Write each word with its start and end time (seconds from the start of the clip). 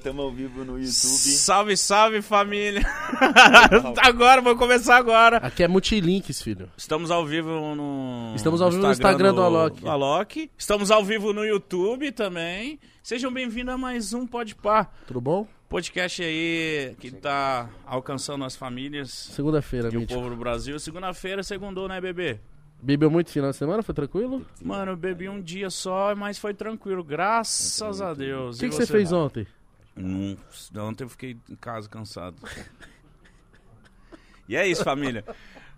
Estamos 0.00 0.24
ao 0.24 0.30
vivo 0.32 0.64
no 0.64 0.78
YouTube. 0.78 0.86
Salve, 0.88 1.76
salve 1.76 2.22
família! 2.22 2.80
agora, 4.02 4.40
vou 4.40 4.56
começar 4.56 4.96
agora. 4.96 5.36
Aqui 5.36 5.62
é 5.62 5.68
Multilinks, 5.68 6.40
filho. 6.40 6.70
Estamos 6.74 7.10
ao 7.10 7.26
vivo 7.26 7.50
no. 7.74 8.32
Estamos 8.34 8.62
ao 8.62 8.70
vivo 8.70 8.82
no 8.82 8.90
Instagram 8.90 9.34
do 9.34 9.42
Alok. 9.42 9.86
Alok. 9.86 10.50
Estamos 10.56 10.90
ao 10.90 11.04
vivo 11.04 11.34
no 11.34 11.44
YouTube 11.44 12.10
também. 12.12 12.80
Sejam 13.02 13.30
bem-vindos 13.30 13.74
a 13.74 13.76
mais 13.76 14.14
um 14.14 14.26
Pode 14.26 14.54
Par. 14.54 14.90
Tudo 15.06 15.20
bom? 15.20 15.46
Podcast 15.68 16.22
aí 16.22 16.96
que 16.98 17.10
tá 17.10 17.68
alcançando 17.84 18.42
as 18.46 18.56
famílias 18.56 19.10
Segunda-feira, 19.10 19.90
e 19.92 19.96
o 19.98 20.00
mítico. 20.00 20.18
povo 20.18 20.30
do 20.34 20.36
Brasil. 20.36 20.80
Segunda-feira, 20.80 21.42
segundou, 21.42 21.86
né, 21.86 22.00
bebê? 22.00 22.40
Bebeu 22.82 23.10
muito 23.10 23.30
final 23.30 23.50
de 23.50 23.56
semana? 23.58 23.82
Foi 23.82 23.94
tranquilo? 23.94 24.46
Mano, 24.62 24.92
eu 24.92 24.96
bebi 24.96 25.28
um 25.28 25.42
dia 25.42 25.68
só, 25.68 26.14
mas 26.16 26.38
foi 26.38 26.54
tranquilo, 26.54 27.04
graças 27.04 28.00
a 28.00 28.14
Deus. 28.14 28.56
O 28.56 28.60
que, 28.60 28.66
E 28.66 28.68
que 28.70 28.74
você 28.74 28.86
fez 28.86 29.12
ontem? 29.12 29.46
Hum, 29.96 30.36
ontem 30.78 31.04
eu 31.04 31.08
fiquei 31.08 31.36
em 31.48 31.56
casa 31.56 31.88
cansado. 31.88 32.36
e 34.48 34.56
é 34.56 34.66
isso, 34.66 34.82
família. 34.84 35.24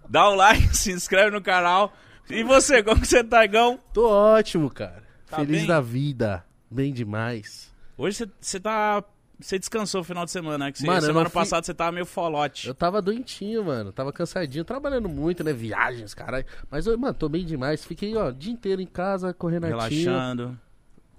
Dá 0.08 0.28
o 0.28 0.34
like, 0.34 0.68
se 0.76 0.92
inscreve 0.92 1.30
no 1.30 1.42
canal. 1.42 1.92
E 2.30 2.42
você, 2.42 2.82
como 2.82 3.00
que 3.00 3.06
você 3.08 3.22
tá, 3.22 3.44
Igão? 3.44 3.78
Tô 3.92 4.08
ótimo, 4.08 4.70
cara. 4.70 5.02
Tá 5.28 5.38
Feliz 5.38 5.58
bem? 5.58 5.66
da 5.66 5.80
vida. 5.80 6.44
Bem 6.70 6.92
demais. 6.92 7.72
Hoje 7.96 8.30
você- 8.40 8.60
tá. 8.60 9.04
Você 9.40 9.58
descansou 9.58 10.02
o 10.02 10.04
final 10.04 10.24
de 10.24 10.30
semana, 10.30 10.66
né? 10.66 10.72
Que 10.72 10.78
você- 10.78 10.86
Mano, 10.86 11.00
semana 11.00 11.24
não 11.24 11.30
fui- 11.30 11.40
passada 11.40 11.66
você 11.66 11.74
tava 11.74 11.90
meio 11.90 12.06
folote. 12.06 12.68
Eu 12.68 12.74
tava 12.74 13.02
doentinho, 13.02 13.64
mano. 13.64 13.92
Tava 13.92 14.12
cansadinho, 14.12 14.64
trabalhando 14.64 15.08
muito, 15.08 15.42
né? 15.42 15.52
Viagens, 15.52 16.14
caralho. 16.14 16.46
Mas, 16.70 16.86
mano, 16.86 17.12
tô 17.12 17.28
bem 17.28 17.44
demais. 17.44 17.84
Fiquei, 17.84 18.16
ó, 18.16 18.28
o 18.28 18.32
dia 18.32 18.52
inteiro 18.52 18.80
em 18.80 18.86
casa, 18.86 19.34
correndo 19.34 19.66
Relaxando, 19.66 20.56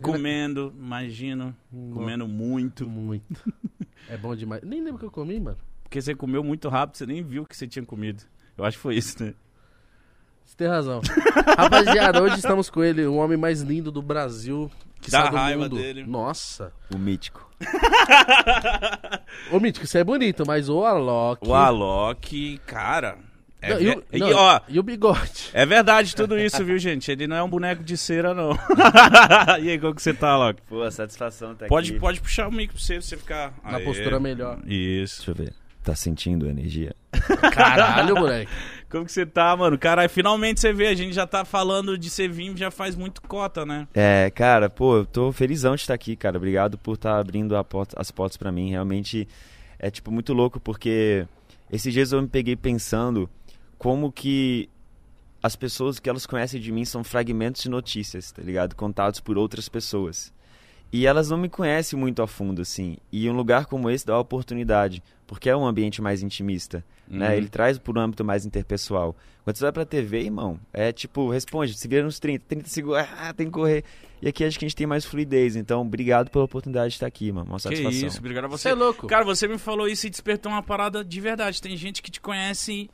comendo, 0.01 0.73
imagino. 0.77 1.55
Comendo 1.93 2.27
muito. 2.27 2.87
Muito. 2.87 3.25
É 4.09 4.17
bom 4.17 4.35
demais. 4.35 4.61
Nem 4.63 4.81
lembro 4.81 4.97
o 4.97 4.99
que 4.99 5.05
eu 5.05 5.11
comi, 5.11 5.39
mano. 5.39 5.57
Porque 5.81 6.01
você 6.01 6.13
comeu 6.13 6.43
muito 6.43 6.67
rápido, 6.67 6.97
você 6.97 7.05
nem 7.05 7.23
viu 7.23 7.43
o 7.43 7.45
que 7.45 7.55
você 7.55 7.65
tinha 7.65 7.85
comido. 7.85 8.21
Eu 8.57 8.65
acho 8.65 8.75
que 8.75 8.81
foi 8.81 8.95
isso, 8.97 9.23
né? 9.23 9.33
Você 10.43 10.57
tem 10.57 10.67
razão. 10.67 10.99
Rapaziada, 11.57 12.21
hoje 12.21 12.35
estamos 12.35 12.69
com 12.69 12.83
ele, 12.83 13.05
o 13.05 13.15
homem 13.15 13.37
mais 13.37 13.61
lindo 13.61 13.93
do 13.93 14.01
Brasil. 14.01 14.69
Que 14.99 15.09
Dá 15.09 15.29
do 15.29 15.35
raiva 15.37 15.63
mundo. 15.63 15.77
dele. 15.77 16.05
Nossa. 16.05 16.73
O 16.93 16.97
mítico. 16.97 17.49
Ô, 19.51 19.59
Mítico, 19.59 19.87
você 19.87 19.99
é 19.99 20.03
bonito, 20.03 20.43
mas 20.45 20.69
o 20.69 20.83
Alok... 20.83 21.47
O 21.47 21.53
Alok, 21.53 22.57
cara. 22.65 23.17
É, 23.65 23.73
Não, 23.75 23.81
e, 23.81 23.89
o, 23.91 24.03
não, 24.19 24.29
e, 24.29 24.33
ó, 24.33 24.59
e 24.67 24.79
o 24.79 24.83
bigode? 24.83 25.49
É 25.53 25.65
verdade 25.65 26.13
tudo 26.15 26.37
isso, 26.37 26.63
viu, 26.65 26.77
gente? 26.77 27.09
Ele 27.09 27.25
não 27.27 27.35
é 27.37 27.41
um 27.43 27.49
boneco 27.49 27.81
de 27.83 27.95
cera, 27.95 28.33
não. 28.33 28.51
e 29.63 29.69
aí, 29.69 29.79
como 29.79 29.95
que 29.95 30.01
você 30.01 30.13
tá, 30.13 30.35
Loki? 30.37 30.61
Pô, 30.67 30.81
a 30.83 30.91
satisfação 30.91 31.55
tá 31.55 31.67
Pode, 31.67 31.91
aqui. 31.91 31.99
pode 31.99 32.19
puxar 32.19 32.49
o 32.49 32.51
mic 32.51 32.73
pra 32.73 32.81
você, 32.81 32.93
pra 32.95 33.01
você 33.01 33.17
ficar... 33.17 33.53
Na 33.63 33.77
Aê. 33.77 33.83
postura 33.85 34.19
melhor. 34.19 34.59
Isso. 34.67 35.17
Deixa 35.25 35.31
eu 35.31 35.35
ver. 35.35 35.53
Tá 35.81 35.95
sentindo 35.95 36.45
a 36.45 36.49
energia? 36.49 36.93
Caralho, 37.51 38.15
moleque. 38.15 38.51
Como 38.89 39.05
que 39.05 39.11
você 39.11 39.25
tá, 39.25 39.55
mano? 39.55 39.77
Caralho, 39.77 40.09
finalmente 40.09 40.59
você 40.59 40.71
vê, 40.71 40.87
a 40.87 40.93
gente 40.93 41.13
já 41.13 41.25
tá 41.25 41.43
falando 41.43 41.97
de 41.97 42.09
ser 42.09 42.29
vir 42.29 42.55
já 42.55 42.69
faz 42.69 42.95
muito 42.95 43.21
cota, 43.23 43.65
né? 43.65 43.87
É, 43.93 44.29
cara, 44.29 44.69
pô, 44.69 44.97
eu 44.97 45.05
tô 45.05 45.31
felizão 45.31 45.73
de 45.75 45.81
estar 45.81 45.93
aqui, 45.93 46.15
cara. 46.15 46.37
Obrigado 46.37 46.77
por 46.77 46.93
estar 46.93 47.17
abrindo 47.17 47.55
a 47.57 47.63
porta- 47.63 47.95
as 47.99 48.11
portas 48.11 48.37
pra 48.37 48.51
mim. 48.51 48.69
Realmente 48.69 49.27
é, 49.79 49.89
tipo, 49.89 50.11
muito 50.11 50.31
louco, 50.31 50.59
porque 50.59 51.25
esses 51.71 51.91
dias 51.91 52.11
eu 52.11 52.21
me 52.21 52.27
peguei 52.27 52.55
pensando 52.55 53.27
como 53.83 54.09
que 54.13 54.69
as 55.43 55.57
pessoas 55.57 55.99
que 55.99 56.09
elas 56.09 56.25
conhecem 56.25 56.61
de 56.61 56.71
mim 56.71 56.85
são 56.85 57.03
fragmentos 57.03 57.61
de 57.63 57.69
notícias, 57.69 58.31
tá 58.31 58.41
ligado? 58.41 58.75
Contados 58.77 59.19
por 59.19 59.37
outras 59.37 59.67
pessoas. 59.67 60.31
E 60.89 61.05
elas 61.05 61.29
não 61.29 61.37
me 61.37 61.49
conhecem 61.49 61.99
muito 61.99 62.21
a 62.21 62.27
fundo, 62.27 62.61
assim. 62.61 62.95
E 63.11 63.29
um 63.29 63.33
lugar 63.33 63.65
como 63.65 63.89
esse 63.89 64.05
dá 64.05 64.13
a 64.13 64.19
oportunidade, 64.19 65.03
porque 65.27 65.49
é 65.49 65.57
um 65.57 65.65
ambiente 65.65 66.01
mais 66.01 66.23
intimista, 66.23 66.85
né? 67.09 67.27
Uhum. 67.29 67.33
Ele 67.33 67.49
traz 67.49 67.77
por 67.77 67.97
um 67.97 68.01
âmbito 68.01 68.23
mais 68.23 68.45
interpessoal. 68.45 69.17
Quando 69.43 69.57
você 69.57 69.63
vai 69.65 69.71
pra 69.73 69.85
TV, 69.85 70.21
irmão, 70.21 70.57
é 70.71 70.93
tipo, 70.93 71.29
responde, 71.29 71.73
se 71.73 71.85
vira 71.85 72.03
nos 72.03 72.19
30, 72.19 72.45
30 72.47 72.69
segundos, 72.69 72.99
ah, 73.19 73.33
tem 73.33 73.47
que 73.47 73.51
correr. 73.51 73.83
E 74.21 74.29
aqui 74.29 74.45
acho 74.45 74.57
que 74.57 74.63
a 74.63 74.67
gente 74.69 74.77
tem 74.77 74.87
mais 74.87 75.03
fluidez, 75.03 75.57
então 75.57 75.81
obrigado 75.81 76.29
pela 76.29 76.45
oportunidade 76.45 76.91
de 76.91 76.95
estar 76.95 77.07
aqui, 77.07 77.33
mano. 77.33 77.47
Uma 77.49 77.57
Que 77.57 77.63
satisfação. 77.63 78.07
isso, 78.07 78.19
obrigado 78.19 78.45
a 78.45 78.47
Você 78.47 78.61
você. 78.61 78.69
é 78.69 78.73
louco. 78.75 79.07
Cara, 79.07 79.25
você 79.25 79.45
me 79.45 79.57
falou 79.57 79.89
isso 79.89 80.07
e 80.07 80.09
despertou 80.09 80.49
uma 80.49 80.63
parada 80.63 81.03
de 81.03 81.19
verdade. 81.19 81.61
Tem 81.61 81.75
gente 81.75 82.01
que 82.01 82.09
te 82.09 82.21
conhece 82.21 82.89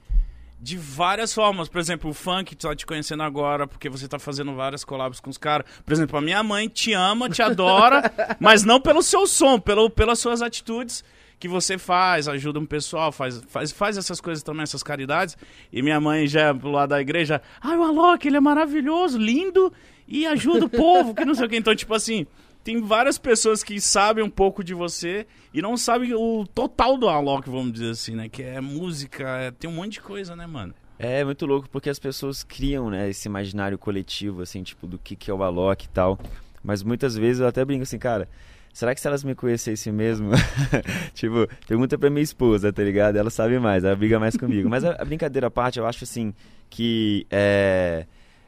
de 0.59 0.77
várias 0.77 1.33
formas. 1.33 1.69
Por 1.69 1.79
exemplo, 1.79 2.09
o 2.09 2.13
funk 2.13 2.55
tá 2.55 2.75
te 2.75 2.85
conhecendo 2.85 3.23
agora 3.23 3.65
porque 3.65 3.89
você 3.89 4.07
tá 4.07 4.19
fazendo 4.19 4.53
várias 4.53 4.83
collabs 4.83 5.19
com 5.19 5.29
os 5.29 5.37
caras. 5.37 5.65
Por 5.85 5.93
exemplo, 5.93 6.17
a 6.17 6.21
minha 6.21 6.43
mãe 6.43 6.67
te 6.67 6.93
ama, 6.93 7.29
te 7.29 7.41
adora, 7.41 8.11
mas 8.39 8.63
não 8.63 8.81
pelo 8.81 9.01
seu 9.01 9.25
som, 9.25 9.59
pelo, 9.59 9.89
pelas 9.89 10.19
suas 10.19 10.41
atitudes 10.41 11.03
que 11.39 11.47
você 11.47 11.77
faz, 11.77 12.27
ajuda 12.27 12.59
um 12.59 12.65
pessoal, 12.65 13.13
faz, 13.13 13.41
faz, 13.47 13.71
faz 13.71 13.97
essas 13.97 14.19
coisas 14.19 14.43
também, 14.43 14.63
essas 14.63 14.83
caridades. 14.83 15.37
E 15.71 15.81
minha 15.81 15.99
mãe 15.99 16.27
já 16.27 16.53
pro 16.53 16.69
lado 16.69 16.89
da 16.89 16.99
igreja, 16.99 17.41
ai, 17.61 17.77
o 17.77 17.83
Alok, 17.83 18.27
ele 18.27 18.35
é 18.35 18.41
maravilhoso, 18.41 19.17
lindo 19.17 19.71
e 20.05 20.27
ajuda 20.27 20.65
o 20.65 20.69
povo, 20.69 21.15
que 21.15 21.23
não 21.23 21.33
sei 21.33 21.45
o 21.45 21.49
que. 21.49 21.55
Então, 21.55 21.73
tipo 21.73 21.93
assim, 21.93 22.27
tem 22.63 22.81
várias 22.81 23.17
pessoas 23.17 23.63
que 23.63 23.79
sabem 23.79 24.23
um 24.23 24.29
pouco 24.29 24.63
de 24.63 24.73
você 24.73 25.25
e 25.53 25.61
não 25.61 25.77
sabem 25.77 26.13
o 26.13 26.45
total 26.47 26.97
do 26.97 27.07
Alok, 27.07 27.49
vamos 27.49 27.73
dizer 27.73 27.91
assim, 27.91 28.15
né? 28.15 28.29
Que 28.29 28.43
é 28.43 28.61
música, 28.61 29.23
é- 29.37 29.51
tem 29.51 29.69
um 29.69 29.73
monte 29.73 29.93
de 29.93 30.01
coisa, 30.01 30.35
né, 30.35 30.45
mano? 30.45 30.73
É 30.97 31.23
muito 31.23 31.45
louco 31.45 31.69
porque 31.69 31.89
as 31.89 31.97
pessoas 31.97 32.43
criam, 32.43 32.89
né, 32.89 33.09
esse 33.09 33.27
imaginário 33.27 33.77
coletivo, 33.77 34.41
assim, 34.41 34.61
tipo, 34.61 34.85
do 34.85 34.97
que, 34.99 35.15
que 35.15 35.31
é 35.31 35.33
o 35.33 35.41
Alok 35.41 35.85
e 35.85 35.89
tal. 35.89 36.19
Mas 36.61 36.83
muitas 36.83 37.15
vezes 37.15 37.39
eu 37.39 37.47
até 37.47 37.63
brinco 37.63 37.83
assim, 37.83 37.97
cara, 37.97 38.27
será 38.73 38.93
que 38.93 38.99
se 38.99 39.07
elas 39.07 39.23
me 39.23 39.33
conhecessem 39.33 39.93
mesmo? 39.93 40.31
tipo, 41.15 41.47
pergunta 41.65 41.97
pra 41.97 42.09
minha 42.09 42.21
esposa, 42.21 42.73
tá 42.73 42.83
ligado? 42.83 43.15
Ela 43.15 43.29
sabe 43.29 43.57
mais, 43.59 43.85
ela 43.85 43.95
briga 43.95 44.19
mais 44.19 44.35
comigo. 44.35 44.69
Mas 44.69 44.83
a, 44.83 45.01
a 45.01 45.05
brincadeira 45.05 45.47
à 45.47 45.51
parte, 45.51 45.79
eu 45.79 45.87
acho 45.87 46.03
assim, 46.03 46.33
que 46.69 47.25
é, 47.31 48.05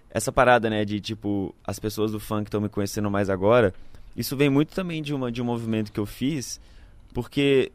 essa 0.10 0.30
parada, 0.32 0.70
né, 0.70 0.84
de 0.84 1.00
tipo, 1.00 1.56
as 1.66 1.80
pessoas 1.80 2.12
do 2.12 2.20
funk 2.20 2.48
estão 2.48 2.60
me 2.60 2.68
conhecendo 2.68 3.10
mais 3.10 3.30
agora, 3.30 3.74
isso 4.16 4.36
vem 4.38 4.50
muito 4.50 4.74
também 4.74 5.02
de, 5.02 5.14
uma, 5.14 5.32
de 5.32 5.42
um 5.42 5.46
movimento 5.46 5.92
que 5.92 6.00
eu 6.00 6.06
fiz, 6.06 6.60
porque, 7.14 7.72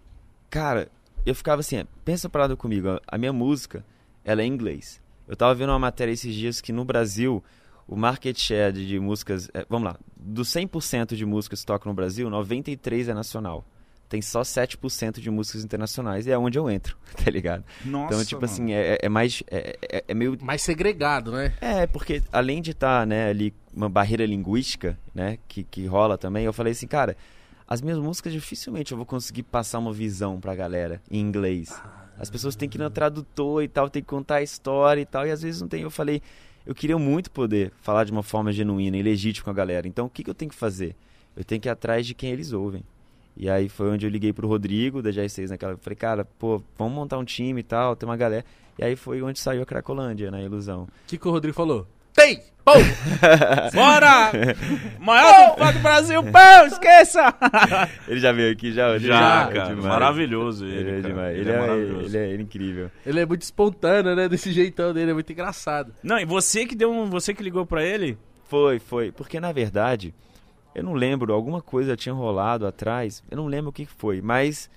cara, 0.51 0.89
eu 1.25 1.35
ficava 1.35 1.61
assim, 1.61 1.85
pensa 2.05 2.27
uma 2.27 2.31
parada 2.33 2.57
comigo, 2.57 2.89
a- 2.89 3.01
a 3.09 3.19
minha 3.19 3.33
música, 3.33 3.85
ela 4.25 4.43
é 4.43 4.45
em 4.45 4.49
inglês. 4.53 5.01
Eu 5.29 5.37
tava 5.37 5.55
vendo 5.55 5.71
uma 5.71 5.79
matéria 5.79 6.13
esses 6.13 6.35
dias 6.35 6.61
que 6.61 6.73
no 6.73 6.85
Brasil, 6.85 7.43
o 7.87 7.97
market 7.97 8.39
share 8.39 8.73
de, 8.73 8.87
de 8.87 8.99
músicas, 9.01 9.49
é, 9.55 9.67
vamos 9.69 9.89
lá, 9.89 9.97
dos 10.17 10.49
100% 10.49 11.15
de 11.17 11.25
músicas 11.27 11.61
que 11.61 11.67
tocam 11.67 11.91
no 11.91 11.97
Brasil, 11.97 12.29
93 12.31 13.09
é 13.09 13.15
nacional. 13.15 13.65
Tem 14.09 14.23
só 14.23 14.43
7% 14.43 15.21
de 15.21 15.29
músicas 15.33 15.65
internacionais 15.65 16.29
e 16.29 16.31
é 16.31 16.39
onde 16.39 16.57
eu 16.57 16.71
entro, 16.71 16.97
tá 17.25 17.29
ligado? 17.29 17.65
Nossa, 17.85 18.15
então, 18.15 18.25
tipo 18.25 18.45
assim, 18.45 18.73
é, 18.73 18.99
é 19.03 19.09
mais. 19.09 19.43
É, 19.51 19.77
é- 19.83 20.05
é 20.07 20.15
meio. 20.15 20.39
Mais 20.41 20.63
segregado, 20.63 21.33
né? 21.33 21.53
É, 21.61 21.89
porque 21.89 22.23
além 22.31 22.63
de 22.63 22.71
estar, 22.71 23.05
né, 23.05 23.29
ali, 23.31 23.53
uma 23.77 23.91
barreira 23.91 24.25
linguística, 24.25 24.99
né, 25.15 25.39
que, 25.47 25.63
que 25.63 25.85
rola 25.87 26.17
também, 26.17 26.47
eu 26.47 26.53
falei 26.53 26.73
assim, 26.73 26.87
cara, 26.87 27.15
as 27.69 27.83
minhas 27.83 27.99
músicas 27.99 28.33
dificilmente 28.33 28.93
eu 28.93 28.97
vou 28.97 29.07
conseguir 29.07 29.43
passar 29.43 29.79
uma 29.79 29.93
visão 29.93 30.41
pra 30.41 30.55
galera 30.55 31.03
em 31.11 31.21
inglês. 31.21 31.79
As 32.19 32.31
pessoas 32.31 32.57
têm 32.57 32.69
que 32.69 32.79
ir 32.79 32.81
no 32.81 32.89
tradutor 32.89 33.63
e 33.63 33.69
tal, 33.69 33.91
tem 33.91 34.03
que 34.03 34.09
contar 34.09 34.37
a 34.37 34.43
história 34.43 35.03
e 35.03 35.05
tal, 35.05 35.27
e 35.27 35.31
às 35.31 35.43
vezes 35.43 35.61
não 35.61 35.69
tem. 35.69 35.83
Eu 35.83 35.91
falei, 35.91 36.23
eu 36.65 36.75
queria 36.75 36.97
muito 36.97 37.31
poder 37.31 37.71
falar 37.83 38.05
de 38.05 38.13
uma 38.13 38.23
forma 38.23 38.51
genuína 38.51 38.97
e 38.97 39.03
legítima 39.03 39.45
com 39.45 39.51
a 39.51 39.55
galera. 39.55 39.87
Então, 39.87 40.07
o 40.07 40.11
que, 40.11 40.25
que 40.25 40.31
eu 40.31 40.35
tenho 40.35 40.51
que 40.51 40.57
fazer? 40.57 40.97
Eu 41.37 41.45
tenho 41.45 41.61
que 41.61 41.69
ir 41.69 41.71
atrás 41.71 42.07
de 42.07 42.15
quem 42.15 42.31
eles 42.31 42.53
ouvem. 42.53 42.83
E 43.37 43.51
aí 43.51 43.69
foi 43.69 43.91
onde 43.91 44.07
eu 44.07 44.11
liguei 44.11 44.33
pro 44.33 44.49
Rodrigo, 44.49 45.03
da 45.03 45.11
J6 45.11 45.51
naquela. 45.51 45.77
Falei, 45.77 45.97
cara, 45.97 46.25
pô, 46.25 46.63
vamos 46.79 46.95
montar 46.95 47.19
um 47.19 47.25
time 47.25 47.61
e 47.61 47.65
tal, 47.65 47.95
tem 47.95 48.09
uma 48.09 48.17
galera. 48.17 48.45
E 48.79 48.85
aí 48.85 48.97
foi 48.97 49.21
onde 49.21 49.39
saiu 49.39 49.63
a 49.63 49.67
Cracolândia, 49.67 50.31
na 50.31 50.41
ilusão. 50.41 50.85
O 50.85 50.89
que, 51.07 51.19
que 51.19 51.29
o 51.29 51.31
Rodrigo 51.31 51.55
falou? 51.55 51.87
Tem! 52.17 52.41
Pô! 52.65 52.73
Bora! 53.73 54.33
Maior 54.99 55.51
do 55.57 55.65
funk 55.65 55.73
do 55.75 55.81
Brasil, 55.81 56.23
pão, 56.33 56.67
esqueça! 56.67 57.33
Ele 58.09 58.19
já 58.19 58.33
veio 58.33 58.53
aqui, 58.53 58.73
já? 58.73 58.99
Já, 58.99 59.43
É 59.51 59.53
cara, 59.55 59.69
demais. 59.69 59.85
maravilhoso 59.85 60.65
ele, 60.65 60.77
Ele 60.77 60.91
é 60.91 61.01
demais. 61.01 61.37
Ele 61.37 61.41
Ele, 61.43 61.51
é 61.51 61.55
é, 61.55 61.61
maravilhoso. 61.61 62.07
ele 62.07 62.19
é- 62.19 62.29
ele 62.31 62.39
é 62.39 62.45
incrível. 62.45 62.91
Ele 63.05 63.21
é 63.21 63.27
muito 63.27 63.43
espontâneo, 63.43 64.17
né? 64.17 64.29
Desse 64.29 64.51
jeitão 64.51 64.93
dele, 64.93 65.13
é 65.13 65.15
muito 65.15 65.31
engraçado. 65.33 65.93
Não, 66.03 66.19
e 66.19 66.25
você 66.25 66.67
que 66.67 66.75
deu 66.75 66.91
um, 66.91 67.09
você 67.09 67.33
que 67.33 67.43
ligou 67.43 67.65
pra 67.65 67.85
ele? 67.85 68.19
Foi, 68.49 68.81
foi. 68.81 69.13
Porque 69.13 69.39
na 69.39 69.53
verdade, 69.53 70.13
eu 70.75 70.83
não 70.83 70.95
lembro, 70.95 71.33
alguma 71.33 71.63
coisa 71.63 71.97
tinha 71.97 72.15
rolado 72.15 72.67
atrás, 72.67 73.23
eu 73.31 73.37
não 73.37 73.47
lembro 73.47 73.71
o 73.71 73.73
que 73.73 73.87
que 73.87 73.93
foi, 73.97 74.21
mas 74.21 74.69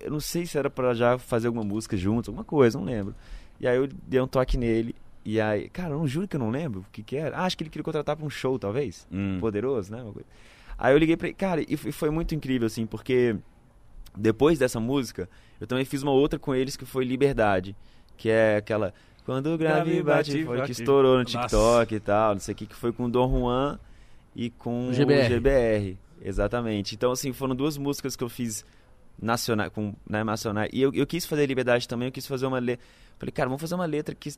eu 0.00 0.10
não 0.10 0.20
sei 0.20 0.46
se 0.46 0.58
era 0.58 0.68
pra 0.68 0.94
já 0.94 1.16
fazer 1.16 1.46
alguma 1.46 1.64
música 1.64 1.96
juntos, 1.96 2.28
alguma 2.28 2.44
coisa, 2.44 2.76
não 2.76 2.84
lembro. 2.84 3.14
E 3.60 3.68
aí 3.68 3.76
eu 3.76 3.86
dei 3.86 4.20
um 4.20 4.26
toque 4.26 4.56
nele, 4.56 4.94
e 5.24 5.40
aí, 5.40 5.68
cara, 5.70 5.90
eu 5.94 5.98
não 5.98 6.06
juro 6.06 6.28
que 6.28 6.36
eu 6.36 6.40
não 6.40 6.50
lembro 6.50 6.80
o 6.80 6.86
que 6.92 7.02
que 7.02 7.16
era. 7.16 7.36
Ah, 7.36 7.44
acho 7.44 7.56
que 7.56 7.62
ele 7.62 7.70
queria 7.70 7.84
contratar 7.84 8.16
pra 8.16 8.26
um 8.26 8.30
show, 8.30 8.58
talvez. 8.58 9.06
Hum. 9.10 9.38
Poderoso, 9.40 9.90
né? 9.92 10.04
Aí 10.78 10.92
eu 10.92 10.98
liguei 10.98 11.16
pra 11.16 11.28
ele, 11.28 11.34
cara, 11.36 11.62
e 11.66 11.76
foi- 11.76 12.10
muito 12.10 12.34
incrível, 12.34 12.66
assim, 12.66 12.84
porque 12.86 13.36
depois 14.16 14.58
dessa 14.58 14.78
música, 14.80 15.28
eu 15.60 15.66
também 15.66 15.84
fiz 15.84 16.02
uma 16.02 16.12
outra 16.12 16.38
com 16.38 16.54
eles 16.54 16.76
que 16.76 16.84
foi 16.84 17.04
Liberdade, 17.04 17.74
que 18.16 18.28
é 18.28 18.56
aquela. 18.56 18.92
Quando 19.24 19.46
o 19.54 19.56
grave 19.58 20.02
bate, 20.02 20.32
bate, 20.32 20.44
foi 20.44 20.56
bate. 20.58 20.66
que 20.66 20.72
estourou 20.72 21.12
no 21.18 21.22
Nossa. 21.24 21.38
TikTok 21.38 21.94
e 21.94 22.00
tal, 22.00 22.32
não 22.34 22.40
sei 22.40 22.52
o 22.52 22.56
que, 22.56 22.66
que 22.66 22.74
foi 22.74 22.92
com 22.92 23.04
o 23.06 23.08
Dom 23.10 23.30
Juan 23.40 23.78
e 24.36 24.50
com 24.50 24.88
O 24.88 24.90
o 24.90 24.92
GBR. 24.92 25.28
GBR. 25.28 25.98
Exatamente. 26.22 26.94
Então, 26.94 27.10
assim, 27.12 27.32
foram 27.32 27.54
duas 27.56 27.78
músicas 27.78 28.14
que 28.16 28.22
eu 28.24 28.28
fiz 28.28 28.64
nacional, 29.20 29.70
com, 29.70 29.94
né, 30.08 30.22
nacional. 30.22 30.66
E 30.72 30.82
eu, 30.82 30.92
eu 30.92 31.06
quis 31.06 31.24
fazer 31.24 31.46
Liberdade 31.46 31.88
também, 31.88 32.08
eu 32.08 32.12
quis 32.12 32.26
fazer 32.26 32.44
uma 32.46 32.58
letra. 32.58 32.84
Falei, 33.18 33.32
cara, 33.32 33.48
vamos 33.48 33.60
fazer 33.62 33.74
uma 33.74 33.86
letra 33.86 34.14
que 34.14 34.30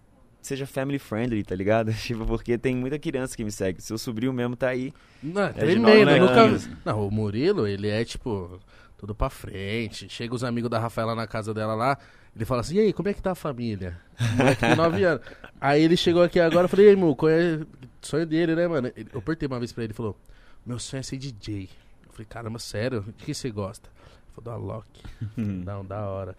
seja 0.43 0.67
family 0.67 0.99
friendly, 0.99 1.43
tá 1.43 1.55
ligado? 1.55 1.93
Tipo, 2.03 2.25
porque 2.27 2.57
tem 2.57 2.77
muita 2.77 2.99
criança 2.99 3.37
que 3.37 3.45
me 3.45 3.51
segue. 3.51 3.81
Seu 3.83 3.99
sobrinho 3.99 4.33
mesmo 4.33 4.57
tá 4.57 4.69
aí. 4.69 4.93
Não, 5.23 5.43
é 5.43 5.53
de 5.53 5.59
tremendo. 5.59 6.05
nove 6.05 6.19
nunca... 6.21 6.71
Não, 6.85 7.07
o 7.07 7.11
Murilo, 7.11 7.67
ele 7.67 7.89
é 7.89 8.05
tipo. 8.05 8.61
Tudo 8.99 9.15
pra 9.15 9.29
frente. 9.29 10.09
Chega 10.09 10.35
os 10.35 10.43
amigos 10.43 10.71
da 10.71 10.79
Rafaela 10.79 11.15
na 11.15 11.27
casa 11.27 11.53
dela 11.53 11.75
lá. 11.75 11.99
Ele 12.35 12.45
fala 12.45 12.61
assim: 12.61 12.77
E 12.77 12.81
aí, 12.81 12.93
como 12.93 13.09
é 13.09 13.15
que 13.15 13.21
tá 13.21 13.33
a 13.33 13.35
família? 13.35 13.99
O 14.21 14.37
moleque 14.37 14.61
tem 14.61 14.75
9 14.77 15.05
anos. 15.05 15.27
Aí 15.61 15.83
ele 15.83 15.97
chegou 15.97 16.23
aqui 16.23 16.39
agora. 16.39 16.65
Eu 16.65 16.69
falei: 16.69 16.87
E 16.87 16.89
aí, 16.91 16.97
meu, 16.97 17.17
qual 17.17 17.31
é 17.31 17.57
o 17.57 17.67
sonho 18.03 18.27
dele, 18.27 18.55
né, 18.55 18.69
mano? 18.69 18.93
Eu 19.13 19.19
apertei 19.19 19.47
uma 19.47 19.59
vez 19.59 19.73
pra 19.73 19.83
ele. 19.85 19.91
Ele 19.93 19.97
falou: 19.97 20.17
Meu 20.65 20.79
sonho 20.79 21.01
é 21.01 21.03
ser 21.03 21.17
DJ. 21.17 21.69
Eu 22.07 22.13
falei: 22.13 22.27
Caramba, 22.29 22.59
sério? 22.59 23.03
De 23.19 23.25
que 23.25 23.35
você 23.35 23.51
gosta? 23.51 23.89
Ele 23.89 24.35
falou: 24.35 24.61
Do 24.61 24.65
Alok. 24.67 25.03
Não, 25.37 25.85
da 25.85 26.07
hora. 26.09 26.37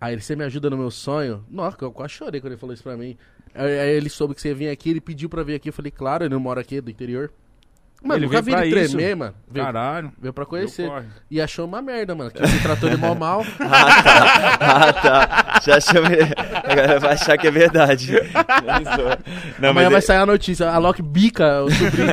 Aí 0.00 0.14
ele: 0.14 0.20
Você 0.20 0.36
me 0.36 0.44
ajuda 0.44 0.68
no 0.70 0.76
meu 0.76 0.90
sonho? 0.90 1.44
Nossa, 1.50 1.76
eu 1.80 1.92
quase 1.92 2.12
chorei 2.12 2.40
quando 2.40 2.52
ele 2.52 2.60
falou 2.60 2.74
isso 2.74 2.82
pra 2.82 2.96
mim. 2.96 3.16
Aí, 3.54 3.78
aí 3.80 3.90
ele 3.90 4.08
soube 4.08 4.34
que 4.34 4.40
você 4.40 4.48
ia 4.48 4.54
vir 4.54 4.68
aqui. 4.70 4.90
Ele 4.90 5.00
pediu 5.00 5.28
pra 5.28 5.42
vir 5.42 5.54
aqui. 5.54 5.68
Eu 5.68 5.72
falei: 5.72 5.90
Claro, 5.90 6.24
ele 6.24 6.32
não 6.34 6.40
mora 6.40 6.60
aqui, 6.60 6.76
é 6.76 6.80
do 6.80 6.90
interior. 6.90 7.30
Mano, 8.00 8.18
Ele 8.20 8.26
nunca 8.26 8.40
veio 8.40 8.56
vi 8.56 8.62
pra 8.62 8.70
ele 8.70 8.80
isso. 8.86 8.96
tremer, 8.96 9.16
mano. 9.16 9.34
Veio, 9.50 9.66
Caralho. 9.66 10.12
veio 10.20 10.32
pra 10.32 10.46
conhecer. 10.46 10.88
E 11.28 11.40
achou 11.40 11.66
uma 11.66 11.82
merda, 11.82 12.14
mano. 12.14 12.30
Que 12.30 12.46
se 12.46 12.62
tratou 12.62 12.88
de 12.88 12.96
mal 12.96 13.12
mal. 13.16 13.44
Ah, 13.60 14.02
tá. 14.02 14.58
Ah, 14.60 14.92
tá. 14.92 15.60
Já 15.66 15.80
chamei. 15.80 16.20
A 16.22 16.74
galera 16.76 17.00
vai 17.00 17.14
achar 17.14 17.36
que 17.36 17.48
é 17.48 17.50
verdade. 17.50 18.12
Não, 19.58 19.70
Amanhã 19.70 19.90
mas 19.90 19.90
vai 19.90 19.98
é- 19.98 20.00
sair 20.00 20.18
a 20.18 20.26
notícia. 20.26 20.70
A 20.70 20.78
Loki 20.78 21.02
bica 21.02 21.64
o 21.64 21.70
sobrinho. 21.72 22.08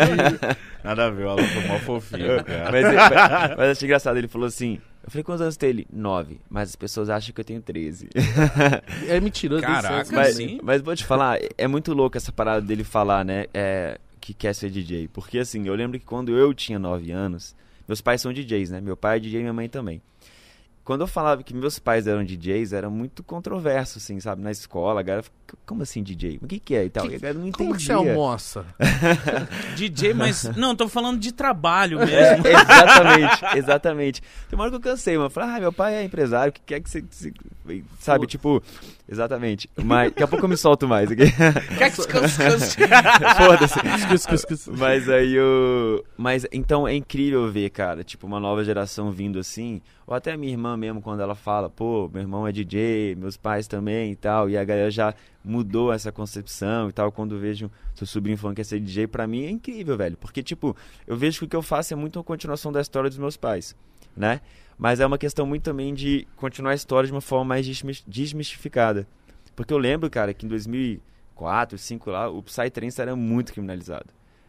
Nada 0.84 1.06
a 1.06 1.10
ver, 1.12 1.26
o 1.26 1.30
Alan 1.30 1.44
foi 1.44 1.64
mó 1.68 1.80
fofinho, 1.80 2.44
cara. 2.44 2.72
mas, 2.72 2.84
mas, 2.84 3.58
mas 3.58 3.70
achei 3.72 3.86
engraçado, 3.88 4.18
ele 4.18 4.28
falou 4.28 4.48
assim. 4.48 4.80
Eu 5.06 5.12
falei, 5.12 5.24
quantos 5.24 5.42
anos 5.42 5.56
tem 5.56 5.70
ele? 5.70 5.88
Nove. 5.94 6.42
Mas 6.50 6.70
as 6.70 6.76
pessoas 6.76 7.10
acham 7.12 7.34
que 7.34 7.40
eu 7.40 7.46
tenho 7.46 7.62
13. 7.62 8.10
É 9.08 9.20
mentiroso. 9.20 9.62
Caraca, 9.62 10.12
mas, 10.12 10.36
sim. 10.36 10.60
mas 10.64 10.82
vou 10.82 10.96
te 10.96 11.06
falar, 11.06 11.40
é 11.58 11.68
muito 11.68 11.94
louco 11.94 12.18
essa 12.18 12.32
parada 12.32 12.62
dele 12.62 12.84
falar, 12.84 13.24
né? 13.24 13.46
é, 13.54 14.00
que 14.20 14.34
quer 14.34 14.56
ser 14.56 14.72
DJ. 14.72 15.08
Porque 15.08 15.38
assim, 15.38 15.68
eu 15.68 15.76
lembro 15.76 16.00
que 16.00 16.06
quando 16.06 16.36
eu 16.36 16.54
tinha 16.54 16.80
9 16.80 17.12
anos, 17.12 17.56
meus 17.88 18.02
pais 18.02 18.22
são 18.22 18.34
DJs, 18.34 18.72
né? 18.72 18.82
Meu 18.82 18.98
pai 18.98 19.18
é 19.18 19.20
DJ 19.20 19.40
e 19.40 19.44
minha 19.44 19.54
mãe 19.54 19.70
também. 19.70 20.02
Quando 20.86 21.02
eu 21.02 21.08
falava 21.08 21.42
que 21.42 21.52
meus 21.52 21.80
pais 21.80 22.06
eram 22.06 22.24
DJs, 22.24 22.72
era 22.72 22.90
muito 22.92 23.24
controverso, 23.24 23.98
assim, 23.98 24.20
sabe? 24.20 24.44
Na 24.44 24.52
escola, 24.52 25.00
a 25.00 25.04
galera 25.04 25.26
como 25.66 25.82
assim 25.82 26.04
DJ? 26.04 26.40
O 26.44 26.48
que 26.48 26.60
que 26.60 26.76
é 26.76 26.86
e 26.86 26.90
tal? 26.92 27.08
Que- 27.08 27.14
e 27.14 27.16
a 27.16 27.20
galera 27.20 27.40
não 27.40 27.52
Como 27.52 27.76
que 27.76 27.82
você 27.82 27.92
entendia. 27.92 28.12
almoça? 28.14 28.64
DJ, 29.76 30.14
mas. 30.14 30.44
Não, 30.56 30.76
tô 30.76 30.88
falando 30.88 31.20
de 31.20 31.32
trabalho 31.32 32.00
É, 32.02 32.06
mesmo. 32.06 32.46
exatamente, 32.48 33.58
exatamente. 33.58 34.22
Tem 34.48 34.58
uma 34.58 34.64
hora 34.64 34.72
que 34.72 34.78
eu 34.78 34.80
cansei, 34.92 35.16
mano. 35.16 35.26
Eu 35.26 35.32
Falei, 35.32 35.50
ah, 35.56 35.60
meu 35.60 35.74
pai 35.74 35.96
é 35.96 36.04
empresário, 36.04 36.52
o 36.52 36.54
que 36.54 36.62
quer 36.62 36.80
que 36.80 36.90
você. 36.90 37.04
Sabe, 38.00 38.28
tipo. 38.28 38.62
Exatamente. 39.08 39.70
Mas 39.84 40.10
daqui 40.10 40.24
a 40.24 40.28
pouco 40.28 40.46
eu 40.46 40.50
me 40.50 40.58
solto 40.58 40.88
mais 40.88 41.12
aqui. 41.12 41.26
Foda-se. 43.38 43.80
Mas 44.72 45.08
aí 45.08 45.40
o. 45.40 46.04
Mas 46.18 46.46
então 46.52 46.88
é 46.88 46.96
incrível 46.96 47.50
ver, 47.52 47.70
cara, 47.70 48.04
tipo, 48.04 48.26
uma 48.26 48.40
nova 48.40 48.64
geração 48.64 49.12
vindo 49.12 49.38
assim. 49.38 49.80
Ou 50.08 50.16
até 50.16 50.34
a 50.34 50.38
minha 50.38 50.52
irmã 50.52 50.76
mesmo, 50.76 51.02
quando 51.02 51.20
ela 51.22 51.36
fala, 51.36 51.70
pô, 51.70 52.10
meu 52.12 52.22
irmão 52.22 52.48
é 52.48 52.52
DJ, 52.52 53.16
meus 53.16 53.38
pais 53.38 53.68
também 53.68 54.12
e 54.12 54.16
tal. 54.16 54.50
E 54.50 54.58
a 54.58 54.64
galera 54.64 54.90
já 54.90 55.14
mudou 55.44 55.94
essa 55.94 56.12
concepção 56.12 56.90
e 56.90 56.92
tal. 56.92 57.12
Quando 57.12 57.38
vejo 57.40 57.70
seu 57.94 58.08
sobrinho 58.08 58.38
falando 58.38 58.56
que 58.56 58.62
é 58.62 58.64
ser 58.64 58.80
DJ, 58.80 59.08
pra 59.08 59.28
mim 59.28 59.46
é 59.46 59.50
incrível, 59.52 59.96
velho. 59.96 60.18
Porque, 60.18 60.42
tipo, 60.42 60.76
eu 61.06 61.16
vejo 61.16 61.40
que 61.40 61.46
o 61.46 61.48
que 61.48 61.56
eu 61.56 61.62
faço 61.62 61.94
é 61.94 61.96
muito 61.96 62.18
uma 62.18 62.24
continuação 62.24 62.72
da 62.72 62.82
história 62.82 63.10
dos 63.10 63.20
meus 63.20 63.38
pais, 63.38 63.76
né? 64.18 64.42
Mas 64.78 65.00
é 65.00 65.06
uma 65.06 65.18
questão 65.18 65.46
muito 65.46 65.64
também 65.64 65.94
de 65.94 66.28
continuar 66.36 66.72
a 66.72 66.76
história 66.76 67.08
de 67.08 67.14
uma 67.14 67.22
forma 67.22 67.46
mais 67.46 67.66
desmis- 67.66 68.04
desmistificada. 68.08 69.08
Porque 69.56 69.74
eu 69.74 69.78
lembro, 69.78 70.10
cara, 70.10 70.34
que 70.34 70.46
em 70.46 70.50
2004, 70.50 71.78
2005 71.78 72.10
lá, 72.12 72.30
o 72.30 72.44
Psytrance 72.44 73.00
era 73.02 73.16
muito 73.16 73.54
criminalizado. 73.54 74.08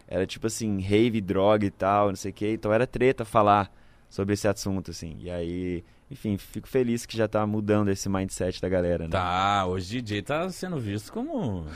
Era 0.09 0.27
tipo 0.27 0.47
assim, 0.47 0.81
rave, 0.81 1.21
droga 1.21 1.67
e 1.67 1.71
tal, 1.71 2.09
não 2.09 2.17
sei 2.17 2.31
o 2.31 2.35
que. 2.35 2.49
Então 2.53 2.73
era 2.73 2.87
treta 2.87 3.25
falar 3.25 3.71
sobre 4.09 4.35
esse 4.35 4.47
assunto, 4.49 4.91
assim. 4.91 5.17
E 5.21 5.31
aí, 5.31 5.85
enfim, 6.11 6.37
fico 6.37 6.69
feliz 6.69 7.07
que 7.07 7.17
já 7.17 7.27
tá 7.29 7.47
mudando 7.47 7.89
esse 7.89 8.09
mindset 8.09 8.61
da 8.61 8.69
galera, 8.69 9.05
né? 9.05 9.11
Tá, 9.11 9.65
hoje 9.67 10.01
DJ 10.01 10.23
tá 10.23 10.49
sendo 10.51 10.79
visto 10.79 11.13
como. 11.13 11.67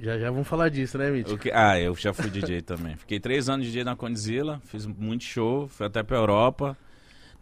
Já 0.00 0.18
já 0.18 0.30
vamos 0.30 0.48
falar 0.48 0.68
disso, 0.68 0.98
né, 0.98 1.10
Mitch? 1.10 1.30
o 1.30 1.38
que- 1.38 1.52
Ah, 1.52 1.78
eu 1.78 1.94
já 1.94 2.12
fui 2.12 2.28
DJ 2.28 2.60
também. 2.62 2.96
Fiquei 2.96 3.20
três 3.20 3.48
anos 3.48 3.66
DJ 3.66 3.84
na 3.84 3.94
Condzilla, 3.94 4.60
fiz 4.64 4.84
muito 4.86 5.24
show, 5.24 5.68
fui 5.68 5.86
até 5.86 6.02
pra 6.02 6.16
Europa. 6.16 6.76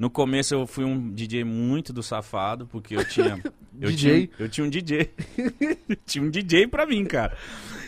No 0.00 0.08
começo 0.08 0.54
eu 0.54 0.66
fui 0.66 0.82
um 0.82 1.12
DJ 1.12 1.44
muito 1.44 1.92
do 1.92 2.02
safado, 2.02 2.66
porque 2.66 2.96
eu 2.96 3.04
tinha. 3.04 3.38
Eu 3.80 3.90
DJ? 3.90 4.26
Tinha, 4.26 4.36
eu 4.38 4.48
tinha 4.48 4.66
um 4.66 4.68
DJ. 4.68 5.10
tinha 6.04 6.22
um 6.24 6.28
DJ 6.28 6.66
pra 6.66 6.84
mim, 6.84 7.02
cara. 7.06 7.34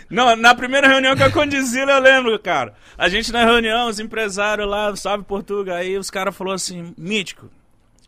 Não, 0.09 0.35
na 0.37 0.55
primeira 0.55 0.89
reunião 0.89 1.15
com 1.15 1.25
a 1.25 1.31
Condizila 1.31 1.93
eu 1.93 2.01
lembro, 2.01 2.39
cara. 2.39 2.75
A 2.97 3.11
gente 3.11 3.31
na 3.31 3.45
reunião, 3.45 3.89
os 3.89 3.99
empresários 4.01 4.67
lá, 4.67 4.95
sabe, 4.97 5.25
Portugal, 5.25 5.77
aí 5.77 5.99
os 5.99 6.09
caras 6.09 6.35
falaram 6.35 6.55
assim, 6.55 6.95
mítico. 6.97 7.51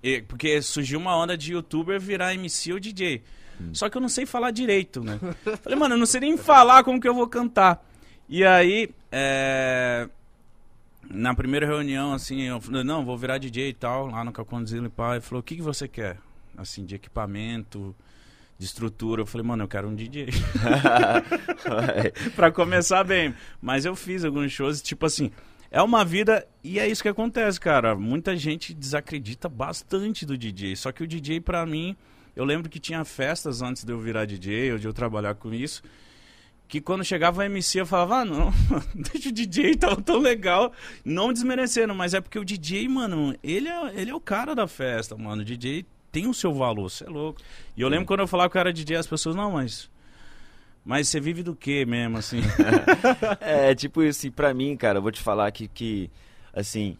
E- 0.03 0.23
porque 0.23 0.62
surgiu 0.62 0.99
uma 0.99 1.15
onda 1.15 1.37
de 1.37 1.53
youtuber 1.53 2.01
virar 2.01 2.33
MC 2.35 2.73
ou 2.73 2.81
DJ. 2.81 3.23
Só 3.75 3.91
que 3.91 3.99
eu 3.99 4.01
não 4.01 4.09
sei 4.09 4.25
falar 4.25 4.51
direito, 4.51 5.03
né? 5.03 5.19
Falei, 5.62 5.79
mano, 5.79 5.95
eu 5.95 5.99
não 5.99 6.06
sei 6.06 6.21
nem 6.23 6.39
falar 6.39 6.85
como 6.85 6.99
que 7.01 7.09
eu 7.09 7.15
vou 7.15 7.27
cantar. 7.29 7.85
E 8.29 8.45
aí, 8.45 8.89
é... 9.12 10.09
na 11.11 11.35
primeira 11.35 11.67
reunião, 11.67 12.12
assim, 12.12 12.43
eu 12.43 12.61
falei, 12.61 12.85
não, 12.85 13.05
vou 13.05 13.17
virar 13.17 13.39
DJ 13.39 13.71
e 13.71 13.75
tal, 13.75 14.06
lá 14.06 14.25
no 14.25 14.33
Caconzilla 14.33 14.87
e 14.87 14.91
pá. 14.91 15.12
Ele 15.12 15.21
falou, 15.21 15.41
o 15.41 15.43
que, 15.43 15.56
que 15.56 15.62
você 15.62 15.89
quer? 15.89 16.19
Assim, 16.56 16.85
de 16.85 16.95
equipamento, 16.95 17.95
de 18.59 18.65
estrutura. 18.65 19.23
Eu 19.23 19.27
falei, 19.27 19.47
mano, 19.47 19.65
eu 19.65 19.69
quero 19.69 19.89
um 19.89 19.95
DJ. 19.95 20.29
pra 22.37 22.51
começar 22.51 23.05
bem. 23.05 23.35
Mas 23.61 23.85
eu 23.85 23.97
fiz 23.97 24.25
alguns 24.25 24.53
shows, 24.53 24.81
tipo 24.81 25.06
assim, 25.06 25.31
é 25.71 25.83
uma 25.83 26.05
vida 26.05 26.46
e 26.63 26.79
é 26.79 26.87
isso 26.87 27.03
que 27.03 27.08
acontece, 27.08 27.58
cara. 27.58 27.96
Muita 27.96 28.37
gente 28.37 28.73
desacredita 28.73 29.49
bastante 29.49 30.25
do 30.25 30.39
DJ. 30.39 30.77
Só 30.77 30.93
que 30.93 31.03
o 31.03 31.06
DJ, 31.06 31.41
pra 31.41 31.67
mim, 31.67 31.96
eu 32.37 32.44
lembro 32.44 32.70
que 32.70 32.79
tinha 32.79 33.05
festas 33.05 33.61
antes 33.61 33.84
de 33.84 33.93
eu 33.93 33.99
virar 33.99 34.25
DJ, 34.25 34.73
ou 34.73 34.79
de 34.79 34.87
eu 34.87 34.93
trabalhar 34.93 35.34
com 35.34 35.53
isso. 35.53 35.82
Que 36.75 36.81
quando 36.81 37.05
chegava 37.05 37.41
o 37.41 37.45
MC 37.45 37.83
eu 37.83 37.87
falava, 37.87 38.17
ah, 38.17 38.25
não, 38.25 38.53
deixa 38.93 39.29
o 39.29 39.33
DJ 39.33 39.77
tão, 39.77 39.95
tão 39.95 40.19
legal. 40.19 40.73
Não 41.05 41.33
desmerecendo, 41.33 41.95
mas 41.95 42.15
é 42.15 42.21
porque 42.21 42.37
o 42.37 42.45
DJ, 42.45 42.89
mano, 42.89 43.33
ele 43.45 43.69
é, 43.69 43.93
ele 43.95 44.11
é 44.11 44.15
o 44.15 44.19
cara 44.19 44.57
da 44.57 44.67
festa, 44.67 45.17
mano. 45.17 45.43
O 45.43 45.45
DJ 45.45 45.87
tem 46.11 46.27
o 46.27 46.35
seu 46.35 46.53
valor, 46.53 46.91
você 46.91 47.05
é 47.05 47.09
louco. 47.09 47.41
E 47.77 47.81
eu 47.81 47.89
lembro 47.89 48.07
quando 48.07 48.19
eu 48.19 48.27
falava 48.27 48.51
que 48.51 48.57
eu 48.57 48.61
era 48.61 48.73
DJ, 48.73 48.97
as 48.97 49.07
pessoas, 49.07 49.37
não, 49.37 49.53
mas. 49.53 49.89
Mas 50.85 51.09
você 51.09 51.21
vive 51.21 51.45
do 51.45 51.55
quê 51.55 51.85
mesmo, 51.87 52.19
assim? 52.19 52.41
É, 53.41 53.73
tipo 53.77 54.01
assim, 54.01 54.33
pra 54.33 54.53
mim, 54.53 54.77
cara, 54.77 54.99
eu 54.99 55.03
vou 55.03 55.13
te 55.13 55.21
falar 55.21 55.53
que, 55.53 55.69
que 55.69 56.11
assim, 56.53 56.97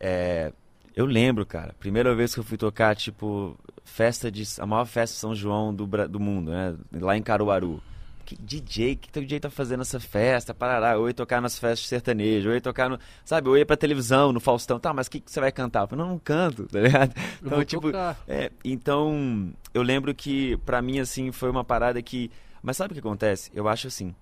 é, 0.00 0.50
eu 0.96 1.04
lembro, 1.04 1.44
cara, 1.44 1.74
primeira 1.78 2.14
vez 2.14 2.32
que 2.32 2.40
eu 2.40 2.44
fui 2.44 2.56
tocar, 2.56 2.96
tipo, 2.96 3.54
festa 3.84 4.30
de, 4.30 4.44
a 4.58 4.64
maior 4.64 4.86
festa 4.86 5.12
de 5.12 5.20
São 5.20 5.34
João 5.34 5.74
do, 5.74 5.86
do 6.08 6.18
mundo, 6.18 6.50
né, 6.50 6.74
lá 6.90 7.18
em 7.18 7.22
Caruaru. 7.22 7.82
Que 8.24 8.36
DJ, 8.36 8.92
o 8.92 8.96
que 8.96 9.10
teu 9.10 9.22
DJ 9.22 9.40
tá 9.40 9.50
fazendo 9.50 9.80
nessa 9.80 9.98
festa, 9.98 10.54
parará, 10.54 10.92
eu 10.92 11.08
ia 11.08 11.14
tocar 11.14 11.40
nas 11.40 11.58
festas 11.58 11.88
sertanejas, 11.88 12.46
eu 12.46 12.54
ia 12.54 12.60
tocar 12.60 12.88
no, 12.88 12.98
sabe, 13.24 13.48
eu 13.48 13.56
ia 13.56 13.66
pra 13.66 13.76
televisão, 13.76 14.32
no 14.32 14.40
Faustão, 14.40 14.78
tá, 14.78 14.92
mas 14.92 15.06
o 15.06 15.10
que, 15.10 15.20
que 15.20 15.30
você 15.30 15.40
vai 15.40 15.50
cantar? 15.50 15.82
Eu 15.82 15.88
falei, 15.88 16.04
não, 16.04 16.12
não 16.12 16.18
canto, 16.18 16.66
tá 16.70 16.80
ligado? 16.80 17.12
Então, 17.42 17.64
tipo, 17.64 17.90
é, 18.28 18.50
então, 18.64 19.52
eu 19.74 19.82
lembro 19.82 20.14
que 20.14 20.56
pra 20.58 20.80
mim 20.80 21.00
assim 21.00 21.32
foi 21.32 21.50
uma 21.50 21.64
parada 21.64 22.00
que, 22.02 22.30
mas 22.62 22.76
sabe 22.76 22.92
o 22.92 22.94
que 22.94 23.00
acontece? 23.00 23.50
Eu 23.54 23.68
acho 23.68 23.88
assim, 23.88 24.14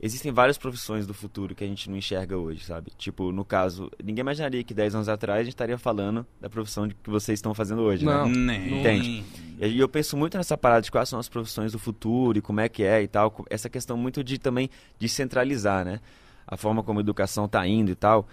existem 0.00 0.30
várias 0.30 0.56
profissões 0.56 1.06
do 1.06 1.12
futuro 1.12 1.54
que 1.54 1.64
a 1.64 1.66
gente 1.66 1.90
não 1.90 1.96
enxerga 1.96 2.36
hoje, 2.36 2.64
sabe? 2.64 2.92
Tipo, 2.96 3.32
no 3.32 3.44
caso, 3.44 3.90
ninguém 4.02 4.20
imaginaria 4.20 4.62
que 4.62 4.72
10 4.72 4.94
anos 4.94 5.08
atrás 5.08 5.40
a 5.40 5.44
gente 5.44 5.54
estaria 5.54 5.76
falando 5.76 6.24
da 6.40 6.48
profissão 6.48 6.86
de 6.86 6.94
que 6.94 7.10
vocês 7.10 7.38
estão 7.38 7.52
fazendo 7.54 7.82
hoje, 7.82 8.04
né? 8.04 8.12
Não. 8.12 8.28
Nem. 8.28 8.80
Entende? 8.80 9.24
E 9.60 9.78
eu 9.78 9.88
penso 9.88 10.16
muito 10.16 10.36
nessa 10.36 10.56
parada 10.56 10.82
de 10.82 10.90
quais 10.90 11.08
são 11.08 11.18
as 11.18 11.28
profissões 11.28 11.72
do 11.72 11.78
futuro 11.78 12.38
e 12.38 12.40
como 12.40 12.60
é 12.60 12.68
que 12.68 12.84
é 12.84 13.02
e 13.02 13.08
tal. 13.08 13.44
Essa 13.50 13.68
questão 13.68 13.96
muito 13.96 14.22
de 14.22 14.38
também 14.38 14.70
descentralizar, 14.98 15.84
né? 15.84 16.00
A 16.46 16.56
forma 16.56 16.82
como 16.82 17.00
a 17.00 17.02
educação 17.02 17.48
tá 17.48 17.66
indo 17.66 17.90
e 17.90 17.96
tal. 17.96 18.28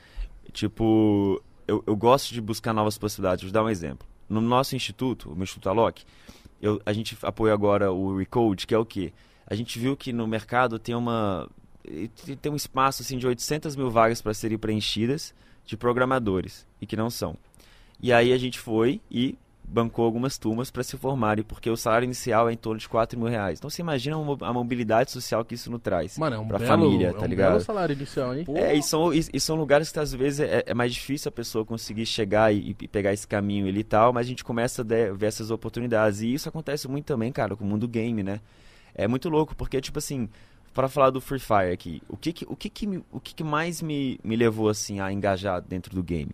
Tipo, 0.54 1.42
eu, 1.68 1.84
eu 1.88 1.96
gosto 1.96 2.34
de 2.34 2.40
buscar 2.40 2.74
novas 2.74 2.98
possibilidades. 2.98 3.44
Vou 3.44 3.52
dar 3.52 3.64
um 3.64 3.70
exemplo. 3.70 4.08
No 4.30 4.40
nosso 4.40 4.76
instituto, 4.76 5.32
o 5.32 5.36
meu 5.36 5.44
Instituto 5.44 5.70
Alok, 5.70 6.04
eu, 6.62 6.82
a 6.86 6.94
gente 6.94 7.18
apoia 7.22 7.54
agora 7.54 7.92
o 7.92 8.18
Recode, 8.18 8.66
que 8.66 8.74
é 8.74 8.78
o 8.78 8.86
quê? 8.86 9.12
A 9.48 9.56
gente 9.56 9.78
viu 9.80 9.96
que 9.96 10.12
no 10.14 10.28
mercado 10.28 10.80
tem 10.80 10.96
uma 10.96 11.48
tem 12.42 12.52
um 12.52 12.56
espaço 12.56 13.04
assim 13.04 13.18
de 13.18 13.28
800 13.28 13.76
mil 13.76 13.92
vagas 13.92 14.20
para 14.22 14.34
serem 14.34 14.58
preenchidas 14.58 15.36
de 15.66 15.78
programadores 15.78 16.66
e 16.82 16.86
que 16.88 16.96
não 16.96 17.10
são. 17.12 17.38
E 18.02 18.12
aí 18.12 18.34
a 18.34 18.38
gente 18.38 18.60
foi 18.60 19.00
e 19.10 19.38
bancou 19.68 20.06
algumas 20.06 20.38
turmas 20.38 20.70
para 20.70 20.84
se 20.84 20.96
formarem, 20.98 21.44
porque 21.44 21.70
o 21.70 21.76
salário 21.78 22.06
inicial 22.06 22.48
é 22.50 22.54
em 22.54 22.58
torno 22.58 22.80
de 22.80 22.88
4 22.88 23.18
mil 23.20 23.28
reais. 23.28 23.58
Então 23.60 23.70
você 23.70 23.82
imagina 23.82 24.16
a 24.16 24.20
mo- 24.20 24.38
a 24.42 24.54
mobilidade 24.54 25.10
social 25.12 25.44
que 25.44 25.56
isso 25.56 25.72
não 25.72 25.80
traz. 25.80 26.18
Mano, 26.20 26.36
é 26.36 26.40
um 26.40 26.48
pra 26.48 26.60
belo, 26.60 26.70
família, 26.72 27.08
é 27.08 27.14
tá 27.14 27.26
um 27.26 27.28
ligado? 27.28 27.52
belo 27.54 27.64
salário 27.64 27.94
inicial, 27.94 28.36
hein? 28.36 28.46
Pô. 28.46 28.56
É, 28.58 28.76
e 28.76 28.84
são, 28.84 29.12
e, 29.14 29.26
e 29.34 29.40
são 29.40 29.56
lugares 29.56 29.92
que 29.92 30.00
às 30.00 30.14
vezes 30.14 30.40
é, 30.42 30.64
é 30.68 30.74
mais 30.74 30.94
difícil 30.94 31.30
a 31.30 31.32
pessoa 31.32 31.66
conseguir 31.66 32.06
chegar 32.06 32.54
e, 32.54 32.76
e 32.80 32.88
pegar 32.88 33.12
esse 33.14 33.28
caminho 33.28 33.68
ali 33.68 33.80
e 33.80 33.84
tal, 33.84 34.14
mas 34.14 34.26
a 34.28 34.30
gente 34.30 34.44
começa 34.44 34.82
a 34.84 34.86
ver 34.86 35.26
essas 35.26 35.50
oportunidades. 35.50 36.22
E 36.22 36.32
isso 36.34 36.48
acontece 36.48 36.88
muito 36.88 37.06
também, 37.06 37.32
cara, 37.32 37.56
com 37.56 37.64
o 37.64 37.68
mundo 37.68 37.88
game, 37.88 38.22
né? 38.22 38.42
É 38.96 39.08
muito 39.08 39.30
louco, 39.30 39.56
porque, 39.56 39.80
tipo 39.82 40.00
assim, 40.00 40.30
para 40.74 40.88
falar 40.88 41.10
do 41.10 41.20
Free 41.22 41.40
Fire 41.40 41.72
aqui, 41.74 42.02
o 42.10 42.16
que 42.18 42.32
que, 42.34 42.46
o 42.50 42.56
que, 42.56 42.70
que, 42.70 42.88
me- 42.88 43.04
o 43.12 43.20
que, 43.20 43.36
que 43.36 43.44
mais 43.44 43.82
me, 43.82 44.20
me 44.24 44.36
levou, 44.36 44.70
assim, 44.70 45.00
a 45.00 45.12
engajar 45.12 45.62
dentro 45.62 45.94
do 45.94 46.02
game? 46.02 46.32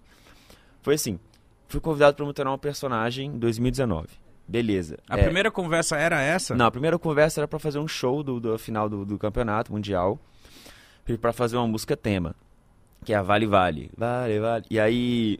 Foi 0.81 0.95
assim, 0.95 1.19
fui 1.67 1.79
convidado 1.79 2.15
para 2.15 2.25
montar 2.25 2.47
um 2.47 2.57
personagem 2.57 3.27
em 3.27 3.37
2019. 3.39 4.07
Beleza. 4.47 4.97
A 5.09 5.17
É, 5.17 5.23
primeira 5.23 5.49
conversa 5.49 5.97
era 5.97 6.21
essa? 6.21 6.55
não, 6.55 6.65
a 6.65 6.71
primeira 6.71 6.97
conversa 6.99 7.39
era 7.41 7.47
pra 7.47 7.57
fazer 7.59 7.79
um 7.79 7.87
show 7.87 8.21
do, 8.23 8.39
do 8.39 8.57
final 8.59 8.89
do, 8.89 9.05
do 9.05 9.17
campeonato 9.17 9.71
mundial. 9.71 10.19
E 11.07 11.17
pra 11.17 11.33
fazer 11.33 11.57
uma 11.57 11.67
música 11.67 11.95
tema. 11.97 12.35
Que 13.03 13.11
é 13.13 13.15
a 13.17 13.21
Vale 13.21 13.45
Vale. 13.45 13.91
Vale, 13.97 14.39
vale. 14.39 14.65
E 14.69 14.79
aí. 14.79 15.39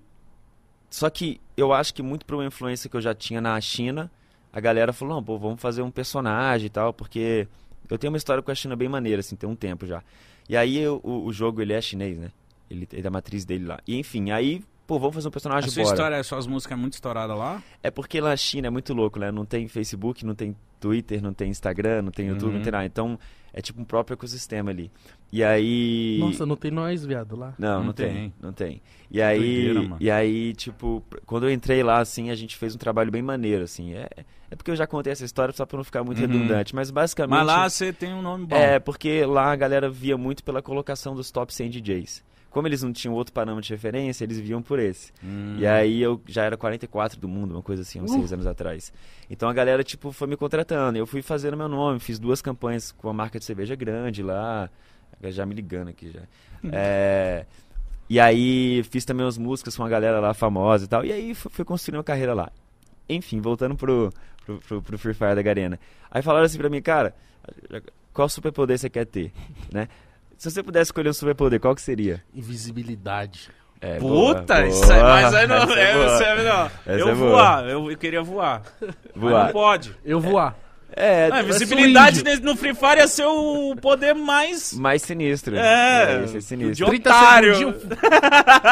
Só 0.90 1.10
que 1.10 1.40
eu 1.56 1.72
acho 1.72 1.94
que 1.94 2.02
muito 2.02 2.26
por 2.26 2.36
uma 2.36 2.46
influência 2.46 2.90
que 2.90 2.96
eu 2.98 3.02
já 3.02 3.14
tinha 3.16 3.40
na 3.40 3.60
China, 3.62 4.12
a 4.52 4.60
galera 4.60 4.94
falou: 4.94 5.16
não, 5.16 5.24
pô, 5.24 5.38
vamos 5.38 5.62
fazer 5.62 5.82
um 5.82 5.92
personagem 5.92 6.68
e 6.68 6.70
tal, 6.70 6.94
porque 6.94 7.48
eu 7.90 7.98
tenho 7.98 8.12
uma 8.12 8.18
história 8.18 8.42
com 8.44 8.52
a 8.52 8.56
China 8.56 8.76
bem 8.76 8.90
maneira, 8.90 9.20
assim, 9.20 9.36
tem 9.36 9.50
um 9.50 9.56
tempo 9.56 9.86
já. 9.86 10.04
E 10.50 10.56
aí 10.58 10.78
eu- 10.78 11.00
o, 11.04 11.26
o 11.26 11.34
jogo 11.34 11.62
ele 11.62 11.74
é 11.74 11.82
chinês, 11.82 12.18
né? 12.18 12.32
Ele 12.70 12.88
é 12.94 13.02
da 13.02 13.10
matriz 13.10 13.44
dele 13.46 13.66
lá. 13.66 13.80
E 13.88 13.98
enfim, 13.98 14.32
aí, 14.32 14.62
pô, 14.92 15.00
vamos 15.00 15.16
fazer 15.16 15.28
um 15.28 15.30
A 15.30 15.32
personagem 15.32 15.70
sua 15.70 15.84
bora. 15.84 15.96
história, 15.96 16.24
suas 16.24 16.46
músicas 16.48 16.78
é 16.78 16.82
muito 16.82 16.94
estourada 16.94 17.34
lá? 17.34 17.64
É 17.82 17.90
porque 17.90 18.20
lá 18.20 18.32
na 18.32 18.36
China 18.36 18.68
é 18.68 18.70
muito 18.70 18.94
louco, 18.94 19.20
né? 19.20 19.32
Não 19.32 19.46
tem 19.46 19.66
Facebook, 19.70 20.26
não 20.26 20.36
tem 20.36 20.54
Twitter, 20.82 21.22
não 21.24 21.34
tem 21.34 21.50
Instagram, 21.50 22.02
não 22.02 22.12
tem 22.12 22.28
YouTube, 22.28 22.50
Uhum. 22.50 22.56
não 22.58 22.62
tem 22.62 22.72
nada. 22.74 22.86
Então, 22.86 23.18
é 23.54 23.62
tipo 23.62 23.80
um 23.80 23.86
próprio 23.86 24.16
ecossistema 24.16 24.70
ali. 24.72 24.92
E 25.32 25.44
aí... 25.46 26.18
Nossa, 26.20 26.46
não 26.46 26.58
tem 26.58 26.72
nós, 26.72 27.06
viado, 27.06 27.38
lá. 27.38 27.54
Não, 27.58 27.78
não, 27.80 27.86
Não 27.86 27.94
tem. 27.94 28.14
tem. 28.14 28.34
não 28.42 28.52
tem. 28.52 28.82
E 29.10 29.22
aí, 29.22 29.40
doideira, 29.40 29.82
mano. 29.84 29.98
e 30.02 30.12
aí, 30.12 30.54
tipo, 30.56 31.02
quando 31.26 31.46
eu 31.46 31.52
entrei 31.54 31.82
lá, 31.84 32.00
assim, 32.00 32.30
a 32.30 32.36
gente 32.36 32.58
fez 32.58 32.76
um 32.76 32.78
trabalho 32.78 33.10
bem 33.12 33.22
maneiro, 33.22 33.64
assim. 33.64 33.94
É, 33.94 34.10
é 34.50 34.56
porque 34.58 34.72
eu 34.72 34.76
já 34.76 34.86
contei 34.86 35.14
essa 35.14 35.24
história 35.24 35.54
só 35.54 35.66
pra 35.66 35.78
não 35.78 35.86
ficar 35.86 36.04
muito 36.04 36.20
Uhum. 36.22 36.28
redundante, 36.28 36.76
mas 36.76 36.92
basicamente... 36.92 37.38
Mas 37.38 37.48
lá 37.48 37.70
você 37.70 37.94
tem 37.94 38.14
um 38.14 38.22
nome 38.22 38.46
bom. 38.46 38.56
É, 38.58 38.78
porque 38.78 39.24
lá 39.26 39.54
a 39.54 39.56
galera 39.56 39.90
via 39.90 40.18
muito 40.18 40.44
pela 40.44 40.62
colocação 40.62 41.16
dos 41.16 41.32
top 41.32 41.54
100 41.54 41.70
DJs. 41.70 42.24
Como 42.52 42.68
eles 42.68 42.84
não 42.84 42.92
tinham 42.94 43.16
outro 43.16 43.34
parâmetro 43.34 43.66
de 43.66 43.74
referência, 43.74 44.24
eles 44.26 44.38
viam 44.40 44.62
por 44.62 44.78
esse. 44.78 45.12
Hum. 45.24 45.56
E 45.58 45.66
aí 45.66 46.02
eu 46.02 46.22
já 46.28 46.44
era 46.44 46.56
44 46.58 47.20
do 47.20 47.28
mundo, 47.28 47.52
uma 47.56 47.64
coisa 47.64 47.82
assim, 47.82 48.00
uns 48.02 48.12
Uh. 48.12 48.16
seis 48.18 48.34
anos 48.34 48.46
atrás. 48.46 48.92
Então 49.30 49.48
a 49.50 49.54
galera, 49.54 49.84
tipo, 49.84 50.12
foi 50.12 50.28
me 50.28 50.36
contratando. 50.38 50.98
Eu 51.00 51.08
fui 51.08 51.22
fazendo 51.24 51.56
meu 51.58 51.70
nome, 51.70 52.00
fiz 52.00 52.20
duas 52.20 52.42
campanhas 52.42 52.92
com 52.92 53.10
a 53.10 53.14
marca 53.14 53.40
de 53.40 53.46
cerveja 53.46 53.74
grande 53.74 54.22
lá. 54.22 54.70
Já 55.24 55.46
me 55.46 55.56
ligando 55.56 55.88
aqui 55.90 56.12
já. 56.12 56.22
É, 56.72 57.46
E 58.10 58.20
aí 58.20 58.84
fiz 58.84 59.06
também 59.06 59.26
umas 59.26 59.38
músicas 59.38 59.76
com 59.76 59.84
uma 59.84 59.90
galera 59.90 60.20
lá 60.20 60.34
famosa 60.34 60.84
e 60.86 60.88
tal. 60.88 61.06
E 61.06 61.12
aí 61.14 61.34
fui, 61.34 61.50
fui 61.52 61.64
construindo 61.66 61.98
uma 61.98 62.04
carreira 62.04 62.34
lá. 62.34 62.52
Enfim, 63.08 63.40
voltando 63.40 63.76
pro, 63.76 64.12
pro, 64.46 64.60
pro, 64.60 64.82
pro 64.82 64.98
Free 65.00 65.14
Fire 65.14 65.36
da 65.36 65.42
Garena. 65.42 65.80
Aí 66.10 66.22
falaram 66.22 66.46
assim 66.46 66.58
pra 66.58 66.70
mim, 66.70 66.82
cara, 66.82 67.16
qual 68.14 68.28
superpoder 68.28 68.78
você 68.78 68.90
quer 68.90 69.06
ter? 69.06 69.32
Né? 69.72 69.88
Se 70.42 70.50
você 70.50 70.64
pudesse 70.64 70.88
escolher 70.88 71.08
um 71.08 71.14
superpoder, 71.14 71.60
qual 71.60 71.76
que 71.76 71.82
seria? 71.84 72.24
Invisibilidade. 72.34 73.52
É, 73.80 74.00
Puta, 74.00 74.56
boa, 74.56 74.68
isso 74.68 74.92
é, 74.92 75.04
mas 75.04 75.30
boa, 75.30 75.40
aí 75.40 75.48
não, 75.48 75.56
essa 75.58 75.74
é, 75.80 75.94
boa. 75.94 76.06
isso 76.16 76.24
é, 76.24 76.44
não. 76.44 76.66
Essa 76.66 76.72
Eu 76.88 77.10
é 77.10 77.14
boa. 77.14 77.30
voar, 77.30 77.70
eu, 77.70 77.92
eu 77.92 77.98
queria 78.00 78.24
voar. 78.24 78.64
Mas 78.82 78.96
Voar. 79.16 79.46
não 79.46 79.52
pode. 79.52 79.96
Eu 80.04 80.20
voar. 80.20 80.58
É, 80.94 81.30
Não, 81.30 81.38
a 81.38 81.42
visibilidade 81.44 82.24
nesse- 82.24 82.42
no 82.42 82.56
Free 82.58 82.74
Fire 82.74 82.98
ia 82.98 83.08
ser 83.08 83.26
o 83.26 83.76
poder 83.80 84.16
mais. 84.16 84.74
mais 84.74 85.04
sinistro. 85.04 85.56
É, 85.56 86.22
ia 86.22 86.28
ser 86.28 86.42
sinistro. 86.42 86.74
de 86.74 86.86
30 86.86 87.10
otário. 87.12 87.76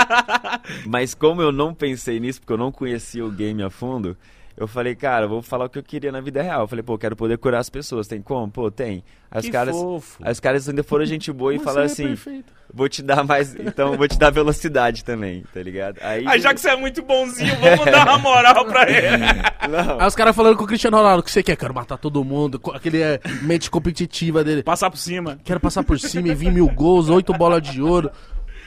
Mas 0.88 1.14
como 1.14 1.40
eu 1.40 1.52
não 1.52 1.72
pensei 1.72 2.20
nisso, 2.20 2.40
porque 2.42 2.54
eu 2.54 2.58
não 2.58 2.72
conhecia 2.72 3.24
o 3.24 3.30
game 3.30 3.62
a 3.62 3.70
fundo, 3.70 4.18
eu 4.60 4.68
falei, 4.68 4.94
cara, 4.94 5.26
eu 5.26 5.30
vou 5.30 5.42
falar 5.42 5.66
o 5.66 5.70
que 5.70 5.80
eu 5.80 5.84
queria 5.84 6.12
na 6.12 6.20
vida 6.22 6.42
real. 6.42 6.62
Eu 6.62 6.68
falei, 6.68 6.84
pô, 6.84 6.94
eu 6.94 6.98
quero 6.98 7.16
poder 7.16 7.38
curar 7.38 7.60
as 7.60 7.70
pessoas. 7.70 8.08
Tem 8.08 8.22
como? 8.22 8.52
Pô, 8.52 8.70
tem. 8.70 9.04
Aí 9.32 9.40
os 9.40 9.46
Que 9.46 9.52
caras, 9.52 9.76
fofo. 9.76 10.18
aí 10.22 10.32
os 10.32 10.40
caras 10.40 10.68
ainda 10.68 10.84
foram 10.84 11.06
gente 11.06 11.32
boa 11.32 11.54
e 11.56 11.60
falaram 11.60 11.84
é 11.84 11.86
assim, 11.86 12.08
perfeito. 12.08 12.52
vou 12.74 12.90
te 12.90 13.02
dar 13.04 13.24
mais, 13.24 13.54
então 13.56 13.96
vou 13.96 14.08
te 14.08 14.18
dar 14.18 14.32
velocidade 14.32 15.06
também, 15.06 15.44
tá 15.54 15.62
ligado? 15.62 15.98
Aí, 16.02 16.26
Ah, 16.28 16.38
já 16.38 16.52
que 16.54 16.60
você 16.60 16.72
é 16.72 16.76
muito 16.76 17.02
bonzinho, 17.04 17.56
vamos 17.58 17.86
dar 17.86 18.08
uma 18.08 18.18
moral 18.18 18.66
pra 18.66 18.90
ele. 18.90 19.18
não. 19.70 20.00
Aí 20.02 20.08
os 20.08 20.16
caras 20.16 20.36
falando 20.36 20.58
com 20.58 20.64
o 20.64 20.68
Cristiano 20.68 20.98
Ronaldo, 20.98 21.20
o 21.22 21.24
que 21.24 21.32
você 21.32 21.44
quer? 21.44 21.56
Quero 21.56 21.74
matar 21.76 21.98
todo 21.98 22.24
mundo. 22.24 22.60
Aquele 22.74 23.02
é, 23.02 23.20
mente 23.44 23.70
competitiva 23.70 24.44
dele. 24.44 24.64
Passar 24.64 24.90
por 24.90 24.98
cima. 24.98 25.40
Quero 25.44 25.60
passar 25.60 25.84
por 25.84 26.00
cima 26.00 26.28
e 26.28 26.34
vir 26.36 26.52
mil 26.52 26.68
gols, 26.68 27.08
oito 27.10 27.32
bolas 27.34 27.62
de 27.62 27.82
ouro. 27.82 28.10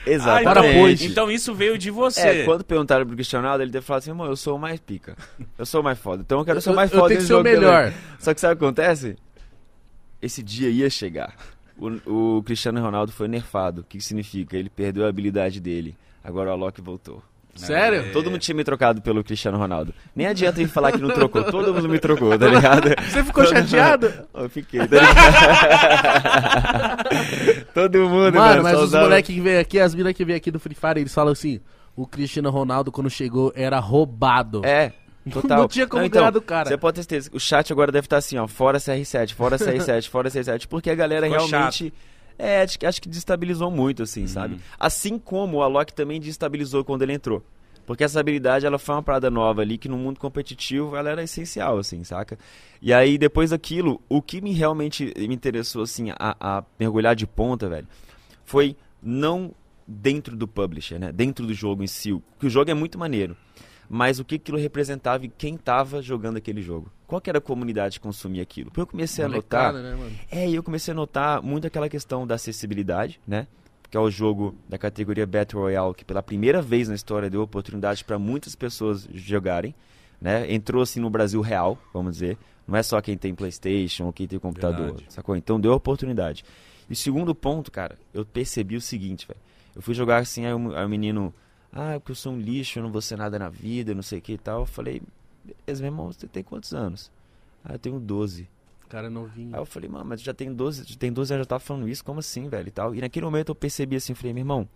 Exatamente. 0.05 0.47
Ah, 0.47 0.91
então, 0.91 1.07
então 1.07 1.31
isso 1.31 1.53
veio 1.53 1.77
de 1.77 1.89
você. 1.89 2.21
É, 2.21 2.45
quando 2.45 2.63
perguntaram 2.63 3.05
pro 3.05 3.15
Cristiano 3.15 3.43
Ronaldo, 3.43 3.63
ele 3.63 3.71
deve 3.71 3.85
falar 3.85 3.99
assim, 3.99 4.11
irmão, 4.11 4.27
eu 4.27 4.35
sou 4.35 4.55
o 4.55 4.59
mais 4.59 4.79
pica. 4.79 5.15
Eu 5.57 5.65
sou 5.65 5.81
o 5.81 5.83
mais 5.83 5.97
foda. 5.97 6.21
Então 6.25 6.39
eu 6.39 6.45
quero 6.45 6.61
ser 6.61 6.71
o 6.71 6.75
mais 6.75 6.91
eu 6.91 6.99
foda 6.99 7.09
tenho 7.09 7.21
que 7.21 7.27
ser 7.27 7.33
o 7.33 7.37
também. 7.37 7.53
melhor. 7.53 7.93
Só 8.19 8.33
que 8.33 8.41
sabe 8.41 8.53
o 8.53 8.57
que 8.57 8.65
acontece? 8.65 9.15
Esse 10.21 10.43
dia 10.43 10.69
ia 10.69 10.89
chegar. 10.89 11.35
O, 11.77 12.37
o 12.37 12.43
Cristiano 12.43 12.81
Ronaldo 12.81 13.11
foi 13.11 13.27
nerfado. 13.27 13.81
O 13.81 13.83
que 13.83 13.97
que 13.97 14.03
significa? 14.03 14.57
Ele 14.57 14.69
perdeu 14.69 15.05
a 15.05 15.09
habilidade 15.09 15.59
dele. 15.59 15.95
Agora 16.23 16.49
o 16.49 16.53
Alok 16.53 16.81
voltou. 16.81 17.21
Sério? 17.55 18.11
Todo 18.11 18.31
mundo 18.31 18.39
tinha 18.39 18.55
me 18.55 18.63
trocado 18.63 19.01
pelo 19.01 19.23
Cristiano 19.23 19.57
Ronaldo. 19.57 19.93
Nem 20.15 20.25
adianta 20.27 20.59
ele 20.59 20.69
falar 20.69 20.91
que 20.91 20.97
não 20.97 21.09
trocou. 21.09 21.43
Todo 21.43 21.73
mundo 21.73 21.87
me 21.87 21.99
trocou, 21.99 22.37
tá 22.37 22.47
ligado? 22.47 22.89
Você 23.07 23.23
ficou 23.23 23.45
chateado? 23.45 24.11
Eu 24.33 24.49
fiquei, 24.49 24.79
tá 24.87 24.97
ligado? 24.97 25.13
Todo 27.73 28.09
mundo, 28.09 28.33
Mano, 28.33 28.63
mas 28.63 28.79
os 28.79 28.91
moleques 28.91 29.35
que 29.35 29.41
vêm 29.41 29.57
aqui, 29.57 29.79
as 29.79 29.93
minas 29.93 30.13
que 30.13 30.25
vêm 30.25 30.35
aqui 30.35 30.49
do 30.49 30.59
Free 30.59 30.75
Fire, 30.75 30.99
eles 30.99 31.13
falam 31.13 31.31
assim: 31.33 31.59
o 31.95 32.07
Cristiano 32.07 32.49
Ronaldo, 32.49 32.91
quando 32.91 33.09
chegou, 33.09 33.51
era 33.55 33.79
roubado. 33.79 34.65
É, 34.65 34.91
total. 35.31 35.59
Não 35.59 35.67
tinha 35.67 35.87
como 35.87 36.03
então, 36.03 36.21
ganhar 36.21 36.31
do 36.31 36.41
cara. 36.41 36.69
Você 36.69 36.77
pode 36.77 36.95
ter 36.95 37.03
certeza. 37.03 37.29
O 37.33 37.39
chat 37.39 37.71
agora 37.71 37.91
deve 37.91 38.05
estar 38.07 38.17
assim, 38.17 38.37
ó, 38.37 38.47
fora 38.47 38.79
CR7, 38.79 39.33
fora 39.33 39.57
CR7, 39.57 40.09
fora 40.09 40.29
CR7, 40.29 40.67
porque 40.67 40.89
a 40.89 40.95
galera 40.95 41.27
Ficou 41.27 41.47
realmente. 41.47 41.93
É, 42.37 42.61
acho, 42.61 42.77
que- 42.79 42.85
acho 42.85 43.01
que 43.01 43.09
destabilizou 43.09 43.69
muito, 43.71 44.03
assim, 44.03 44.21
Uhum. 44.21 44.27
sabe? 44.27 44.59
Assim 44.79 45.17
como 45.19 45.57
o 45.57 45.61
Alok 45.61 45.93
também 45.93 46.19
destabilizou 46.19 46.83
quando 46.83 47.01
ele 47.03 47.13
entrou. 47.13 47.43
Porque 47.85 48.03
essa 48.03 48.19
habilidade, 48.19 48.65
ela 48.65 48.79
foi 48.79 48.95
uma 48.95 49.03
parada 49.03 49.29
nova 49.29 49.61
ali, 49.61 49.77
que 49.77 49.89
no 49.89 49.97
mundo 49.97 50.17
competitivo 50.19 50.95
ela 50.95 51.09
era 51.09 51.21
essencial, 51.23 51.77
assim, 51.77 52.01
saca? 52.05 52.39
E 52.81 52.93
aí, 52.93 53.17
depois 53.17 53.49
daquilo, 53.49 54.01
o 54.07 54.21
que 54.21 54.39
me 54.39 54.53
realmente 54.53 55.13
me 55.17 55.35
interessou, 55.35 55.83
assim, 55.83 56.09
a, 56.11 56.35
a 56.39 56.63
mergulhar 56.79 57.13
de 57.13 57.27
ponta, 57.27 57.67
velho, 57.67 57.87
foi 58.45 58.75
não 59.01 59.51
dentro 59.85 60.33
do 60.37 60.47
publisher, 60.47 60.97
né? 60.97 61.11
Dentro 61.11 61.45
do 61.45 61.53
jogo 61.53 61.83
em 61.83 61.87
si. 61.87 62.17
Que 62.39 62.47
o 62.47 62.49
jogo 62.49 62.71
é 62.71 62.73
muito 62.73 62.97
maneiro. 62.97 63.35
Mas 63.89 64.19
o 64.19 64.25
que 64.25 64.35
aquilo 64.35 64.57
representava 64.57 65.25
e 65.25 65.29
quem 65.29 65.57
tava 65.57 66.01
jogando 66.01 66.37
aquele 66.37 66.61
jogo. 66.61 66.91
Qual 67.05 67.21
que 67.21 67.29
era 67.29 67.37
a 67.37 67.41
comunidade 67.41 67.99
que 67.99 68.03
consumia 68.03 68.41
aquilo? 68.41 68.71
Eu 68.75 68.87
comecei 68.87 69.23
a 69.23 69.27
notar... 69.27 69.73
Né? 69.73 69.97
É, 70.31 70.49
eu 70.49 70.63
comecei 70.63 70.91
a 70.91 70.95
notar 70.95 71.41
muito 71.41 71.67
aquela 71.67 71.89
questão 71.89 72.25
da 72.25 72.35
acessibilidade, 72.35 73.19
né? 73.27 73.47
Que 73.89 73.97
é 73.97 73.99
o 73.99 74.09
jogo 74.09 74.55
da 74.67 74.77
categoria 74.77 75.27
Battle 75.27 75.61
Royale, 75.61 75.93
que 75.93 76.03
pela 76.03 76.23
primeira 76.23 76.61
vez 76.61 76.87
na 76.87 76.95
história 76.95 77.29
deu 77.29 77.41
oportunidade 77.41 78.03
para 78.03 78.17
muitas 78.17 78.55
pessoas 78.55 79.07
jogarem, 79.13 79.75
né? 80.19 80.51
Entrou 80.51 80.81
assim 80.81 80.99
no 80.99 81.09
Brasil 81.09 81.41
real, 81.41 81.77
vamos 81.93 82.13
dizer. 82.13 82.37
Não 82.67 82.77
é 82.77 82.81
só 82.81 83.01
quem 83.01 83.17
tem 83.17 83.35
PlayStation 83.35 84.05
ou 84.05 84.13
quem 84.13 84.27
tem 84.27 84.39
computador, 84.39 84.85
Verdade. 84.85 85.05
sacou? 85.09 85.35
Então 85.35 85.59
deu 85.59 85.73
oportunidade. 85.73 86.43
E 86.89 86.95
segundo 86.95 87.35
ponto, 87.35 87.71
cara, 87.71 87.97
eu 88.13 88.25
percebi 88.25 88.75
o 88.75 88.81
seguinte, 88.81 89.27
velho. 89.27 89.39
Eu 89.75 89.81
fui 89.81 89.93
jogar 89.93 90.17
assim, 90.17 90.45
aí 90.45 90.53
o, 90.53 90.75
aí 90.75 90.85
o 90.85 90.89
menino, 90.89 91.33
ah, 91.73 91.99
porque 91.99 92.11
eu 92.11 92.15
sou 92.15 92.33
um 92.33 92.39
lixo, 92.39 92.77
eu 92.77 92.83
não 92.83 92.91
vou 92.91 93.01
ser 93.01 93.17
nada 93.17 93.39
na 93.39 93.49
vida, 93.49 93.95
não 93.95 94.03
sei 94.03 94.19
o 94.19 94.21
que 94.21 94.33
e 94.33 94.37
tal. 94.37 94.61
Eu 94.61 94.65
falei, 94.67 95.01
beleza, 95.43 95.81
meu 95.81 95.91
irmão, 95.91 96.13
você 96.13 96.27
tem 96.27 96.43
quantos 96.43 96.71
anos? 96.73 97.11
Ah, 97.65 97.73
eu 97.73 97.79
tenho 97.79 97.99
12. 97.99 98.47
Cara 98.87 99.09
novinho. 99.09 99.55
Aí 99.55 99.59
eu 99.59 99.65
falei, 99.65 99.89
mano, 99.89 100.05
mas 100.05 100.21
já 100.21 100.33
tem 100.33 100.53
12, 100.53 100.83
já 100.85 100.95
tem 100.95 101.11
12 101.11 101.33
anos, 101.33 101.45
já 101.45 101.49
tava 101.49 101.59
falando 101.59 101.89
isso, 101.89 102.05
como 102.05 102.19
assim, 102.19 102.47
velho, 102.47 102.67
e 102.67 102.71
tal. 102.71 102.93
E 102.93 103.01
naquele 103.01 103.25
momento 103.25 103.49
eu 103.49 103.55
percebi 103.55 103.95
assim, 103.95 104.13
falei, 104.13 104.33
meu 104.33 104.41
irmão, 104.41 104.69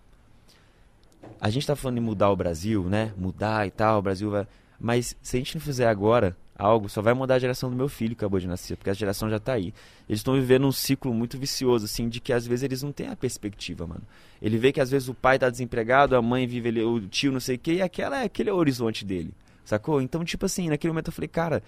a 1.40 1.52
gente 1.52 1.68
tá 1.68 1.76
falando 1.76 2.00
em 2.00 2.02
mudar 2.02 2.32
o 2.32 2.36
Brasil, 2.36 2.84
né? 2.86 3.14
Mudar 3.16 3.68
e 3.68 3.72
tal, 3.72 4.00
o 4.00 4.02
Brasil 4.02 4.32
vai... 4.32 4.48
Mas 4.80 5.16
se 5.22 5.38
a 5.38 5.40
gente 5.40 5.56
não 5.56 5.62
fizer 5.62 5.88
agora 5.88 6.36
algo, 6.58 6.90
só 6.90 7.02
vai 7.02 7.14
mudar 7.14 7.36
a 7.36 7.40
geração 7.40 7.70
do 7.70 7.76
meu 7.76 7.88
filho 7.88 8.16
que 8.16 8.24
acabou 8.24 8.40
de 8.40 8.48
nascer, 8.48 8.76
porque 8.76 8.90
a 8.90 8.94
geração 8.94 9.30
já 9.30 9.40
tá 9.40 9.54
aí. 9.54 9.74
Eles 10.10 10.20
estão 10.20 10.34
vivendo 10.34 10.66
um 10.66 10.72
ciclo 10.72 11.14
muito 11.14 11.38
vicioso, 11.38 11.86
assim, 11.86 12.10
de 12.10 12.20
que 12.20 12.34
às 12.34 12.48
vezes 12.48 12.64
eles 12.64 12.82
não 12.82 12.92
têm 12.92 13.08
a 13.08 13.16
perspectiva, 13.16 13.86
mano. 13.86 14.02
Ele 14.42 14.58
vê 14.58 14.72
que 14.72 14.82
às 14.82 14.90
vezes 14.90 15.08
o 15.08 15.14
pai 15.14 15.38
tá 15.38 15.50
desempregado, 15.50 16.16
a 16.16 16.22
mãe 16.22 16.48
vive 16.48 16.70
ali, 16.70 16.84
o 16.84 17.02
tio 17.02 17.32
não 17.32 17.40
sei 17.40 17.56
o 17.56 17.60
quê, 17.60 17.76
e 17.76 17.82
aquela, 17.82 18.24
aquele 18.24 18.50
é 18.50 18.54
o 18.54 18.58
horizonte 18.58 19.06
dele, 19.06 19.34
sacou? 19.64 20.02
Então, 20.02 20.24
tipo 20.24 20.46
assim, 20.46 20.70
naquele 20.70 20.92
momento 20.92 21.08
eu 21.08 21.14
falei, 21.14 21.28
cara, 21.28 21.62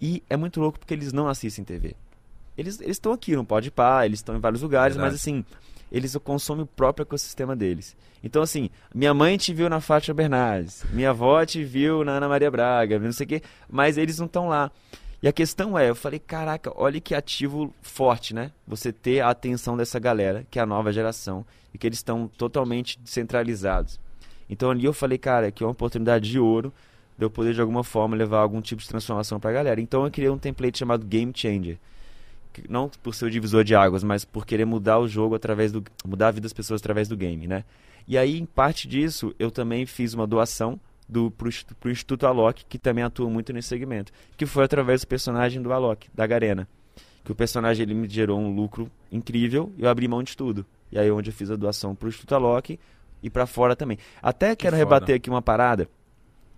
e 0.00 0.22
é 0.28 0.36
muito 0.36 0.60
louco 0.60 0.78
porque 0.78 0.94
eles 0.94 1.12
não 1.12 1.28
assistem 1.28 1.64
TV. 1.64 1.94
Eles 2.56 2.80
eles 2.80 2.96
estão 2.96 3.12
aqui, 3.12 3.34
não 3.34 3.44
pode 3.44 3.70
pá, 3.70 4.04
eles 4.04 4.18
estão 4.18 4.36
em 4.36 4.40
vários 4.40 4.60
lugares, 4.60 4.96
Verdade. 4.96 5.14
mas 5.14 5.20
assim, 5.20 5.44
eles 5.92 6.16
consomem 6.24 6.64
o 6.64 6.66
próprio 6.66 7.02
ecossistema 7.02 7.54
deles. 7.54 7.94
Então, 8.24 8.42
assim, 8.42 8.70
minha 8.94 9.12
mãe 9.12 9.36
te 9.36 9.52
viu 9.52 9.68
na 9.68 9.80
Fátima 9.80 10.14
Bernardes, 10.14 10.84
minha 10.90 11.10
avó 11.10 11.44
te 11.44 11.62
viu 11.62 12.02
na 12.02 12.12
Ana 12.12 12.28
Maria 12.28 12.50
Braga, 12.50 12.98
não 12.98 13.12
sei 13.12 13.26
o 13.26 13.28
quê, 13.28 13.42
mas 13.68 13.98
eles 13.98 14.18
não 14.18 14.26
estão 14.26 14.48
lá. 14.48 14.70
E 15.22 15.28
a 15.28 15.32
questão 15.32 15.78
é, 15.78 15.88
eu 15.90 15.94
falei, 15.94 16.18
caraca, 16.18 16.72
olha 16.74 17.00
que 17.00 17.14
ativo 17.14 17.72
forte, 17.80 18.34
né? 18.34 18.50
Você 18.66 18.92
ter 18.92 19.20
a 19.20 19.30
atenção 19.30 19.76
dessa 19.76 20.00
galera, 20.00 20.44
que 20.50 20.58
é 20.58 20.62
a 20.62 20.66
nova 20.66 20.92
geração, 20.92 21.44
e 21.72 21.78
que 21.78 21.86
eles 21.86 21.98
estão 21.98 22.26
totalmente 22.26 22.98
descentralizados. 22.98 24.00
Então 24.48 24.70
ali 24.70 24.84
eu 24.84 24.92
falei, 24.92 25.18
cara, 25.18 25.52
que 25.52 25.62
é 25.62 25.66
uma 25.66 25.72
oportunidade 25.72 26.28
de 26.28 26.40
ouro 26.40 26.72
de 27.16 27.24
eu 27.24 27.30
poder 27.30 27.54
de 27.54 27.60
alguma 27.60 27.84
forma 27.84 28.16
levar 28.16 28.40
algum 28.40 28.60
tipo 28.60 28.82
de 28.82 28.88
transformação 28.88 29.38
para 29.38 29.50
a 29.50 29.54
galera. 29.54 29.80
Então 29.80 30.04
eu 30.04 30.10
criei 30.10 30.30
um 30.30 30.38
template 30.38 30.78
chamado 30.78 31.06
Game 31.06 31.32
Changer. 31.34 31.78
Não 32.68 32.88
por 33.02 33.14
ser 33.14 33.26
o 33.26 33.30
divisor 33.30 33.64
de 33.64 33.74
águas, 33.74 34.04
mas 34.04 34.24
por 34.24 34.44
querer 34.44 34.64
mudar 34.64 34.98
o 34.98 35.08
jogo 35.08 35.34
através 35.34 35.72
do. 35.72 35.82
mudar 36.04 36.28
a 36.28 36.30
vida 36.30 36.42
das 36.42 36.52
pessoas 36.52 36.80
através 36.80 37.08
do 37.08 37.16
game, 37.16 37.46
né? 37.46 37.64
E 38.06 38.18
aí, 38.18 38.38
em 38.38 38.44
parte 38.44 38.88
disso, 38.88 39.34
eu 39.38 39.50
também 39.50 39.86
fiz 39.86 40.12
uma 40.12 40.26
doação 40.26 40.78
do, 41.08 41.30
pro, 41.30 41.48
pro 41.78 41.90
Instituto 41.90 42.26
Alok, 42.26 42.64
que 42.68 42.78
também 42.78 43.04
atua 43.04 43.28
muito 43.30 43.52
nesse 43.52 43.68
segmento. 43.68 44.12
Que 44.36 44.46
foi 44.46 44.64
através 44.64 45.02
do 45.02 45.06
personagem 45.06 45.62
do 45.62 45.72
Alok, 45.72 46.08
da 46.12 46.26
Garena. 46.26 46.68
Que 47.24 47.30
o 47.30 47.34
personagem 47.34 47.84
ele 47.84 47.94
me 47.94 48.08
gerou 48.08 48.40
um 48.40 48.52
lucro 48.52 48.90
incrível 49.10 49.72
e 49.78 49.82
eu 49.82 49.88
abri 49.88 50.08
mão 50.08 50.22
de 50.22 50.36
tudo. 50.36 50.66
E 50.90 50.98
aí 50.98 51.10
onde 51.10 51.30
eu 51.30 51.34
fiz 51.34 51.50
a 51.50 51.56
doação 51.56 51.94
pro 51.94 52.08
Instituto 52.08 52.34
Alok 52.34 52.78
e 53.22 53.30
para 53.30 53.46
fora 53.46 53.76
também. 53.76 53.98
Até 54.20 54.50
Que 54.50 54.64
quero 54.64 54.76
foda. 54.76 54.84
rebater 54.84 55.16
aqui 55.16 55.30
uma 55.30 55.40
parada 55.40 55.88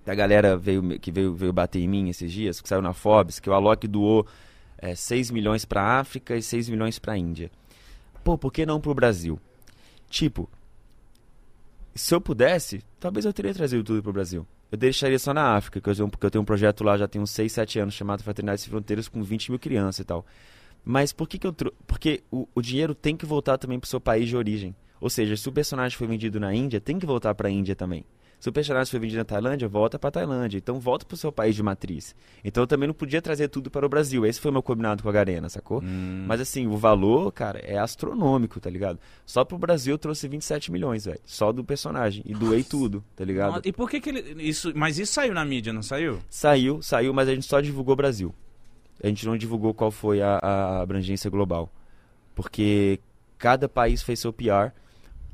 da 0.04 0.14
galera 0.14 0.56
veio, 0.56 0.98
que 0.98 1.10
veio, 1.10 1.34
veio 1.34 1.52
bater 1.52 1.80
em 1.80 1.88
mim 1.88 2.08
esses 2.08 2.30
dias, 2.30 2.60
que 2.60 2.68
saiu 2.68 2.82
na 2.82 2.92
Forbes, 2.92 3.40
que 3.40 3.48
o 3.48 3.54
Alok 3.54 3.88
doou 3.88 4.26
é, 4.84 4.94
6 4.94 5.30
milhões 5.30 5.64
para 5.64 5.98
África 5.98 6.36
e 6.36 6.42
6 6.42 6.68
milhões 6.68 6.98
para 6.98 7.16
Índia. 7.16 7.50
Pô, 8.22 8.36
por 8.36 8.52
que 8.52 8.66
não 8.66 8.80
pro 8.80 8.94
Brasil? 8.94 9.40
Tipo, 10.10 10.48
se 11.94 12.14
eu 12.14 12.20
pudesse, 12.20 12.82
talvez 13.00 13.24
eu 13.24 13.32
teria 13.32 13.54
trazido 13.54 13.82
tudo 13.82 14.02
pro 14.02 14.12
Brasil. 14.12 14.46
Eu 14.70 14.76
deixaria 14.76 15.18
só 15.18 15.32
na 15.32 15.56
África, 15.56 15.80
porque 15.80 16.26
eu 16.26 16.30
tenho 16.30 16.42
um 16.42 16.44
projeto 16.44 16.84
lá 16.84 16.98
já 16.98 17.08
tem 17.08 17.20
uns 17.20 17.30
6, 17.30 17.50
7 17.50 17.78
anos 17.78 17.94
chamado 17.94 18.22
Fraternidade 18.22 18.60
Sem 18.60 18.70
Fronteiras 18.70 19.08
com 19.08 19.22
20 19.22 19.52
mil 19.52 19.58
crianças 19.58 20.00
e 20.00 20.04
tal. 20.04 20.26
Mas 20.84 21.12
por 21.12 21.26
que, 21.26 21.38
que 21.38 21.46
eu 21.46 21.52
trouxe? 21.52 21.76
Porque 21.86 22.22
o, 22.30 22.46
o 22.54 22.60
dinheiro 22.60 22.94
tem 22.94 23.16
que 23.16 23.24
voltar 23.24 23.56
também 23.56 23.80
pro 23.80 23.88
seu 23.88 24.00
país 24.00 24.28
de 24.28 24.36
origem. 24.36 24.76
Ou 25.00 25.08
seja, 25.08 25.34
se 25.34 25.48
o 25.48 25.52
personagem 25.52 25.96
foi 25.96 26.06
vendido 26.06 26.38
na 26.38 26.54
Índia, 26.54 26.80
tem 26.80 26.98
que 26.98 27.06
voltar 27.06 27.34
pra 27.34 27.48
Índia 27.48 27.74
também. 27.74 28.04
Se 28.44 28.50
o 28.50 28.52
personagem 28.52 28.90
foi 28.90 29.00
vendido 29.00 29.16
na 29.16 29.24
Tailândia, 29.24 29.66
volta 29.66 29.98
pra 29.98 30.10
Tailândia. 30.10 30.58
Então 30.58 30.78
volta 30.78 31.06
pro 31.06 31.16
seu 31.16 31.32
país 31.32 31.56
de 31.56 31.62
matriz. 31.62 32.14
Então 32.44 32.62
eu 32.64 32.66
também 32.66 32.86
não 32.86 32.92
podia 32.92 33.22
trazer 33.22 33.48
tudo 33.48 33.70
para 33.70 33.86
o 33.86 33.88
Brasil. 33.88 34.26
Esse 34.26 34.38
foi 34.38 34.50
o 34.50 34.52
meu 34.52 34.62
combinado 34.62 35.02
com 35.02 35.08
a 35.08 35.12
Garena, 35.12 35.48
sacou? 35.48 35.82
Hum. 35.82 36.26
Mas 36.28 36.42
assim, 36.42 36.66
o 36.66 36.76
valor, 36.76 37.32
cara, 37.32 37.58
é 37.60 37.78
astronômico, 37.78 38.60
tá 38.60 38.68
ligado? 38.68 38.98
Só 39.24 39.46
pro 39.46 39.56
Brasil 39.56 39.94
eu 39.94 39.98
trouxe 39.98 40.28
27 40.28 40.70
milhões, 40.70 41.06
velho. 41.06 41.18
Só 41.24 41.52
do 41.52 41.64
personagem. 41.64 42.22
E 42.26 42.34
doei 42.34 42.62
tudo, 42.62 43.02
tá 43.16 43.24
ligado? 43.24 43.62
E 43.64 43.72
por 43.72 43.88
que 43.88 43.98
que 43.98 44.10
ele. 44.10 44.42
Isso, 44.42 44.74
mas 44.76 44.98
isso 44.98 45.14
saiu 45.14 45.32
na 45.32 45.42
mídia, 45.42 45.72
não 45.72 45.82
saiu? 45.82 46.18
Saiu, 46.28 46.82
saiu, 46.82 47.14
mas 47.14 47.30
a 47.30 47.34
gente 47.34 47.46
só 47.46 47.62
divulgou 47.62 47.96
Brasil. 47.96 48.34
A 49.02 49.06
gente 49.06 49.24
não 49.24 49.38
divulgou 49.38 49.72
qual 49.72 49.90
foi 49.90 50.20
a, 50.20 50.38
a 50.42 50.82
abrangência 50.82 51.30
global. 51.30 51.72
Porque 52.34 53.00
cada 53.38 53.70
país 53.70 54.02
fez 54.02 54.20
seu 54.20 54.34
PR 54.34 54.70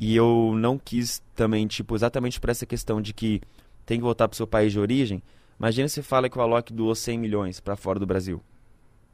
e 0.01 0.17
eu 0.17 0.53
não 0.57 0.77
quis 0.79 1.23
também, 1.37 1.67
tipo, 1.67 1.95
exatamente 1.95 2.41
por 2.41 2.49
essa 2.51 2.65
questão 2.67 3.01
de 3.01 3.13
que 3.13 3.41
tem 3.87 3.99
que 3.99 4.03
voltar 4.05 4.27
pro 4.27 4.37
seu 4.37 4.47
país 4.47 4.73
de 4.73 4.81
origem. 4.81 5.23
Imagina 5.59 5.87
se 5.89 6.03
fala 6.03 6.29
que 6.31 6.39
o 6.39 6.41
Alok 6.41 6.73
doou 6.73 6.95
100 6.95 7.19
milhões 7.19 7.61
pra 7.61 7.77
fora 7.77 7.99
do 8.01 8.07
Brasil. 8.07 8.41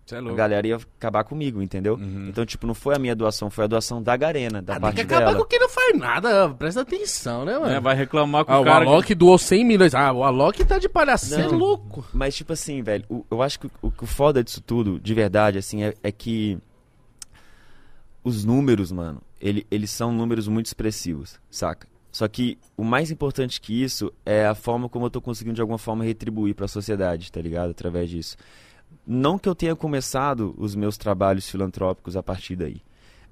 Você 0.05 0.15
é 0.15 0.19
A 0.21 0.23
galera 0.35 0.65
ia 0.69 0.77
acabar 0.77 1.25
comigo, 1.25 1.61
entendeu? 1.61 1.95
Uhum. 1.95 2.29
Então, 2.29 2.47
tipo, 2.47 2.65
não 2.65 2.75
foi 2.75 2.95
a 2.95 2.99
minha 3.01 3.17
doação, 3.17 3.51
foi 3.51 3.65
a 3.65 3.67
doação 3.67 4.01
da 4.01 4.17
Garena, 4.17 4.63
da 4.63 4.75
Ah, 4.75 4.77
tem 4.77 4.81
parte 4.83 4.95
que 4.95 5.01
acabar 5.01 5.33
dela. 5.33 5.39
com 5.39 5.45
quem 5.47 5.59
não 5.59 5.69
faz 5.69 5.99
nada. 5.99 6.49
Presta 6.51 6.83
atenção, 6.83 7.45
né, 7.45 7.59
mano? 7.59 7.73
É, 7.73 7.81
vai 7.81 7.97
reclamar 7.97 8.45
com 8.45 8.53
Ah, 8.53 8.59
o 8.59 8.63
o 8.63 8.65
cara. 8.65 8.85
que- 8.85 8.91
Alok 8.93 9.15
doou 9.17 9.37
100 9.37 9.65
milhões. 9.65 9.93
Ah, 9.97 10.13
o 10.13 10.23
Alok 10.23 10.65
tá 10.65 10.79
de 10.79 10.89
palhaço. 10.89 11.27
Você 11.27 11.41
é 11.41 11.49
louco. 11.49 12.05
Mas, 12.13 12.37
tipo 12.37 12.53
assim, 12.53 12.81
velho, 12.85 13.05
o- 13.11 13.27
eu 13.29 13.43
acho 13.43 13.59
que 13.59 13.67
o, 13.83 13.93
o 14.01 14.07
foda 14.07 14.45
disso 14.45 14.61
tudo, 14.61 15.01
de 15.01 15.13
verdade, 15.13 15.59
assim, 15.59 15.83
é, 15.83 15.93
é 16.05 16.13
que 16.13 16.57
os 18.23 18.45
números, 18.45 18.91
mano, 18.93 19.21
ele, 19.41 19.67
eles 19.71 19.91
são 19.91 20.13
números 20.13 20.49
muito 20.49 20.67
expressivos, 20.67 21.39
saca? 21.51 21.87
Só 22.13 22.27
que 22.29 22.57
o 22.77 22.83
mais 22.85 23.11
importante 23.11 23.61
que 23.61 23.83
isso 23.83 24.13
é 24.25 24.47
a 24.47 24.55
forma 24.55 24.89
como 24.89 25.07
eu 25.07 25.11
tô 25.11 25.21
conseguindo 25.21 25.57
de 25.57 25.61
alguma 25.61 25.77
forma 25.79 26.03
retribuir 26.05 26.55
pra 26.55 26.67
sociedade, 26.67 27.31
tá 27.31 27.41
ligado? 27.41 27.71
Através 27.71 28.09
disso. 28.09 28.37
Não 29.07 29.39
que 29.39 29.49
eu 29.49 29.55
tenha 29.55 29.77
começado 29.77 30.55
os 30.57 30.75
meus 30.75 30.97
trabalhos 30.97 31.49
filantrópicos 31.49 32.17
a 32.17 32.23
partir 32.23 32.57
daí. 32.57 32.81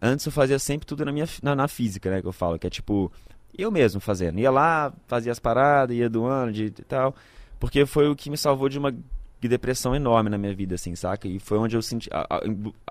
Antes 0.03 0.27
eu 0.27 0.33
fazia 0.33 0.59
sempre 0.59 0.87
tudo 0.87 1.05
na 1.05 1.13
minha 1.13 1.27
na, 1.43 1.55
na 1.55 1.67
física, 1.69 2.11
né, 2.11 2.21
que 2.21 2.29
eu 2.29 2.33
falo, 2.33 2.59
que 2.59 2.67
é 2.67 2.71
tipo 2.71 3.11
eu 3.57 3.71
mesmo 3.71 4.01
fazendo. 4.01 4.39
Ia 4.39 4.51
lá, 4.51 4.93
fazia 5.07 5.33
as 5.33 5.39
paradas, 5.39 5.97
ia 5.97 6.11
doando 6.11 6.53
de, 6.53 6.69
de 6.71 6.83
tal, 6.83 7.15
porque 7.59 7.87
foi 7.87 8.09
o 8.09 8.15
que 8.17 8.29
me 8.29 8.37
salvou 8.37 8.69
de 8.69 8.79
uma 8.79 8.95
depressão 9.41 9.95
enorme 9.95 10.29
na 10.31 10.39
minha 10.39 10.55
vida, 10.55 10.75
assim, 10.75 10.95
saca? 10.97 11.29
E 11.29 11.39
foi 11.39 11.59
onde 11.59 11.77
eu 11.77 11.83
senti, 11.83 12.09
a- 12.13 12.27
a- 12.31 12.41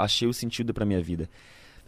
achei 0.04 0.28
o 0.28 0.34
sentido 0.34 0.74
pra 0.74 0.86
minha 0.86 1.02
vida. 1.02 1.30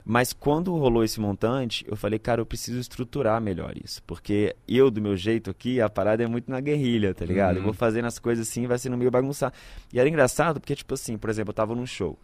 Mas 0.07 0.31
quando 0.31 0.71
rolou 0.77 1.03
esse 1.03 1.19
montante, 1.19 1.83
eu 1.87 1.95
falei, 1.95 2.19
cara, 2.19 2.39
eu 2.39 2.45
preciso 2.45 2.79
estruturar 2.79 3.41
melhor 3.41 3.73
isso. 3.83 4.03
Porque 4.03 4.55
eu, 4.67 4.91
do 4.91 5.01
meu 5.01 5.17
jeito 5.17 5.49
aqui, 5.49 5.81
a 5.81 5.89
parada 5.89 6.23
é 6.23 6.27
muito 6.27 6.51
na 6.51 6.61
guerrilha, 6.61 7.11
tá 7.15 7.25
ligado? 7.25 7.55
Uhum. 7.55 7.61
Eu 7.61 7.63
vou 7.63 7.73
fazendo 7.73 8.05
as 8.05 8.19
coisas 8.19 8.47
assim, 8.47 8.67
vai 8.67 8.77
sendo 8.77 8.95
meio 8.95 9.09
bagunçado. 9.09 9.55
E 9.91 9.99
era 9.99 10.07
engraçado 10.07 10.59
porque, 10.59 10.75
tipo 10.75 10.93
assim, 10.93 11.17
por 11.17 11.27
exemplo, 11.31 11.49
eu 11.49 11.55
tava 11.55 11.73
num 11.73 11.87
show. 11.87 12.19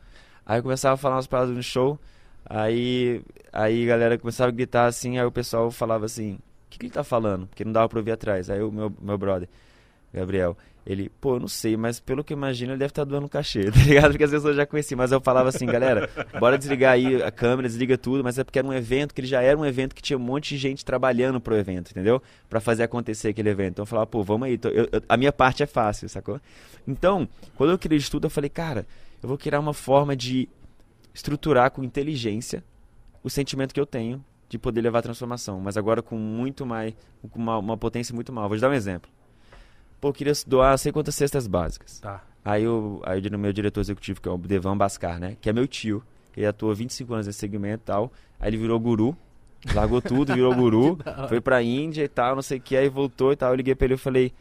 Aí 0.46 0.60
eu 0.60 0.64
começava 0.64 0.94
a 0.94 0.98
falar 0.98 1.16
umas 1.16 1.26
paradas 1.26 1.56
no 1.56 1.64
show, 1.64 2.00
aí, 2.46 3.24
aí 3.52 3.84
a 3.84 3.88
galera 3.88 4.18
começava 4.18 4.50
a 4.50 4.52
gritar 4.54 4.86
assim, 4.86 5.18
aí 5.18 5.26
o 5.26 5.32
pessoal 5.32 5.72
falava 5.72 6.06
assim, 6.06 6.34
o 6.34 6.40
que, 6.70 6.78
que 6.78 6.86
ele 6.86 6.94
tá 6.94 7.04
falando? 7.04 7.48
Porque 7.48 7.66
não 7.66 7.72
dava 7.72 7.90
pra 7.90 7.98
ouvir 7.98 8.12
atrás. 8.12 8.48
Aí 8.50 8.62
o 8.62 8.72
meu, 8.72 8.94
meu 9.02 9.18
brother, 9.18 9.50
Gabriel, 10.14 10.58
ele, 10.86 11.10
pô, 11.22 11.36
eu 11.36 11.40
não 11.40 11.48
sei, 11.48 11.78
mas 11.78 12.00
pelo 12.00 12.24
que 12.24 12.34
eu 12.34 12.38
imagino, 12.38 12.72
ele 12.72 12.80
deve 12.80 12.92
estar 12.92 13.04
doando 13.04 13.30
cachê, 13.30 13.70
tá 13.72 13.80
ligado? 13.80 14.12
Porque 14.12 14.26
vezes 14.26 14.44
eu 14.46 14.54
já 14.54 14.66
conheci, 14.66 14.96
mas 14.96 15.12
eu 15.12 15.22
falava 15.22 15.50
assim, 15.50 15.66
galera, 15.66 16.10
bora 16.40 16.58
desligar 16.58 16.94
aí 16.94 17.22
a 17.22 17.32
câmera, 17.32 17.68
desliga 17.68 17.98
tudo, 17.98 18.24
mas 18.24 18.38
é 18.40 18.44
porque 18.44 18.58
era 18.60 18.68
um 18.68 18.74
evento, 18.74 19.14
que 19.14 19.22
ele 19.22 19.28
já 19.28 19.42
era 19.42 19.58
um 19.58 19.66
evento 19.66 19.94
que 19.96 20.02
tinha 20.02 20.18
um 20.18 20.22
monte 20.22 20.50
de 20.50 20.58
gente 20.58 20.84
trabalhando 20.84 21.40
pro 21.40 21.56
evento, 21.56 21.92
entendeu? 21.92 22.22
Pra 22.50 22.60
fazer 22.60 22.84
acontecer 22.84 23.30
aquele 23.30 23.50
evento. 23.50 23.74
Então 23.74 23.84
eu 23.84 23.88
falava, 23.88 24.08
pô, 24.08 24.24
vamos 24.24 24.48
aí, 24.48 24.60
eu- 24.64 24.72
eu- 24.92 25.02
a 25.08 25.16
minha 25.18 25.32
parte 25.32 25.62
é 25.64 25.68
fácil, 25.68 26.10
sacou? 26.10 26.42
Então, 26.88 27.28
quando 27.56 27.70
eu 27.70 27.78
criei 27.78 27.98
isso 28.00 28.10
tudo, 28.12 28.26
eu 28.26 28.30
falei, 28.32 28.50
cara, 28.50 28.86
eu 29.22 29.30
vou 29.30 29.38
criar 29.38 29.60
uma 29.60 29.74
forma 29.74 30.16
de 30.16 30.50
estruturar 31.14 31.72
com 31.72 31.84
inteligência 31.84 32.64
o 33.24 33.30
sentimento 33.30 33.74
que 33.74 33.80
eu 33.80 33.86
tenho 33.86 34.24
de 34.50 34.58
poder 34.58 34.82
levar 34.82 35.00
a 35.00 35.04
transformação, 35.04 35.60
mas 35.62 35.78
agora 35.78 36.02
com 36.02 36.18
muito 36.18 36.66
mais, 36.66 36.94
com 37.30 37.40
uma, 37.40 37.58
uma 37.60 37.78
potência 37.78 38.14
muito 38.14 38.34
maior. 38.34 38.48
Vou 38.48 38.58
te 38.58 38.62
dar 38.62 38.70
um 38.70 38.74
exemplo. 38.74 39.10
Pô, 40.02 40.10
eu 40.10 40.14
queria 40.14 40.34
doar 40.48 40.78
sei 40.80 40.92
quantas 40.92 41.14
cestas 41.14 41.46
básicas. 41.46 42.00
Tá. 42.00 42.24
Aí 42.44 42.68
o 42.68 43.00
aí 43.06 43.22
o 43.22 43.38
meu 43.38 43.54
diretor 43.54 43.82
executivo, 43.82 44.20
que 44.20 44.28
é 44.28 44.32
o 44.32 44.38
Devan 44.38 44.76
Bascar, 44.76 45.20
né? 45.20 45.38
Que 45.40 45.50
é 45.50 45.54
meu 45.54 45.68
tio. 45.68 46.04
Ele 46.36 46.48
atuou 46.48 46.74
25 46.74 47.14
anos 47.14 47.28
nesse 47.28 47.38
segmento 47.38 47.84
e 47.84 47.86
tal. 47.86 48.12
Aí 48.40 48.50
ele 48.50 48.58
virou 48.58 48.80
guru. 48.80 49.16
Largou 49.76 50.02
tudo, 50.02 50.34
virou 50.34 50.54
guru. 50.56 50.98
foi 51.30 51.40
pra 51.40 51.62
Índia 51.62 52.04
e 52.04 52.08
tal, 52.08 52.34
não 52.36 52.42
sei 52.42 52.58
o 52.58 52.62
que. 52.62 52.76
Aí 52.76 52.90
voltou 52.90 53.32
e 53.32 53.36
tal. 53.36 53.52
Eu 53.52 53.56
liguei 53.56 53.76
pra 53.76 53.86
ele 53.86 53.94
e 53.94 53.98
falei: 53.98 54.34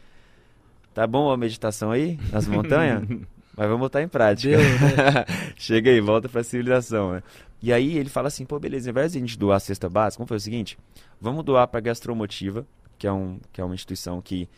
Tá 0.93 1.05
bom 1.05 1.29
a 1.29 1.37
meditação 1.37 1.91
aí? 1.91 2.19
Nas 2.31 2.47
montanhas? 2.47 3.07
Mas 3.55 3.67
vamos 3.67 3.81
botar 3.81 4.01
em 4.01 4.07
prática. 4.07 4.57
Deu, 4.57 4.59
né? 4.59 5.25
Chega 5.55 5.91
aí, 5.91 6.01
volta 6.01 6.27
pra 6.27 6.43
civilização, 6.43 7.11
né? 7.11 7.23
E 7.61 7.71
aí 7.71 7.97
ele 7.97 8.09
fala 8.09 8.27
assim, 8.27 8.45
pô, 8.45 8.57
beleza, 8.57 8.89
ao 8.89 8.91
invés 8.91 9.11
de 9.11 9.19
a 9.19 9.21
gente 9.21 9.37
doar 9.37 9.57
a 9.57 9.59
cesta 9.59 9.87
básica, 9.87 10.19
vamos 10.19 10.29
fazer 10.29 10.41
o 10.41 10.43
seguinte, 10.45 10.79
vamos 11.19 11.45
doar 11.45 11.67
pra 11.67 11.79
Gastromotiva, 11.79 12.65
que 12.97 13.05
é, 13.05 13.11
um, 13.11 13.39
que 13.53 13.61
é 13.61 13.63
uma 13.63 13.75
instituição 13.75 14.19
que 14.19 14.49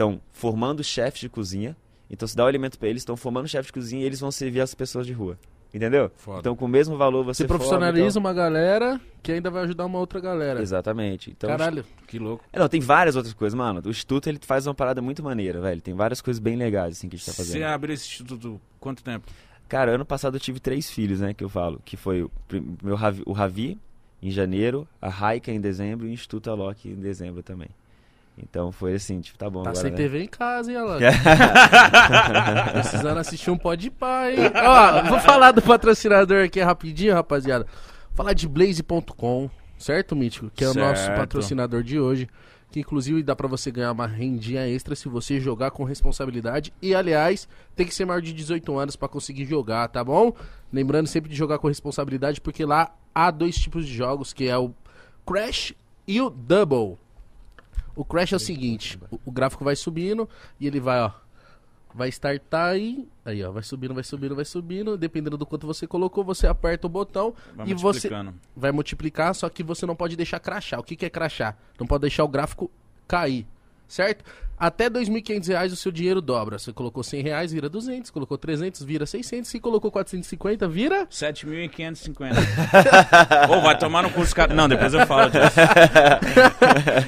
estão 0.00 0.20
formando 0.32 0.82
chefes 0.82 1.20
de 1.20 1.28
cozinha, 1.28 1.76
então 2.08 2.26
se 2.26 2.34
dá 2.34 2.44
o 2.44 2.46
alimento 2.46 2.78
pra 2.78 2.88
eles, 2.88 3.02
estão 3.02 3.16
formando 3.16 3.46
chefes 3.46 3.66
de 3.66 3.72
cozinha 3.72 4.02
e 4.02 4.06
eles 4.06 4.18
vão 4.18 4.30
servir 4.30 4.62
as 4.62 4.74
pessoas 4.74 5.06
de 5.06 5.12
rua. 5.12 5.38
Entendeu? 5.72 6.10
Foda. 6.16 6.40
Então 6.40 6.56
com 6.56 6.64
o 6.64 6.68
mesmo 6.68 6.96
valor 6.96 7.22
você 7.22 7.44
Você 7.44 7.48
forma, 7.48 7.58
profissionaliza 7.58 8.18
uma 8.18 8.32
galera 8.32 9.00
que 9.22 9.30
ainda 9.30 9.50
vai 9.50 9.62
ajudar 9.62 9.86
uma 9.86 10.00
outra 10.00 10.18
galera. 10.18 10.54
então... 10.54 10.62
Exatamente. 10.62 11.30
Então, 11.30 11.48
Caralho. 11.48 11.84
Que 12.08 12.18
louco. 12.18 12.44
É, 12.52 12.58
Não, 12.58 12.68
tem 12.68 12.80
várias 12.80 13.14
outras 13.14 13.32
coisas, 13.34 13.56
mano. 13.56 13.80
O 13.84 13.90
Instituto 13.90 14.28
ele 14.28 14.40
faz 14.42 14.66
uma 14.66 14.74
parada 14.74 15.00
muito 15.00 15.22
maneira, 15.22 15.60
velho. 15.60 15.80
Tem 15.80 15.94
várias 15.94 16.20
coisas 16.20 16.40
bem 16.40 16.56
legais 16.56 16.96
assim 16.96 17.08
que 17.08 17.14
a 17.14 17.18
gente 17.18 17.26
tá 17.26 17.32
fazendo. 17.32 17.58
Você 17.58 17.62
abriu 17.62 17.94
esse 17.94 18.08
instituto 18.08 18.60
quanto 18.80 19.04
tempo? 19.04 19.30
Cara, 19.68 19.92
ano 19.92 20.04
passado 20.04 20.34
eu 20.34 20.40
tive 20.40 20.58
três 20.58 20.90
filhos, 20.90 21.20
né, 21.20 21.32
que 21.32 21.44
eu 21.44 21.48
falo, 21.48 21.80
que 21.84 21.96
foi 21.96 22.22
o 22.24 22.30
meu 22.82 22.96
Ravi, 22.96 23.22
o 23.24 23.32
Ravi 23.32 23.78
em 24.20 24.30
janeiro, 24.30 24.88
a 25.00 25.08
Raika 25.08 25.52
em 25.52 25.60
dezembro 25.60 26.08
e 26.08 26.10
o 26.10 26.12
Instituto 26.12 26.50
Alok 26.50 26.88
em 26.88 26.96
dezembro 26.96 27.44
também. 27.44 27.68
Então 28.42 28.72
foi 28.72 28.94
assim, 28.94 29.20
tipo, 29.20 29.38
tá 29.38 29.48
bom 29.48 29.62
Tá 29.62 29.70
agora, 29.70 29.82
sem 29.82 29.90
né? 29.90 29.96
TV 29.96 30.22
em 30.22 30.26
casa, 30.26 30.70
hein, 30.70 30.76
Alan? 30.78 30.98
Precisando 32.72 33.18
assistir 33.18 33.50
um 33.50 33.56
pode 33.58 33.90
pá, 33.90 34.30
hein? 34.30 34.38
Ó, 34.54 35.08
vou 35.08 35.20
falar 35.20 35.52
do 35.52 35.62
patrocinador 35.62 36.44
aqui 36.44 36.60
rapidinho, 36.60 37.14
rapaziada. 37.14 37.66
Falar 38.14 38.32
de 38.32 38.48
Blaze.com, 38.48 39.50
certo, 39.78 40.16
Mítico? 40.16 40.50
Que 40.54 40.64
é 40.64 40.68
o 40.68 40.74
nosso 40.74 41.06
patrocinador 41.12 41.82
de 41.82 41.98
hoje. 41.98 42.28
Que 42.70 42.80
inclusive 42.80 43.20
dá 43.24 43.34
pra 43.34 43.48
você 43.48 43.68
ganhar 43.70 43.90
uma 43.90 44.06
rendinha 44.06 44.68
extra 44.68 44.94
se 44.94 45.08
você 45.08 45.40
jogar 45.40 45.72
com 45.72 45.82
responsabilidade. 45.82 46.72
E 46.80 46.94
aliás, 46.94 47.48
tem 47.74 47.84
que 47.84 47.92
ser 47.94 48.04
maior 48.04 48.22
de 48.22 48.32
18 48.32 48.78
anos 48.78 48.94
pra 48.94 49.08
conseguir 49.08 49.44
jogar, 49.44 49.88
tá 49.88 50.04
bom? 50.04 50.32
Lembrando 50.72 51.08
sempre 51.08 51.28
de 51.28 51.34
jogar 51.34 51.58
com 51.58 51.66
responsabilidade, 51.66 52.40
porque 52.40 52.64
lá 52.64 52.94
há 53.12 53.30
dois 53.32 53.56
tipos 53.56 53.84
de 53.86 53.92
jogos, 53.92 54.32
que 54.32 54.46
é 54.46 54.56
o 54.56 54.72
Crash 55.26 55.74
e 56.06 56.20
o 56.20 56.30
Double. 56.30 56.96
O 58.00 58.04
Crash 58.04 58.32
é 58.32 58.36
o 58.36 58.40
seguinte, 58.40 58.98
o, 59.10 59.20
o 59.26 59.30
gráfico 59.30 59.62
vai 59.62 59.76
subindo 59.76 60.26
e 60.58 60.66
ele 60.66 60.80
vai, 60.80 61.02
ó, 61.02 61.10
vai 61.94 62.08
startar 62.08 62.78
e 62.78 63.06
aí, 63.26 63.44
ó, 63.44 63.52
vai 63.52 63.62
subindo, 63.62 63.92
vai 63.92 64.02
subindo, 64.02 64.34
vai 64.34 64.44
subindo, 64.46 64.96
dependendo 64.96 65.36
do 65.36 65.44
quanto 65.44 65.66
você 65.66 65.86
colocou, 65.86 66.24
você 66.24 66.46
aperta 66.46 66.86
o 66.86 66.90
botão 66.90 67.34
Vai 67.54 67.68
e 67.68 67.74
você 67.74 68.08
vai 68.56 68.72
multiplicar, 68.72 69.34
só 69.34 69.50
que 69.50 69.62
você 69.62 69.84
não 69.84 69.94
pode 69.94 70.16
deixar 70.16 70.40
crachar. 70.40 70.80
O 70.80 70.82
que, 70.82 70.96
que 70.96 71.04
é 71.04 71.10
crachar? 71.10 71.58
Não 71.78 71.86
pode 71.86 72.00
deixar 72.00 72.24
o 72.24 72.28
gráfico 72.28 72.70
cair, 73.06 73.46
certo? 73.90 74.24
Até 74.60 74.90
2.500 74.90 75.48
reais 75.48 75.72
o 75.72 75.76
seu 75.76 75.90
dinheiro 75.90 76.20
dobra. 76.20 76.58
Você 76.58 76.70
colocou 76.70 77.02
100 77.02 77.22
reais, 77.22 77.50
vira 77.50 77.66
200. 77.66 78.10
Colocou 78.10 78.36
300, 78.36 78.82
vira 78.82 79.06
600. 79.06 79.48
Se 79.48 79.58
colocou 79.58 79.90
450, 79.90 80.68
vira... 80.68 81.06
7.550. 81.06 83.48
Ou 83.48 83.62
vai 83.64 83.78
tomar 83.78 84.02
no 84.02 84.10
curso, 84.10 84.36
cara. 84.36 84.52
Não, 84.52 84.68
depois 84.68 84.92
eu 84.92 85.06
falo 85.06 85.30
disso. 85.30 85.40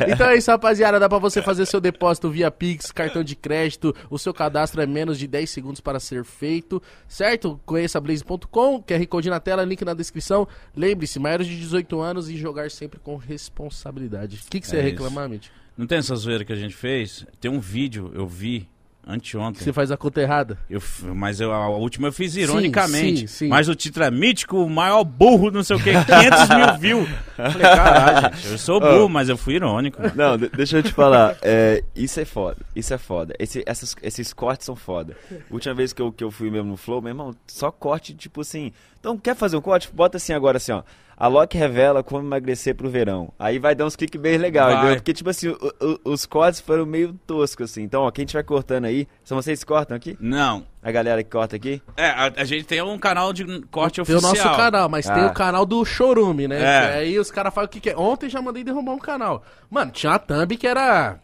Então 0.09 0.29
é 0.29 0.37
isso, 0.37 0.51
rapaziada. 0.51 0.99
Dá 0.99 1.09
pra 1.09 1.18
você 1.18 1.42
fazer 1.42 1.66
seu 1.66 1.81
depósito 1.81 2.31
via 2.31 2.51
Pix, 2.51 2.90
cartão 2.90 3.23
de 3.23 3.37
crédito. 3.37 3.95
O 4.09 4.18
seu 4.18 4.33
cadastro 4.33 4.81
é 4.81 4.87
menos 4.87 5.18
de 5.18 5.27
10 5.27 5.51
segundos 5.51 5.81
para 5.81 6.01
ser 6.01 6.25
feito, 6.25 6.83
certo? 7.07 7.61
Conheça 7.66 8.01
blaze.com, 8.01 8.83
QR 8.83 9.07
Code 9.07 9.29
na 9.29 9.40
tela, 9.40 9.64
link 9.64 9.85
na 9.85 9.95
descrição. 9.95 10.49
Lembre-se, 10.75 11.18
maiores 11.18 11.47
de 11.47 11.59
18 11.59 12.01
anos 12.01 12.31
e 12.31 12.37
jogar 12.37 12.71
sempre 12.71 12.99
com 12.99 13.16
responsabilidade. 13.16 14.40
O 14.47 14.51
que, 14.51 14.61
que 14.61 14.66
você 14.66 14.77
É 14.77 14.79
ia 14.79 14.85
reclamar, 14.85 15.29
Mitch? 15.29 15.49
Não 15.77 15.87
tem 15.87 15.99
essa 15.99 16.15
zoeira 16.15 16.45
que 16.45 16.53
a 16.53 16.57
gente 16.57 16.75
fez? 16.75 17.25
Tem 17.41 17.51
um 17.51 17.61
vídeo, 17.61 18.11
eu 18.15 18.27
vi 18.27 18.69
anteontem. 19.05 19.61
Você 19.65 19.73
faz 19.73 19.91
a 19.91 19.97
conta 19.97 20.21
errada? 20.21 20.57
Eu, 20.71 20.81
mas 21.15 21.41
eu, 21.41 21.53
a 21.53 21.69
última 21.71 22.07
eu 22.09 22.13
fiz 22.13 22.37
ironicamente. 22.37 23.23
sim, 23.23 23.27
sim. 23.27 23.49
Mas 23.49 23.69
o 23.69 23.75
título 23.75 24.05
é 24.07 24.11
Mítico, 24.13 24.59
o 24.59 24.71
maior 24.71 25.03
burro, 25.03 25.51
não 25.51 25.65
sei 25.65 25.75
o 25.75 25.79
que, 25.83 25.91
500 25.93 26.49
mil 26.57 26.79
views. 26.79 27.09
Eu 27.37 27.51
falei, 27.51 27.67
caralho, 27.67 28.37
gente, 28.37 28.49
eu 28.53 28.59
sou 28.59 28.79
burro, 28.79 29.09
mas 29.09 29.29
eu 29.29 29.37
fui 29.37 29.55
irônico. 29.55 29.99
Não, 30.15 30.39
de- 30.39 30.49
deixa 30.51 30.79
eu 30.79 30.83
te 30.85 30.93
falar. 30.93 31.37
é, 31.43 31.83
isso 31.97 32.21
é 32.21 32.25
foda. 32.25 32.59
Isso 32.77 32.95
é 32.95 32.99
foda. 32.99 33.35
Esse- 33.41 33.65
essas- 33.67 33.97
esses 34.03 34.33
cortes 34.33 34.67
são 34.67 34.77
foda. 34.77 35.17
Última 35.51 35.75
vez 35.75 35.93
que 35.93 36.01
eu, 36.01 36.13
que 36.13 36.23
eu 36.23 36.31
fui 36.31 36.49
mesmo 36.49 36.69
no 36.71 36.77
Flow, 36.77 37.01
meu 37.03 37.11
irmão, 37.11 37.35
só 37.49 37.73
corte, 37.73 38.15
tipo 38.15 38.43
assim. 38.43 38.73
Então, 39.01 39.19
quer 39.19 39.35
fazer 39.35 39.57
um 39.57 39.61
corte? 39.61 39.91
Bota 39.93 40.17
assim 40.19 40.33
agora, 40.33 40.59
assim, 40.59 40.71
ó. 40.71 40.83
A 41.23 41.29
Loki 41.29 41.57
revela 41.57 42.03
como 42.03 42.21
emagrecer 42.27 42.75
pro 42.75 42.91
verão. 42.91 43.33
Aí 43.39 43.57
vai 43.61 43.77
dar 43.77 43.87
uns 43.87 43.95
cliques 43.95 44.21
bem 44.21 44.37
legal, 44.39 44.69
Vai. 44.71 44.77
entendeu? 44.79 44.97
Porque, 44.97 45.13
tipo 45.13 45.31
assim, 45.31 45.51
o- 45.51 45.57
o- 46.05 46.11
os 46.13 46.27
cortes 46.27 46.61
foram 46.61 46.85
meio 46.85 47.13
toscos, 47.25 47.71
assim. 47.71 47.83
Então, 47.85 48.03
ó, 48.03 48.11
quem 48.11 48.25
estiver 48.25 48.43
cortando 48.43 48.87
aí, 48.87 49.07
são 49.23 49.41
vocês 49.41 49.61
que 49.61 49.67
cortam 49.67 49.97
aqui? 49.97 50.17
Não. 50.19 50.67
A 50.83 50.91
galera 50.91 51.23
que 51.23 51.31
corta 51.31 51.55
aqui? 51.55 51.81
É, 51.97 52.07
a, 52.07 52.33
a 52.39 52.45
gente 52.45 52.65
tem 52.65 52.83
um 52.83 52.99
canal 52.99 53.33
de 53.33 53.45
corte 53.71 54.03
Tem 54.03 54.15
o 54.17 54.19
oficial. 54.19 54.47
nosso 54.47 54.57
canal, 54.57 54.89
mas 54.89 55.07
tem 55.07 55.23
Ah. 55.23 55.27
o 55.29 55.33
canal 55.33 55.65
do 55.65 55.85
Chorume, 55.85 56.49
né? 56.49 56.57
É. 56.61 56.81
Que 56.81 56.99
Aí 56.99 57.19
os 57.21 57.31
caras 57.31 57.55
falam 57.55 57.67
o 57.67 57.71
que, 57.71 57.79
que 57.79 57.91
é. 57.91 57.97
Ontem 57.97 58.29
já 58.29 58.43
mandei 58.43 58.65
derrubar 58.65 58.93
um 58.93 58.99
canal. 58.99 59.45
Mano, 59.71 59.93
tinha 59.93 60.11
uma 60.11 60.19
thumb 60.19 60.57
que 60.57 60.67
era. 60.67 61.21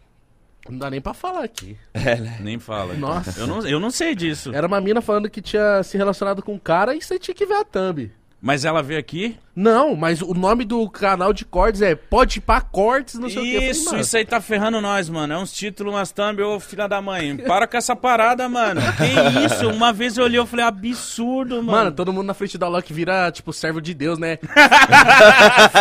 Não 0.69 0.77
dá 0.77 0.89
nem 0.89 1.01
pra 1.01 1.13
falar 1.13 1.43
aqui. 1.43 1.75
Nem 2.39 2.57
fala. 2.57 2.93
Nossa. 2.93 3.37
Eu 3.37 3.47
não, 3.47 3.67
eu 3.67 3.79
não 3.81 3.91
sei 3.91 4.15
disso. 4.15 4.53
Era 4.55 4.65
uma 4.65 4.79
mina 4.79 5.01
falando 5.01 5.29
que 5.29 5.41
tinha 5.41 5.83
se 5.83 5.97
relacionado 5.97 6.41
com 6.41 6.53
um 6.53 6.59
cara 6.59 6.95
e 6.95 7.01
você 7.01 7.19
tinha 7.19 7.35
que 7.35 7.45
ver 7.45 7.55
a 7.55 7.65
thumb. 7.65 8.11
Mas 8.41 8.63
ela 8.63 8.81
veio 8.81 8.97
aqui. 8.97 9.37
Não, 9.59 9.93
mas 9.93 10.21
o 10.21 10.33
nome 10.33 10.63
do 10.63 10.89
canal 10.89 11.33
de 11.33 11.43
cortes 11.43 11.81
é 11.81 11.93
Pode 11.93 12.39
Pá 12.39 12.61
Cortes, 12.61 13.15
não 13.15 13.29
sei 13.29 13.39
o 13.39 13.43
que. 13.43 13.69
Isso, 13.71 13.93
isso 13.97 14.15
aí 14.15 14.23
tá 14.23 14.39
ferrando 14.39 14.79
nós, 14.79 15.09
mano. 15.09 15.33
É 15.33 15.37
uns 15.37 15.51
títulos, 15.51 15.93
umas 15.93 16.13
thumb, 16.13 16.41
ô 16.41 16.61
filha 16.61 16.87
da 16.87 17.01
mãe. 17.01 17.35
Para 17.35 17.67
com 17.67 17.75
essa 17.75 17.93
parada, 17.93 18.47
mano. 18.47 18.79
Que 18.93 19.45
isso? 19.45 19.67
Uma 19.69 19.91
vez 19.91 20.17
eu 20.17 20.23
olhei 20.23 20.41
e 20.41 20.45
falei, 20.45 20.63
absurdo, 20.63 21.55
mano. 21.55 21.71
Mano, 21.71 21.91
todo 21.91 22.13
mundo 22.13 22.27
na 22.27 22.33
frente 22.33 22.57
da 22.57 22.69
Loki 22.69 22.93
vira, 22.93 23.29
tipo, 23.33 23.51
servo 23.51 23.81
de 23.81 23.93
Deus, 23.93 24.17
né? 24.17 24.37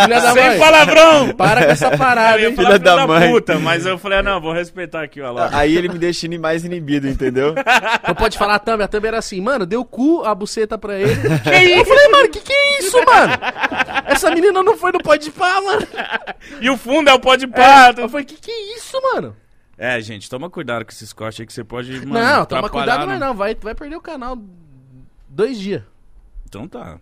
Filha 0.03 0.21
da 0.23 0.33
Sem 0.33 0.49
mãe. 0.49 0.59
palavrão! 0.59 1.33
Para 1.37 1.67
com 1.67 1.71
essa 1.71 1.97
parada, 1.97 2.41
hein? 2.41 2.57
Filha 2.57 2.67
filha 2.67 2.79
da 2.81 2.97
da, 2.97 3.07
mãe. 3.07 3.31
puta, 3.31 3.61
mas 3.61 3.87
eu 3.87 3.97
falei, 3.97 4.19
ah, 4.19 4.23
não, 4.25 4.41
vou 4.41 4.53
respeitar 4.53 5.05
aqui 5.05 5.21
o. 5.21 5.39
Aí 5.53 5.77
ele 5.77 5.89
me 5.89 5.99
deixa 5.99 6.29
mais 6.37 6.65
inibido, 6.65 7.07
entendeu? 7.07 7.55
Não 8.07 8.15
pode 8.17 8.37
falar 8.37 8.57
a 8.57 8.59
thumb. 8.59 8.83
A 8.83 8.89
thumb 8.89 9.07
era 9.07 9.19
assim, 9.19 9.41
mano, 9.41 9.65
deu 9.65 9.85
cu, 9.85 10.25
a 10.25 10.35
buceta 10.35 10.77
pra 10.77 10.99
ele. 10.99 11.15
que 11.45 11.57
isso? 11.57 11.79
Eu 11.79 11.85
falei, 11.85 12.09
mano, 12.09 12.29
que 12.29 12.41
que 12.41 12.53
é 12.53 12.79
isso, 12.81 12.97
mano? 13.05 13.68
Essa 14.07 14.31
menina 14.31 14.63
não 14.63 14.77
foi 14.77 14.93
no 14.93 14.99
Pode 15.03 15.31
Pá, 15.31 15.61
mano. 15.61 15.87
E 16.61 16.69
o 16.71 16.77
fundo 16.77 17.09
é 17.11 17.15
o 17.15 17.21
pó 17.21 17.37
de 17.37 17.47
pato. 17.47 18.01
Eu 18.01 18.09
falei, 18.09 18.25
que 18.25 18.37
que 18.37 18.51
é 18.51 18.77
isso, 18.77 19.01
mano? 19.03 19.37
É, 19.77 20.01
gente, 20.01 20.29
toma 20.29 20.49
cuidado 20.51 20.85
com 20.85 20.91
esses 20.91 21.13
cortes 21.13 21.41
aí 21.41 21.47
que 21.47 21.53
você 21.53 21.63
pode. 21.63 21.93
Mano, 22.07 22.15
não, 22.15 22.45
toma 22.47 22.69
cuidado, 22.69 23.01
no- 23.03 23.07
mas 23.07 23.21
não. 23.21 23.35
Vai, 23.35 23.55
vai 23.55 23.75
perder 23.75 23.97
o 23.97 24.01
canal 24.01 24.37
dois 25.29 25.59
dias. 25.59 25.83
Então 26.47 26.67
tá. 26.67 26.99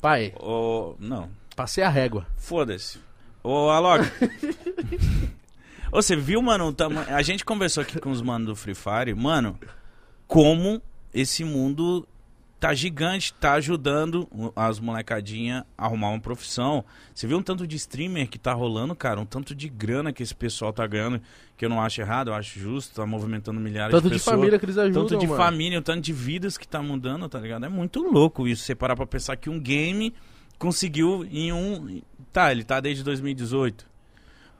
Pai, 0.00 0.32
Ô, 0.40 0.96
não. 0.98 1.30
passei 1.54 1.84
a 1.84 1.88
régua. 1.88 2.26
Foda-se. 2.36 2.98
Ô, 3.42 3.68
Alok. 3.70 4.04
Ô, 5.92 6.02
Você 6.02 6.16
viu, 6.16 6.42
mano, 6.42 6.66
o 6.68 6.72
tama- 6.72 7.04
a 7.08 7.22
gente 7.22 7.44
conversou 7.44 7.82
aqui 7.82 8.00
com 8.00 8.10
os 8.10 8.20
manos 8.22 8.48
do 8.48 8.56
Free 8.56 8.74
Fire, 8.74 9.14
mano, 9.14 9.58
como 10.26 10.82
esse 11.12 11.44
mundo 11.44 12.06
tá 12.64 12.72
gigante, 12.72 13.34
tá 13.34 13.52
ajudando 13.52 14.26
as 14.56 14.80
molecadinhas 14.80 15.64
a 15.76 15.84
arrumar 15.84 16.08
uma 16.08 16.18
profissão. 16.18 16.82
Você 17.14 17.26
viu 17.26 17.36
um 17.36 17.42
tanto 17.42 17.66
de 17.66 17.76
streamer 17.76 18.26
que 18.26 18.38
tá 18.38 18.54
rolando, 18.54 18.94
cara, 18.96 19.20
um 19.20 19.26
tanto 19.26 19.54
de 19.54 19.68
grana 19.68 20.14
que 20.14 20.22
esse 20.22 20.34
pessoal 20.34 20.72
tá 20.72 20.86
ganhando, 20.86 21.20
que 21.58 21.66
eu 21.66 21.68
não 21.68 21.78
acho 21.82 22.00
errado, 22.00 22.28
eu 22.28 22.34
acho 22.34 22.58
justo, 22.58 22.94
tá 22.94 23.04
movimentando 23.04 23.60
milhares 23.60 23.90
Tanto 23.92 24.04
de 24.04 24.14
de 24.14 24.14
pessoas. 24.14 24.36
família 24.36 24.58
que 24.58 24.64
eles 24.64 24.78
ajudam, 24.78 25.06
tanto 25.06 25.20
de 25.20 25.26
mano. 25.26 25.38
família, 25.38 25.78
o 25.78 25.82
tanto 25.82 26.00
de 26.00 26.12
vidas 26.14 26.56
que 26.56 26.66
tá 26.66 26.82
mudando, 26.82 27.28
tá 27.28 27.38
ligado? 27.38 27.66
É 27.66 27.68
muito 27.68 28.00
louco 28.02 28.48
isso, 28.48 28.62
você 28.64 28.74
parar 28.74 28.96
pra 28.96 29.06
pensar 29.06 29.36
que 29.36 29.50
um 29.50 29.60
game 29.60 30.14
conseguiu 30.58 31.26
em 31.30 31.52
um... 31.52 32.00
Tá, 32.32 32.50
ele 32.50 32.64
tá 32.64 32.80
desde 32.80 33.04
2018. 33.04 33.86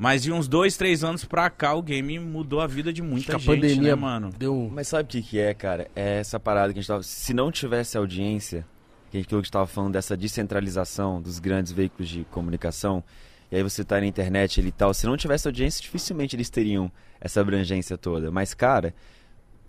Mas 0.04 0.22
de 0.22 0.30
uns 0.30 0.46
dois, 0.46 0.76
três 0.76 1.02
anos 1.02 1.24
pra 1.24 1.48
cá, 1.48 1.72
o 1.72 1.80
game 1.80 2.18
mudou 2.18 2.60
a 2.60 2.66
vida 2.66 2.92
de 2.92 3.00
muita 3.00 3.36
Acho 3.36 3.44
que 3.46 3.50
a 3.50 3.54
gente, 3.54 3.62
pandemia 3.62 3.96
né, 3.96 4.00
mano? 4.02 4.30
deu. 4.36 4.68
Mas 4.70 4.88
sabe 4.88 5.04
o 5.04 5.06
que, 5.06 5.22
que 5.22 5.38
é, 5.38 5.54
cara? 5.54 5.88
É 5.96 6.18
essa 6.18 6.38
parada 6.38 6.74
que 6.74 6.78
a 6.78 6.82
gente 6.82 6.88
tava. 6.88 7.02
Se 7.02 7.32
não 7.32 7.50
tivesse 7.50 7.96
audiência, 7.96 8.66
que 9.10 9.16
aquilo 9.16 9.28
que 9.28 9.34
a 9.36 9.38
gente 9.38 9.50
tava 9.50 9.66
falando 9.66 9.94
dessa 9.94 10.14
descentralização 10.14 11.22
dos 11.22 11.38
grandes 11.38 11.72
veículos 11.72 12.06
de 12.06 12.24
comunicação, 12.30 13.02
e 13.50 13.56
aí 13.56 13.62
você 13.62 13.82
tá 13.82 13.98
na 13.98 14.04
internet 14.06 14.60
e 14.60 14.70
tal, 14.70 14.92
se 14.92 15.06
não 15.06 15.16
tivesse 15.16 15.48
audiência, 15.48 15.80
dificilmente 15.80 16.36
eles 16.36 16.50
teriam 16.50 16.92
essa 17.18 17.40
abrangência 17.40 17.96
toda. 17.96 18.30
Mas, 18.30 18.52
cara, 18.52 18.94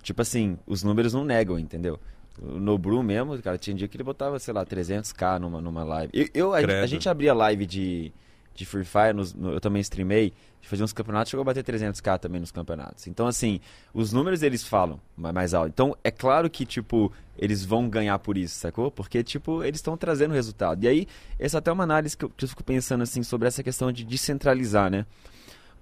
tipo 0.04 0.22
assim, 0.22 0.58
os 0.68 0.84
números 0.84 1.14
não 1.14 1.24
negam, 1.24 1.58
entendeu? 1.58 1.98
O 2.42 2.60
Nobru 2.60 3.02
mesmo, 3.02 3.42
cara, 3.42 3.58
tinha 3.58 3.74
dia 3.74 3.88
que 3.88 3.96
ele 3.96 4.04
botava, 4.04 4.38
sei 4.38 4.54
lá, 4.54 4.66
300k 4.66 5.40
numa, 5.40 5.62
numa 5.62 5.86
live. 5.86 6.12
Eu, 6.14 6.28
eu- 6.34 6.54
a, 6.54 6.58
a 6.84 6.86
gente 6.88 7.08
abria 7.08 7.34
live 7.34 7.66
de, 7.66 8.12
de 8.56 8.66
Free 8.66 8.86
Fire, 8.86 9.14
nos- 9.14 9.34
no- 9.34 9.52
eu 9.54 9.60
também 9.60 9.82
streamei, 9.82 10.34
fazia 10.62 10.84
uns 10.84 10.94
campeonatos, 10.94 11.30
chegou 11.30 11.42
a 11.42 11.46
bater 11.46 11.64
300k 11.64 12.18
também 12.18 12.40
nos 12.42 12.52
campeonatos. 12.52 13.06
Então, 13.06 13.28
assim, 13.28 13.60
os 13.94 14.12
números 14.12 14.42
eles 14.42 14.64
falam 14.64 15.00
ma- 15.16 15.32
mais 15.32 15.54
alto. 15.54 15.70
Então, 15.70 15.96
é 16.04 16.10
claro 16.10 16.50
que, 16.50 16.66
tipo, 16.66 17.12
eles 17.38 17.64
vão 17.64 17.88
ganhar 17.88 18.18
por 18.18 18.36
isso, 18.36 18.56
sacou? 18.58 18.90
Porque, 18.90 19.24
tipo, 19.24 19.64
eles 19.64 19.78
estão 19.80 19.96
trazendo 19.96 20.34
resultado. 20.34 20.84
E 20.84 20.88
aí, 20.88 21.08
essa 21.38 21.58
é 21.58 21.60
até 21.60 21.72
uma 21.72 21.84
análise 21.84 22.18
que 22.18 22.26
eu, 22.26 22.30
que 22.30 22.46
eu 22.46 22.50
fico 22.50 22.64
pensando, 22.64 23.04
assim, 23.04 23.22
sobre 23.22 23.48
essa 23.48 23.62
questão 23.62 23.92
de 23.92 24.04
descentralizar, 24.04 24.90
né? 24.90 25.06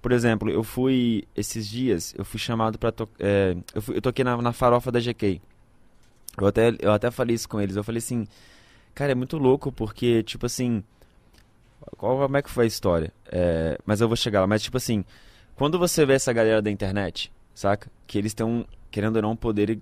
Por 0.02 0.12
exemplo, 0.12 0.50
eu 0.50 0.62
fui, 0.62 1.24
esses 1.34 1.66
dias, 1.66 2.14
eu 2.18 2.24
fui 2.26 2.38
chamado 2.38 2.78
pra 2.78 2.92
tocar, 2.92 3.14
eu, 3.74 3.80
fui- 3.80 3.96
eu 3.96 4.02
toquei 4.02 4.22
na, 4.22 4.36
na 4.36 4.52
farofa 4.52 4.92
da 4.92 5.00
GK. 5.00 5.40
Eu 6.36 6.46
até, 6.46 6.74
eu 6.80 6.92
até 6.92 7.10
falei 7.10 7.34
isso 7.36 7.48
com 7.48 7.58
eles, 7.58 7.74
eu 7.76 7.82
falei 7.84 8.00
assim, 8.00 8.26
cara, 8.94 9.12
é 9.12 9.14
muito 9.14 9.38
louco, 9.38 9.72
porque, 9.72 10.22
tipo 10.24 10.44
assim, 10.44 10.84
qual, 11.96 12.18
como 12.18 12.36
é 12.36 12.42
que 12.42 12.50
foi 12.50 12.64
a 12.64 12.68
história? 12.68 13.12
É, 13.30 13.78
mas 13.84 14.00
eu 14.00 14.08
vou 14.08 14.16
chegar 14.16 14.40
lá, 14.40 14.46
mas 14.46 14.62
tipo 14.62 14.76
assim, 14.76 15.04
quando 15.54 15.78
você 15.78 16.04
vê 16.04 16.14
essa 16.14 16.32
galera 16.32 16.60
da 16.60 16.70
internet, 16.70 17.32
saca? 17.54 17.90
Que 18.06 18.18
eles 18.18 18.34
têm 18.34 18.46
um, 18.46 18.64
querendo 18.94 19.16
ou 19.16 19.22
não, 19.22 19.30
um 19.32 19.36
poder 19.36 19.76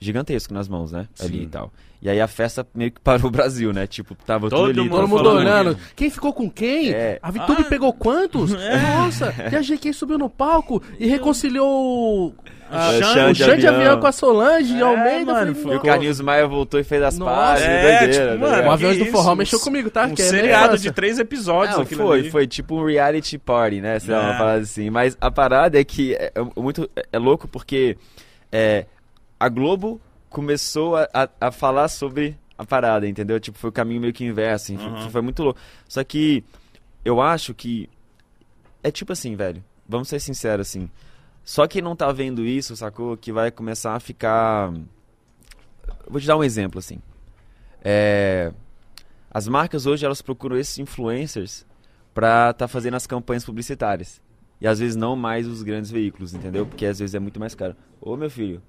gigantesco 0.00 0.54
nas 0.54 0.68
mãos, 0.68 0.90
né? 0.90 1.06
Ali 1.20 1.38
Sim. 1.38 1.42
e 1.42 1.46
tal. 1.46 1.70
E 2.00 2.08
aí 2.08 2.18
a 2.20 2.26
festa 2.26 2.66
meio 2.74 2.90
que 2.90 3.00
parou 3.00 3.26
o 3.26 3.30
Brasil, 3.30 3.72
né? 3.74 3.86
Tipo, 3.86 4.14
tava 4.14 4.48
Todo 4.48 4.68
tudo 4.68 4.80
ali. 4.80 4.88
mundo 4.88 5.00
Todo 5.00 5.08
mundo 5.08 5.22
falando 5.24 5.36
olhando. 5.38 5.70
aqui. 5.72 5.80
Quem 5.96 6.10
ficou 6.10 6.32
com 6.32 6.50
quem? 6.50 6.90
É. 6.90 7.18
A 7.22 7.30
Vitube 7.30 7.62
Ah. 7.62 7.68
pegou 7.68 7.92
quantos? 7.92 8.52
É. 8.56 8.78
Nossa, 8.80 9.34
e 9.52 9.54
a 9.56 9.60
GQ 9.60 9.92
subiu 9.92 10.16
no 10.18 10.28
palco 10.30 10.82
e 10.98 11.06
reconciliou 11.06 12.34
a- 12.70 12.92
É, 12.92 12.98
o 12.98 13.02
Xande 13.04 13.38
Xande 13.38 13.60
de 13.60 13.66
Avião. 13.66 13.74
avião 13.82 14.00
com 14.00 14.06
a 14.06 14.12
Solange 14.12 14.74
e 14.74 14.78
É, 14.78 14.82
Almeida. 14.82 15.32
mano, 15.32 15.54
falei, 15.54 15.76
E 15.76 15.80
o. 15.80 15.82
Carlinhos 15.82 16.20
Maia 16.20 16.46
voltou 16.46 16.80
e 16.80 16.84
fez 16.84 17.02
as 17.02 17.18
pazes, 17.18 17.64
É, 17.66 17.82
doideira, 18.00 18.12
tipo, 18.12 18.44
tá 18.44 18.50
mano? 18.56 18.68
O 18.68 18.70
Aviões 18.72 18.98
do 18.98 19.06
Forró 19.06 19.34
mexeu 19.34 19.60
comigo, 19.60 19.90
tá? 19.90 20.06
Um 20.06 20.14
Que 20.14 20.22
é 20.22 20.24
seriado 20.24 20.78
de 20.78 20.90
três 20.90 21.18
episódios. 21.18 21.76
Não, 21.78 21.86
foi, 21.86 22.18
ali. 22.20 22.30
foi 22.30 22.46
tipo 22.46 22.74
um 22.80 22.84
reality 22.86 23.38
party, 23.38 23.80
né? 23.80 23.98
Sei 23.98 24.12
lá, 24.14 24.20
É. 24.22 24.26
uma 24.30 24.38
parada 24.38 24.60
assim. 24.62 24.90
Mas 24.90 25.16
a 25.20 25.30
parada 25.30 25.78
é 25.80 25.84
que 25.84 26.14
é, 26.14 26.32
é 26.34 26.60
muito 26.60 26.88
é, 26.96 27.04
é 27.12 27.18
louco 27.18 27.46
porque 27.48 27.96
é, 28.56 28.86
a 29.40 29.48
Globo 29.48 30.00
começou 30.30 30.96
a, 30.96 31.08
a, 31.12 31.28
a 31.48 31.50
falar 31.50 31.88
sobre 31.88 32.38
a 32.56 32.64
parada, 32.64 33.08
entendeu? 33.08 33.40
Tipo, 33.40 33.58
foi 33.58 33.70
o 33.70 33.72
caminho 33.72 34.00
meio 34.00 34.12
que 34.12 34.24
inverso, 34.24 34.66
assim, 34.66 34.78
foi- 34.78 34.86
Uhum. 34.88 35.10
foi, 35.10 35.22
muito 35.22 35.42
louco. 35.42 35.58
Só 35.88 36.04
que 36.04 36.44
eu 37.04 37.20
acho 37.20 37.52
que 37.52 37.90
é 38.82 38.90
tipo 38.92 39.12
assim, 39.12 39.34
velho. 39.34 39.62
Vamos 39.88 40.08
ser 40.08 40.20
sinceros, 40.20 40.68
assim. 40.68 40.88
Só 41.44 41.66
quem 41.66 41.82
não 41.82 41.96
tá 41.96 42.10
vendo 42.12 42.44
isso, 42.46 42.76
sacou? 42.76 43.16
Que 43.16 43.32
vai 43.32 43.50
começar 43.50 43.94
a 43.94 44.00
ficar. 44.00 44.72
Vou 46.08 46.20
te 46.20 46.26
dar 46.26 46.36
um 46.36 46.44
exemplo, 46.44 46.78
assim. 46.78 47.00
É, 47.82 48.52
As 49.30 49.48
marcas 49.48 49.84
hoje 49.84 50.06
elas 50.06 50.22
procuram 50.22 50.56
esses 50.56 50.78
influencers 50.78 51.66
pra 52.14 52.52
tá 52.52 52.68
fazendo 52.68 52.94
as 52.94 53.06
campanhas 53.06 53.44
publicitárias. 53.44 54.22
E 54.64 54.66
às 54.66 54.78
vezes 54.78 54.96
não 54.96 55.14
mais 55.14 55.46
os 55.46 55.62
grandes 55.62 55.90
veículos, 55.90 56.32
entendeu? 56.32 56.64
Porque 56.64 56.86
às 56.86 56.98
vezes 56.98 57.14
é 57.14 57.18
muito 57.18 57.38
mais 57.38 57.54
caro. 57.54 57.76
Ô, 58.00 58.16
meu 58.16 58.30
filho. 58.30 58.62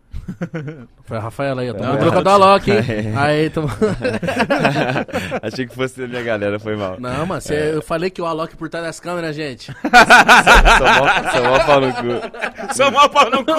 Foi 1.05 1.15
a 1.15 1.21
Rafaela 1.21 1.61
aí, 1.61 1.69
ó. 1.69 1.73
A 1.73 1.75
troca 1.75 2.21
do 2.21 2.29
Rafaela. 2.29 2.45
Alok, 2.47 2.69
hein? 2.69 2.77
É. 2.89 3.13
Aí, 3.17 3.49
tamo... 3.49 3.69
Achei 5.41 5.65
que 5.65 5.73
fosse 5.73 6.01
da 6.01 6.05
minha 6.07 6.21
galera, 6.21 6.59
foi 6.59 6.75
mal. 6.75 6.97
Não, 6.99 7.25
mano, 7.25 7.39
cê- 7.39 7.75
eu 7.75 7.81
falei 7.81 8.09
que 8.09 8.21
o 8.21 8.25
Alok 8.25 8.57
por 8.57 8.67
trás 8.67 8.85
das 8.85 8.99
câmeras, 8.99 9.37
gente. 9.37 9.71
Sou 9.71 11.43
mó, 11.43 11.49
mó 11.49 11.65
pau 11.65 11.79
no 11.81 11.93
cu. 11.93 12.73
Sou 12.75 12.91
mal 12.91 13.09
pau 13.09 13.29
no 13.31 13.45
cu. 13.45 13.51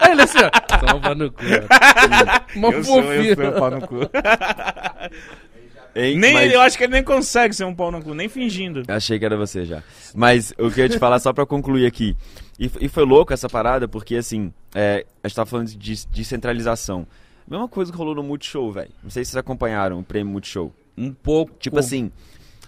Aí 0.00 0.12
ele 0.12 0.22
assim, 0.22 0.38
ó. 0.38 0.50
Toma 0.86 1.14
no 1.16 1.32
cu. 1.32 1.42
ó. 1.42 2.58
Mó 2.60 2.70
Eu 2.70 2.84
sou, 2.84 3.00
eu 3.00 3.04
fofinho. 3.04 3.34
sou 3.34 3.44
um 3.48 3.52
pau 3.58 3.70
no 3.72 3.80
cu. 3.88 3.96
Hein? 5.94 6.18
Nem, 6.18 6.32
Mas- 6.34 6.52
Eu 6.52 6.60
acho 6.60 6.76
que 6.78 6.84
ele 6.84 6.92
nem 6.92 7.04
consegue 7.04 7.54
ser 7.54 7.64
um 7.64 7.74
pau 7.74 7.90
no 7.90 8.02
cu, 8.02 8.14
nem 8.14 8.28
fingindo. 8.28 8.82
Achei 8.88 9.18
que 9.18 9.24
era 9.24 9.36
você 9.36 9.64
já. 9.64 9.82
Mas 10.14 10.52
o 10.58 10.70
que 10.70 10.80
eu 10.80 10.84
ia 10.84 10.88
te 10.88 10.98
falar, 10.98 11.18
só 11.18 11.32
pra 11.32 11.44
concluir 11.44 11.86
aqui. 11.86 12.16
E, 12.58 12.70
e 12.80 12.88
foi 12.88 13.04
louco 13.04 13.32
essa 13.32 13.48
parada, 13.48 13.86
porque 13.88 14.16
assim, 14.16 14.52
é, 14.74 15.04
a 15.22 15.28
gente 15.28 15.36
tava 15.36 15.46
falando 15.50 15.68
de 15.68 16.06
descentralização. 16.06 17.06
Mesma 17.46 17.68
coisa 17.68 17.90
que 17.92 17.98
rolou 17.98 18.14
no 18.14 18.22
Multishow, 18.22 18.70
velho. 18.72 18.90
Não 19.02 19.10
sei 19.10 19.24
se 19.24 19.32
vocês 19.32 19.38
acompanharam 19.40 19.98
o 19.98 20.02
prêmio 20.02 20.32
Multishow. 20.32 20.72
Um 20.96 21.12
pouco. 21.12 21.52
Tipo 21.58 21.78
assim, 21.78 22.10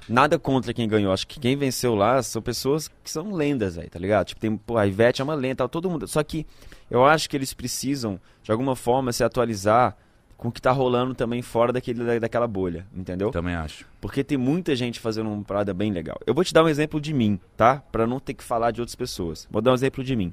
nada 0.09 0.39
contra 0.39 0.75
quem 0.75 0.89
ganhou. 0.89 1.13
Acho 1.13 1.27
que 1.27 1.39
quem 1.41 1.57
venceu 1.57 1.95
lá 1.95 2.23
são 2.23 2.43
pessoas 2.43 2.89
que 2.89 3.11
são 3.11 3.33
lendas, 3.33 3.77
velho, 3.77 3.89
tá 3.89 3.99
ligado? 3.99 4.27
Tipo, 4.27 4.41
tem, 4.41 4.57
pô, 4.57 4.77
a 4.77 4.87
Ivete 4.87 5.21
é 5.21 5.25
uma 5.25 5.35
lenda, 5.35 5.57
tal, 5.57 5.69
todo 5.69 5.89
mundo. 5.89 6.07
Só 6.07 6.23
que 6.23 6.47
eu 6.91 7.05
acho 7.05 7.29
que 7.31 7.37
eles 7.37 7.55
precisam, 7.55 8.21
de 8.43 8.51
alguma 8.51 8.75
forma, 8.77 9.13
se 9.13 9.23
atualizar 9.25 9.97
com 10.45 10.51
o 10.51 10.53
que 10.53 10.61
tá 10.61 10.71
rolando 10.73 11.15
também 11.15 11.41
fora 11.41 11.73
daquele, 11.73 12.05
da- 12.05 12.19
daquela 12.19 12.47
bolha, 12.47 12.87
entendeu? 12.95 13.31
Também 13.31 13.55
acho. 13.55 13.87
Porque 13.99 14.23
tem 14.23 14.37
muita 14.37 14.77
gente 14.77 15.01
fazendo 15.01 15.31
uma 15.31 15.43
parada 15.43 15.73
bem 15.73 15.91
legal. 15.91 16.19
Eu 16.27 16.35
vou 16.35 16.45
te 16.45 16.53
dar 16.53 16.63
um 16.63 16.69
exemplo 16.69 17.01
de 17.01 17.15
mim, 17.15 17.41
tá? 17.57 17.83
Pra 17.91 18.07
não 18.07 18.21
ter 18.21 18.35
que 18.35 18.45
falar 18.45 18.71
de 18.71 18.81
outras 18.83 18.95
pessoas. 18.95 19.49
Vou 19.51 19.63
dar 19.63 19.71
um 19.71 19.75
exemplo 19.75 20.05
de 20.05 20.15
mim. 20.15 20.31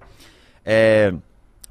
É, 0.65 1.13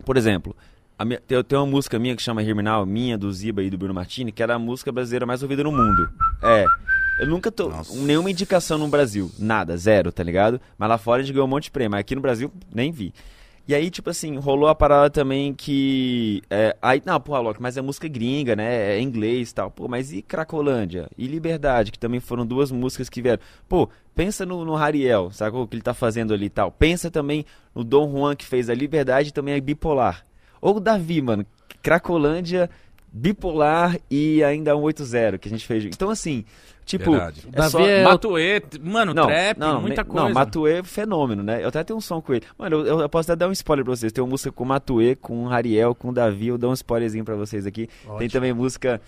por 0.07 0.16
exemplo, 0.16 0.57
minha, 1.05 1.20
tem, 1.20 1.44
tem 1.44 1.59
uma 1.59 1.66
música 1.66 1.98
minha 1.98 2.16
que 2.16 2.22
chama 2.22 2.42
Herminal, 2.42 2.87
minha, 2.87 3.18
do 3.18 3.31
Ziba 3.31 3.62
e 3.62 3.68
do 3.68 3.76
Bruno 3.76 3.92
Martini, 3.92 4.33
que 4.33 4.42
era 4.42 4.55
a 4.55 4.59
música 4.59 4.90
brasileira 4.90 5.26
mais 5.26 5.42
ouvida 5.42 5.62
no 5.62 5.70
mundo. 5.72 6.09
É. 6.42 6.64
Eu 7.20 7.26
nunca 7.26 7.53
tô. 7.53 7.68
Nossa. 7.68 7.94
Nenhuma 7.94 8.31
indicação 8.31 8.79
no 8.79 8.88
Brasil. 8.88 9.31
Nada, 9.38 9.76
zero, 9.76 10.11
tá 10.11 10.22
ligado? 10.22 10.59
Mas 10.79 10.88
lá 10.88 10.96
fora 10.96 11.20
a 11.20 11.24
gente 11.24 11.35
ganhou 11.35 11.46
um 11.46 11.50
monte 11.50 11.64
de 11.64 11.70
prêmio. 11.72 11.90
Mas 11.90 12.00
aqui 12.00 12.14
no 12.14 12.22
Brasil, 12.22 12.50
nem 12.74 12.90
vi. 12.90 13.12
E 13.68 13.75
aí, 13.75 13.88
tipo 13.90 14.11
assim, 14.11 14.37
rolou 14.37 14.68
a 14.68 14.75
parada 14.75 15.11
também 15.11 15.55
que. 15.55 16.42
É, 16.51 16.77
aí, 16.83 17.01
não, 17.05 17.20
porra, 17.20 17.40
Loki, 17.40 17.62
mas 17.62 17.77
é 17.77 17.81
música 17.81 18.09
gringa, 18.09 18.57
né? 18.57 18.96
É 18.96 19.01
inglês 19.01 19.51
e 19.51 19.55
tal. 19.55 19.70
Pô, 19.70 19.87
mas 19.87 20.12
e 20.12 20.23
Cracolândia? 20.23 21.09
E 21.16 21.27
Liberdade, 21.27 21.92
que 21.92 21.99
também 21.99 22.18
foram 22.18 22.44
duas 22.44 22.73
músicas 22.73 23.09
que 23.09 23.23
vieram. 23.23 23.40
Pô, 23.68 23.88
pensa 24.14 24.44
no, 24.44 24.64
no 24.64 24.77
Hariel, 24.77 25.31
sabe 25.31 25.57
o 25.57 25.66
que 25.66 25.77
ele 25.77 25.83
tá 25.83 25.94
fazendo 25.94 26.35
ali 26.35 26.46
e 26.46 26.51
tal. 26.51 26.73
Pensa 26.73 27.11
também 27.11 27.44
no 27.75 27.85
Dom 27.85 28.11
Juan, 28.11 28.35
que 28.35 28.44
fez 28.44 28.68
a 28.68 28.75
Liberdade 28.75 29.29
e 29.29 29.33
também 29.33 29.55
é 29.55 29.61
bipolar. 29.61 30.27
Ou 30.61 30.77
o 30.77 30.81
Davi, 30.81 31.23
mano. 31.23 31.46
Cracolândia, 31.83 32.68
bipolar 33.12 33.99
e 34.11 34.42
ainda 34.44 34.77
um 34.77 34.83
8-0 34.83 35.38
que 35.38 35.49
a 35.49 35.51
gente 35.51 35.66
fez. 35.66 35.85
Então, 35.85 36.11
assim, 36.11 36.44
tipo. 36.85 37.11
Verdade. 37.11 37.42
É 37.53 37.62
só, 37.68 37.79
Davi 37.79 37.90
é- 37.90 38.03
ma- 38.05 38.11
Matuê, 38.11 38.62
mano, 38.83 39.14
trap, 39.27 39.59
muita 39.81 40.03
ne- 40.03 40.09
coisa. 40.09 40.27
Não, 40.29 40.33
Matuê 40.35 40.73
é 40.79 40.83
fenômeno, 40.83 41.42
né? 41.42 41.62
Eu 41.62 41.68
até 41.68 41.83
tenho 41.85 41.96
um 41.99 42.01
som 42.01 42.20
com 42.20 42.33
ele. 42.35 42.44
Mano, 42.59 42.87
eu, 42.87 43.01
eu- 43.01 43.09
posso 43.09 43.31
até 43.33 43.38
dar 43.38 43.49
um 43.49 43.53
spoiler 43.53 43.85
pra 43.85 43.94
vocês. 43.96 44.12
Tem 44.12 44.23
uma 44.23 44.31
música 44.31 44.53
com 44.53 44.64
Matuê, 44.64 45.16
com 45.16 45.44
Rariel, 45.46 45.94
com 45.94 46.12
Davi. 46.12 46.49
Eu 46.49 46.59
dou 46.59 46.70
um 46.70 46.75
spoilerzinho 46.75 47.25
pra 47.25 47.35
vocês 47.35 47.66
aqui. 47.66 47.88
Tem 48.05 48.11
Ótimo. 48.12 48.31
também 48.31 48.53
música 48.53 49.01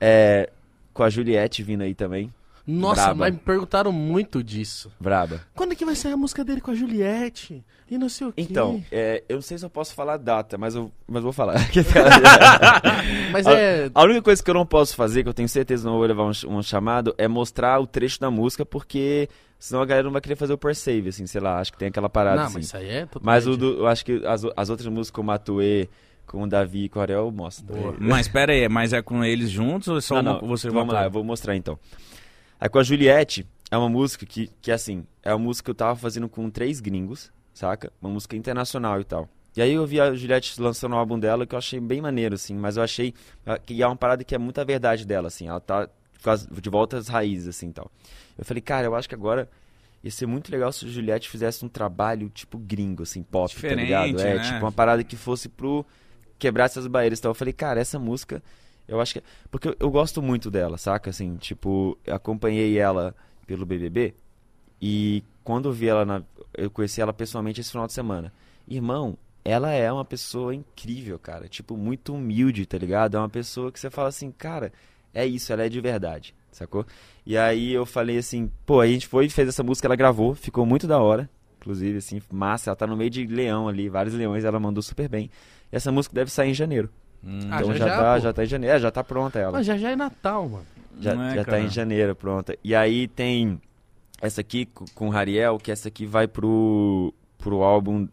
é, 0.00 0.48
com 0.94 1.02
a 1.02 1.10
Juliette 1.10 1.62
vindo 1.62 1.82
aí 1.82 1.94
também. 1.94 2.32
Nossa, 2.66 3.02
Braba. 3.02 3.14
mas 3.20 3.32
me 3.32 3.38
perguntaram 3.40 3.92
muito 3.92 4.42
disso. 4.42 4.90
Braba. 5.00 5.40
Quando 5.54 5.72
é 5.72 5.74
que 5.74 5.84
vai 5.84 5.94
sair 5.94 6.12
a 6.12 6.16
música 6.16 6.44
dele 6.44 6.60
com 6.60 6.70
a 6.70 6.74
Juliette? 6.74 7.64
E 7.90 7.98
não 7.98 8.08
sei 8.08 8.28
o 8.28 8.32
quê. 8.32 8.42
Então, 8.42 8.82
é, 8.92 9.24
eu 9.28 9.36
não 9.36 9.42
sei 9.42 9.58
se 9.58 9.64
eu 9.64 9.70
posso 9.70 9.94
falar 9.94 10.14
a 10.14 10.16
data, 10.16 10.56
mas 10.56 10.76
eu 10.76 10.92
mas 11.08 11.22
vou 11.22 11.32
falar. 11.32 11.54
Mas 13.32 13.46
a, 13.46 13.52
é. 13.52 13.90
a 13.92 14.02
única 14.04 14.22
coisa 14.22 14.42
que 14.42 14.50
eu 14.50 14.54
não 14.54 14.66
posso 14.66 14.94
fazer, 14.94 15.22
que 15.22 15.28
eu 15.28 15.34
tenho 15.34 15.48
certeza 15.48 15.82
que 15.82 15.88
não 15.88 15.98
vou 15.98 16.06
levar 16.06 16.24
um, 16.24 16.32
um 16.48 16.62
chamado, 16.62 17.14
é 17.18 17.26
mostrar 17.26 17.80
o 17.80 17.86
trecho 17.86 18.20
da 18.20 18.30
música, 18.30 18.64
porque 18.64 19.28
senão 19.58 19.82
a 19.82 19.86
galera 19.86 20.04
não 20.04 20.12
vai 20.12 20.20
querer 20.20 20.36
fazer 20.36 20.52
o 20.52 20.58
per 20.58 20.74
save, 20.74 21.08
assim, 21.08 21.26
sei 21.26 21.40
lá, 21.40 21.58
acho 21.58 21.72
que 21.72 21.78
tem 21.78 21.88
aquela 21.88 22.08
parada 22.08 22.36
Não, 22.36 22.44
assim. 22.44 22.54
mas 22.54 22.66
isso 22.66 22.76
aí 22.76 22.88
é 22.88 23.06
totalmente... 23.06 23.26
Mas 23.26 23.46
o 23.46 23.56
do, 23.56 23.78
eu 23.78 23.86
acho 23.86 24.04
que 24.04 24.24
as, 24.24 24.42
as 24.56 24.70
outras 24.70 24.88
músicas 24.88 25.10
com 25.10 25.20
o 25.20 25.24
Matuê, 25.24 25.88
com 26.26 26.42
o 26.42 26.48
Davi 26.48 26.84
e 26.84 26.88
com 26.88 26.98
o 26.98 27.02
Ariel, 27.02 27.26
eu 27.26 27.30
mostro. 27.30 27.66
Mas 27.98 28.28
pera 28.28 28.52
aí, 28.52 28.68
mas 28.68 28.92
é 28.92 29.02
com 29.02 29.24
eles 29.24 29.50
juntos 29.50 29.88
ou 29.88 29.98
é 29.98 30.00
só 30.00 30.22
não, 30.22 30.32
uma, 30.32 30.40
não, 30.40 30.48
você 30.48 30.70
vamos 30.70 30.94
lá, 30.94 31.04
eu 31.04 31.10
vou 31.10 31.24
mostrar 31.24 31.56
então. 31.56 31.78
Aí 32.60 32.68
com 32.68 32.78
a 32.78 32.82
Juliette, 32.82 33.46
é 33.70 33.78
uma 33.78 33.88
música 33.88 34.26
que, 34.26 34.50
que 34.60 34.70
assim, 34.70 35.06
é 35.22 35.32
uma 35.32 35.44
música 35.44 35.64
que 35.64 35.70
eu 35.70 35.74
tava 35.74 35.96
fazendo 35.96 36.28
com 36.28 36.50
três 36.50 36.80
gringos, 36.80 37.32
saca? 37.54 37.90
Uma 38.02 38.10
música 38.10 38.36
internacional 38.36 39.00
e 39.00 39.04
tal. 39.04 39.28
E 39.56 39.62
aí 39.62 39.72
eu 39.72 39.86
vi 39.86 40.00
a 40.00 40.14
Juliette 40.14 40.60
lançando 40.60 40.92
o 40.92 40.96
álbum 40.96 41.18
dela 41.18 41.46
que 41.46 41.54
eu 41.54 41.58
achei 41.58 41.80
bem 41.80 42.00
maneiro, 42.00 42.34
assim, 42.34 42.54
mas 42.54 42.76
eu 42.76 42.82
achei 42.82 43.14
ah, 43.46 43.58
que 43.58 43.82
é 43.82 43.86
uma 43.86 43.96
parada 43.96 44.22
que 44.22 44.34
é 44.34 44.38
muita 44.38 44.64
verdade 44.64 45.06
dela, 45.06 45.28
assim, 45.28 45.48
ela 45.48 45.60
tá 45.60 45.88
de 46.60 46.70
volta 46.70 46.98
às 46.98 47.08
raízes, 47.08 47.48
assim, 47.48 47.70
e 47.70 47.72
tal. 47.72 47.90
Eu 48.36 48.44
falei, 48.44 48.60
cara, 48.60 48.86
eu 48.86 48.94
acho 48.94 49.08
que 49.08 49.14
agora 49.14 49.48
ia 50.04 50.10
ser 50.10 50.26
muito 50.26 50.52
legal 50.52 50.70
se 50.70 50.84
a 50.84 50.88
Juliette 50.88 51.28
fizesse 51.28 51.64
um 51.64 51.68
trabalho, 51.68 52.28
tipo, 52.28 52.58
gringo, 52.58 53.02
assim, 53.02 53.22
pop, 53.22 53.48
tá 53.48 53.54
Diferente, 53.54 53.86
ligado? 53.86 54.20
É, 54.20 54.36
né? 54.36 54.42
tipo, 54.42 54.58
uma 54.58 54.72
parada 54.72 55.02
que 55.02 55.16
fosse 55.16 55.48
pro 55.48 55.84
quebrar 56.38 56.66
essas 56.66 56.86
barreiras 56.86 57.18
e 57.18 57.22
tal. 57.22 57.30
Eu 57.30 57.34
falei, 57.34 57.52
cara, 57.52 57.80
essa 57.80 57.98
música, 57.98 58.42
eu 58.90 59.00
acho 59.00 59.14
que... 59.14 59.22
Porque 59.50 59.68
eu, 59.68 59.76
eu 59.78 59.90
gosto 59.90 60.20
muito 60.20 60.50
dela, 60.50 60.76
saca? 60.76 61.10
Assim, 61.10 61.36
tipo, 61.36 61.96
acompanhei 62.06 62.78
ela 62.78 63.14
pelo 63.46 63.64
BBB 63.64 64.14
e 64.80 65.22
quando 65.44 65.68
eu 65.68 65.72
vi 65.72 65.88
ela, 65.88 66.04
na, 66.04 66.22
eu 66.56 66.70
conheci 66.70 67.00
ela 67.00 67.12
pessoalmente 67.12 67.60
esse 67.60 67.70
final 67.70 67.86
de 67.86 67.92
semana. 67.92 68.32
Irmão, 68.66 69.16
ela 69.44 69.70
é 69.70 69.90
uma 69.92 70.04
pessoa 70.04 70.54
incrível, 70.54 71.18
cara. 71.18 71.48
Tipo, 71.48 71.76
muito 71.76 72.14
humilde, 72.14 72.66
tá 72.66 72.78
ligado? 72.78 73.16
É 73.16 73.20
uma 73.20 73.28
pessoa 73.28 73.70
que 73.70 73.78
você 73.78 73.90
fala 73.90 74.08
assim, 74.08 74.30
cara, 74.30 74.72
é 75.12 75.26
isso, 75.26 75.52
ela 75.52 75.64
é 75.64 75.68
de 75.68 75.80
verdade, 75.80 76.34
sacou? 76.50 76.86
E 77.26 77.36
aí 77.36 77.72
eu 77.72 77.84
falei 77.84 78.18
assim, 78.18 78.50
pô, 78.64 78.80
a 78.80 78.86
gente 78.86 79.06
foi 79.06 79.28
fez 79.28 79.48
essa 79.48 79.62
música, 79.62 79.86
ela 79.86 79.96
gravou, 79.96 80.34
ficou 80.34 80.64
muito 80.64 80.86
da 80.86 80.98
hora. 80.98 81.28
Inclusive, 81.58 81.98
assim, 81.98 82.22
massa, 82.32 82.70
ela 82.70 82.76
tá 82.76 82.86
no 82.86 82.96
meio 82.96 83.10
de 83.10 83.26
leão 83.26 83.68
ali, 83.68 83.88
vários 83.88 84.14
leões, 84.14 84.44
ela 84.44 84.58
mandou 84.58 84.82
super 84.82 85.08
bem. 85.08 85.30
E 85.70 85.76
essa 85.76 85.92
música 85.92 86.14
deve 86.14 86.30
sair 86.30 86.50
em 86.50 86.54
janeiro. 86.54 86.88
Hum. 87.24 87.38
Ah, 87.50 87.60
então 87.60 87.72
já, 87.74 87.78
já, 87.78 87.86
já, 87.88 87.96
tá, 88.02 88.14
pô. 88.14 88.20
já 88.20 88.32
tá 88.32 88.42
em 88.44 88.46
janeiro. 88.46 88.76
É, 88.76 88.80
já 88.80 88.90
tá 88.90 89.04
pronta 89.04 89.38
ela. 89.38 89.52
Mas 89.52 89.66
já 89.66 89.76
já 89.76 89.90
é 89.90 89.96
Natal, 89.96 90.48
mano. 90.48 90.64
Já, 91.00 91.12
é, 91.12 91.34
já 91.36 91.44
tá 91.44 91.60
em 91.60 91.68
janeiro, 91.68 92.14
pronta. 92.14 92.56
E 92.64 92.74
aí 92.74 93.08
tem 93.08 93.60
essa 94.20 94.40
aqui 94.40 94.66
co- 94.66 94.84
com 94.94 95.06
o 95.08 95.10
Rariel, 95.10 95.58
que 95.58 95.70
essa 95.70 95.88
aqui 95.88 96.04
vai 96.06 96.26
pro, 96.28 97.12
pro 97.38 97.62
álbum. 97.62 98.06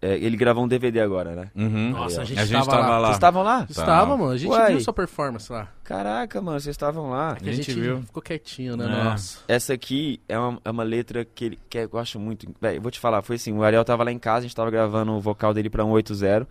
é, 0.00 0.16
ele 0.18 0.36
gravou 0.36 0.64
um 0.64 0.68
DVD 0.68 1.00
agora, 1.00 1.34
né? 1.34 1.50
Uhum. 1.54 1.90
Nossa, 1.90 2.22
a 2.22 2.24
gente 2.24 2.38
a 2.40 2.44
gente 2.44 2.64
tava 2.66 2.70
tava 2.70 2.88
lá. 2.88 2.98
lá. 2.98 3.06
Vocês 3.08 3.16
estavam 3.16 3.42
lá? 3.42 3.66
Estava, 3.70 4.10
não. 4.10 4.18
mano. 4.18 4.30
A 4.32 4.36
gente 4.36 4.50
Uai. 4.50 4.72
viu 4.72 4.80
sua 4.80 4.92
performance 4.92 5.50
lá. 5.52 5.68
Caraca, 5.84 6.40
mano, 6.40 6.60
vocês 6.60 6.74
estavam 6.74 7.10
lá. 7.10 7.36
Que 7.36 7.48
a 7.48 7.52
A 7.52 7.54
gente 7.54 7.66
gente 7.72 7.80
viu. 7.80 8.02
ficou 8.02 8.22
quietinho, 8.22 8.76
né? 8.76 8.84
É. 8.86 9.04
Nossa. 9.04 9.38
Essa 9.48 9.72
aqui 9.74 10.20
é 10.28 10.38
uma, 10.38 10.58
é 10.64 10.70
uma 10.70 10.82
letra 10.82 11.24
que, 11.24 11.44
ele, 11.44 11.58
que 11.68 11.78
eu 11.78 11.88
gosto 11.88 12.18
muito. 12.20 12.48
Véi, 12.60 12.76
eu 12.76 12.82
vou 12.82 12.90
te 12.90 12.98
falar, 13.00 13.22
foi 13.22 13.36
assim, 13.36 13.52
o 13.52 13.62
Ariel 13.64 13.84
tava 13.84 14.02
lá 14.04 14.10
em 14.12 14.18
casa, 14.18 14.38
a 14.38 14.42
gente 14.42 14.54
tava 14.56 14.70
gravando 14.70 15.12
o 15.12 15.20
vocal 15.20 15.52
dele 15.54 15.70
pra 15.70 15.84
180. 15.84 16.46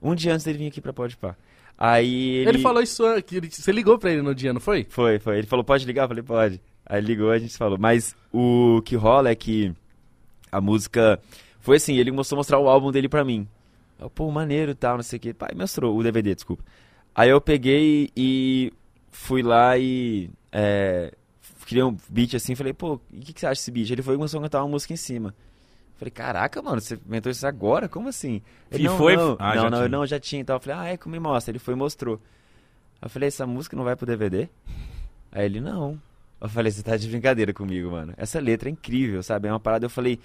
Um 0.00 0.14
dia 0.14 0.32
antes 0.32 0.44
dele 0.44 0.58
vir 0.58 0.66
aqui 0.68 0.80
pra 0.80 0.92
Podpah. 0.92 1.36
Aí 1.76 2.36
ele... 2.38 2.50
Ele... 2.50 2.58
falou 2.58 2.82
isso, 2.82 3.04
ele- 3.06 3.50
você 3.50 3.70
ligou 3.70 3.98
pra 3.98 4.10
ele 4.10 4.22
no 4.22 4.34
dia, 4.34 4.52
não 4.52 4.60
foi? 4.60 4.86
Foi, 4.88 5.18
foi. 5.18 5.38
Ele 5.38 5.46
falou, 5.46 5.64
pode 5.64 5.86
ligar? 5.86 6.04
Eu 6.04 6.08
falei, 6.08 6.22
pode. 6.22 6.60
Aí 6.84 7.00
ligou, 7.00 7.30
a 7.30 7.38
gente 7.38 7.56
falou. 7.56 7.78
Mas 7.78 8.16
o 8.32 8.82
que 8.84 8.96
rola 8.96 9.30
é 9.30 9.34
que 9.34 9.72
a 10.50 10.60
música... 10.60 11.20
Foi 11.60 11.76
assim, 11.76 11.96
ele 11.96 12.10
mostrou 12.10 12.38
mostrar 12.38 12.58
o 12.58 12.68
álbum 12.68 12.90
dele 12.90 13.08
pra 13.08 13.24
mim. 13.24 13.46
Eu, 14.00 14.08
Pô, 14.08 14.30
maneiro 14.30 14.72
e 14.72 14.74
tal, 14.74 14.96
não 14.96 15.02
sei 15.02 15.18
o 15.18 15.20
quê. 15.20 15.34
Pai, 15.34 15.50
mostrou 15.54 15.96
o 15.96 16.02
DVD, 16.02 16.34
desculpa. 16.34 16.64
Aí 17.14 17.30
eu 17.30 17.40
peguei 17.40 18.10
e 18.16 18.72
fui 19.10 19.42
lá 19.42 19.76
e... 19.78 20.30
É, 20.50 21.12
criei 21.66 21.84
um 21.84 21.94
beat 22.08 22.34
assim, 22.34 22.54
falei, 22.54 22.72
pô, 22.72 22.94
o 22.94 23.00
que, 23.20 23.34
que 23.34 23.40
você 23.40 23.46
acha 23.46 23.60
desse 23.60 23.70
beat? 23.70 23.90
Ele 23.90 24.02
foi 24.02 24.14
e 24.14 24.16
começou 24.16 24.40
a 24.40 24.42
cantar 24.44 24.62
uma 24.62 24.70
música 24.70 24.94
em 24.94 24.96
cima. 24.96 25.34
Falei, 25.98 26.10
caraca, 26.12 26.62
mano, 26.62 26.80
você 26.80 26.94
inventou 26.94 27.30
isso 27.30 27.46
agora? 27.46 27.88
Como 27.88 28.08
assim? 28.08 28.40
Ele, 28.70 28.84
E 28.84 28.86
não, 28.86 28.96
foi- 28.96 29.16
Não, 29.16 29.36
Ah, 29.38 29.54
não, 29.54 29.62
já 29.62 29.70
não, 29.70 29.78
tinha. 29.78 29.88
não, 29.88 30.06
já 30.06 30.20
tinha. 30.20 30.40
Então 30.40 30.56
eu 30.56 30.60
falei, 30.60 30.78
ah, 30.78 30.92
é, 30.92 30.96
como 30.96 31.12
me 31.12 31.18
mostra? 31.18 31.50
Ele 31.50 31.58
foi 31.58 31.74
e 31.74 31.76
mostrou. 31.76 32.20
Eu 33.02 33.08
falei, 33.10 33.26
essa 33.28 33.46
música 33.46 33.76
não 33.76 33.82
vai 33.84 33.96
pro 33.96 34.06
DVD? 34.06 34.48
Aí 35.32 35.44
ele, 35.44 35.60
não. 35.60 36.00
Eu 36.40 36.48
falei, 36.48 36.70
você 36.70 36.82
tá 36.84 36.96
de 36.96 37.08
brincadeira 37.08 37.52
comigo, 37.52 37.90
mano. 37.90 38.14
Essa 38.16 38.38
letra 38.40 38.68
é 38.68 38.72
incrível, 38.72 39.22
sabe? 39.24 39.48
É 39.48 39.52
uma 39.52 39.58
parada, 39.60 39.86
eu 39.86 39.90
falei, 39.90 40.20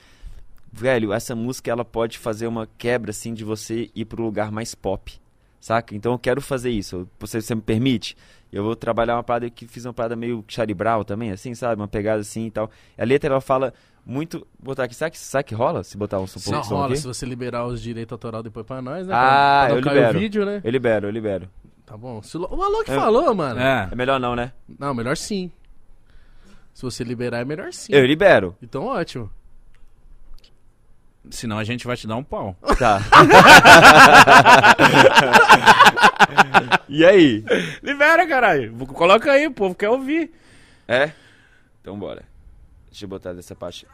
velho, 0.72 1.12
essa 1.12 1.36
música 1.36 1.72
ela 1.72 1.84
pode 1.84 2.18
fazer 2.20 2.46
uma 2.48 2.68
quebra, 2.78 3.10
assim, 3.10 3.34
de 3.34 3.44
você 3.44 3.90
ir 3.96 4.06
pro 4.06 4.24
lugar 4.24 4.52
mais 4.52 4.76
pop, 4.76 5.12
saca? 5.60 5.96
Então 5.96 6.12
eu 6.14 6.20
quero 6.20 6.40
fazer 6.40 6.70
isso. 6.70 7.08
Você, 7.20 7.42
você 7.42 7.56
me 7.56 7.62
permite? 7.62 8.16
Eu 8.52 8.64
vou 8.64 8.76
trabalhar 8.76 9.16
uma 9.16 9.24
parada 9.24 9.50
que 9.50 9.66
fiz 9.68 9.86
uma 9.86 9.94
parada 9.94 10.16
meio 10.16 10.46
Charlie 10.48 10.76
Brown 10.76 11.04
também, 11.04 11.32
assim, 11.32 11.56
sabe? 11.56 11.82
Uma 11.82 11.88
pegada 11.88 12.22
assim 12.22 12.46
e 12.46 12.52
tal. 12.52 12.70
A 12.96 13.04
letra, 13.04 13.32
ela 13.32 13.42
fala 13.42 13.74
muito... 14.06 14.46
Botar 14.60 14.84
aqui, 14.84 14.96
sabe 14.96 15.12
que, 15.12 15.18
sabe 15.20 15.44
que 15.46 15.56
rola? 15.56 15.84
Se 15.84 15.98
botar 15.98 16.20
um 16.20 16.28
som, 16.28 16.40
Não 16.52 16.64
som 16.64 16.76
rola 16.76 16.88
aqui? 16.88 16.98
se 16.98 17.08
você 17.08 17.26
liberar 17.26 17.66
os 17.66 17.82
direitos 17.82 18.12
autorais 18.12 18.44
depois 18.44 18.66
pra 18.66 18.82
nós, 18.82 19.08
né? 19.08 19.14
Ah, 19.16 19.66
pra, 19.70 19.76
pra 19.82 19.92
eu 19.92 19.96
libero. 19.96 20.18
o 20.18 20.22
vídeo, 20.22 20.46
né? 20.46 20.62
Eu 20.64 20.72
libero, 20.72 21.08
eu 21.08 21.12
libero. 21.12 21.50
Tá 21.86 21.96
bom. 21.98 22.22
Se 22.22 22.38
o 22.38 22.42
o 22.42 22.64
Alok 22.64 22.90
É. 22.92 22.96
falou, 22.96 23.34
mano. 23.36 23.60
É. 23.60 23.90
É 23.92 23.96
melhor 23.96 24.20
não, 24.20 24.36
né? 24.36 24.52
Não, 24.80 24.94
melhor 24.94 25.16
sim. 25.18 25.52
Se 26.74 26.82
você 26.82 27.04
liberar, 27.04 27.40
é 27.40 27.46
melhor 27.46 27.72
sim. 27.74 27.94
Eu 27.94 28.06
libero. 28.06 28.56
Então, 28.62 28.86
ótimo. 28.88 29.30
Senão 31.30 31.58
a 31.58 31.64
gente 31.64 31.86
vai 31.88 31.96
te 31.96 32.06
dar 32.08 32.16
um 32.18 32.24
pau. 32.24 32.56
Tá. 32.78 33.00
e 36.90 37.06
aí? 37.06 37.44
Libera, 37.82 38.28
caralho. 38.28 38.74
Coloca 38.88 39.32
aí, 39.32 39.48
o 39.48 39.52
povo 39.52 39.76
quer 39.76 39.90
ouvir. 39.90 40.32
É? 40.88 41.12
Então 41.82 41.98
bora. 41.98 42.24
Deixa 42.94 43.06
eu 43.06 43.10
botar 43.10 43.34
dessa 43.34 43.56
parte. 43.56 43.88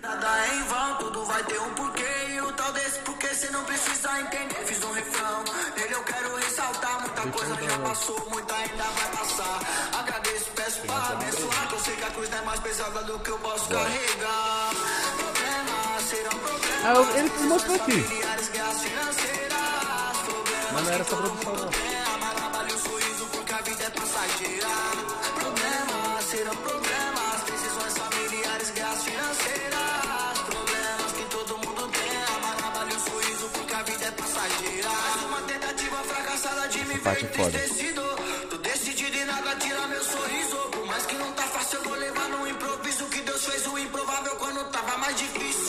Nada 0.00 0.46
é 0.46 0.54
em 0.54 0.62
vão, 0.62 0.98
tudo 0.98 1.24
vai 1.24 1.42
ter 1.42 1.60
um 1.60 1.74
porquê. 1.74 2.06
E 2.30 2.40
o 2.40 2.52
tal 2.52 2.72
desse 2.72 3.00
porquê 3.00 3.26
cê 3.34 3.50
não 3.50 3.64
precisa 3.64 4.20
entender. 4.20 4.64
Fiz 4.64 4.84
um 4.84 4.92
refrão, 4.92 5.42
nele 5.76 5.94
eu 5.94 6.04
quero 6.04 6.36
ressaltar. 6.36 7.00
Muita 7.00 7.22
coisa 7.22 7.54
já 7.56 7.78
passou, 7.80 8.30
muita 8.30 8.54
ainda 8.54 8.84
vai 8.84 9.10
passar. 9.16 9.60
Agradeço, 9.98 10.50
peço 10.54 10.80
pra 10.82 11.08
abençoar. 11.08 11.68
Que 11.68 11.74
eu 11.74 11.80
sei 11.80 11.96
que 11.96 12.04
a 12.04 12.10
cruz 12.12 12.30
não 12.30 12.38
é 12.38 12.42
mais 12.42 12.60
pesada 12.60 13.02
do 13.02 13.18
que 13.18 13.30
eu 13.30 13.38
posso 13.40 13.68
carregar. 13.68 14.70
Problemas 15.18 16.02
serão 16.08 16.38
problemas. 16.38 16.84
Ah, 16.84 17.18
ele 17.18 17.48
mostrou 17.48 17.74
aqui. 17.74 18.06
Mas 20.72 20.84
não 20.84 20.92
era 20.92 21.02
essa 21.02 21.16
produção, 21.16 21.52
não. 21.52 21.68
problema, 21.68 22.34
trabalho, 22.36 22.78
sorriso, 22.78 23.26
porque 23.26 23.52
a 23.52 23.60
vida 23.60 23.82
é 23.82 23.90
passageira. 23.90 24.68
Problemas 25.34 25.91
serão 26.32 26.56
problemas, 26.56 27.42
decisões 27.44 27.94
familiares, 27.98 28.70
guerras 28.70 29.04
financeiras. 29.04 30.38
Problemas 30.48 31.12
que 31.12 31.24
todo 31.36 31.58
mundo 31.58 31.82
tem, 31.96 32.10
ama, 32.36 32.54
trabalho, 32.56 33.00
sorriso, 33.00 33.46
porque 33.52 33.74
a 33.74 33.82
vida 33.82 34.04
é 34.06 34.10
passageira. 34.12 34.88
Mais 34.88 35.22
uma 35.28 35.42
tentativa 35.42 35.96
fracassada 36.10 36.68
de 36.68 36.78
me 36.86 36.94
ver 36.94 37.22
entristecido. 37.24 38.02
Tô 38.48 38.56
decidido 38.56 39.14
e 39.14 39.24
nada 39.26 39.56
tira 39.56 39.86
meu 39.88 40.02
sorriso. 40.02 40.56
Por 40.72 40.86
mais 40.86 41.04
que 41.04 41.16
não 41.16 41.32
tá 41.32 41.42
fácil, 41.42 41.78
eu 41.80 41.84
vou 41.84 41.98
levar 41.98 42.28
no 42.30 42.48
improviso. 42.48 43.04
Que 43.12 43.20
Deus 43.20 43.44
fez 43.44 43.66
o 43.66 43.78
improvável 43.78 44.34
quando 44.36 44.70
tava 44.70 44.96
mais 44.96 45.14
difícil. 45.18 45.61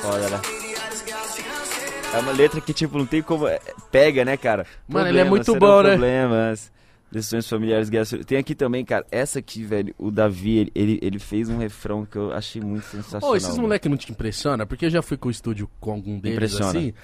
Problemas, 0.00 1.02
guerras 1.02 1.34
financeiras. 1.34 2.14
É 2.14 2.18
uma 2.18 2.32
letra 2.32 2.60
que, 2.60 2.72
tipo, 2.72 2.98
não 2.98 3.06
tem 3.06 3.22
como. 3.22 3.46
é, 3.46 3.60
Pega, 3.90 4.24
né, 4.24 4.36
cara? 4.36 4.66
Mano, 4.88 5.08
ele 5.08 5.18
é 5.18 5.24
Problemas 5.24 5.46
muito 5.48 5.60
bom, 5.60 5.82
né? 5.82 5.90
Problemas. 5.90 6.72
Decisões 7.10 7.48
familiares, 7.48 7.88
guerras. 7.88 8.14
Tem 8.24 8.38
aqui 8.38 8.54
também, 8.54 8.84
cara, 8.84 9.04
essa 9.10 9.40
aqui, 9.40 9.64
velho, 9.64 9.92
o 9.98 10.12
Davi, 10.12 10.70
ele, 10.74 10.98
ele, 11.02 11.18
fez 11.18 11.48
um 11.48 11.58
refrão 11.58 12.06
que 12.06 12.16
eu 12.16 12.32
achei 12.32 12.62
muito 12.62 12.84
sensacional. 12.84 13.30
Ô, 13.30 13.36
esses 13.36 13.58
moleque 13.58 13.88
não 13.88 13.96
te 13.96 14.12
impressiona? 14.12 14.64
Porque 14.64 14.86
eu 14.86 14.90
já 14.90 15.02
fui 15.02 15.16
com 15.16 15.26
o 15.26 15.30
estúdio 15.30 15.68
com 15.80 15.90
algum 15.90 16.20
deles 16.20 16.36
Impressiona. 16.36 16.70
assim. 16.70 16.94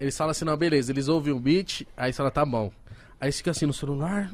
Eles 0.00 0.16
falam 0.16 0.32
assim, 0.32 0.44
não, 0.44 0.56
beleza, 0.56 0.90
eles 0.90 1.06
ouvem 1.06 1.32
o 1.32 1.38
beat, 1.38 1.86
aí 1.96 2.12
fala, 2.12 2.28
tá 2.28 2.44
bom. 2.44 2.72
Aí 3.20 3.30
fica 3.30 3.52
assim 3.52 3.66
no 3.66 3.72
celular. 3.72 4.32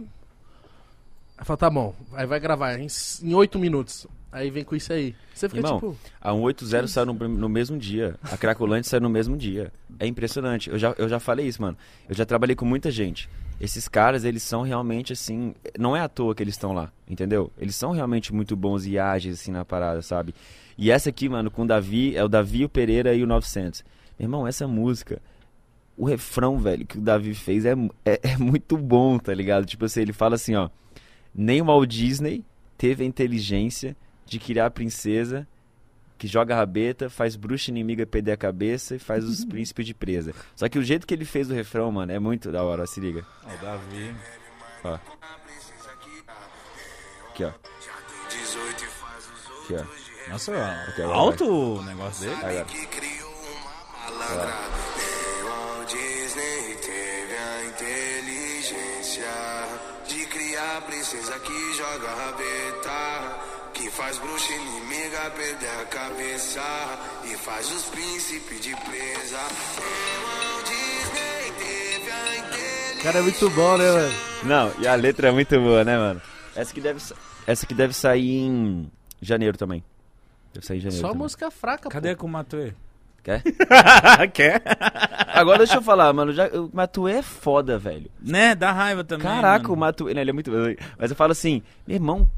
Aí 1.37 1.45
fala, 1.45 1.59
tá 1.59 1.69
bom. 1.69 1.95
Aí 2.15 2.27
vai 2.27 2.41
gravar 2.41 2.79
em 2.79 3.35
oito 3.35 3.59
minutos. 3.59 4.07
Aí 4.31 4.51
vem 4.51 4.63
com 4.63 4.77
isso 4.77 4.93
aí. 4.93 5.15
Você 5.35 5.49
fica 5.49 5.61
Irmão, 5.61 5.77
tipo. 5.77 5.97
A 6.21 6.33
180 6.33 6.87
saiu 6.87 7.07
no, 7.07 7.15
no 7.15 7.49
mesmo 7.49 7.79
dia. 7.79 8.17
A 8.23 8.37
Cracolante 8.37 8.87
saiu 8.87 9.01
no 9.01 9.09
mesmo 9.09 9.37
dia. 9.37 9.73
É 9.99 10.07
impressionante. 10.07 10.69
Eu 10.69 10.79
já, 10.79 10.95
eu 10.99 11.09
já 11.09 11.19
falei 11.19 11.47
isso, 11.47 11.63
mano. 11.63 11.77
Eu 12.09 12.15
já 12.15 12.27
trabalhei 12.27 12.55
com 12.55 12.67
muita 12.67 12.91
gente. 12.91 13.29
Esses 13.59 13.89
caras, 13.89 14.25
eles 14.25 14.43
são 14.43 14.63
realmente 14.63 15.15
assim. 15.15 15.55
Não 15.79 15.97
é 15.97 16.01
à 16.01 16.09
toa 16.09 16.35
que 16.35 16.43
eles 16.43 16.55
estão 16.55 16.73
lá, 16.73 16.93
entendeu? 17.09 17.51
Eles 17.59 17.75
são 17.75 17.91
realmente 17.93 18.33
muito 18.33 18.55
bons 18.55 18.87
e 18.87 18.99
ágeis, 18.99 19.41
assim, 19.41 19.51
na 19.51 19.65
parada, 19.65 20.03
sabe? 20.03 20.35
E 20.77 20.91
essa 20.91 21.09
aqui, 21.09 21.29
mano, 21.29 21.51
com 21.51 21.63
o 21.63 21.67
Davi, 21.67 22.15
é 22.15 22.23
o 22.23 22.29
Davi, 22.29 22.65
o 22.65 22.69
Pereira 22.69 23.15
e 23.15 23.23
o 23.23 23.27
900. 23.27 23.83
Meu 24.19 24.27
irmão, 24.27 24.47
essa 24.47 24.69
música. 24.69 25.21
O 25.97 26.05
refrão, 26.05 26.59
velho, 26.59 26.87
que 26.87 26.99
o 26.99 27.01
Davi 27.01 27.35
fez 27.35 27.65
é, 27.65 27.73
é, 28.05 28.21
é 28.23 28.37
muito 28.37 28.77
bom, 28.77 29.19
tá 29.19 29.35
ligado? 29.35 29.65
Tipo 29.65 29.87
assim, 29.87 30.03
ele 30.03 30.13
fala 30.13 30.37
assim, 30.37 30.55
ó. 30.55 30.69
Nem 31.35 31.61
o 31.61 31.65
Walt 31.65 31.89
Disney 31.91 32.45
teve 32.77 33.03
a 33.03 33.07
inteligência 33.07 33.97
de 34.29 34.39
criar 34.39 34.67
a 34.67 34.71
princesa 34.71 35.47
que 36.17 36.27
joga 36.27 36.55
a 36.55 36.59
rabeta, 36.59 37.09
faz 37.09 37.37
bruxa 37.37 37.71
inimiga 37.71 38.05
perder 38.05 38.33
a 38.33 38.37
cabeça 38.37 38.97
e 38.97 38.99
faz 38.99 39.25
os 39.25 39.45
príncipes 39.51 39.87
de 39.87 39.95
presa. 39.95 40.35
Só 40.57 40.69
que 40.69 40.79
o 40.79 40.83
jeito 40.83 41.07
que 41.07 41.15
ele 41.15 41.25
fez 41.25 41.49
o 41.51 41.55
refrão, 41.55 41.91
mano, 41.93 42.11
é 42.13 42.19
muito 42.19 42.51
da 42.51 42.63
hora, 42.65 42.83
ó, 42.83 42.87
se 42.87 42.99
liga. 43.01 43.25
Ó, 43.45 43.55
o 43.55 43.59
Davi. 43.59 44.15
Ó. 44.85 44.99
Aqui, 47.31 47.45
ó. 47.45 47.49
Aqui, 47.49 49.75
ó. 49.75 49.85
Nossa, 50.31 50.53
Ok, 50.91 51.05
vai, 51.07 51.15
alto 51.15 51.45
o 51.47 51.83
negócio 51.85 52.29
dele. 52.29 52.45
Agora. 52.45 52.65
que 52.65 52.87
criou 52.87 53.31
uma 53.31 54.11
malandra. 54.11 54.55
Nem 54.97 55.43
Walt 55.45 55.91
Disney 55.91 56.77
teve 56.83 57.35
a 57.35 57.65
inteligência 57.65 59.25
de 60.07 60.27
criar 60.27 60.77
a 60.79 60.81
princesa 60.83 61.39
que 61.39 61.75
joga 61.75 62.11
rabeta, 62.11 63.39
faz 63.99 64.19
bruxa 64.19 64.53
inimiga 64.55 65.31
perder 65.31 65.71
a 65.83 65.85
cabeça 65.87 66.61
e 67.25 67.37
faz 67.37 67.71
os 67.71 67.85
príncipes 67.87 68.61
de 68.61 68.71
presa. 68.77 69.39
Cara, 73.03 73.19
é 73.19 73.23
muito 73.23 73.49
bom, 73.51 73.77
né, 73.77 73.91
mano? 73.93 74.15
Não, 74.45 74.73
e 74.83 74.87
a 74.89 74.95
letra 74.95 75.29
é 75.29 75.31
muito 75.33 75.59
boa, 75.61 75.85
né, 75.85 75.97
mano? 75.97 76.21
Essa 76.55 76.73
aqui 76.73 76.81
deve, 76.81 77.01
sa- 77.01 77.15
essa 77.47 77.65
aqui 77.65 77.75
deve 77.75 77.93
sair 77.93 78.41
em 78.41 78.91
janeiro 79.21 79.57
também. 79.57 79.83
Deve 80.53 80.67
sair 80.67 80.79
em 80.79 80.81
janeiro. 80.81 81.01
Só 81.01 81.09
também. 81.09 81.23
música 81.23 81.51
fraca, 81.51 81.89
Cadê 81.89 82.15
pô. 82.15 82.23
com 82.23 82.27
o 82.27 82.31
Matuê? 82.31 82.73
Quer? 83.23 83.43
Quer? 84.33 84.63
Agora 85.29 85.59
deixa 85.59 85.77
eu 85.77 85.83
falar, 85.83 86.13
mano. 86.13 86.33
Já, 86.33 86.49
o 86.49 86.71
Matuê 86.73 87.15
é 87.19 87.23
foda, 87.23 87.79
velho. 87.79 88.11
Né? 88.21 88.55
Dá 88.55 88.73
raiva 88.73 89.05
também. 89.05 89.27
Caraca, 89.27 89.63
mano. 89.65 89.75
o 89.75 89.77
Matuê. 89.77 90.11
Ele 90.13 90.31
é 90.31 90.33
muito. 90.33 90.51
Mas 90.99 91.11
eu 91.11 91.17
falo 91.17 91.33
assim, 91.33 91.63
meu 91.87 91.97
irmão. 91.97 92.29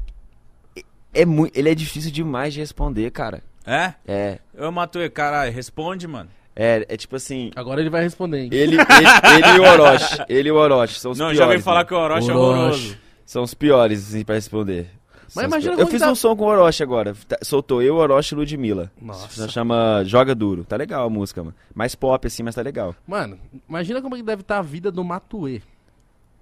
É 1.13 1.25
muito, 1.25 1.57
ele 1.57 1.69
é 1.69 1.75
difícil 1.75 2.11
demais 2.11 2.53
de 2.53 2.59
responder, 2.59 3.09
cara. 3.11 3.43
É? 3.65 3.93
É. 4.07 4.39
Ô, 4.57 4.71
Matuê, 4.71 5.09
caralho, 5.09 5.51
responde, 5.51 6.07
mano. 6.07 6.29
É, 6.55 6.85
é 6.89 6.97
tipo 6.97 7.15
assim. 7.15 7.51
Agora 7.55 7.79
ele 7.81 7.89
vai 7.89 8.03
responder, 8.03 8.41
hein? 8.43 8.49
Ele, 8.51 8.75
ele, 8.75 8.81
ele 8.81 9.57
e 9.57 9.59
o 9.59 9.63
Orochi. 9.63 10.17
Ele 10.27 10.49
e 10.49 10.51
o 10.51 10.55
Orochi 10.55 10.99
são 10.99 11.11
os 11.11 11.17
Não, 11.17 11.27
piores. 11.27 11.37
já 11.37 11.47
ouvi 11.47 11.61
falar 11.61 11.79
né? 11.79 11.85
que 11.85 11.93
o 11.93 11.97
Orochi 11.97 12.29
é 12.29 12.33
Orochi. 12.33 12.59
horroroso. 12.59 12.97
São 13.25 13.43
os 13.43 13.53
piores, 13.53 14.07
assim, 14.09 14.25
pra 14.25 14.35
responder. 14.35 14.87
Os 15.33 15.41
imagina. 15.41 15.75
Eu 15.75 15.87
fiz 15.87 16.01
tá- 16.01 16.11
um 16.11 16.15
som 16.15 16.35
com 16.35 16.43
o 16.43 16.47
Orochi 16.47 16.83
agora. 16.83 17.15
Tá- 17.27 17.37
Soltou 17.41 17.81
eu, 17.81 17.95
Orochi 17.95 18.33
e 18.33 18.37
Ludmilla. 18.37 18.91
Nossa. 19.01 19.47
Chama 19.47 20.03
Joga 20.05 20.35
Duro. 20.35 20.65
Tá 20.65 20.75
legal 20.75 21.05
a 21.07 21.09
música, 21.09 21.41
mano. 21.41 21.55
Mais 21.73 21.95
pop, 21.95 22.27
assim, 22.27 22.43
mas 22.43 22.55
tá 22.55 22.61
legal. 22.61 22.93
Mano, 23.07 23.39
imagina 23.69 24.01
como 24.01 24.17
que 24.17 24.23
deve 24.23 24.41
estar 24.41 24.57
a 24.59 24.61
vida 24.61 24.91
do 24.91 25.03
Matuê. 25.05 25.61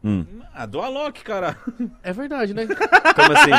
Hum. 0.04 0.26
Ah, 0.54 0.66
do 0.66 0.80
Alok, 0.82 1.24
cara. 1.24 1.58
É 2.02 2.14
verdade, 2.14 2.54
né? 2.54 2.66
Como 3.16 3.34
assim? 3.34 3.52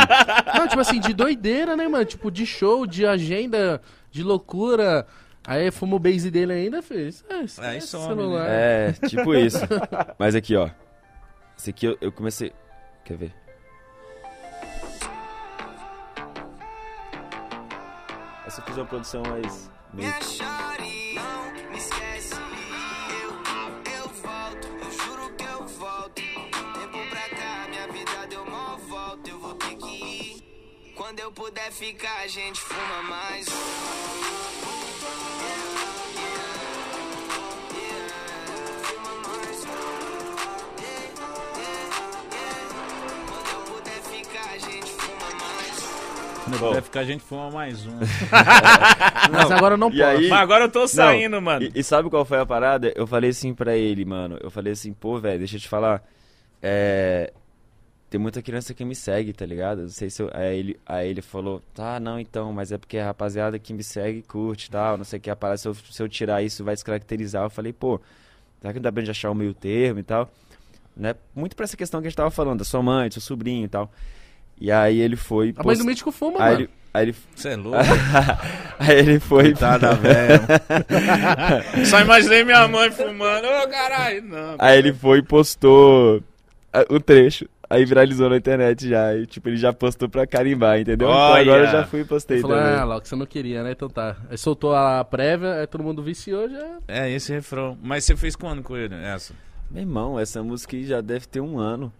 Não, 0.59 0.67
tipo 0.69 0.81
assim, 0.81 1.01
de 1.01 1.13
doideira, 1.13 1.77
né, 1.77 1.87
mano? 1.87 2.05
Tipo, 2.05 2.31
de 2.31 2.47
show, 2.47 2.87
de 2.87 3.05
agenda, 3.07 3.81
de 4.11 4.23
loucura. 4.23 5.07
Aí 5.47 5.71
fuma 5.71 5.97
o 5.97 5.99
base 5.99 6.31
dele 6.31 6.53
ainda, 6.53 6.83
fez. 6.83 7.25
É, 7.29 7.35
Aí 7.67 7.79
o 7.79 7.83
some, 7.83 8.07
celular. 8.07 8.47
É, 8.49 8.93
tipo 9.07 9.35
isso. 9.35 9.59
Mas 10.19 10.35
aqui, 10.35 10.57
ó. 10.57 10.69
Esse 11.59 11.71
aqui 11.71 11.87
eu, 11.87 11.99
eu 12.01 12.11
comecei. 12.13 12.53
Quer 13.05 13.17
ver? 13.17 13.35
Essa 18.47 18.61
eu 18.61 18.65
fiz 18.65 18.77
uma 18.77 18.87
produção 18.87 19.23
mais. 19.23 19.71
meio- 19.93 20.09
Quando 31.11 31.19
eu 31.19 31.33
puder 31.33 31.73
ficar, 31.73 32.21
a 32.23 32.29
gente 32.29 32.61
fuma 32.61 33.03
mais. 33.03 33.47
Quando 43.27 43.51
eu 43.53 43.75
puder 43.75 44.03
ficar, 44.03 44.51
a 44.51 44.59
gente 44.59 44.91
fuma 44.93 45.31
mais. 45.41 46.45
Quando 46.45 46.59
Bom. 46.59 46.69
puder 46.69 46.83
ficar, 46.83 47.01
a 47.01 47.05
gente 47.05 47.23
fuma 47.23 47.51
mais 47.51 47.87
um. 47.87 47.99
Mas 49.33 49.51
agora 49.51 49.77
não 49.77 49.89
E 49.89 49.93
pode. 49.93 50.03
aí- 50.03 50.29
Mas 50.29 50.39
agora 50.41 50.65
eu 50.65 50.71
tô 50.71 50.87
saindo, 50.87 51.41
mano. 51.41 51.65
E, 51.67 51.73
e 51.81 51.85
sabe 51.85 52.11
qual 52.11 52.25
foi 52.25 52.39
a 52.39 52.47
parada? 52.47 52.93
Eu 52.97 53.07
falei 53.07 53.31
assim 53.31 53.55
pra 53.55 53.77
ele, 53.77 54.05
mano. 54.05 54.39
Eu 54.41 54.51
falei 54.51 54.73
assim, 54.73 54.93
pô, 54.93 55.19
velho, 55.19 55.39
deixa 55.39 55.57
eu 55.57 55.61
te 55.61 55.69
falar. 55.69 56.03
É. 56.63 57.33
Tem 58.11 58.21
muita 58.21 58.43
criança 58.43 58.75
que 58.75 58.85
me 58.85 58.95
segue, 58.97 59.33
tá 59.33 59.47
ligado? 59.47 59.83
Não 59.83 59.89
sei 59.89 60.11
se 60.11 60.21
eu... 60.21 60.29
aí, 60.35 60.59
ele, 60.59 60.81
aí 60.85 61.09
ele 61.09 61.23
falou, 61.23 61.63
tá, 61.73 62.01
não, 62.01 62.19
então, 62.19 62.53
mas 62.53 62.73
é 62.73 62.77
porque 62.77 62.99
a 62.99 63.05
rapaziada 63.07 63.57
que 63.57 63.73
me 63.73 63.85
segue 63.85 64.21
curte 64.23 64.67
e 64.67 64.71
tal, 64.71 64.97
não 64.99 65.05
sei 65.05 65.19
o 65.19 65.23
que, 65.23 65.31
a 65.31 65.37
parada, 65.37 65.59
se 65.59 65.69
eu, 65.69 65.75
se 65.75 66.03
eu 66.03 66.09
tirar 66.09 66.43
isso 66.43 66.65
vai 66.65 66.75
descaracterizar. 66.75 67.45
Eu 67.45 67.51
falei, 67.51 67.73
pô, 67.73 68.01
será 68.61 68.73
que 68.73 68.81
não 68.81 68.83
dá 68.83 68.91
pra 68.91 69.01
gente 69.01 69.13
achar 69.13 69.31
o 69.31 69.35
meio 69.35 69.55
termo 69.55 70.01
e 70.01 70.03
tal? 70.03 70.29
Né? 70.97 71.15
Muito 71.37 71.55
pra 71.55 71.63
essa 71.65 71.77
questão 71.77 72.01
que 72.01 72.09
a 72.09 72.11
gente 72.11 72.17
tava 72.17 72.33
falando, 72.33 72.59
da 72.59 72.65
sua 72.65 72.83
mãe, 72.83 73.09
do 73.09 73.15
seu 73.15 73.23
sobrinho 73.23 73.65
e 73.67 73.69
tal. 73.69 73.89
E 74.61 74.73
aí 74.73 74.99
ele 75.01 75.15
foi. 75.17 75.51
A 75.57 75.63
mãe 75.63 75.63
post- 75.63 75.79
do 75.79 75.87
Mítico 75.87 76.11
fuma, 76.11 76.43
Aí 76.43 76.53
mano. 76.53 76.61
ele, 76.63 76.71
Aí 76.93 77.03
ele, 77.05 77.15
Você 77.37 77.51
é 77.51 77.57
louco? 77.57 77.79
aí 78.79 78.99
ele 78.99 79.21
foi. 79.21 79.45
Coitada, 79.45 79.95
velho. 79.97 80.43
Só 81.87 82.01
imaginei 82.01 82.43
minha 82.45 82.67
mãe 82.67 82.91
fumando. 82.91 83.47
Ô, 83.47 83.69
caralho. 83.69 84.23
Não. 84.23 84.57
Aí 84.59 84.77
ele 84.79 84.93
foi 84.93 85.19
e 85.19 85.23
postou 85.23 86.23
ah, 86.73 86.85
o 86.91 86.99
trecho. 87.01 87.49
Aí 87.71 87.85
viralizou 87.85 88.29
na 88.29 88.37
internet 88.37 88.89
já. 88.89 89.15
E, 89.15 89.27
tipo, 89.27 89.49
ele 89.49 89.57
já 89.57 89.73
postou 89.73 90.09
pra 90.09 90.27
carimbar, 90.27 90.81
entendeu? 90.81 91.09
Então 91.09 91.35
agora 91.35 91.65
eu 91.65 91.71
já 91.71 91.87
fui 91.87 92.01
e 92.01 92.05
postei 92.05 92.41
falou, 92.41 92.57
também. 92.57 92.75
ah, 92.75 92.85
Loki, 92.85 93.07
você 93.09 93.15
não 93.15 93.27
queria, 93.27 93.63
né? 93.63 93.71
Então 93.71 93.89
tá. 93.89 94.17
Aí 94.29 94.37
soltou 94.37 94.75
a 94.75 95.05
prévia, 95.05 95.61
aí 95.61 95.67
todo 95.69 95.85
mundo 95.85 96.03
viciou, 96.03 96.49
já... 96.49 96.79
É, 96.89 97.09
esse 97.09 97.33
refrão. 97.33 97.79
Mas 97.81 98.05
você 98.05 98.17
fez 98.17 98.35
quando 98.35 98.61
com 98.61 98.77
ele, 98.77 98.97
essa? 98.97 99.35
Meu 99.71 99.83
irmão, 99.83 100.19
essa 100.19 100.43
música 100.43 100.77
aí 100.77 100.85
já 100.85 101.01
deve 101.01 101.27
ter 101.27 101.41
um 101.41 101.61
ano. 101.61 101.93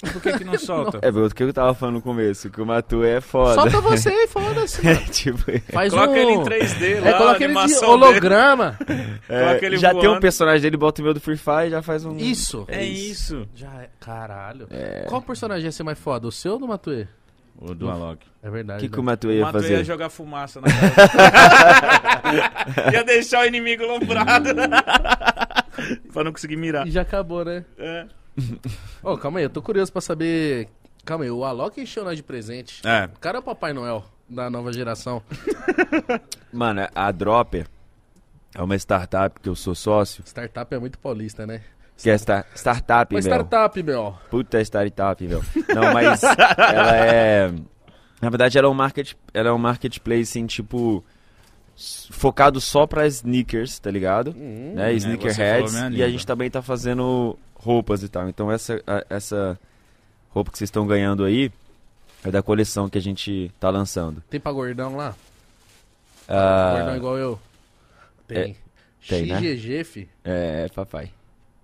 Por 0.00 0.22
que 0.22 0.38
que 0.38 0.44
não 0.44 0.56
solta? 0.58 0.98
É, 1.02 1.10
o 1.10 1.30
que 1.30 1.42
eu 1.42 1.52
tava 1.52 1.74
falando 1.74 1.96
no 1.96 2.02
começo, 2.02 2.50
que 2.50 2.60
o 2.60 2.66
Matu 2.66 3.04
é 3.04 3.20
foda. 3.20 3.54
Solta 3.54 3.80
você 3.80 4.10
e 4.10 4.26
foda-se. 4.28 4.80
tipo, 5.10 5.38
Faz 5.72 5.92
Coloca 5.92 6.12
um... 6.12 6.16
ele 6.16 6.32
em 6.32 6.40
3D 6.42 7.00
lá, 7.00 7.08
É, 7.08 7.12
coloca 7.14 7.44
ele 7.44 7.66
de 7.66 7.84
holograma. 7.84 8.78
é, 9.28 9.44
Coloca 9.46 9.66
ele 9.66 9.76
já 9.76 9.90
tem 9.90 10.00
um 10.00 10.02
voando. 10.04 10.20
personagem 10.20 10.62
dele, 10.62 10.76
bota 10.76 11.00
o 11.00 11.04
meu 11.04 11.14
do 11.14 11.20
Free 11.20 11.36
Fire 11.36 11.66
e 11.66 11.70
já 11.70 11.82
faz 11.82 12.04
um... 12.04 12.16
Isso. 12.16 12.64
É 12.68 12.84
isso. 12.84 13.46
Já 13.54 13.68
é. 13.74 13.90
Caralho. 14.00 14.66
É. 14.70 15.04
Qual 15.08 15.20
personagem 15.22 15.64
ia 15.66 15.72
ser 15.72 15.82
mais 15.82 15.98
foda? 15.98 16.26
O 16.26 16.32
seu 16.32 16.52
ou 16.52 16.58
do 16.58 16.68
Matue? 16.68 17.06
O 17.62 17.74
do 17.74 17.90
Alok. 17.90 18.24
É 18.42 18.48
verdade. 18.48 18.78
O 18.78 18.82
que, 18.82 18.88
que 18.88 18.96
né? 18.96 19.02
o 19.02 19.04
Matu 19.04 19.28
O 19.28 19.32
ia 19.32 19.42
Mato 19.42 19.52
fazer? 19.52 19.74
ia 19.74 19.84
jogar 19.84 20.08
fumaça 20.08 20.62
na 20.62 20.68
cara. 20.68 22.90
ia 22.92 23.04
deixar 23.04 23.42
o 23.42 23.46
inimigo 23.46 23.84
lombrado. 23.84 24.48
pra 26.12 26.24
não 26.24 26.32
conseguir 26.32 26.56
mirar. 26.56 26.86
E 26.86 26.90
já 26.90 27.02
acabou, 27.02 27.44
né? 27.44 27.64
É. 27.78 28.06
Ô, 29.02 29.16
calma 29.16 29.38
aí, 29.38 29.44
eu 29.44 29.50
tô 29.50 29.62
curioso 29.62 29.92
pra 29.92 30.00
saber. 30.00 30.68
Calma 31.04 31.24
aí, 31.24 31.30
o 31.30 31.44
Alok 31.44 31.80
encheu 31.80 32.04
nós 32.04 32.16
de 32.16 32.22
presente. 32.22 32.80
É. 32.86 33.06
O 33.06 33.18
cara 33.18 33.38
é 33.38 33.40
o 33.40 33.42
Papai 33.42 33.72
Noel 33.72 34.04
da 34.28 34.48
nova 34.50 34.72
geração. 34.72 35.22
Mano, 36.52 36.86
a 36.94 37.10
Dropper 37.10 37.66
é 38.54 38.62
uma 38.62 38.76
startup 38.76 39.38
que 39.40 39.48
eu 39.48 39.54
sou 39.56 39.74
sócio, 39.74 40.22
Startup 40.26 40.72
é 40.74 40.78
muito 40.78 40.98
paulista, 40.98 41.46
né? 41.46 41.62
que 41.96 42.08
é 42.08 42.14
sta- 42.14 42.46
startup, 42.54 43.14
Uma 43.14 43.20
meu. 43.20 43.30
startup, 43.30 43.82
meu. 43.82 44.14
Puta 44.30 44.58
startup, 44.62 45.22
meu. 45.28 45.42
Não, 45.74 45.92
mas 45.92 46.22
ela 46.22 46.96
é... 46.96 47.52
Na 48.22 48.30
verdade, 48.30 48.56
ela 48.56 48.66
é 48.66 48.70
um, 48.70 48.74
market, 48.74 49.12
ela 49.34 49.50
é 49.50 49.52
um 49.52 49.58
marketplace, 49.58 50.22
assim, 50.22 50.46
tipo... 50.46 51.04
Focado 52.10 52.60
só 52.60 52.86
pra 52.86 53.06
sneakers, 53.06 53.78
tá 53.78 53.90
ligado? 53.90 54.34
Hum, 54.36 54.74
né? 54.74 54.92
É, 54.92 54.94
Sneakerheads. 54.96 55.74
E 55.92 56.02
a 56.02 56.08
gente 56.08 56.26
também 56.26 56.50
tá 56.50 56.60
fazendo 56.60 57.38
roupas 57.54 58.02
e 58.02 58.08
tal. 58.08 58.28
Então 58.28 58.52
essa, 58.52 58.82
essa 59.08 59.58
roupa 60.28 60.50
que 60.50 60.58
vocês 60.58 60.68
estão 60.68 60.86
ganhando 60.86 61.24
aí 61.24 61.50
é 62.22 62.30
da 62.30 62.42
coleção 62.42 62.88
que 62.88 62.98
a 62.98 63.00
gente 63.00 63.50
tá 63.58 63.70
lançando. 63.70 64.22
Tem 64.28 64.38
pra 64.38 64.52
gordão 64.52 64.94
lá? 64.94 65.14
Ah, 66.28 66.74
Gordão 66.76 66.96
igual 66.96 67.18
eu? 67.18 67.40
Tem. 68.28 68.56
tem, 69.08 69.26
né? 69.26 69.40
XGG, 69.40 69.84
fi. 69.84 70.08
é, 70.22 70.68
papai. 70.68 71.10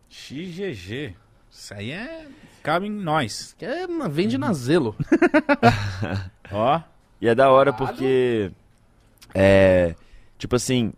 XGG. 0.09 1.15
Isso 1.51 1.75
aí 1.75 1.91
é. 1.91 2.27
Cabe 2.63 2.87
em 2.87 2.91
nós. 2.91 3.55
É, 3.61 3.87
vende 4.09 4.37
na 4.39 4.53
Zelo. 4.53 4.97
Ó. 6.51 6.81
E 7.19 7.29
é 7.29 7.35
da 7.35 7.51
hora 7.51 7.73
porque 7.73 8.53
é 9.35 9.95
tipo 10.39 10.55
assim 10.57 10.93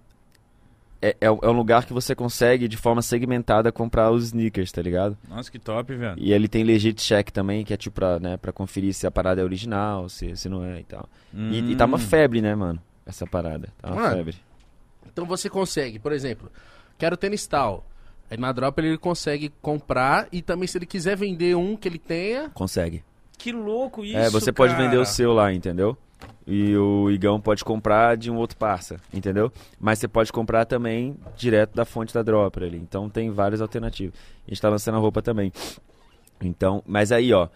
é, 1.01 1.16
é, 1.20 1.30
um 1.30 1.39
é 1.43 1.49
um 1.49 1.53
lugar 1.53 1.84
que 1.86 1.93
você 1.93 2.12
consegue 2.14 2.66
de 2.66 2.76
forma 2.76 3.01
segmentada 3.03 3.70
comprar 3.70 4.11
os 4.11 4.24
sneakers, 4.24 4.72
tá 4.72 4.82
ligado? 4.82 5.16
Nossa, 5.28 5.49
que 5.51 5.59
top, 5.59 5.95
velho. 5.95 6.16
E 6.18 6.32
ele 6.32 6.49
tem 6.49 6.64
legit 6.64 7.01
check 7.01 7.30
também, 7.30 7.64
que 7.64 7.72
é 7.72 7.76
tipo 7.76 7.95
pra, 7.95 8.18
né, 8.18 8.36
pra 8.36 8.51
conferir 8.53 8.93
se 8.93 9.07
a 9.07 9.11
parada 9.11 9.41
é 9.41 9.45
original, 9.45 10.09
se, 10.09 10.34
se 10.36 10.49
não 10.49 10.64
é 10.64 10.80
e 10.80 10.84
tal. 10.84 11.09
E, 11.32 11.59
e 11.72 11.76
tá 11.76 11.84
uma 11.84 11.97
Hum. 11.99 12.01
febre, 12.01 12.41
né, 12.43 12.53
mano? 12.55 12.82
Essa 13.07 13.26
parada. 13.26 13.68
Tá 13.80 13.93
uma 13.93 14.03
Mano. 14.03 14.16
febre. 14.16 14.36
Então 15.07 15.24
você 15.24 15.49
consegue, 15.49 15.99
por 16.01 16.12
exemplo, 16.12 16.51
quero 16.99 17.16
tênis 17.16 17.47
tal. 17.47 17.86
Aí 18.30 18.36
na 18.36 18.51
Drop 18.53 18.76
ele 18.78 18.99
consegue 18.99 19.51
comprar 19.62 20.26
e 20.32 20.43
também 20.43 20.66
se 20.66 20.76
ele 20.76 20.84
quiser 20.84 21.16
vender 21.16 21.55
um 21.57 21.76
que 21.76 21.89
ele 21.89 21.99
tenha, 21.99 22.51
Consegue. 22.51 23.03
Que 23.39 23.53
louco 23.53 24.05
isso, 24.05 24.16
é, 24.18 24.28
você 24.28 24.53
pode 24.53 24.72
cara. 24.74 24.84
vender 24.84 24.99
o 24.99 25.05
seu 25.05 25.32
lá, 25.32 25.53
entendeu? 25.53 25.97
E 26.46 26.74
o 26.76 27.10
Igão 27.10 27.40
pode 27.40 27.62
comprar 27.64 28.16
de 28.16 28.30
um 28.30 28.36
outro 28.36 28.56
parça, 28.56 28.96
entendeu? 29.12 29.52
Mas 29.78 29.98
você 29.98 30.08
pode 30.08 30.32
comprar 30.32 30.64
também 30.64 31.16
direto 31.36 31.74
da 31.74 31.84
fonte 31.84 32.12
da 32.14 32.22
Dropper 32.22 32.62
ali. 32.64 32.78
Então 32.78 33.08
tem 33.08 33.30
várias 33.30 33.60
alternativas. 33.60 34.14
A 34.46 34.50
gente 34.50 34.60
tá 34.60 34.68
lançando 34.68 34.94
a 34.96 34.98
roupa 34.98 35.20
também. 35.20 35.52
Então, 36.40 36.82
mas 36.86 37.12
aí, 37.12 37.32
ó. 37.32 37.48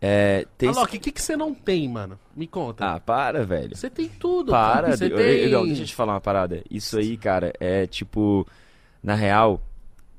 É, 0.00 0.46
tem... 0.58 0.68
Alok, 0.68 0.98
o 0.98 1.00
que, 1.00 1.10
que 1.10 1.22
você 1.22 1.34
não 1.36 1.54
tem, 1.54 1.88
mano? 1.88 2.18
Me 2.36 2.46
conta. 2.46 2.84
Ah, 2.94 3.00
para, 3.00 3.42
velho. 3.44 3.74
Você 3.74 3.88
tem 3.88 4.06
tudo. 4.08 4.50
Para. 4.52 4.94
Você 4.94 5.08
de- 5.08 5.14
tem 5.14 5.44
Igão, 5.46 5.64
deixa 5.64 5.82
eu 5.82 5.86
te 5.86 5.94
falar 5.94 6.12
uma 6.12 6.20
parada. 6.20 6.62
Isso 6.70 6.98
aí, 6.98 7.16
cara, 7.16 7.52
é 7.58 7.86
tipo. 7.86 8.46
Na 9.02 9.14
real, 9.14 9.62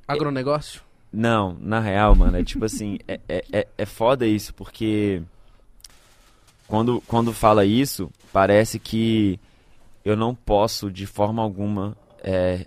agronegócio. 0.07 0.81
Não, 1.13 1.55
na 1.59 1.79
real, 1.79 2.15
mano, 2.15 2.37
é 2.37 2.43
tipo 2.43 2.65
assim, 2.65 2.97
é, 3.07 3.19
é, 3.29 3.43
é- 3.51 3.67
é 3.77 3.85
foda 3.85 4.25
isso, 4.25 4.53
porque 4.53 5.21
quando, 6.67 7.01
quando 7.07 7.31
fala 7.33 7.65
isso, 7.65 8.11
parece 8.33 8.79
que 8.79 9.39
eu 10.03 10.15
não 10.15 10.33
posso, 10.35 10.91
de 10.91 11.05
forma 11.05 11.41
alguma, 11.41 11.95
é, 12.23 12.65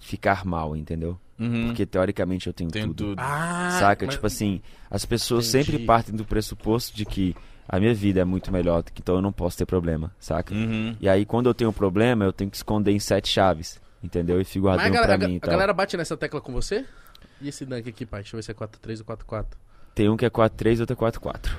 ficar 0.00 0.44
mal, 0.44 0.76
entendeu? 0.76 1.18
Uhum. 1.38 1.66
Porque 1.66 1.86
teoricamente 1.86 2.46
eu 2.46 2.52
tenho, 2.52 2.70
Tenho 2.70 2.88
tudo. 2.88 3.10
tudo. 3.10 3.18
Ah, 3.18 3.76
Saca? 3.80 4.04
mas- 4.06 4.14
Tipo 4.14 4.26
assim, 4.26 4.60
as 4.90 5.04
pessoas 5.04 5.48
Entendi. 5.48 5.64
sempre 5.72 5.86
partem 5.86 6.14
do 6.14 6.24
pressuposto 6.24 6.94
de 6.96 7.04
que 7.06 7.34
a 7.68 7.78
minha 7.80 7.94
vida 7.94 8.20
é 8.20 8.24
muito 8.24 8.52
melhor, 8.52 8.82
então 8.98 9.14
eu 9.14 9.22
não 9.22 9.32
posso 9.32 9.56
ter 9.56 9.64
problema, 9.64 10.12
saca? 10.18 10.52
Uhum. 10.52 10.96
E 11.00 11.08
aí, 11.08 11.24
quando 11.24 11.48
eu 11.48 11.54
tenho 11.54 11.70
um 11.70 11.72
problema, 11.72 12.24
eu 12.24 12.32
tenho 12.32 12.50
que 12.50 12.56
esconder 12.56 12.90
em 12.90 12.98
sete 12.98 13.28
chaves, 13.28 13.80
entendeu? 14.02 14.40
E 14.40 14.44
fico 14.44 14.66
a, 14.68 14.72
guardando 14.72 14.92
galera, 14.92 15.16
pra 15.18 15.24
a, 15.26 15.28
mim 15.28 15.34
e 15.34 15.38
a 15.38 15.40
tal. 15.40 15.50
galera 15.50 15.72
bate 15.72 15.96
nessa 15.96 16.16
tecla 16.16 16.40
com 16.40 16.52
você? 16.52 16.84
E 17.40 17.48
esse 17.48 17.64
dunk 17.64 17.88
aqui, 17.88 18.04
pai? 18.04 18.20
Deixa 18.22 18.34
eu 18.36 18.38
ver 18.38 18.42
se 18.42 18.50
é 18.50 18.54
4-3 18.54 18.98
ou 18.98 19.04
4-4. 19.16 19.46
Tem 19.94 20.08
um 20.08 20.16
que 20.16 20.26
é 20.26 20.30
4-3 20.30 20.80
outro 20.80 20.94
é 20.94 21.10
4-4. 21.10 21.50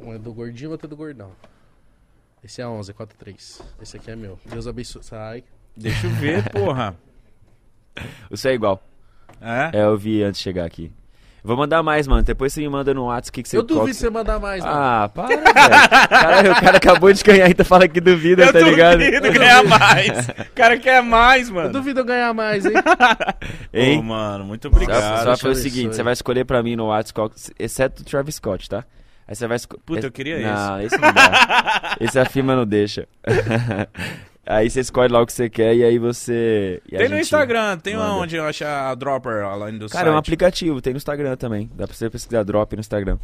Um 0.00 0.12
é 0.14 0.18
do 0.18 0.32
gordinho, 0.32 0.70
outro 0.70 0.86
é 0.86 0.90
do 0.90 0.96
gordão. 0.96 1.30
Esse 2.44 2.60
é 2.60 2.66
11, 2.66 2.90
é 2.90 2.94
4-3. 2.94 3.60
Esse 3.82 3.96
aqui 3.96 4.10
é 4.10 4.16
meu. 4.16 4.38
Deus 4.44 4.66
abençoe. 4.66 5.02
Sai. 5.02 5.44
Deixa 5.76 6.06
eu 6.06 6.10
ver, 6.10 6.48
porra. 6.52 6.94
O 8.30 8.36
seu 8.36 8.50
é 8.50 8.54
igual. 8.54 8.82
É? 9.40 9.78
É, 9.78 9.84
eu 9.84 9.96
vi 9.96 10.22
antes 10.22 10.38
de 10.38 10.44
chegar 10.44 10.64
aqui. 10.64 10.92
Vou 11.42 11.56
mandar 11.56 11.82
mais, 11.82 12.08
mano. 12.08 12.22
Depois 12.22 12.52
você 12.52 12.60
me 12.60 12.68
manda 12.68 12.92
no 12.92 13.04
WhatsApp 13.04 13.28
o 13.28 13.32
que, 13.34 13.42
que 13.44 13.48
você 13.48 13.56
eu 13.56 13.62
duvido 13.62 13.94
você 13.96 14.10
mandar 14.10 14.38
mais, 14.40 14.64
mano. 14.64 14.76
Ah, 14.76 15.08
para, 15.14 15.28
velho. 15.28 15.42
Caralho, 16.08 16.52
o 16.52 16.60
cara 16.60 16.76
acabou 16.76 17.12
de 17.12 17.22
ganhar 17.22 17.48
e 17.48 17.54
tá 17.54 17.64
falando 17.64 17.88
que 17.88 18.00
duvida, 18.00 18.44
Eu 18.46 18.52
tá 18.52 18.58
ligado? 18.60 18.98
duvido 18.98 19.32
ganhar 19.32 19.64
mais. 19.64 20.28
O 20.28 20.52
cara 20.54 20.76
quer 20.78 21.02
mais, 21.02 21.48
Eu 21.48 21.54
mano. 21.54 21.72
duvido 21.72 22.00
eu 22.00 22.04
ganhar 22.04 22.34
mais, 22.34 22.66
hein? 22.66 22.72
Hein? 23.72 23.98
Ô, 24.00 24.02
mano, 24.02 24.44
muito 24.44 24.68
Só, 24.68 24.74
obrigado. 24.74 25.18
só 25.20 25.24
Deus 25.26 25.40
foi 25.40 25.50
o 25.52 25.54
seguinte, 25.54 25.94
você 25.94 26.02
vai 26.02 26.12
escolher 26.14 26.44
pra 26.44 26.62
mim 26.64 26.74
no 26.74 26.86
WhatsApp, 26.86 27.34
exceto 27.58 28.02
o 28.02 28.04
Travis 28.04 28.34
Scott, 28.36 28.68
tá? 28.68 28.84
Aí 29.28 29.34
você 29.34 29.46
vai 29.46 29.56
escolher... 29.56 29.82
Puta, 29.84 30.06
eu 30.06 30.12
queria 30.12 30.38
Não, 30.40 30.80
esse 30.80 30.96
não 30.96 31.12
dá. 31.12 31.96
esse 32.00 32.18
a 32.18 32.24
firma 32.24 32.54
não 32.54 32.64
deixa. 32.66 33.08
aí 34.46 34.70
você 34.70 34.80
escolhe 34.80 35.12
lá 35.12 35.20
o 35.20 35.26
que 35.26 35.32
você 35.32 35.50
quer 35.50 35.74
e 35.74 35.82
aí 35.84 35.98
você... 35.98 36.80
e 36.86 36.96
Tem 36.96 37.08
no 37.08 37.14
gente 37.16 37.24
Instagram, 37.24 37.76
tem 37.78 37.96
manda. 37.96 38.12
onde 38.12 38.36
eu 38.36 38.44
achar 38.46 38.90
a 38.90 38.94
Dropper 38.94 39.44
além 39.44 39.78
do 39.78 39.88
Cara, 39.88 40.08
é 40.08 40.10
um 40.10 40.14
site. 40.14 40.18
aplicativo, 40.24 40.80
tem 40.80 40.92
no 40.92 40.96
Instagram 40.98 41.36
também. 41.36 41.68
Dá 41.74 41.86
pra 41.86 41.96
você 41.96 42.08
pesquisar 42.08 42.44
Drop 42.44 42.74
no 42.76 42.80
Instagram. 42.80 43.18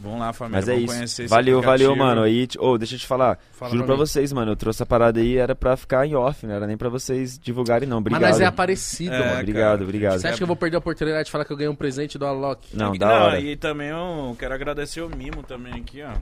Vamos 0.00 0.20
lá, 0.20 0.32
família. 0.32 0.58
Mas 0.60 0.68
é 0.68 0.72
vamos 0.74 0.84
isso. 0.84 0.94
conhecer 0.94 1.22
esse 1.24 1.30
Valeu, 1.30 1.60
valeu, 1.60 1.96
mano. 1.96 2.22
Aí, 2.22 2.46
ô, 2.60 2.78
deixa 2.78 2.94
eu 2.94 2.98
te 3.00 3.06
falar. 3.06 3.36
Fala 3.52 3.72
Juro 3.72 3.84
pra 3.84 3.96
pra 3.96 4.04
vocês, 4.06 4.32
mano. 4.32 4.52
Eu 4.52 4.56
trouxe 4.56 4.80
a 4.82 4.86
parada 4.86 5.18
aí, 5.18 5.36
era 5.36 5.56
pra 5.56 5.76
ficar 5.76 6.06
em 6.06 6.14
off, 6.14 6.46
não 6.46 6.54
era 6.54 6.66
nem 6.68 6.76
pra 6.76 6.88
vocês 6.88 7.36
divulgarem, 7.38 7.88
não. 7.88 7.96
Mas 7.98 8.06
Obrigado. 8.12 8.30
nós 8.30 8.40
é 8.40 8.46
aparecido, 8.46 9.12
É, 9.14 9.18
mano. 9.18 9.30
cara. 9.30 9.40
obrigado, 9.40 9.82
obrigado. 9.82 10.20
Você 10.20 10.28
acha 10.28 10.36
que 10.36 10.42
eu 10.42 10.46
vou 10.46 10.54
perder 10.56 10.76
a 10.76 10.78
oportunidade 10.78 11.24
de 11.26 11.30
falar 11.32 11.44
que 11.44 11.52
eu 11.52 11.56
ganhei 11.56 11.70
um 11.70 11.74
presente 11.74 12.16
do 12.16 12.24
Alok? 12.26 12.76
Não, 12.76 12.94
E- 12.94 12.98
da 12.98 13.08
hora. 13.24 13.40
E 13.40 13.56
também 13.56 13.88
eu 13.88 14.36
quero 14.38 14.54
agradecer 14.54 15.00
o 15.00 15.08
Mimo 15.08 15.42
também 15.42 15.74
aqui, 15.74 16.00
ó. 16.02 16.14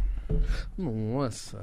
Nossa. 0.79 1.63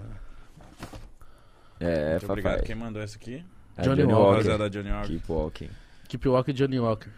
É, 1.79 2.11
Muito 2.11 2.25
obrigado. 2.29 2.53
papai. 2.53 2.65
Quem 2.67 2.75
mandou 2.75 3.01
essa 3.01 3.17
aqui? 3.17 3.43
É 3.75 3.81
Johnny 3.81 4.01
Johnny 4.03 4.13
Walker. 4.13 4.69
Johnny 4.69 4.91
Walker. 4.91 5.07
Keep 5.07 5.31
walking. 5.31 5.69
Keep 6.07 6.29
Walker 6.29 6.51
e 6.51 6.53
Johnny 6.53 6.79
Walker. 6.79 7.09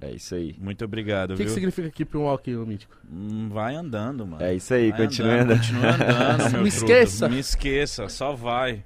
É 0.00 0.10
isso 0.10 0.34
aí. 0.34 0.54
Muito 0.58 0.84
obrigado, 0.84 1.30
O 1.30 1.34
que, 1.34 1.42
que 1.42 1.44
viu? 1.44 1.54
significa 1.54 1.88
Keep 1.90 2.16
Walker, 2.16 2.56
ô 2.56 2.66
mítico? 2.66 2.94
Hum, 3.10 3.48
Vai 3.50 3.74
andando, 3.74 4.26
mano. 4.26 4.42
É 4.42 4.54
isso 4.54 4.74
aí, 4.74 4.90
Vai 4.90 5.06
continue 5.06 5.30
andando. 5.30 5.52
andando. 5.52 5.58
Continua 5.60 5.90
andando, 5.94 6.52
meu 6.52 6.62
Me 6.62 6.70
truta. 6.70 6.86
esqueça. 6.92 7.28
Me 7.28 7.38
esqueça, 7.38 8.08
só 8.08 8.34
vai. 8.34 8.84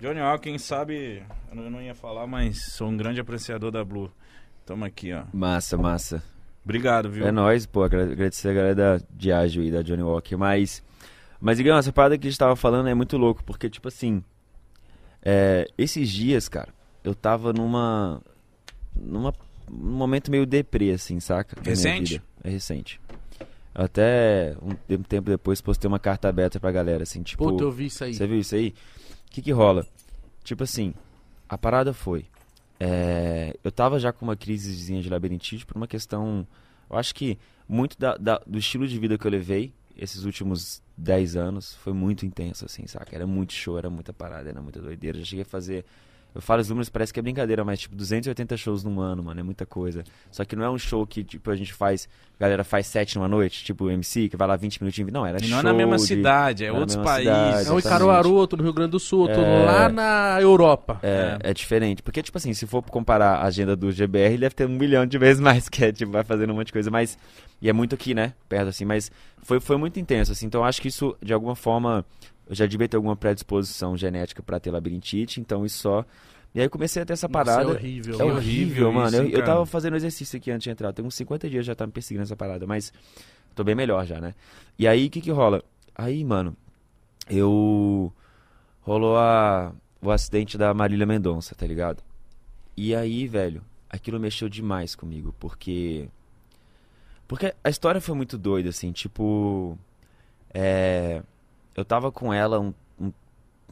Johnny 0.00 0.20
Walker, 0.20 0.44
quem 0.48 0.56
sabe, 0.58 1.22
eu 1.50 1.56
não- 1.56 1.64
eu 1.64 1.70
não 1.70 1.82
ia 1.82 1.94
falar, 1.94 2.26
mas 2.26 2.72
sou 2.72 2.88
um 2.88 2.96
grande 2.96 3.20
apreciador 3.20 3.70
da 3.70 3.84
Blue. 3.84 4.10
Tamo 4.64 4.84
aqui, 4.84 5.12
ó. 5.12 5.24
Massa, 5.32 5.76
massa. 5.76 6.22
Obrigado, 6.64 7.10
viu? 7.10 7.26
É 7.26 7.32
nóis, 7.32 7.66
pô. 7.66 7.82
agra- 7.82 8.04
Agradecer 8.04 8.48
a 8.48 8.52
galera 8.54 8.74
da 8.74 9.00
Diageo 9.10 9.62
e 9.62 9.70
da 9.70 9.82
Johnny 9.82 10.02
Walker. 10.02 10.36
Mas, 10.36 10.82
mas 11.40 11.58
Igão, 11.58 11.76
essa 11.76 11.92
parada 11.92 12.16
que 12.16 12.26
a 12.26 12.30
gente 12.30 12.38
tava 12.38 12.56
falando 12.56 12.88
é 12.88 12.94
muito 12.94 13.18
louco, 13.18 13.42
porque, 13.44 13.68
tipo 13.68 13.88
assim, 13.88 14.22
é, 15.22 15.66
esses 15.76 16.08
dias, 16.08 16.48
cara, 16.48 16.68
eu 17.04 17.14
tava 17.14 17.52
numa. 17.52 18.22
numa 18.94 19.34
num 19.70 19.96
momento 19.96 20.30
meio 20.30 20.44
deprê, 20.46 20.90
assim, 20.92 21.20
saca? 21.20 21.56
Recente? 21.62 22.22
É 22.42 22.50
recente. 22.50 23.00
Eu 23.74 23.84
até 23.84 24.56
um 24.60 24.70
um 24.94 25.02
tempo 25.02 25.30
depois 25.30 25.60
postei 25.60 25.86
uma 25.88 25.98
carta 25.98 26.28
aberta 26.28 26.58
pra 26.58 26.72
galera, 26.72 27.02
assim, 27.04 27.22
tipo. 27.22 27.44
Puta, 27.44 27.64
eu 27.64 27.70
vi 27.70 27.86
isso 27.86 28.02
aí. 28.04 28.14
Você 28.14 28.26
viu 28.26 28.38
isso 28.38 28.54
aí? 28.54 28.74
O 29.28 29.30
que 29.30 29.40
que 29.42 29.52
rola? 29.52 29.86
Tipo 30.42 30.64
assim, 30.64 30.92
a 31.48 31.56
parada 31.56 31.92
foi. 31.92 32.26
é, 32.80 33.54
eu 33.62 33.70
tava 33.70 33.98
já 34.00 34.12
com 34.12 34.24
uma 34.24 34.34
crisezinha 34.36 35.00
de 35.02 35.08
labirintite 35.10 35.64
por 35.66 35.76
uma 35.76 35.86
questão. 35.86 36.46
Eu 36.88 36.96
acho 36.96 37.14
que 37.14 37.38
muito 37.68 37.96
da- 37.98 38.16
da- 38.16 38.40
do 38.46 38.58
estilo 38.58 38.88
de 38.88 38.98
vida 38.98 39.16
que 39.18 39.26
eu 39.26 39.30
levei 39.30 39.72
esses 39.96 40.24
últimos 40.24 40.82
10 40.96 41.36
anos 41.36 41.74
foi 41.74 41.92
muito 41.92 42.24
intenso, 42.24 42.64
assim, 42.64 42.86
saca? 42.86 43.14
Era 43.14 43.26
muito 43.26 43.52
show, 43.52 43.76
era 43.78 43.90
muita 43.90 44.12
parada, 44.14 44.48
era 44.48 44.60
muita 44.62 44.80
doideira. 44.80 45.18
Já 45.18 45.24
cheguei 45.26 45.42
a 45.42 45.46
fazer. 45.46 45.84
Eu 46.34 46.40
falo 46.40 46.60
os 46.60 46.68
números, 46.68 46.88
parece 46.88 47.12
que 47.12 47.18
é 47.18 47.22
brincadeira, 47.22 47.64
mas 47.64 47.80
tipo, 47.80 47.96
280 47.96 48.56
shows 48.56 48.84
num 48.84 49.00
ano, 49.00 49.22
mano, 49.24 49.40
é 49.40 49.42
muita 49.42 49.66
coisa. 49.66 50.04
Só 50.30 50.44
que 50.44 50.54
não 50.54 50.64
é 50.64 50.70
um 50.70 50.78
show 50.78 51.06
que, 51.06 51.24
tipo, 51.24 51.50
a 51.50 51.56
gente 51.56 51.72
faz. 51.72 52.08
A 52.38 52.42
galera 52.44 52.64
faz 52.64 52.86
7 52.86 53.16
numa 53.16 53.28
noite, 53.28 53.64
tipo 53.64 53.84
o 53.84 53.90
MC, 53.90 54.28
que 54.28 54.36
vai 54.36 54.46
lá 54.48 54.56
20 54.56 54.80
minutinhos. 54.80 55.12
Não, 55.12 55.26
era 55.26 55.38
E 55.38 55.40
show. 55.42 55.50
não 55.50 55.58
é 55.58 55.62
na 55.62 55.74
mesma 55.74 55.96
de- 55.96 56.02
cidade, 56.02 56.64
é 56.64 56.68
não 56.68 56.76
é 56.76 56.80
outros 56.80 56.96
países. 56.96 57.32
cidade, 57.34 57.68
É 57.68 57.72
um 57.72 57.78
em. 57.78 57.82
Caruaru, 57.82 58.32
outro 58.34 58.56
no 58.56 58.62
Rio 58.64 58.72
Grande 58.72 58.92
do 58.92 59.00
Sul, 59.00 59.20
outro 59.22 59.40
É. 59.42 59.64
lá 59.66 59.88
na 59.88 60.38
Europa. 60.40 60.98
É, 61.02 61.38
é 61.42 61.52
diferente. 61.54 62.02
Porque, 62.02 62.22
tipo 62.22 62.38
assim, 62.38 62.54
se 62.54 62.66
for 62.66 62.80
comparar 62.82 63.34
a 63.36 63.44
agenda 63.44 63.74
do 63.76 63.90
GBR, 63.92 64.32
ele 64.34 64.38
deve 64.38 64.54
ter 64.54 64.66
um 64.66 64.70
milhão 64.70 65.04
de 65.04 65.18
vezes 65.18 65.40
mais, 65.42 65.68
que 65.68 65.84
é, 65.84 65.92
tipo, 65.92 66.12
vai 66.12 66.22
fazendo 66.24 66.50
um 66.52 66.56
monte 66.56 66.68
de 66.68 66.72
coisa. 66.72 66.90
Mas, 66.90 67.18
e 67.60 67.68
é 67.68 67.72
muito 67.72 67.94
aqui, 67.94 68.14
né? 68.14 68.32
Perto, 68.48 68.68
assim. 68.68 68.84
Mas 68.84 69.10
foi, 69.42 69.58
foi 69.60 69.76
muito 69.76 69.98
intenso, 70.00 70.32
assim. 70.32 70.46
Então, 70.46 70.60
eu 70.60 70.64
acho 70.64 70.80
que 70.80 70.88
isso, 70.88 71.14
de 71.22 71.32
alguma 71.34 71.54
forma, 71.56 72.04
eu 72.50 72.56
já 72.56 72.66
devia 72.66 72.88
ter 72.88 72.96
alguma 72.96 73.14
predisposição 73.14 73.96
genética 73.96 74.42
pra 74.42 74.58
ter 74.58 74.72
labirintite. 74.72 75.40
Então, 75.40 75.64
isso 75.64 75.78
só... 75.78 76.04
E 76.52 76.58
aí, 76.58 76.66
eu 76.66 76.70
comecei 76.70 77.00
a 77.00 77.06
ter 77.06 77.12
essa 77.12 77.28
Nossa, 77.28 77.44
parada. 77.44 77.70
é 77.70 77.72
horrível. 77.74 78.20
É 78.20 78.24
horrível, 78.24 78.88
horrível 78.88 78.92
mano. 78.92 79.08
isso, 79.08 79.16
eu, 79.22 79.38
eu 79.38 79.44
tava 79.44 79.64
fazendo 79.64 79.94
exercício 79.94 80.36
aqui 80.36 80.50
antes 80.50 80.64
de 80.64 80.70
entrar. 80.70 80.92
Tem 80.92 81.04
uns 81.04 81.14
50 81.14 81.48
dias 81.48 81.64
já 81.64 81.76
tá 81.76 81.86
me 81.86 81.92
perseguindo 81.92 82.24
essa 82.24 82.34
parada, 82.34 82.66
mas 82.66 82.92
tô 83.54 83.62
bem 83.62 83.76
melhor 83.76 84.04
já, 84.04 84.20
né? 84.20 84.34
E 84.76 84.88
aí, 84.88 85.06
o 85.06 85.10
que 85.10 85.20
que 85.20 85.30
rola? 85.30 85.62
Aí, 85.94 86.24
mano, 86.24 86.56
eu... 87.28 88.12
Rolou 88.80 89.16
a... 89.16 89.72
o 90.02 90.10
acidente 90.10 90.58
da 90.58 90.74
Marília 90.74 91.06
Mendonça, 91.06 91.54
tá 91.54 91.64
ligado? 91.64 92.02
E 92.76 92.96
aí, 92.96 93.28
velho, 93.28 93.62
aquilo 93.88 94.18
mexeu 94.18 94.48
demais 94.48 94.96
comigo, 94.96 95.32
porque... 95.38 96.08
Porque 97.28 97.54
a 97.62 97.70
história 97.70 98.00
foi 98.00 98.16
muito 98.16 98.36
doida, 98.36 98.70
assim, 98.70 98.90
tipo... 98.90 99.78
É... 100.52 101.22
Eu 101.74 101.84
tava 101.84 102.10
com 102.12 102.32
ela 102.32 102.58
um, 102.60 102.74
um, 103.00 103.12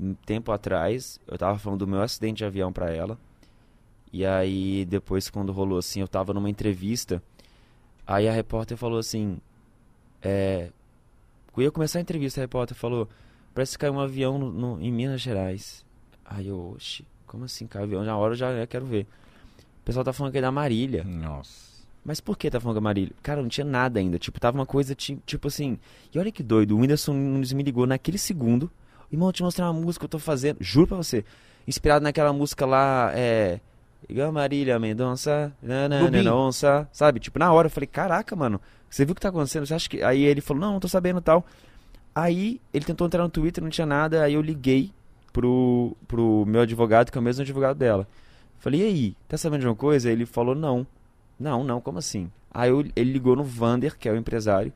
um 0.01 0.15
tempo 0.15 0.53
atrás, 0.53 1.19
eu 1.27 1.37
tava 1.37 1.59
falando 1.59 1.81
do 1.81 1.87
meu 1.87 2.01
acidente 2.01 2.39
de 2.39 2.45
avião 2.45 2.73
pra 2.73 2.91
ela. 2.93 3.19
E 4.13 4.25
aí, 4.25 4.85
depois, 4.87 5.29
quando 5.29 5.53
rolou 5.53 5.79
assim, 5.79 6.01
eu 6.01 6.09
tava 6.09 6.33
numa 6.33 6.49
entrevista. 6.49 7.23
Aí 8.07 8.27
a 8.29 8.33
repórter 8.33 8.77
falou 8.77 8.99
assim: 8.99 9.39
É. 10.23 10.71
Eu 11.57 11.63
ia 11.65 11.71
começar 11.73 11.99
a 11.99 12.03
entrevista, 12.03 12.41
a 12.41 12.45
repórter 12.45 12.77
falou: 12.77 13.09
Parece 13.55 13.73
que 13.73 13.79
caiu 13.79 13.93
um 13.95 14.01
avião 14.01 14.39
no, 14.39 14.51
no- 14.53 14.81
em 14.83 14.91
Minas 14.93 15.21
Gerais. 15.21 15.85
Aí 16.25 16.47
eu, 16.49 16.73
oxi, 16.77 17.05
como 17.27 17.45
assim 17.45 17.67
caiu 17.67 17.83
um 17.83 17.85
avião? 17.87 18.05
Na 18.05 18.17
hora 18.17 18.33
eu 18.33 18.37
já 18.37 18.67
quero 18.67 18.87
ver. 18.87 19.07
O 19.83 19.85
pessoal 19.85 20.05
tá 20.05 20.13
falando 20.13 20.33
que 20.33 20.39
é 20.39 20.43
da 20.43 20.53
Marília. 20.53 21.03
Nossa. 21.05 21.68
Mas 22.09 22.21
por 22.23 22.39
que 22.39 22.51
tá 22.51 22.59
falando 22.59 22.77
com 22.77 22.79
a 22.79 22.83
Marília? 22.89 23.13
Cara, 23.23 23.43
não 23.43 23.51
tinha 23.51 23.67
nada 23.67 24.01
ainda. 24.01 24.19
Tipo, 24.19 24.41
tava 24.41 24.57
uma 24.57 24.65
coisa 24.65 24.95
ti- 24.95 25.19
tipo 25.27 25.49
assim. 25.49 25.79
E 26.11 26.19
olha 26.19 26.33
que 26.33 26.43
doido, 26.43 26.75
o 26.75 26.81
Whindersson 26.81 27.13
Nunes 27.13 27.53
me 27.53 27.63
ligou 27.63 27.87
naquele 27.87 28.17
segundo. 28.17 28.71
Irmão, 29.13 29.29
eu 29.29 29.33
te 29.35 29.43
mostrar 29.43 29.71
uma 29.71 29.79
música 29.79 30.01
que 30.01 30.07
eu 30.07 30.19
tô 30.19 30.19
fazendo. 30.19 30.57
Juro 30.59 30.87
pra 30.87 30.97
você. 30.97 31.23
Inspirado 31.67 32.03
naquela 32.03 32.33
música 32.33 32.65
lá, 32.65 33.13
é. 33.15 33.61
Igual 34.09 34.33
Marília 34.33 34.79
Mendonça, 34.79 35.53
nananonça, 35.63 36.89
sabe? 36.93 37.21
Tipo, 37.21 37.39
na 37.39 37.53
hora 37.53 37.67
eu 37.67 37.71
falei, 37.71 37.87
caraca, 37.87 38.35
mano, 38.35 38.59
você 38.89 39.05
viu 39.05 39.13
o 39.13 39.15
que 39.15 39.21
tá 39.21 39.29
acontecendo? 39.29 39.67
Você 39.67 39.75
acha 39.75 39.87
que. 39.91 40.03
Aí 40.03 40.23
ele 40.23 40.41
falou, 40.41 40.63
não, 40.63 40.73
não 40.73 40.81
tô 40.81 40.89
sabendo 40.89 41.21
tal. 41.21 41.45
Aí 42.15 42.59
ele 42.73 42.87
tentou 42.87 43.07
entrar 43.07 43.23
no 43.23 43.29
Twitter, 43.29 43.63
não 43.63 43.69
tinha 43.71 43.87
nada, 43.87 44.23
aí 44.23 44.33
eu 44.33 44.41
liguei 44.41 44.93
pro, 45.31 45.95
pro 46.07 46.45
meu 46.47 46.63
advogado, 46.63 47.13
que 47.13 47.19
é 47.19 47.21
o 47.21 47.25
mesmo 47.25 47.43
advogado 47.43 47.77
dela. 47.77 48.09
Falei, 48.59 48.81
e 48.81 48.85
aí, 48.85 49.17
tá 49.29 49.37
sabendo 49.37 49.61
de 49.61 49.67
uma 49.69 49.77
coisa? 49.77 50.11
Ele 50.11 50.25
falou, 50.25 50.55
não. 50.55 50.87
Não, 51.39 51.63
não, 51.65 51.81
como 51.81 51.99
assim? 51.99 52.31
Aí 52.51 52.71
eu- 52.71 52.85
ele 52.97 53.13
ligou 53.13 53.37
no 53.37 53.45
Vander, 53.45 53.97
que 53.97 54.09
é 54.09 54.13
o 54.13 54.17
empresário. 54.17 54.73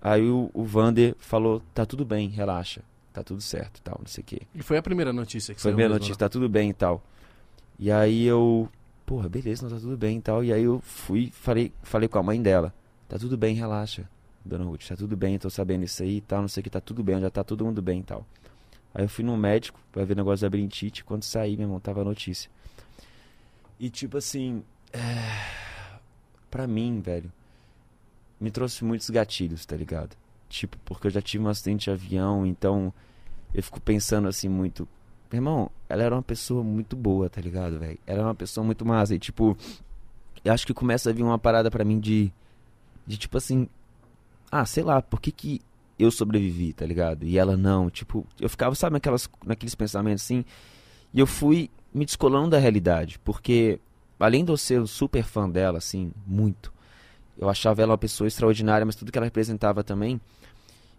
Aí 0.00 0.28
o, 0.28 0.50
o 0.54 0.64
Vander 0.64 1.14
falou, 1.18 1.60
tá 1.74 1.84
tudo 1.84 2.04
bem, 2.04 2.28
relaxa. 2.28 2.82
Tá 3.12 3.24
tudo 3.24 3.40
certo 3.40 3.78
e 3.78 3.82
tal, 3.82 3.96
não 3.98 4.06
sei 4.06 4.22
o 4.22 4.24
quê. 4.24 4.42
E 4.54 4.62
foi 4.62 4.78
a 4.78 4.82
primeira 4.82 5.12
notícia 5.12 5.52
que 5.54 5.60
Foi 5.60 5.72
a 5.72 5.76
mesmo, 5.76 5.94
notícia, 5.94 6.12
né? 6.12 6.18
tá 6.18 6.28
tudo 6.28 6.48
bem 6.48 6.70
e 6.70 6.74
tal. 6.74 7.02
E 7.78 7.90
aí 7.90 8.24
eu, 8.24 8.68
porra, 9.04 9.28
beleza, 9.28 9.62
não 9.68 9.74
tá 9.74 9.80
tudo 9.80 9.96
bem 9.96 10.18
e 10.18 10.20
tal. 10.20 10.44
E 10.44 10.52
aí 10.52 10.62
eu 10.62 10.80
fui, 10.80 11.30
falei, 11.34 11.72
falei 11.82 12.08
com 12.08 12.18
a 12.18 12.22
mãe 12.22 12.40
dela. 12.40 12.72
Tá 13.08 13.18
tudo 13.18 13.36
bem, 13.36 13.56
relaxa, 13.56 14.08
dona 14.44 14.64
Ruth, 14.64 14.86
tá 14.86 14.94
tudo 14.96 15.16
bem, 15.16 15.36
tô 15.38 15.50
sabendo 15.50 15.82
isso 15.84 16.02
aí 16.04 16.18
e 16.18 16.20
tal, 16.20 16.42
não 16.42 16.48
sei 16.48 16.60
o 16.60 16.64
que, 16.64 16.70
tá 16.70 16.80
tudo 16.80 17.02
bem, 17.02 17.20
já 17.20 17.28
tá 17.30 17.42
todo 17.42 17.64
mundo 17.64 17.82
bem 17.82 17.98
e 18.00 18.04
tal. 18.04 18.24
Aí 18.94 19.04
eu 19.04 19.08
fui 19.08 19.24
no 19.24 19.36
médico 19.36 19.80
pra 19.90 20.04
ver 20.04 20.12
o 20.12 20.16
negócio 20.16 20.42
da 20.42 20.46
labirintite, 20.46 21.02
quando 21.04 21.24
saí, 21.24 21.56
meu 21.56 21.64
irmão, 21.66 21.80
tava 21.80 22.02
a 22.02 22.04
notícia. 22.04 22.48
E 23.80 23.90
tipo 23.90 24.16
assim, 24.18 24.62
é... 24.92 24.98
pra 26.50 26.66
mim, 26.66 27.00
velho, 27.00 27.32
me 28.40 28.50
trouxe 28.50 28.84
muitos 28.84 29.10
gatilhos, 29.10 29.64
tá 29.64 29.76
ligado? 29.76 30.16
Tipo, 30.48 30.76
porque 30.84 31.06
eu 31.06 31.10
já 31.10 31.22
tive 31.22 31.44
um 31.44 31.48
acidente 31.48 31.84
de 31.84 31.90
avião, 31.90 32.44
então 32.44 32.92
eu 33.54 33.62
fico 33.62 33.80
pensando 33.80 34.28
assim 34.28 34.48
muito. 34.48 34.88
Irmão, 35.32 35.70
ela 35.88 36.02
era 36.02 36.14
uma 36.14 36.22
pessoa 36.22 36.64
muito 36.64 36.96
boa, 36.96 37.30
tá 37.30 37.40
ligado, 37.40 37.78
velho? 37.78 37.98
Ela 38.06 38.18
era 38.18 38.28
uma 38.28 38.34
pessoa 38.34 38.64
muito 38.64 38.84
massa. 38.84 39.14
E 39.14 39.18
tipo, 39.18 39.56
eu 40.44 40.52
acho 40.52 40.66
que 40.66 40.74
começa 40.74 41.10
a 41.10 41.12
vir 41.12 41.22
uma 41.22 41.38
parada 41.38 41.70
pra 41.70 41.84
mim 41.84 42.00
de. 42.00 42.32
De 43.06 43.16
tipo 43.16 43.36
assim. 43.38 43.68
Ah, 44.50 44.66
sei 44.66 44.82
lá, 44.82 45.00
por 45.00 45.20
que 45.20 45.30
que 45.30 45.60
eu 45.98 46.10
sobrevivi, 46.10 46.72
tá 46.72 46.84
ligado? 46.84 47.24
E 47.24 47.38
ela 47.38 47.56
não. 47.56 47.90
Tipo, 47.90 48.26
eu 48.40 48.48
ficava, 48.48 48.74
sabe, 48.74 48.94
naquelas, 48.94 49.28
naqueles 49.44 49.74
pensamentos 49.74 50.24
assim. 50.24 50.44
E 51.12 51.20
eu 51.20 51.26
fui 51.26 51.70
me 51.92 52.04
descolando 52.04 52.50
da 52.50 52.58
realidade. 52.58 53.18
Porque, 53.20 53.78
além 54.20 54.44
de 54.44 54.52
eu 54.52 54.56
ser 54.56 54.80
um 54.80 54.86
super 54.86 55.24
fã 55.24 55.48
dela, 55.48 55.78
assim, 55.78 56.12
muito. 56.26 56.72
Eu 57.38 57.48
achava 57.48 57.82
ela 57.82 57.92
uma 57.92 57.98
pessoa 57.98 58.28
extraordinária, 58.28 58.84
mas 58.84 58.94
tudo 58.94 59.10
que 59.10 59.18
ela 59.18 59.26
representava 59.26 59.82
também. 59.82 60.20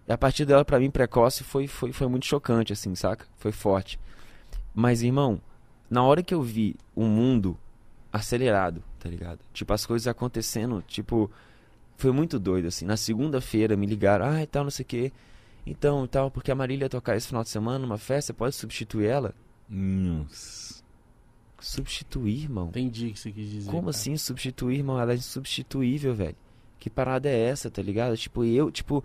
A 0.09 0.17
partir 0.17 0.45
dela, 0.45 0.65
pra 0.65 0.79
mim, 0.79 0.89
precoce, 0.89 1.43
foi, 1.43 1.67
foi, 1.67 1.93
foi 1.93 2.07
muito 2.07 2.25
chocante, 2.25 2.73
assim, 2.73 2.95
saca? 2.95 3.25
Foi 3.37 3.51
forte. 3.51 3.99
Mas, 4.73 5.03
irmão, 5.03 5.39
na 5.89 6.03
hora 6.03 6.23
que 6.23 6.33
eu 6.33 6.41
vi 6.41 6.75
o 6.95 7.03
mundo 7.03 7.57
acelerado, 8.11 8.83
tá 8.99 9.07
ligado? 9.07 9.39
Tipo, 9.53 9.73
as 9.73 9.85
coisas 9.85 10.07
acontecendo, 10.07 10.83
tipo, 10.87 11.29
foi 11.97 12.11
muito 12.11 12.39
doido, 12.39 12.67
assim. 12.67 12.85
Na 12.85 12.97
segunda-feira 12.97 13.77
me 13.77 13.85
ligaram, 13.85 14.25
ah, 14.25 14.41
e 14.41 14.47
tal, 14.47 14.63
não 14.63 14.71
sei 14.71 14.83
o 14.83 14.87
quê. 14.87 15.11
Então, 15.65 16.05
e 16.05 16.07
tal, 16.07 16.31
porque 16.31 16.51
a 16.51 16.55
Marília 16.55 16.85
ia 16.85 16.89
tocar 16.89 17.15
esse 17.15 17.27
final 17.27 17.43
de 17.43 17.49
semana 17.49 17.79
numa 17.79 17.97
festa, 17.97 18.33
pode 18.33 18.55
substituir 18.55 19.05
ela? 19.05 19.35
Nossa. 19.69 20.80
Substituir, 21.61 22.43
irmão? 22.43 22.67
Entendi 22.69 23.07
o 23.07 23.13
que 23.13 23.19
você 23.19 23.31
quis 23.31 23.49
dizer. 23.49 23.69
Como 23.69 23.83
cara. 23.83 23.89
assim 23.91 24.17
substituir, 24.17 24.77
irmão? 24.79 24.99
Ela 24.99 25.13
é 25.13 25.15
insubstituível, 25.15 26.13
velho. 26.13 26.35
Que 26.79 26.89
parada 26.89 27.29
é 27.29 27.39
essa, 27.39 27.69
tá 27.69 27.81
ligado? 27.81 28.17
Tipo, 28.17 28.43
eu, 28.43 28.71
tipo. 28.71 29.03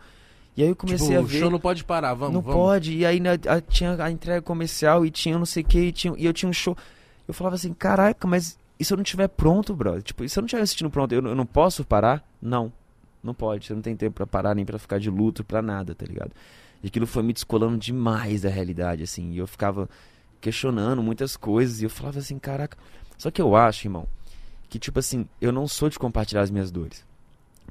E 0.56 0.62
aí 0.62 0.68
eu 0.70 0.74
comecei 0.76 1.08
tipo, 1.08 1.18
a 1.18 1.22
o 1.22 1.26
ver. 1.26 1.38
show 1.38 1.50
não 1.50 1.60
pode 1.60 1.84
parar, 1.84 2.14
vamos, 2.14 2.34
não 2.34 2.40
vamos. 2.40 2.56
pode. 2.58 2.96
E 2.96 3.04
aí 3.04 3.20
né, 3.20 3.32
tinha 3.68 4.02
a 4.02 4.10
entrega 4.10 4.40
comercial 4.40 5.04
e 5.04 5.10
tinha 5.10 5.38
não 5.38 5.44
sei 5.44 5.62
o 5.62 5.66
que, 5.66 5.78
e, 5.78 5.92
tinha, 5.92 6.14
e 6.16 6.24
eu 6.24 6.32
tinha 6.32 6.48
um 6.48 6.52
show. 6.54 6.74
Eu 7.28 7.34
falava 7.34 7.56
assim, 7.56 7.74
caraca, 7.74 8.26
mas 8.26 8.58
e 8.80 8.84
se 8.84 8.92
eu 8.92 8.96
não 8.96 9.04
tiver 9.04 9.28
pronto, 9.28 9.74
brother? 9.76 10.02
Tipo, 10.02 10.24
e 10.24 10.28
se 10.30 10.38
eu 10.38 10.40
não 10.40 10.46
estiver 10.46 10.62
assistindo 10.62 10.88
pronto, 10.88 11.12
eu, 11.12 11.20
não- 11.20 11.30
eu 11.30 11.36
não 11.36 11.44
posso 11.44 11.84
parar? 11.84 12.26
Não. 12.40 12.72
Não 13.22 13.34
pode. 13.34 13.66
Você 13.66 13.74
não 13.74 13.82
tem 13.82 13.94
tempo 13.94 14.14
pra 14.16 14.26
parar, 14.26 14.54
nem 14.54 14.64
pra 14.64 14.78
ficar 14.78 14.98
de 14.98 15.10
luto, 15.10 15.44
pra 15.44 15.60
nada, 15.60 15.94
tá 15.94 16.06
ligado? 16.06 16.30
E 16.82 16.86
aquilo 16.86 17.06
foi 17.06 17.22
me 17.22 17.32
descolando 17.34 17.76
demais 17.76 18.40
da 18.42 18.48
realidade, 18.48 19.02
assim. 19.02 19.32
E 19.32 19.38
eu 19.38 19.46
ficava 19.46 19.88
questionando 20.40 21.02
muitas 21.02 21.36
coisas. 21.36 21.80
E 21.80 21.84
eu 21.84 21.90
falava 21.90 22.18
assim, 22.18 22.38
caraca. 22.38 22.76
Só 23.18 23.30
que 23.30 23.40
eu 23.40 23.54
acho, 23.56 23.86
irmão, 23.86 24.06
que 24.68 24.78
tipo 24.78 24.98
assim, 24.98 25.26
eu 25.40 25.52
não 25.52 25.66
sou 25.66 25.88
de 25.88 25.98
compartilhar 25.98 26.42
as 26.42 26.50
minhas 26.50 26.70
dores. 26.70 27.04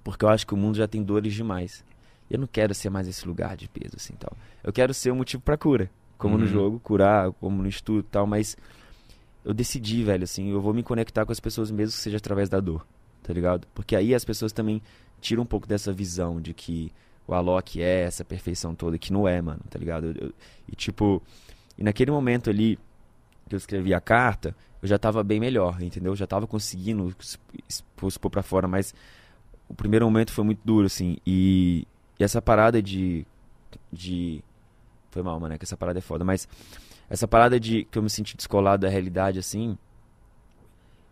Porque 0.04 0.24
eu 0.26 0.30
acho 0.30 0.46
que 0.46 0.54
o 0.54 0.58
mundo 0.58 0.78
já 0.78 0.88
tem 0.88 1.02
dores 1.04 1.34
demais. 1.34 1.84
E 2.30 2.34
eu 2.34 2.40
não 2.40 2.48
quero 2.48 2.74
ser 2.74 2.90
mais 2.90 3.08
esse 3.08 3.28
lugar 3.28 3.56
de 3.56 3.68
peso, 3.68 3.96
assim, 3.98 4.14
tal. 4.20 4.36
Eu 4.64 4.74
quero 4.74 4.94
ser 4.94 5.12
um 5.12 5.16
motivo 5.16 5.42
pra 5.44 5.58
cura. 5.58 5.90
Como 6.18 6.38
no 6.38 6.44
Uhum. 6.46 6.50
jogo, 6.50 6.80
curar, 6.80 7.32
como 7.34 7.62
no 7.62 7.68
estudo 7.68 8.00
e 8.00 8.04
tal, 8.12 8.26
mas 8.26 8.56
eu 9.44 9.54
decidi, 9.54 10.04
velho, 10.04 10.24
assim, 10.24 10.50
eu 10.50 10.62
vou 10.62 10.74
me 10.74 10.82
conectar 10.82 11.26
com 11.26 11.32
as 11.32 11.40
pessoas 11.40 11.70
mesmo 11.70 11.96
que 11.96 12.02
seja 12.02 12.18
através 12.18 12.48
da 12.50 12.60
dor, 12.60 12.86
tá 13.22 13.34
ligado? 13.34 13.68
Porque 13.76 13.96
aí 13.96 14.16
as 14.16 14.24
pessoas 14.26 14.52
também 14.54 14.82
tiram 15.20 15.44
um 15.44 15.46
pouco 15.46 15.68
dessa 15.68 15.92
visão 15.92 16.40
de 16.40 16.54
que 16.54 16.92
o 17.28 17.34
Alok 17.34 17.82
é 17.82 18.04
essa 18.04 18.24
perfeição 18.24 18.74
toda, 18.74 18.98
que 18.98 19.12
não 19.12 19.28
é, 19.28 19.42
mano, 19.42 19.60
tá 19.70 19.78
ligado? 19.78 20.06
Eu- 20.08 20.28
eu- 20.28 20.34
e 20.72 20.76
tipo, 20.76 21.22
e 21.78 21.84
naquele 21.84 22.12
momento 22.12 22.50
ali 22.50 22.80
que 23.48 23.56
eu 23.56 23.58
escrevi 23.58 23.94
a 23.94 24.02
carta, 24.02 24.56
eu 24.82 24.88
já 24.88 24.98
tava 24.98 25.24
bem 25.24 25.40
melhor, 25.40 25.82
entendeu? 25.82 26.14
Eu 26.14 26.16
já 26.16 26.28
tava 26.28 26.48
conseguindo 26.48 27.14
exp- 27.20 27.40
expor, 28.08 28.30
pra 28.30 28.42
fora, 28.44 28.68
mas 28.68 28.94
o 29.68 29.74
primeiro 29.74 30.06
momento 30.06 30.32
foi 30.32 30.44
muito 30.44 30.60
duro, 30.64 30.86
assim, 30.86 31.18
e, 31.26 31.88
e 32.20 32.24
essa 32.24 32.42
parada 32.42 32.82
de, 32.82 33.26
de... 33.92 34.44
Foi 35.12 35.24
mal, 35.24 35.40
mano, 35.40 35.56
é 35.56 35.58
que 35.58 35.66
essa 35.66 35.78
parada 35.78 36.00
é 36.00 36.02
foda, 36.02 36.24
mas 36.24 36.48
essa 37.10 37.28
parada 37.28 37.60
de 37.60 37.86
que 37.86 37.98
eu 37.98 38.04
me 38.04 38.10
senti 38.10 38.36
descolado 38.36 38.82
da 38.82 38.90
realidade, 38.90 39.40
assim, 39.40 39.78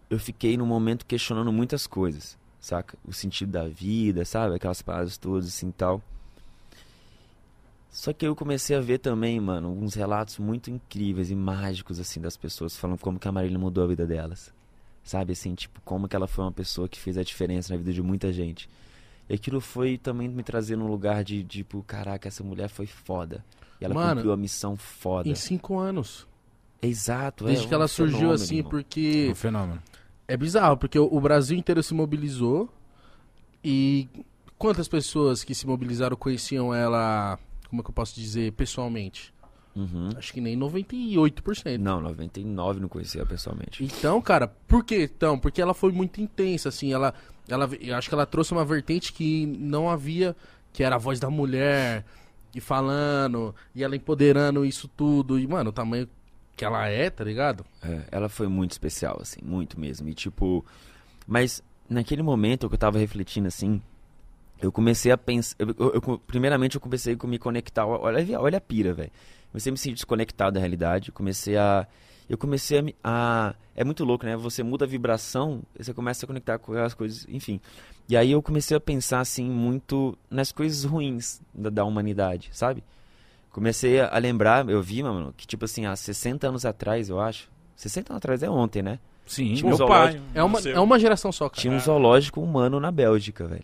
eu 0.10 0.20
fiquei 0.20 0.58
num 0.58 0.66
momento 0.66 1.06
questionando 1.06 1.52
muitas 1.52 1.88
coisas, 1.88 2.38
saca? 2.60 2.98
O 3.06 3.14
sentido 3.14 3.52
da 3.52 3.68
vida, 3.68 4.26
sabe? 4.26 4.56
Aquelas 4.56 4.82
paradas 4.82 5.18
todas 5.18 5.48
assim 5.48 5.72
tal. 5.72 6.02
Só 7.94 8.12
que 8.12 8.26
eu 8.26 8.36
comecei 8.36 8.76
a 8.76 8.82
ver 8.82 8.98
também, 8.98 9.40
mano, 9.40 9.70
uns 9.72 9.94
relatos 9.94 10.40
muito 10.40 10.72
incríveis 10.72 11.30
e 11.30 11.36
mágicos, 11.36 12.00
assim, 12.00 12.20
das 12.20 12.36
pessoas, 12.36 12.76
falando 12.76 12.98
como 13.00 13.20
que 13.20 13.28
a 13.28 13.32
Marília 13.32 13.60
mudou 13.60 13.84
a 13.84 13.88
vida 13.88 14.04
delas. 14.04 14.52
Sabe, 15.04 15.34
assim, 15.34 15.54
tipo, 15.54 15.80
como 15.86 16.08
que 16.08 16.16
ela 16.16 16.28
foi 16.28 16.44
uma 16.44 16.52
pessoa 16.52 16.90
que 16.90 17.00
fez 17.00 17.20
a 17.20 17.24
diferença 17.24 17.72
na 17.72 17.78
vida 17.78 17.94
de 17.94 18.02
muita 18.02 18.34
gente. 18.34 18.68
E 19.30 19.36
aquilo 19.36 19.62
foi 19.62 20.00
também 20.00 20.28
me 20.28 20.42
trazer 20.42 20.76
num 20.76 20.88
lugar 20.88 21.24
de, 21.24 21.44
tipo, 21.44 21.84
caraca, 21.84 22.28
essa 22.28 22.44
mulher 22.44 22.68
foi 22.68 22.88
foda. 22.88 23.46
E 23.80 23.86
ela 23.86 23.94
Mano, 23.94 24.16
cumpriu 24.16 24.34
a 24.34 24.38
missão 24.38 24.76
foda. 24.76 25.30
Em 25.30 25.36
cinco 25.36 25.78
anos. 25.78 26.26
Exato, 26.82 27.46
Desde 27.46 27.66
é 27.66 27.68
que 27.68 27.74
ela 27.76 27.86
um 27.86 27.88
surgiu 27.88 28.18
fenômeno, 28.18 28.34
assim, 28.44 28.56
irmão. 28.58 28.72
porque 28.72 29.28
Um 29.30 29.36
fenômeno. 29.36 29.84
é 30.28 30.36
bizarro, 30.36 30.78
porque 30.78 30.98
o 30.98 31.22
Brasil 31.22 31.56
inteiro 31.58 31.84
se 31.84 31.94
mobilizou 31.94 32.70
e 33.64 34.10
quantas 34.58 34.88
pessoas 34.88 35.44
que 35.44 35.54
se 35.54 35.68
mobilizaram 35.68 36.18
conheciam 36.18 36.74
ela, 36.74 37.38
como 37.74 37.82
é 37.82 37.84
que 37.84 37.90
eu 37.90 37.94
posso 37.96 38.14
dizer, 38.14 38.54
pessoalmente? 38.54 39.34
Uhum. 39.76 40.10
Acho 40.16 40.32
que 40.32 40.40
nem 40.40 40.56
98%. 40.56 41.80
Não, 41.80 42.00
99 42.00 42.80
não 42.80 42.88
conhecia 42.88 43.26
pessoalmente. 43.26 43.84
Então, 43.84 44.22
cara, 44.22 44.48
por 44.68 44.86
que 44.86 45.06
então? 45.06 45.40
Porque 45.40 45.60
ela 45.60 45.74
foi 45.74 45.92
muito 45.92 46.22
intensa, 46.22 46.70
assim, 46.70 46.94
ela, 46.94 47.16
ela, 47.50 47.68
eu 47.82 47.96
acho 47.96 48.08
que 48.08 48.14
ela 48.14 48.28
trouxe 48.28 48.52
uma 48.52 48.64
vertente 48.64 49.12
que 49.12 49.48
não 49.48 49.90
havia, 49.90 50.36
que 50.72 50.84
era 50.84 50.98
a 50.98 51.00
voz 51.00 51.20
da 51.20 51.32
mulher, 51.32 52.06
e 52.54 52.62
falando, 52.62 53.56
e 53.74 53.84
ela 53.84 53.96
empoderando 53.96 54.64
isso 54.64 54.88
tudo, 54.88 55.40
e, 55.40 55.48
mano, 55.48 55.72
o 55.72 55.74
tamanho 55.74 56.08
que 56.56 56.64
ela 56.64 56.88
é, 56.88 57.10
tá 57.10 57.24
ligado? 57.24 57.66
É, 57.82 58.04
ela 58.12 58.30
foi 58.30 58.48
muito 58.48 58.74
especial, 58.74 59.18
assim, 59.20 59.40
muito 59.44 59.80
mesmo. 59.80 60.08
E 60.08 60.14
tipo. 60.14 60.64
Mas 61.26 61.64
naquele 61.90 62.22
momento 62.22 62.70
que 62.70 62.76
eu 62.76 62.80
tava 62.80 63.00
refletindo 63.00 63.48
assim, 63.48 63.82
eu 64.64 64.72
comecei 64.72 65.12
a 65.12 65.18
pensar. 65.18 65.56
eu- 65.60 65.76
eu- 65.78 65.94
eu- 66.08 66.18
primeiramente 66.26 66.76
eu 66.76 66.82
comecei 66.82 67.16
a 67.22 67.28
me 67.28 67.38
conectar. 67.38 67.86
Olha, 67.86 68.40
olha 68.40 68.58
a 68.58 68.62
pira, 68.62 68.94
velho. 68.94 69.12
Comecei 69.52 69.70
a 69.70 69.74
me 69.74 69.78
sentir 69.78 69.94
desconectado 69.96 70.54
da 70.56 70.60
realidade. 70.60 71.12
Comecei 71.12 71.56
a. 71.58 71.86
Eu 72.30 72.38
comecei 72.38 72.80
a, 72.80 72.82
me- 72.82 72.96
a. 73.04 73.54
É 73.76 73.84
muito 73.84 74.04
louco, 74.06 74.26
né? 74.26 74.36
Você 74.38 74.64
muda 74.64 74.86
a 74.86 74.88
vibração, 74.88 75.62
você 75.78 75.94
começa 75.94 76.26
a 76.26 76.28
conectar 76.28 76.58
com 76.58 76.74
as 76.74 76.94
coisas, 76.94 77.26
enfim. 77.30 77.60
E 78.08 78.16
aí 78.18 78.32
eu 78.32 78.42
comecei 78.42 78.76
a 78.76 78.80
pensar, 78.80 79.20
assim, 79.20 79.50
muito 79.50 80.18
nas 80.30 80.52
coisas 80.52 80.84
ruins 80.84 81.42
da, 81.54 81.70
da 81.70 81.86
humanidade, 81.86 82.50
sabe? 82.54 82.84
Comecei 83.52 84.00
a 84.02 84.18
lembrar, 84.18 84.68
eu 84.68 84.82
vi, 84.82 85.04
mano, 85.04 85.34
que 85.38 85.46
tipo 85.46 85.66
assim, 85.66 85.86
há 85.86 85.96
60 85.96 86.48
anos 86.48 86.66
atrás, 86.66 87.10
eu 87.10 87.20
acho. 87.20 87.50
60 87.76 88.14
anos 88.14 88.18
atrás 88.18 88.42
é 88.44 88.50
ontem, 88.50 88.82
né? 88.82 89.00
Sim, 89.26 89.54
Tinha 89.54 89.68
um 89.74 89.78
meu 89.78 89.88
pai. 89.88 90.22
É 90.34 90.44
uma, 90.44 90.60
é 90.60 90.80
uma 90.80 91.00
geração 91.00 91.32
só, 91.32 91.48
cara. 91.50 91.62
Tinha 91.62 91.74
um 91.74 91.80
zoológico 91.80 92.42
humano 92.42 92.80
na 92.80 92.92
Bélgica, 92.92 93.46
velho. 93.48 93.64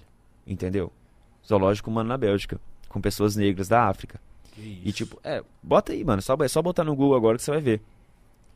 Entendeu? 0.49 0.91
Zoológico 1.47 1.89
humano 1.89 2.09
na 2.09 2.17
Bélgica. 2.17 2.59
Com 2.89 2.99
pessoas 2.99 3.35
negras 3.35 3.67
da 3.67 3.87
África. 3.87 4.19
E 4.57 4.91
tipo, 4.91 5.19
é, 5.23 5.43
bota 5.63 5.93
aí, 5.93 6.03
mano. 6.03 6.21
Só, 6.21 6.35
é 6.41 6.47
só 6.47 6.61
botar 6.61 6.83
no 6.83 6.95
Google 6.95 7.15
agora 7.15 7.37
que 7.37 7.43
você 7.43 7.51
vai 7.51 7.61
ver. 7.61 7.81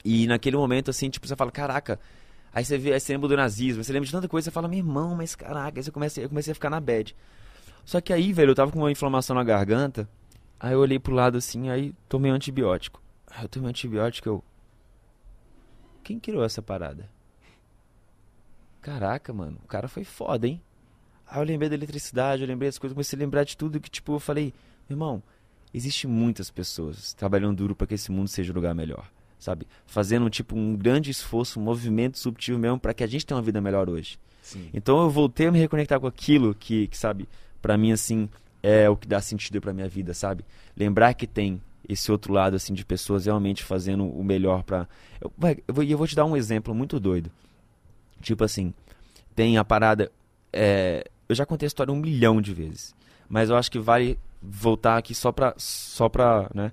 E 0.03 0.27
naquele 0.27 0.57
momento, 0.57 0.89
assim, 0.89 1.09
tipo, 1.09 1.25
você 1.27 1.35
fala, 1.35 1.51
caraca. 1.51 1.99
Aí 2.53 2.65
você 2.65 2.77
vê, 2.77 2.93
aí 2.93 2.99
você 2.99 3.13
lembra 3.13 3.29
do 3.29 3.37
nazismo, 3.37 3.83
você 3.83 3.93
lembra 3.93 4.05
de 4.05 4.11
tanta 4.11 4.27
coisa, 4.27 4.45
você 4.45 4.51
fala, 4.51 4.67
meu 4.67 4.77
irmão, 4.77 5.15
mas 5.15 5.33
caraca, 5.33 5.79
aí 5.79 5.83
você 5.83 5.91
começa, 5.91 6.21
eu 6.21 6.29
comecei 6.29 6.51
a 6.51 6.55
ficar 6.55 6.69
na 6.69 6.79
bad. 6.79 7.15
Só 7.83 7.99
que 7.99 8.13
aí, 8.13 8.31
velho, 8.31 8.51
eu 8.51 8.55
tava 8.55 8.71
com 8.71 8.79
uma 8.79 8.91
inflamação 8.91 9.35
na 9.35 9.43
garganta, 9.43 10.07
aí 10.59 10.73
eu 10.73 10.79
olhei 10.79 10.99
pro 10.99 11.15
lado 11.15 11.37
assim, 11.37 11.69
aí 11.69 11.95
tomei 12.07 12.31
um 12.31 12.35
antibiótico. 12.35 13.01
Aí 13.31 13.45
eu 13.45 13.49
tomei 13.49 13.67
um 13.67 13.69
antibiótico, 13.69 14.29
eu. 14.29 14.43
Quem 16.03 16.19
criou 16.19 16.43
essa 16.43 16.61
parada? 16.61 17.09
Caraca, 18.81 19.33
mano, 19.33 19.57
o 19.63 19.67
cara 19.67 19.87
foi 19.87 20.03
foda, 20.03 20.47
hein? 20.47 20.61
Aí 21.25 21.39
eu 21.39 21.45
lembrei 21.45 21.69
da 21.69 21.75
eletricidade, 21.75 22.43
eu 22.43 22.47
lembrei 22.47 22.67
das 22.69 22.77
coisas, 22.77 22.93
comecei 22.93 23.17
a 23.17 23.19
lembrar 23.19 23.43
de 23.43 23.57
tudo 23.57 23.79
que, 23.79 23.89
tipo, 23.89 24.13
eu 24.13 24.19
falei, 24.19 24.53
irmão, 24.89 25.23
existe 25.73 26.05
muitas 26.05 26.51
pessoas 26.51 27.13
trabalhando 27.13 27.57
duro 27.57 27.75
para 27.75 27.87
que 27.87 27.95
esse 27.95 28.11
mundo 28.11 28.27
seja 28.27 28.51
um 28.51 28.55
lugar 28.55 28.75
melhor, 28.75 29.09
sabe? 29.39 29.65
Fazendo, 29.87 30.29
tipo, 30.29 30.55
um 30.55 30.75
grande 30.75 31.09
esforço, 31.09 31.59
um 31.59 31.63
movimento 31.63 32.19
subtil 32.19 32.59
mesmo 32.59 32.79
para 32.79 32.93
que 32.93 33.03
a 33.03 33.07
gente 33.07 33.25
tenha 33.25 33.35
uma 33.37 33.41
vida 33.41 33.59
melhor 33.59 33.89
hoje. 33.89 34.19
Sim. 34.43 34.69
Então 34.73 35.01
eu 35.01 35.09
voltei 35.09 35.47
a 35.47 35.51
me 35.51 35.57
reconectar 35.57 35.99
com 35.99 36.05
aquilo 36.05 36.53
que, 36.53 36.87
que 36.87 36.97
sabe, 36.97 37.27
para 37.61 37.77
mim, 37.77 37.91
assim, 37.91 38.29
é 38.61 38.87
o 38.89 38.95
que 38.95 39.07
dá 39.07 39.19
sentido 39.19 39.59
pra 39.59 39.73
minha 39.73 39.87
vida, 39.87 40.13
sabe? 40.13 40.45
Lembrar 40.77 41.13
que 41.15 41.25
tem 41.25 41.59
esse 41.89 42.11
outro 42.11 42.31
lado, 42.31 42.55
assim, 42.55 42.73
de 42.73 42.85
pessoas 42.85 43.25
realmente 43.25 43.63
fazendo 43.63 44.05
o 44.05 44.23
melhor 44.23 44.61
pra... 44.63 44.87
Eu, 45.19 45.33
eu, 45.67 45.73
vou, 45.73 45.83
eu 45.83 45.97
vou 45.97 46.07
te 46.07 46.15
dar 46.15 46.25
um 46.25 46.37
exemplo 46.37 46.75
muito 46.75 46.99
doido. 46.99 47.31
Tipo 48.21 48.43
assim, 48.43 48.73
tem 49.33 49.57
a 49.57 49.65
parada... 49.65 50.11
é, 50.51 51.09
eu 51.33 51.37
já 51.37 51.45
contei 51.45 51.65
a 51.65 51.67
história 51.67 51.91
um 51.93 51.97
milhão 51.97 52.41
de 52.41 52.53
vezes, 52.53 52.95
mas 53.27 53.49
eu 53.49 53.55
acho 53.57 53.69
que 53.71 53.79
vale 53.79 54.17
voltar 54.41 54.97
aqui 54.97 55.13
só 55.13 55.31
pra, 55.31 55.53
só 55.57 56.07
pra 56.09 56.49
né... 56.53 56.71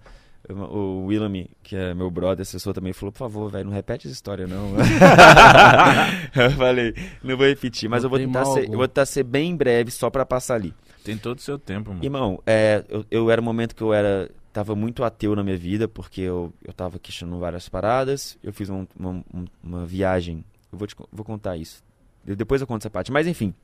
O 0.49 1.05
Willam, 1.07 1.45
que 1.63 1.77
é 1.77 1.95
meu 1.95 2.11
brother, 2.11 2.43
assessor 2.43 2.73
também, 2.75 2.93
falou, 2.93 3.13
por 3.13 3.19
favor, 3.19 3.51
velho, 3.53 3.67
não 3.67 3.73
repete 3.73 4.09
essa 4.09 4.15
história, 4.15 4.49
não. 4.49 4.73
eu 6.35 6.51
falei, 6.53 6.95
não 7.23 7.37
vou 7.37 7.47
repetir, 7.47 7.89
mas 7.89 8.03
Não 8.03 8.07
eu 8.07 8.11
vou 8.11 8.19
tentar 8.19 8.45
ser, 8.45 8.61
algum. 8.61 8.73
eu 8.73 8.79
vou 8.79 8.89
tentar 8.89 9.07
ser 9.07 9.23
bem 9.23 9.55
breve 9.55 9.91
só 9.91 10.11
pra 10.11 10.25
passar 10.27 10.55
ali. 10.57 10.75
Tem 11.05 11.17
todo 11.17 11.39
o 11.39 11.41
seu 11.41 11.59
tempo, 11.59 11.91
mano. 11.91 12.03
Irmão, 12.05 12.43
é, 12.47 12.85
eu, 12.89 13.05
eu 13.11 13.31
era 13.31 13.41
um 13.41 13.45
momento 13.45 13.75
que 13.77 13.83
eu 13.83 13.93
era 13.93 14.31
tava 14.53 14.75
muito 14.75 15.05
ateu 15.05 15.37
na 15.37 15.45
minha 15.45 15.57
vida, 15.57 15.87
porque 15.87 16.23
eu, 16.23 16.53
eu 16.65 16.73
tava 16.73 16.99
questionando 16.99 17.39
várias 17.39 17.69
paradas, 17.69 18.37
eu 18.43 18.53
fiz 18.53 18.69
um- 18.69 18.87
uma, 18.99 19.11
um- 19.33 19.45
uma 19.63 19.87
viagem, 19.87 20.45
eu 20.73 20.79
vou, 20.79 20.89
te, 20.89 20.97
vou 21.13 21.25
contar 21.25 21.57
isso, 21.57 21.85
De- 22.25 22.35
depois 22.35 22.61
eu 22.61 22.67
conto 22.67 22.83
essa 22.83 22.91
parte, 22.91 23.13
mas 23.13 23.29
enfim, 23.29 23.55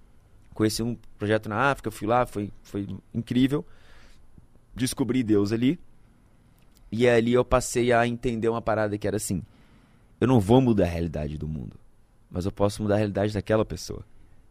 conheci 0.56 0.82
um 0.82 0.96
projeto 1.18 1.48
na 1.48 1.70
África, 1.70 1.90
fui 1.90 2.08
lá, 2.08 2.24
foi, 2.26 2.50
foi 2.62 2.88
incrível, 3.14 3.64
descobri 4.74 5.22
Deus 5.22 5.52
ali, 5.52 5.78
e 6.90 7.06
ali 7.06 7.34
eu 7.34 7.44
passei 7.44 7.92
a 7.92 8.06
entender 8.06 8.48
uma 8.48 8.62
parada 8.62 8.96
que 8.96 9.06
era 9.06 9.18
assim, 9.18 9.42
eu 10.18 10.26
não 10.26 10.40
vou 10.40 10.60
mudar 10.60 10.84
a 10.84 10.88
realidade 10.88 11.36
do 11.36 11.46
mundo, 11.46 11.76
mas 12.30 12.46
eu 12.46 12.52
posso 12.52 12.82
mudar 12.82 12.94
a 12.94 12.98
realidade 12.98 13.34
daquela 13.34 13.64
pessoa. 13.64 14.02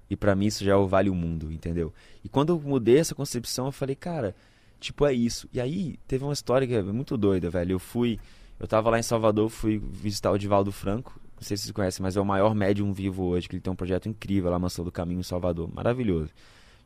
E 0.07 0.15
pra 0.15 0.35
mim 0.35 0.45
isso 0.45 0.63
já 0.63 0.77
vale 0.77 1.09
o 1.09 1.15
mundo, 1.15 1.51
entendeu? 1.51 1.91
E 2.23 2.29
quando 2.29 2.49
eu 2.49 2.59
mudei 2.59 2.99
essa 2.99 3.15
concepção, 3.15 3.65
eu 3.65 3.71
falei, 3.71 3.95
cara, 3.95 4.35
tipo, 4.79 5.03
é 5.05 5.11
isso. 5.11 5.49
E 5.51 5.59
aí 5.59 5.97
teve 6.07 6.23
uma 6.23 6.33
história 6.33 6.67
que 6.67 6.75
é 6.75 6.83
muito 6.83 7.17
doida, 7.17 7.49
velho. 7.49 7.73
Eu 7.73 7.79
fui, 7.79 8.19
eu 8.59 8.67
tava 8.67 8.91
lá 8.91 8.99
em 8.99 9.03
Salvador, 9.03 9.49
fui 9.49 9.79
visitar 9.79 10.31
o 10.31 10.37
Divaldo 10.37 10.71
Franco. 10.71 11.19
Não 11.35 11.43
sei 11.43 11.57
se 11.57 11.63
vocês 11.63 11.71
conhecem, 11.71 12.01
mas 12.01 12.15
é 12.15 12.21
o 12.21 12.25
maior 12.25 12.55
médium 12.55 12.93
vivo 12.93 13.23
hoje, 13.23 13.47
que 13.47 13.55
ele 13.55 13.61
tem 13.61 13.71
um 13.71 13.75
projeto 13.75 14.07
incrível 14.07 14.49
lá, 14.49 14.57
Mansão 14.57 14.85
do 14.85 14.91
Caminho, 14.91 15.19
em 15.19 15.23
Salvador. 15.23 15.69
Maravilhoso. 15.73 16.29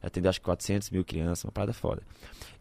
Já 0.01 0.07
atendeu 0.07 0.29
acho 0.29 0.39
que 0.39 0.45
400 0.45 0.89
mil 0.89 1.03
crianças, 1.05 1.45
uma 1.45 1.51
parada 1.51 1.73
foda. 1.73 2.01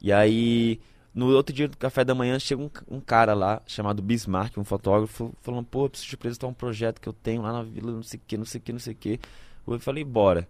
E 0.01 0.12
aí, 0.12 0.80
no 1.14 1.28
outro 1.28 1.55
dia 1.55 1.68
do 1.68 1.76
café 1.76 2.05
da 2.05 2.14
manhã, 2.14 2.39
chega 2.39 2.62
um, 2.62 2.70
um 2.89 3.01
cara 3.01 3.34
lá, 3.34 3.62
chamado 3.66 4.03
Bismarck, 4.03 4.57
um 4.59 4.64
fotógrafo, 4.64 5.32
falando, 5.41 5.64
pô, 5.64 5.89
preciso 5.89 6.11
te 6.11 6.14
apresentar 6.14 6.47
um 6.47 6.53
projeto 6.53 7.01
que 7.01 7.09
eu 7.09 7.12
tenho 7.12 7.43
lá 7.43 7.53
na 7.53 7.62
vila, 7.62 7.93
não 7.93 8.03
sei 8.03 8.18
o 8.18 8.22
que, 8.26 8.36
não 8.36 8.45
sei 8.45 8.61
o 8.61 8.62
que, 8.62 8.72
não 8.72 8.80
sei 8.80 8.93
o 8.93 8.97
que. 8.97 9.20
Eu 9.66 9.80
falei, 9.80 10.05
bora. 10.05 10.49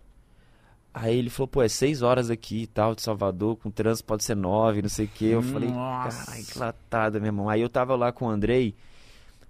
Aí 0.93 1.17
ele 1.17 1.31
falou, 1.31 1.47
pô, 1.47 1.63
é 1.63 1.69
seis 1.69 2.03
horas 2.03 2.31
aqui 2.31 2.63
e 2.63 2.67
tal, 2.67 2.95
de 2.95 3.03
Salvador, 3.03 3.57
com 3.57 3.71
trânsito 3.71 4.07
pode 4.07 4.25
ser 4.25 4.35
nove, 4.35 4.83
não 4.83 4.89
sei 4.89 5.05
o 5.05 5.09
que. 5.09 5.27
Eu 5.27 5.43
falei, 5.43 5.69
Nossa. 5.71 6.27
caralho, 6.27 6.45
que 6.45 6.59
latada, 6.59 7.21
meu 7.21 7.29
irmão. 7.29 7.49
Aí 7.49 7.61
eu 7.61 7.69
tava 7.69 7.95
lá 7.95 8.11
com 8.11 8.27
o 8.27 8.29
Andrei, 8.29 8.75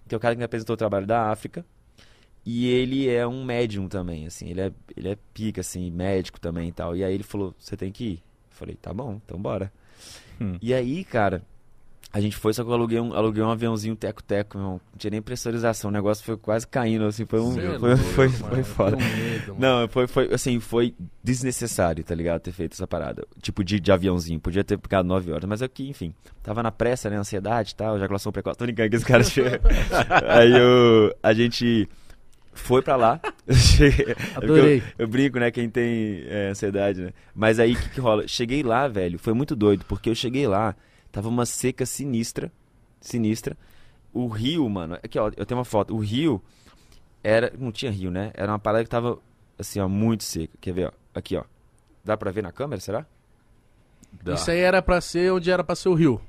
que 0.07 0.15
é 0.15 0.19
o 0.19 0.21
cara 0.21 0.35
que 0.35 0.39
me 0.39 0.45
apresentou 0.45 0.75
o 0.75 0.77
trabalho 0.77 1.07
da 1.07 1.31
África. 1.31 1.65
E 2.51 2.67
ele 2.67 3.11
é 3.11 3.27
um 3.27 3.45
médium 3.45 3.89
também, 3.89 4.27
assim, 4.27 4.49
ele 4.49 4.63
é, 4.63 4.73
ele 4.97 5.11
é 5.11 5.19
pica, 5.35 5.61
assim, 5.61 5.91
médico 5.91 6.41
também 6.41 6.71
e 6.71 6.73
tal. 6.73 6.97
E 6.97 7.05
aí 7.05 7.13
ele 7.13 7.23
falou, 7.23 7.55
você 7.59 7.77
tem 7.77 7.93
que 7.93 8.05
ir? 8.05 8.15
Eu 8.15 8.21
falei, 8.57 8.75
tá 8.75 8.91
bom, 8.91 9.21
então 9.23 9.39
bora. 9.39 9.71
Hum. 10.41 10.57
E 10.63 10.73
aí, 10.73 11.05
cara, 11.05 11.43
a 12.11 12.23
gente 12.23 12.37
foi, 12.37 12.55
só 12.55 12.65
que 12.65 12.71
eu 12.71 12.73
aluguei 12.73 12.99
um, 12.99 13.13
aluguei 13.13 13.43
um 13.43 13.51
aviãozinho 13.51 13.95
teco-teco, 13.95 14.57
meu 14.57 14.65
irmão. 14.65 14.81
Não 14.91 14.99
tinha 14.99 15.11
nem 15.11 15.21
pressurização, 15.21 15.91
o 15.91 15.93
negócio 15.93 16.25
foi 16.25 16.39
quase 16.39 16.67
caindo, 16.67 17.05
assim, 17.05 17.27
foi 17.27 17.39
um. 17.39 17.53
É 17.61 17.79
Foi, 17.79 17.97
foi, 17.99 18.29
foi 18.31 18.61
eu 18.61 18.65
foda. 18.65 18.97
medo. 18.97 19.57
Não, 19.59 19.87
foi, 19.87 20.07
foi, 20.07 20.33
assim, 20.33 20.59
foi 20.59 20.95
desnecessário, 21.23 22.03
tá 22.03 22.15
ligado? 22.15 22.41
Ter 22.41 22.53
feito 22.53 22.73
essa 22.73 22.87
parada. 22.87 23.27
Tipo, 23.43 23.63
de, 23.63 23.79
de 23.79 23.93
aviãozinho. 23.93 24.41
Podia 24.41 24.65
ter 24.65 24.81
ficado 24.81 25.05
nove 25.05 25.31
horas. 25.31 25.45
Mas 25.45 25.61
aqui, 25.61 25.87
enfim, 25.87 26.15
tava 26.43 26.63
na 26.63 26.73
pressa, 26.73 27.11
né? 27.11 27.19
Ansiedade 27.19 27.73
e 27.73 27.75
tal, 27.75 27.97
ejaculação 27.97 28.33
precoce. 28.33 28.57
Tô 28.57 28.65
brincando 28.65 28.89
que 28.89 28.97
esse 28.97 29.05
cara 29.05 29.21
chega. 29.29 29.61
Aí 30.27 30.51
eu, 30.59 31.15
a 31.23 31.35
gente 31.35 31.87
foi 32.59 32.83
pra 32.83 32.97
lá. 32.97 33.21
Cheguei- 33.51 34.15
Adorei. 34.37 34.79
Eu, 34.79 34.83
eu 35.05 35.09
brinco, 35.09 35.39
né? 35.39 35.51
Quem 35.51 35.69
tem 35.71 36.23
é, 36.27 36.49
ansiedade, 36.51 37.01
né? 37.01 37.13
Mas 37.35 37.59
aí, 37.59 37.73
o 37.73 37.77
que, 37.77 37.89
que 37.91 38.01
rola? 38.01 38.27
Cheguei 38.29 38.63
lá, 38.63 38.87
velho, 38.89 39.19
foi 39.19 39.33
muito 39.33 39.57
doido, 39.57 39.85
porque 39.89 40.11
eu 40.11 40.15
cheguei 40.15 40.47
lá, 40.47 40.75
tava 41.11 41.29
uma 41.29 41.47
seca 41.47 41.87
sinistra. 41.87 42.53
Sinistra. 43.01 43.57
O 44.13 44.27
rio, 44.29 44.69
mano. 44.69 44.95
Aqui, 45.03 45.19
ó, 45.19 45.31
eu 45.37 45.47
tenho 45.47 45.59
uma 45.59 45.65
foto. 45.65 45.95
O 45.95 45.99
rio 45.99 46.43
era. 47.23 47.53
Não 47.59 47.71
tinha 47.71 47.91
rio, 47.91 48.11
né? 48.11 48.31
Era 48.35 48.51
uma 48.53 48.59
parada 48.59 48.85
que 48.85 48.91
tava, 48.91 49.19
assim, 49.59 49.81
ó, 49.81 49.89
muito 49.89 50.25
seca. 50.25 50.53
Quer 50.61 50.73
ver, 50.75 50.87
ó? 50.89 50.93
Aqui, 51.15 51.37
ó. 51.37 51.45
Dá 52.05 52.17
pra 52.17 52.31
ver 52.31 52.43
na 52.43 52.51
câmera, 52.53 52.81
será? 52.81 53.07
Dá. 54.23 54.35
Isso 54.35 54.51
aí 54.51 54.59
era 54.59 54.81
pra 54.83 55.01
ser 55.01 55.33
onde 55.33 55.51
era 55.51 55.63
pra 55.63 55.75
ser 55.77 55.89
o 55.91 55.95
rio. 55.95 56.21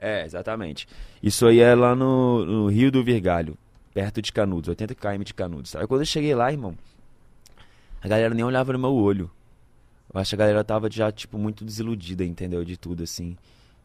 É, 0.00 0.24
exatamente. 0.24 0.86
Isso 1.22 1.46
aí 1.46 1.60
é 1.60 1.74
lá 1.74 1.94
no, 1.94 2.44
no 2.44 2.66
Rio 2.68 2.90
do 2.90 3.02
Virgalho, 3.04 3.56
perto 3.96 4.20
de 4.20 4.30
Canudos, 4.30 4.68
80 4.68 4.94
km 4.94 5.22
de 5.24 5.32
Canudos. 5.32 5.74
Aí 5.74 5.86
quando 5.86 6.02
eu 6.02 6.06
cheguei 6.06 6.34
lá, 6.34 6.52
irmão, 6.52 6.76
a 8.02 8.06
galera 8.06 8.34
nem 8.34 8.44
olhava 8.44 8.70
no 8.74 8.78
meu 8.78 8.92
olho. 8.92 9.30
Eu 10.12 10.20
acho 10.20 10.28
que 10.28 10.34
a 10.34 10.38
galera 10.38 10.62
tava 10.62 10.90
já, 10.90 11.10
tipo, 11.10 11.38
muito 11.38 11.64
desiludida, 11.64 12.22
entendeu? 12.22 12.62
De 12.62 12.76
tudo, 12.76 13.02
assim. 13.04 13.38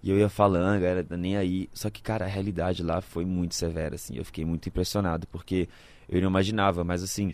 E 0.03 0.11
eu 0.11 0.19
ia 0.19 0.27
falando, 0.27 0.75
a 0.75 0.79
galera 0.79 1.03
tá 1.05 1.15
nem 1.15 1.37
aí. 1.37 1.69
Só 1.73 1.89
que, 1.89 2.01
cara, 2.01 2.25
a 2.25 2.27
realidade 2.27 2.83
lá 2.83 2.99
foi 2.99 3.23
muito 3.23 3.55
severa, 3.55 3.95
assim. 3.95 4.17
Eu 4.17 4.25
fiquei 4.25 4.43
muito 4.43 4.67
impressionado, 4.67 5.25
porque 5.27 5.69
eu 6.09 6.19
não 6.19 6.27
imaginava, 6.27 6.83
mas 6.83 7.01
assim, 7.01 7.33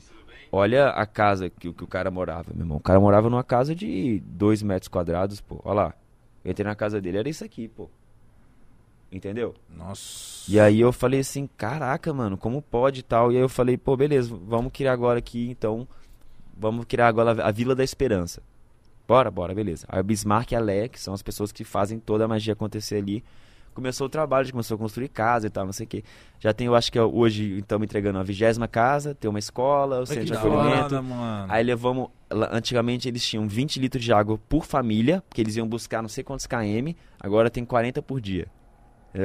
olha 0.51 0.89
a 0.89 1.07
casa 1.07 1.49
que, 1.49 1.73
que 1.73 1.83
o 1.83 1.87
cara 1.87 2.11
morava, 2.11 2.51
meu 2.53 2.61
irmão. 2.61 2.77
O 2.77 2.81
cara 2.81 2.99
morava 2.99 3.27
numa 3.27 3.43
casa 3.43 3.73
de 3.73 4.19
dois 4.23 4.61
metros 4.61 4.87
quadrados, 4.87 5.41
pô. 5.41 5.59
Olha 5.63 5.73
lá. 5.73 5.93
Eu 6.45 6.51
entrei 6.51 6.67
na 6.67 6.75
casa 6.75 7.01
dele, 7.01 7.17
era 7.17 7.27
isso 7.27 7.43
aqui, 7.43 7.67
pô. 7.67 7.89
Entendeu? 9.11 9.55
Nossa. 9.69 10.51
E 10.51 10.59
aí 10.59 10.79
eu 10.79 10.91
falei 10.91 11.21
assim, 11.21 11.49
caraca, 11.57 12.13
mano, 12.13 12.37
como 12.37 12.61
pode 12.61 12.99
e 12.99 13.03
tal? 13.03 13.31
E 13.31 13.35
aí 13.35 13.41
eu 13.41 13.49
falei, 13.49 13.77
pô, 13.77 13.95
beleza, 13.95 14.37
vamos 14.45 14.71
criar 14.73 14.91
agora 14.91 15.19
aqui, 15.19 15.49
então, 15.49 15.87
vamos 16.57 16.85
criar 16.85 17.07
agora 17.07 17.43
a 17.43 17.51
Vila 17.51 17.73
da 17.73 17.83
Esperança. 17.83 18.41
Bora, 19.07 19.31
bora, 19.31 19.55
beleza. 19.55 19.85
Aí 19.87 20.01
o 20.01 20.03
Bismarck 20.03 20.51
e 20.51 20.55
a 20.55 20.59
Leia, 20.59 20.89
que 20.89 20.99
são 20.99 21.13
as 21.13 21.21
pessoas 21.21 21.53
que 21.53 21.63
fazem 21.63 21.99
toda 21.99 22.25
a 22.25 22.27
magia 22.27 22.51
acontecer 22.51 22.97
ali, 22.97 23.23
começou 23.73 24.07
o 24.07 24.09
trabalho, 24.09 24.51
começou 24.51 24.75
a 24.75 24.77
construir 24.77 25.07
casa 25.07 25.47
e 25.47 25.49
tal, 25.49 25.65
não 25.65 25.71
sei 25.71 25.85
o 25.85 25.87
quê. 25.87 26.03
Já 26.39 26.51
tem, 26.51 26.67
eu 26.67 26.75
acho 26.75 26.91
que 26.91 26.97
é 26.97 27.01
hoje 27.01 27.59
estamos 27.59 27.85
entregando 27.85 28.19
a 28.19 28.23
vigésima 28.23 28.67
casa, 28.67 29.15
tem 29.15 29.29
uma 29.29 29.39
escola, 29.39 30.01
o 30.01 30.05
centro 30.05 30.25
de 30.25 30.33
acolhimento. 30.33 30.83
Foda, 30.83 31.01
mano. 31.01 31.45
Aí 31.47 31.63
levamos. 31.63 32.09
Antigamente 32.51 33.07
eles 33.07 33.25
tinham 33.25 33.47
20 33.47 33.79
litros 33.79 34.03
de 34.03 34.11
água 34.11 34.37
por 34.49 34.65
família, 34.65 35.23
porque 35.29 35.39
eles 35.39 35.55
iam 35.55 35.65
buscar 35.65 36.01
não 36.01 36.09
sei 36.09 36.23
quantos 36.23 36.45
km, 36.45 36.91
agora 37.19 37.49
tem 37.49 37.63
40 37.63 38.01
por 38.01 38.19
dia. 38.19 38.47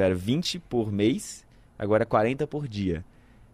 Era 0.01 0.15
20 0.15 0.59
por 0.59 0.91
mês, 0.91 1.45
agora 1.77 2.03
é 2.03 2.05
40 2.05 2.47
por 2.47 2.67
dia. 2.67 3.03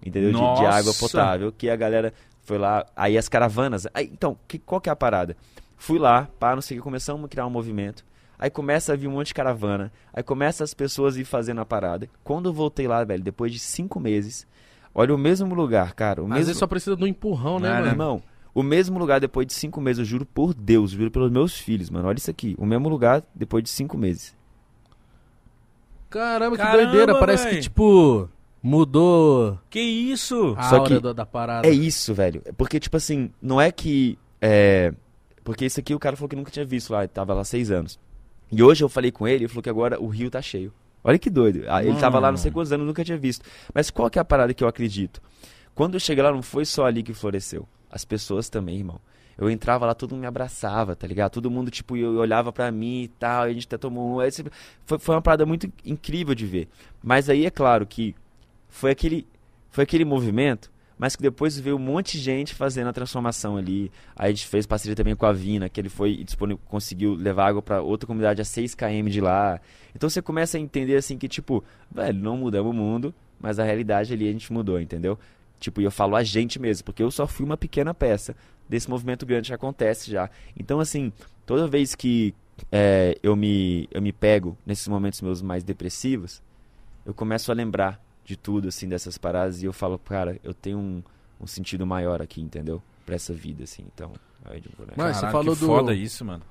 Entendeu? 0.06 0.32
De, 0.32 0.38
de 0.38 0.66
água 0.66 0.94
potável. 0.94 1.52
Que 1.52 1.70
a 1.70 1.76
galera 1.76 2.14
foi 2.44 2.58
lá. 2.58 2.86
Aí 2.96 3.18
as 3.18 3.28
caravanas. 3.28 3.88
Aí, 3.94 4.10
então, 4.12 4.38
que, 4.48 4.58
qual 4.58 4.80
que 4.80 4.90
é 4.90 4.92
a 4.92 4.96
parada? 4.96 5.36
Fui 5.78 6.00
lá, 6.00 6.28
pá, 6.40 6.56
não 6.56 6.62
sei 6.62 6.78
o 6.78 6.80
que, 6.80 6.84
começamos 6.84 7.26
a 7.26 7.28
criar 7.28 7.46
um 7.46 7.50
movimento. 7.50 8.06
Aí 8.38 8.50
começa 8.50 8.94
a 8.94 8.96
vir 8.96 9.08
um 9.08 9.12
monte 9.12 9.28
de 9.28 9.34
caravana. 9.34 9.92
Aí 10.14 10.24
começa 10.24 10.64
as 10.64 10.74
pessoas 10.74 11.18
a 11.18 11.20
ir 11.20 11.26
fazendo 11.26 11.60
a 11.60 11.66
parada. 11.66 12.10
Quando 12.24 12.50
eu 12.50 12.54
voltei 12.54 12.88
lá, 12.88 13.04
velho, 13.04 13.22
depois 13.22 13.52
de 13.52 13.60
cinco 13.60 14.00
meses, 14.00 14.48
olha 14.96 15.14
o 15.14 15.18
mesmo 15.18 15.54
lugar, 15.54 15.94
cara. 15.94 16.22
O 16.22 16.26
Às 16.26 16.30
mesmo... 16.30 16.46
vezes 16.46 16.58
só 16.58 16.68
precisa 16.68 16.96
de 16.96 17.04
um 17.04 17.08
empurrão, 17.08 17.60
né, 17.60 17.70
né? 17.70 17.76
mano? 17.76 17.88
Irmão, 17.88 18.24
o 18.54 18.64
mesmo 18.64 18.98
lugar 18.98 19.20
depois 19.20 19.46
de 19.46 19.54
cinco 19.54 19.82
meses, 19.82 20.00
eu 20.00 20.06
juro 20.06 20.26
por 20.26 20.54
Deus, 20.54 20.92
juro 20.92 21.12
pelos 21.12 21.30
meus 21.30 21.58
filhos, 21.58 21.90
mano. 21.90 22.08
Olha 22.08 22.18
isso 22.18 22.32
aqui. 22.32 22.56
O 22.58 22.66
mesmo 22.66 22.88
lugar 22.88 23.24
depois 23.36 23.64
de 23.64 23.70
cinco 23.70 23.98
meses. 23.98 24.36
Caramba, 26.10 26.56
que 26.58 26.62
Caramba, 26.64 26.84
doideira. 26.86 27.20
Parece 27.20 27.44
véi. 27.46 27.56
que, 27.56 27.62
tipo, 27.62 28.30
mudou 28.62 29.58
Que 29.70 29.80
isso? 29.80 30.56
a 30.58 30.64
Só 30.64 30.76
aura 30.78 30.88
que 30.88 31.00
da, 31.00 31.14
da 31.14 31.26
parada. 31.26 31.68
É 31.68 31.72
isso, 31.72 32.14
velho. 32.14 32.42
Porque, 32.58 32.80
tipo 32.80 32.98
assim, 32.98 33.32
não 33.42 33.60
é 33.60 33.72
que. 33.72 34.18
É... 34.42 34.94
Porque 35.44 35.66
isso 35.66 35.80
aqui 35.80 35.94
o 35.96 36.00
cara 36.00 36.16
falou 36.16 36.30
que 36.30 36.36
nunca 36.36 36.52
tinha 36.52 36.66
visto 36.66 36.92
lá, 36.92 37.00
ele 37.00 37.08
tava 37.08 37.34
lá 37.34 37.44
seis 37.44 37.72
anos. 37.72 38.00
E 38.52 38.62
hoje 38.64 38.84
eu 38.84 38.90
falei 38.90 39.12
com 39.12 39.28
ele, 39.28 39.44
ele 39.44 39.48
falou 39.48 39.64
que 39.64 39.70
agora 39.70 40.00
o 40.02 40.08
rio 40.08 40.30
tá 40.30 40.42
cheio. 40.42 40.74
Olha 41.04 41.18
que 41.18 41.30
doido. 41.30 41.64
Ah, 41.68 41.84
Ele 41.84 41.98
tava 41.98 42.20
lá 42.20 42.30
não 42.30 42.38
sei 42.38 42.52
quantos 42.52 42.74
anos, 42.74 42.86
nunca 42.86 43.06
tinha 43.06 43.18
visto. 43.18 43.46
Mas 43.74 43.90
qual 43.90 44.10
que 44.10 44.20
é 44.20 44.22
a 44.22 44.26
parada 44.26 44.54
que 44.54 44.62
eu 44.64 44.68
acredito? 44.68 45.22
Quando 45.74 45.94
eu 45.94 46.00
cheguei 46.00 46.22
lá, 46.24 46.32
não 46.32 46.42
foi 46.42 46.66
só 46.66 46.86
ali 46.86 47.02
que 47.02 47.14
floresceu. 47.14 47.66
As 47.90 48.04
pessoas 48.04 48.50
também, 48.50 48.78
irmão. 48.80 49.00
Eu 49.40 49.50
entrava 49.50 49.86
lá, 49.86 49.96
todo 49.96 50.12
mundo 50.12 50.22
me 50.22 50.28
abraçava, 50.28 50.98
tá 50.98 51.08
ligado? 51.08 51.32
Todo 51.32 51.50
mundo, 51.50 51.72
tipo, 51.72 51.96
eu, 51.96 52.14
eu 52.14 52.20
olhava 52.20 52.52
pra 52.52 52.70
mim 52.72 53.04
e 53.04 53.08
tal, 53.08 53.48
e 53.48 53.52
a 53.52 53.54
gente 53.54 53.68
até 53.68 53.78
tomou 53.78 54.20
um. 54.20 54.32
Foi, 54.86 55.00
foi 55.00 55.16
uma 55.16 55.22
parada 55.22 55.46
muito 55.46 55.72
incrível 55.86 56.36
de 56.36 56.46
ver. 56.46 56.68
Mas 57.02 57.30
aí 57.30 57.46
é 57.46 57.50
claro 57.50 57.88
que 57.88 58.14
foi 58.68 58.92
aquele, 58.92 59.26
foi 59.70 59.86
aquele 59.86 60.04
movimento, 60.04 60.70
mas 60.98 61.16
que 61.16 61.22
depois 61.22 61.58
veio 61.58 61.78
um 61.78 61.80
monte 61.80 62.18
de 62.18 62.24
gente 62.24 62.54
fazendo 62.54 62.90
a 62.90 62.94
transformação 62.94 63.56
ali. 63.56 63.90
Aí 64.14 64.28
a 64.28 64.30
gente 64.36 64.46
fez 64.46 64.66
parceria 64.66 64.94
também 64.94 65.16
com 65.16 65.26
a 65.26 65.32
Vina, 65.32 65.70
que 65.70 65.80
ele 65.80 65.88
foi 65.88 66.12
e 66.12 66.58
conseguiu 66.68 67.14
levar 67.16 67.48
água 67.48 67.62
pra 67.62 67.82
outra 67.82 68.06
comunidade 68.06 68.42
a 68.42 68.46
6 68.46 68.76
km 68.76 69.08
de 69.08 69.22
lá. 69.22 69.62
Então 69.96 70.10
você 70.10 70.22
começa 70.22 70.58
a 70.58 70.60
entender 70.60 70.98
assim 70.98 71.18
que, 71.18 71.30
tipo, 71.30 71.64
velho, 71.90 72.20
não 72.20 72.36
mudamos 72.36 72.72
o 72.72 72.76
mundo, 72.76 73.16
mas 73.40 73.58
a 73.58 73.64
realidade 73.64 74.14
ali 74.14 74.28
a 74.28 74.32
gente 74.34 74.52
mudou, 74.52 74.82
entendeu? 74.82 75.18
Tipo, 75.60 75.82
e 75.82 75.84
eu 75.84 75.92
falo 75.92 76.16
a 76.16 76.24
gente 76.24 76.60
mesmo, 76.60 76.86
porque 76.86 77.04
eu 77.04 77.12
só 77.12 77.28
fui 77.28 77.46
uma 77.46 77.58
pequena 77.58 77.94
peça 77.94 78.36
desse 78.68 78.90
movimento 78.90 79.26
grande 79.26 79.50
que 79.50 79.54
acontece 79.54 80.10
já. 80.10 80.30
Então, 80.58 80.80
assim, 80.80 81.12
toda 81.46 81.68
vez 81.68 81.96
que 81.96 82.34
é, 82.72 83.18
eu, 83.22 83.36
me, 83.36 83.88
eu 83.92 84.02
me 84.02 84.12
pego 84.14 84.58
nesses 84.66 84.88
momentos 84.88 85.22
meus 85.22 85.42
mais 85.42 85.64
depressivos, 85.64 86.42
eu 87.06 87.14
começo 87.14 87.52
a 87.52 87.56
lembrar 87.56 88.02
de 88.24 88.38
tudo, 88.38 88.68
assim, 88.68 88.88
dessas 88.88 89.18
paradas, 89.18 89.62
e 89.62 89.66
eu 89.66 89.74
falo, 89.74 89.98
cara, 89.98 90.40
eu 90.44 90.54
tenho 90.54 90.78
um, 90.78 91.04
um 91.42 91.48
sentido 91.48 91.86
maior 91.86 92.22
aqui, 92.22 92.42
entendeu? 92.42 92.82
Pra 93.06 93.16
essa 93.16 93.34
vida, 93.34 93.64
assim, 93.64 93.84
então. 93.94 94.14
Aí, 94.46 94.62
tipo, 94.62 94.84
né? 94.84 94.94
Mano, 94.96 95.14
você 95.14 95.32
falou 95.32 95.56
que 95.56 95.62
do- 95.62 95.66
foda 95.66 95.94
isso, 95.94 96.24
mano. 96.24 96.44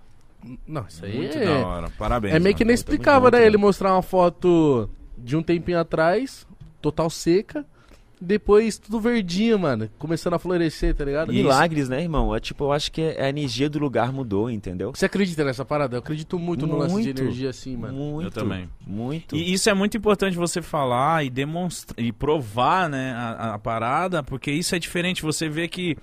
Não, 0.66 0.86
isso 0.86 1.04
aí 1.04 1.16
Muito 1.16 1.36
é... 1.36 1.44
da 1.44 1.66
hora. 1.66 1.90
Parabéns. 1.98 2.34
É 2.34 2.38
meio 2.38 2.54
que 2.54 2.64
mano. 2.64 2.70
inexplicável, 2.72 3.30
né? 3.30 3.44
Ele 3.44 3.56
mostrar 3.56 3.92
uma 3.92 4.02
foto 4.02 4.88
de 5.16 5.36
um 5.36 5.42
tempinho 5.42 5.78
atrás, 5.80 6.46
total 6.80 7.10
seca, 7.10 7.66
depois 8.20 8.78
tudo 8.78 9.00
verdinho, 9.00 9.58
mano, 9.58 9.88
começando 9.98 10.34
a 10.34 10.38
florescer, 10.38 10.94
tá 10.94 11.04
ligado? 11.04 11.32
Milagres, 11.32 11.88
né, 11.88 12.02
irmão? 12.02 12.34
É, 12.34 12.40
tipo, 12.40 12.64
eu 12.64 12.72
acho 12.72 12.90
que 12.90 13.02
a 13.02 13.28
energia 13.28 13.68
do 13.68 13.78
lugar 13.78 14.12
mudou, 14.12 14.50
entendeu? 14.50 14.92
Você 14.94 15.06
acredita 15.06 15.44
nessa 15.44 15.64
parada? 15.64 15.96
Eu 15.96 16.00
acredito 16.00 16.38
muito, 16.38 16.66
no 16.66 16.76
lance 16.76 16.96
de 16.96 17.02
Muito. 17.04 17.22
energia 17.22 17.50
assim, 17.50 17.76
mano. 17.76 17.94
Muito. 17.94 18.26
Eu 18.26 18.30
também. 18.30 18.68
Muito. 18.86 19.36
E 19.36 19.52
isso 19.52 19.68
é 19.70 19.74
muito 19.74 19.96
importante 19.96 20.36
você 20.36 20.60
falar 20.60 21.24
e 21.24 21.30
demonstrar 21.30 21.98
e 21.98 22.12
provar, 22.12 22.88
né, 22.88 23.12
a, 23.12 23.54
a 23.54 23.58
parada, 23.58 24.22
porque 24.22 24.50
isso 24.50 24.74
é 24.74 24.78
diferente. 24.78 25.22
Você 25.22 25.48
vê 25.48 25.68
que 25.68 25.96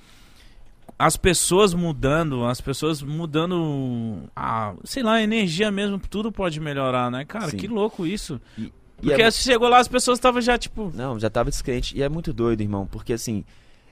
as 0.97 1.18
pessoas 1.18 1.74
mudando, 1.74 2.45
as 2.45 2.61
pessoas 2.61 3.01
mudando 3.01 4.24
a, 4.36 4.74
sei 4.84 5.03
lá, 5.03 5.16
a 5.16 5.22
energia 5.22 5.70
mesmo, 5.70 5.99
tudo 5.99 6.32
pode 6.32 6.59
melhorar, 6.59 7.11
né, 7.11 7.26
cara? 7.26 7.49
Sim. 7.49 7.57
Que 7.57 7.68
louco 7.68 8.05
isso. 8.05 8.39
E 8.57 8.72
Porque 9.10 9.22
é- 9.22 9.32
você 9.32 9.41
chegou 9.41 9.68
lá, 9.70 9.80
as 9.80 9.88
pessoas 9.88 10.18
estavam 10.18 10.41
já 10.41 10.58
tipo, 10.58 10.91
Não, 10.93 11.20
já 11.20 11.30
tava 11.30 11.49
descrente. 11.49 11.97
E 11.97 12.01
é 12.03 12.10
muito 12.10 12.34
doido, 12.34 12.62
irmão, 12.62 12.86
porque 12.88 13.14
assim, 13.14 13.43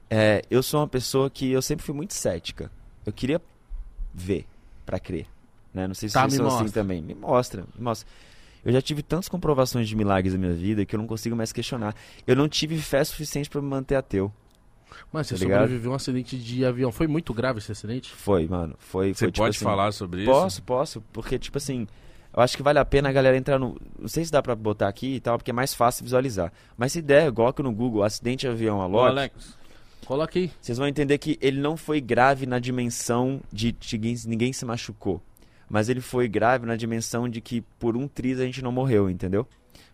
é, 0.10 0.42
eu 0.50 0.62
sou 0.64 0.80
uma 0.82 0.88
pessoa 0.88 1.30
que 1.30 1.52
eu 1.52 1.62
sempre 1.62 1.86
fui 1.86 1.94
muito 1.96 2.14
cética. 2.14 2.72
Eu 3.06 3.12
queria 3.14 3.42
ver 4.14 4.46
pra 4.86 5.00
crer. 5.00 5.26
Né? 5.74 5.88
Não 5.88 5.96
sei 5.96 6.08
se 6.10 6.14
Tá, 6.14 6.22
vocês 6.22 6.34
me 6.34 6.38
são 6.38 6.48
assim 6.48 6.64
mostra. 6.66 6.82
também. 6.82 7.02
Me 7.02 7.16
mostra, 7.16 7.64
me 7.76 7.84
mostra. 7.84 8.08
Eu 8.64 8.72
já 8.72 8.82
tive 8.82 9.02
tantas 9.04 9.28
comprovações 9.28 9.90
de 9.90 9.96
milagres 9.96 10.34
na 10.34 10.40
minha 10.40 10.54
vida 10.54 10.86
que 10.86 10.96
eu 10.96 11.00
não 11.00 11.08
consigo 11.08 11.36
mais 11.36 11.52
questionar. 11.52 11.94
Eu 12.26 12.36
não 12.36 12.48
tive 12.48 12.78
fé 12.80 13.04
suficiente 13.04 13.50
pra 13.50 13.62
me 13.62 13.68
manter 13.68 13.96
ateu. 13.96 14.32
Mas 15.12 15.28
você 15.28 15.34
Tá 15.34 15.40
sobreviveu 15.40 15.90
a 15.92 15.94
um 15.94 15.96
acidente 15.96 16.38
de 16.38 16.64
avião. 16.64 16.92
Foi 16.92 17.08
muito 17.08 17.34
grave 17.34 17.58
esse 17.58 17.72
acidente? 17.72 18.12
Foi, 18.12 18.48
mano. 18.48 18.76
Foi, 18.78 19.14
você 19.14 19.26
foi, 19.26 19.32
tipo 19.32 19.44
pode 19.44 19.56
assim, 19.58 19.66
falar 19.66 19.92
sobre 19.92 20.22
isso? 20.22 20.32
Posso, 20.32 20.62
posso, 20.62 21.02
porque 21.12 21.40
tipo 21.40 21.58
assim, 21.58 21.88
eu 22.36 22.42
acho 22.42 22.58
que 22.58 22.64
vale 22.64 22.80
a 22.80 22.86
pena 22.86 23.10
a 23.10 23.12
galera 23.12 23.38
entrar 23.38 23.60
no, 23.60 23.78
não 24.00 24.08
sei 24.08 24.26
se 24.26 24.32
dá 24.32 24.42
pra 24.42 24.56
botar 24.56 24.88
aqui 24.88 25.16
e 25.16 25.20
tal, 25.20 25.38
porque 25.38 25.52
é 25.52 25.54
mais 25.54 25.74
fácil 25.74 26.04
visualizar. 26.04 26.52
Mas 26.76 26.92
se 26.92 27.02
der, 27.02 27.32
coloca 27.32 27.62
no 27.62 27.72
Google 27.72 28.04
acidente 28.04 28.42
de 28.42 28.48
avião 28.48 28.80
Ô, 28.80 28.82
Alok, 28.82 29.08
Alex. 29.08 29.58
Coloca 30.06 30.38
aí. 30.38 30.52
vocês 30.60 30.78
vão 30.78 30.88
entender 30.88 31.18
que 31.18 31.38
ele 31.42 31.60
não 31.60 31.78
foi 31.78 32.02
grave 32.02 32.46
na 32.46 32.60
dimensão 32.60 33.40
de, 33.52 33.72
de 33.72 34.28
ninguém, 34.28 34.52
se 34.52 34.66
machucou, 34.66 35.22
mas 35.70 35.90
ele 35.90 36.02
foi 36.02 36.28
grave 36.28 36.66
na 36.66 36.76
dimensão 36.76 37.30
de 37.30 37.40
que 37.40 37.62
por 37.80 37.96
um 37.96 38.08
triz 38.08 38.40
a 38.40 38.46
gente 38.46 38.62
não 38.62 38.72
morreu, 38.72 39.10
entendeu? 39.10 39.48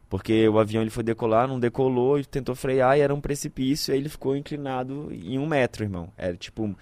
Porque 0.09 0.49
o 0.49 0.57
avião 0.57 0.81
ele 0.81 0.89
foi 0.89 1.03
decolar, 1.03 1.47
não 1.47 1.59
decolou, 1.59 2.19
e 2.19 2.25
tentou 2.25 2.55
frear 2.55 2.97
e 2.97 3.01
era 3.01 3.13
um 3.13 3.21
precipício, 3.21 3.91
e 3.91 3.93
aí 3.93 3.99
ele 3.99 4.09
ficou 4.09 4.35
inclinado 4.35 5.09
em 5.11 5.37
um 5.37 5.45
metro, 5.45 5.83
irmão. 5.83 6.11
Era 6.17 6.35
tipo. 6.35 6.75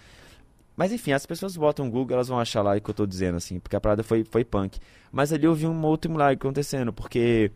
Mas 0.78 0.92
enfim, 0.94 1.12
as 1.12 1.26
pessoas 1.26 1.58
botam 1.58 1.90
Google, 1.90 2.14
elas 2.14 2.28
vão 2.28 2.40
achar 2.40 2.62
lá 2.62 2.78
o 2.78 2.80
que 2.80 2.88
eu 2.88 2.94
tô 2.94 3.08
dizendo, 3.08 3.36
assim, 3.36 3.60
porque 3.60 3.76
a 3.76 3.82
parada 3.82 4.04
foi, 4.04 4.24
foi 4.24 4.46
punk. 4.46 4.80
Mas 5.12 5.34
ali 5.34 5.46
eu 5.46 5.56
vi 5.56 5.66
um 5.66 5.84
outro 5.84 6.12
milagre 6.12 6.36
acontecendo, 6.36 6.94
porque 6.94 7.52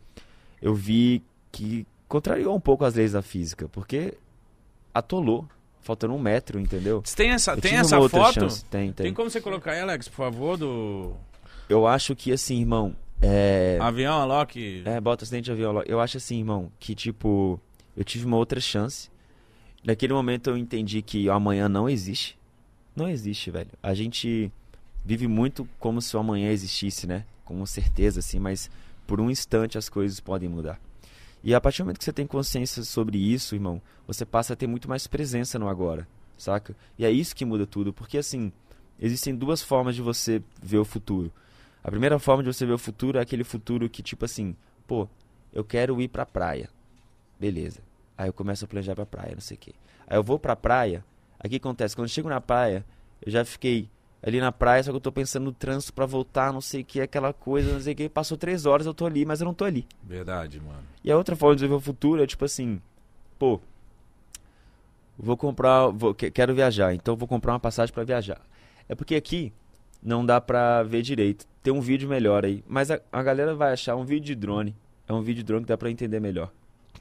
eu 0.59 0.73
vi 0.73 1.23
que 1.51 1.85
contrariou 2.07 2.55
um 2.55 2.59
pouco 2.59 2.83
as 2.83 2.95
leis 2.95 3.11
da 3.11 3.21
física, 3.21 3.69
porque 3.69 4.15
atolou, 4.91 5.47
faltando 5.81 6.15
um 6.15 6.19
metro, 6.19 6.59
entendeu? 6.59 7.03
Tem 7.15 7.29
essa, 7.29 7.51
Eu 7.53 7.61
tem 7.61 7.75
essa 7.75 8.09
foto? 8.09 8.33
chance. 8.33 8.65
Tem, 8.65 8.91
tem. 8.91 9.05
Tem 9.05 9.13
como 9.13 9.29
você 9.29 9.39
colocar 9.39 9.73
aí, 9.73 9.81
Alex, 9.81 10.07
por 10.07 10.15
favor, 10.15 10.57
do 10.57 11.13
Eu 11.69 11.85
acho 11.85 12.15
que 12.15 12.33
assim, 12.33 12.59
irmão, 12.59 12.95
é... 13.21 13.77
avião 13.79 14.19
Alok? 14.19 14.81
É, 14.83 14.99
bota 14.99 15.23
acidente 15.25 15.45
de 15.45 15.51
avião. 15.51 15.83
Eu 15.85 15.99
acho 15.99 16.17
assim, 16.17 16.39
irmão, 16.39 16.71
que 16.79 16.95
tipo, 16.95 17.59
eu 17.95 18.03
tive 18.03 18.25
uma 18.25 18.37
outra 18.37 18.59
chance. 18.59 19.11
Naquele 19.83 20.13
momento 20.13 20.49
eu 20.49 20.57
entendi 20.57 21.03
que 21.03 21.29
o 21.29 21.31
amanhã 21.31 21.69
não 21.69 21.87
existe. 21.87 22.40
Não 22.95 23.07
existe, 23.07 23.49
velho. 23.49 23.69
A 23.81 23.93
gente 23.93 24.51
vive 25.03 25.27
muito 25.27 25.67
como 25.79 26.01
se 26.01 26.15
o 26.15 26.19
amanhã 26.19 26.51
existisse, 26.51 27.07
né? 27.07 27.25
Com 27.45 27.65
certeza, 27.65 28.19
assim, 28.19 28.39
mas 28.39 28.69
por 29.07 29.19
um 29.19 29.29
instante 29.29 29.77
as 29.77 29.89
coisas 29.89 30.19
podem 30.19 30.49
mudar. 30.49 30.79
E 31.43 31.55
a 31.55 31.61
partir 31.61 31.79
do 31.79 31.85
momento 31.85 31.97
que 31.97 32.05
você 32.05 32.13
tem 32.13 32.27
consciência 32.27 32.83
sobre 32.83 33.17
isso, 33.17 33.55
irmão, 33.55 33.81
você 34.05 34.25
passa 34.25 34.53
a 34.53 34.55
ter 34.55 34.67
muito 34.67 34.87
mais 34.87 35.07
presença 35.07 35.57
no 35.57 35.67
agora, 35.67 36.07
saca? 36.37 36.75
E 36.97 37.05
é 37.05 37.11
isso 37.11 37.35
que 37.35 37.43
muda 37.43 37.65
tudo, 37.65 37.91
porque 37.91 38.17
assim, 38.17 38.51
existem 38.99 39.35
duas 39.35 39.61
formas 39.61 39.95
de 39.95 40.01
você 40.01 40.41
ver 40.61 40.77
o 40.77 40.85
futuro. 40.85 41.31
A 41.83 41.89
primeira 41.89 42.19
forma 42.19 42.43
de 42.43 42.53
você 42.53 42.63
ver 42.63 42.73
o 42.73 42.77
futuro 42.77 43.17
é 43.17 43.21
aquele 43.21 43.43
futuro 43.43 43.89
que, 43.89 44.03
tipo 44.03 44.23
assim, 44.23 44.55
pô, 44.85 45.07
eu 45.51 45.63
quero 45.63 45.99
ir 45.99 46.09
pra 46.09 46.27
praia. 46.27 46.69
Beleza. 47.39 47.79
Aí 48.15 48.29
eu 48.29 48.33
começo 48.33 48.63
a 48.63 48.67
planejar 48.67 48.93
pra 48.93 49.05
praia, 49.05 49.33
não 49.33 49.41
sei 49.41 49.57
o 49.57 49.59
quê. 49.59 49.73
Aí 50.05 50.15
eu 50.15 50.23
vou 50.23 50.37
pra 50.37 50.55
praia, 50.55 51.03
que 51.49 51.55
acontece? 51.57 51.95
Quando 51.95 52.05
eu 52.05 52.13
chego 52.13 52.29
na 52.29 52.39
praia, 52.41 52.85
eu 53.25 53.31
já 53.31 53.43
fiquei 53.45 53.89
ali 54.23 54.39
na 54.39 54.51
praia, 54.51 54.83
só 54.83 54.91
que 54.91 54.97
eu 54.97 55.01
tô 55.01 55.11
pensando 55.11 55.45
no 55.45 55.51
trânsito 55.51 55.93
pra 55.93 56.05
voltar, 56.05 56.53
não 56.53 56.61
sei 56.61 56.81
o 56.81 56.85
que, 56.85 57.01
aquela 57.01 57.33
coisa, 57.33 57.73
não 57.73 57.79
sei 57.81 57.93
o 57.93 57.95
que. 57.95 58.09
Passou 58.09 58.37
três 58.37 58.65
horas, 58.65 58.85
eu 58.85 58.93
tô 58.93 59.05
ali, 59.05 59.25
mas 59.25 59.41
eu 59.41 59.45
não 59.45 59.53
tô 59.53 59.65
ali. 59.65 59.87
Verdade, 60.03 60.59
mano. 60.59 60.83
E 61.03 61.11
a 61.11 61.17
outra 61.17 61.35
forma 61.35 61.55
de 61.55 61.63
viver 61.63 61.73
o 61.73 61.79
futuro 61.79 62.21
é 62.21 62.27
tipo 62.27 62.45
assim, 62.45 62.79
pô, 63.39 63.59
vou 65.17 65.37
comprar, 65.37 65.87
vou, 65.87 66.13
que- 66.13 66.31
quero 66.31 66.53
viajar, 66.53 66.93
então 66.93 67.15
vou 67.15 67.27
comprar 67.27 67.53
uma 67.53 67.59
passagem 67.59 67.93
pra 67.93 68.03
viajar. 68.03 68.39
É 68.87 68.95
porque 68.95 69.15
aqui 69.15 69.51
não 70.01 70.25
dá 70.25 70.39
pra 70.41 70.83
ver 70.83 71.01
direito. 71.01 71.45
Tem 71.63 71.71
um 71.73 71.81
vídeo 71.81 72.09
melhor 72.09 72.43
aí, 72.45 72.63
mas 72.67 72.89
a, 72.91 72.99
a 73.11 73.21
galera 73.23 73.53
vai 73.55 73.71
achar 73.73 73.95
um 73.95 74.03
vídeo 74.03 74.25
de 74.25 74.35
drone. 74.35 74.75
É 75.07 75.13
um 75.13 75.21
vídeo 75.21 75.41
de 75.41 75.47
drone 75.47 75.63
que 75.63 75.69
dá 75.69 75.77
pra 75.77 75.89
entender 75.91 76.19
melhor. 76.19 76.51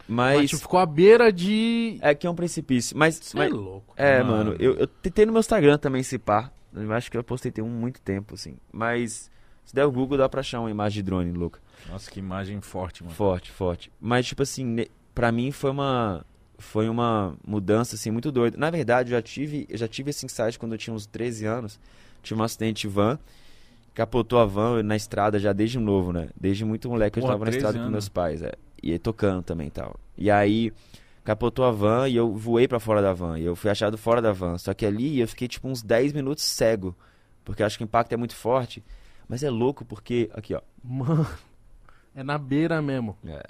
Mas, 0.09 0.36
Mas 0.40 0.51
tipo, 0.51 0.62
ficou 0.62 0.80
à 0.80 0.86
beira 0.86 1.32
de. 1.32 1.98
é 2.01 2.14
que 2.14 2.26
é 2.26 2.30
um 2.30 2.34
precipício, 2.34 2.96
mas, 2.96 3.16
Cê 3.16 3.36
mas 3.38 3.51
é 3.51 3.55
louco. 3.55 3.94
é, 3.96 4.22
Mano. 4.22 4.36
mano, 4.51 4.57
eu, 4.59 4.74
eu 4.74 4.86
tentei 4.86 5.24
no 5.26 5.32
meu 5.32 5.40
Instagram 5.40 5.78
também 5.78 6.03
se 6.03 6.18
pá. 6.18 6.51
Eu 6.74 6.92
acho 6.92 7.11
que 7.11 7.16
eu 7.16 7.22
postei 7.24 7.51
tem 7.53 7.62
um 7.64 7.68
muito 7.68 8.01
tempo 8.01 8.34
assim, 8.34 8.57
mas 8.72 9.30
se 9.64 9.74
der 9.74 9.84
o 9.84 9.90
Google 9.92 10.18
dá 10.18 10.28
pra 10.28 10.40
achar 10.40 10.61
uma 10.61 10.70
imagem 10.70 10.96
de 10.96 11.03
drone, 11.05 11.32
louca. 11.32 11.61
Nossa, 11.88 12.11
que 12.11 12.18
imagem 12.18 12.61
forte, 12.61 13.03
mano. 13.03 13.14
Forte, 13.14 13.51
forte. 13.51 13.90
Mas, 14.01 14.26
tipo 14.26 14.42
assim, 14.42 14.84
pra 15.14 15.30
mim 15.32 15.51
foi 15.53 15.70
uma. 15.70 16.24
Foi 16.59 16.88
uma 16.90 17.34
mudança, 17.46 17.94
assim, 17.94 18.11
muito 18.11 18.30
doida. 18.30 18.57
Na 18.59 18.68
verdade, 18.68 19.11
eu 19.11 19.16
já 19.16 19.22
tive, 19.22 19.66
eu 19.70 19.78
já 19.78 19.88
tive 19.88 20.11
esse 20.11 20.26
insight 20.26 20.59
quando 20.59 20.72
eu 20.72 20.78
tinha 20.78 20.92
uns 20.92 21.07
13 21.07 21.46
anos. 21.46 21.80
Tive 22.22 22.38
um 22.38 22.44
acidente 22.44 22.82
de 22.82 22.88
van. 22.88 23.18
Capotou 23.94 24.38
a 24.38 24.44
van 24.44 24.82
na 24.82 24.94
estrada 24.94 25.38
já 25.38 25.53
desde 25.55 25.78
novo, 25.78 26.12
né? 26.12 26.28
Desde 26.38 26.64
muito 26.64 26.88
moleque 26.88 27.18
eu 27.18 27.22
Porra, 27.22 27.32
estava 27.34 27.44
na 27.46 27.51
13 27.51 27.57
estrada 27.57 27.78
com 27.78 27.82
anos. 27.84 27.92
meus 27.92 28.09
pais, 28.11 28.42
é. 28.42 28.53
E 28.83 28.93
aí 28.93 28.99
tocando 28.99 29.43
também 29.43 29.68
e 29.68 29.70
tal. 29.70 29.99
E 30.16 30.31
aí, 30.31 30.72
capotou 31.24 31.64
a 31.64 31.70
van 31.70 32.09
e 32.09 32.16
eu 32.16 32.35
voei 32.35 32.66
pra 32.66 32.81
fora 32.81 33.03
da 33.03 33.12
van. 33.12 33.39
E 33.39 33.45
eu 33.45 33.55
fui 33.57 33.70
achado 33.70 33.97
fora 33.99 34.20
da 34.20 34.33
van. 34.33 34.59
Só 34.59 34.74
que 34.74 34.87
ali 34.87 35.20
eu 35.20 35.28
fiquei, 35.28 35.49
tipo, 35.49 35.68
uns 35.68 35.83
10 35.83 36.12
minutos 36.12 36.45
cego. 36.45 36.95
Porque 37.45 37.62
eu 37.62 37.66
acho 37.66 37.78
que 37.78 37.85
o 37.85 37.87
impacto 37.87 38.12
é 38.12 38.16
muito 38.16 38.35
forte. 38.35 38.83
Mas 39.28 39.43
é 39.43 39.51
louco 39.51 39.85
porque, 39.85 40.31
aqui, 40.35 40.55
ó. 40.55 40.61
Mano, 40.83 41.26
é 42.14 42.22
na 42.22 42.39
beira 42.39 42.81
mesmo. 42.83 43.16
É. 43.26 43.43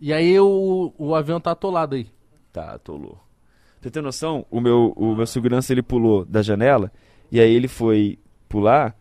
E 0.00 0.12
aí 0.12 0.38
o, 0.38 0.92
o 0.98 1.14
avião 1.14 1.40
tá 1.40 1.52
atolado 1.52 1.94
aí. 1.94 2.08
Tá, 2.52 2.74
atolou. 2.74 3.18
Você 3.80 3.90
tem 3.90 4.02
noção? 4.02 4.46
O 4.50 4.60
meu, 4.60 4.92
o 4.96 5.14
meu 5.14 5.26
segurança 5.26 5.72
ele 5.72 5.82
pulou 5.82 6.24
da 6.24 6.42
janela 6.42 6.92
e 7.30 7.40
aí 7.40 7.52
ele 7.52 7.66
foi 7.66 8.18
pular, 8.48 8.96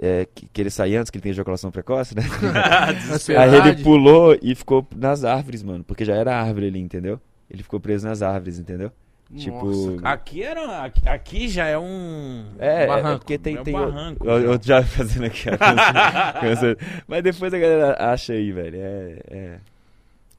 é, 0.00 0.26
que, 0.34 0.46
que 0.46 0.60
ele 0.60 0.70
sai 0.70 0.96
antes, 0.96 1.10
que 1.10 1.18
ele 1.18 1.22
tem 1.22 1.30
ejaculação 1.30 1.70
precoce, 1.70 2.14
né? 2.14 2.22
aí 3.38 3.54
ele 3.54 3.82
pulou 3.82 4.36
e 4.42 4.54
ficou 4.54 4.86
nas 4.94 5.24
árvores, 5.24 5.62
mano, 5.62 5.84
porque 5.84 6.04
já 6.04 6.14
era 6.14 6.36
árvore 6.36 6.66
ali, 6.66 6.80
entendeu? 6.80 7.20
Ele 7.50 7.62
ficou 7.62 7.78
preso 7.78 8.06
nas 8.06 8.22
árvores, 8.22 8.58
entendeu? 8.58 8.90
Tipo. 9.36 9.66
Nossa, 9.66 9.96
cara. 9.96 10.14
Aqui 10.14 10.42
era. 10.42 10.84
Aqui, 10.84 11.08
aqui 11.08 11.48
já 11.48 11.66
é 11.66 11.78
um. 11.78 12.44
É, 12.58 12.84
é, 12.84 12.86
Barranco. 12.86 13.08
é 13.08 13.18
porque 13.18 13.38
tem. 13.38 13.56
É 13.56 13.60
um 13.60 13.64
tem 13.64 13.74
barranco, 13.74 14.26
eu, 14.28 14.40
já. 14.40 14.46
eu 14.46 14.60
já 14.62 14.82
fazendo 14.84 15.24
aqui 15.26 15.48
a 15.48 15.58
cansa- 15.58 16.76
Mas 17.06 17.22
depois 17.22 17.54
a 17.54 17.58
galera 17.58 18.12
acha 18.12 18.32
aí, 18.32 18.52
velho. 18.52 18.76
É. 18.76 19.18
é. 19.30 19.58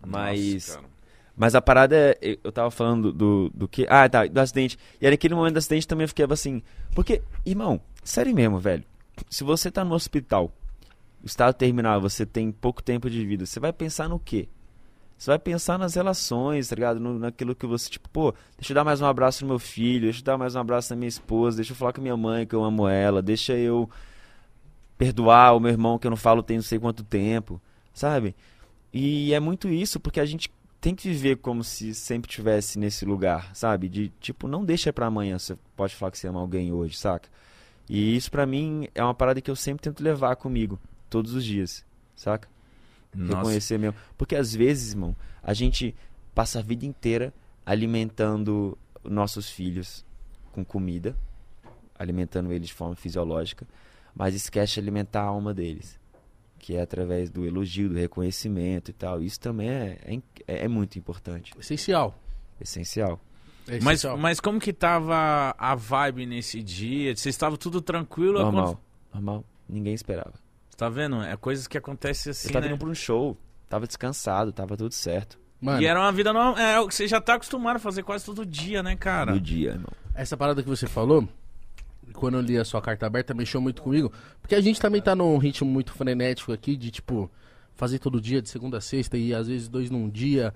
Mas. 0.05 0.67
Nossa. 0.67 0.95
Mas 1.35 1.55
a 1.55 1.61
parada 1.61 1.95
é. 1.95 2.37
Eu 2.43 2.51
tava 2.51 2.71
falando 2.71 3.11
do, 3.11 3.51
do 3.53 3.67
que. 3.67 3.85
Ah, 3.89 4.07
tá, 4.07 4.25
do 4.25 4.39
acidente. 4.39 4.77
E 5.01 5.09
naquele 5.09 5.35
momento 5.35 5.53
do 5.53 5.59
acidente 5.59 5.87
também 5.87 6.03
eu 6.03 6.09
fiquei 6.09 6.25
assim. 6.29 6.61
Porque, 6.93 7.21
irmão, 7.45 7.81
sério 8.03 8.33
mesmo, 8.33 8.59
velho. 8.59 8.83
Se 9.29 9.43
você 9.43 9.71
tá 9.71 9.83
no 9.83 9.95
hospital, 9.95 10.51
estado 11.23 11.53
terminal, 11.53 11.99
você 12.01 12.25
tem 12.25 12.51
pouco 12.51 12.83
tempo 12.83 13.09
de 13.09 13.25
vida, 13.25 13.45
você 13.45 13.59
vai 13.59 13.73
pensar 13.73 14.07
no 14.07 14.19
quê? 14.19 14.47
Você 15.17 15.31
vai 15.31 15.39
pensar 15.39 15.79
nas 15.79 15.95
relações, 15.95 16.67
tá 16.67 16.75
ligado? 16.75 16.99
No, 16.99 17.17
naquilo 17.17 17.55
que 17.55 17.65
você, 17.65 17.89
tipo, 17.89 18.09
pô, 18.09 18.33
deixa 18.57 18.73
eu 18.73 18.75
dar 18.75 18.83
mais 18.83 19.01
um 19.01 19.05
abraço 19.05 19.43
no 19.43 19.49
meu 19.49 19.59
filho, 19.59 20.03
deixa 20.03 20.19
eu 20.19 20.25
dar 20.25 20.37
mais 20.37 20.55
um 20.55 20.59
abraço 20.59 20.93
na 20.93 20.97
minha 20.97 21.07
esposa, 21.07 21.57
deixa 21.57 21.71
eu 21.71 21.75
falar 21.75 21.93
com 21.93 22.01
minha 22.01 22.17
mãe 22.17 22.45
que 22.45 22.53
eu 22.53 22.63
amo 22.63 22.87
ela, 22.87 23.21
deixa 23.21 23.53
eu 23.53 23.89
perdoar 24.97 25.55
o 25.55 25.59
meu 25.59 25.71
irmão 25.71 25.97
que 25.97 26.05
eu 26.05 26.11
não 26.11 26.17
falo 26.17 26.43
tem 26.43 26.57
não 26.57 26.63
sei 26.63 26.79
quanto 26.79 27.03
tempo, 27.03 27.61
sabe? 27.93 28.35
E 28.93 29.33
é 29.33 29.39
muito 29.39 29.69
isso, 29.69 29.99
porque 29.99 30.19
a 30.19 30.25
gente 30.25 30.51
tem 30.81 30.93
que 30.93 31.09
viver 31.09 31.37
como 31.37 31.63
se 31.63 31.95
sempre 31.95 32.29
tivesse 32.29 32.77
nesse 32.77 33.05
lugar, 33.05 33.55
sabe? 33.55 33.89
De 33.89 34.09
tipo, 34.19 34.47
não 34.47 34.63
deixa 34.65 34.91
pra 34.93 35.07
amanhã, 35.07 35.39
você 35.39 35.57
pode 35.75 35.95
falar 35.95 36.11
que 36.11 36.17
você 36.17 36.27
ama 36.27 36.41
alguém 36.41 36.71
hoje, 36.73 36.97
saca? 36.97 37.29
E 37.89 38.15
isso 38.15 38.31
pra 38.31 38.45
mim 38.45 38.87
é 38.95 39.03
uma 39.03 39.13
parada 39.13 39.41
que 39.41 39.49
eu 39.49 39.55
sempre 39.55 39.83
tento 39.83 40.03
levar 40.03 40.35
comigo, 40.35 40.79
todos 41.09 41.33
os 41.33 41.45
dias, 41.45 41.85
saca? 42.15 42.47
Nossa. 43.13 43.37
Reconhecer 43.37 43.77
mesmo. 43.77 43.97
Porque 44.17 44.35
às 44.35 44.53
vezes, 44.53 44.91
irmão, 44.91 45.15
a 45.41 45.53
gente 45.53 45.95
passa 46.33 46.59
a 46.59 46.61
vida 46.61 46.85
inteira 46.85 47.33
alimentando 47.65 48.77
nossos 49.03 49.49
filhos 49.49 50.05
com 50.51 50.65
comida, 50.65 51.15
alimentando 51.97 52.51
eles 52.51 52.67
de 52.67 52.73
forma 52.73 52.95
fisiológica, 52.95 53.65
mas 54.15 54.33
esquece 54.33 54.73
de 54.75 54.79
alimentar 54.79 55.21
a 55.21 55.25
alma 55.25 55.53
deles, 55.53 55.99
que 56.57 56.75
é 56.75 56.81
através 56.81 57.29
do 57.29 57.45
elogio, 57.45 57.89
do 57.89 57.95
reconhecimento 57.95 58.89
e 58.89 58.93
tal. 58.93 59.21
Isso 59.21 59.39
também 59.39 59.69
é, 59.69 59.97
é, 60.47 60.65
é 60.65 60.67
muito 60.67 60.97
importante, 60.97 61.53
Essencial. 61.59 62.17
essencial. 62.59 63.19
É 63.67 63.79
Mas, 63.81 64.03
mas 64.19 64.39
como 64.39 64.59
que 64.59 64.71
tava 64.71 65.55
a 65.57 65.75
vibe 65.75 66.25
nesse 66.25 66.61
dia? 66.61 67.15
Vocês 67.15 67.33
estavam 67.33 67.57
tudo 67.57 67.81
tranquilo? 67.81 68.39
Normal, 68.39 68.79
normal. 69.13 69.43
Ninguém 69.67 69.93
esperava. 69.93 70.33
Tá 70.77 70.89
vendo? 70.89 71.21
É 71.23 71.35
coisas 71.37 71.67
que 71.67 71.77
acontecem 71.77 72.31
assim, 72.31 72.49
Eu 72.49 72.53
tava 72.53 72.65
né? 72.65 72.71
indo 72.71 72.79
pra 72.79 72.89
um 72.89 72.93
show, 72.93 73.37
tava 73.69 73.87
descansado, 73.87 74.51
tava 74.51 74.75
tudo 74.77 74.93
certo. 74.93 75.39
Mano, 75.59 75.81
E 75.81 75.85
era 75.85 75.99
uma 75.99 76.11
vida 76.11 76.31
normal. 76.33 76.57
É, 76.57 76.79
o 76.79 76.87
que 76.87 76.93
você 76.93 77.07
já 77.07 77.19
tá 77.21 77.35
acostumado 77.35 77.77
a 77.77 77.79
fazer 77.79 78.03
quase 78.03 78.25
todo 78.25 78.45
dia, 78.45 78.83
né, 78.83 78.95
cara? 78.95 79.31
No 79.31 79.39
dia, 79.39 79.71
irmão. 79.71 79.89
essa 80.13 80.35
parada 80.37 80.61
que 80.61 80.67
você 80.69 80.85
falou, 80.85 81.27
quando 82.13 82.35
eu 82.35 82.41
li 82.41 82.57
a 82.57 82.65
sua 82.65 82.81
carta 82.81 83.07
aberta, 83.07 83.33
mexeu 83.33 83.61
muito 83.61 83.81
comigo. 83.81 84.11
Porque 84.41 84.53
a 84.53 84.61
gente 84.61 84.79
também 84.79 85.01
tá 85.01 85.15
num 85.15 85.37
ritmo 85.37 85.69
muito 85.69 85.91
frenético 85.93 86.51
aqui, 86.51 86.75
de 86.75 86.91
tipo, 86.91 87.31
fazer 87.73 87.99
todo 87.99 88.19
dia, 88.21 88.41
de 88.41 88.49
segunda 88.49 88.77
a 88.77 88.81
sexta, 88.81 89.17
e 89.17 89.33
às 89.33 89.47
vezes 89.47 89.67
dois 89.67 89.89
num 89.89 90.09
dia. 90.09 90.53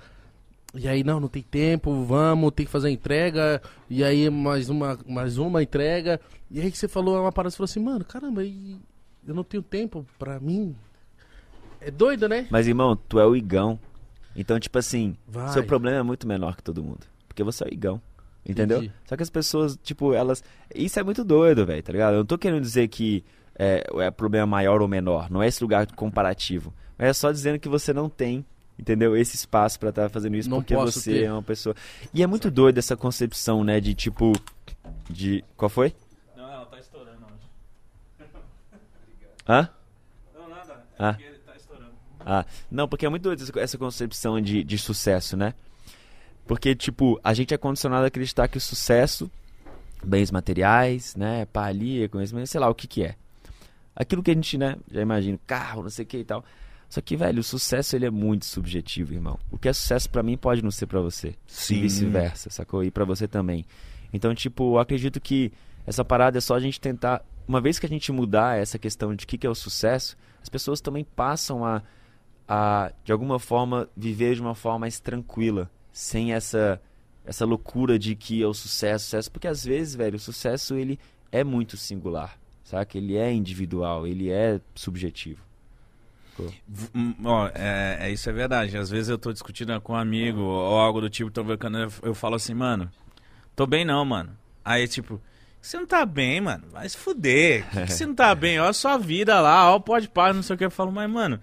E 0.75 0.87
aí, 0.87 1.03
não, 1.03 1.19
não 1.19 1.27
tem 1.27 1.41
tempo, 1.41 2.03
vamos, 2.03 2.51
tem 2.53 2.65
que 2.65 2.71
fazer 2.71 2.89
a 2.89 2.91
entrega. 2.91 3.61
E 3.89 4.03
aí, 4.03 4.29
mais 4.29 4.69
uma, 4.69 4.99
mais 5.07 5.37
uma 5.37 5.63
entrega. 5.63 6.19
E 6.51 6.61
aí 6.61 6.71
que 6.71 6.77
você 6.77 6.87
falou 6.87 7.19
uma 7.19 7.31
parada, 7.31 7.51
você 7.51 7.57
falou 7.57 7.65
assim, 7.65 7.79
mano, 7.79 8.05
caramba, 8.05 8.43
eu 8.43 9.33
não 9.33 9.43
tenho 9.43 9.63
tempo 9.63 10.05
pra 10.17 10.39
mim. 10.39 10.75
É 11.81 11.89
doido, 11.89 12.27
né? 12.27 12.47
Mas, 12.49 12.67
irmão, 12.67 12.95
tu 12.95 13.19
é 13.19 13.25
o 13.25 13.35
igão. 13.35 13.79
Então, 14.35 14.59
tipo 14.59 14.77
assim, 14.77 15.15
Vai. 15.27 15.49
seu 15.49 15.63
problema 15.63 15.97
é 15.97 16.03
muito 16.03 16.27
menor 16.27 16.55
que 16.55 16.63
todo 16.63 16.83
mundo. 16.83 17.07
Porque 17.27 17.43
você 17.43 17.63
é 17.63 17.67
o 17.67 17.73
igão. 17.73 18.01
Entendeu? 18.45 18.77
Entendi. 18.77 18.93
Só 19.05 19.15
que 19.15 19.23
as 19.23 19.29
pessoas, 19.29 19.77
tipo, 19.83 20.13
elas. 20.13 20.43
Isso 20.73 20.99
é 20.99 21.03
muito 21.03 21.23
doido, 21.23 21.65
velho, 21.65 21.83
tá 21.83 21.91
ligado? 21.91 22.13
Eu 22.13 22.19
não 22.19 22.25
tô 22.25 22.37
querendo 22.37 22.61
dizer 22.61 22.87
que 22.87 23.23
é, 23.57 23.85
é 23.99 24.11
problema 24.11 24.47
maior 24.47 24.81
ou 24.81 24.87
menor. 24.87 25.29
Não 25.29 25.43
é 25.43 25.47
esse 25.47 25.61
lugar 25.61 25.85
comparativo. 25.93 26.73
Mas 26.97 27.09
é 27.09 27.13
só 27.13 27.31
dizendo 27.31 27.59
que 27.59 27.69
você 27.69 27.93
não 27.93 28.09
tem, 28.09 28.45
entendeu? 28.79 29.15
Esse 29.17 29.35
espaço 29.35 29.77
pra 29.79 29.89
estar 29.89 30.09
fazendo 30.09 30.35
isso 30.37 30.49
Não 30.49 30.57
porque 30.59 30.73
você 30.75 31.11
ter. 31.11 31.23
é 31.25 31.31
uma 31.31 31.43
pessoa. 31.43 31.75
E 32.13 32.23
é 32.23 32.27
muito 32.27 32.49
doido 32.49 32.77
essa 32.77 32.95
concepção, 32.95 33.63
né? 33.63 33.79
De 33.79 33.93
tipo. 33.93 34.31
De. 35.09 35.43
Qual 35.57 35.69
foi? 35.69 35.93
Não, 36.35 36.49
ela 36.51 36.65
tá 36.65 36.79
estourando 36.79 37.25
hoje. 37.25 38.27
Hã? 39.47 39.69
Não, 40.33 40.49
nada. 40.49 40.85
Ah. 40.97 41.13
porque 41.13 41.23
ele 41.27 41.37
tá 41.39 41.55
estourando. 41.55 41.91
Ah, 42.19 42.45
não, 42.69 42.87
porque 42.87 43.05
é 43.05 43.09
muito 43.09 43.23
doido 43.23 43.43
essa- 43.59 43.77
concepção 43.77 44.39
de, 44.41 44.63
de 44.63 44.77
sucesso, 44.77 45.35
né? 45.35 45.53
Porque, 46.45 46.75
tipo, 46.75 47.19
a 47.23 47.33
gente 47.33 47.53
é 47.53 47.57
condicionado 47.57 48.03
a 48.05 48.07
acreditar 48.07 48.47
que 48.47 48.57
o 48.57 48.61
sucesso, 48.61 49.29
bens 50.03 50.31
materiais, 50.31 51.15
né, 51.15 51.45
pá 51.45 51.65
ali, 51.65 52.07
conhecimento, 52.09 52.47
sei 52.47 52.59
lá 52.59 52.67
o 52.69 52.73
que 52.75 52.87
que 52.87 53.03
é. 53.03 53.15
Aquilo 53.95 54.23
que 54.23 54.31
a 54.31 54.33
gente, 54.33 54.57
né, 54.57 54.75
já 54.91 55.01
imagina, 55.01 55.37
carro, 55.45 55.83
não 55.83 55.89
sei 55.91 56.05
o 56.05 56.07
que 56.07 56.17
e 56.17 56.23
tal. 56.23 56.43
Só 56.89 56.99
que, 57.01 57.15
velho, 57.15 57.39
o 57.39 57.43
sucesso 57.43 57.95
ele 57.95 58.07
é 58.07 58.09
muito 58.09 58.45
subjetivo, 58.45 59.13
irmão. 59.13 59.39
O 59.51 59.59
que 59.59 59.69
é 59.69 59.73
sucesso 59.73 60.09
pra 60.09 60.23
mim 60.23 60.35
pode 60.35 60.63
não 60.63 60.71
ser 60.71 60.87
pra 60.87 60.99
você. 60.99 61.35
Sim. 61.45 61.75
E 61.75 61.81
vice-versa, 61.81 62.49
sacou? 62.49 62.83
E 62.83 62.89
pra 62.89 63.05
você 63.05 63.27
também. 63.27 63.63
Então, 64.11 64.33
tipo, 64.33 64.73
eu 64.73 64.79
acredito 64.79 65.21
que 65.21 65.51
essa 65.85 66.03
parada 66.03 66.39
é 66.39 66.41
só 66.41 66.55
a 66.55 66.59
gente 66.59 66.81
tentar. 66.81 67.23
Uma 67.47 67.61
vez 67.61 67.77
que 67.77 67.85
a 67.85 67.89
gente 67.89 68.11
mudar 68.11 68.57
essa 68.57 68.79
questão 68.79 69.13
de 69.13 69.23
o 69.23 69.27
que, 69.27 69.37
que 69.37 69.45
é 69.45 69.49
o 69.49 69.55
sucesso, 69.55 70.17
as 70.41 70.49
pessoas 70.49 70.81
também 70.81 71.03
passam 71.03 71.63
a, 71.63 71.83
a, 72.47 72.91
de 73.03 73.11
alguma 73.11 73.37
forma, 73.37 73.87
viver 73.95 74.33
de 74.33 74.41
uma 74.41 74.55
forma 74.55 74.79
mais 74.79 74.99
tranquila. 74.99 75.69
Sem 75.91 76.33
essa, 76.33 76.81
essa 77.23 77.45
loucura 77.45 77.99
de 77.99 78.15
que 78.15 78.41
é 78.41 78.47
o 78.47 78.53
sucesso, 78.53 79.05
sucesso. 79.05 79.31
Porque 79.31 79.47
às 79.47 79.63
vezes, 79.63 79.93
velho, 79.93 80.15
o 80.15 80.19
sucesso 80.19 80.73
ele 80.73 80.99
é 81.31 81.43
muito 81.43 81.77
singular. 81.77 82.39
Saca? 82.63 82.97
Ele 82.97 83.15
é 83.15 83.31
individual, 83.31 84.07
ele 84.07 84.31
é 84.31 84.59
subjetivo. 84.73 85.48
Ó, 87.23 87.47
é, 87.53 87.97
é, 88.01 88.11
isso 88.11 88.29
é 88.29 88.33
verdade. 88.33 88.77
Às 88.77 88.89
vezes 88.89 89.09
eu 89.09 89.17
tô 89.17 89.31
discutindo 89.31 89.79
com 89.81 89.93
um 89.93 89.95
amigo 89.95 90.41
ou 90.41 90.77
algo 90.77 91.01
do 91.01 91.09
tipo, 91.09 91.31
tô 91.31 91.43
vendo, 91.43 91.77
eu, 91.77 91.91
eu 92.03 92.15
falo 92.15 92.35
assim, 92.35 92.53
mano, 92.53 92.89
tô 93.55 93.65
bem 93.65 93.85
não, 93.85 94.03
mano. 94.05 94.31
Aí, 94.63 94.87
tipo, 94.87 95.21
você 95.61 95.77
não 95.77 95.85
tá 95.85 96.05
bem, 96.05 96.41
mano, 96.41 96.65
vai 96.71 96.87
se 96.87 96.97
fuder. 96.97 97.65
Que 97.71 97.85
que 97.85 97.93
você 97.93 98.05
não 98.05 98.15
tá 98.15 98.33
bem? 98.33 98.59
Olha 98.59 98.69
a 98.69 98.73
sua 98.73 98.97
vida 98.97 99.39
lá, 99.39 99.73
ó, 99.73 99.79
pode 99.79 100.07
parar, 100.07 100.33
não 100.33 100.43
sei 100.43 100.55
o 100.55 100.57
que. 100.57 100.65
Eu 100.65 100.71
falo, 100.71 100.91
mas, 100.91 101.09
mano, 101.09 101.39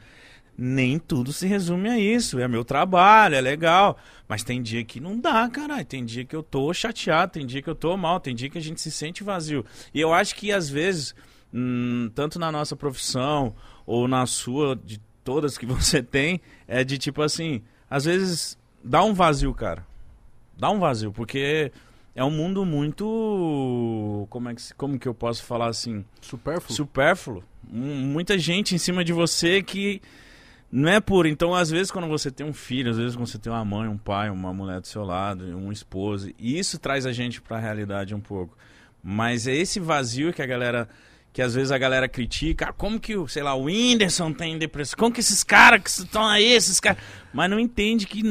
nem 0.56 0.98
tudo 0.98 1.32
se 1.32 1.46
resume 1.46 1.88
a 1.88 1.98
isso. 1.98 2.38
É 2.38 2.48
meu 2.48 2.64
trabalho, 2.64 3.34
é 3.34 3.40
legal. 3.40 3.98
Mas 4.28 4.42
tem 4.42 4.62
dia 4.62 4.84
que 4.84 4.98
não 5.00 5.18
dá, 5.18 5.48
caralho. 5.48 5.84
Tem 5.84 6.04
dia 6.04 6.24
que 6.24 6.34
eu 6.34 6.42
tô 6.42 6.72
chateado, 6.72 7.32
tem 7.32 7.46
dia 7.46 7.62
que 7.62 7.68
eu 7.68 7.74
tô 7.74 7.96
mal, 7.96 8.18
tem 8.18 8.34
dia 8.34 8.48
que 8.48 8.58
a 8.58 8.62
gente 8.62 8.80
se 8.80 8.90
sente 8.90 9.22
vazio. 9.22 9.64
E 9.92 10.00
eu 10.00 10.12
acho 10.12 10.34
que 10.34 10.50
às 10.50 10.68
vezes, 10.68 11.14
hum, 11.52 12.10
tanto 12.14 12.38
na 12.38 12.50
nossa 12.52 12.74
profissão 12.76 13.54
ou 13.86 14.06
na 14.08 14.26
sua, 14.26 14.76
de 14.76 15.00
todas 15.24 15.56
que 15.58 15.66
você 15.66 16.02
tem, 16.02 16.40
é 16.66 16.84
de 16.84 16.98
tipo 16.98 17.22
assim, 17.22 17.62
às 17.90 18.04
vezes 18.04 18.58
dá 18.82 19.02
um 19.02 19.14
vazio, 19.14 19.52
cara. 19.54 19.86
Dá 20.58 20.70
um 20.70 20.78
vazio, 20.78 21.12
porque 21.12 21.70
é 22.14 22.24
um 22.24 22.30
mundo 22.30 22.64
muito. 22.64 24.26
Como, 24.30 24.48
é 24.48 24.54
que, 24.54 24.74
como 24.74 24.98
que 24.98 25.06
eu 25.06 25.14
posso 25.14 25.42
falar 25.44 25.66
assim? 25.68 26.04
Supérfluo. 26.20 26.74
supérfluo. 26.74 27.44
Um- 27.70 28.06
muita 28.06 28.38
gente 28.38 28.74
em 28.74 28.78
cima 28.78 29.04
de 29.04 29.12
você 29.12 29.62
que 29.62 30.00
não 30.72 30.88
é 30.88 30.98
puro. 31.00 31.28
Então, 31.28 31.54
às 31.54 31.70
vezes, 31.70 31.90
quando 31.90 32.08
você 32.08 32.30
tem 32.30 32.46
um 32.46 32.52
filho, 32.54 32.90
às 32.90 32.96
vezes, 32.96 33.14
quando 33.16 33.26
você 33.26 33.38
tem 33.38 33.52
uma 33.52 33.64
mãe, 33.64 33.88
um 33.88 33.98
pai, 33.98 34.30
uma 34.30 34.52
mulher 34.52 34.80
do 34.80 34.86
seu 34.86 35.04
lado, 35.04 35.44
um 35.56 35.70
esposo, 35.70 36.30
e 36.38 36.58
isso 36.58 36.78
traz 36.78 37.04
a 37.04 37.12
gente 37.12 37.40
pra 37.42 37.58
realidade 37.58 38.14
um 38.14 38.20
pouco. 38.20 38.56
Mas 39.02 39.46
é 39.46 39.54
esse 39.54 39.78
vazio 39.78 40.32
que 40.32 40.40
a 40.42 40.46
galera. 40.46 40.88
Que 41.36 41.42
às 41.42 41.54
vezes 41.54 41.70
a 41.70 41.76
galera 41.76 42.08
critica, 42.08 42.70
ah, 42.70 42.72
como 42.72 42.98
que, 42.98 43.14
o, 43.14 43.28
sei 43.28 43.42
lá, 43.42 43.54
o 43.54 43.64
Whindersson 43.64 44.32
tem 44.32 44.56
depressão, 44.56 44.98
como 44.98 45.12
que 45.12 45.20
esses 45.20 45.44
caras 45.44 45.82
que 45.82 45.90
estão 45.90 46.26
aí, 46.26 46.54
esses 46.54 46.80
caras. 46.80 46.98
Mas 47.30 47.50
não 47.50 47.60
entende 47.60 48.06
que 48.06 48.22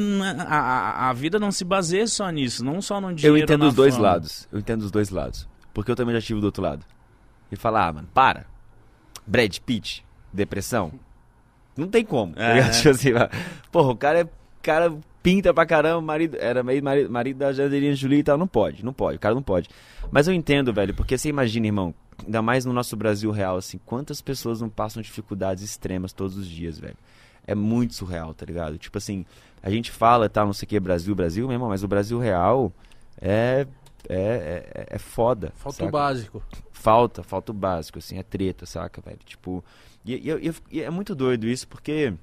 a, 0.44 1.08
a, 1.08 1.12
vida 1.12 1.38
não 1.38 1.52
se 1.52 1.64
baseia 1.64 2.08
só 2.08 2.28
nisso, 2.30 2.64
não 2.64 2.82
só 2.82 3.00
no 3.00 3.14
dinheiro. 3.14 3.38
Eu 3.38 3.40
entendo 3.40 3.64
os 3.64 3.74
dois 3.74 3.94
fama. 3.94 4.08
lados. 4.08 4.48
Eu 4.50 4.58
entendo 4.58 4.82
os 4.82 4.90
dois 4.90 5.10
lados. 5.10 5.48
Porque 5.72 5.88
eu 5.88 5.94
também 5.94 6.14
já 6.14 6.18
estive 6.18 6.40
do 6.40 6.46
outro 6.46 6.60
lado. 6.60 6.84
E 7.48 7.54
falar, 7.54 7.86
ah, 7.86 7.92
mano, 7.92 8.08
para. 8.12 8.44
Brad 9.24 9.56
Pitt, 9.58 10.04
depressão. 10.32 10.92
Não 11.76 11.86
tem 11.86 12.04
como. 12.04 12.34
tá 12.34 12.42
É, 12.42 12.54
ligado? 12.54 12.72
né? 12.72 12.74
Tipo 12.82 12.88
assim, 12.88 13.10
porra, 13.70 13.92
o 13.92 13.96
cara 13.96 14.20
é. 14.22 14.28
cara 14.60 14.92
pinta 15.26 15.52
pra 15.52 15.66
caramba, 15.66 16.00
marido, 16.00 16.36
era 16.38 16.62
meio 16.62 16.80
marido, 16.84 17.10
marido 17.10 17.38
da 17.38 17.48
Angelina 17.48 17.96
Jolie 17.96 18.20
e 18.20 18.22
tal. 18.22 18.38
Não 18.38 18.46
pode, 18.46 18.84
não 18.84 18.92
pode, 18.92 19.16
o 19.16 19.20
cara 19.20 19.34
não 19.34 19.42
pode. 19.42 19.68
Mas 20.08 20.28
eu 20.28 20.32
entendo, 20.32 20.72
velho, 20.72 20.94
porque 20.94 21.18
você 21.18 21.28
imagina, 21.28 21.66
irmão, 21.66 21.92
ainda 22.24 22.40
mais 22.40 22.64
no 22.64 22.72
nosso 22.72 22.96
Brasil 22.96 23.32
real, 23.32 23.56
assim, 23.56 23.76
quantas 23.84 24.20
pessoas 24.20 24.60
não 24.60 24.68
passam 24.68 25.02
dificuldades 25.02 25.64
extremas 25.64 26.12
todos 26.12 26.36
os 26.36 26.46
dias, 26.48 26.78
velho. 26.78 26.96
É 27.44 27.56
muito 27.56 27.94
surreal, 27.94 28.32
tá 28.34 28.46
ligado? 28.46 28.78
Tipo 28.78 28.98
assim, 28.98 29.26
a 29.60 29.68
gente 29.68 29.90
fala, 29.90 30.28
tá, 30.28 30.46
não 30.46 30.52
sei 30.52 30.64
o 30.64 30.68
que, 30.68 30.78
Brasil, 30.78 31.12
Brasil, 31.12 31.44
meu 31.48 31.54
irmão, 31.54 31.70
mas 31.70 31.82
o 31.82 31.88
Brasil 31.88 32.20
real 32.20 32.72
é. 33.20 33.66
É, 34.08 34.62
é, 34.72 34.86
é 34.90 34.98
foda. 34.98 35.52
Falta 35.56 35.78
saca? 35.78 35.88
o 35.88 35.90
básico. 35.90 36.42
Falta, 36.70 37.24
falta 37.24 37.50
o 37.50 37.54
básico, 37.54 37.98
assim, 37.98 38.16
é 38.16 38.22
treta, 38.22 38.64
saca, 38.64 39.00
velho? 39.00 39.18
Tipo, 39.26 39.64
e, 40.04 40.14
e 40.14 40.54
e 40.70 40.80
é 40.80 40.88
muito 40.88 41.16
doido 41.16 41.48
isso, 41.48 41.66
porque 41.66 42.14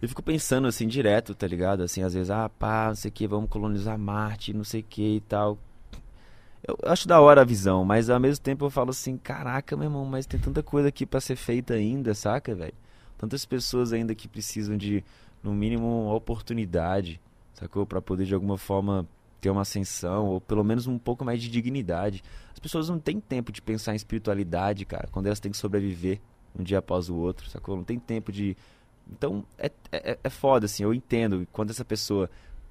eu 0.00 0.08
fico 0.08 0.22
pensando, 0.22 0.66
assim, 0.68 0.86
direto, 0.86 1.34
tá 1.34 1.46
ligado? 1.46 1.82
Assim, 1.82 2.02
às 2.02 2.14
vezes, 2.14 2.30
ah, 2.30 2.48
pá, 2.48 2.88
não 2.88 2.94
sei 2.94 3.08
o 3.08 3.12
que, 3.12 3.26
vamos 3.26 3.50
colonizar 3.50 3.98
Marte, 3.98 4.52
não 4.52 4.64
sei 4.64 4.80
o 4.80 4.84
que 4.84 5.16
e 5.16 5.20
tal. 5.20 5.58
Eu 6.66 6.76
acho 6.84 7.06
da 7.06 7.20
hora 7.20 7.42
a 7.42 7.44
visão, 7.44 7.84
mas 7.84 8.10
ao 8.10 8.18
mesmo 8.18 8.42
tempo 8.42 8.64
eu 8.64 8.70
falo 8.70 8.90
assim, 8.90 9.16
caraca, 9.16 9.76
meu 9.76 9.86
irmão, 9.86 10.04
mas 10.04 10.26
tem 10.26 10.40
tanta 10.40 10.62
coisa 10.62 10.88
aqui 10.88 11.06
pra 11.06 11.20
ser 11.20 11.36
feita 11.36 11.74
ainda, 11.74 12.12
saca, 12.12 12.54
velho? 12.54 12.74
Tantas 13.16 13.44
pessoas 13.44 13.92
ainda 13.92 14.14
que 14.14 14.26
precisam 14.26 14.76
de, 14.76 15.04
no 15.42 15.54
mínimo, 15.54 16.06
uma 16.06 16.14
oportunidade, 16.14 17.20
sacou? 17.54 17.86
Pra 17.86 18.02
poder 18.02 18.24
de 18.24 18.34
alguma 18.34 18.58
forma 18.58 19.06
ter 19.40 19.50
uma 19.50 19.62
ascensão, 19.62 20.26
ou 20.26 20.40
pelo 20.40 20.64
menos 20.64 20.86
um 20.86 20.98
pouco 20.98 21.24
mais 21.24 21.40
de 21.40 21.48
dignidade. 21.48 22.22
As 22.52 22.58
pessoas 22.58 22.88
não 22.88 22.98
têm 22.98 23.20
tempo 23.20 23.52
de 23.52 23.62
pensar 23.62 23.92
em 23.92 23.96
espiritualidade, 23.96 24.84
cara, 24.84 25.08
quando 25.10 25.26
elas 25.26 25.40
têm 25.40 25.52
que 25.52 25.56
sobreviver 25.56 26.20
um 26.58 26.62
dia 26.62 26.78
após 26.78 27.08
o 27.08 27.14
outro, 27.14 27.48
sacou? 27.48 27.76
Não 27.76 27.84
tem 27.84 27.98
tempo 27.98 28.32
de. 28.32 28.56
Então, 29.10 29.44
é, 29.58 29.70
é, 29.92 30.18
é 30.22 30.30
foda, 30.30 30.66
assim, 30.66 30.82
eu 30.82 30.92
entendo. 30.92 31.42
E 31.42 31.46
quando 31.46 31.70
essa 31.70 31.84
pessoa 31.84 32.28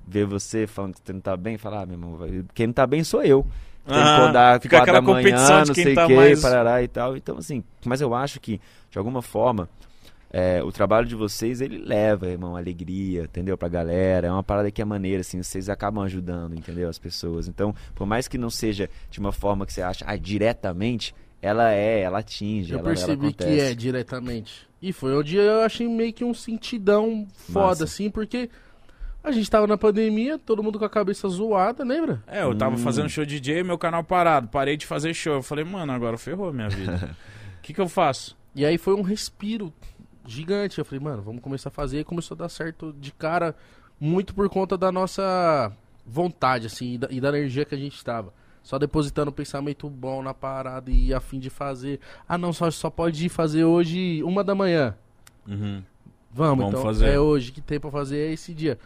vê 0.07 0.25
você 0.25 0.67
falando 0.67 0.93
que 0.95 1.01
você 1.05 1.13
não 1.13 1.21
tá 1.21 1.35
bem, 1.35 1.57
fala, 1.57 1.81
ah, 1.81 1.85
meu 1.85 1.95
irmão, 1.95 2.19
quem 2.53 2.67
não 2.67 2.73
tá 2.73 2.85
bem 2.85 3.03
sou 3.03 3.23
eu. 3.23 3.43
Tem 3.85 3.93
que 3.93 3.99
Ah, 3.99 4.17
acordar 4.17 4.61
fica 4.61 4.77
aquela 4.81 5.01
manhã, 5.01 5.15
competição 5.17 5.61
de 5.61 5.67
não 5.69 5.75
quem 5.75 5.95
tá 5.95 6.07
quê, 6.07 6.15
mais- 6.15 6.41
parará 6.41 6.81
e 6.83 6.87
tal. 6.87 7.15
Então, 7.15 7.37
assim, 7.37 7.63
mas 7.85 8.01
eu 8.01 8.13
acho 8.15 8.39
que, 8.39 8.59
de 8.89 8.97
alguma 8.97 9.21
forma, 9.21 9.69
é, 10.31 10.61
o 10.63 10.71
trabalho 10.71 11.07
de 11.07 11.15
vocês, 11.15 11.61
ele 11.61 11.77
leva, 11.77 12.27
irmão, 12.27 12.55
alegria, 12.57 13.23
entendeu? 13.23 13.55
Pra 13.57 13.69
galera. 13.69 14.27
É 14.27 14.31
uma 14.31 14.43
parada 14.43 14.69
que 14.71 14.81
é 14.81 14.85
maneira, 14.85 15.21
assim, 15.21 15.41
vocês 15.41 15.69
acabam 15.69 16.03
ajudando, 16.03 16.55
entendeu? 16.55 16.89
As 16.89 16.97
pessoas. 16.99 17.47
Então, 17.47 17.73
por 17.93 18.05
mais 18.07 18.27
que 18.27 18.37
não 18.37 18.49
seja 18.49 18.89
de 19.09 19.19
uma 19.19 19.31
forma 19.31 19.65
que 19.67 19.71
você 19.73 19.81
acha, 19.83 20.03
ah, 20.07 20.17
diretamente, 20.17 21.13
ela 21.45 21.71
é, 21.71 22.01
ela 22.01 22.19
atinge, 22.19 22.71
Eu 22.73 22.79
ela, 22.79 22.87
ela 22.89 22.95
percebi 22.95 23.33
que 23.33 23.43
acontece. 23.43 23.71
é 23.71 23.75
diretamente. 23.75 24.67
E 24.81 24.91
foi 24.93 25.15
onde 25.15 25.37
eu 25.37 25.61
achei 25.61 25.87
meio 25.87 26.11
que 26.13 26.23
um 26.23 26.33
sentidão 26.33 27.27
foda, 27.33 27.67
Massa. 27.69 27.83
assim, 27.85 28.09
porque 28.09 28.49
a 29.23 29.31
gente 29.31 29.49
tava 29.49 29.65
na 29.67 29.77
pandemia, 29.77 30.37
todo 30.37 30.61
mundo 30.61 30.77
com 30.77 30.85
a 30.85 30.89
cabeça 30.89 31.27
zoada, 31.27 31.83
lembra? 31.83 32.21
É, 32.27 32.43
eu 32.43 32.55
tava 32.55 32.75
Hum. 32.75 32.79
fazendo 32.79 33.09
show 33.09 33.25
de 33.25 33.39
DJ, 33.39 33.63
meu 33.63 33.77
canal 33.77 34.03
parado. 34.03 34.47
Parei 34.47 34.77
de 34.77 34.85
fazer 34.85 35.13
show. 35.13 35.35
Eu 35.35 35.43
falei, 35.43 35.63
mano, 35.65 35.91
agora 35.91 36.17
ferrou 36.17 36.51
minha 36.53 36.69
vida. 36.69 37.15
O 37.57 37.61
que, 37.63 37.73
que 37.73 37.81
eu 37.81 37.87
faço? 37.89 38.37
E 38.53 38.65
aí 38.65 38.77
foi 38.77 38.93
um 38.93 39.01
respiro 39.01 39.73
gigante. 40.27 40.77
Eu 40.79 40.85
falei, 40.85 41.03
mano, 41.03 41.21
vamos 41.23 41.41
começar 41.41 41.69
a 41.69 41.71
fazer. 41.71 41.99
E 41.99 42.03
começou 42.03 42.35
a 42.35 42.39
dar 42.39 42.49
certo 42.49 42.93
de 42.99 43.11
cara, 43.11 43.55
muito 43.99 44.33
por 44.35 44.47
conta 44.49 44.77
da 44.77 44.91
nossa 44.91 45.71
vontade, 46.05 46.67
assim, 46.67 46.93
e 46.93 46.97
da, 46.99 47.07
e 47.09 47.19
da 47.19 47.29
energia 47.29 47.65
que 47.65 47.73
a 47.73 47.77
gente 47.77 48.03
tava. 48.03 48.31
Só 48.65 48.79
depositando 48.79 49.29
um 49.29 49.33
pensamento 49.33 49.87
bom 49.87 50.23
na 50.23 50.33
parada 50.33 50.89
e 50.89 51.13
a 51.13 51.19
fim 51.19 51.37
de 51.37 51.51
fazer. 51.51 51.99
Ah, 52.27 52.35
não, 52.35 52.51
só, 52.51 52.71
só 52.71 52.89
pode 52.89 53.23
ir 53.23 53.29
fazer 53.29 53.63
hoje 53.63 54.23
uma 54.23 54.43
da 54.43 54.55
manhã. 54.55 54.95
Uhum. 55.47 55.83
Vamos, 56.31 56.65
Vamos 56.65 56.67
então. 56.69 56.81
fazer. 56.81 57.09
É 57.09 57.19
hoje 57.19 57.51
que 57.51 57.61
tem 57.61 57.79
pra 57.79 57.91
fazer 57.91 58.17
é 58.17 58.33
esse 58.33 58.55
dia. 58.55 58.79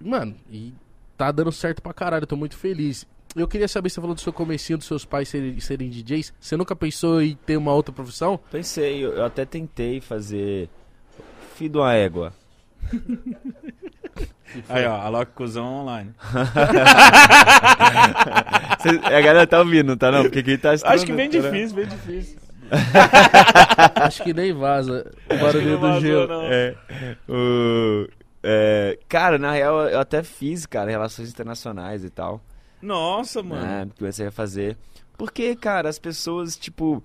Mano, 0.00 0.34
e 0.50 0.72
tá 1.18 1.30
dando 1.30 1.52
certo 1.52 1.82
pra 1.82 1.92
caralho, 1.92 2.22
eu 2.22 2.26
tô 2.26 2.34
muito 2.34 2.56
feliz. 2.56 3.06
Eu 3.36 3.46
queria 3.46 3.68
saber, 3.68 3.90
você 3.90 4.00
falou 4.00 4.14
do 4.14 4.22
seu 4.22 4.32
comecinho, 4.32 4.78
dos 4.78 4.86
seus 4.86 5.04
pais 5.04 5.28
serem, 5.28 5.60
serem 5.60 5.90
DJs. 5.90 6.32
Você 6.40 6.56
nunca 6.56 6.74
pensou 6.74 7.20
em 7.20 7.36
ter 7.44 7.58
uma 7.58 7.74
outra 7.74 7.92
profissão? 7.92 8.40
Pensei, 8.50 9.04
eu, 9.04 9.12
eu 9.12 9.24
até 9.26 9.44
tentei 9.44 10.00
fazer 10.00 10.70
filho 11.56 11.72
de 11.72 11.78
uma 11.78 11.92
égua. 11.92 12.32
Aí, 14.68 14.86
ó, 14.86 14.96
a 15.00 15.08
Loki 15.08 15.32
Cusão 15.32 15.66
online. 15.82 16.14
Cê- 18.80 19.00
a 19.04 19.20
galera 19.20 19.46
tá 19.46 19.58
ouvindo, 19.60 19.96
tá 19.96 20.10
não? 20.10 20.22
Porque 20.22 20.42
quem 20.42 20.58
tá 20.58 20.70
Acho 20.72 21.04
que 21.06 21.12
bem 21.12 21.28
né? 21.28 21.40
difícil, 21.40 21.76
bem 21.76 21.86
difícil. 21.86 22.38
Acho 23.96 24.22
que 24.22 24.32
nem 24.34 24.52
vaza 24.52 25.10
o 25.30 25.36
barulho 25.38 25.78
do 25.78 26.00
gelo. 26.00 26.32
É, 26.44 26.74
o- 27.28 28.08
é, 28.42 28.98
cara, 29.08 29.38
na 29.38 29.52
real, 29.52 29.80
eu 29.88 29.98
até 30.00 30.22
fiz, 30.22 30.64
cara, 30.66 30.90
relações 30.90 31.30
internacionais 31.30 32.04
e 32.04 32.10
tal. 32.10 32.40
Nossa, 32.80 33.42
mano. 33.42 33.62
né? 33.62 33.88
Comecei 33.98 34.26
a 34.26 34.30
fazer. 34.30 34.76
Porque, 35.16 35.56
cara, 35.56 35.88
as 35.88 35.98
pessoas, 35.98 36.56
tipo. 36.56 37.02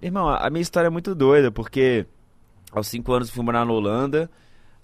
Irmão, 0.00 0.28
a 0.28 0.48
minha 0.48 0.62
história 0.62 0.86
é 0.86 0.90
muito 0.90 1.12
doida, 1.14 1.50
porque 1.50 2.06
aos 2.72 2.86
cinco 2.86 3.12
anos 3.12 3.28
eu 3.28 3.34
fui 3.34 3.44
morar 3.44 3.64
na 3.66 3.72
Holanda. 3.72 4.30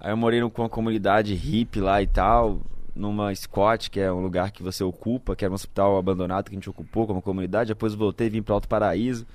Aí 0.00 0.10
eu 0.12 0.16
morei 0.16 0.40
com 0.50 0.62
uma 0.62 0.68
comunidade 0.68 1.34
hippie 1.34 1.80
lá 1.80 2.02
e 2.02 2.06
tal, 2.06 2.60
numa 2.94 3.34
Scott, 3.34 3.90
que 3.90 3.98
é 4.00 4.12
um 4.12 4.20
lugar 4.20 4.50
que 4.50 4.62
você 4.62 4.84
ocupa, 4.84 5.34
que 5.34 5.44
era 5.44 5.52
um 5.52 5.54
hospital 5.54 5.96
abandonado 5.96 6.46
que 6.50 6.54
a 6.54 6.58
gente 6.58 6.68
ocupou 6.70 7.06
como 7.06 7.22
comunidade. 7.22 7.68
Depois 7.68 7.92
eu 7.94 7.98
voltei 7.98 8.28
vim 8.28 8.42
pra 8.42 8.54
Alto 8.54 8.68
Paraíso. 8.68 9.26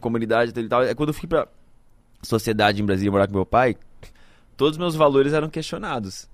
Comunidade 0.00 0.52
e 0.58 0.68
tal. 0.68 0.80
Aí 0.82 0.94
quando 0.94 1.10
eu 1.10 1.14
fui 1.14 1.28
pra 1.28 1.46
sociedade 2.22 2.82
em 2.82 2.84
Brasília 2.86 3.10
morar 3.10 3.26
com 3.26 3.34
meu 3.34 3.46
pai, 3.46 3.76
todos 4.56 4.72
os 4.72 4.78
meus 4.78 4.94
valores 4.94 5.32
eram 5.32 5.48
questionados. 5.50 6.28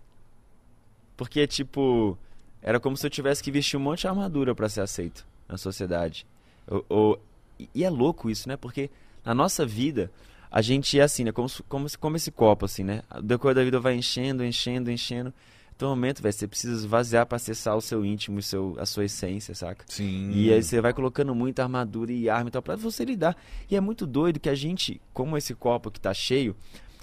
Porque, 1.16 1.47
tipo, 1.47 2.16
era 2.62 2.78
como 2.78 2.97
se 2.97 3.07
eu 3.07 3.11
tivesse 3.11 3.42
que 3.42 3.51
vestir 3.51 3.76
um 3.76 3.80
monte 3.80 4.01
de 4.03 4.09
armadura 4.09 4.55
pra 4.55 4.68
ser 4.68 4.82
aceito 4.82 5.26
na 5.49 5.57
sociedade. 5.57 6.26
O- 6.68 6.84
o- 6.94 7.18
e- 7.59 7.68
e 7.74 7.84
é 7.84 7.90
louco 7.90 8.28
isso, 8.28 8.49
né? 8.49 8.57
Porque 8.57 8.90
na 9.24 9.34
nossa 9.34 9.64
vida, 9.66 10.11
a 10.57 10.62
gente 10.62 10.98
é 10.98 11.02
assim, 11.02 11.22
né? 11.22 11.32
Como, 11.32 11.48
como, 11.68 11.86
como 12.00 12.16
esse 12.16 12.30
copo, 12.30 12.64
assim, 12.64 12.82
né? 12.82 13.02
O 13.14 13.20
decorrer 13.20 13.54
da 13.54 13.62
vida 13.62 13.78
vai 13.78 13.94
enchendo, 13.94 14.42
enchendo, 14.42 14.90
enchendo. 14.90 15.30
Então, 15.76 15.88
um 15.88 15.90
momento, 15.90 16.22
velho, 16.22 16.32
você 16.32 16.48
precisa 16.48 16.72
esvaziar 16.72 17.26
pra 17.26 17.36
acessar 17.36 17.76
o 17.76 17.82
seu 17.82 18.07
íntimo, 18.07 18.38
o 18.38 18.42
seu, 18.42 18.74
a 18.78 18.86
sua 18.86 19.04
essência, 19.04 19.54
saca? 19.54 19.84
Sim. 19.86 20.30
E 20.32 20.50
aí 20.50 20.62
você 20.62 20.80
vai 20.80 20.94
colocando 20.94 21.34
muita 21.34 21.62
armadura 21.62 22.11
e 22.11 22.30
arma 22.30 22.48
e 22.48 22.50
tal 22.50 22.62
pra 22.62 22.74
você 22.74 23.04
lidar. 23.04 23.36
E 23.70 23.76
é 23.76 23.80
muito 23.82 24.07
doido 24.07 24.40
que 24.40 24.48
a 24.48 24.54
gente, 24.54 24.98
como 25.12 25.36
esse 25.36 25.54
copo 25.54 25.90
que 25.90 26.00
tá 26.00 26.14
cheio, 26.14 26.57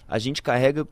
a 0.07 0.17
gente 0.17 0.41
carrega 0.41 0.87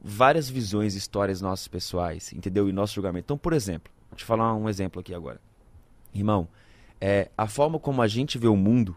várias 0.00 0.48
visões, 0.48 0.94
histórias 0.94 1.40
nossas 1.40 1.66
pessoais, 1.66 2.32
entendeu? 2.32 2.68
E 2.68 2.72
nosso 2.72 2.94
julgamento. 2.94 3.24
Então, 3.24 3.38
por 3.38 3.52
exemplo, 3.52 3.92
vou 4.08 4.16
te 4.16 4.24
falar 4.24 4.54
um 4.54 4.68
exemplo 4.68 5.00
aqui 5.00 5.12
agora. 5.12 5.40
Irmão, 6.14 6.46
é, 7.00 7.28
a 7.36 7.48
forma 7.48 7.76
como 7.80 8.00
a 8.00 8.06
gente 8.06 8.38
vê 8.38 8.46
o 8.46 8.54
mundo, 8.54 8.96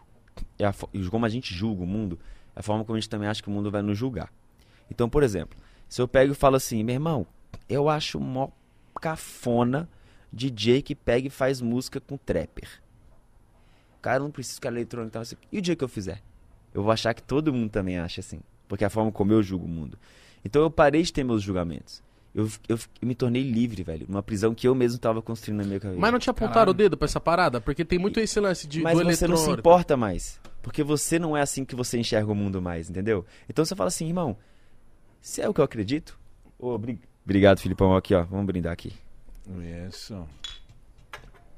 é 0.56 0.64
a 0.64 0.74
e 0.94 1.04
como 1.08 1.26
a 1.26 1.28
gente 1.28 1.52
julga 1.52 1.82
o 1.82 1.86
mundo, 1.86 2.16
a 2.58 2.62
forma 2.62 2.84
como 2.84 2.96
a 2.96 3.00
gente 3.00 3.08
também 3.08 3.28
acha 3.28 3.40
que 3.40 3.48
o 3.48 3.52
mundo 3.52 3.70
vai 3.70 3.82
nos 3.82 3.96
julgar. 3.96 4.32
Então, 4.90 5.08
por 5.08 5.22
exemplo, 5.22 5.56
se 5.88 6.02
eu 6.02 6.08
pego 6.08 6.32
e 6.32 6.34
falo 6.34 6.56
assim, 6.56 6.82
meu 6.82 6.94
irmão, 6.94 7.24
eu 7.68 7.88
acho 7.88 8.18
mó 8.18 8.48
cafona 9.00 9.88
DJ 10.32 10.82
que 10.82 10.94
pega 10.94 11.28
e 11.28 11.30
faz 11.30 11.60
música 11.60 12.00
com 12.00 12.16
trapper. 12.16 12.68
O 13.96 14.00
cara 14.00 14.18
não 14.18 14.30
precisa 14.30 14.56
ficar 14.56 14.70
eletrônico 14.70 15.10
e 15.10 15.12
tal. 15.12 15.22
assim. 15.22 15.36
E 15.52 15.58
o 15.58 15.62
dia 15.62 15.76
que 15.76 15.84
eu 15.84 15.88
fizer? 15.88 16.20
Eu 16.74 16.82
vou 16.82 16.90
achar 16.90 17.14
que 17.14 17.22
todo 17.22 17.52
mundo 17.52 17.70
também 17.70 17.96
acha 17.98 18.20
assim. 18.20 18.40
porque 18.66 18.82
é 18.84 18.88
a 18.88 18.90
forma 18.90 19.10
como 19.12 19.32
eu 19.32 19.42
julgo 19.42 19.64
o 19.66 19.68
mundo. 19.68 19.96
Então 20.44 20.60
eu 20.62 20.70
parei 20.70 21.02
de 21.02 21.12
ter 21.12 21.22
meus 21.24 21.42
julgamentos. 21.42 22.02
Eu, 22.34 22.48
eu, 22.68 22.78
eu 23.00 23.08
me 23.08 23.14
tornei 23.14 23.42
livre, 23.42 23.82
velho, 23.82 24.06
numa 24.08 24.22
prisão 24.22 24.54
que 24.54 24.68
eu 24.68 24.74
mesmo 24.74 24.98
tava 24.98 25.22
construindo 25.22 25.60
na 25.60 25.64
minha 25.64 25.80
cabeça. 25.80 26.00
Mas 26.00 26.12
não 26.12 26.18
te 26.18 26.28
apontaram 26.28 26.52
Caralho. 26.54 26.70
o 26.70 26.74
dedo 26.74 26.96
pra 26.96 27.06
essa 27.06 27.20
parada? 27.20 27.60
Porque 27.60 27.84
tem 27.84 27.98
muito 27.98 28.20
esse 28.20 28.38
lance 28.38 28.66
de, 28.66 28.82
Mas 28.82 28.98
do 28.98 29.04
você 29.04 29.26
não 29.26 29.36
se 29.36 29.44
eletrônico. 29.44 29.60
importa 29.60 29.96
mais. 29.96 30.38
Porque 30.68 30.82
você 30.82 31.18
não 31.18 31.34
é 31.34 31.40
assim 31.40 31.64
que 31.64 31.74
você 31.74 31.98
enxerga 31.98 32.30
o 32.30 32.34
mundo 32.34 32.60
mais, 32.60 32.90
entendeu? 32.90 33.24
Então 33.48 33.64
você 33.64 33.74
fala 33.74 33.88
assim, 33.88 34.06
irmão, 34.06 34.36
se 35.18 35.40
é 35.40 35.48
o 35.48 35.54
que 35.54 35.60
eu 35.60 35.64
acredito. 35.64 36.18
Obri- 36.58 37.00
Obrigado, 37.24 37.58
Filipão. 37.58 37.96
Aqui, 37.96 38.14
ó. 38.14 38.22
Vamos 38.24 38.44
brindar 38.44 38.72
aqui. 38.74 38.92
Isso. 39.88 40.28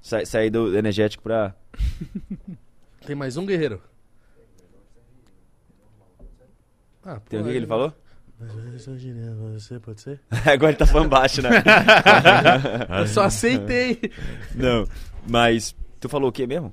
Sa 0.00 0.24
saí 0.24 0.48
do 0.48 0.76
energético 0.78 1.24
pra. 1.24 1.54
Tem 3.04 3.16
mais 3.16 3.36
um 3.36 3.44
guerreiro. 3.44 3.82
Ah, 7.04 7.18
Tem 7.28 7.40
o 7.40 7.44
que 7.44 7.50
que 7.50 7.56
ele 7.56 7.66
falou? 7.66 7.92
Você 9.52 9.80
pode 9.80 10.00
ser? 10.00 10.20
Agora 10.46 10.70
ele 10.70 10.78
tá 10.78 10.86
falando 10.86 11.08
baixo, 11.08 11.42
né? 11.42 11.50
Eu 13.00 13.06
só 13.08 13.22
aceitei. 13.24 13.98
não. 14.54 14.86
Mas. 15.28 15.74
Tu 15.98 16.08
falou 16.08 16.28
o 16.30 16.32
quê 16.32 16.46
mesmo? 16.46 16.72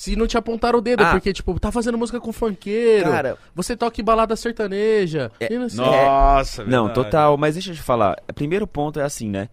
Se 0.00 0.16
não 0.16 0.26
te 0.26 0.38
apontaram 0.38 0.78
o 0.78 0.80
dedo, 0.80 1.02
Ah. 1.02 1.10
porque, 1.10 1.30
tipo, 1.30 1.60
tá 1.60 1.70
fazendo 1.70 1.98
música 1.98 2.18
com 2.18 2.32
funkeiro. 2.32 3.10
Cara, 3.10 3.36
Você 3.54 3.76
toca 3.76 4.00
em 4.00 4.04
balada 4.04 4.34
sertaneja. 4.34 5.30
É, 5.38 5.52
e 5.52 5.58
não 5.58 5.68
sei. 5.68 5.84
Nossa, 5.84 6.64
Não, 6.64 6.86
verdade. 6.86 6.94
total. 6.94 7.36
Mas 7.36 7.54
deixa 7.56 7.70
eu 7.70 7.74
te 7.74 7.82
falar. 7.82 8.16
Primeiro 8.34 8.66
ponto 8.66 8.98
é 8.98 9.02
assim, 9.02 9.28
né? 9.28 9.50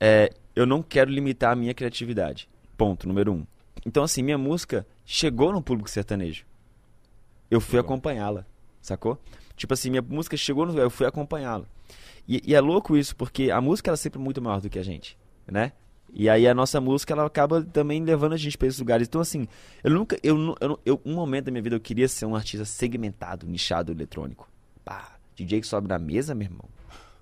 É, 0.00 0.32
eu 0.56 0.64
não 0.64 0.82
quero 0.82 1.10
limitar 1.10 1.52
a 1.52 1.54
minha 1.54 1.74
criatividade. 1.74 2.48
Ponto, 2.74 3.06
número 3.06 3.34
um. 3.34 3.44
Então, 3.84 4.02
assim, 4.02 4.22
minha 4.22 4.38
música 4.38 4.86
chegou 5.04 5.52
no 5.52 5.60
público 5.60 5.90
sertanejo. 5.90 6.46
Eu 7.50 7.60
fui 7.60 7.76
Legal. 7.76 7.84
acompanhá-la, 7.92 8.46
sacou? 8.80 9.18
Tipo 9.54 9.74
assim, 9.74 9.90
minha 9.90 10.00
música 10.00 10.38
chegou 10.38 10.64
no... 10.64 10.78
Eu 10.78 10.88
fui 10.88 11.04
acompanhá-la. 11.06 11.66
E, 12.26 12.40
e 12.46 12.54
é 12.54 12.60
louco 12.62 12.96
isso, 12.96 13.14
porque 13.14 13.50
a 13.50 13.60
música 13.60 13.90
ela 13.90 13.94
é 13.96 13.98
sempre 13.98 14.18
muito 14.18 14.40
maior 14.40 14.58
do 14.58 14.70
que 14.70 14.78
a 14.78 14.82
gente, 14.82 15.18
né? 15.46 15.72
E 16.12 16.28
aí 16.28 16.46
a 16.46 16.54
nossa 16.54 16.80
música, 16.80 17.14
ela 17.14 17.24
acaba 17.24 17.62
também 17.62 18.04
levando 18.04 18.34
a 18.34 18.36
gente 18.36 18.58
pra 18.58 18.68
esses 18.68 18.78
lugares. 18.78 19.08
Então, 19.08 19.20
assim, 19.20 19.48
eu 19.82 19.90
nunca... 19.90 20.18
Eu, 20.22 20.54
eu, 20.60 20.80
eu, 20.84 21.00
um 21.06 21.14
momento 21.14 21.46
da 21.46 21.50
minha 21.50 21.62
vida 21.62 21.76
eu 21.76 21.80
queria 21.80 22.06
ser 22.06 22.26
um 22.26 22.36
artista 22.36 22.66
segmentado, 22.66 23.46
nichado, 23.46 23.92
eletrônico. 23.92 24.48
Pá, 24.84 25.16
DJ 25.34 25.60
que 25.60 25.66
sobe 25.66 25.88
na 25.88 25.98
mesa, 25.98 26.34
meu 26.34 26.46
irmão. 26.46 26.68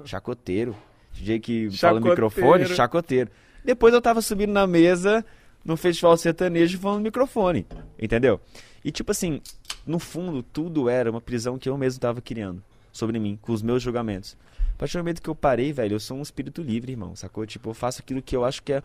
Chacoteiro. 0.04 0.74
DJ 1.12 1.38
que 1.38 1.70
fala 1.70 2.00
no 2.00 2.06
Chacoteiro. 2.06 2.10
microfone, 2.10 2.66
chacoteiro. 2.66 3.30
Depois 3.64 3.94
eu 3.94 4.00
tava 4.00 4.20
subindo 4.20 4.52
na 4.52 4.66
mesa 4.66 5.24
num 5.64 5.76
festival 5.76 6.16
sertanejo 6.16 6.78
falando 6.78 6.98
no 6.98 7.04
microfone. 7.04 7.66
Entendeu? 7.98 8.40
E 8.84 8.90
tipo 8.90 9.12
assim, 9.12 9.40
no 9.86 9.98
fundo, 9.98 10.42
tudo 10.42 10.88
era 10.88 11.10
uma 11.10 11.20
prisão 11.20 11.58
que 11.58 11.68
eu 11.68 11.76
mesmo 11.76 12.00
tava 12.00 12.20
criando 12.20 12.62
sobre 12.92 13.18
mim, 13.18 13.38
com 13.40 13.52
os 13.52 13.62
meus 13.62 13.82
julgamentos. 13.82 14.36
A 14.80 14.88
partir 14.88 14.96
do 14.96 15.00
momento 15.00 15.20
que 15.20 15.28
eu 15.28 15.34
parei, 15.34 15.74
velho, 15.74 15.96
eu 15.96 16.00
sou 16.00 16.16
um 16.16 16.22
espírito 16.22 16.62
livre, 16.62 16.92
irmão, 16.92 17.14
sacou? 17.14 17.44
Tipo, 17.44 17.68
eu 17.68 17.74
faço 17.74 18.00
aquilo 18.00 18.22
que 18.22 18.34
eu 18.34 18.46
acho 18.46 18.62
que 18.62 18.72
é. 18.72 18.82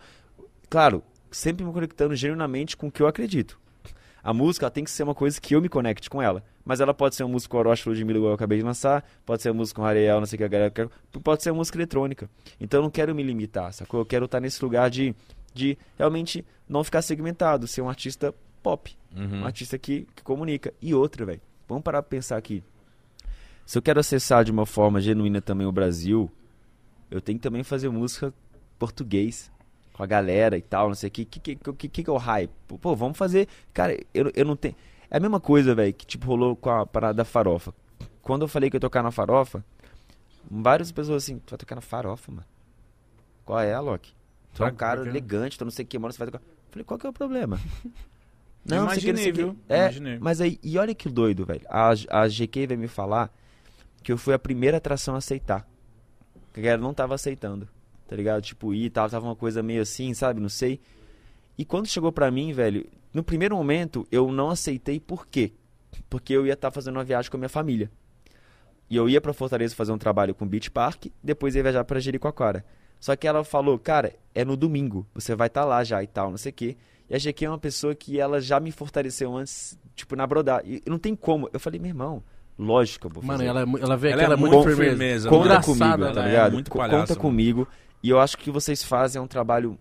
Claro, 0.68 1.02
sempre 1.30 1.64
me 1.64 1.72
conectando 1.72 2.14
genuinamente 2.14 2.76
com 2.76 2.88
o 2.88 2.92
que 2.92 3.02
eu 3.02 3.06
acredito. 3.06 3.58
A 4.22 4.34
música 4.34 4.70
tem 4.70 4.84
que 4.84 4.90
ser 4.90 5.04
uma 5.04 5.14
coisa 5.14 5.40
que 5.40 5.54
eu 5.54 5.62
me 5.62 5.70
conecte 5.70 6.10
com 6.10 6.20
ela. 6.20 6.44
Mas 6.66 6.80
ela 6.80 6.92
pode 6.92 7.14
ser 7.14 7.22
uma 7.22 7.32
música 7.32 7.50
com 7.50 7.56
Orochi 7.56 7.88
Ludmilla, 7.88 8.18
igual 8.18 8.32
eu 8.32 8.34
acabei 8.34 8.58
de 8.58 8.64
lançar. 8.64 9.08
Pode 9.24 9.40
ser 9.40 9.48
uma 9.48 9.56
música 9.56 9.80
com 9.80 9.86
Ariel, 9.86 10.20
não 10.20 10.26
sei 10.26 10.36
o 10.36 10.38
que 10.38 10.44
a 10.44 10.48
galera 10.48 10.70
quer. 10.70 10.86
Pode 11.24 11.42
ser 11.42 11.50
uma 11.50 11.56
música 11.56 11.78
eletrônica. 11.78 12.28
Então 12.60 12.80
eu 12.80 12.82
não 12.82 12.90
quero 12.90 13.14
me 13.14 13.22
limitar, 13.22 13.72
sacou? 13.72 14.00
Eu 14.00 14.04
quero 14.04 14.26
estar 14.26 14.38
nesse 14.38 14.62
lugar 14.62 14.90
de, 14.90 15.14
de 15.54 15.78
realmente 15.96 16.44
não 16.68 16.84
ficar 16.84 17.00
segmentado, 17.00 17.66
ser 17.66 17.80
um 17.80 17.88
artista 17.88 18.34
pop. 18.62 18.94
Uhum. 19.16 19.40
Um 19.40 19.46
artista 19.46 19.78
que, 19.78 20.06
que 20.14 20.22
comunica. 20.22 20.74
E 20.82 20.92
outra, 20.92 21.24
velho. 21.24 21.40
Vamos 21.66 21.82
parar 21.82 22.02
pra 22.02 22.10
pensar 22.10 22.36
aqui. 22.36 22.62
Se 23.66 23.76
eu 23.76 23.82
quero 23.82 23.98
acessar 24.00 24.44
de 24.44 24.50
uma 24.52 24.64
forma 24.64 25.00
genuína 25.00 25.40
também 25.42 25.66
o 25.66 25.72
Brasil, 25.72 26.30
eu 27.10 27.20
tenho 27.20 27.38
que 27.38 27.42
também 27.42 27.62
fazer 27.62 27.88
música 27.90 28.32
português 28.78 29.50
com 29.92 30.02
a 30.02 30.06
galera 30.06 30.56
e 30.56 30.62
tal, 30.62 30.88
não 30.88 30.94
sei 30.94 31.08
o 31.08 31.10
que. 31.10 31.22
O 31.22 31.26
que, 31.26 31.40
que, 31.40 31.56
que, 31.56 31.88
que, 31.88 32.02
que 32.04 32.10
é 32.10 32.12
o 32.12 32.16
hype? 32.16 32.50
Pô, 32.80 32.94
vamos 32.94 33.18
fazer. 33.18 33.48
Cara, 33.74 33.98
eu, 34.14 34.30
eu 34.34 34.44
não 34.44 34.54
tenho. 34.56 34.74
É 35.10 35.16
a 35.16 35.20
mesma 35.20 35.40
coisa, 35.40 35.74
velho, 35.74 35.92
que 35.92 36.06
tipo 36.06 36.26
rolou 36.26 36.54
com 36.54 36.70
a 36.70 36.86
parada 36.86 37.14
da 37.14 37.24
farofa. 37.24 37.74
Quando 38.22 38.42
eu 38.42 38.48
falei 38.48 38.68
que 38.70 38.76
eu 38.76 38.78
ia 38.78 38.82
tocar 38.82 39.02
na 39.02 39.10
farofa, 39.10 39.64
várias 40.50 40.92
pessoas 40.92 41.24
assim, 41.24 41.38
tu 41.38 41.50
vai 41.50 41.58
tocar 41.58 41.74
na 41.76 41.80
farofa, 41.80 42.30
mano. 42.30 42.46
Qual 43.44 43.58
é, 43.60 43.72
Alok? 43.72 44.12
Tu 44.54 44.62
é 44.62 44.66
um 44.66 44.70
Tá, 44.70 44.76
cara 44.76 44.96
porque- 44.96 45.10
elegante, 45.10 45.58
tu 45.58 45.64
não 45.64 45.70
sei 45.72 45.84
o 45.84 45.88
que, 45.88 45.98
mano, 45.98 46.12
você 46.12 46.18
vai 46.18 46.26
tocar. 46.28 46.38
Eu 46.44 46.70
falei, 46.70 46.84
qual 46.84 46.98
que 46.98 47.06
é 47.06 47.10
o 47.10 47.12
problema? 47.12 47.58
Eu 48.68 48.82
não 48.82 48.90
sei 48.90 48.98
que, 49.00 49.12
não 49.12 49.16
sei 49.16 49.26
imaginei, 49.28 49.32
viu? 49.32 49.56
É, 49.68 49.82
Imaginei. 49.82 50.18
mas 50.18 50.40
aí, 50.40 50.58
e 50.60 50.76
olha 50.76 50.92
que 50.92 51.08
doido, 51.08 51.46
velho. 51.46 51.60
A, 51.68 51.90
a 52.10 52.26
GK 52.28 52.66
veio 52.66 52.80
me 52.80 52.88
falar 52.88 53.32
que 54.06 54.12
eu 54.12 54.16
fui 54.16 54.32
a 54.32 54.38
primeira 54.38 54.76
atração 54.76 55.16
a 55.16 55.18
aceitar. 55.18 55.68
Que 56.54 56.60
a 56.60 56.62
galera 56.62 56.80
não 56.80 56.94
tava 56.94 57.16
aceitando, 57.16 57.68
tá 58.06 58.14
ligado? 58.14 58.40
Tipo, 58.40 58.72
ir 58.72 58.84
e 58.84 58.90
tal, 58.90 59.10
tava 59.10 59.26
uma 59.26 59.34
coisa 59.34 59.64
meio 59.64 59.82
assim, 59.82 60.14
sabe? 60.14 60.40
Não 60.40 60.48
sei. 60.48 60.80
E 61.58 61.64
quando 61.64 61.88
chegou 61.88 62.12
pra 62.12 62.30
mim, 62.30 62.52
velho, 62.52 62.88
no 63.12 63.24
primeiro 63.24 63.56
momento 63.56 64.06
eu 64.12 64.30
não 64.30 64.50
aceitei 64.50 65.00
por 65.00 65.26
quê? 65.26 65.54
Porque 66.08 66.32
eu 66.32 66.46
ia 66.46 66.52
estar 66.52 66.70
fazendo 66.70 66.94
uma 66.94 67.02
viagem 67.02 67.28
com 67.28 67.36
a 67.36 67.40
minha 67.40 67.48
família. 67.48 67.90
E 68.88 68.94
eu 68.94 69.08
ia 69.08 69.20
pra 69.20 69.32
Fortaleza 69.32 69.74
fazer 69.74 69.90
um 69.90 69.98
trabalho 69.98 70.36
com 70.36 70.46
Beach 70.46 70.70
Park, 70.70 71.06
depois 71.20 71.56
ia 71.56 71.62
viajar 71.64 71.82
pra 71.82 71.98
Jericoacoara. 71.98 72.64
Só 73.00 73.16
que 73.16 73.26
ela 73.26 73.42
falou, 73.42 73.76
cara, 73.76 74.14
é 74.32 74.44
no 74.44 74.56
domingo, 74.56 75.04
você 75.12 75.34
vai 75.34 75.48
estar 75.48 75.64
lá 75.64 75.82
já 75.82 76.00
e 76.00 76.06
tal, 76.06 76.30
não 76.30 76.38
sei 76.38 76.50
o 76.50 76.54
quê. 76.54 76.76
E 77.10 77.14
a 77.16 77.18
GQ 77.18 77.44
é 77.44 77.48
uma 77.48 77.58
pessoa 77.58 77.92
que 77.92 78.20
ela 78.20 78.40
já 78.40 78.60
me 78.60 78.70
fortaleceu 78.70 79.36
antes, 79.36 79.76
tipo, 79.96 80.14
na 80.14 80.24
brodar. 80.24 80.62
E 80.64 80.80
não 80.86 80.96
tem 80.96 81.16
como. 81.16 81.50
Eu 81.52 81.58
falei, 81.58 81.80
meu 81.80 81.88
irmão, 81.88 82.22
lógico 82.58 83.08
vou 83.08 83.22
fazer. 83.22 83.44
Mano, 83.44 83.60
ela, 83.66 83.78
é 83.78 83.82
ela 83.82 83.96
vê 83.96 84.08
Ela 84.10 84.22
aquela 84.22 84.34
é 84.34 84.36
muito 84.36 84.52
muito 84.56 84.68
firmeza. 84.68 84.90
firmeza, 84.90 85.28
Conta 85.28 85.60
comigo, 85.60 85.84
tá 85.84 85.94
ela 85.94 86.22
é 86.24 86.26
ligado? 86.28 86.52
muito 86.52 86.70
Co- 86.70 86.78
palhaça, 86.78 86.98
Conta 86.98 87.12
mano. 87.14 87.20
comigo. 87.22 87.68
E 88.02 88.10
eu 88.10 88.20
acho 88.20 88.36
que 88.38 88.50
vocês 88.50 88.82
fazem 88.82 89.20
um 89.20 89.26
trabalho 89.26 89.78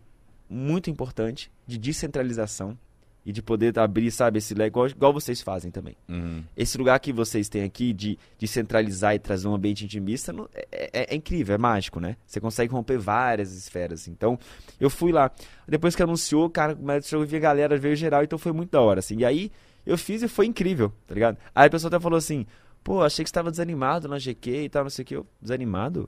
muito 0.50 0.90
importante 0.90 1.52
de 1.66 1.78
descentralização 1.78 2.78
e 3.26 3.32
de 3.32 3.42
poder 3.42 3.78
abrir, 3.80 4.12
sabe, 4.12 4.38
esse 4.38 4.54
leque, 4.54 4.70
igual, 4.70 4.88
igual 4.88 5.12
vocês 5.12 5.42
fazem 5.42 5.72
também. 5.72 5.96
Uhum. 6.08 6.44
Esse 6.56 6.78
lugar 6.78 7.00
que 7.00 7.12
vocês 7.12 7.50
têm 7.50 7.64
aqui 7.64 7.92
de, 7.92 8.20
de 8.38 8.48
centralizar 8.48 9.16
e 9.16 9.20
trazer 9.20 9.48
um 9.48 9.56
ambiente 9.56 9.84
intimista 9.84 10.32
não- 10.32 10.48
é, 10.54 10.68
é- 10.94 11.14
é 11.14 11.16
incrível, 11.16 11.56
é 11.56 11.58
mágico, 11.58 12.00
né? 12.00 12.18
Você 12.28 12.40
consegue 12.40 12.72
romper 12.72 13.00
várias 13.00 13.52
esferas. 13.56 14.08
Então, 14.08 14.38
eu 14.80 14.92
fui 14.92 15.12
lá. 15.12 15.32
Depois 15.68 15.96
que 15.96 16.04
anunciou, 16.04 16.48
cara, 16.52 16.78
mas 16.80 17.12
eu 17.12 17.26
vi 17.26 17.38
a 17.38 17.40
galera, 17.40 17.76
veio 17.80 17.96
geral, 17.96 18.24
então 18.24 18.38
foi 18.38 18.52
muito 18.52 18.70
da 18.70 18.82
hora, 18.82 19.00
assim. 19.00 19.18
E 19.18 19.26
aí, 19.26 19.52
eu 19.88 19.98
fiz 19.98 20.22
e 20.22 20.28
foi 20.28 20.46
incrível, 20.46 20.94
tá 21.08 21.16
ligado? 21.16 21.38
Aí 21.56 21.66
a 21.66 21.70
pessoa 21.70 21.88
até 21.90 22.00
falou 22.00 22.18
assim, 22.18 22.46
pô, 22.86 23.02
achei 23.02 23.24
que 23.24 23.30
você 23.30 23.34
tava 23.34 23.50
desanimado 23.52 24.08
na 24.08 24.18
GQ 24.20 24.64
e 24.64 24.70
tal, 24.70 24.84
não 24.84 24.90
sei 24.92 25.04
o 25.04 25.06
que. 25.06 25.16
Eu, 25.18 25.26
desanimado? 25.42 26.08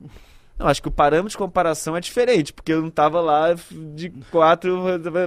Não, 0.58 0.66
acho 0.66 0.80
que 0.82 0.88
o 0.88 0.90
parâmetro 0.92 1.30
de 1.30 1.36
comparação 1.38 1.96
é 1.96 2.00
diferente, 2.00 2.52
porque 2.52 2.72
eu 2.72 2.80
não 2.82 2.90
tava 2.90 3.20
lá 3.20 3.54
de 3.94 4.10
quatro, 4.30 4.76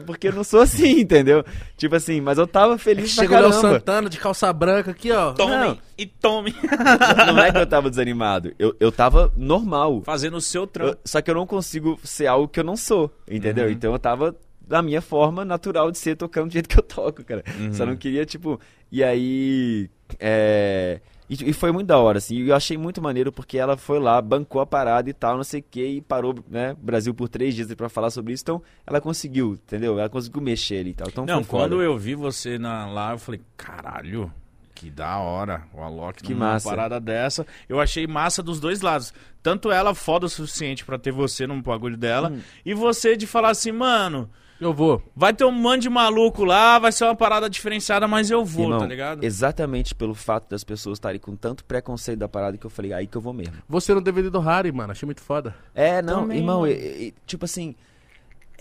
porque 0.05 0.27
eu 0.27 0.33
não 0.33 0.43
sou 0.43 0.59
assim, 0.61 0.99
entendeu? 0.99 1.43
Tipo 1.77 1.95
assim, 1.95 2.19
mas 2.19 2.37
eu 2.37 2.45
tava 2.45 2.77
feliz 2.77 3.13
pra 3.15 3.23
Chegou 3.23 3.37
o 3.37 3.41
Léo 3.41 3.51
caramba. 3.51 3.73
Santana 3.75 4.09
de 4.09 4.17
calça 4.17 4.51
branca 4.51 4.91
aqui, 4.91 5.09
ó. 5.11 5.31
Tome 5.33 5.55
Não. 5.55 5.77
e 5.97 6.05
tome. 6.05 6.53
Não 7.27 7.39
é 7.39 7.49
que 7.51 7.57
eu 7.59 7.65
tava 7.67 7.89
desanimado, 7.89 8.53
eu, 8.59 8.75
eu 8.79 8.91
tava 8.91 9.31
normal. 9.37 10.01
Fazendo 10.03 10.35
o 10.35 10.41
seu 10.41 10.63
Eu- 10.63 10.67
trampo. 10.67 10.97
só 11.05 11.21
que 11.21 11.31
eu 11.31 11.35
não 11.35 11.47
consigo 11.47 11.97
ser 12.03 12.27
algo 12.27 12.47
que 12.49 12.59
eu 12.59 12.63
não 12.65 12.75
sou, 12.75 13.09
entendeu? 13.29 13.65
Uhum. 13.67 13.71
Então 13.71 13.93
eu 13.93 13.99
tava 13.99 14.35
da 14.59 14.81
minha 14.81 15.01
forma 15.01 15.45
natural 15.45 15.91
de 15.91 15.97
ser 15.97 16.15
tocando 16.17 16.47
do 16.47 16.53
jeito 16.53 16.67
que 16.67 16.77
eu 16.77 16.83
toco, 16.83 17.23
cara. 17.23 17.43
Uhum. 17.59 17.73
Só 17.73 17.85
não 17.85 17.95
queria, 17.95 18.25
tipo. 18.25 18.59
E 18.91 19.01
aí. 19.01 19.89
É. 20.19 20.99
E, 21.33 21.49
e 21.49 21.53
foi 21.53 21.71
muito 21.71 21.87
da 21.87 21.97
hora, 21.97 22.17
assim. 22.17 22.35
E 22.35 22.49
eu 22.49 22.55
achei 22.55 22.77
muito 22.77 23.01
maneiro 23.01 23.31
porque 23.31 23.57
ela 23.57 23.77
foi 23.77 23.99
lá, 23.99 24.21
bancou 24.21 24.59
a 24.59 24.65
parada 24.65 25.09
e 25.09 25.13
tal, 25.13 25.37
não 25.37 25.45
sei 25.45 25.61
o 25.61 25.63
que, 25.63 25.81
e 25.85 26.01
parou, 26.01 26.35
né, 26.49 26.75
Brasil 26.81 27.13
por 27.13 27.29
três 27.29 27.55
dias 27.55 27.73
pra 27.73 27.87
falar 27.87 28.09
sobre 28.09 28.33
isso. 28.33 28.43
Então, 28.43 28.61
ela 28.85 28.99
conseguiu, 28.99 29.53
entendeu? 29.53 29.97
Ela 29.97 30.09
conseguiu 30.09 30.41
mexer 30.41 30.79
ali 30.81 30.89
e 30.89 30.93
tal. 30.93 31.07
Então, 31.07 31.25
Não, 31.25 31.41
foda. 31.43 31.47
quando 31.69 31.81
eu 31.81 31.97
vi 31.97 32.15
você 32.15 32.57
na, 32.59 32.85
lá, 32.87 33.13
eu 33.13 33.17
falei, 33.17 33.39
caralho, 33.55 34.29
que 34.75 34.89
da 34.89 35.19
hora. 35.19 35.63
O 35.73 35.81
Alok 35.81 36.21
Que 36.21 36.33
numa 36.33 36.53
massa. 36.53 36.67
parada 36.69 36.99
dessa. 36.99 37.45
Eu 37.69 37.79
achei 37.79 38.05
massa 38.07 38.43
dos 38.43 38.59
dois 38.59 38.81
lados. 38.81 39.13
Tanto 39.41 39.71
ela 39.71 39.95
foda 39.95 40.25
o 40.25 40.29
suficiente 40.29 40.83
pra 40.83 40.97
ter 40.99 41.11
você 41.11 41.47
num 41.47 41.61
bagulho 41.61 41.95
dela, 41.95 42.29
Hum. 42.29 42.41
e 42.65 42.73
você 42.73 43.15
de 43.15 43.25
falar 43.25 43.51
assim, 43.51 43.71
mano, 43.71 44.29
Eu 44.61 44.73
vou. 44.73 45.01
vai 45.15 45.33
ter 45.33 45.43
um 45.43 45.51
monte 45.51 45.81
de 45.81 45.89
maluco 45.89 46.45
lá, 46.45 46.77
vai 46.79 46.91
ser 46.91 47.03
uma 47.05 47.15
parada 47.15 47.49
diferenciada, 47.49 48.07
mas 48.07 48.29
eu 48.29 48.45
vou, 48.45 48.65
Irmão, 48.65 48.79
tá 48.79 48.85
ligado? 48.85 49.23
Exatamente 49.23 49.95
pelo 49.95 50.13
fato 50.13 50.49
das 50.51 50.63
pessoas 50.63 50.97
estarem 50.97 51.19
com 51.19 51.35
tanto 51.35 51.65
preconceito 51.65 52.19
da 52.19 52.29
parada 52.29 52.57
que 52.57 52.65
eu 52.65 52.69
falei, 52.69 52.93
aí 52.93 53.07
que 53.07 53.17
eu 53.17 53.21
vou 53.21 53.33
mesmo. 53.33 53.55
Você 53.67 53.93
no 53.93 53.99
DVD 54.01 54.29
do 54.29 54.39
Harry, 54.39 54.71
mano. 54.71 54.91
Achei 54.91 55.05
muito 55.07 55.21
foda. 55.21 55.55
É, 55.73 56.01
não, 56.01 56.21
Também, 56.21 56.37
irmão, 56.37 56.67
e- 56.67 57.07
e- 57.07 57.13
tipo 57.25 57.43
assim, 57.45 57.75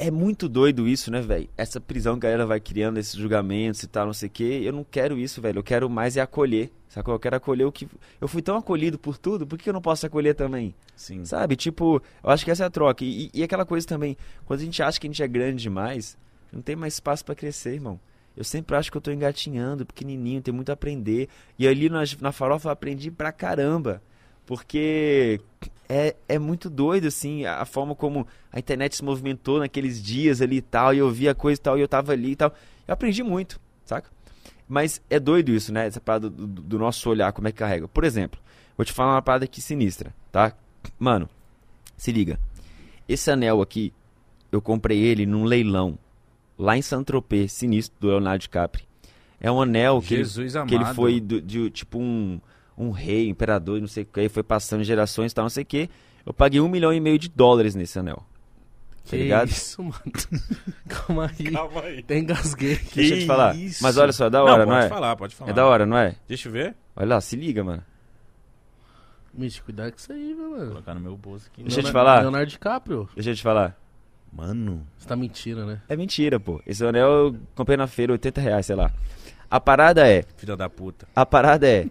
é 0.03 0.11
muito 0.11 0.49
doido 0.49 0.89
isso, 0.89 1.11
né, 1.11 1.21
velho? 1.21 1.47
Essa 1.59 1.79
prisão 1.79 2.19
que 2.19 2.27
a 2.27 2.31
galera 2.31 2.47
vai 2.47 2.59
criando, 2.59 2.99
esses 2.99 3.15
julgamentos 3.15 3.83
e 3.83 3.87
tal, 3.87 4.07
não 4.07 4.15
sei 4.15 4.29
o 4.29 4.31
quê. 4.33 4.63
Eu 4.65 4.73
não 4.73 4.83
quero 4.83 5.19
isso, 5.19 5.43
velho. 5.43 5.59
Eu 5.59 5.63
quero 5.63 5.91
mais 5.91 6.17
é 6.17 6.23
acolher, 6.23 6.73
sacou? 6.89 7.13
Eu 7.15 7.21
quero 7.21 7.37
acolher 7.37 7.65
o 7.67 7.71
que. 7.73 7.87
Eu 8.19 8.27
fui 8.27 8.41
tão 8.41 8.57
acolhido 8.57 8.99
por 8.99 9.19
tudo, 9.19 9.47
por 9.47 9.59
que 9.59 9.69
eu 9.69 9.75
não 9.75 9.83
posso 9.83 10.07
acolher 10.07 10.35
também? 10.35 10.75
Sim. 10.97 11.23
Sabe? 11.27 11.55
Tipo, 11.55 12.03
eu 12.25 12.31
acho 12.31 12.47
que 12.47 12.51
essa 12.51 12.65
é 12.65 12.67
a 12.67 12.71
troca. 12.71 13.05
E, 13.05 13.31
e- 13.35 13.43
aquela 13.45 13.67
coisa 13.67 13.87
também, 13.87 14.17
quando 14.47 14.61
a 14.61 14.65
gente 14.65 14.83
acha 14.83 14.99
que 14.99 15.07
a 15.07 15.11
gente 15.11 15.23
é 15.23 15.29
grande 15.29 15.63
demais, 15.63 16.17
não 16.51 16.63
tem 16.63 16.75
mais 16.75 16.95
espaço 16.95 17.23
pra 17.23 17.35
crescer, 17.35 17.75
irmão. 17.75 18.01
Eu 18.35 18.43
sempre 18.45 18.75
acho 18.77 18.91
que 18.91 18.97
eu 18.97 19.03
tô 19.03 19.11
engatinhando, 19.11 19.85
pequenininho, 19.85 20.41
tem 20.41 20.55
muito 20.55 20.71
a 20.71 20.73
aprender. 20.73 21.29
E 21.59 21.69
ali 21.69 21.91
na, 21.91 22.05
na 22.23 22.33
farofa 22.33 22.69
eu 22.69 22.73
aprendi 22.73 23.11
pra 23.11 23.33
caramba. 23.33 24.03
Porque 24.47 25.41
é, 25.93 26.15
é 26.29 26.39
muito 26.39 26.71
doido, 26.71 27.09
assim, 27.09 27.45
a, 27.45 27.65
forma 27.65 27.97
como 27.97 28.25
a 28.53 28.61
internet 28.61 28.95
se 28.95 29.05
movimentou 29.05 29.59
naqueles 29.59 30.01
dias 30.01 30.41
ali 30.41 30.59
e 30.59 30.63
tal. 30.63 30.95
E 30.95 30.99
eu 30.99 31.11
via 31.11 31.35
coisa 31.35 31.61
e 31.61 31.63
tal, 31.63 31.77
e 31.77 31.81
eu 31.81 31.89
tava 31.89 32.13
ali 32.13 32.31
e 32.31 32.37
tal. 32.37 32.55
Eu 32.87 32.95
aprendi 32.95 33.25
muito, 33.25 33.61
saca? 33.85 34.09
Mas 34.69 35.03
é 35.11 35.19
doido 35.19 35.51
isso, 35.51 35.73
né? 35.73 35.89
Essa 35.89 36.01
parada 36.01 36.31
do, 36.31 36.47
do 36.47 36.79
nosso 36.79 37.11
olhar, 37.11 37.33
como 37.33 37.49
é 37.49 37.53
que 37.53 37.59
carrega. 37.59 37.89
Por 37.89 38.05
exemplo, 38.05 38.41
vou 38.77 38.85
te 38.85 38.93
falar 38.93 39.15
uma 39.15 39.23
parada 39.23 39.45
aqui 39.45 39.61
sinistra, 39.61 40.15
tá? 40.31 40.53
Mano, 40.97 41.29
se 41.97 42.13
liga. 42.13 42.39
Esse 43.09 43.29
anel 43.33 43.61
aqui, 43.61 43.93
eu 44.53 44.63
comprei 44.63 44.99
ele 45.01 45.27
num 45.27 45.43
leilão 45.45 45.99
lá 46.57 46.77
em 46.77 46.83
Saint-Tropez, 46.83 47.53
sinistro, 47.53 47.99
do 47.99 48.07
Leonardo 48.07 48.43
DiCaprio. 48.43 48.85
É 49.41 49.51
um 49.51 49.61
anel 49.61 50.01
que, 50.01 50.15
ele, 50.15 50.23
Jesus 50.25 50.53
que 50.53 50.75
ele 50.75 50.85
amado. 50.85 50.95
foi 50.95 51.19
do- 51.21 51.41
de, 51.41 51.69
tipo 51.71 51.99
um, 51.99 52.41
um 52.81 52.91
rei, 52.91 53.29
imperador, 53.29 53.81
não 53.81 53.87
sei 53.89 54.03
o 54.05 54.07
que, 54.07 54.29
foi 54.29 54.43
passando 54.43 54.83
gerações 54.85 55.33
e 55.33 55.35
tal, 55.35 55.45
não 55.45 55.51
sei 55.51 55.63
o 55.63 55.67
que. 55.67 55.91
Eu 56.25 56.33
paguei 56.33 56.61
um 56.61 56.69
milhão 56.69 56.93
e 56.93 57.01
meio 57.01 57.19
de 57.19 57.29
dólares 57.29 57.75
nesse 57.75 57.99
anel. 57.99 58.25
Tá 59.05 59.11
Que 59.11 59.17
ligado? 59.17 59.49
isso, 59.49 59.83
mano? 59.83 60.01
Calma 60.89 61.31
aí. 61.39 61.51
Calma 61.51 61.81
aí. 61.83 61.99
Até 62.01 62.19
engasguei. 62.19 62.79
Deixa 62.95 63.15
eu 63.15 63.19
te 63.21 63.27
falar. 63.27 63.57
isso? 63.57 63.83
Mas 63.83 63.97
olha 63.97 64.13
só, 64.13 64.27
é 64.27 64.31
da 64.31 64.43
hora, 64.43 64.65
não, 64.67 64.73
pode 64.75 64.87
é? 64.87 64.89
falar, 64.89 65.17
pode 65.17 65.35
falar. 65.35 65.51
É 65.51 65.55
da 65.55 65.67
hora, 65.67 65.87
não 65.87 65.97
é? 65.97 66.15
Deixa 66.29 66.49
eu 66.49 66.53
ver. 66.53 66.75
Olha 66.95 67.09
lá, 67.15 67.21
se 67.21 67.35
liga, 67.37 67.65
mano. 67.65 67.83
Mitch, 69.33 69.61
cuidado 69.61 69.93
com 69.93 69.97
isso 69.99 70.13
aí, 70.13 70.35
meu 70.35 70.49
Vou 70.51 70.59
mano. 70.59 70.71
colocar 70.73 70.95
no 70.95 71.01
meu 71.01 71.17
bolso 71.17 71.47
aqui. 71.53 71.63
Deixa 71.63 71.81
eu 71.81 71.85
te 71.85 71.93
falar. 71.93 72.21
Leonardo 72.21 72.47
DiCaprio. 72.51 73.09
Deixa 73.15 73.31
eu 73.31 73.35
te 73.35 73.43
falar. 73.43 73.77
Mano. 74.33 74.87
Você 74.99 75.09
tá 75.09 75.17
mentindo, 75.17 75.65
né? 75.65 75.81
É 75.89 75.97
mentira, 75.97 76.39
pô. 76.39 76.61
Esse 76.67 76.85
anel 76.85 77.09
eu 77.09 77.37
comprei 77.55 77.77
na 77.77 77.87
feira, 77.87 78.13
80 78.13 78.41
reais, 78.41 78.67
sei 78.67 78.77
lá. 78.77 78.93
A 79.51 79.59
parada 79.59 80.07
é, 80.07 80.23
Filha 80.37 80.57
da 80.57 80.69
puta. 80.71 81.09
a 81.17 81.27
parada 81.27 81.67
é. 81.69 81.87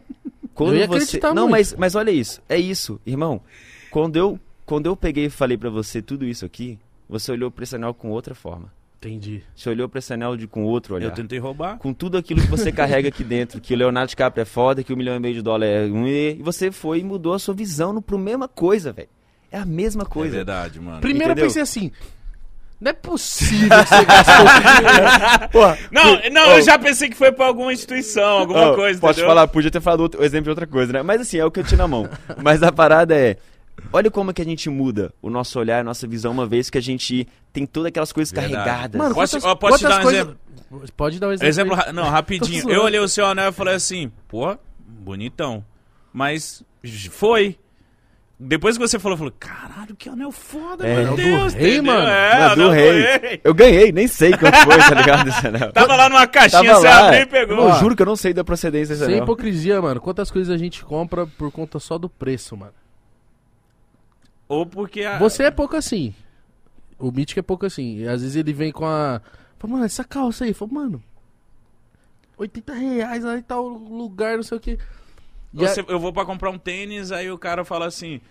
Quando 0.60 0.74
Eu 0.76 0.80
ia 0.82 0.88
você. 0.88 0.96
acreditar 1.04 1.34
Não, 1.34 1.44
muito. 1.44 1.52
mas, 1.52 1.74
mas 1.78 1.96
olha 1.96 2.12
isso. 2.12 2.42
É 2.50 2.58
isso, 2.58 3.00
irmão. 3.06 3.42
Quando 3.90 4.16
eu, 4.18 4.40
quando 4.66 4.86
eu 4.86 4.96
peguei 4.96 5.26
e 5.26 5.30
falei 5.30 5.58
pra 5.58 5.70
você 5.70 6.02
tudo 6.02 6.26
isso 6.26 6.46
aqui, 6.46 6.78
você 7.08 7.32
olhou 7.32 7.50
pra 7.50 7.64
esse 7.64 7.76
anel 7.76 7.94
com 7.94 8.10
outra 8.10 8.36
forma. 8.36 8.72
Entendi. 8.98 9.42
Você 9.56 9.70
olhou 9.70 9.88
pra 9.88 10.00
esse 10.00 10.14
anel 10.14 10.36
de, 10.36 10.46
com 10.46 10.64
outro 10.66 10.96
olhar. 10.96 11.06
Eu 11.08 11.12
tentei 11.14 11.40
roubar. 11.40 11.78
Com 11.78 11.94
tudo 11.94 12.18
aquilo 12.18 12.42
que 12.42 12.48
você 12.48 12.70
carrega 12.70 13.08
aqui 13.08 13.24
dentro, 13.24 13.62
que 13.62 13.74
o 13.74 13.78
Leonardo 13.78 14.10
DiCaprio 14.10 14.42
é 14.42 14.46
foda, 14.46 14.84
que 14.84 14.92
o 14.92 14.98
milhão 14.98 15.16
e 15.16 15.20
meio 15.20 15.34
de 15.36 15.42
dólar 15.42 15.66
é 15.66 15.86
um 15.86 16.06
e, 16.06 16.32
e 16.38 16.44
você 16.44 16.70
foi 16.72 17.00
e 17.00 17.04
mudou 17.04 17.34
a 17.34 17.40
sua 17.40 17.54
visão 17.54 17.94
no, 17.94 18.02
pro 18.02 18.20
mesma 18.20 18.48
coisa, 18.50 18.92
velho. 18.92 19.08
É 19.50 19.58
a 19.58 19.66
mesma 19.66 20.04
É 20.04 20.06
coisa. 20.06 20.36
verdade, 20.36 20.80
mano. 20.82 21.00
Primeiro 21.00 21.28
Entendeu? 21.32 21.46
eu 21.46 21.48
pensei 21.48 21.62
assim. 21.62 21.92
Não 22.80 22.92
é 22.92 22.94
possível 22.94 23.70
que 23.84 23.90
você 23.90 24.06
gastou. 24.06 25.50
Porra, 25.52 25.78
Não, 25.92 26.04
não, 26.32 26.48
Oh. 26.50 26.52
eu 26.54 26.62
já 26.62 26.80
pensei 26.80 27.10
que 27.10 27.16
foi 27.18 27.32
pra 27.32 27.46
alguma 27.46 27.74
instituição, 27.74 28.24
alguma 28.40 28.72
Ó, 28.72 28.76
coisa, 28.76 29.00
Posso 29.00 29.20
entendeu? 29.20 29.30
falar, 29.30 29.48
podia 29.50 29.70
ter 29.72 29.82
falado 29.82 30.00
outro, 30.02 30.24
exemplo 30.24 30.46
de 30.46 30.50
outra 30.52 30.66
coisa, 30.68 30.94
né? 30.94 31.02
Mas 31.04 31.22
assim, 31.22 31.38
é 31.38 31.46
o 31.46 31.52
que 31.52 31.60
eu 31.60 31.64
tinha 31.64 31.78
na 31.78 31.88
mão. 31.88 32.10
Mas 32.42 32.64
a 32.64 32.72
parada 32.72 33.14
é. 33.16 33.36
Olha 33.94 34.12
como 34.12 34.34
que 34.34 34.42
a 34.42 34.46
gente 34.46 34.70
muda 34.70 35.14
o 35.22 35.30
nosso 35.30 35.58
olhar, 35.60 35.80
a 35.80 35.84
nossa 35.84 36.06
visão, 36.08 36.32
uma 36.32 36.46
vez 36.46 36.70
que 36.70 36.78
a 36.78 36.82
gente 36.82 37.28
tem 37.52 37.66
todas 37.66 37.88
aquelas 37.90 38.12
coisas 38.12 38.32
Verdade. 38.32 38.54
carregadas. 38.56 39.00
Mano, 39.00 39.16
Posso- 39.16 39.40
quantas, 39.40 39.50
ó, 39.50 39.56
posso 39.56 39.78
te 39.80 39.84
dar 39.84 40.00
um 40.00 40.04
coisas... 40.04 40.28
Pode 40.96 41.20
dar 41.20 41.28
um 41.30 41.32
exemplo. 41.32 41.48
Exemplo, 41.50 41.74
aí. 41.76 41.80
ra- 41.86 41.94
não, 41.94 42.04
rapidinho. 42.10 42.68
Eu 42.72 42.84
olhei 42.84 43.00
o 43.00 43.08
seu 43.08 43.26
anel 43.26 43.50
e 43.50 43.54
falei 43.54 43.74
assim, 43.76 44.12
pô, 44.28 44.56
bonitão. 44.86 45.64
Mas 46.14 46.62
j- 46.84 47.10
foi. 47.10 47.58
Depois 48.42 48.78
que 48.78 48.88
você 48.88 48.98
falou, 48.98 49.16
eu 49.16 49.18
falei, 49.18 49.34
caralho, 49.38 49.94
que 49.98 50.08
anel 50.08 50.32
foda, 50.32 50.88
É. 50.88 50.94
meu 50.96 51.02
Anel 51.02 51.16
do 51.18 51.22
Deus. 51.22 51.54
rei, 51.54 51.74
entendeu? 51.76 51.94
mano. 51.94 52.08
É, 52.08 52.40
Não, 52.40 52.56
do 52.56 52.62
anel 52.62 52.72
rei. 52.72 53.42
Eu 53.44 53.54
ganhei, 53.54 53.92
nem 53.92 54.08
sei 54.08 54.32
quanto 54.32 54.56
foi, 54.60 54.78
tá 54.78 54.94
ligado? 54.96 55.28
Esse 55.28 55.48
anel. 55.48 55.72
Tava 55.74 55.96
lá 55.98 56.08
numa 56.08 56.26
caixinha, 56.26 56.64
Tava 56.64 56.80
você 56.80 56.88
lá. 56.88 57.08
abriu 57.08 57.22
e 57.22 57.26
pegou. 57.26 57.68
Eu 57.70 57.76
juro 57.76 57.96
que 57.98 58.02
eu 58.02 58.06
não 58.06 58.16
sei 58.16 58.34
da 58.34 58.44
procedência 58.46 58.96
desse 58.96 59.04
Sem 59.06 59.16
anel. 59.16 59.24
hipocrisia, 59.26 59.82
mano. 59.82 60.00
Quantas 60.00 60.32
coisas 60.32 60.54
a 60.54 60.58
gente 60.58 60.86
compra 60.86 61.28
por 61.28 61.52
conta 61.52 61.80
só 61.80 61.98
do 61.98 62.08
preço, 62.08 62.56
mano? 62.56 62.72
Ou 64.48 64.66
porque 64.66 65.04
a... 65.04 65.18
Você 65.20 65.44
é 65.44 65.52
pouco 65.52 65.76
assim. 65.76 66.14
O 66.98 67.12
Mítico 67.12 67.40
é 67.42 67.44
pouco 67.44 67.66
assim. 67.66 67.98
E 68.00 68.08
às 68.08 68.22
vezes 68.22 68.36
ele 68.38 68.54
vem 68.54 68.72
com 68.72 68.86
a. 68.86 69.22
Fala, 69.58 69.74
mano, 69.74 69.86
essa 69.86 70.04
calça 70.06 70.46
aí. 70.46 70.54
Fala, 70.54 70.72
mano. 70.72 71.04
80 72.38 72.74
reais 72.74 73.26
aí 73.26 73.42
tal 73.42 73.68
lugar, 73.68 74.38
não 74.38 74.44
sei 74.44 74.58
o 74.58 74.62
que. 74.62 74.80
Você- 75.54 75.84
eu 75.88 76.00
vou 76.00 76.14
pra 76.14 76.26
comprar 76.26 76.50
um 76.50 76.58
tênis, 76.58 77.12
aí 77.12 77.30
o 77.32 77.38
cara 77.38 77.64
fala 77.66 77.86
assim. 77.88 78.22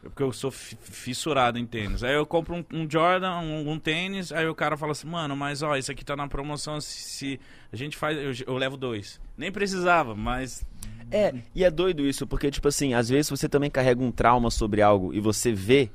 Porque 0.00 0.22
eu 0.22 0.32
sou 0.32 0.52
fi- 0.52 0.76
fissurado 0.80 1.58
em 1.58 1.66
tênis. 1.66 2.04
Aí 2.04 2.14
eu 2.14 2.24
compro 2.24 2.54
um, 2.54 2.64
um 2.72 2.88
Jordan, 2.88 3.40
um, 3.40 3.72
um 3.72 3.78
tênis, 3.80 4.30
aí 4.30 4.46
o 4.46 4.54
cara 4.54 4.76
fala 4.76 4.92
assim, 4.92 5.08
mano, 5.08 5.34
mas 5.36 5.60
ó, 5.60 5.76
isso 5.76 5.90
aqui 5.90 6.04
tá 6.04 6.14
na 6.14 6.28
promoção, 6.28 6.80
se, 6.80 7.00
se 7.02 7.40
a 7.72 7.76
gente 7.76 7.96
faz, 7.96 8.16
eu, 8.16 8.46
eu 8.54 8.56
levo 8.56 8.76
dois. 8.76 9.20
Nem 9.36 9.50
precisava, 9.50 10.14
mas. 10.14 10.64
É, 11.10 11.34
e 11.52 11.64
é 11.64 11.70
doido 11.70 12.06
isso, 12.06 12.28
porque, 12.28 12.48
tipo 12.48 12.68
assim, 12.68 12.94
às 12.94 13.08
vezes 13.08 13.28
você 13.28 13.48
também 13.48 13.68
carrega 13.70 14.00
um 14.00 14.12
trauma 14.12 14.52
sobre 14.52 14.80
algo 14.82 15.12
e 15.12 15.18
você 15.18 15.52
vê 15.52 15.90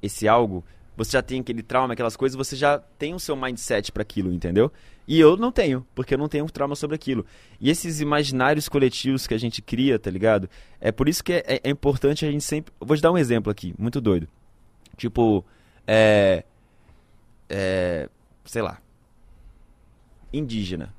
esse 0.00 0.28
algo, 0.28 0.64
você 0.96 1.12
já 1.12 1.22
tem 1.22 1.40
aquele 1.40 1.62
trauma, 1.62 1.94
aquelas 1.94 2.16
coisas, 2.16 2.36
você 2.36 2.54
já 2.54 2.78
tem 2.78 3.14
o 3.14 3.18
seu 3.18 3.34
mindset 3.34 3.90
pra 3.90 4.02
aquilo, 4.02 4.32
entendeu? 4.32 4.70
E 5.12 5.18
eu 5.18 5.36
não 5.36 5.50
tenho, 5.50 5.84
porque 5.92 6.14
eu 6.14 6.18
não 6.18 6.28
tenho 6.28 6.46
trauma 6.48 6.76
sobre 6.76 6.94
aquilo. 6.94 7.26
E 7.60 7.68
esses 7.68 8.00
imaginários 8.00 8.68
coletivos 8.68 9.26
que 9.26 9.34
a 9.34 9.38
gente 9.38 9.60
cria, 9.60 9.98
tá 9.98 10.08
ligado? 10.08 10.48
É 10.80 10.92
por 10.92 11.08
isso 11.08 11.24
que 11.24 11.32
é, 11.32 11.44
é- 11.48 11.60
é 11.64 11.68
importante 11.70 12.24
a 12.24 12.30
gente 12.30 12.44
sempre. 12.44 12.72
Vou 12.78 12.96
te 12.96 13.02
dar 13.02 13.10
um 13.10 13.18
exemplo 13.18 13.50
aqui, 13.50 13.74
muito 13.76 14.00
doido. 14.00 14.28
Tipo, 14.96 15.44
é. 15.84 16.44
É. 17.48 18.08
Sei 18.44 18.62
lá. 18.62 18.78
Indígena 20.32 20.94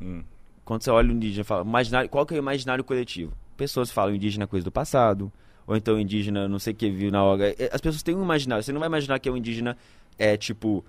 Hum. 0.00 0.22
quando 0.64 0.82
você 0.84 0.90
olha 0.90 1.08
o 1.08 1.12
indígena, 1.12 1.42
fala, 1.42 1.64
imaginário, 1.64 2.08
qual 2.08 2.24
que 2.24 2.34
é 2.34 2.36
o 2.36 2.38
imaginário 2.38 2.84
coletivo? 2.84 3.32
Pessoas 3.56 3.90
falam 3.90 4.14
indígena 4.14 4.46
coisa 4.46 4.62
do 4.64 4.70
passado, 4.70 5.32
ou 5.66 5.74
então 5.76 5.98
indígena 5.98 6.46
não 6.46 6.60
sei 6.60 6.72
o 6.72 6.76
que 6.76 6.88
viu 6.90 7.10
na 7.10 7.24
hora. 7.24 7.50
É, 7.60 7.70
As 7.72 7.80
pessoas 7.80 8.04
têm 8.04 8.14
um 8.14 8.22
imaginário. 8.22 8.62
Você 8.62 8.70
não 8.72 8.78
vai 8.78 8.86
imaginar 8.88 9.18
que 9.18 9.28
é 9.28 9.32
um 9.32 9.36
indígena 9.36 9.76
é 10.16 10.36
tipo 10.36 10.84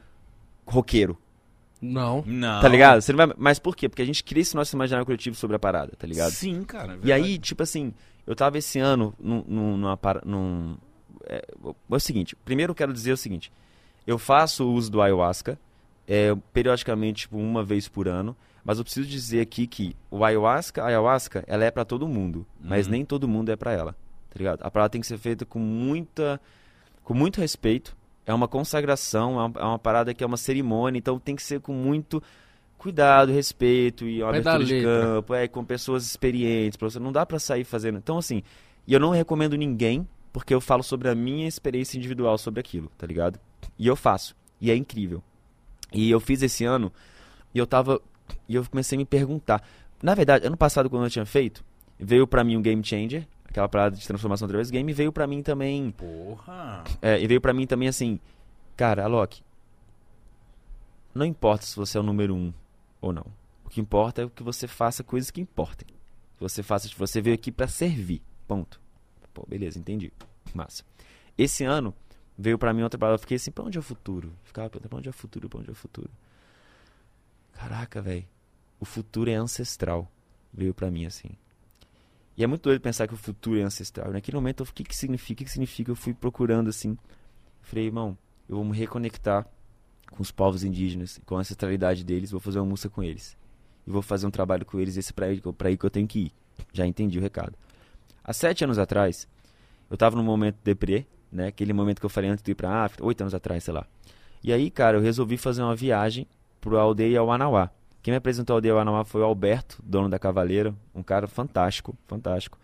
roqueiro, 0.67 1.17
Não. 1.81 2.23
Não. 2.25 2.61
tá 2.61 2.67
ligado? 2.67 3.01
Você 3.01 3.13
não 3.13 3.17
vai, 3.27 3.35
mas 3.37 3.57
por 3.59 3.75
quê? 3.75 3.87
Porque 3.87 4.01
a 4.01 4.05
gente 4.05 4.23
cria 4.23 4.41
esse 4.41 4.55
nosso 4.55 4.75
imaginário 4.75 5.05
coletivo 5.05 5.35
sobre 5.35 5.55
a 5.55 5.59
parada, 5.59 5.93
tá 5.97 6.05
ligado? 6.05 6.31
Sim, 6.31 6.63
cara. 6.63 6.93
é 6.95 7.07
E 7.07 7.11
aí, 7.13 7.37
tipo 7.37 7.63
assim, 7.63 7.93
eu 8.27 8.35
tava 8.35 8.57
esse 8.57 8.79
ano 8.79 9.13
num, 9.19 9.43
num, 9.47 9.77
numa 9.77 9.95
para- 9.97 10.21
num 10.25 10.75
é, 11.25 11.37
é 11.57 11.95
o 11.95 11.99
seguinte, 11.99 12.35
primeiro 12.43 12.71
eu 12.71 12.75
quero 12.75 12.91
dizer 12.93 13.11
o 13.13 13.17
seguinte, 13.17 13.51
eu 14.05 14.17
faço 14.17 14.65
o 14.67 14.73
uso 14.73 14.91
do 14.91 15.01
ayahuasca, 15.01 15.59
é, 16.07 16.35
periodicamente, 16.51 17.21
tipo, 17.23 17.37
uma 17.37 17.63
vez 17.63 17.87
por 17.87 18.07
ano, 18.07 18.35
mas 18.63 18.77
eu 18.77 18.83
preciso 18.83 19.07
dizer 19.07 19.41
aqui 19.41 19.67
que 19.67 19.95
o 20.11 20.23
ayahuasca, 20.25 20.83
a 20.83 20.87
ayahuasca, 20.87 21.43
ela 21.47 21.63
é 21.63 21.71
pra 21.71 21.85
todo 21.85 22.07
mundo, 22.07 22.45
mas 22.59 22.85
Uhum. 22.87 22.91
nem 22.91 23.05
todo 23.05 23.27
mundo 23.27 23.51
é 23.51 23.55
pra 23.55 23.71
ela, 23.71 23.93
tá 24.29 24.35
ligado? 24.37 24.61
A 24.63 24.71
parada 24.71 24.89
tem 24.89 24.99
que 25.01 25.07
ser 25.07 25.17
feita 25.17 25.45
com 25.45 25.59
muita, 25.59 26.41
com 27.03 27.13
muito 27.13 27.39
respeito, 27.39 27.95
é 28.29 28.33
uma 28.33 28.47
consagração, 28.47 29.39
é 29.39 29.43
uma, 29.45 29.59
é 29.59 29.63
uma 29.63 29.79
parada 29.79 30.13
que 30.13 30.23
é 30.23 30.27
uma 30.27 30.37
cerimônia, 30.37 30.99
então 30.99 31.17
tem 31.17 31.35
que 31.35 31.41
ser 31.41 31.59
com 31.61 31.73
muito 31.73 32.21
cuidado, 32.77 33.31
respeito 33.31 34.07
e 34.07 34.21
uma 34.21 34.29
abertura 34.29 34.63
de 34.63 34.83
campo, 34.83 35.33
é, 35.33 35.47
com 35.47 35.65
pessoas 35.65 36.05
experientes, 36.05 36.77
pra 36.77 36.87
você 36.87 36.99
não 36.99 37.11
dá 37.11 37.25
pra 37.25 37.39
sair 37.39 37.63
fazendo. 37.63 37.97
Então 37.97 38.19
assim, 38.19 38.43
e 38.85 38.93
eu 38.93 38.99
não 38.99 39.09
recomendo 39.09 39.57
ninguém, 39.57 40.07
porque 40.31 40.53
eu 40.53 40.61
falo 40.61 40.83
sobre 40.83 41.09
a 41.09 41.15
minha 41.15 41.47
experiência 41.47 41.97
individual 41.97 42.37
sobre 42.37 42.59
aquilo, 42.59 42.91
tá 42.99 43.07
ligado? 43.07 43.39
E 43.79 43.87
eu 43.87 43.95
faço, 43.95 44.35
e 44.61 44.69
é 44.69 44.75
incrível. 44.75 45.23
E 45.91 46.11
eu 46.11 46.19
fiz 46.19 46.43
esse 46.43 46.63
ano, 46.63 46.93
e 47.51 47.57
eu 47.57 47.65
tava, 47.65 47.99
e 48.47 48.53
eu 48.53 48.63
comecei 48.69 48.95
a 48.95 48.99
me 48.99 49.05
perguntar. 49.05 49.67
Na 50.03 50.13
verdade, 50.13 50.45
ano 50.45 50.55
passado 50.55 50.87
quando 50.87 51.05
eu 51.05 51.09
tinha 51.09 51.25
feito, 51.25 51.65
veio 51.97 52.27
pra 52.27 52.43
mim 52.43 52.57
um 52.57 52.61
game 52.61 52.83
changer, 52.83 53.27
aquela 53.49 53.67
parada 53.67 53.95
de 53.95 54.05
transformação 54.07 54.45
através 54.45 54.69
do 54.69 54.71
game, 54.71 54.93
veio 54.93 55.11
pra 55.11 55.27
mim 55.27 55.41
também 55.41 55.91
Porra. 55.91 56.83
é, 57.01 57.19
e 57.19 57.27
veio 57.27 57.41
pra 57.41 57.53
mim 57.53 57.65
também 57.65 57.87
assim, 57.87 58.19
cara, 58.77 59.03
Alok, 59.03 59.41
não 61.13 61.25
importa 61.25 61.65
se 61.65 61.75
você 61.75 61.97
é 61.97 62.01
o 62.01 62.03
número 62.03 62.35
um 62.35 62.53
ou 63.01 63.11
não. 63.11 63.25
O 63.65 63.69
que 63.69 63.81
importa 63.81 64.23
é 64.23 64.29
que 64.29 64.41
você 64.43 64.67
faça 64.67 65.03
coisas 65.03 65.29
que 65.29 65.41
importem. 65.41 65.87
Que 65.87 66.41
você 66.41 66.63
faça, 66.63 66.89
você 66.97 67.21
veio 67.21 67.35
aqui 67.35 67.51
pra 67.51 67.67
servir. 67.67 68.21
Ponto. 68.47 68.79
Pô, 69.33 69.45
beleza, 69.47 69.77
entendi. 69.77 70.11
Massa. 70.53 70.83
Esse 71.37 71.63
ano 71.63 71.93
veio 72.37 72.57
pra 72.57 72.73
mim 72.73 72.81
outra 72.81 72.97
palavra, 72.97 73.15
eu 73.15 73.19
fiquei 73.19 73.35
assim, 73.37 73.51
pra 73.51 73.63
onde 73.63 73.77
é 73.77 73.79
o 73.79 73.83
futuro? 73.83 74.31
Ficava 74.43 74.69
perguntando, 74.69 74.89
pra 74.89 74.97
onde 74.99 75.07
é 75.09 75.11
o 75.11 75.13
futuro? 75.13 75.49
Pra 75.49 75.59
onde 75.59 75.69
é 75.69 75.71
o 75.71 75.75
futuro? 75.75 76.09
Caraca, 77.53 78.01
velho. 78.01 78.25
O 78.79 78.85
futuro 78.85 79.29
é 79.29 79.35
ancestral. 79.35 80.09
Veio 80.53 80.73
pra 80.73 80.89
mim 80.89 81.05
assim. 81.05 81.29
E 82.39 82.43
é 82.43 82.47
muito 82.47 82.61
doido 82.61 82.79
pensar 82.79 83.05
que 83.05 83.13
o 83.13 83.17
futuro 83.17 83.59
é 83.59 83.63
ancestral. 83.63 84.13
Naquele 84.13 84.37
momento, 84.37 84.61
eu 84.61 84.65
fiquei, 84.65 84.83
o 84.83 84.85
que 84.85 84.91
que 84.91 84.95
significa? 84.95 85.43
O 85.43 85.45
que 85.45 85.51
significa? 85.51 85.91
Eu 85.91 85.95
fui 85.95 86.13
procurando 86.13 86.69
assim. 86.69 86.97
Falei, 87.61 87.87
irmão, 87.87 88.17
eu 88.47 88.55
vou 88.55 88.63
me 88.63 88.77
reconectar 88.77 89.45
com 90.09 90.23
os 90.23 90.31
povos 90.31 90.63
indígenas, 90.63 91.19
com 91.25 91.35
a 91.35 91.41
ancestralidade 91.41 92.01
deles, 92.01 92.31
vou 92.31 92.39
fazer 92.39 92.59
uma 92.59 92.65
música 92.65 92.89
com 92.89 93.03
eles. 93.03 93.37
E 93.85 93.91
vou 93.91 94.01
fazer 94.01 94.25
um 94.25 94.31
trabalho 94.31 94.65
com 94.65 94.79
eles, 94.79 94.95
esse 94.95 95.11
pra 95.11 95.25
aí, 95.25 95.41
pra 95.41 95.67
aí 95.67 95.75
que 95.75 95.85
eu 95.85 95.89
tenho 95.89 96.07
que 96.07 96.19
ir. 96.19 96.31
Já 96.71 96.87
entendi 96.87 97.19
o 97.19 97.21
recado. 97.21 97.57
Há 98.23 98.31
sete 98.31 98.63
anos 98.63 98.79
atrás, 98.79 99.27
eu 99.91 99.97
tava 99.97 100.15
num 100.15 100.23
momento 100.23 100.59
deprê, 100.63 101.05
né? 101.29 101.47
Aquele 101.47 101.73
momento 101.73 101.99
que 101.99 102.05
eu 102.05 102.09
falei 102.09 102.29
antes 102.29 102.41
de 102.41 102.51
ir 102.51 102.55
pra 102.55 102.85
África, 102.85 103.05
oito 103.05 103.19
anos 103.19 103.33
atrás, 103.33 103.65
sei 103.65 103.73
lá. 103.73 103.85
E 104.41 104.53
aí, 104.53 104.71
cara, 104.71 104.95
eu 104.95 105.01
resolvi 105.01 105.35
fazer 105.35 105.61
uma 105.61 105.75
viagem 105.75 106.25
pro 106.61 106.79
aldeia 106.79 107.21
Wanawá, 107.21 107.67
que 107.67 107.73
Quem 108.09 108.13
me 108.13 108.17
apresentou 108.17 108.55
a 108.55 108.57
aldeia 108.57 108.73
Wanauá 108.73 109.05
foi 109.05 109.21
o 109.21 109.23
Alberto, 109.23 109.77
dono 109.83 110.09
da 110.09 110.17
Cavaleira, 110.17 110.73
um 110.95 111.03
cara 111.03 111.27
fantástico, 111.27 111.95
fantástico. 112.07 112.57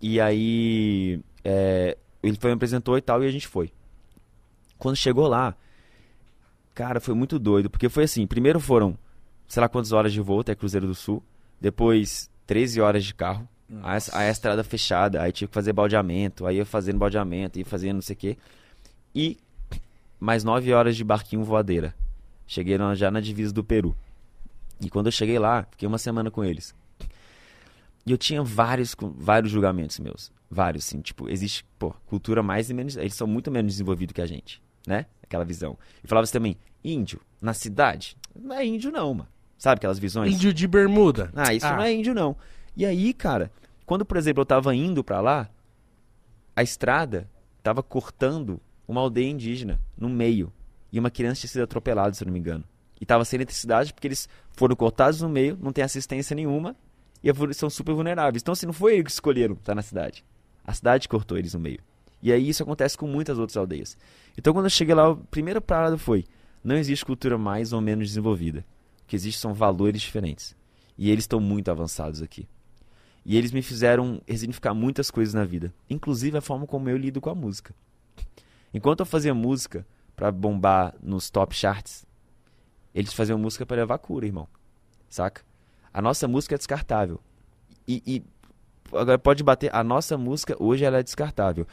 E 0.00 0.20
aí 0.20 1.20
é, 1.42 1.98
ele 2.22 2.36
foi 2.36 2.50
me 2.50 2.54
apresentou 2.54 2.96
e 2.96 3.00
tal 3.00 3.20
e 3.24 3.26
a 3.26 3.30
gente 3.32 3.48
foi. 3.48 3.72
Quando 4.78 4.94
chegou 4.94 5.26
lá, 5.26 5.56
cara, 6.72 7.00
foi 7.00 7.16
muito 7.16 7.36
doido, 7.36 7.68
porque 7.68 7.88
foi 7.88 8.04
assim, 8.04 8.28
primeiro 8.28 8.60
foram, 8.60 8.96
sei 9.48 9.60
lá 9.60 9.68
quantas 9.68 9.90
horas 9.90 10.12
de 10.12 10.20
voo 10.20 10.38
até 10.38 10.54
Cruzeiro 10.54 10.86
do 10.86 10.94
Sul, 10.94 11.20
depois 11.60 12.30
13 12.46 12.80
horas 12.80 13.04
de 13.04 13.12
carro, 13.12 13.48
a, 13.82 13.94
a 14.20 14.30
estrada 14.30 14.62
fechada, 14.62 15.20
aí 15.20 15.32
tinha 15.32 15.48
que 15.48 15.54
fazer 15.54 15.72
baldeamento, 15.72 16.46
aí 16.46 16.58
ia 16.58 16.64
fazendo 16.64 16.98
baldeamento, 16.98 17.58
ia 17.58 17.66
fazendo 17.66 17.96
não 17.96 18.02
sei 18.02 18.14
o 18.14 18.18
quê. 18.18 18.38
E 19.12 19.36
mais 20.20 20.44
9 20.44 20.72
horas 20.72 20.96
de 20.96 21.02
barquinho 21.02 21.42
voadeira. 21.42 21.92
Cheguei 22.46 22.78
já 22.94 23.10
na 23.10 23.18
divisa 23.18 23.52
do 23.52 23.64
Peru. 23.64 23.96
E 24.80 24.90
quando 24.90 25.06
eu 25.06 25.12
cheguei 25.12 25.38
lá, 25.38 25.66
fiquei 25.70 25.86
uma 25.86 25.98
semana 25.98 26.30
com 26.30 26.44
eles. 26.44 26.74
E 28.04 28.12
eu 28.12 28.18
tinha 28.18 28.42
vários, 28.42 28.94
vários 29.00 29.50
julgamentos 29.50 29.98
meus. 29.98 30.30
Vários, 30.50 30.86
assim. 30.86 31.00
Tipo, 31.00 31.28
existe, 31.28 31.64
pô, 31.78 31.92
cultura 32.06 32.42
mais 32.42 32.70
e 32.70 32.74
menos. 32.74 32.96
Eles 32.96 33.14
são 33.14 33.26
muito 33.26 33.50
menos 33.50 33.72
desenvolvidos 33.72 34.12
que 34.12 34.20
a 34.20 34.26
gente, 34.26 34.62
né? 34.86 35.06
Aquela 35.22 35.44
visão. 35.44 35.76
E 36.04 36.06
falava 36.06 36.24
assim 36.24 36.34
também, 36.34 36.56
índio, 36.84 37.20
na 37.40 37.52
cidade? 37.52 38.16
Não 38.34 38.54
é 38.54 38.64
índio, 38.64 38.92
não, 38.92 39.12
mano. 39.12 39.28
Sabe 39.58 39.78
aquelas 39.78 39.98
visões? 39.98 40.34
Índio 40.34 40.52
de 40.52 40.68
bermuda. 40.68 41.32
Ah, 41.34 41.52
isso 41.52 41.66
não 41.66 41.82
é 41.82 41.92
índio, 41.92 42.14
não. 42.14 42.36
E 42.76 42.84
aí, 42.84 43.12
cara, 43.12 43.50
quando, 43.86 44.04
por 44.04 44.16
exemplo, 44.16 44.42
eu 44.42 44.46
tava 44.46 44.74
indo 44.74 45.02
pra 45.02 45.20
lá, 45.20 45.48
a 46.54 46.62
estrada 46.62 47.28
tava 47.62 47.82
cortando 47.82 48.60
uma 48.86 49.00
aldeia 49.00 49.30
indígena 49.30 49.80
no 49.96 50.08
meio. 50.08 50.52
E 50.92 50.98
uma 50.98 51.10
criança 51.10 51.40
tinha 51.40 51.50
sido 51.50 51.62
atropelada, 51.62 52.14
se 52.14 52.22
eu 52.22 52.26
não 52.26 52.32
me 52.32 52.38
engano. 52.38 52.64
E 53.00 53.06
tava 53.06 53.24
sem 53.24 53.36
eletricidade 53.36 53.92
porque 53.92 54.08
eles 54.08 54.28
foram 54.52 54.74
cortados 54.74 55.20
no 55.20 55.28
meio, 55.28 55.58
não 55.60 55.72
tem 55.72 55.84
assistência 55.84 56.34
nenhuma 56.34 56.74
e 57.22 57.54
são 57.54 57.68
super 57.68 57.94
vulneráveis. 57.94 58.42
Então, 58.42 58.52
assim, 58.52 58.66
não 58.66 58.72
foi 58.72 58.94
eles 58.94 59.04
que 59.04 59.10
escolheram 59.10 59.54
estar 59.54 59.74
na 59.74 59.82
cidade. 59.82 60.24
A 60.64 60.72
cidade 60.72 61.08
cortou 61.08 61.36
eles 61.36 61.54
no 61.54 61.60
meio. 61.60 61.80
E 62.22 62.32
aí 62.32 62.48
isso 62.48 62.62
acontece 62.62 62.96
com 62.96 63.06
muitas 63.06 63.38
outras 63.38 63.56
aldeias. 63.56 63.96
Então, 64.36 64.52
quando 64.52 64.66
eu 64.66 64.70
cheguei 64.70 64.94
lá, 64.94 65.10
a 65.10 65.16
primeira 65.16 65.60
parada 65.60 65.98
foi: 65.98 66.24
não 66.62 66.76
existe 66.76 67.04
cultura 67.04 67.36
mais 67.36 67.72
ou 67.72 67.80
menos 67.80 68.08
desenvolvida. 68.08 68.64
O 69.02 69.06
que 69.06 69.16
existe 69.16 69.40
são 69.40 69.54
valores 69.54 70.00
diferentes. 70.00 70.56
E 70.98 71.10
eles 71.10 71.24
estão 71.24 71.38
muito 71.38 71.70
avançados 71.70 72.22
aqui. 72.22 72.48
E 73.24 73.36
eles 73.36 73.50
me 73.50 73.60
fizeram 73.60 74.20
resignificar 74.26 74.72
muitas 74.72 75.10
coisas 75.10 75.34
na 75.34 75.44
vida, 75.44 75.74
inclusive 75.90 76.38
a 76.38 76.40
forma 76.40 76.64
como 76.64 76.88
eu 76.88 76.96
lido 76.96 77.20
com 77.20 77.28
a 77.28 77.34
música. 77.34 77.74
Enquanto 78.72 79.00
eu 79.00 79.06
fazia 79.06 79.34
música 79.34 79.84
pra 80.14 80.30
bombar 80.30 80.94
nos 81.02 81.28
top 81.28 81.54
charts, 81.54 82.05
eles 82.96 83.12
faziam 83.12 83.38
música 83.38 83.66
pra 83.66 83.76
levar 83.76 83.98
cura, 83.98 84.24
irmão. 84.24 84.48
Saca? 85.08 85.42
A 85.92 86.00
nossa 86.00 86.26
música 86.26 86.54
é 86.54 86.58
descartável. 86.58 87.20
E, 87.86 88.02
e 88.06 88.24
agora 88.96 89.18
pode 89.18 89.44
bater, 89.44 89.72
a 89.74 89.84
nossa 89.84 90.16
música 90.16 90.56
hoje 90.58 90.82
ela 90.82 90.98
é 90.98 91.02
descartável. 91.02 91.66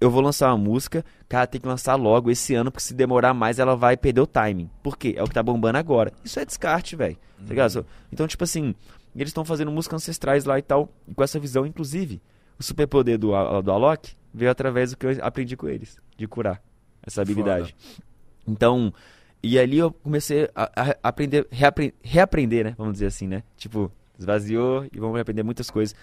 Eu 0.00 0.10
vou 0.10 0.20
lançar 0.20 0.48
uma 0.48 0.58
música, 0.58 1.04
cara, 1.28 1.46
tem 1.46 1.60
que 1.60 1.68
lançar 1.68 1.94
logo 1.94 2.32
esse 2.32 2.52
ano, 2.54 2.72
porque 2.72 2.82
se 2.82 2.94
demorar 2.94 3.32
mais 3.32 3.60
ela 3.60 3.76
vai 3.76 3.96
perder 3.96 4.20
o 4.20 4.26
timing. 4.26 4.68
Por 4.82 4.98
quê? 4.98 5.14
É 5.16 5.22
o 5.22 5.28
que 5.28 5.34
tá 5.34 5.42
bombando 5.42 5.78
agora. 5.78 6.12
Isso 6.24 6.40
é 6.40 6.44
descarte, 6.44 6.96
velho. 6.96 7.16
Tá 7.38 7.48
ligado? 7.48 7.86
Então, 8.12 8.26
tipo 8.26 8.42
assim, 8.42 8.74
eles 9.14 9.28
estão 9.28 9.44
fazendo 9.44 9.70
músicas 9.70 10.02
ancestrais 10.02 10.44
lá 10.44 10.58
e 10.58 10.62
tal, 10.62 10.92
e 11.06 11.14
com 11.14 11.22
essa 11.22 11.38
visão, 11.38 11.64
inclusive, 11.64 12.20
o 12.58 12.62
superpoder 12.62 13.18
do, 13.18 13.30
do 13.62 13.70
Alok 13.70 14.16
veio 14.34 14.50
através 14.50 14.90
do 14.90 14.96
que 14.96 15.06
eu 15.06 15.16
aprendi 15.22 15.56
com 15.56 15.68
eles, 15.68 15.96
de 16.16 16.26
curar 16.26 16.60
essa 17.02 17.22
habilidade. 17.22 17.76
Então, 18.46 18.92
e 19.54 19.58
ali 19.58 19.78
eu 19.78 19.90
comecei 19.90 20.48
a, 20.54 20.70
a 20.82 20.96
aprender, 21.08 21.46
reapre- 21.50 21.94
reaprender, 22.02 22.64
né? 22.64 22.74
Vamos 22.76 22.94
dizer 22.94 23.06
assim, 23.06 23.26
né? 23.26 23.42
Tipo, 23.56 23.90
esvaziou 24.18 24.86
e 24.92 24.98
vamos 24.98 25.20
aprender 25.20 25.42
muitas 25.42 25.70
coisas. 25.70 25.94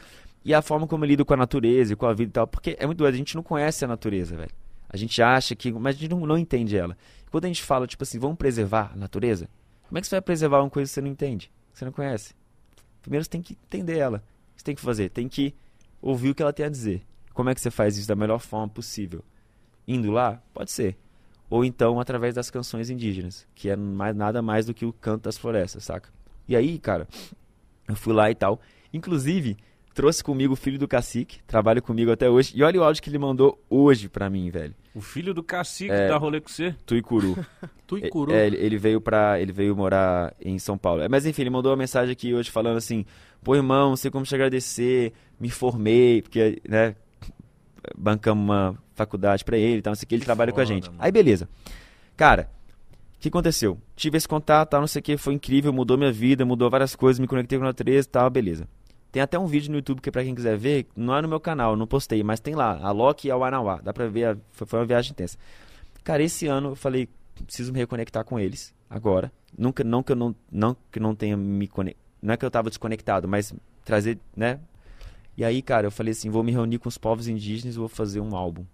E 0.45 0.53
a 0.53 0.61
forma 0.61 0.85
como 0.87 1.05
eu 1.05 1.07
lido 1.07 1.25
com 1.25 1.33
a 1.33 1.37
natureza 1.37 1.93
e 1.93 1.95
com 1.95 2.05
a 2.05 2.13
vida 2.13 2.29
e 2.29 2.33
tal, 2.33 2.47
porque 2.47 2.75
é 2.79 2.85
muito 2.85 2.99
doido, 2.99 3.13
a 3.13 3.17
gente 3.17 3.35
não 3.35 3.43
conhece 3.43 3.83
a 3.85 3.87
natureza, 3.87 4.35
velho. 4.35 4.51
A 4.89 4.97
gente 4.97 5.21
acha 5.21 5.55
que, 5.55 5.71
mas 5.71 5.95
a 5.95 5.99
gente 5.99 6.11
não, 6.11 6.25
não 6.25 6.37
entende 6.37 6.77
ela. 6.77 6.97
Quando 7.31 7.45
a 7.45 7.47
gente 7.47 7.63
fala, 7.63 7.87
tipo 7.87 8.03
assim, 8.03 8.19
vamos 8.19 8.37
preservar 8.37 8.91
a 8.93 8.95
natureza, 8.95 9.49
como 9.87 9.97
é 9.97 10.01
que 10.01 10.07
você 10.07 10.15
vai 10.15 10.21
preservar 10.21 10.61
uma 10.61 10.69
coisa 10.69 10.89
que 10.89 10.93
você 10.93 11.01
não 11.01 11.07
entende, 11.07 11.51
que 11.71 11.79
você 11.79 11.85
não 11.85 11.91
conhece? 11.91 12.35
Primeiro 13.01 13.23
você 13.23 13.29
tem 13.29 13.41
que 13.41 13.57
entender 13.65 13.97
ela. 13.97 14.17
O 14.17 14.55
que 14.55 14.61
você 14.61 14.65
tem 14.65 14.75
que 14.75 14.81
fazer? 14.81 15.09
Tem 15.09 15.27
que 15.27 15.55
ouvir 16.01 16.29
o 16.29 16.35
que 16.35 16.41
ela 16.41 16.53
tem 16.53 16.65
a 16.65 16.69
dizer. 16.69 17.01
Como 17.33 17.49
é 17.49 17.55
que 17.55 17.61
você 17.61 17.71
faz 17.71 17.97
isso 17.97 18.07
da 18.07 18.15
melhor 18.15 18.39
forma 18.39 18.69
possível? 18.69 19.23
Indo 19.87 20.11
lá? 20.11 20.41
Pode 20.53 20.71
ser. 20.71 20.97
Ou 21.53 21.63
então 21.63 21.99
através 21.99 22.33
das 22.33 22.49
canções 22.49 22.89
indígenas, 22.89 23.45
que 23.53 23.69
é 23.69 23.75
mais, 23.75 24.15
nada 24.15 24.41
mais 24.41 24.65
do 24.65 24.73
que 24.73 24.87
o 24.87 24.91
canto 24.91 25.25
das 25.25 25.37
florestas, 25.37 25.83
saca? 25.83 26.09
E 26.47 26.55
aí, 26.55 26.79
cara, 26.79 27.07
eu 27.87 27.95
fui 27.95 28.11
lá 28.11 28.31
e 28.31 28.33
tal. 28.33 28.59
Inclusive, 28.91 29.55
trouxe 29.93 30.23
comigo 30.23 30.53
o 30.53 30.55
filho 30.55 30.79
do 30.79 30.87
cacique, 30.87 31.43
trabalha 31.45 31.79
comigo 31.79 32.11
até 32.11 32.27
hoje. 32.27 32.53
E 32.55 32.63
olha 32.63 32.79
o 32.79 32.83
áudio 32.83 33.03
que 33.03 33.07
ele 33.07 33.19
mandou 33.19 33.63
hoje 33.69 34.09
pra 34.09 34.31
mim, 34.31 34.49
velho. 34.49 34.73
O 34.95 34.99
filho 34.99 35.31
do 35.31 35.43
cacique 35.43 35.91
É. 35.91 36.07
dá 36.07 36.17
rolê 36.17 36.41
com 36.41 36.49
você? 36.49 36.75
Tuicuru. 36.87 37.37
Tu 37.85 37.97
É, 37.97 37.99
e. 37.99 38.33
É, 38.33 38.47
ele, 38.47 38.57
ele 38.57 38.77
veio 38.79 38.99
para 38.99 39.39
ele 39.39 39.51
veio 39.51 39.75
morar 39.75 40.33
em 40.41 40.57
São 40.57 40.75
Paulo. 40.75 41.03
É, 41.03 41.07
Mas 41.07 41.23
enfim, 41.23 41.43
ele 41.43 41.51
mandou 41.51 41.71
uma 41.71 41.77
mensagem 41.77 42.11
aqui 42.11 42.33
hoje 42.33 42.49
falando 42.49 42.77
assim: 42.77 43.05
"Pô, 43.43 43.55
irmão, 43.55 43.89
não 43.89 43.95
sei 43.95 44.09
como 44.09 44.25
te 44.25 44.33
agradecer, 44.33 45.13
me 45.39 45.51
formei, 45.51 46.23
porque, 46.23 46.59
né, 46.67 46.95
bancamos 47.97 48.43
uma 48.43 48.77
faculdade 48.95 49.43
pra 49.43 49.57
ele, 49.57 49.81
tal, 49.81 49.91
não 49.91 49.95
sei 49.95 50.05
o 50.05 50.07
que, 50.07 50.15
ele 50.15 50.25
trabalha 50.25 50.51
com 50.51 50.59
a 50.59 50.63
foda, 50.63 50.73
gente". 50.75 50.87
mano. 50.89 50.97
Aí 51.01 51.11
beleza. 51.11 51.47
Cara, 52.15 52.49
o 53.15 53.19
que 53.19 53.29
aconteceu? 53.29 53.77
Tive 53.95 54.17
esse 54.17 54.27
contato, 54.27 54.69
tal, 54.69 54.79
não 54.81 54.87
sei 54.87 54.99
o 54.99 55.03
que, 55.03 55.17
foi 55.17 55.33
incrível, 55.33 55.71
mudou 55.73 55.97
minha 55.97 56.11
vida, 56.11 56.45
mudou 56.45 56.69
várias 56.69 56.95
coisas, 56.95 57.19
me 57.19 57.27
conectei 57.27 57.57
com 57.57 57.63
a 57.63 57.67
natureza, 57.67 58.07
e 58.07 58.11
tal, 58.11 58.29
beleza. 58.29 58.67
Tem 59.11 59.21
até 59.21 59.37
um 59.37 59.45
vídeo 59.45 59.69
no 59.69 59.77
YouTube 59.77 60.01
que 60.01 60.09
pra 60.11 60.23
quem 60.23 60.33
quiser 60.33 60.57
ver, 60.57 60.87
não 60.95 61.15
é 61.15 61.21
no 61.21 61.27
meu 61.27 61.39
canal, 61.39 61.75
não 61.75 61.85
postei, 61.85 62.23
mas 62.23 62.39
tem 62.39 62.55
lá, 62.55 62.79
a 62.81 62.91
Loki 62.91 63.27
e 63.27 63.31
a 63.31 63.37
Wanauá. 63.37 63.79
Dá 63.81 63.93
pra 63.93 64.07
ver, 64.07 64.25
a- 64.25 64.37
foi 64.51 64.65
foi 64.67 64.79
uma 64.79 64.85
viagem 64.85 65.11
intensa. 65.11 65.37
Cara, 66.03 66.23
esse 66.23 66.47
ano 66.47 66.69
eu 66.69 66.75
falei, 66.75 67.07
preciso 67.45 67.71
me 67.71 67.79
reconectar 67.79 68.25
com 68.25 68.39
eles 68.39 68.73
agora. 68.89 69.31
Nunca, 69.57 69.83
não 69.83 70.01
que 70.01 70.11
eu 70.11 70.15
não, 70.15 70.35
não 70.51 70.75
que 70.91 70.99
não 70.99 71.13
tenha 71.15 71.37
me 71.37 71.67
conectado, 71.67 72.01
não 72.21 72.33
é 72.33 72.37
que 72.37 72.43
eu 72.45 72.49
tava 72.51 72.69
desconectado, 72.69 73.27
mas 73.27 73.53
trazer, 73.85 74.17
né? 74.35 74.59
E 75.35 75.43
aí, 75.43 75.61
cara, 75.61 75.87
eu 75.87 75.91
falei 75.91 76.11
assim, 76.11 76.29
vou 76.29 76.43
me 76.43 76.51
reunir 76.51 76.77
com 76.77 76.87
os 76.87 76.97
povos 76.97 77.27
indígenas 77.27 77.75
e 77.75 77.79
vou 77.79 77.87
fazer 77.87 78.19
um 78.19 78.35
álbum. 78.35 78.65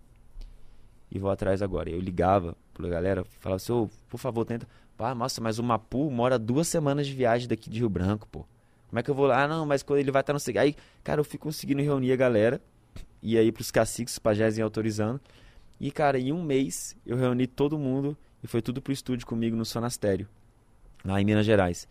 E 1.12 1.18
vou 1.18 1.32
atrás 1.32 1.62
agora. 1.62 1.90
Eu 1.90 2.00
ligava 2.00 2.56
pra 2.74 2.88
galera, 2.88 3.24
falava 3.40 3.58
assim, 3.58 3.72
ô, 3.72 3.90
por 4.10 4.18
favor, 4.18 4.46
tenta. 4.46 4.68
Ah, 4.98 5.16
nossa, 5.16 5.40
mas 5.40 5.60
o 5.60 5.64
Mapu 5.64 6.12
mora 6.12 6.38
duas 6.38 6.68
semanas 6.68 7.08
de 7.08 7.14
viagem 7.14 7.48
daqui 7.48 7.70
de 7.70 7.80
Rio 7.80 7.90
Branco, 7.90 8.28
pô. 8.28 8.46
Como 8.90 9.00
é 9.00 9.04
que 9.04 9.10
eu 9.10 9.16
vou 9.16 9.28
lá? 9.28 9.44
Ah, 9.44 9.48
não, 9.48 9.66
mas 9.66 9.82
quando 9.82 10.00
ele 10.00 10.12
vai 10.12 10.20
estar 10.22 10.34
no 10.34 10.40
sei. 10.40 10.58
Aí, 10.58 10.76
cara, 11.04 11.22
eu 11.22 11.24
fui 11.24 11.40
conseguindo 11.40 11.82
reunir 11.82 12.12
a 12.12 12.16
galera. 12.16 12.62
E 13.22 13.38
aí 13.38 13.52
pros 13.52 13.72
caciques, 13.72 14.14
os 14.14 14.20
pajés 14.20 14.58
iam 14.58 14.66
autorizando. 14.66 15.22
E, 15.80 15.92
cara, 15.92 16.20
em 16.20 16.34
um 16.34 16.44
mês 16.44 16.98
eu 17.06 17.16
reuni 17.16 17.48
todo 17.48 17.78
mundo 17.78 18.18
e 18.44 18.48
foi 18.48 18.62
tudo 18.62 18.82
pro 18.82 18.92
estúdio 18.92 19.26
comigo 19.26 19.56
no 19.56 19.66
Sonastério, 19.66 20.28
lá 21.06 21.22
em 21.22 21.26
Minas 21.26 21.46
Gerais. 21.46 21.88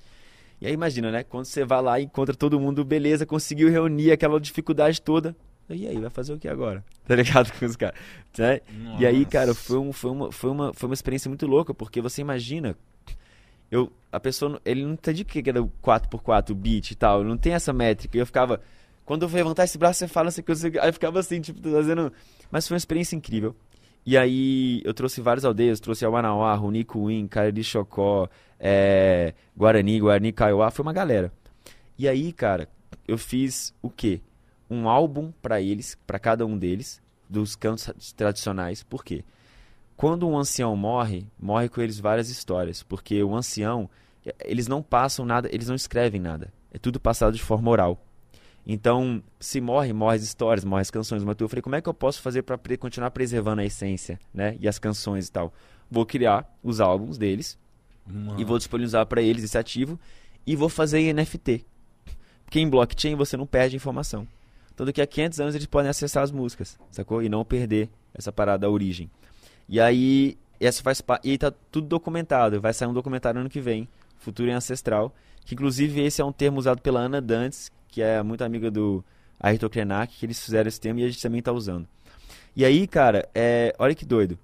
E 0.60 0.66
aí 0.66 0.72
imagina, 0.72 1.10
né? 1.10 1.22
Quando 1.22 1.44
você 1.44 1.64
vai 1.64 1.80
lá 1.80 2.00
e 2.00 2.04
encontra 2.04 2.34
todo 2.34 2.58
mundo, 2.58 2.84
beleza, 2.84 3.24
conseguiu 3.24 3.70
reunir 3.70 4.10
aquela 4.10 4.40
dificuldade 4.40 5.00
toda. 5.00 5.36
E 5.70 5.86
aí, 5.86 5.98
vai 5.98 6.08
fazer 6.08 6.32
o 6.32 6.38
que 6.38 6.48
agora? 6.48 6.82
Tá 7.06 7.14
ligado 7.14 7.50
com 7.58 7.64
os 7.64 7.76
caras? 7.76 7.98
Né? 8.36 8.60
E 8.98 9.06
aí, 9.06 9.24
cara, 9.24 9.54
foi, 9.54 9.78
um, 9.78 9.92
foi, 9.92 10.10
uma, 10.10 10.32
foi, 10.32 10.50
uma, 10.50 10.74
foi 10.74 10.88
uma 10.88 10.94
experiência 10.94 11.28
muito 11.28 11.46
louca, 11.46 11.72
porque 11.72 12.00
você 12.00 12.20
imagina. 12.20 12.76
Eu, 13.70 13.92
a 14.10 14.18
pessoa, 14.18 14.60
ele 14.64 14.82
não 14.82 14.92
entendia 14.92 15.22
o 15.22 15.26
que 15.26 15.42
era 15.46 15.62
o 15.62 15.70
4x4, 15.82 16.50
o 16.50 16.54
beat 16.54 16.90
e 16.90 16.94
tal, 16.94 17.22
não 17.24 17.36
tem 17.36 17.52
essa 17.52 17.72
métrica. 17.72 18.16
E 18.16 18.20
eu 18.20 18.26
ficava. 18.26 18.60
Quando 19.04 19.22
eu 19.22 19.28
vou 19.28 19.38
levantar 19.38 19.64
esse 19.64 19.78
braço, 19.78 20.00
você 20.00 20.08
fala, 20.08 20.30
consegue. 20.44 20.78
Aí 20.78 20.88
eu 20.88 20.92
ficava 20.92 21.18
assim, 21.18 21.40
tipo, 21.40 21.62
fazendo. 21.70 22.12
Mas 22.50 22.68
foi 22.68 22.74
uma 22.74 22.78
experiência 22.78 23.16
incrível. 23.16 23.54
E 24.10 24.16
aí 24.16 24.80
eu 24.86 24.94
trouxe 24.94 25.20
várias 25.20 25.44
aldeias, 25.44 25.80
trouxe 25.80 26.02
a 26.02 26.08
Wanauá, 26.08 26.54
Runicuim, 26.54 27.28
Cariri 27.28 27.62
Chocó, 27.62 28.26
é, 28.58 29.34
Guarani, 29.54 30.00
Guarani, 30.00 30.32
Kaiowá, 30.32 30.70
foi 30.70 30.82
uma 30.82 30.94
galera. 30.94 31.30
E 31.98 32.08
aí, 32.08 32.32
cara, 32.32 32.70
eu 33.06 33.18
fiz 33.18 33.74
o 33.82 33.90
quê? 33.90 34.22
Um 34.70 34.88
álbum 34.88 35.30
pra 35.42 35.60
eles, 35.60 35.94
pra 36.06 36.18
cada 36.18 36.46
um 36.46 36.56
deles, 36.56 37.02
dos 37.28 37.54
cantos 37.54 37.92
tradicionais. 38.16 38.82
Por 38.82 39.04
quê? 39.04 39.22
Quando 39.94 40.26
um 40.26 40.38
ancião 40.38 40.74
morre, 40.74 41.26
morre 41.38 41.68
com 41.68 41.82
eles 41.82 42.00
várias 42.00 42.30
histórias, 42.30 42.82
porque 42.82 43.22
o 43.22 43.36
ancião, 43.36 43.90
eh, 44.24 44.34
eles 44.46 44.66
não 44.66 44.82
passam 44.82 45.26
nada, 45.26 45.50
eles 45.52 45.68
não 45.68 45.76
escrevem 45.76 46.18
nada. 46.18 46.50
É 46.72 46.78
tudo 46.78 46.98
passado 46.98 47.34
de 47.34 47.42
forma 47.42 47.70
oral. 47.70 48.02
Então, 48.70 49.22
se 49.40 49.62
morre, 49.62 49.94
morre 49.94 50.16
as 50.16 50.22
histórias, 50.22 50.62
morre 50.62 50.82
as 50.82 50.90
canções. 50.90 51.24
Mas 51.24 51.36
eu 51.40 51.48
falei, 51.48 51.62
como 51.62 51.74
é 51.74 51.80
que 51.80 51.88
eu 51.88 51.94
posso 51.94 52.20
fazer 52.20 52.42
para 52.42 52.58
continuar 52.76 53.10
preservando 53.10 53.62
a 53.62 53.64
essência, 53.64 54.20
né? 54.32 54.58
E 54.60 54.68
as 54.68 54.78
canções 54.78 55.28
e 55.28 55.32
tal. 55.32 55.54
Vou 55.90 56.04
criar 56.04 56.46
os 56.62 56.78
álbuns 56.78 57.16
deles 57.16 57.58
e 58.36 58.44
vou 58.44 58.58
disponibilizar 58.58 59.06
para 59.06 59.22
eles 59.22 59.42
esse 59.42 59.56
ativo 59.56 59.98
e 60.46 60.54
vou 60.54 60.68
fazer 60.68 60.98
em 60.98 61.14
NFT. 61.14 61.64
Porque 62.44 62.60
em 62.60 62.68
blockchain 62.68 63.14
você 63.14 63.38
não 63.38 63.46
perde 63.46 63.74
informação. 63.74 64.28
Então 64.74 64.84
daqui 64.84 65.00
a 65.00 65.06
500 65.06 65.40
anos 65.40 65.54
eles 65.54 65.66
podem 65.66 65.88
acessar 65.88 66.22
as 66.22 66.30
músicas, 66.30 66.78
sacou? 66.90 67.22
E 67.22 67.28
não 67.28 67.44
perder 67.46 67.88
essa 68.14 68.30
parada 68.30 68.58
da 68.58 68.70
origem. 68.70 69.10
E 69.66 69.80
aí, 69.80 70.36
essa 70.60 70.82
faz 70.82 71.02
e 71.24 71.38
tá 71.38 71.50
tudo 71.50 71.86
documentado. 71.86 72.60
Vai 72.60 72.74
sair 72.74 72.88
um 72.88 72.94
documentário 72.94 73.40
ano 73.40 73.48
que 73.48 73.60
vem, 73.60 73.88
Futuro 74.18 74.50
em 74.50 74.52
Ancestral, 74.52 75.14
Que 75.44 75.54
inclusive 75.54 76.00
esse 76.02 76.20
é 76.20 76.24
um 76.24 76.32
termo 76.32 76.58
usado 76.58 76.82
pela 76.82 77.00
Ana 77.00 77.20
Dantes, 77.20 77.70
que 77.88 78.02
é 78.02 78.22
muito 78.22 78.42
amiga 78.42 78.70
do 78.70 79.04
Ayrton 79.40 79.68
Krenak, 79.68 80.16
que 80.16 80.26
eles 80.26 80.42
fizeram 80.44 80.68
esse 80.68 80.80
termo 80.80 81.00
e 81.00 81.04
a 81.04 81.08
gente 81.08 81.22
também 81.22 81.42
tá 81.42 81.52
usando. 81.52 81.86
E 82.54 82.64
aí, 82.64 82.86
cara, 82.86 83.28
é, 83.34 83.74
olha 83.78 83.94
que 83.94 84.04
doido. 84.04 84.38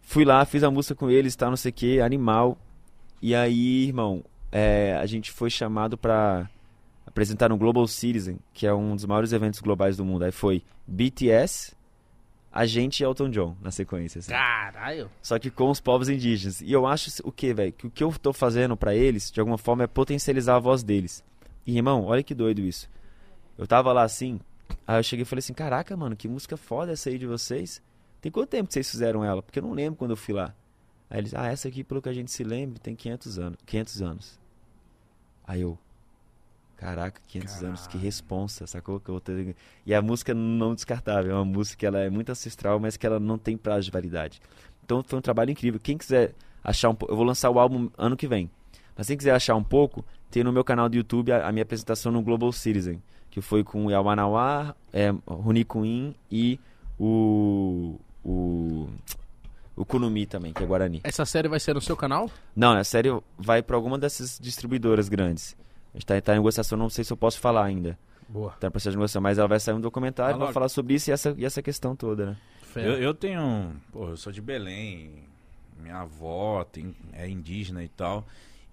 Fui 0.00 0.24
lá, 0.24 0.44
fiz 0.44 0.62
a 0.62 0.70
música 0.70 0.94
com 0.94 1.10
eles, 1.10 1.34
tá, 1.34 1.48
não 1.48 1.56
sei 1.56 1.70
o 1.70 1.74
que, 1.74 2.00
animal. 2.00 2.58
E 3.20 3.34
aí, 3.34 3.86
irmão, 3.86 4.24
é, 4.52 4.96
a 4.96 5.06
gente 5.06 5.32
foi 5.32 5.50
chamado 5.50 5.96
pra 5.96 6.48
apresentar 7.06 7.48
no 7.48 7.56
Global 7.56 7.86
Citizen, 7.86 8.38
que 8.52 8.66
é 8.66 8.74
um 8.74 8.94
dos 8.94 9.04
maiores 9.04 9.32
eventos 9.32 9.60
globais 9.60 9.96
do 9.96 10.04
mundo. 10.04 10.24
Aí 10.24 10.32
foi 10.32 10.62
BTS, 10.86 11.76
a 12.56 12.64
gente 12.64 13.00
e 13.00 13.04
Elton 13.04 13.28
John 13.28 13.54
na 13.60 13.70
sequência. 13.70 14.18
Assim. 14.18 14.30
Caralho. 14.30 15.10
Só 15.22 15.38
que 15.38 15.50
com 15.50 15.68
os 15.70 15.78
povos 15.78 16.08
indígenas. 16.08 16.62
E 16.62 16.72
eu 16.72 16.86
acho 16.86 17.10
o 17.22 17.30
que, 17.30 17.52
velho? 17.52 17.70
Que 17.70 17.86
o 17.86 17.90
que 17.90 18.02
eu 18.02 18.10
tô 18.12 18.32
fazendo 18.32 18.74
pra 18.76 18.94
eles, 18.94 19.30
de 19.30 19.38
alguma 19.40 19.58
forma, 19.58 19.84
é 19.84 19.86
potencializar 19.86 20.56
a 20.56 20.58
voz 20.58 20.82
deles. 20.82 21.22
E, 21.66 21.76
irmão, 21.76 22.04
olha 22.04 22.22
que 22.22 22.34
doido 22.34 22.60
isso. 22.60 22.88
Eu 23.58 23.66
tava 23.66 23.92
lá 23.92 24.02
assim, 24.02 24.38
aí 24.86 24.98
eu 24.98 25.02
cheguei 25.02 25.22
e 25.22 25.26
falei 25.26 25.40
assim: 25.40 25.54
caraca, 25.54 25.96
mano, 25.96 26.14
que 26.14 26.28
música 26.28 26.56
foda 26.56 26.92
essa 26.92 27.10
aí 27.10 27.18
de 27.18 27.26
vocês. 27.26 27.82
Tem 28.20 28.30
quanto 28.30 28.50
tempo 28.50 28.68
que 28.68 28.74
vocês 28.74 28.90
fizeram 28.90 29.24
ela? 29.24 29.42
Porque 29.42 29.58
eu 29.58 29.62
não 29.62 29.72
lembro 29.72 29.98
quando 29.98 30.12
eu 30.12 30.16
fui 30.16 30.34
lá. 30.34 30.54
Aí 31.08 31.20
eles, 31.20 31.34
ah, 31.34 31.46
essa 31.46 31.68
aqui, 31.68 31.84
pelo 31.84 32.02
que 32.02 32.08
a 32.08 32.12
gente 32.12 32.30
se 32.30 32.42
lembra, 32.42 32.78
tem 32.78 32.94
500 32.94 33.38
anos. 33.38 33.58
500 33.64 34.02
anos. 34.02 34.40
Aí 35.46 35.60
eu, 35.60 35.78
caraca, 36.76 37.20
500 37.28 37.62
anos, 37.62 37.86
que 37.86 37.96
responsa, 37.96 38.66
sacou? 38.66 38.98
Que 38.98 39.08
eu 39.08 39.14
vou 39.14 39.20
ter... 39.20 39.54
E 39.84 39.94
a 39.94 40.02
música 40.02 40.34
não 40.34 40.74
descartável, 40.74 41.30
é 41.30 41.34
uma 41.34 41.44
música 41.44 41.78
que 41.78 41.86
ela 41.86 42.00
é 42.00 42.10
muito 42.10 42.30
ancestral, 42.32 42.80
mas 42.80 42.96
que 42.96 43.06
ela 43.06 43.20
não 43.20 43.38
tem 43.38 43.56
prazo 43.56 43.84
de 43.84 43.90
validade. 43.92 44.40
Então 44.84 45.04
foi 45.04 45.18
um 45.18 45.22
trabalho 45.22 45.50
incrível. 45.50 45.78
Quem 45.78 45.96
quiser 45.96 46.34
achar 46.64 46.88
um 46.88 46.94
pouco, 46.94 47.12
eu 47.12 47.16
vou 47.16 47.24
lançar 47.24 47.50
o 47.50 47.60
álbum 47.60 47.88
ano 47.96 48.16
que 48.16 48.26
vem. 48.26 48.50
Mas 48.96 49.06
quem 49.08 49.16
quiser 49.16 49.32
achar 49.34 49.54
um 49.54 49.62
pouco, 49.62 50.04
tem 50.30 50.42
no 50.42 50.52
meu 50.52 50.64
canal 50.64 50.88
do 50.88 50.96
YouTube 50.96 51.30
a, 51.32 51.46
a 51.48 51.52
minha 51.52 51.62
apresentação 51.62 52.10
no 52.10 52.22
Global 52.22 52.50
Citizen, 52.52 53.02
que 53.30 53.40
foi 53.40 53.62
com 53.62 53.86
o 53.86 53.90
Yawanawá, 53.90 54.74
é, 54.92 55.12
Runi 55.26 55.64
Kuin 55.64 56.14
e 56.30 56.58
o 56.98 57.96
o 58.24 58.88
o 59.76 59.84
Kunumi 59.84 60.24
também, 60.24 60.54
que 60.54 60.62
é 60.62 60.66
Guarani. 60.66 61.00
Essa 61.04 61.26
série 61.26 61.48
vai 61.48 61.60
ser 61.60 61.74
no 61.74 61.82
seu 61.82 61.94
canal? 61.94 62.30
Não, 62.54 62.72
a 62.72 62.82
série 62.82 63.10
vai 63.38 63.62
para 63.62 63.76
alguma 63.76 63.98
dessas 63.98 64.38
distribuidoras 64.40 65.06
grandes. 65.10 65.54
A 65.92 65.98
gente 65.98 66.06
tá, 66.06 66.18
tá 66.20 66.32
em 66.32 66.36
negociação, 66.38 66.78
não 66.78 66.88
sei 66.88 67.04
se 67.04 67.12
eu 67.12 67.16
posso 67.16 67.38
falar 67.38 67.64
ainda. 67.66 67.98
Boa. 68.26 68.52
Tá 68.52 68.68
em 68.68 68.70
processo 68.70 68.92
de 68.92 68.96
negociação, 68.96 69.20
mas 69.20 69.36
ela 69.38 69.46
vai 69.46 69.60
sair 69.60 69.74
um 69.74 69.80
documentário 69.80 70.34
Ah, 70.34 70.38
pra 70.38 70.44
logo. 70.46 70.54
falar 70.54 70.68
sobre 70.70 70.94
isso 70.94 71.10
e 71.10 71.12
essa, 71.12 71.34
e 71.36 71.44
essa 71.44 71.60
questão 71.62 71.94
toda, 71.94 72.26
né? 72.26 72.36
Eu, 72.74 72.94
eu 73.02 73.14
tenho. 73.14 73.72
Pô, 73.92 74.08
eu 74.08 74.16
sou 74.16 74.32
de 74.32 74.40
Belém. 74.40 75.24
Minha 75.78 76.00
avó 76.00 76.64
tem, 76.64 76.94
é 77.12 77.28
indígena 77.28 77.84
e 77.84 77.88
tal. 77.88 78.26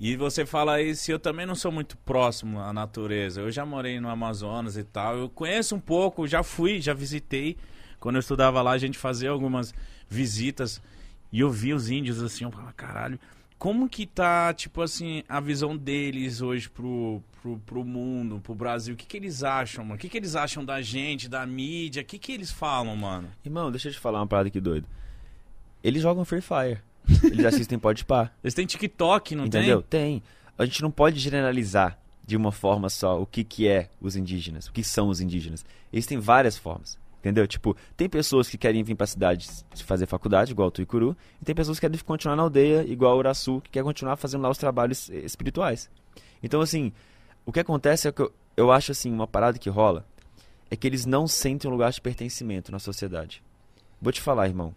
E 0.06 0.18
você 0.18 0.46
fala 0.46 0.82
isso, 0.82 1.10
eu 1.10 1.18
também 1.18 1.46
não 1.46 1.56
sou 1.56 1.72
muito 1.72 1.96
próximo 1.96 2.60
à 2.60 2.74
natureza. 2.74 3.40
Eu 3.40 3.50
já 3.50 3.66
morei 3.66 4.02
no 4.02 4.10
Amazonas 4.10 4.76
e 4.76 4.84
tal. 4.84 5.16
Eu 5.16 5.30
conheço 5.30 5.78
um 5.78 5.80
pouco, 5.80 6.28
já 6.28 6.44
fui, 6.44 6.82
já 6.82 6.94
visitei. 6.94 7.56
Quando 8.02 8.16
eu 8.16 8.20
estudava 8.20 8.62
lá, 8.62 8.72
a 8.72 8.78
gente 8.78 8.98
fazia 8.98 9.30
algumas 9.30 9.74
visitas. 10.10 10.82
E 11.32 11.40
eu 11.40 11.50
vi 11.50 11.74
os 11.74 11.90
índios 11.90 12.22
assim, 12.22 12.44
eu 12.44 12.52
falava, 12.52 12.74
caralho. 12.74 13.18
Como 13.58 13.88
que 13.88 14.06
tá, 14.06 14.54
tipo 14.54 14.82
assim, 14.82 15.24
a 15.30 15.40
visão 15.40 15.78
deles 15.78 16.42
hoje 16.42 16.70
pro, 16.70 17.24
pro, 17.42 17.58
pro 17.60 17.86
mundo, 17.86 18.42
pro 18.44 18.54
Brasil? 18.54 18.96
O 18.96 18.98
que, 18.98 19.06
que 19.06 19.16
eles 19.16 19.42
acham, 19.42 19.86
mano? 19.86 19.96
O 19.96 19.98
que, 19.98 20.10
que 20.10 20.18
eles 20.18 20.36
acham 20.36 20.66
da 20.66 20.82
gente, 20.82 21.30
da 21.30 21.46
mídia? 21.46 22.02
O 22.02 22.06
que, 22.06 22.20
que 22.20 22.34
eles 22.34 22.52
falam, 22.52 22.94
mano? 22.98 23.30
Irmão, 23.46 23.72
deixa 23.72 23.88
eu 23.88 23.94
te 23.94 24.00
falar 24.00 24.20
uma 24.20 24.28
parada 24.28 24.50
aqui 24.50 24.60
doido. 24.60 24.86
Eles 25.82 26.02
jogam 26.02 26.26
Free 26.26 26.42
Fire. 26.42 26.82
Eles 27.24 27.46
assistem 27.46 27.78
Pode 27.80 28.06
Pá. 28.06 28.32
Eles 28.44 28.54
têm 28.54 28.66
TikTok, 28.66 29.36
não 29.36 29.46
Entendeu? 29.46 29.82
tem? 29.82 30.22
Tem. 30.22 30.24
A 30.58 30.66
gente 30.66 30.82
não 30.82 30.92
pode 30.92 31.20
generalizar 31.20 31.98
de 32.26 32.38
uma 32.38 32.52
forma 32.52 32.90
só 32.90 33.22
o 33.22 33.26
que, 33.26 33.44
que 33.44 33.68
é 33.68 33.90
os 34.00 34.16
indígenas, 34.16 34.68
o 34.68 34.72
que 34.72 34.84
são 34.84 35.10
os 35.10 35.20
indígenas. 35.20 35.66
Eles 35.92 36.06
têm 36.06 36.18
várias 36.20 36.58
formas. 36.58 36.98
Entendeu? 37.20 37.48
Tipo, 37.48 37.76
tem 37.96 38.10
pessoas 38.10 38.50
que 38.50 38.58
querem 38.58 38.84
vir 38.84 38.96
pra 38.96 39.08
cidade 39.08 39.48
se 39.74 39.84
fazer 39.86 40.06
faculdade, 40.06 40.52
igual 40.52 40.68
o 40.68 40.72
Tuicuru, 40.72 41.16
e 41.42 41.46
tem 41.46 41.56
pessoas 41.56 41.80
que 41.80 41.88
querem 41.88 41.98
continuar 42.04 42.36
na 42.36 42.44
aldeia, 42.44 42.84
igual 42.84 43.16
o 43.16 43.20
Uraçu, 43.20 43.62
que 43.62 43.70
quer 43.70 43.84
continuar 43.84 44.18
fazendo 44.18 44.42
lá 44.42 44.50
os 44.50 44.58
trabalhos 44.58 45.10
eh, 45.10 45.20
espirituais. 45.20 45.90
Então, 46.44 46.60
assim, 46.60 46.92
o 47.46 47.52
que 47.54 47.62
acontece 47.62 48.10
é 48.10 48.12
que 48.12 48.22
eu, 48.22 48.34
eu 48.58 48.72
acho, 48.74 48.92
assim, 48.92 49.10
uma 49.10 49.26
parada 49.26 49.58
que 49.58 49.70
rola 49.70 50.06
é 50.70 50.76
que 50.76 50.86
eles 50.86 51.06
não 51.06 51.26
sentem 51.26 51.70
um 51.70 51.72
lugar 51.72 51.94
de 51.94 52.02
pertencimento 52.02 52.74
na 52.74 52.80
sociedade. 52.80 53.42
Vou 54.02 54.12
te 54.12 54.20
falar, 54.20 54.48
irmão. 54.48 54.76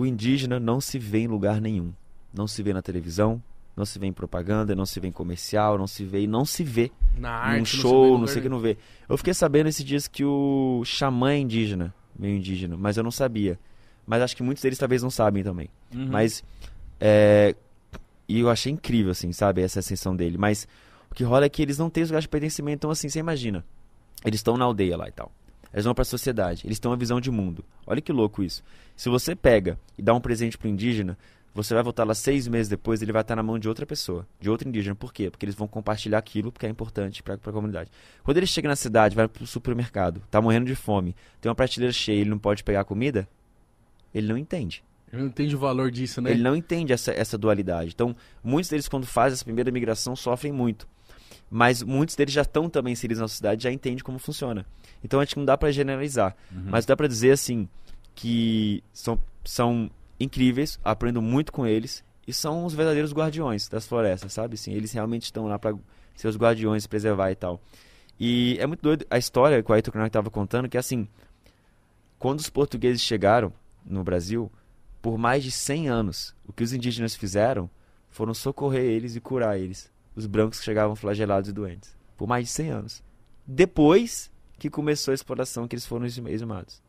O 0.00 0.06
indígena 0.06 0.58
não 0.58 0.80
se 0.80 0.98
vê 0.98 1.18
em 1.18 1.26
lugar 1.26 1.60
nenhum. 1.60 1.92
Não 2.32 2.46
se 2.46 2.62
vê 2.62 2.72
na 2.72 2.80
televisão, 2.80 3.42
não 3.76 3.84
se 3.84 3.98
vê 3.98 4.06
em 4.06 4.12
propaganda, 4.14 4.74
não 4.74 4.86
se 4.86 4.98
vê 4.98 5.08
em 5.08 5.12
comercial, 5.12 5.76
não 5.76 5.86
se 5.86 6.06
vê 6.06 6.22
e 6.22 6.26
não 6.26 6.42
se 6.42 6.64
vê 6.64 6.90
Na 7.18 7.28
num 7.28 7.58
arte, 7.58 7.76
show, 7.76 8.18
não 8.18 8.26
sei 8.26 8.38
o 8.38 8.42
que 8.42 8.48
não 8.48 8.60
vê. 8.60 8.78
Eu 9.06 9.18
fiquei 9.18 9.34
sabendo 9.34 9.66
esses 9.66 9.84
dias 9.84 10.08
que 10.08 10.24
o 10.24 10.80
xamã 10.86 11.32
é 11.32 11.38
indígena, 11.40 11.94
meio 12.18 12.38
indígena, 12.38 12.78
mas 12.78 12.96
eu 12.96 13.02
não 13.02 13.10
sabia. 13.10 13.58
Mas 14.06 14.22
acho 14.22 14.34
que 14.34 14.42
muitos 14.42 14.62
deles 14.62 14.78
talvez 14.78 15.02
não 15.02 15.10
sabem 15.10 15.44
também. 15.44 15.68
Uhum. 15.94 16.08
Mas 16.08 16.42
é, 16.98 17.54
e 18.26 18.40
eu 18.40 18.48
achei 18.48 18.72
incrível 18.72 19.10
assim, 19.10 19.34
sabe, 19.34 19.60
essa 19.60 19.80
ascensão 19.80 20.16
dele, 20.16 20.38
mas 20.38 20.66
o 21.10 21.14
que 21.14 21.24
rola 21.24 21.44
é 21.44 21.50
que 21.50 21.60
eles 21.60 21.76
não 21.76 21.90
têm 21.90 22.04
os 22.04 22.08
lugares 22.08 22.24
de 22.24 22.30
pertencimento, 22.30 22.76
então 22.76 22.90
assim, 22.90 23.10
você 23.10 23.18
imagina. 23.18 23.62
Eles 24.24 24.38
estão 24.38 24.56
na 24.56 24.64
aldeia 24.64 24.96
lá 24.96 25.08
e 25.08 25.12
tal. 25.12 25.30
Eles 25.72 25.84
vão 25.84 25.94
pra 25.94 26.04
sociedade, 26.04 26.66
eles 26.66 26.78
têm 26.78 26.90
uma 26.90 26.96
visão 26.96 27.20
de 27.20 27.30
mundo. 27.30 27.64
Olha 27.86 28.00
que 28.00 28.12
louco 28.12 28.42
isso. 28.42 28.62
Se 28.96 29.08
você 29.08 29.36
pega 29.36 29.78
e 29.96 30.02
dá 30.02 30.12
um 30.12 30.20
presente 30.20 30.58
pro 30.58 30.68
indígena, 30.68 31.16
você 31.54 31.74
vai 31.74 31.82
voltar 31.82 32.04
lá 32.04 32.14
seis 32.14 32.46
meses 32.46 32.68
depois, 32.68 33.02
ele 33.02 33.12
vai 33.12 33.22
estar 33.22 33.34
na 33.34 33.42
mão 33.42 33.58
de 33.58 33.68
outra 33.68 33.84
pessoa, 33.84 34.26
de 34.40 34.48
outro 34.48 34.68
indígena. 34.68 34.94
Por 34.94 35.12
quê? 35.12 35.30
Porque 35.30 35.44
eles 35.44 35.54
vão 35.54 35.66
compartilhar 35.66 36.18
aquilo 36.18 36.52
porque 36.52 36.66
é 36.66 36.68
importante 36.68 37.22
pra, 37.22 37.36
pra 37.36 37.52
comunidade. 37.52 37.90
Quando 38.22 38.36
ele 38.36 38.46
chega 38.46 38.68
na 38.68 38.76
cidade, 38.76 39.16
vai 39.16 39.26
pro 39.26 39.46
supermercado, 39.46 40.22
tá 40.30 40.40
morrendo 40.40 40.66
de 40.66 40.74
fome, 40.74 41.14
tem 41.40 41.48
uma 41.48 41.54
prateleira 41.54 41.92
cheia, 41.92 42.20
ele 42.20 42.30
não 42.30 42.38
pode 42.38 42.62
pegar 42.62 42.84
comida, 42.84 43.28
ele 44.14 44.28
não 44.28 44.38
entende. 44.38 44.84
Eu 45.12 45.18
não 45.18 45.26
entendo 45.26 45.54
o 45.54 45.58
valor 45.58 45.90
disso, 45.90 46.20
né? 46.20 46.30
Ele 46.30 46.42
não 46.42 46.54
entende 46.54 46.92
essa, 46.92 47.10
essa 47.12 47.36
dualidade. 47.36 47.90
Então, 47.92 48.14
muitos 48.44 48.70
deles, 48.70 48.88
quando 48.88 49.06
fazem 49.06 49.34
essa 49.34 49.44
primeira 49.44 49.70
migração, 49.72 50.14
sofrem 50.14 50.52
muito. 50.52 50.86
Mas 51.50 51.82
muitos 51.82 52.14
deles 52.14 52.32
já 52.32 52.42
estão 52.42 52.70
também 52.70 52.92
inseridos 52.92 53.20
na 53.20 53.26
sociedade, 53.26 53.64
já 53.64 53.72
entendem 53.72 54.04
como 54.04 54.18
funciona. 54.18 54.64
Então, 55.02 55.20
acho 55.20 55.34
que 55.34 55.38
não 55.38 55.44
dá 55.44 55.58
para 55.58 55.72
generalizar. 55.72 56.36
Mas 56.70 56.86
dá 56.86 56.96
para 56.96 57.08
dizer, 57.08 57.32
assim, 57.32 57.68
que 58.14 58.84
são, 58.92 59.18
são 59.44 59.90
incríveis, 60.18 60.78
aprendo 60.84 61.20
muito 61.20 61.52
com 61.52 61.66
eles 61.66 62.04
e 62.26 62.32
são 62.32 62.64
os 62.64 62.74
verdadeiros 62.74 63.12
guardiões 63.12 63.68
das 63.68 63.86
florestas, 63.86 64.32
sabe? 64.32 64.54
Assim, 64.54 64.72
eles 64.72 64.92
realmente 64.92 65.24
estão 65.24 65.46
lá 65.48 65.58
para 65.58 65.74
ser 66.14 66.28
os 66.28 66.36
guardiões, 66.36 66.86
preservar 66.86 67.32
e 67.32 67.34
tal. 67.34 67.60
E 68.18 68.56
é 68.60 68.66
muito 68.66 68.82
doido 68.82 69.06
a 69.10 69.18
história 69.18 69.62
que 69.62 69.70
o 69.70 69.74
Ayrton 69.74 69.90
Krenak 69.90 70.10
estava 70.10 70.30
contando, 70.30 70.68
que 70.68 70.76
assim, 70.76 71.08
quando 72.18 72.38
os 72.38 72.50
portugueses 72.50 73.00
chegaram 73.00 73.52
no 73.84 74.04
Brasil, 74.04 74.52
por 75.00 75.16
mais 75.16 75.42
de 75.42 75.50
100 75.50 75.88
anos, 75.88 76.34
o 76.46 76.52
que 76.52 76.62
os 76.62 76.72
indígenas 76.72 77.16
fizeram 77.16 77.68
foram 78.10 78.34
socorrer 78.34 78.82
eles 78.82 79.16
e 79.16 79.20
curar 79.20 79.58
eles, 79.58 79.90
os 80.20 80.26
brancos 80.26 80.58
que 80.58 80.64
chegavam 80.64 80.94
flagelados 80.96 81.48
e 81.48 81.52
doentes, 81.52 81.96
por 82.16 82.28
mais 82.28 82.46
de 82.46 82.50
100 82.52 82.70
anos. 82.70 83.02
Depois 83.46 84.30
que 84.58 84.70
começou 84.70 85.12
a 85.12 85.14
exploração, 85.14 85.66
que 85.66 85.74
eles 85.74 85.86
foram 85.86 86.06
exumados. 86.06 86.82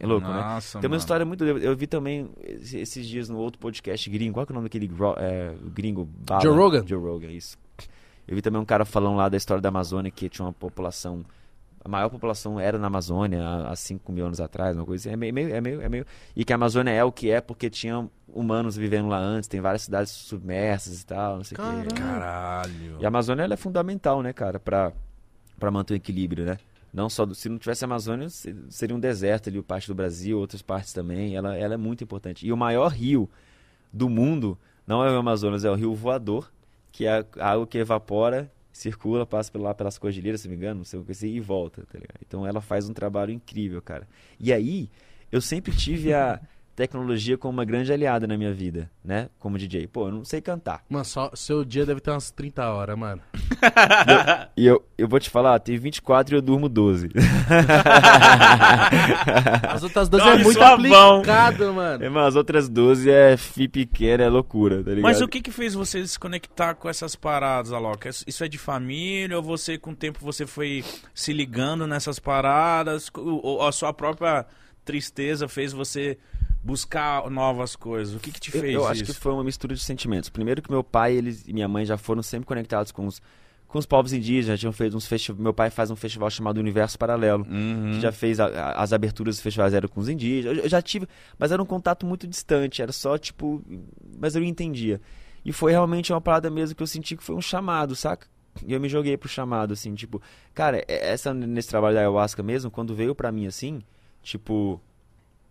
É 0.00 0.06
louco, 0.06 0.28
né? 0.28 0.34
Nossa, 0.34 0.78
Tem 0.78 0.86
uma 0.86 0.90
mano. 0.92 1.00
história 1.00 1.26
muito. 1.26 1.44
Eu 1.44 1.76
vi 1.76 1.86
também 1.88 2.30
esse- 2.40 2.78
esses 2.78 3.06
dias 3.06 3.28
no 3.28 3.36
outro 3.38 3.58
podcast 3.58 4.08
gringo. 4.08 4.34
Qual 4.34 4.46
que 4.46 4.52
é 4.52 4.54
o 4.54 4.56
nome 4.56 4.66
daquele 4.68 4.88
é, 5.16 5.54
gringo? 5.74 6.04
Bala? 6.04 6.40
Joe 6.40 6.54
Rogan? 6.56 6.86
Joe 6.86 7.00
Rogan, 7.02 7.32
isso. 7.32 7.56
Eu 8.28 8.36
vi 8.36 8.42
também 8.42 8.60
um 8.60 8.64
cara 8.64 8.84
falando 8.84 9.16
lá 9.16 9.28
da 9.28 9.36
história 9.36 9.60
da 9.60 9.70
Amazônia 9.70 10.10
que 10.10 10.28
tinha 10.28 10.46
uma 10.46 10.52
população. 10.52 11.24
A 11.88 11.90
maior 11.90 12.10
população 12.10 12.60
era 12.60 12.76
na 12.78 12.86
Amazônia 12.88 13.42
há 13.42 13.70
há 13.72 13.74
5 13.76 14.12
mil 14.12 14.26
anos 14.26 14.40
atrás, 14.42 14.76
uma 14.76 14.84
coisa 14.84 15.08
assim. 15.08 15.14
É 15.14 15.16
meio, 15.16 15.54
é 15.54 15.58
meio, 15.58 15.80
é 15.80 15.88
meio. 15.88 16.04
E 16.36 16.44
que 16.44 16.52
a 16.52 16.56
Amazônia 16.56 16.90
é 16.90 17.02
o 17.02 17.10
que 17.10 17.30
é 17.30 17.40
porque 17.40 17.70
tinha 17.70 18.06
humanos 18.28 18.76
vivendo 18.76 19.08
lá 19.08 19.16
antes, 19.18 19.48
tem 19.48 19.58
várias 19.62 19.82
cidades 19.82 20.12
submersas 20.12 21.00
e 21.00 21.06
tal, 21.06 21.38
não 21.38 21.44
sei 21.44 21.56
o 21.56 21.60
que. 21.62 21.94
Caralho. 21.94 22.96
E 23.00 23.04
a 23.06 23.08
Amazônia 23.08 23.42
ela 23.44 23.54
é 23.54 23.56
fundamental, 23.56 24.20
né, 24.22 24.34
cara, 24.34 24.60
pra, 24.60 24.92
pra 25.58 25.70
manter 25.70 25.94
o 25.94 25.96
equilíbrio, 25.96 26.44
né? 26.44 26.58
Não 26.92 27.08
só 27.08 27.24
do- 27.24 27.34
se 27.34 27.48
não 27.48 27.56
tivesse 27.58 27.84
a 27.84 27.86
Amazônia, 27.86 28.28
se- 28.28 28.54
seria 28.68 28.94
um 28.94 29.00
deserto 29.00 29.48
ali, 29.48 29.62
parte 29.62 29.88
do 29.88 29.94
Brasil, 29.94 30.38
outras 30.38 30.60
partes 30.60 30.92
também. 30.92 31.36
Ela, 31.36 31.56
ela 31.56 31.72
é 31.72 31.76
muito 31.78 32.04
importante. 32.04 32.46
E 32.46 32.52
o 32.52 32.56
maior 32.56 32.88
rio 32.88 33.30
do 33.90 34.10
mundo 34.10 34.58
não 34.86 35.02
é 35.02 35.10
o 35.10 35.16
Amazonas, 35.16 35.64
é 35.64 35.70
o 35.70 35.74
Rio 35.74 35.94
Voador, 35.94 36.50
que 36.92 37.06
é 37.06 37.24
a 37.38 37.50
água 37.52 37.66
que 37.66 37.78
evapora, 37.78 38.50
circula, 38.72 39.26
passa 39.26 39.56
lá 39.58 39.74
pelas 39.74 39.98
cordilheiras, 39.98 40.40
se 40.40 40.48
não 40.48 40.52
me 40.52 40.56
engano, 40.56 40.78
não 40.78 40.84
sei 40.84 40.98
o 40.98 41.04
que 41.04 41.26
e 41.26 41.40
volta, 41.40 41.82
tá 41.82 41.98
ligado? 41.98 42.18
Então 42.26 42.46
ela 42.46 42.60
faz 42.60 42.88
um 42.88 42.92
trabalho 42.92 43.32
incrível, 43.32 43.80
cara. 43.82 44.06
E 44.38 44.52
aí, 44.52 44.90
eu 45.30 45.40
sempre 45.40 45.74
tive 45.74 46.12
a 46.12 46.40
tecnologia 46.78 47.36
como 47.36 47.54
uma 47.54 47.64
grande 47.64 47.92
aliada 47.92 48.24
na 48.24 48.38
minha 48.38 48.54
vida, 48.54 48.88
né? 49.04 49.28
Como 49.40 49.58
DJ. 49.58 49.88
Pô, 49.88 50.06
eu 50.06 50.12
não 50.12 50.24
sei 50.24 50.40
cantar. 50.40 50.84
Mano, 50.88 51.04
só, 51.04 51.28
seu 51.34 51.64
dia 51.64 51.84
deve 51.84 52.00
ter 52.00 52.12
umas 52.12 52.30
30 52.30 52.70
horas, 52.70 52.96
mano. 52.96 53.20
E 54.56 54.64
eu, 54.64 54.84
eu 54.96 55.08
vou 55.08 55.18
te 55.18 55.28
falar, 55.28 55.58
tem 55.58 55.76
24 55.76 56.34
e 56.34 56.38
eu 56.38 56.42
durmo 56.42 56.68
12. 56.68 57.10
As 59.68 59.82
outras 59.82 60.08
duas 60.08 60.22
Dá 60.22 60.30
é 60.30 60.38
muito 60.38 60.52
suavão. 60.56 61.16
aplicado, 61.16 61.72
mano. 61.74 62.04
Irmão, 62.04 62.24
as 62.24 62.36
outras 62.36 62.68
12 62.68 63.10
é 63.10 63.36
fi 63.36 63.66
pequena, 63.66 64.24
é 64.24 64.28
loucura, 64.28 64.76
tá 64.76 64.90
ligado? 64.90 65.02
Mas 65.02 65.20
o 65.20 65.26
que 65.26 65.40
que 65.40 65.50
fez 65.50 65.74
você 65.74 66.06
se 66.06 66.18
conectar 66.18 66.74
com 66.74 66.88
essas 66.88 67.16
paradas, 67.16 67.72
Alok? 67.72 68.08
Isso 68.08 68.44
é 68.44 68.48
de 68.48 68.58
família 68.58 69.36
ou 69.36 69.42
você, 69.42 69.78
com 69.78 69.90
o 69.90 69.96
tempo, 69.96 70.18
você 70.20 70.46
foi 70.46 70.84
se 71.14 71.32
ligando 71.32 71.86
nessas 71.86 72.18
paradas? 72.18 73.10
Ou 73.16 73.66
a 73.66 73.72
sua 73.72 73.92
própria 73.92 74.46
tristeza 74.92 75.46
fez 75.46 75.70
você 75.72 76.16
buscar 76.62 77.28
novas 77.30 77.76
coisas? 77.76 78.14
O 78.14 78.18
que 78.18 78.32
que 78.32 78.40
te 78.40 78.54
Eu, 78.54 78.60
fez 78.60 78.74
eu 78.74 78.80
isso? 78.80 78.88
acho 78.90 79.04
que 79.04 79.12
foi 79.12 79.32
uma 79.32 79.44
mistura 79.44 79.74
de 79.74 79.80
sentimentos. 79.82 80.30
Primeiro 80.30 80.62
que 80.62 80.70
meu 80.70 80.82
pai 80.82 81.14
eles, 81.14 81.46
e 81.46 81.52
minha 81.52 81.68
mãe 81.68 81.84
já 81.84 81.98
foram 81.98 82.22
sempre 82.22 82.46
conectados 82.46 82.90
com 82.90 83.06
os, 83.06 83.20
com 83.66 83.78
os 83.78 83.84
povos 83.84 84.12
indígenas, 84.14 84.46
já 84.46 84.56
tinham 84.58 84.72
feito 84.72 84.96
uns 84.96 85.06
festivais. 85.06 85.42
Meu 85.42 85.52
pai 85.52 85.68
faz 85.70 85.90
um 85.90 85.96
festival 85.96 86.30
chamado 86.30 86.58
Universo 86.58 86.98
Paralelo. 86.98 87.46
Uhum. 87.48 87.92
que 87.92 88.00
já 88.00 88.10
fez 88.10 88.40
a- 88.40 88.46
a- 88.46 88.82
as 88.82 88.92
aberturas 88.92 89.36
dos 89.36 89.42
festivais 89.42 89.74
eram 89.74 89.88
com 89.88 90.00
os 90.00 90.08
indígenas. 90.08 90.56
Eu, 90.58 90.64
eu 90.64 90.68
já 90.70 90.80
tive, 90.80 91.06
mas 91.38 91.52
era 91.52 91.62
um 91.62 91.66
contato 91.66 92.06
muito 92.06 92.26
distante, 92.26 92.80
era 92.80 92.92
só 92.92 93.18
tipo, 93.18 93.62
mas 94.18 94.34
eu 94.34 94.42
entendia. 94.42 95.00
E 95.44 95.52
foi 95.52 95.70
realmente 95.72 96.12
uma 96.12 96.20
parada 96.20 96.50
mesmo 96.50 96.74
que 96.74 96.82
eu 96.82 96.86
senti 96.86 97.14
que 97.16 97.22
foi 97.22 97.34
um 97.36 97.40
chamado, 97.42 97.94
saca? 97.94 98.26
E 98.66 98.72
eu 98.72 98.80
me 98.80 98.88
joguei 98.88 99.16
pro 99.16 99.28
chamado 99.28 99.72
assim, 99.74 99.94
tipo, 99.94 100.20
cara, 100.54 100.82
essa 100.88 101.32
nesse 101.32 101.68
trabalho 101.68 101.94
da 101.94 102.00
ayahuasca 102.00 102.42
mesmo, 102.42 102.70
quando 102.70 102.94
veio 102.94 103.14
pra 103.14 103.30
mim 103.30 103.46
assim, 103.46 103.80
tipo, 104.28 104.80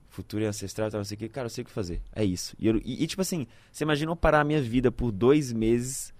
futuro 0.09 0.43
e 0.43 0.45
ancestral, 0.47 0.89
tal, 0.91 0.99
não 0.99 1.05
sei 1.05 1.15
o 1.15 1.19
que, 1.19 1.29
cara, 1.29 1.45
eu 1.45 1.49
sei 1.49 1.63
o 1.63 1.65
que 1.65 1.71
fazer. 1.71 2.01
É 2.15 2.23
isso. 2.23 2.55
E, 2.59 2.67
eu- 2.67 2.77
e- 2.83 3.03
e, 3.03 3.07
tipo 3.07 3.21
assim, 3.21 3.47
você 3.71 3.83
imagina 3.83 4.11
eu 4.11 4.15
parar 4.15 4.41
a 4.41 4.43
minha 4.43 4.61
vida 4.61 4.91
por 4.91 5.11
dois 5.11 5.51
meses 5.51 6.13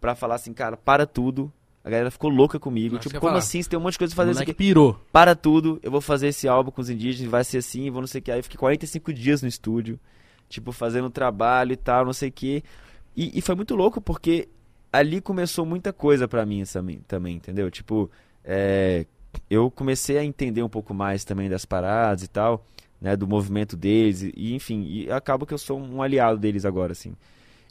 pra 0.00 0.14
falar 0.14 0.36
assim, 0.36 0.52
cara, 0.52 0.76
para 0.76 1.06
tudo. 1.06 1.52
A 1.84 1.90
galera 1.90 2.10
ficou 2.10 2.28
louca 2.30 2.58
comigo. 2.58 2.98
Tipo, 2.98 3.14
como 3.20 3.30
falar. 3.30 3.38
assim? 3.38 3.62
Você 3.62 3.68
tem 3.70 3.78
um 3.78 3.82
monte 3.82 3.92
de 3.92 3.98
coisa 3.98 4.12
pra 4.14 4.22
O 4.22 4.26
fazer 4.26 4.34
moleque 4.34 4.50
aqui 4.50 4.58
pirou. 4.58 5.00
para 5.12 5.36
tudo, 5.36 5.78
eu 5.84 5.90
vou 5.90 6.00
fazer 6.00 6.28
esse 6.28 6.48
álbum 6.48 6.70
com 6.72 6.80
os 6.80 6.90
indígenas, 6.90 7.30
vai 7.30 7.44
ser 7.44 7.58
assim, 7.58 7.88
vou 7.90 8.00
não 8.00 8.08
sei 8.08 8.20
o 8.20 8.22
que. 8.22 8.32
Aí 8.32 8.40
eu 8.40 8.42
fiquei 8.42 8.58
45 8.58 9.12
dias 9.12 9.40
no 9.42 9.46
estúdio, 9.48 9.98
tipo, 10.48 10.72
fazendo 10.72 11.08
trabalho 11.10 11.72
e 11.72 11.76
tal, 11.76 12.04
não 12.04 12.12
sei 12.12 12.28
o 12.28 12.32
que. 12.32 12.62
E, 13.16 13.38
e 13.38 13.40
foi 13.40 13.54
muito 13.54 13.76
louco 13.76 14.00
porque 14.00 14.48
ali 14.92 15.20
começou 15.20 15.64
muita 15.64 15.92
coisa 15.92 16.26
pra 16.26 16.44
mim 16.44 16.64
também, 16.64 16.98
também, 17.06 17.36
entendeu? 17.36 17.70
Tipo, 17.70 18.10
é, 18.44 19.06
eu 19.50 19.70
comecei 19.70 20.18
a 20.18 20.24
entender 20.24 20.62
um 20.62 20.68
pouco 20.68 20.92
mais 20.94 21.24
também 21.24 21.48
das 21.48 21.64
paradas 21.64 22.22
e 22.22 22.28
tal, 22.28 22.64
né, 23.00 23.16
do 23.16 23.26
movimento 23.26 23.76
deles, 23.76 24.22
e, 24.22 24.54
enfim, 24.54 24.84
e 24.88 25.10
acaba 25.10 25.44
que 25.46 25.52
eu 25.54 25.58
sou 25.58 25.78
um 25.78 26.02
aliado 26.02 26.38
deles 26.38 26.64
agora, 26.64 26.92
assim. 26.92 27.14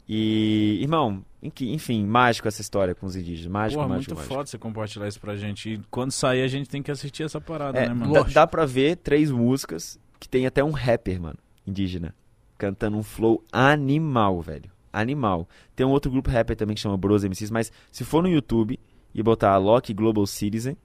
E, 0.08 0.78
irmão, 0.80 1.24
enfim, 1.42 2.04
mágico 2.06 2.46
essa 2.46 2.60
história 2.60 2.94
com 2.94 3.06
os 3.06 3.16
indígenas, 3.16 3.50
mágico, 3.50 3.82
Pô, 3.82 3.88
mágico, 3.88 4.10
muito 4.10 4.18
mágico. 4.18 4.34
foda 4.34 4.46
você 4.48 4.56
compartilhar 4.58 5.08
isso 5.08 5.20
pra 5.20 5.34
gente. 5.36 5.74
E 5.74 5.80
quando 5.90 6.12
sair, 6.12 6.42
a 6.42 6.48
gente 6.48 6.68
tem 6.68 6.80
que 6.82 6.90
assistir 6.92 7.24
essa 7.24 7.40
parada, 7.40 7.78
É, 7.78 7.88
né, 7.88 7.94
mano? 7.94 8.12
dá, 8.12 8.22
dá 8.22 8.46
pra 8.46 8.64
ver 8.64 8.96
três 8.98 9.30
músicas 9.32 9.98
que 10.20 10.28
tem 10.28 10.46
até 10.46 10.62
um 10.62 10.70
rapper, 10.70 11.20
mano, 11.20 11.38
indígena, 11.66 12.14
cantando 12.56 12.96
um 12.96 13.02
flow 13.02 13.42
animal, 13.50 14.40
velho. 14.40 14.70
Animal. 14.92 15.48
Tem 15.74 15.84
um 15.84 15.90
outro 15.90 16.10
grupo 16.10 16.30
rapper 16.30 16.56
também 16.56 16.74
que 16.76 16.80
chama 16.80 16.96
Bros 16.96 17.24
MCs, 17.24 17.50
mas 17.50 17.72
se 17.90 18.04
for 18.04 18.22
no 18.22 18.28
YouTube 18.28 18.78
e 19.12 19.22
botar 19.22 19.56
Loki 19.58 19.92
Global 19.92 20.24
Citizen, 20.26 20.76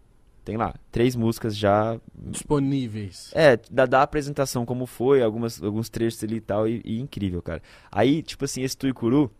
tem 0.43 0.57
lá, 0.57 0.73
três 0.91 1.15
músicas 1.15 1.55
já. 1.55 1.99
Disponíveis. 2.15 3.31
É, 3.33 3.57
dá, 3.69 3.85
dá 3.85 3.99
a 3.99 4.03
apresentação 4.03 4.65
como 4.65 4.85
foi, 4.85 5.21
algumas, 5.21 5.61
alguns 5.61 5.89
trechos 5.89 6.23
ali 6.23 6.37
e 6.37 6.41
tal, 6.41 6.67
e, 6.67 6.81
e 6.83 6.99
incrível, 6.99 7.41
cara. 7.41 7.61
Aí, 7.91 8.21
tipo 8.23 8.45
assim, 8.45 8.61
esse 8.63 8.75
Tuicuru, 8.77 9.31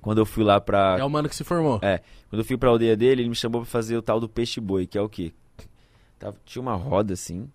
quando 0.00 0.18
eu 0.18 0.26
fui 0.26 0.42
lá 0.44 0.60
pra. 0.60 0.96
É 0.98 1.04
o 1.04 1.08
mano 1.10 1.28
que 1.28 1.36
se 1.36 1.44
formou. 1.44 1.78
É, 1.82 1.98
quando 2.28 2.40
eu 2.40 2.44
fui 2.44 2.56
pra 2.56 2.68
aldeia 2.70 2.96
dele, 2.96 3.22
ele 3.22 3.28
me 3.28 3.34
chamou 3.36 3.60
pra 3.62 3.70
fazer 3.70 3.96
o 3.96 4.02
tal 4.02 4.18
do 4.18 4.28
peixe 4.28 4.60
boi, 4.60 4.86
que 4.86 4.98
é 4.98 5.00
o 5.00 5.08
quê? 5.08 5.32
Tava- 6.18 6.36
tinha 6.44 6.60
uma 6.62 6.74
roda 6.74 7.14
assim. 7.14 7.48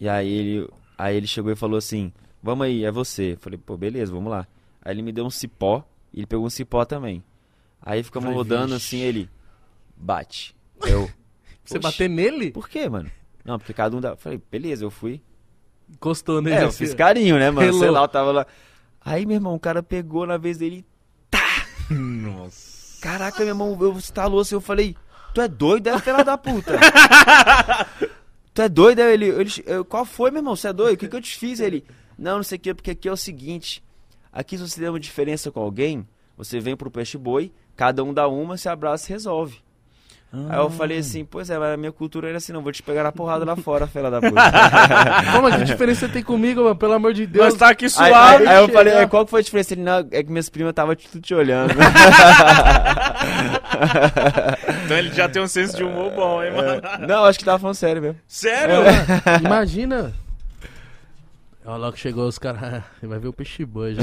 E 0.00 0.08
aí 0.08 0.28
ele, 0.28 0.68
aí 0.98 1.16
ele 1.16 1.26
chegou 1.26 1.50
e 1.52 1.56
falou 1.56 1.76
assim: 1.78 2.12
"Vamos 2.42 2.66
aí, 2.66 2.84
é 2.84 2.90
você". 2.90 3.32
Eu 3.32 3.38
falei: 3.38 3.58
"Pô, 3.58 3.76
beleza, 3.76 4.12
vamos 4.12 4.30
lá". 4.30 4.46
Aí 4.82 4.92
ele 4.92 5.02
me 5.02 5.12
deu 5.12 5.24
um 5.24 5.30
cipó, 5.30 5.84
e 6.12 6.20
ele 6.20 6.26
pegou 6.26 6.44
um 6.46 6.50
cipó 6.50 6.84
também. 6.84 7.22
Aí 7.80 8.02
ficamos 8.02 8.24
Falei, 8.26 8.36
rodando 8.38 8.74
"Vixe." 8.74 8.96
assim, 8.96 9.00
ele 9.04 9.30
bate. 9.96 10.54
Eu 10.82 11.08
Você 11.64 11.78
"Oxe, 11.78 11.82
bater 11.82 12.08
nele? 12.08 12.50
Por 12.50 12.68
quê, 12.68 12.88
mano? 12.88 13.10
Não, 13.44 13.58
porque 13.58 13.72
cada 13.72 13.96
um 13.96 14.00
dá. 14.00 14.10
Eu 14.10 14.16
falei: 14.16 14.40
"Beleza, 14.50 14.84
eu 14.84 14.90
fui". 14.90 15.22
Encostou 15.90 16.40
nele. 16.40 16.56
É, 16.56 16.62
eu 16.62 16.68
assim. 16.68 16.78
fiz 16.78 16.94
carinho, 16.94 17.38
né, 17.38 17.50
mano? 17.50 17.72
Sei 17.72 17.80
Relou. 17.80 17.94
lá, 17.94 18.02
eu 18.02 18.08
tava 18.08 18.32
lá. 18.32 18.46
Aí, 19.00 19.26
meu 19.26 19.36
irmão, 19.36 19.54
o 19.54 19.60
cara 19.60 19.82
pegou 19.82 20.26
na 20.26 20.36
vez 20.36 20.58
dele. 20.58 20.84
Nossa. 21.90 23.00
Caraca, 23.00 23.38
meu 23.40 23.48
irmão, 23.48 23.76
eu 23.80 23.92
estalou 23.98 24.40
assim, 24.40 24.54
eu 24.54 24.60
falei, 24.60 24.96
tu 25.34 25.40
é 25.40 25.48
doido, 25.48 25.88
é 25.88 25.98
filha 25.98 26.24
da 26.24 26.38
puta. 26.38 26.72
tu 28.54 28.62
é 28.62 28.68
doido, 28.68 29.00
é 29.00 29.12
ele, 29.12 29.26
ele, 29.26 29.50
eu, 29.66 29.84
qual 29.84 30.06
foi, 30.06 30.30
meu 30.30 30.40
irmão, 30.40 30.56
você 30.56 30.68
é 30.68 30.72
doido? 30.72 30.94
O 30.94 30.96
que 30.96 31.08
que 31.08 31.16
eu 31.16 31.20
te 31.20 31.36
fiz? 31.36 31.60
Ele, 31.60 31.84
não, 32.18 32.36
não 32.36 32.42
sei 32.42 32.56
o 32.56 32.60
que, 32.60 32.72
porque 32.72 32.92
aqui 32.92 33.08
é 33.08 33.12
o 33.12 33.16
seguinte, 33.16 33.84
aqui 34.32 34.56
se 34.56 34.66
você 34.66 34.80
tem 34.80 34.88
uma 34.88 34.98
diferença 34.98 35.50
com 35.50 35.60
alguém, 35.60 36.08
você 36.34 36.58
vem 36.60 36.74
pro 36.74 36.90
peixe 36.90 37.18
boi, 37.18 37.52
cada 37.76 38.02
um 38.02 38.14
dá 38.14 38.26
uma, 38.26 38.56
se 38.56 38.70
abraça 38.70 39.10
e 39.10 39.12
resolve. 39.12 39.62
Aí 40.48 40.58
eu 40.58 40.70
falei 40.70 40.98
assim, 40.98 41.24
pois 41.24 41.48
é, 41.50 41.58
mas 41.58 41.74
a 41.74 41.76
minha 41.76 41.92
cultura 41.92 42.28
era 42.28 42.38
assim, 42.38 42.52
não, 42.52 42.62
vou 42.62 42.72
te 42.72 42.82
pegar 42.82 43.02
na 43.04 43.12
porrada 43.12 43.44
lá 43.44 43.54
fora, 43.56 43.86
filha 43.86 44.10
da 44.10 44.20
puta. 44.20 44.34
Como 45.32 45.50
que 45.50 45.64
diferença 45.64 46.08
tem 46.08 46.22
comigo, 46.22 46.62
mano? 46.62 46.76
Pelo 46.76 46.92
amor 46.94 47.12
de 47.12 47.26
Deus. 47.26 47.44
Mas 47.46 47.54
tá 47.54 47.68
aqui 47.70 47.84
Aí, 47.84 47.90
suave. 47.90 48.14
aí- 48.42 48.48
aí 48.48 48.56
eu 48.62 48.66
chegar. 48.66 48.78
falei, 48.78 48.92
"É, 48.94 49.06
qual 49.06 49.24
que 49.24 49.30
foi 49.30 49.40
a 49.40 49.42
diferença? 49.42 49.74
Ele, 49.74 49.82
não, 49.82 49.98
é 50.10 50.22
que 50.22 50.30
minhas 50.30 50.48
primas 50.48 50.70
estavam 50.70 50.94
tudo 50.96 51.20
te 51.20 51.34
olhando. 51.34 51.74
Então 54.84 54.96
ele 54.98 55.10
já 55.12 55.28
tem 55.28 55.42
um 55.42 55.48
senso 55.48 55.76
de 55.76 55.82
humor 55.84 56.10
bom, 56.12 56.42
hein, 56.42 56.52
mano? 56.52 56.80
não, 57.06 57.24
acho 57.24 57.38
que 57.38 57.44
tava 57.44 57.58
falando 57.58 57.74
sério 57.76 58.00
mesmo. 58.02 58.18
Sério? 58.26 58.76
Imagina. 59.44 60.12
Olha 61.64 61.76
lá 61.78 61.92
que 61.92 61.98
chegou 61.98 62.28
os 62.28 62.38
caras. 62.38 62.82
Vai 63.02 63.18
ver 63.18 63.28
o 63.28 63.32
peixe 63.32 63.64
boi 63.64 63.94
já. 63.94 64.02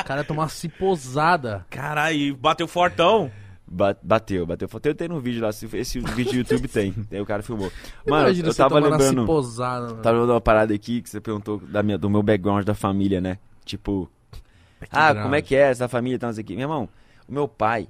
o 0.00 0.04
cara 0.04 0.22
tomar 0.24 0.44
uma 0.44 0.48
ciposada. 0.48 1.66
Caralho, 1.70 2.36
bateu 2.36 2.68
fortão. 2.68 3.30
Ba- 3.68 3.96
Bateu, 4.00 4.46
bateu. 4.46 4.68
Tem, 4.80 4.94
tem 4.94 5.08
no 5.08 5.20
vídeo 5.20 5.42
lá, 5.42 5.50
se- 5.52 5.68
esse 5.76 5.98
vídeo 5.98 6.32
do 6.32 6.36
YouTube 6.38 6.68
tem. 6.68 6.94
Aí 7.10 7.20
o 7.20 7.26
cara 7.26 7.42
filmou. 7.42 7.70
Mano, 8.06 8.26
Imagina 8.28 8.48
eu 8.48 8.54
tava 8.54 8.78
lembrando. 8.78 9.20
ciposada. 9.22 9.86
mano. 9.88 10.02
Tava 10.02 10.12
lembrando 10.18 10.34
uma 10.34 10.40
parada 10.40 10.72
aqui 10.74 11.02
que 11.02 11.10
você 11.10 11.20
perguntou 11.20 11.58
da 11.58 11.82
minha, 11.82 11.98
do 11.98 12.08
meu 12.08 12.22
background 12.22 12.64
da 12.64 12.74
família, 12.74 13.20
né? 13.20 13.38
Tipo, 13.64 14.08
ah, 14.32 14.38
Background. 14.80 15.22
como 15.24 15.34
é 15.34 15.42
que 15.42 15.56
é 15.56 15.62
essa 15.70 15.88
família 15.88 16.16
o 16.16 16.44
quê. 16.44 16.54
Meu 16.54 16.62
irmão, 16.62 16.88
o 17.28 17.32
meu 17.32 17.48
pai. 17.48 17.88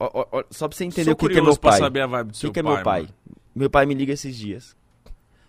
ó, 0.00 0.10
ó, 0.12 0.26
ó, 0.32 0.44
só 0.50 0.66
pra 0.66 0.76
você 0.76 0.84
entender 0.84 1.04
Sou 1.04 1.12
o 1.14 1.16
que, 1.16 1.28
que 1.28 1.38
é 1.38 1.40
meu 1.42 1.56
pra 1.56 1.70
pai. 1.70 1.78
saber 1.78 2.00
a 2.00 2.06
vibe 2.08 2.26
do 2.28 2.32
O 2.32 2.36
seu 2.36 2.50
que, 2.50 2.54
que 2.54 2.60
é 2.60 2.62
pai, 2.64 2.74
meu 2.74 2.82
pai? 2.84 3.00
mano. 3.02 3.14
Meu 3.54 3.70
pai 3.70 3.86
me 3.86 3.94
liga 3.94 4.12
esses 4.12 4.36
dias. 4.36 4.76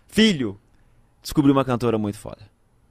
Filho, 0.06 0.58
descobri 1.20 1.50
uma 1.50 1.64
cantora 1.64 1.98
muito 1.98 2.18
foda. 2.18 2.42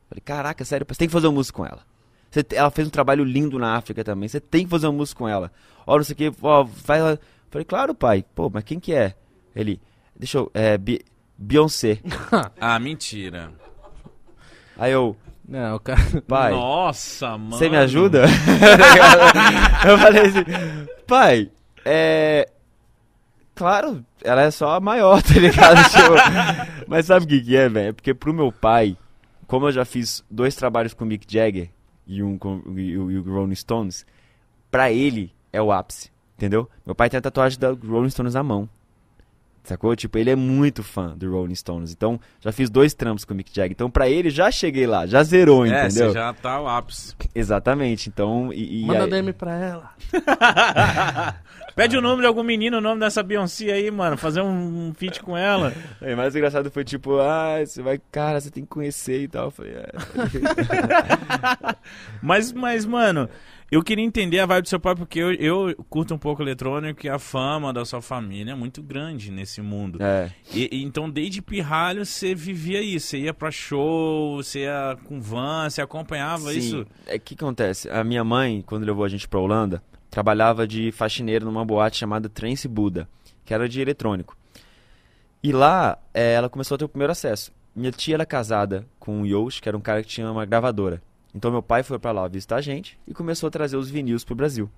Falei, 0.09 0.21
caraca, 0.23 0.63
sério, 0.65 0.85
você 0.87 0.99
tem 0.99 1.07
que 1.07 1.11
fazer 1.13 1.27
uma 1.27 1.33
música 1.33 1.55
com 1.55 1.65
ela. 1.65 1.81
Você 2.29 2.45
ela 2.53 2.69
fez 2.71 2.87
um 2.87 2.91
trabalho 2.91 3.23
lindo 3.23 3.57
na 3.57 3.75
África 3.75 4.03
também. 4.03 4.27
Você 4.29 4.39
tem 4.39 4.65
que 4.65 4.69
fazer 4.69 4.87
uma 4.87 4.93
música 4.93 5.17
com 5.19 5.27
ela. 5.29 5.51
Ó, 5.85 5.95
não 5.97 6.03
sei 6.03 6.13
o 6.13 6.17
que, 6.17 6.31
ó, 6.41 6.65
faz. 6.65 6.99
ela- 7.01 7.19
Falei, 7.49 7.63
claro, 7.65 7.95
pai. 7.95 8.25
Pô, 8.35 8.49
mas 8.53 8.63
quem 8.65 8.79
que 8.79 8.93
é? 8.93 9.15
Ele, 9.55 9.79
deixa 10.15 10.37
eu. 10.39 10.51
É, 10.53 10.77
Beyoncé. 11.37 11.99
Ah, 12.59 12.77
mentira. 12.77 13.51
Aí 14.77 14.91
eu, 14.91 15.15
Não, 15.47 15.75
o 15.75 15.79
cara. 15.79 15.99
pai, 16.27 16.51
Nossa, 16.51 17.29
mano. 17.37 17.51
você 17.57 17.69
me 17.69 17.77
ajuda? 17.77 18.25
eu 19.87 19.97
falei 19.97 20.21
assim, 20.23 20.43
pai, 21.07 21.49
é. 21.85 22.49
Claro, 23.55 24.05
ela 24.23 24.43
é 24.43 24.51
só 24.51 24.75
a 24.75 24.79
maior, 24.79 25.19
tá 25.23 25.33
ligado? 25.39 25.77
Tipo, 25.89 26.85
mas 26.87 27.07
sabe 27.07 27.25
o 27.25 27.27
que, 27.27 27.41
que 27.41 27.55
é, 27.57 27.67
velho? 27.67 27.89
É 27.89 27.91
porque 27.93 28.13
pro 28.13 28.31
meu 28.33 28.51
pai, 28.51 28.95
como 29.47 29.67
eu 29.67 29.71
já 29.71 29.83
fiz 29.83 30.23
dois 30.29 30.53
trabalhos 30.55 30.93
com 30.93 31.03
o 31.05 31.07
Mick 31.07 31.25
Jagger 31.27 31.69
e 32.07 32.23
um 32.23 32.37
e 32.75 32.97
o, 32.97 33.11
e 33.11 33.17
o 33.19 33.23
Rolling 33.23 33.55
Stones, 33.55 34.05
pra 34.71 34.91
ele 34.91 35.31
é 35.51 35.61
o 35.61 35.71
ápice, 35.71 36.11
entendeu? 36.35 36.69
Meu 36.85 36.95
pai 36.95 37.09
tem 37.09 37.17
a 37.17 37.21
tatuagem 37.21 37.59
da 37.59 37.71
Rolling 37.71 38.09
Stones 38.09 38.33
na 38.33 38.43
mão. 38.43 38.69
Sacou? 39.67 39.95
Tipo, 39.95 40.17
ele 40.17 40.29
é 40.29 40.35
muito 40.35 40.81
fã 40.83 41.13
do 41.17 41.29
Rolling 41.31 41.55
Stones. 41.55 41.91
Então, 41.91 42.19
já 42.39 42.51
fiz 42.51 42.69
dois 42.69 42.93
trampos 42.93 43.25
com 43.25 43.33
o 43.33 43.37
Mick 43.37 43.53
Jagger. 43.53 43.71
Então, 43.73 43.89
pra 43.89 44.07
ele, 44.09 44.29
já 44.29 44.49
cheguei 44.49 44.87
lá, 44.87 45.05
já 45.05 45.21
zerou, 45.23 45.65
É, 45.65 45.69
entendeu? 45.87 46.07
você 46.07 46.13
já 46.13 46.33
tá 46.33 46.61
o 46.61 46.67
ápice. 46.67 47.13
Exatamente. 47.35 48.07
Então, 48.09 48.51
e, 48.53 48.83
e 48.83 48.85
Manda 48.85 49.03
aí- 49.03 49.09
DM 49.09 49.33
pra 49.33 49.55
ela. 49.57 49.91
Pede 51.75 51.95
o 51.95 52.01
nome 52.01 52.21
de 52.21 52.27
algum 52.27 52.41
menino, 52.41 52.77
o 52.77 52.81
nome 52.81 52.99
dessa 52.99 53.21
Beyoncé 53.21 53.71
aí, 53.71 53.91
mano. 53.91 54.17
Fazer 54.17 54.41
um, 54.41 54.87
um 54.89 54.93
feat 54.95 55.21
com 55.21 55.37
ela. 55.37 55.71
Aí, 56.01 56.15
mais 56.15 56.35
engraçado 56.35 56.71
foi 56.71 56.83
tipo, 56.83 57.19
ah, 57.19 57.57
você 57.63 57.83
vai, 57.83 58.01
cara, 58.11 58.41
você 58.41 58.49
tem 58.49 58.63
que 58.63 58.69
conhecer 58.69 59.21
e 59.21 59.27
tal. 59.27 59.45
Eu 59.45 59.51
falei, 59.51 59.73
é. 59.75 59.91
Mas, 62.21 62.51
mas, 62.51 62.85
mano, 62.85 63.29
eu 63.69 63.83
queria 63.83 64.03
entender 64.03 64.39
a 64.39 64.45
vibe 64.45 64.63
do 64.63 64.69
seu 64.69 64.79
pai, 64.79 64.95
porque 64.95 65.19
eu, 65.19 65.33
eu 65.33 65.85
curto 65.89 66.13
um 66.13 66.17
pouco 66.17 66.41
eletrônico 66.41 67.05
e 67.05 67.09
a 67.09 67.19
fama 67.19 67.73
da 67.73 67.83
sua 67.83 68.01
família 68.01 68.53
é 68.53 68.55
muito 68.55 68.81
grande 68.81 69.29
nesse 69.29 69.61
mundo. 69.61 70.01
é. 70.01 70.31
E, 70.53 70.69
e 70.71 70.83
então, 70.83 71.09
desde 71.09 71.41
pirralho, 71.41 72.05
você 72.05 72.33
vivia 72.33 72.81
isso. 72.81 73.07
Você 73.07 73.19
ia 73.19 73.33
pra 73.33 73.51
show, 73.51 74.37
você 74.37 74.61
ia 74.61 74.97
com 75.03 75.19
van, 75.19 75.69
você 75.69 75.81
acompanhava 75.81 76.51
Sim. 76.51 76.59
isso. 76.59 76.87
É 77.05 77.19
que 77.19 77.33
acontece? 77.33 77.89
A 77.89 78.03
minha 78.03 78.23
mãe, 78.23 78.63
quando 78.65 78.85
levou 78.85 79.03
a 79.03 79.09
gente 79.09 79.27
pra 79.27 79.39
Holanda, 79.39 79.83
trabalhava 80.09 80.65
de 80.65 80.91
faxineiro 80.91 81.45
numa 81.45 81.65
boate 81.65 81.97
chamada 81.97 82.29
Trance 82.29 82.67
Buda, 82.67 83.07
que 83.43 83.53
era 83.53 83.67
de 83.67 83.81
eletrônico. 83.81 84.37
E 85.43 85.51
lá, 85.51 85.97
é, 86.13 86.33
ela 86.33 86.49
começou 86.49 86.75
a 86.75 86.77
ter 86.77 86.85
o 86.85 86.89
primeiro 86.89 87.11
acesso. 87.11 87.51
Minha 87.75 87.91
tia 87.91 88.15
era 88.15 88.25
casada 88.25 88.87
com 88.99 89.21
o 89.21 89.25
Yosh, 89.25 89.59
que 89.59 89.69
era 89.69 89.77
um 89.77 89.81
cara 89.81 90.01
que 90.01 90.07
tinha 90.07 90.31
uma 90.31 90.45
gravadora. 90.45 91.01
Então 91.37 91.51
meu 91.51 91.61
pai 91.61 91.83
foi 91.83 91.99
pra 91.99 92.11
lá 92.11 92.27
visitar 92.27 92.55
a 92.55 92.61
gente 92.61 92.97
e 93.07 93.13
começou 93.13 93.47
a 93.47 93.51
trazer 93.51 93.77
os 93.77 93.89
vinis 93.89 94.23
pro 94.23 94.33
Brasil. 94.35 94.69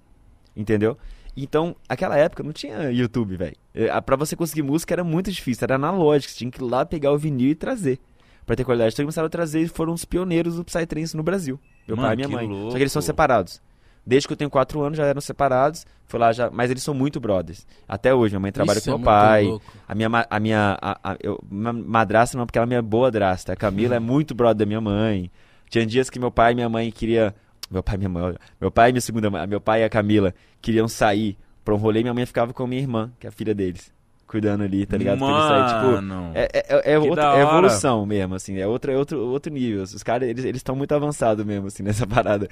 Entendeu? 0.56 0.98
Então, 1.38 1.76
aquela 1.88 2.18
época 2.18 2.44
não 2.44 2.52
tinha 2.52 2.91
YouTube, 2.91 3.38
velho. 3.38 3.56
É, 3.73 4.02
Pra 4.02 4.15
você 4.18 4.36
conseguir 4.36 4.61
música 4.61 4.94
era 4.94 5.03
muito 5.03 5.31
difícil, 5.31 5.64
era 5.64 5.76
analógico, 5.76 6.31
você 6.31 6.40
tinha 6.40 6.52
que 6.52 6.61
ir 6.61 6.65
lá 6.65 6.86
pegar 6.86 7.11
o 7.14 7.18
vinil 7.18 7.52
e 7.52 7.56
trazer. 7.56 7.98
Pra 8.45 8.56
ter 8.56 8.64
qualidade. 8.65 8.94
Então 8.94 9.06
começaram 9.06 9.27
a 9.27 9.30
trazer 9.30 9.61
e 9.61 9.68
foram 9.68 9.94
os 9.94 10.03
pioneiros 10.03 10.56
do 10.56 10.65
Psytrance 10.65 11.15
no 11.15 11.22
Brasil. 11.23 11.60
Meu 11.88 11.95
Mano, 11.95 12.07
pai 12.10 12.14
e 12.15 12.18
minha 12.18 12.30
mãe. 12.30 12.48
louco. 12.48 12.72
Só 12.72 12.77
que 12.77 12.84
eles 12.84 12.91
são 12.91 13.02
separados. 13.02 13.61
Desde 14.06 14.27
que 14.27 14.34
eu 14.34 14.38
tenho 14.38 14.49
4 14.49 14.81
anos 14.81 14.98
já 14.98 15.06
eram 15.06 15.22
separados. 15.22 15.86
Foi 16.07 16.19
lá 16.19 16.31
já, 16.34 16.49
mas 16.49 16.72
eles 16.72 16.81
são 16.81 16.95
muito 16.95 17.19
brothers. 17.19 17.65
Até 17.88 18.11
hoje, 18.14 18.34
minha 18.34 18.40
mãe 18.40 18.52
trabalha 18.52 18.80
Isso 18.80 18.90
com 18.90 18.95
é 18.95 18.98
meu 18.98 19.06
pai. 19.06 19.45
louco. 19.45 19.65
A 19.88 19.94
minha, 19.94 20.10
a 20.30 20.40
minha, 20.40 20.77
a, 20.81 21.11
a- 21.11 21.18
eu, 21.22 21.40
ma- 21.49 21.72
madrasta 21.72 22.36
não, 22.38 22.45
porque 22.48 22.57
ela 22.57 22.65
é 22.65 22.68
minha 22.69 22.81
boa 22.81 23.11
drasta. 23.11 23.53
A 23.53 23.56
Camila 23.56 23.95
é 23.95 23.99
muito 23.99 24.34
brother 24.34 24.57
da 24.57 24.65
minha 24.65 24.81
mãe. 24.81 25.30
Tinha 25.69 25.85
dias 25.85 26.09
que 26.09 26.19
meu 26.19 26.31
pai 26.31 26.51
e 26.51 26.55
minha 26.55 26.67
mãe 26.69 26.91
queria, 26.91 27.33
meu 27.69 27.83
pai 27.83 27.95
e 27.95 27.97
minha 27.99 28.09
mãe, 28.09 28.35
meu 28.59 28.71
pai 28.71 28.89
e 28.89 28.93
minha 28.93 29.01
segunda 29.01 29.29
mãe, 29.29 29.45
meu 29.47 29.61
pai 29.61 29.81
e 29.81 29.83
a 29.83 29.89
Camila 29.89 30.33
queriam 30.61 30.87
sair 30.87 31.37
pra 31.63 31.73
um 31.73 31.77
rolê, 31.77 31.99
e 31.99 32.03
minha 32.03 32.13
mãe 32.13 32.25
ficava 32.25 32.51
com 32.53 32.63
a 32.63 32.67
minha 32.67 32.81
irmã, 32.81 33.11
que 33.19 33.27
é 33.27 33.29
a 33.29 33.31
filha 33.31 33.53
deles, 33.53 33.91
cuidando 34.25 34.63
ali, 34.63 34.85
tá 34.85 34.97
ligado? 34.97 35.19
Pra 35.19 35.27
eles 35.29 35.43
saírem, 35.47 35.67
tipo, 35.67 35.91
Mano. 36.01 36.31
é, 36.33 36.49
é, 36.53 36.65
é, 36.91 36.93
é 36.93 36.99
outra- 36.99 37.23
é 37.37 37.41
evolução 37.41 38.05
mesmo, 38.05 38.35
assim, 38.35 38.57
é 38.57 38.65
outro, 38.67 38.91
é 38.91 38.97
outro, 38.97 39.19
outro 39.27 39.53
nível. 39.53 39.83
Os 39.83 40.01
caras, 40.03 40.27
eles 40.27 40.43
estão 40.55 40.75
muito 40.75 40.93
avançados 40.93 41.45
mesmo, 41.45 41.67
assim, 41.67 41.83
nessa 41.83 42.05
parada. 42.07 42.47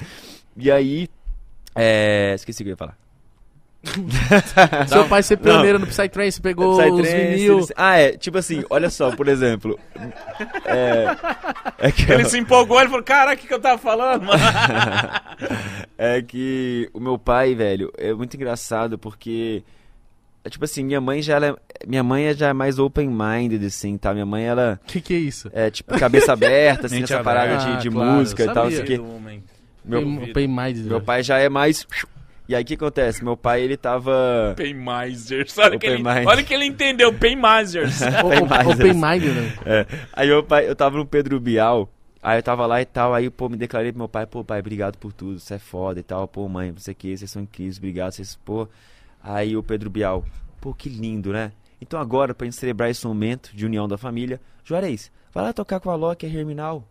E 0.56 0.70
aí, 0.72 1.08
é, 1.76 2.34
esqueci 2.36 2.62
o 2.62 2.66
que 2.66 2.70
eu 2.70 2.74
ia 2.74 2.78
falar. 2.78 2.98
Seu 4.88 5.06
pai 5.08 5.24
ser 5.24 5.38
pioneiro 5.38 5.80
no 5.80 5.88
Psytrance, 5.88 6.40
pegou 6.42 6.72
os 6.72 6.78
Psytrance, 6.78 7.16
vinil. 7.38 7.58
eles- 7.58 7.74
Ah, 7.76 7.98
é, 7.98 8.12
tipo 8.12 8.38
assim, 8.38 8.64
olha 8.70 8.90
só, 8.90 9.16
por 9.16 9.28
exemplo. 9.28 9.80
É, 10.66 11.16
é 11.80 11.92
que 11.92 12.12
Ele 12.12 12.26
se 12.26 12.38
empolgou, 12.38 12.80
ele 12.80 12.90
falou, 12.90 13.04
caraca, 13.04 13.36
o 13.36 13.38
que, 13.38 13.48
que 13.48 13.54
eu 13.54 13.60
tava 13.60 13.78
falando, 13.78 14.24
mano? 14.26 14.40
é 15.98 16.22
que 16.22 16.90
o 16.94 17.00
meu 17.00 17.18
pai, 17.18 17.56
velho, 17.56 17.92
é 17.98 18.14
muito 18.14 18.36
engraçado 18.36 18.98
porque 18.98 19.64
é 20.44 20.50
tipo 20.50 20.64
assim, 20.66 20.84
minha 20.84 21.02
mãe 21.02 21.22
já 21.22 21.36
ela 21.36 21.48
é- 21.48 21.56
minha 21.88 22.04
mãe 22.04 22.34
já 22.34 22.48
é 22.50 22.54
mais 22.54 22.80
open 22.80 23.10
minded 23.10 23.66
assim, 23.66 23.98
tá? 23.98 24.14
Minha 24.14 24.26
mãe 24.26 24.44
ela 24.46 24.80
Que 24.88 25.00
que 25.02 25.14
é 25.14 25.18
isso? 25.18 25.50
é 25.54 25.70
tipo 25.70 25.98
cabeça 26.00 26.34
aberta 26.34 26.88
assim, 26.88 26.98
Mente 27.02 27.14
essa 27.14 27.24
parada 27.24 27.58
de, 27.58 27.82
de 27.82 27.88
Ah, 27.90 27.92
claro, 27.92 28.12
música 28.14 28.44
e 28.44 28.54
tal, 28.54 28.68
o 28.68 28.84
quê. 28.84 29.02
Meu, 29.86 30.02
mais. 30.50 30.80
meu 30.82 31.00
pai 31.02 31.24
já 31.24 31.38
é 31.40 31.48
mais 31.48 31.86
E 32.48 32.56
aí 32.56 32.64
o 32.64 32.66
que 32.66 32.76
acontece? 32.76 33.24
Meu 33.24 33.36
pai, 33.36 33.62
ele 33.62 33.76
tava 33.76 34.54
Paymasters. 34.56 35.58
Olha, 35.58 35.78
que 35.78 35.86
ele, 35.86 35.96
Paymasters. 35.96 36.28
olha 36.28 36.44
que 36.44 36.54
ele 36.54 36.66
entendeu, 36.66 37.14
Paymasters. 37.14 38.00
Open 38.24 38.94
Mind, 38.94 39.24
né? 39.24 39.58
É. 39.66 39.86
Aí 40.14 40.28
meu 40.28 40.42
pai, 40.42 40.70
eu 40.70 40.76
tava 40.76 40.98
no 40.98 41.06
Pedro 41.06 41.40
Bial, 41.42 41.90
aí 42.24 42.40
eu 42.40 42.44
tava 42.44 42.66
lá 42.66 42.82
e 42.82 42.86
tal, 42.86 43.14
aí, 43.14 43.30
pô, 43.30 43.50
me 43.50 43.58
declarei 43.58 43.92
pro 43.92 44.00
meu 44.00 44.08
pai, 44.08 44.26
pô, 44.26 44.46
pai, 44.46 44.62
obrigado 44.62 44.98
por 44.98 45.12
tudo, 45.12 45.40
você 45.40 45.56
é 45.56 45.60
foda 45.60 46.00
e 46.00 46.04
tal, 46.04 46.26
pô, 46.26 46.48
mãe, 46.48 46.72
o 46.72 46.96
que, 46.96 47.18
vocês 47.18 47.30
são 47.30 47.42
incríveis, 47.42 47.78
obrigado, 47.78 48.14
vocês, 48.14 48.40
pô. 48.46 48.68
Aí 49.22 49.58
o 49.58 49.62
Pedro 49.62 49.90
Bial, 49.90 50.24
pô, 50.62 50.74
que 50.74 50.88
lindo, 50.88 51.34
né? 51.34 51.52
Então 51.82 52.00
agora, 52.00 52.34
pra 52.34 52.46
gente 52.46 52.56
celebrar 52.56 52.90
esse 52.90 53.06
momento 53.06 53.52
de 53.54 53.66
união 53.66 53.90
da 53.90 53.98
família, 53.98 54.40
Juarez, 54.64 55.12
vai 55.34 55.44
lá 55.44 55.52
tocar 55.52 55.82
com 55.82 55.90
a 55.90 55.96
Loki, 55.96 56.26
a 56.26 56.30
Herminal. 56.30 56.88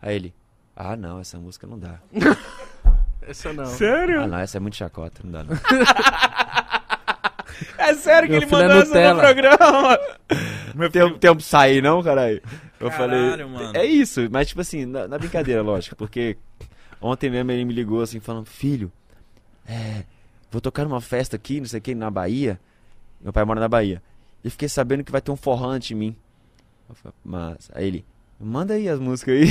Aí 0.00 0.14
ele, 0.14 0.34
ah, 0.76 0.96
não, 0.96 1.18
essa 1.18 1.38
música 1.38 1.66
não 1.66 1.78
dá. 1.78 2.00
Essa 3.26 3.52
não. 3.52 3.64
Sério? 3.66 4.22
Ah, 4.22 4.26
não, 4.26 4.38
essa 4.38 4.56
é 4.56 4.60
muito 4.60 4.76
chacota, 4.76 5.20
não 5.24 5.30
dá 5.32 5.44
não. 5.44 5.56
É 7.78 7.94
sério 7.94 8.28
que 8.28 8.32
Meu 8.32 8.40
ele 8.42 8.46
filho 8.46 8.60
é 8.62 8.68
mandou 8.68 8.82
essa 8.82 8.94
no 9.14 9.14
Nutella. 9.14 9.22
programa? 9.22 9.98
Meu 10.74 10.90
Tem 10.90 11.02
um 11.04 11.18
tempo 11.18 11.40
sair, 11.42 11.82
não, 11.82 12.02
caralho? 12.02 12.42
Eu 12.80 12.90
Caralho, 12.90 13.20
falei. 13.20 13.44
mano. 13.46 13.76
É 13.76 13.84
isso, 13.84 14.28
mas 14.30 14.48
tipo 14.48 14.60
assim, 14.60 14.84
na, 14.86 15.06
na 15.06 15.18
brincadeira, 15.18 15.62
lógico, 15.62 15.94
porque 15.94 16.36
ontem 17.00 17.30
mesmo 17.30 17.50
ele 17.52 17.64
me 17.64 17.72
ligou 17.72 18.00
assim, 18.02 18.18
falando, 18.20 18.46
filho, 18.46 18.90
é, 19.66 20.02
vou 20.50 20.60
tocar 20.60 20.84
numa 20.84 21.00
festa 21.00 21.36
aqui, 21.36 21.60
não 21.60 21.66
sei 21.66 21.78
o 21.78 21.82
que, 21.82 21.94
na 21.94 22.10
Bahia. 22.10 22.58
Meu 23.20 23.32
pai 23.32 23.44
mora 23.44 23.60
na 23.60 23.68
Bahia. 23.68 24.02
E 24.42 24.50
fiquei 24.50 24.68
sabendo 24.68 25.04
que 25.04 25.12
vai 25.12 25.20
ter 25.20 25.30
um 25.30 25.36
forró 25.36 25.68
antes 25.68 25.88
de 25.88 25.94
mim. 25.94 26.16
Eu 26.88 26.94
falei, 26.96 27.14
Mas, 27.24 27.70
aí 27.74 27.86
ele, 27.86 28.04
manda 28.42 28.74
aí 28.74 28.88
as 28.88 28.98
músicas 28.98 29.34
aí. 29.40 29.46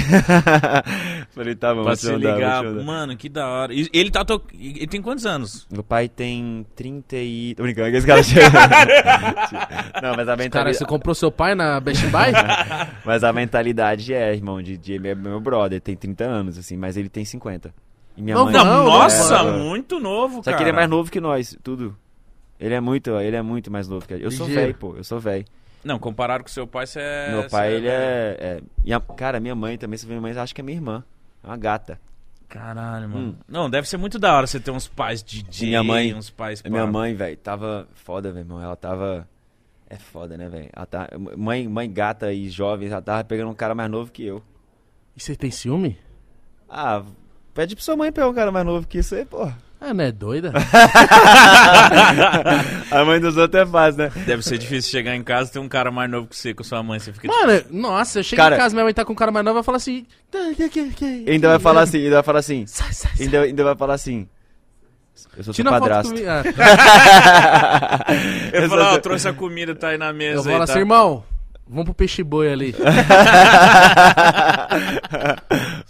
falei, 1.32 1.56
tá 1.56 1.74
bom, 1.74 1.84
Pra 1.84 1.96
se 1.96 2.08
te 2.08 2.16
ligar. 2.16 2.64
Mano, 2.64 3.16
que 3.16 3.30
da 3.30 3.48
hora. 3.48 3.74
E 3.74 3.88
Ele 3.94 4.12
tá 4.12 4.24
to... 4.26 4.42
Ele 4.54 4.88
tem 4.88 5.02
quantos 5.02 5.26
anos? 5.26 5.68
Meu 5.72 5.84
pai 5.84 6.10
tem 6.10 6.66
30 6.76 7.16
e. 7.18 7.56
Tô 7.56 7.64
brincando, 7.64 7.92
que 7.92 7.98
esse 7.98 8.08
cara 8.08 8.22
chega. 8.24 8.50
não, 10.02 10.16
mas 10.16 10.20
a 10.20 10.26
Cara, 10.26 10.38
mentalidade. 10.38 10.78
você 10.78 10.86
comprou 10.86 11.16
seu 11.16 11.32
pai 11.32 11.56
na 11.56 11.80
Best 11.80 12.06
Buy? 12.08 12.32
Mas 13.06 13.24
a 13.24 13.34
mentalidade 13.34 14.14
é, 14.14 14.34
irmão, 14.34 14.62
de, 14.62 14.78
de 14.78 14.94
ele 14.94 15.08
é 15.10 15.16
meu 15.16 15.40
brother, 15.40 15.82
tem 15.82 15.96
30 15.96 16.24
anos, 16.24 16.58
assim, 16.58 16.78
mas 16.78 16.98
ele 16.98 17.10
tem 17.10 17.26
50. 17.26 17.74
E 18.16 18.22
minha 18.22 18.36
Não, 18.36 18.46
mãe. 18.46 18.54
Não, 18.54 18.64
Não, 18.66 18.86
nossa, 18.86 19.36
é. 19.38 19.52
muito 19.58 20.00
novo, 20.00 20.36
Só 20.38 20.44
cara. 20.44 20.58
que 20.58 20.64
ele 20.64 20.70
é 20.70 20.74
mais 20.74 20.90
novo 20.90 21.12
que 21.12 21.20
nós, 21.20 21.58
tudo. 21.64 21.96
Ele 22.60 22.76
é 22.76 22.80
muito, 22.80 23.10
ele 23.20 23.36
é 23.36 23.42
muito 23.42 23.72
mais 23.72 23.88
novo 23.88 24.06
que 24.08 24.14
a 24.14 24.18
gente. 24.18 24.26
Eu 24.26 24.32
sou 24.32 24.46
velho, 24.48 24.76
pô, 24.76 24.96
eu 24.96 25.04
sou 25.04 25.20
velho. 25.20 25.46
Não, 25.84 25.98
comparado 26.00 26.44
com 26.44 26.50
seu 26.50 26.68
pai, 26.68 26.86
você 26.86 27.00
é... 27.02 27.32
Meu 27.32 27.50
pai, 27.50 27.68
é 27.70 27.72
ele 27.76 27.88
velho. 27.88 27.94
é, 28.02 28.38
é- 28.40 28.62
minha- 28.84 29.00
Cara, 29.00 29.40
minha 29.40 29.56
mãe 29.56 29.78
também, 29.78 29.98
você 29.98 30.06
vê 30.06 30.12
minha 30.14 30.22
mãe, 30.22 30.32
acha 30.38 30.54
que 30.54 30.62
é 30.62 30.64
minha 30.64 30.78
irmã. 30.78 31.04
É 31.44 31.48
uma 31.48 31.58
gata. 31.58 32.00
Caralho, 32.48 33.10
mano. 33.10 33.28
Hum. 33.30 33.36
Não, 33.48 33.70
deve 33.70 33.88
ser 33.88 33.98
muito 33.98 34.20
da 34.20 34.36
hora 34.36 34.46
você 34.46 34.60
ter 34.60 34.72
uns 34.72 34.88
pais 34.88 35.24
DJ, 35.24 35.70
Minha 35.70 35.84
mãe- 35.84 36.14
uns 36.14 36.30
pais... 36.30 36.62
Minha 36.64 36.86
mãe, 36.86 37.16
velho, 37.16 37.38
tava 37.38 37.88
foda, 37.96 38.32
meu 38.32 38.42
irmão. 38.42 38.62
Ela 38.62 38.76
tava. 38.76 39.28
É 39.90 39.98
foda, 39.98 40.38
né, 40.38 40.48
velho? 40.50 40.70
Ela 40.74 40.86
tá... 40.86 41.10
Mãe, 41.38 41.68
mãe 41.68 41.92
gata 41.92 42.32
e 42.32 42.50
jovem, 42.50 42.90
ela 42.90 43.02
tava 43.02 43.24
pegando 43.24 43.50
um 43.50 43.56
cara 43.56 43.74
mais 43.74 43.90
novo 43.90 44.12
que 44.12 44.24
eu. 44.26 44.42
E 45.18 45.22
você 45.22 45.36
tem 45.36 45.50
ciúme? 45.52 45.98
Ah, 46.70 47.04
pede 47.54 47.76
pra 47.76 47.84
sua 47.84 47.98
mãe 47.98 48.12
pegar 48.12 48.30
um 48.30 48.34
cara 48.34 48.52
mais 48.52 48.66
novo 48.66 48.86
que 48.88 49.00
isso 49.00 49.16
aí, 49.16 49.26
porra. 49.26 49.58
Ah, 49.84 49.96
não 49.96 50.04
é 50.04 50.12
doida? 50.12 50.54
A 52.92 53.04
mãe 53.04 53.20
dos 53.20 53.36
outros 53.36 53.64
é 53.64 53.66
fácil, 53.66 53.98
né? 54.04 54.12
Deve 54.28 54.44
ser 54.44 54.58
difícil 54.60 54.92
chegar 54.92 55.16
em 55.16 55.24
casa 55.24 55.50
e 55.50 55.54
ter 55.54 55.60
um 55.60 55.68
cara 55.68 55.90
mais 55.90 56.10
novo 56.10 56.28
que 56.28 56.36
você, 56.36 56.54
com 56.54 56.64
sua 56.64 56.84
mãe. 56.84 57.00
Você 57.00 57.12
fica 57.12 57.28
Mano, 57.28 57.64
nossa, 57.72 58.20
eu 58.20 58.24
chego 58.24 58.40
Cara- 58.42 58.56
em 58.56 58.60
casa, 58.60 58.76
minha 58.76 58.84
mãe 58.84 58.94
tá 58.94 59.04
com 59.04 59.14
um 59.14 59.16
cara 59.16 59.32
mais 59.32 59.44
novo, 59.44 59.56
vai 59.56 59.64
falar 59.64 59.78
assim... 59.78 60.06
"Tá, 60.30 60.38
Ainda 61.28 61.48
vai 61.50 61.60
falar 61.60 61.82
assim, 61.82 61.98
ainda 61.98 62.16
vai 62.18 62.24
falar 62.24 62.40
assim. 62.40 62.66
Sai, 62.68 62.94
sai, 62.94 63.12
sai. 63.16 63.26
Ainda, 63.26 63.42
ainda 63.42 63.64
vai 63.64 63.76
falar 63.76 63.94
assim. 63.96 64.28
Eu 65.38 65.44
sou 65.44 65.54
seu 65.54 65.64
Tira 65.64 65.70
uma 65.72 65.80
foto 65.80 65.90
padrasto. 65.90 66.12
comigo. 66.14 66.28
Ah, 66.30 68.06
Eu 68.54 68.70
falo, 68.70 68.82
ó, 68.84 68.98
trouxe 69.00 69.28
a 69.28 69.34
comida, 69.34 69.74
tá 69.76 69.90
aí 69.90 69.98
na 69.98 70.14
mesa 70.14 70.40
eu 70.40 70.44
vou 70.44 70.52
aí, 70.52 70.56
falar 70.56 70.68
tá? 70.68 70.74
assim, 70.74 70.80
irmão, 70.80 71.24
vamos 71.72 71.86
pro 71.86 71.94
peixe 71.94 72.22
boi 72.24 72.52
ali. 72.52 72.76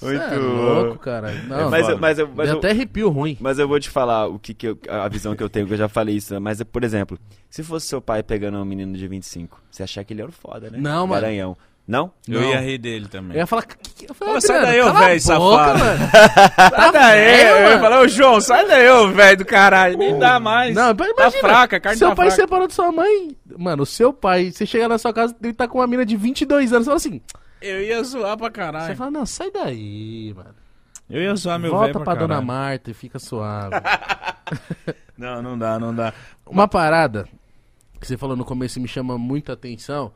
Muito 0.02 0.22
é 0.22 0.36
louco, 0.38 1.00
cara. 1.00 1.32
Não, 1.48 1.70
mas, 1.70 1.90
eu, 1.90 1.98
mas, 1.98 2.20
eu, 2.20 2.30
mas, 2.36 2.50
eu, 2.50 2.58
até 2.58 2.72
arrepio 2.72 3.10
ruim. 3.10 3.38
mas 3.40 3.60
eu 3.60 3.68
vou 3.68 3.80
te 3.80 3.90
falar 3.90 4.28
o 4.28 4.40
que, 4.40 4.54
que 4.54 4.68
eu- 4.68 4.78
a 4.90 5.08
visão 5.08 5.36
que 5.36 5.44
eu 5.44 5.50
tenho, 5.50 5.68
que 5.68 5.74
eu 5.74 5.78
já 5.78 5.88
falei 5.90 6.16
isso. 6.16 6.34
né? 6.34 6.40
Mas, 6.40 6.62
por 6.64 6.84
exemplo, 6.84 7.18
se 7.50 7.64
fosse 7.64 7.88
seu 7.88 8.02
pai 8.02 8.24
pegando 8.24 8.58
um 8.58 8.66
menino 8.66 8.96
de 8.98 9.08
25, 9.08 9.62
você 9.70 9.84
achar 9.84 10.04
que 10.04 10.14
ele 10.14 10.22
era 10.22 10.30
o 10.30 10.34
foda, 10.34 10.70
né? 10.70 10.78
Não, 10.80 11.06
mano. 11.08 11.22
Garanhão. 11.22 11.58
Não? 11.92 12.12
Eu 12.28 12.40
Não. 12.42 12.50
ia 12.50 12.60
rir 12.62 12.78
dele 12.78 13.08
também. 13.10 13.36
Eu 13.36 13.42
ia 13.42 13.46
falar... 13.48 13.64
que- 13.64 13.76
que- 13.78 14.10
Eu 14.10 14.16
falei, 14.16 14.34
Pô, 14.36 14.42
sai 14.42 14.58
Adriano, 14.60 14.94
daí, 14.94 15.04
ô 15.04 15.06
velho 15.08 15.22
safado. 15.22 15.80
mano. 15.80 16.00
Sai 16.72 16.92
daí, 16.92 17.26
velho, 17.26 17.50
eu 17.66 17.72
ia 17.72 17.80
falar, 17.80 18.00
ô 18.02 18.08
João, 18.08 18.40
sai 18.42 18.66
daí, 18.68 18.90
ô 18.90 19.10
velho 19.10 19.38
do 19.38 19.46
caralho. 19.46 19.98
Nem 19.98 20.18
dá 20.18 20.40
mais. 20.40 20.74
Não, 20.74 20.96
tá 20.96 21.06
imagina, 21.10 21.42
fraca, 21.42 21.76
a 21.78 21.80
carne 21.82 21.98
Seu 22.00 22.10
tá 22.10 22.16
pai 22.16 22.28
fraca. 22.28 22.42
separou 22.42 22.68
de 22.68 22.74
sua 22.74 22.92
mãe. 22.94 23.36
Mano, 23.58 23.84
o 23.84 23.86
seu 23.86 24.14
pai, 24.14 24.52
você 24.52 24.66
chega 24.66 24.88
na 24.88 24.98
sua 24.98 25.12
casa, 25.14 25.36
ele 25.44 25.54
tá 25.54 25.68
com 25.68 25.80
uma 25.80 25.86
mina 25.88 26.06
de 26.06 26.16
22 26.16 26.72
anos. 26.72 26.86
Você 26.86 26.90
fala 26.90 26.98
assim, 26.98 27.22
Eu 27.62 27.82
ia 27.82 28.02
zoar 28.04 28.38
pra 28.38 28.48
você 28.48 28.52
caralho. 28.54 28.96
fala, 28.96 29.12
não, 29.12 29.26
sai 29.26 29.52
daí, 29.52 30.34
mano. 30.36 30.56
Eu 31.10 31.22
ia 31.22 31.36
zoar 31.36 31.60
meu 31.60 31.72
velho 31.72 31.80
Volta 31.82 32.00
pra, 32.00 32.16
pra 32.16 32.26
dona. 32.26 32.42
Marta 32.42 32.90
e 32.90 32.94
fica 32.94 33.20
suave. 33.20 33.76
Não, 35.18 35.42
não 35.42 35.58
dá, 35.58 35.78
não 35.80 35.94
dá. 35.94 36.14
uma 36.48 36.68
parada 36.68 37.28
que 38.00 38.08
você 38.08 38.18
falou 38.18 38.36
no 38.36 38.44
começo 38.44 38.80
e 38.80 38.82
me 38.82 38.88
chama 38.88 39.18
muita 39.20 39.54
atenção, 39.54 40.12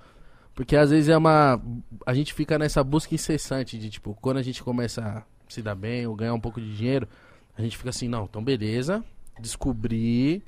porque 0.56 0.76
às 0.76 0.90
vezes 0.90 1.10
é 1.10 1.18
uma. 1.18 1.62
A 2.06 2.14
gente 2.14 2.34
fica 2.34 2.58
nessa 2.58 2.84
busca 2.84 3.14
incessante 3.14 3.78
de, 3.78 3.90
tipo, 3.90 4.18
quando 4.22 4.38
a 4.38 4.42
gente 4.42 4.64
começa 4.64 5.02
a 5.04 5.24
se 5.52 5.62
dar 5.62 5.76
bem 5.76 6.08
ou 6.08 6.16
ganhar 6.16 6.34
um 6.34 6.40
pouco 6.40 6.60
de 6.62 6.76
dinheiro, 6.76 7.08
a 7.58 7.62
gente 7.62 7.78
fica 7.78 7.90
assim, 7.90 8.08
não, 8.08 8.24
então 8.24 8.44
beleza, 8.44 9.04
descobri, 9.40 10.44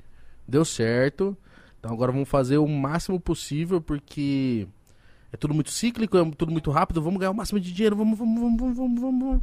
deu 0.46 0.64
certo. 0.64 1.36
Então 1.78 1.92
agora 1.92 2.10
vamos 2.10 2.28
fazer 2.28 2.58
o 2.58 2.66
máximo 2.66 3.20
possível, 3.20 3.80
porque 3.80 4.66
é 5.32 5.36
tudo 5.36 5.54
muito 5.54 5.70
cíclico, 5.70 6.16
é 6.18 6.30
tudo 6.32 6.50
muito 6.50 6.70
rápido, 6.70 7.00
vamos 7.00 7.18
ganhar 7.20 7.30
o 7.30 7.34
máximo 7.34 7.60
de 7.60 7.72
dinheiro, 7.72 7.94
vamos, 7.96 8.18
vamos, 8.18 8.40
vamos, 8.40 8.58
vamos, 8.60 8.76
vamos, 9.00 9.00
vamos. 9.00 9.42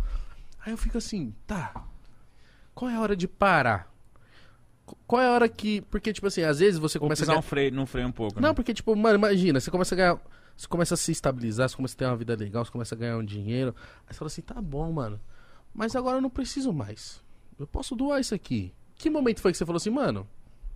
Aí 0.66 0.74
eu 0.74 0.78
fico 0.78 0.98
assim, 0.98 1.34
tá. 1.48 1.74
Qual 2.74 2.92
é 2.92 2.96
a 2.96 3.00
hora 3.00 3.16
de 3.16 3.28
parar? 3.28 3.90
Qu- 4.86 4.98
Qual 5.08 5.22
é 5.22 5.28
a 5.28 5.32
hora 5.32 5.48
que. 5.48 5.80
Porque, 5.82 6.12
tipo 6.12 6.28
assim, 6.28 6.42
às 6.42 6.60
vezes 6.60 6.78
você 6.80 7.00
começa 7.00 7.22
a 7.22 7.24
pisar 7.24 7.34
ganhar. 7.34 7.40
um 7.40 7.42
freio, 7.44 7.72
num 7.72 7.86
freio 7.86 8.08
um 8.08 8.12
pouco, 8.12 8.42
né? 8.42 8.48
Não, 8.48 8.54
porque, 8.54 8.74
tipo, 8.74 8.94
mano, 8.96 9.16
imagina, 9.16 9.60
você 9.60 9.72
começa 9.72 9.96
a 9.96 9.98
ganhar. 9.98 10.20
Você 10.56 10.68
começa 10.68 10.94
a 10.94 10.98
se 10.98 11.12
estabilizar, 11.12 11.68
você 11.68 11.76
começa 11.76 11.96
a 11.96 11.98
ter 11.98 12.06
uma 12.06 12.16
vida 12.16 12.36
legal, 12.36 12.64
você 12.64 12.72
começa 12.72 12.96
a 12.96 12.98
ganhar 12.98 13.18
um 13.18 13.26
dinheiro. 13.26 13.76
Aí 14.08 14.14
você 14.14 14.20
fala 14.20 14.28
assim, 14.28 14.42
tá 14.42 14.62
bom, 14.62 14.92
mano. 14.92 15.20
Mas 15.74 15.96
agora 15.96 16.18
eu 16.18 16.22
não 16.22 16.30
preciso 16.30 16.72
mais. 16.72 17.22
Eu 17.60 17.68
posso 17.68 17.96
doar 17.96 18.22
isso 18.22 18.34
aqui. 18.34 18.74
Que 18.96 19.10
momento 19.10 19.42
foi 19.42 19.52
que 19.52 19.58
você 19.58 19.66
falou 19.66 19.78
assim, 19.78 19.90
mano? 19.90 20.28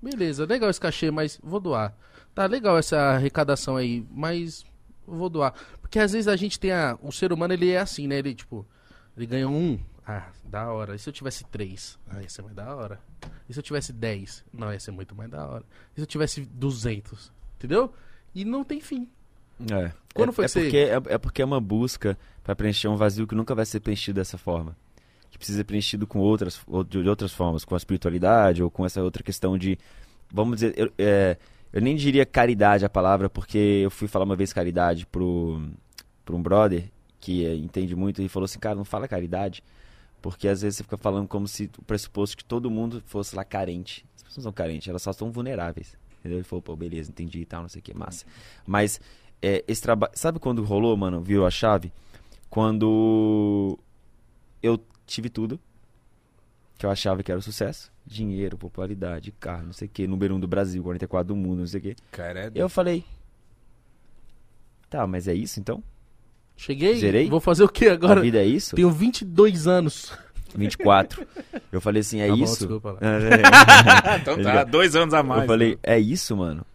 Beleza, 0.01 0.45
legal 0.45 0.69
esse 0.69 0.79
cachê, 0.79 1.11
mas 1.11 1.39
vou 1.41 1.59
doar. 1.59 1.95
Tá 2.33 2.45
legal 2.45 2.77
essa 2.77 2.97
arrecadação 2.97 3.75
aí, 3.75 4.05
mas 4.11 4.65
vou 5.05 5.29
doar. 5.29 5.53
Porque 5.81 5.99
às 5.99 6.11
vezes 6.11 6.27
a 6.27 6.35
gente 6.35 6.59
tem 6.59 6.71
a. 6.71 6.97
O 7.01 7.11
ser 7.11 7.33
humano, 7.33 7.53
ele 7.53 7.69
é 7.69 7.79
assim, 7.79 8.07
né? 8.07 8.19
Ele, 8.19 8.35
tipo, 8.35 8.65
ele 9.15 9.25
ganha 9.25 9.49
um. 9.49 9.79
Ah, 10.05 10.31
da 10.43 10.71
hora. 10.71 10.95
E 10.95 10.99
se 10.99 11.07
eu 11.07 11.13
tivesse 11.13 11.43
três? 11.45 11.99
Ah, 12.09 12.21
ia 12.21 12.29
ser 12.29 12.41
mais 12.41 12.55
da 12.55 12.75
hora. 12.75 12.99
E 13.47 13.53
se 13.53 13.59
eu 13.59 13.63
tivesse 13.63 13.93
dez? 13.93 14.43
Não, 14.51 14.71
ia 14.71 14.79
ser 14.79 14.91
muito 14.91 15.13
mais 15.15 15.29
da 15.29 15.45
hora. 15.45 15.65
E 15.93 15.95
se 15.95 16.01
eu 16.01 16.07
tivesse 16.07 16.41
duzentos? 16.41 17.31
Entendeu? 17.57 17.93
E 18.33 18.45
não 18.45 18.63
tem 18.63 18.79
fim. 18.79 19.09
É. 19.71 19.91
Quando 20.13 20.29
é, 20.29 20.33
foi 20.33 20.45
é 20.45 20.47
que 20.47 20.59
porque 20.61 20.77
é, 20.77 21.13
é 21.13 21.17
porque 21.17 21.41
é 21.41 21.45
uma 21.45 21.59
busca 21.59 22.17
pra 22.43 22.55
preencher 22.55 22.87
um 22.87 22.95
vazio 22.95 23.27
que 23.27 23.35
nunca 23.35 23.53
vai 23.53 23.65
ser 23.65 23.79
preenchido 23.79 24.19
dessa 24.19 24.37
forma. 24.37 24.75
Que 25.29 25.37
precisa 25.37 25.59
ser 25.59 25.63
preenchido 25.63 26.07
com 26.07 26.19
outras, 26.19 26.61
ou 26.67 26.83
de 26.83 27.03
de 27.03 27.09
outras 27.09 27.31
formas, 27.31 27.63
com 27.63 27.75
a 27.75 27.77
espiritualidade 27.77 28.63
ou 28.63 28.71
com 28.71 28.85
essa 28.85 29.01
outra 29.03 29.23
questão 29.23 29.57
de, 29.57 29.77
vamos 30.31 30.55
dizer, 30.55 30.73
eu, 30.77 30.91
é, 30.97 31.37
eu 31.71 31.81
nem 31.81 31.95
diria 31.95 32.25
caridade 32.25 32.83
a 32.83 32.89
palavra, 32.89 33.29
porque 33.29 33.57
eu 33.57 33.91
fui 33.91 34.07
falar 34.07 34.25
uma 34.25 34.35
vez 34.35 34.51
caridade 34.51 35.05
pro, 35.05 35.61
pro 36.25 36.35
um 36.35 36.41
brother 36.41 36.89
que 37.19 37.45
é, 37.45 37.55
entende 37.55 37.95
muito 37.95 38.21
e 38.21 38.29
falou 38.29 38.45
assim, 38.45 38.59
cara, 38.59 38.75
não 38.75 38.85
fala 38.85 39.07
caridade, 39.07 39.63
porque 40.21 40.47
às 40.47 40.61
vezes 40.61 40.77
você 40.77 40.83
fica 40.83 40.97
falando 40.97 41.27
como 41.27 41.47
se 41.47 41.69
o 41.77 41.83
pressuposto 41.83 42.35
que 42.35 42.43
todo 42.43 42.71
mundo 42.71 43.03
fosse 43.05 43.35
lá 43.35 43.43
carente. 43.43 44.05
As 44.15 44.23
pessoas 44.23 44.37
não 44.37 44.43
são 44.43 44.53
carentes, 44.53 44.87
elas 44.87 45.01
só 45.01 45.13
são 45.13 45.31
vulneráveis. 45.31 45.97
Entendeu? 46.19 46.39
Ele 46.39 46.43
falou, 46.43 46.61
pô, 46.61 46.75
beleza, 46.75 47.09
entendi 47.09 47.39
e 47.39 47.45
tal, 47.45 47.61
não 47.61 47.69
sei 47.69 47.79
o 47.79 47.83
que, 47.83 47.93
massa. 47.93 48.25
Mas 48.65 48.99
é, 49.41 49.63
esse 49.67 49.81
trabalho. 49.81 50.11
Sabe 50.15 50.39
quando 50.39 50.63
rolou, 50.63 50.95
mano? 50.95 51.21
Virou 51.21 51.45
a 51.45 51.51
chave? 51.51 51.91
Quando 52.49 53.77
eu 54.61 54.79
tive 55.05 55.29
tudo 55.29 55.59
que 56.77 56.85
eu 56.85 56.89
achava 56.89 57.21
que 57.21 57.31
era 57.31 57.39
o 57.39 57.43
sucesso: 57.43 57.91
dinheiro, 58.05 58.57
popularidade, 58.57 59.31
carro, 59.39 59.67
não 59.67 59.73
sei 59.73 59.87
o 59.87 59.91
que, 59.91 60.07
número 60.07 60.35
um 60.35 60.39
do 60.39 60.47
Brasil, 60.47 60.81
44 60.81 61.27
do 61.27 61.35
mundo, 61.35 61.59
não 61.59 61.67
sei 61.67 61.79
o 61.79 61.83
que. 61.83 61.95
Cara, 62.11 62.45
é... 62.47 62.51
Eu 62.55 62.69
falei: 62.69 63.03
tá, 64.89 65.05
mas 65.05 65.27
é 65.27 65.33
isso 65.33 65.59
então? 65.59 65.83
Cheguei, 66.55 66.99
Zerei? 66.99 67.29
vou 67.29 67.39
fazer 67.39 67.63
o 67.63 67.69
quê 67.69 67.87
agora? 67.87 68.19
A 68.19 68.23
vida 68.23 68.39
é 68.39 68.45
isso? 68.45 68.75
Tenho 68.75 68.91
22 68.91 69.67
anos. 69.67 70.11
24. 70.55 71.27
Eu 71.71 71.79
falei 71.79 72.01
assim: 72.01 72.21
é 72.21 72.27
Tá 72.27 72.35
bom, 72.35 72.43
isso? 72.43 72.57
desculpa 72.59 72.91
lá. 72.93 72.99
então 74.19 74.41
tá, 74.41 74.63
dois 74.63 74.95
anos 74.95 75.13
a 75.13 75.21
mais. 75.21 75.41
Eu 75.41 75.47
falei, 75.47 75.77
é 75.83 75.99
isso, 75.99 76.35
mano? 76.35 76.65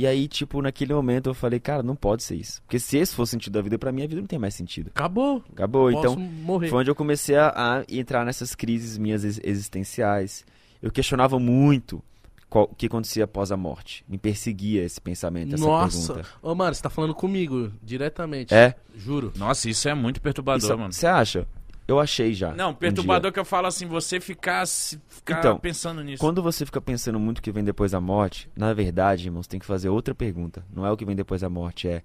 E 0.00 0.06
aí, 0.06 0.26
tipo, 0.26 0.62
naquele 0.62 0.94
momento 0.94 1.28
eu 1.28 1.34
falei, 1.34 1.60
cara, 1.60 1.82
não 1.82 1.94
pode 1.94 2.22
ser 2.22 2.36
isso. 2.36 2.62
Porque 2.62 2.78
se 2.78 2.96
esse 2.96 3.14
for 3.14 3.24
o 3.24 3.26
sentido 3.26 3.52
da 3.52 3.60
vida, 3.60 3.78
pra 3.78 3.92
mim 3.92 4.02
a 4.02 4.06
vida 4.06 4.18
não 4.20 4.26
tem 4.26 4.38
mais 4.38 4.54
sentido. 4.54 4.88
Acabou. 4.94 5.44
Acabou, 5.52 5.92
Posso 5.92 5.98
então 6.14 6.16
morrer. 6.16 6.68
foi 6.68 6.78
onde 6.80 6.90
eu 6.90 6.94
comecei 6.94 7.36
a, 7.36 7.48
a 7.54 7.84
entrar 7.86 8.24
nessas 8.24 8.54
crises 8.54 8.96
minhas 8.96 9.24
ex- 9.24 9.40
existenciais. 9.44 10.44
Eu 10.82 10.90
questionava 10.90 11.38
muito 11.38 12.02
qual- 12.48 12.64
o 12.72 12.74
que 12.74 12.86
acontecia 12.86 13.24
após 13.24 13.52
a 13.52 13.56
morte. 13.58 14.02
Me 14.08 14.16
perseguia 14.16 14.82
esse 14.82 14.98
pensamento, 15.00 15.54
essa 15.54 15.64
Nossa. 15.66 16.14
pergunta. 16.14 16.28
Ô, 16.42 16.54
mano, 16.54 16.74
você 16.74 16.82
tá 16.82 16.88
falando 16.88 17.14
comigo 17.14 17.70
diretamente. 17.82 18.54
É? 18.54 18.74
Juro. 18.96 19.32
Nossa, 19.36 19.68
isso 19.68 19.86
é 19.86 19.94
muito 19.94 20.20
perturbador, 20.22 20.78
mano. 20.78 20.92
Você 20.94 21.06
acha? 21.06 21.46
Eu 21.90 21.98
achei 21.98 22.32
já. 22.32 22.54
Não, 22.54 22.70
um 22.70 22.74
perturbador 22.74 23.22
dia. 23.22 23.32
que 23.32 23.40
eu 23.40 23.44
falo 23.44 23.66
assim, 23.66 23.84
você 23.84 24.20
ficar, 24.20 24.64
ficar 24.64 25.40
Então, 25.40 25.58
pensando 25.58 26.04
nisso. 26.04 26.20
Quando 26.20 26.40
você 26.40 26.64
fica 26.64 26.80
pensando 26.80 27.18
muito 27.18 27.40
o 27.40 27.42
que 27.42 27.50
vem 27.50 27.64
depois 27.64 27.90
da 27.90 28.00
morte, 28.00 28.48
na 28.54 28.72
verdade, 28.72 29.26
irmãos, 29.26 29.48
tem 29.48 29.58
que 29.58 29.66
fazer 29.66 29.88
outra 29.88 30.14
pergunta. 30.14 30.64
Não 30.72 30.86
é 30.86 30.92
o 30.92 30.96
que 30.96 31.04
vem 31.04 31.16
depois 31.16 31.40
da 31.40 31.50
morte, 31.50 31.88
é 31.88 32.04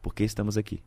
por 0.00 0.14
que 0.14 0.24
estamos 0.24 0.56
aqui? 0.56 0.82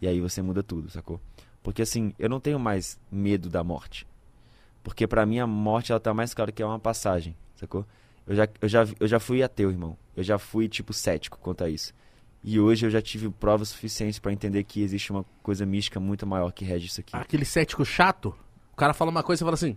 E 0.00 0.06
aí 0.06 0.20
você 0.20 0.40
muda 0.42 0.62
tudo, 0.62 0.88
sacou? 0.88 1.20
Porque 1.60 1.82
assim, 1.82 2.14
eu 2.20 2.28
não 2.28 2.38
tenho 2.38 2.60
mais 2.60 3.00
medo 3.10 3.48
da 3.48 3.64
morte. 3.64 4.06
Porque 4.84 5.04
pra 5.04 5.26
mim 5.26 5.40
a 5.40 5.46
morte 5.46 5.90
ela 5.90 5.98
tá 5.98 6.14
mais 6.14 6.32
clara 6.32 6.52
que 6.52 6.62
é 6.62 6.66
uma 6.66 6.78
passagem, 6.78 7.34
sacou? 7.56 7.84
Eu 8.28 8.36
já, 8.36 8.48
eu, 8.60 8.68
já, 8.68 8.86
eu 9.00 9.08
já 9.08 9.18
fui 9.18 9.42
ateu, 9.42 9.72
irmão. 9.72 9.98
Eu 10.16 10.22
já 10.22 10.38
fui, 10.38 10.68
tipo, 10.68 10.92
cético 10.92 11.36
quanto 11.38 11.64
a 11.64 11.68
isso. 11.68 11.92
E 12.46 12.60
hoje 12.60 12.84
eu 12.84 12.90
já 12.90 13.00
tive 13.00 13.30
provas 13.30 13.70
suficientes 13.70 14.18
pra 14.18 14.30
entender 14.32 14.62
que 14.64 14.82
existe 14.82 15.10
uma 15.10 15.24
coisa 15.42 15.64
mística 15.64 15.98
muito 15.98 16.26
maior 16.26 16.52
que 16.52 16.62
rege 16.64 16.86
isso 16.88 17.00
aqui. 17.00 17.16
Aquele 17.16 17.44
cético 17.44 17.84
chato, 17.86 18.34
o 18.72 18.76
cara 18.76 18.92
fala 18.92 19.10
uma 19.10 19.22
coisa 19.22 19.38
e 19.38 19.40
você 19.40 19.44
fala 19.44 19.54
assim. 19.54 19.76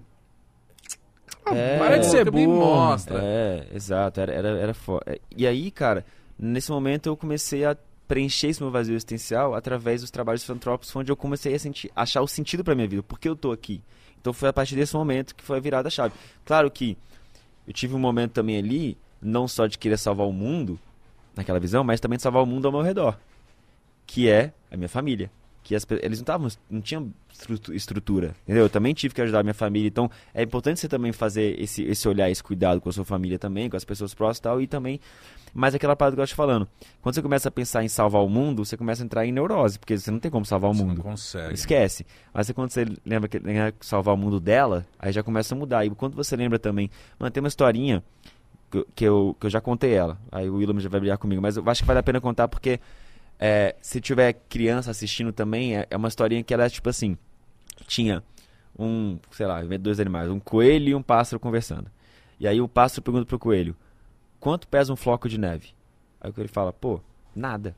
É, 1.55 1.77
para 1.79 1.97
de 1.97 2.05
ser 2.07 2.29
burro. 2.29 2.57
mostra. 2.57 3.19
É, 3.23 3.67
exato, 3.73 4.19
era, 4.19 4.33
era, 4.33 4.47
era 4.49 4.73
fo- 4.73 4.99
é, 5.05 5.19
E 5.35 5.47
aí, 5.47 5.71
cara, 5.71 6.05
nesse 6.37 6.69
momento 6.71 7.07
eu 7.07 7.15
comecei 7.15 7.63
a 7.63 7.75
preencher 8.05 8.47
esse 8.47 8.61
meu 8.61 8.69
vazio 8.71 8.93
existencial 8.95 9.53
através 9.55 10.01
dos 10.01 10.11
trabalhos 10.11 10.43
filantrópicos, 10.43 10.93
onde 10.95 11.09
eu 11.11 11.15
comecei 11.15 11.53
a 11.53 11.59
sentir, 11.59 11.89
achar 11.95 12.21
o 12.21 12.27
sentido 12.27 12.63
pra 12.63 12.75
minha 12.75 12.87
vida, 12.87 13.01
por 13.03 13.17
que 13.19 13.29
eu 13.29 13.35
tô 13.35 13.51
aqui. 13.51 13.81
Então 14.19 14.33
foi 14.33 14.49
a 14.49 14.53
partir 14.53 14.75
desse 14.75 14.93
momento 14.95 15.33
que 15.35 15.43
foi 15.43 15.57
a 15.57 15.61
virada 15.61 15.87
a 15.87 15.91
chave. 15.91 16.13
Claro 16.43 16.69
que 16.69 16.97
eu 17.65 17.73
tive 17.73 17.95
um 17.95 17.99
momento 17.99 18.31
também 18.33 18.57
ali, 18.57 18.97
não 19.21 19.47
só 19.47 19.67
de 19.67 19.77
querer 19.77 19.97
salvar 19.97 20.27
o 20.27 20.33
mundo, 20.33 20.77
naquela 21.37 21.59
visão, 21.59 21.83
mas 21.83 21.99
também 21.99 22.17
de 22.17 22.23
salvar 22.23 22.43
o 22.43 22.45
mundo 22.45 22.65
ao 22.65 22.71
meu 22.71 22.81
redor, 22.81 23.17
que 24.05 24.29
é 24.29 24.51
a 24.71 24.77
minha 24.77 24.89
família. 24.89 25.29
Que 25.63 25.75
as, 25.75 25.85
eles 26.01 26.23
não 26.23 26.47
não 26.69 26.79
tinham 26.79 27.11
estrutu- 27.29 27.73
estrutura, 27.73 28.33
entendeu? 28.45 28.63
Eu 28.63 28.69
também 28.69 28.93
tive 28.93 29.13
que 29.13 29.21
ajudar 29.21 29.41
a 29.41 29.43
minha 29.43 29.53
família, 29.53 29.89
então 29.89 30.09
é 30.33 30.41
importante 30.41 30.79
você 30.79 30.87
também 30.87 31.11
fazer 31.11 31.59
esse, 31.61 31.83
esse 31.83 32.07
olhar, 32.07 32.29
esse 32.31 32.41
cuidado 32.41 32.79
com 32.79 32.87
a 32.87 32.93
sua 32.93 33.03
família 33.03 33.37
também, 33.37 33.69
com 33.69 33.75
as 33.75 33.83
pessoas 33.83 34.13
próximas 34.13 34.37
e 34.37 34.41
tal, 34.43 34.61
e 34.61 34.67
também, 34.67 34.97
mas 35.53 35.75
aquela 35.75 35.93
parada 35.93 36.15
que 36.15 36.21
eu 36.21 36.23
estou 36.23 36.37
falando, 36.37 36.65
quando 37.01 37.15
você 37.15 37.21
começa 37.21 37.49
a 37.49 37.51
pensar 37.51 37.83
em 37.83 37.89
salvar 37.89 38.23
o 38.23 38.29
mundo, 38.29 38.63
você 38.63 38.77
começa 38.77 39.03
a 39.03 39.05
entrar 39.05 39.25
em 39.25 39.33
neurose, 39.33 39.77
porque 39.77 39.97
você 39.97 40.09
não 40.09 40.19
tem 40.19 40.31
como 40.31 40.45
salvar 40.45 40.71
o 40.71 40.73
Você 40.73 40.81
não 40.83 40.87
mundo. 40.89 41.01
consegue. 41.01 41.53
Esquece. 41.55 42.05
Mas 42.33 42.49
quando 42.51 42.69
você 42.69 42.85
lembra 43.05 43.27
que 43.27 43.37
lembra 43.37 43.73
que 43.73 43.85
salvar 43.85 44.13
o 44.13 44.17
mundo 44.17 44.39
dela, 44.39 44.85
aí 44.97 45.11
já 45.11 45.21
começa 45.21 45.53
a 45.53 45.57
mudar. 45.57 45.83
E 45.85 45.89
quando 45.89 46.15
você 46.15 46.33
lembra 46.37 46.57
também, 46.57 46.89
mano, 47.19 47.29
tem 47.29 47.43
uma 47.43 47.49
historinha 47.49 48.01
que, 48.71 48.85
que 48.95 49.05
eu, 49.05 49.35
que 49.39 49.45
eu 49.45 49.49
já 49.49 49.61
contei 49.61 49.93
ela. 49.93 50.19
Aí 50.31 50.49
o 50.49 50.55
William 50.55 50.79
já 50.79 50.89
vai 50.89 50.99
brigar 50.99 51.17
comigo, 51.17 51.41
mas 51.41 51.57
eu 51.57 51.69
acho 51.69 51.81
que 51.81 51.87
vale 51.87 51.99
a 51.99 52.03
pena 52.03 52.21
contar 52.21 52.47
porque 52.47 52.79
é, 53.39 53.75
se 53.81 54.01
tiver 54.01 54.33
criança 54.49 54.91
assistindo 54.91 55.31
também, 55.31 55.77
é, 55.77 55.87
é 55.89 55.97
uma 55.97 56.07
historinha 56.07 56.43
que 56.43 56.53
ela 56.53 56.65
é 56.65 56.69
tipo 56.69 56.89
assim: 56.89 57.17
tinha 57.85 58.23
um, 58.77 59.17
sei 59.31 59.45
lá, 59.45 59.61
dois 59.79 59.99
animais, 59.99 60.29
um 60.29 60.39
coelho 60.39 60.89
e 60.89 60.95
um 60.95 61.01
pássaro 61.01 61.39
conversando. 61.39 61.89
E 62.39 62.47
aí 62.47 62.61
o 62.61 62.67
pássaro 62.67 63.01
pergunta 63.01 63.25
pro 63.25 63.39
coelho: 63.39 63.75
quanto 64.39 64.67
pesa 64.67 64.91
um 64.91 64.95
floco 64.95 65.29
de 65.29 65.39
neve? 65.39 65.69
Aí 66.19 66.29
o 66.29 66.33
coelho 66.33 66.49
fala: 66.49 66.73
pô, 66.73 66.99
nada. 67.35 67.75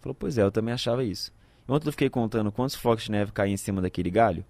Falou: 0.00 0.14
pois 0.14 0.38
é, 0.38 0.42
eu 0.42 0.50
também 0.50 0.74
achava 0.74 1.04
isso. 1.04 1.32
Ontem 1.66 1.88
eu 1.88 1.92
fiquei 1.92 2.10
contando 2.10 2.52
quantos 2.52 2.74
flocos 2.74 3.04
de 3.04 3.10
neve 3.10 3.32
caíam 3.32 3.54
em 3.54 3.56
cima 3.56 3.80
daquele 3.80 4.10
galho. 4.10 4.44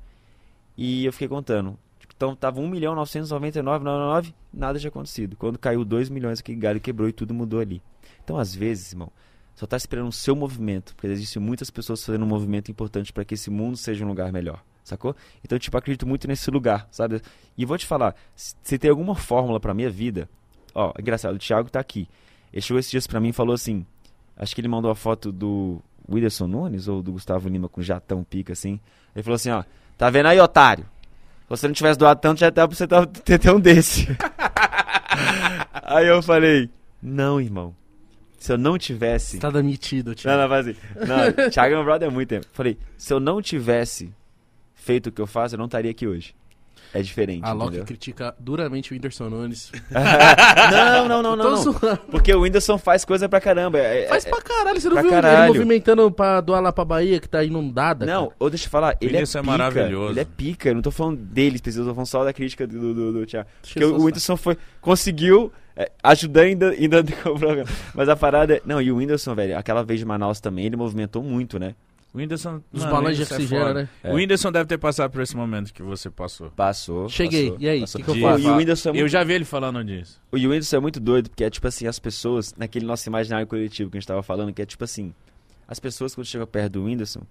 E 0.77 1.05
eu 1.05 1.13
fiquei 1.13 1.29
contando. 1.29 1.79
Então 2.17 2.35
tava 2.35 2.61
1 2.61 2.69
milhão 2.69 2.95
999,99, 2.97 4.33
nada 4.53 4.79
tinha 4.79 4.89
acontecido. 4.89 5.37
Quando 5.37 5.59
caiu 5.59 5.85
2 5.85 6.09
milhões, 6.09 6.41
aquele 6.41 6.59
galho 6.59 6.81
quebrou 6.81 7.09
e 7.09 7.13
tudo 7.13 7.35
mudou 7.35 7.61
ali. 7.61 7.83
Então, 8.23 8.39
às 8.39 8.55
vezes, 8.55 8.93
irmão, 8.93 9.11
só 9.55 9.67
tá 9.67 9.77
esperando 9.77 10.09
o 10.09 10.13
seu 10.13 10.35
movimento, 10.35 10.95
porque 10.95 11.07
existem 11.09 11.41
muitas 11.41 11.71
pessoas 11.71 12.05
fazendo 12.05 12.25
um 12.25 12.29
movimento 12.29 12.71
importante 12.71 13.13
para 13.13 13.25
que 13.25 13.35
esse 13.35 13.51
mundo 13.51 13.77
seja 13.77 14.05
um 14.05 14.09
lugar 14.09 14.33
melhor, 14.33 14.63
sacou? 14.83 15.15
Então, 15.45 15.59
tipo, 15.59 15.77
acredito 15.77 16.07
muito 16.07 16.27
nesse 16.27 16.51
lugar, 16.51 16.89
sabe? 16.91 17.21
E 17.57 17.65
vou 17.65 17.77
te 17.77 17.87
falar, 17.87 18.15
se 18.35 18.79
tem 18.79 18.91
alguma 18.91 19.15
fórmula 19.15 19.61
pra 19.61 19.75
minha 19.75 19.91
vida, 19.91 20.29
ó, 20.75 20.93
engraçado, 20.99 21.35
o 21.35 21.39
Thiago 21.39 21.71
tá 21.71 21.81
aqui. 21.81 22.09
Ele 22.53 22.63
chegou 22.63 22.79
esses 22.79 22.91
dias 22.91 23.07
pra 23.07 23.21
mim 23.21 23.29
e 23.29 23.33
falou 23.33 23.55
assim, 23.55 23.85
acho 24.37 24.55
que 24.55 24.61
ele 24.61 24.69
mandou 24.69 24.91
a 24.91 24.95
foto 24.95 25.31
do 25.31 25.81
Whindersson 26.09 26.47
Nunes 26.47 26.89
ou 26.89 27.03
do 27.03 27.13
Gustavo 27.13 27.49
Lima 27.49 27.69
com 27.69 27.83
jatão 27.83 28.25
pica 28.25 28.53
assim. 28.53 28.81
Ele 29.15 29.23
falou 29.23 29.37
assim, 29.37 29.51
ó, 29.51 29.65
tá 29.97 30.11
vendo 30.11 30.27
aí, 30.27 30.41
otário? 30.41 30.87
Se 31.45 31.51
você 31.51 31.67
não 31.69 31.75
tivesse 31.75 31.99
doado 31.99 32.21
tanto, 32.21 32.41
já 32.41 32.51
dá 32.51 32.67
pra 32.67 32.77
você 32.77 32.87
ter 33.25 33.39
ter 33.39 33.53
um 33.53 33.61
desse. 33.61 34.09
aí 35.83 36.07
eu 36.07 36.23
falei, 36.23 36.71
não, 37.03 37.41
irmão. 37.41 37.75
Se 38.39 38.53
eu 38.53 38.59
não 38.59 38.77
tivesse. 38.77 39.33
Você 39.33 39.39
tá 39.39 39.51
demitido, 39.51 40.15
tio. 40.15 40.31
Não, 40.31 40.39
não, 40.39 40.49
faz 40.49 40.69
assim. 40.69 40.79
Não, 40.97 41.49
Thiago 41.51 41.73
é 41.73 41.77
meu 41.77 41.85
brother 41.85 42.09
há 42.09 42.11
muito 42.11 42.29
tempo. 42.29 42.47
Falei, 42.53 42.79
se 42.97 43.13
eu 43.13 43.21
não 43.21 43.41
tivesse 43.41 44.13
feito 44.75 45.09
o 45.09 45.13
que 45.13 45.21
eu 45.21 45.27
faço, 45.27 45.55
eu 45.55 45.59
não 45.59 45.67
estaria 45.67 45.91
aqui 45.91 46.07
hoje. 46.07 46.35
É 46.95 47.03
diferente, 47.03 47.45
A 47.45 47.53
Loki 47.53 47.69
entendeu? 47.71 47.85
critica 47.87 48.35
duramente 48.39 48.93
o 48.93 48.95
Whindersson 48.95 49.29
Nunes. 49.29 49.71
não, 50.71 51.09
não, 51.09 51.23
não, 51.23 51.37
não, 51.37 51.65
não. 51.65 51.97
Porque 52.11 52.33
o 52.35 52.41
Whindersson 52.43 52.79
faz 52.79 53.05
coisa 53.05 53.29
pra 53.29 53.41
caramba. 53.41 53.79
é- 53.79 54.05
é- 54.05 54.09
Faz 54.09 54.25
pra 54.25 54.41
caralho, 54.41 54.81
você 54.81 54.89
não 54.89 55.01
viu 55.03 55.11
caralho. 55.11 55.45
ele 55.51 55.59
movimentando 55.59 56.11
pra 56.11 56.41
doar 56.41 56.61
lá 56.63 56.73
pra 56.73 56.85
Bahia, 56.85 57.21
que 57.21 57.29
tá 57.29 57.43
inundada? 57.43 58.07
Não, 58.07 58.25
cara? 58.27 58.37
ou 58.39 58.49
deixa 58.51 58.67
eu 58.67 58.71
falar, 58.71 58.97
ele 59.01 59.11
é 59.11 59.15
Whindersson 59.15 59.39
é 59.39 59.43
pica. 59.43 59.51
maravilhoso. 59.53 60.13
Ele 60.13 60.21
é 60.21 60.25
pica, 60.25 60.69
eu 60.69 60.75
não 60.75 60.83
tô 60.83 60.91
falando 60.91 61.19
dele, 61.19 61.61
eu 61.65 61.73
tô 61.85 61.85
falando 61.95 62.07
só 62.07 62.25
da 62.25 62.33
crítica 62.33 62.67
do, 62.67 62.79
do, 62.79 62.95
do, 62.95 63.13
do 63.21 63.27
Thiago. 63.27 63.49
Deixa 63.63 63.81
Porque 63.81 63.85
o 63.95 64.05
Whindersson 64.05 64.37
foi, 64.37 64.57
conseguiu 64.81 65.53
é, 65.77 65.91
ajudar 66.03 66.43
ainda, 66.43 66.71
ainda 66.71 67.03
com 67.23 67.31
o 67.31 67.39
programa. 67.39 67.69
Mas 67.95 68.09
a 68.09 68.15
parada 68.17 68.55
é... 68.57 68.63
Não, 68.65 68.81
e 68.81 68.93
o 68.93 68.97
Whindersson, 68.97 69.35
velho, 69.35 69.59
aquela 69.59 69.83
vez 69.83 69.99
de 70.01 70.07
Manaus 70.07 70.41
também, 70.41 70.67
ele 70.67 70.77
movimentou 70.77 71.23
muito, 71.23 71.59
né? 71.59 71.75
O 72.15 72.19
Whindersson. 72.19 72.63
Os 72.73 72.85
balões 72.85 73.17
de 73.17 73.25
é 73.25 73.27
oxigênio, 73.27 73.75
né? 73.75 73.89
É. 74.01 74.13
O 74.13 74.15
Whindersson 74.15 74.53
deve 74.53 74.67
ter 74.67 74.79
passado 74.79 75.11
por 75.11 75.21
esse 75.21 75.37
momento 75.37 75.75
que 75.75 75.83
você 75.83 76.09
passou. 76.09 76.49
Passou. 76.53 77.09
Cheguei, 77.09 77.51
passou, 77.51 77.61
e 77.61 77.69
aí, 77.69 77.81
passou. 77.81 77.99
que 77.99 78.05
que 78.05 78.19
eu 78.19 78.23
faço? 78.23 78.45
E 78.45 78.47
o 78.47 78.57
Whindersson 78.57 78.89
é 78.89 78.93
muito 78.93 79.03
Eu 79.03 79.09
já 79.09 79.25
vi 79.25 79.33
ele 79.33 79.45
falando 79.45 79.85
disso. 79.85 80.23
O 80.31 80.37
Whindersson 80.37 80.77
é 80.77 80.81
muito 80.81 81.01
doido, 81.01 81.29
porque 81.29 81.43
é 81.43 81.51
tipo 81.51 81.67
assim, 81.67 81.89
as 81.89 81.99
pessoas, 81.99 82.55
naquele 82.57 82.87
nosso 82.87 83.09
imaginário 83.09 83.49
coletivo 83.49 83.91
que 83.91 83.97
a 83.97 84.01
gente 84.01 84.07
tava 84.07 84.23
falando, 84.23 84.53
que 84.53 84.63
é 84.63 84.67
tipo 84.67 84.85
assim, 84.85 85.13
as 85.67 85.81
pessoas 85.81 86.15
quando 86.15 86.29
chegam 86.29 86.47
perto 86.47 86.75
do 86.75 86.85
Whindersson, 86.85 87.23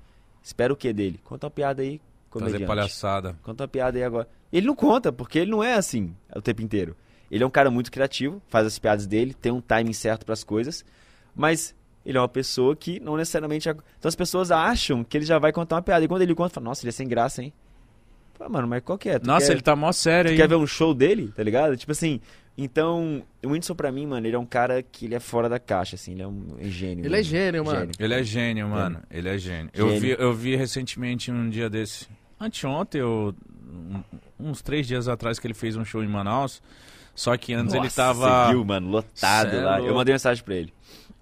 espera 0.43 0.73
o 0.73 0.75
que 0.75 0.91
dele? 0.91 1.17
Conta 1.23 1.47
uma 1.47 1.51
piada 1.51 1.81
aí, 1.81 2.01
Fazer 2.29 2.45
comediante. 2.45 2.65
palhaçada. 2.65 3.39
Conta 3.41 3.63
uma 3.63 3.67
piada 3.69 3.97
aí 3.97 4.03
agora. 4.03 4.27
Ele 4.51 4.67
não 4.67 4.75
conta, 4.75 5.13
porque 5.13 5.39
ele 5.39 5.51
não 5.51 5.63
é 5.63 5.75
assim 5.75 6.13
o 6.35 6.41
tempo 6.41 6.61
inteiro. 6.61 6.93
Ele 7.31 7.41
é 7.41 7.47
um 7.47 7.49
cara 7.49 7.71
muito 7.71 7.89
criativo, 7.89 8.41
faz 8.49 8.67
as 8.67 8.77
piadas 8.77 9.07
dele, 9.07 9.33
tem 9.33 9.51
um 9.51 9.61
timing 9.61 9.93
certo 9.93 10.25
pras 10.25 10.43
coisas, 10.43 10.83
mas 11.33 11.73
ele 12.05 12.17
é 12.17 12.21
uma 12.21 12.27
pessoa 12.27 12.75
que 12.75 12.99
não 12.99 13.15
necessariamente... 13.17 13.69
Então 13.69 13.83
as 14.09 14.15
pessoas 14.15 14.51
acham 14.51 15.03
que 15.03 15.17
ele 15.17 15.25
já 15.25 15.39
vai 15.39 15.51
contar 15.51 15.75
uma 15.75 15.81
piada, 15.81 16.03
e 16.03 16.07
quando 16.07 16.21
ele 16.21 16.35
conta, 16.35 16.53
fala, 16.55 16.65
nossa, 16.65 16.83
ele 16.83 16.89
é 16.89 16.91
sem 16.91 17.07
graça, 17.07 17.41
hein? 17.43 17.53
Pô, 18.37 18.49
mano, 18.49 18.67
mas 18.67 18.81
qual 18.83 18.97
que 18.97 19.09
é? 19.09 19.19
Tu 19.19 19.27
Nossa, 19.27 19.45
quer- 19.47 19.51
ele 19.53 19.61
tá 19.61 19.75
mó 19.75 19.91
sério 19.91 20.29
Tu 20.29 20.31
aí. 20.33 20.37
quer 20.37 20.47
ver 20.47 20.55
um 20.55 20.65
show 20.67 20.93
dele, 20.93 21.31
tá 21.35 21.43
ligado? 21.43 21.77
Tipo 21.77 21.91
assim, 21.91 22.19
então, 22.57 23.23
o 23.43 23.47
Whindersson 23.49 23.75
pra 23.75 23.91
mim, 23.91 24.05
mano, 24.07 24.25
ele 24.27 24.35
é 24.35 24.39
um 24.39 24.45
cara 24.45 24.81
que 24.83 25.05
ele 25.05 25.15
é 25.15 25.19
fora 25.19 25.47
da 25.47 25.59
caixa, 25.59 25.95
assim, 25.95 26.13
ele 26.13 26.23
é 26.23 26.27
um 26.27 26.57
gênio. 26.61 27.05
Ele 27.05 27.19
é 27.19 27.23
gênio, 27.23 27.63
mano. 27.63 27.91
Ele 27.99 28.13
é 28.13 28.23
gênio, 28.23 28.67
mano. 28.67 29.01
Ele 29.09 29.29
é 29.29 29.37
gênio. 29.37 29.69
Eu 29.73 29.87
Gênio. 29.89 30.01
vi, 30.01 30.15
eu 30.19 30.33
vi 30.33 30.55
recentemente 30.55 31.31
um 31.31 31.47
dia 31.49 31.69
desse. 31.69 32.07
Anteontem, 32.39 33.01
eu, 33.01 33.33
um- 33.71 34.03
uns 34.49 34.61
três 34.61 34.87
dias 34.87 35.07
atrás, 35.07 35.39
que 35.39 35.47
ele 35.47 35.53
fez 35.53 35.75
um 35.77 35.85
show 35.85 36.03
em 36.03 36.07
Manaus. 36.07 36.61
Só 37.15 37.37
que 37.37 37.53
antes 37.53 37.73
ele 37.75 37.83
Nossa, 37.83 37.95
tava. 37.95 38.45
Você 38.47 38.51
viu, 38.53 38.65
mano, 38.65 38.89
lotado 38.89 39.51
Cê 39.51 39.55
é 39.57 39.59
lá. 39.61 39.77
Eu 39.77 39.83
louco. 39.83 39.95
mandei 39.97 40.13
mensagem 40.15 40.43
pra 40.43 40.55
ele. 40.55 40.73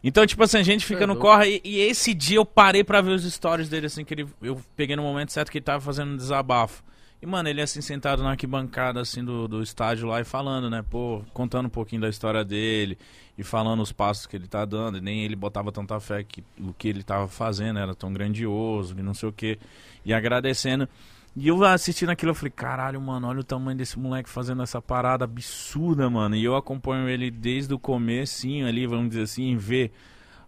Então, 0.03 0.25
tipo 0.25 0.43
assim, 0.43 0.57
a 0.57 0.63
gente 0.63 0.85
fica 0.85 1.05
no 1.05 1.15
corre. 1.15 1.61
E, 1.63 1.77
e 1.77 1.79
esse 1.81 2.13
dia 2.13 2.37
eu 2.37 2.45
parei 2.45 2.83
pra 2.83 3.01
ver 3.01 3.11
os 3.11 3.23
stories 3.23 3.69
dele, 3.69 3.85
assim, 3.85 4.03
que 4.03 4.13
ele, 4.13 4.27
eu 4.41 4.59
peguei 4.75 4.95
no 4.95 5.03
momento 5.03 5.31
certo 5.31 5.51
que 5.51 5.59
ele 5.59 5.65
tava 5.65 5.79
fazendo 5.79 6.13
um 6.13 6.17
desabafo. 6.17 6.83
E, 7.21 7.25
mano, 7.25 7.47
ele 7.47 7.61
assim, 7.61 7.81
sentado 7.81 8.23
na 8.23 8.31
arquibancada, 8.31 8.99
assim, 8.99 9.23
do, 9.23 9.47
do 9.47 9.61
estádio 9.61 10.07
lá 10.07 10.19
e 10.19 10.23
falando, 10.23 10.71
né, 10.71 10.83
pô, 10.89 11.21
contando 11.33 11.67
um 11.67 11.69
pouquinho 11.69 12.01
da 12.01 12.09
história 12.09 12.43
dele 12.43 12.97
e 13.37 13.43
falando 13.43 13.81
os 13.81 13.91
passos 13.91 14.25
que 14.25 14.35
ele 14.35 14.47
tá 14.47 14.65
dando. 14.65 14.97
E 14.97 15.01
nem 15.01 15.23
ele 15.23 15.35
botava 15.35 15.71
tanta 15.71 15.99
fé 15.99 16.23
que 16.23 16.43
o 16.59 16.73
que 16.73 16.87
ele 16.87 17.03
tava 17.03 17.27
fazendo 17.27 17.77
era 17.77 17.93
tão 17.93 18.11
grandioso 18.11 18.95
e 18.97 19.03
não 19.03 19.13
sei 19.13 19.29
o 19.29 19.31
quê. 19.31 19.59
E 20.03 20.13
agradecendo. 20.13 20.89
E 21.35 21.47
eu 21.47 21.63
assistindo 21.63 22.09
aquilo, 22.09 22.31
eu 22.31 22.35
falei, 22.35 22.51
caralho, 22.51 22.99
mano, 22.99 23.27
olha 23.27 23.39
o 23.39 23.43
tamanho 23.43 23.77
desse 23.77 23.97
moleque 23.97 24.29
fazendo 24.29 24.61
essa 24.61 24.81
parada 24.81 25.23
absurda, 25.23 26.09
mano. 26.09 26.35
E 26.35 26.43
eu 26.43 26.55
acompanho 26.55 27.07
ele 27.07 27.31
desde 27.31 27.73
o 27.73 27.79
comecinho 27.79 28.67
ali, 28.67 28.85
vamos 28.85 29.09
dizer 29.09 29.23
assim, 29.23 29.55
ver 29.55 29.91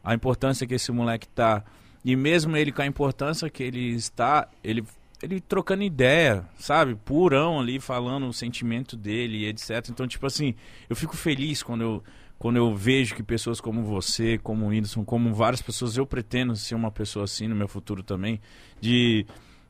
a 0.04 0.14
importância 0.14 0.68
que 0.68 0.74
esse 0.74 0.92
moleque 0.92 1.28
tá. 1.28 1.64
E 2.04 2.18
mesmo 2.18 2.58
ele 2.58 2.72
com 2.72 2.82
a 2.82 2.86
importância 2.86 3.50
que 3.50 3.64
ele 3.64 3.92
está, 3.92 4.50
ele, 4.62 4.84
ele 5.22 5.40
trocando 5.40 5.84
ideia, 5.84 6.46
sabe? 6.58 6.96
Purão 6.96 7.62
ali, 7.62 7.80
falando 7.80 8.28
o 8.28 8.34
sentimento 8.34 8.98
dele 8.98 9.38
e 9.38 9.46
etc. 9.46 9.88
Então, 9.90 10.06
tipo 10.06 10.26
assim, 10.26 10.54
eu 10.90 10.98
fico 10.98 11.16
feliz 11.16 11.64
quando 11.64 11.82
eu, 11.82 12.04
quando 12.38 12.58
eu 12.58 12.76
vejo 12.76 13.16
que 13.16 13.24
pessoas 13.24 13.62
como 13.62 13.84
você, 13.84 14.38
como 14.38 14.66
o 14.66 14.68
Whindersson, 14.68 15.06
como 15.06 15.34
várias 15.34 15.62
pessoas, 15.62 15.96
eu 15.96 16.06
pretendo 16.06 16.58
ser 16.58 16.76
uma 16.76 16.92
pessoa 16.92 17.24
assim 17.24 17.48
no 17.48 17.56
meu 17.56 17.70
futuro 17.70 18.04
também, 18.04 18.42
de... 18.82 19.26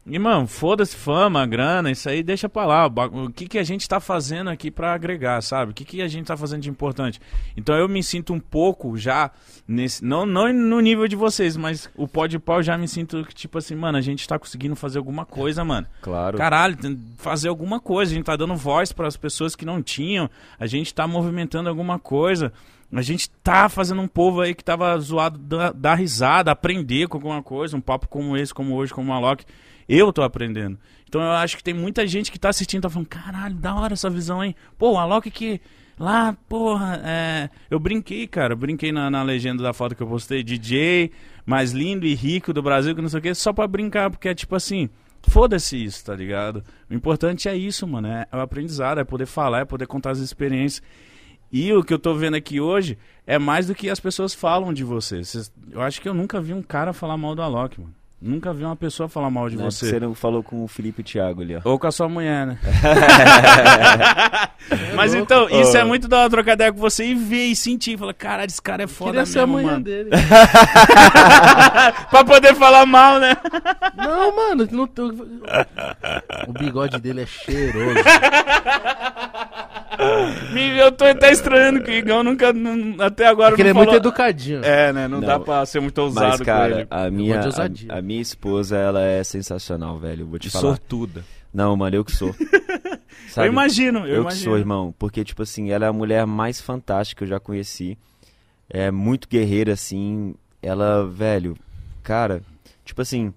E, 0.06 0.20
mano, 0.20 0.46
foda-se 0.48 0.96
fama, 0.98 1.46
grana, 1.46 1.90
isso 1.90 2.10
aí 2.10 2.22
deixa 2.22 2.50
pra 2.50 2.66
lá. 2.66 2.88
O 2.88 3.32
que, 3.32 3.48
que 3.48 3.58
a 3.58 3.64
gente 3.64 3.88
tá 3.88 4.02
fazendo 4.02 4.50
aqui 4.50 4.70
pra 4.70 4.94
agregar, 4.94 5.42
sabe? 5.42 5.72
O 5.72 5.74
que, 5.74 5.86
que 5.86 6.02
a 6.02 6.10
gente 6.10 6.28
tá 6.28 6.36
fazendo 6.36 6.62
de 6.62 6.70
importante? 6.70 7.22
Então 7.56 7.74
eu 7.76 7.88
me 7.88 8.04
sinto 8.04 8.34
um 8.34 8.40
pouco 8.40 8.98
já 8.98 9.32
nesse. 9.66 10.04
Não, 10.04 10.26
não 10.26 10.52
no 10.52 10.82
nível 10.82 11.08
de 11.08 11.16
vocês, 11.16 11.56
mas 11.56 11.90
o 11.96 12.06
pó 12.06 12.28
de 12.28 12.38
pau 12.38 12.62
já 12.62 12.78
me 12.78 12.88
sinto 12.88 13.24
que, 13.24 13.34
tipo 13.34 13.58
assim, 13.58 13.76
mano, 13.76 13.98
a 13.98 14.02
gente 14.02 14.28
tá 14.28 14.38
conseguindo 14.38 14.76
fazer 14.76 14.98
alguma 14.98 15.26
coisa, 15.26 15.64
mano. 15.64 15.88
Claro. 16.04 16.38
Caralho, 16.38 16.78
fazer 17.18 17.48
alguma 17.48 17.80
coisa. 17.80 18.12
A 18.12 18.16
gente 18.16 18.26
tá 18.26 18.36
dando 18.36 18.56
voz 18.56 18.92
para 18.92 19.08
as 19.08 19.16
pessoas 19.16 19.56
que 19.56 19.66
não 19.66 19.82
tinham. 19.82 20.30
A 20.60 20.68
gente 20.68 20.94
tá 20.94 21.08
movimentando 21.08 21.70
alguma 21.70 21.98
coisa. 21.98 22.52
A 22.92 23.02
gente 23.02 23.30
tá 23.42 23.70
fazendo 23.70 24.02
um 24.02 24.08
povo 24.08 24.42
aí 24.42 24.54
que 24.54 24.64
tava 24.64 24.98
zoado 25.00 25.40
dar, 25.40 25.74
dar 25.74 25.96
risada, 25.96 26.52
aprender 26.52 27.08
com 27.08 27.18
alguma 27.18 27.42
coisa. 27.42 27.78
Um 27.78 27.82
papo 27.82 28.08
como 28.08 28.36
esse, 28.36 28.54
como 28.54 28.76
hoje, 28.76 28.94
como 28.94 29.08
o 29.08 29.14
Malok. 29.14 29.46
Eu 29.88 30.12
tô 30.14 30.22
aprendendo. 30.22 30.78
Então 31.08 31.22
eu 31.22 31.32
acho 31.32 31.58
que 31.58 31.64
tem 31.64 31.74
muita 31.74 32.08
gente 32.08 32.32
que 32.32 32.40
tá 32.40 32.50
assistindo, 32.50 32.82
tá 32.84 32.90
falando, 32.90 33.08
caralho, 33.08 33.56
da 33.56 33.76
hora 33.76 33.94
essa 33.94 34.10
visão 34.10 34.42
aí. 34.42 34.56
Pô, 34.78 34.94
o 34.94 34.98
Alok 34.98 35.30
que. 35.30 35.62
Lá, 36.00 36.36
porra, 36.50 37.00
é... 37.06 37.50
eu 37.70 37.80
brinquei, 37.80 38.26
cara. 38.26 38.56
Brinquei 38.56 38.92
na, 38.92 39.12
na 39.12 39.22
legenda 39.22 39.62
da 39.62 39.74
foto 39.74 39.96
que 39.96 40.02
eu 40.02 40.08
postei. 40.08 40.42
DJ 40.44 41.12
mais 41.46 41.72
lindo 41.72 42.06
e 42.06 42.16
rico 42.16 42.52
do 42.52 42.64
Brasil, 42.64 42.96
que 42.96 43.02
não 43.02 43.10
sei 43.10 43.20
o 43.20 43.22
que, 43.22 43.36
só 43.36 43.54
pra 43.54 43.68
brincar, 43.68 44.10
porque 44.10 44.30
é 44.30 44.34
tipo 44.34 44.56
assim. 44.56 44.90
Foda-se 45.28 45.82
isso, 45.82 46.04
tá 46.04 46.14
ligado? 46.16 46.64
O 46.90 46.94
importante 46.94 47.48
é 47.48 47.56
isso, 47.56 47.88
mano. 47.88 48.08
É, 48.08 48.28
é 48.30 48.36
o 48.36 48.42
aprendizado, 48.42 49.00
é 49.00 49.04
poder 49.06 49.26
falar, 49.26 49.60
é 49.60 49.66
poder 49.66 49.88
contar 49.88 50.12
as 50.12 50.20
experiências. 50.20 50.84
E 51.52 51.72
o 51.72 51.84
que 51.84 51.94
eu 51.94 52.00
tô 52.00 52.14
vendo 52.16 52.34
aqui 52.36 52.60
hoje 52.60 52.98
é 53.26 53.38
mais 53.38 53.68
do 53.68 53.76
que 53.76 53.90
as 53.90 54.00
pessoas 54.00 54.34
falam 54.34 54.74
de 54.74 54.84
você. 54.84 55.24
Cês- 55.24 55.54
eu 55.72 55.82
acho 55.82 56.02
que 56.02 56.10
eu 56.10 56.14
nunca 56.14 56.42
vi 56.42 56.54
um 56.54 56.62
cara 56.64 56.92
falar 56.92 57.16
mal 57.16 57.36
do 57.36 57.42
Alok, 57.42 57.80
mano. 57.80 57.94
Nunca 58.26 58.54
vi 58.54 58.64
uma 58.64 58.76
pessoa 58.76 59.10
falar 59.10 59.30
mal 59.30 59.50
de 59.50 59.58
Né, 59.58 59.66
você. 59.66 59.86
Você 59.86 60.00
não 60.00 60.16
falou 60.16 60.42
com 60.42 60.64
o 60.64 60.68
Felipe 60.68 61.02
e 61.02 61.04
o 61.04 61.04
Thiago 61.04 61.42
ali, 61.42 61.58
ó. 61.58 61.62
Ou 61.66 61.78
com 61.78 61.88
a 61.88 61.92
sua 61.92 62.08
mulher, 62.08 62.48
né? 62.48 62.58
Mas 64.96 65.14
então, 65.14 65.50
isso 65.50 65.76
é 65.76 65.84
muito 65.84 66.08
da 66.08 66.20
hora 66.20 66.30
trocar 66.30 66.54
ideia 66.54 66.72
com 66.72 66.80
você 66.80 67.06
e 67.06 67.16
ver 67.16 67.48
e 67.48 67.56
sentir. 67.56 67.98
Falar, 67.98 68.14
caralho, 68.14 68.48
esse 68.48 68.62
cara 68.62 68.84
é 68.84 68.88
foda 68.88 69.12
Queria 69.12 69.26
ser 69.26 69.40
a 69.40 69.46
mesmo, 69.46 69.56
manhã 69.56 69.72
mano. 69.74 69.84
dele. 69.84 70.10
pra 72.10 72.24
poder 72.24 72.56
falar 72.56 72.86
mal, 72.86 73.20
né? 73.20 73.36
Não, 73.98 74.34
mano, 74.34 74.70
não 74.72 74.88
tô... 74.88 75.08
o 76.48 76.54
bigode 76.54 77.02
dele 77.02 77.24
é 77.24 77.26
cheiroso. 77.26 78.00
Eu 80.78 80.92
tô 80.92 81.06
até 81.06 81.32
estranhando 81.32 81.82
que 81.82 81.90
o 81.92 81.94
Igão 81.94 82.24
nunca, 82.24 82.52
não- 82.54 83.04
até 83.04 83.26
agora 83.28 83.52
Porque 83.52 83.62
ele 83.62 83.70
é 83.70 83.74
não 83.74 83.80
muito 83.80 83.90
falou... 83.90 84.02
educadinho. 84.02 84.64
É, 84.64 84.92
né? 84.94 85.08
Não, 85.08 85.20
Não. 85.22 85.28
dá 85.28 85.40
pra 85.40 85.66
ser 85.66 85.80
muito 85.80 85.98
ousado 86.00 86.28
Mas, 86.30 86.40
com 86.40 86.46
cara, 86.46 86.80
ele. 86.82 86.88
a 86.90 87.10
minha, 87.10 87.40
de 87.40 87.46
ousadia. 87.48 87.94
a, 87.94 87.98
a 88.00 88.02
minha 88.02 88.22
esposa, 88.22 88.78
ela 88.78 89.02
é 89.04 89.24
sensacional, 89.24 89.98
velho. 89.98 90.22
eu 90.24 90.28
Vou 90.28 90.40
te 90.40 90.48
Que 90.48 90.52
falar. 90.54 90.64
sortuda. 90.70 91.24
Não, 91.54 91.76
mano, 91.78 91.96
eu 91.96 92.04
que 92.06 92.12
sou. 92.12 92.34
Sabe? 93.30 93.48
Eu 93.48 93.52
imagino, 93.52 94.00
eu, 94.00 94.06
Eu, 94.08 94.14
que 94.16 94.22
imagino. 94.22 94.44
sou, 94.44 94.58
irmão. 94.58 94.94
Porque, 95.00 95.24
tipo 95.24 95.42
assim, 95.44 95.72
ela 95.72 95.86
é 95.86 95.88
a 95.88 95.94
mulher 95.94 96.26
mais 96.26 96.60
fantástica 96.60 97.20
que 97.20 97.24
eu 97.24 97.28
já 97.28 97.40
conheci. 97.40 97.98
É 98.70 98.92
muito 98.92 99.28
guerreira, 99.28 99.74
assim. 99.74 100.36
Ela, 100.62 101.06
velho, 101.08 101.56
cara, 102.04 102.42
tipo 102.86 103.02
assim. 103.02 103.34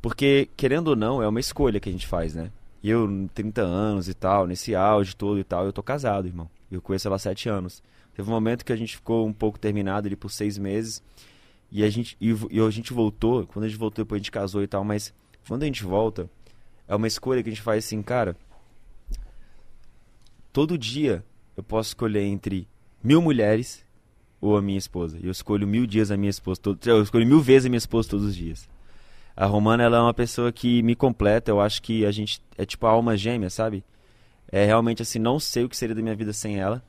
Porque, 0.00 0.48
querendo 0.56 0.88
ou 0.88 0.96
não, 0.96 1.22
é 1.22 1.28
uma 1.28 1.38
escolha 1.40 1.78
que 1.78 1.88
a 1.88 1.92
gente 1.92 2.06
faz, 2.06 2.34
né? 2.34 2.50
E 2.82 2.90
eu, 2.90 3.08
30 3.34 3.62
anos 3.62 4.08
e 4.08 4.14
tal, 4.14 4.46
nesse 4.46 4.74
auge 4.74 5.14
todo 5.14 5.38
e 5.38 5.44
tal, 5.44 5.64
eu 5.64 5.72
tô 5.72 5.82
casado, 5.82 6.26
irmão. 6.26 6.50
Eu 6.70 6.82
conheço 6.82 7.06
ela 7.06 7.16
há 7.16 7.18
7 7.18 7.48
anos. 7.48 7.82
Teve 8.14 8.28
um 8.28 8.32
momento 8.32 8.64
que 8.64 8.72
a 8.72 8.76
gente 8.76 8.96
ficou 8.96 9.26
um 9.26 9.32
pouco 9.32 9.58
terminado 9.58 10.06
ali 10.06 10.16
por 10.16 10.30
seis 10.30 10.58
meses. 10.58 11.02
E 11.70 11.82
a 11.82 11.88
gente, 11.88 12.16
e, 12.20 12.34
e 12.50 12.60
a 12.60 12.70
gente 12.70 12.92
voltou. 12.92 13.46
Quando 13.46 13.64
a 13.64 13.68
gente 13.68 13.78
voltou, 13.78 14.04
depois 14.04 14.18
a 14.18 14.20
gente 14.20 14.30
casou 14.30 14.62
e 14.62 14.66
tal. 14.66 14.84
Mas 14.84 15.14
quando 15.48 15.62
a 15.62 15.66
gente 15.66 15.82
volta, 15.82 16.28
é 16.86 16.94
uma 16.94 17.06
escolha 17.06 17.42
que 17.42 17.48
a 17.48 17.52
gente 17.52 17.62
faz 17.62 17.86
assim, 17.86 18.02
cara 18.02 18.36
todo 20.52 20.76
dia 20.76 21.24
eu 21.56 21.62
posso 21.62 21.90
escolher 21.90 22.22
entre 22.22 22.68
mil 23.02 23.22
mulheres 23.22 23.84
ou 24.40 24.56
a 24.56 24.62
minha 24.62 24.78
esposa. 24.78 25.18
E 25.20 25.26
eu 25.26 25.30
escolho 25.30 25.66
mil 25.66 25.86
dias 25.86 26.10
a 26.10 26.16
minha 26.16 26.30
esposa. 26.30 26.60
Todo, 26.60 26.78
eu 26.86 27.02
escolho 27.02 27.26
mil 27.26 27.40
vezes 27.40 27.66
a 27.66 27.68
minha 27.68 27.78
esposa 27.78 28.08
todos 28.08 28.26
os 28.26 28.36
dias. 28.36 28.68
A 29.36 29.46
Romana, 29.46 29.82
ela 29.82 29.98
é 29.98 30.00
uma 30.00 30.14
pessoa 30.14 30.52
que 30.52 30.82
me 30.82 30.94
completa. 30.94 31.50
Eu 31.50 31.60
acho 31.60 31.82
que 31.82 32.04
a 32.04 32.10
gente 32.10 32.42
é 32.56 32.64
tipo 32.64 32.86
a 32.86 32.90
alma 32.90 33.16
gêmea, 33.16 33.50
sabe? 33.50 33.84
É 34.50 34.64
realmente 34.66 35.02
assim, 35.02 35.18
não 35.18 35.40
sei 35.40 35.64
o 35.64 35.68
que 35.68 35.76
seria 35.76 35.94
da 35.94 36.02
minha 36.02 36.14
vida 36.14 36.32
sem 36.32 36.58
ela. 36.58 36.82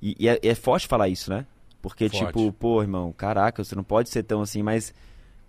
E, 0.00 0.16
e 0.18 0.28
é, 0.28 0.38
é 0.42 0.54
forte 0.54 0.86
falar 0.86 1.08
isso, 1.08 1.30
né? 1.30 1.46
Porque, 1.82 2.08
Forte. 2.08 2.26
tipo, 2.26 2.52
pô, 2.52 2.82
irmão, 2.82 3.12
caraca, 3.12 3.64
você 3.64 3.74
não 3.74 3.84
pode 3.84 4.10
ser 4.10 4.22
tão 4.22 4.42
assim, 4.42 4.62
mas, 4.62 4.92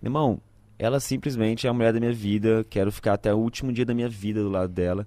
irmão, 0.02 0.40
ela 0.78 0.98
simplesmente 0.98 1.66
é 1.66 1.70
a 1.70 1.72
mulher 1.72 1.92
da 1.92 2.00
minha 2.00 2.12
vida. 2.12 2.64
Quero 2.68 2.90
ficar 2.90 3.14
até 3.14 3.32
o 3.34 3.38
último 3.38 3.72
dia 3.72 3.84
da 3.84 3.94
minha 3.94 4.08
vida 4.08 4.42
do 4.42 4.48
lado 4.48 4.72
dela. 4.72 5.06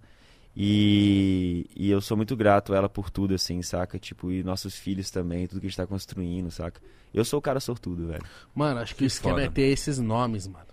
E, 0.56 1.70
e 1.76 1.92
eu 1.92 2.00
sou 2.00 2.16
muito 2.16 2.36
grato 2.36 2.74
a 2.74 2.78
ela 2.78 2.88
por 2.88 3.10
tudo, 3.10 3.34
assim, 3.34 3.62
saca? 3.62 4.00
Tipo, 4.00 4.32
e 4.32 4.42
nossos 4.42 4.78
filhos 4.78 5.12
também, 5.12 5.48
tudo 5.48 5.60
que 5.60 5.68
a 5.68 5.70
gente 5.70 5.78
tá 5.78 5.86
construindo, 5.86 6.50
saca? 6.50 6.80
Eu 7.14 7.26
sou 7.26 7.40
o 7.40 7.42
cara 7.42 7.60
sortudo, 7.60 8.08
velho. 8.08 8.24
Mano, 8.54 8.80
acho 8.80 8.96
que, 8.96 9.04
o 9.04 9.08
esquema 9.08 9.36
foda. 9.36 9.46
é 9.46 9.50
ter 9.50 9.64
esses 9.64 10.00
nomes, 10.00 10.48
mano. 10.48 10.68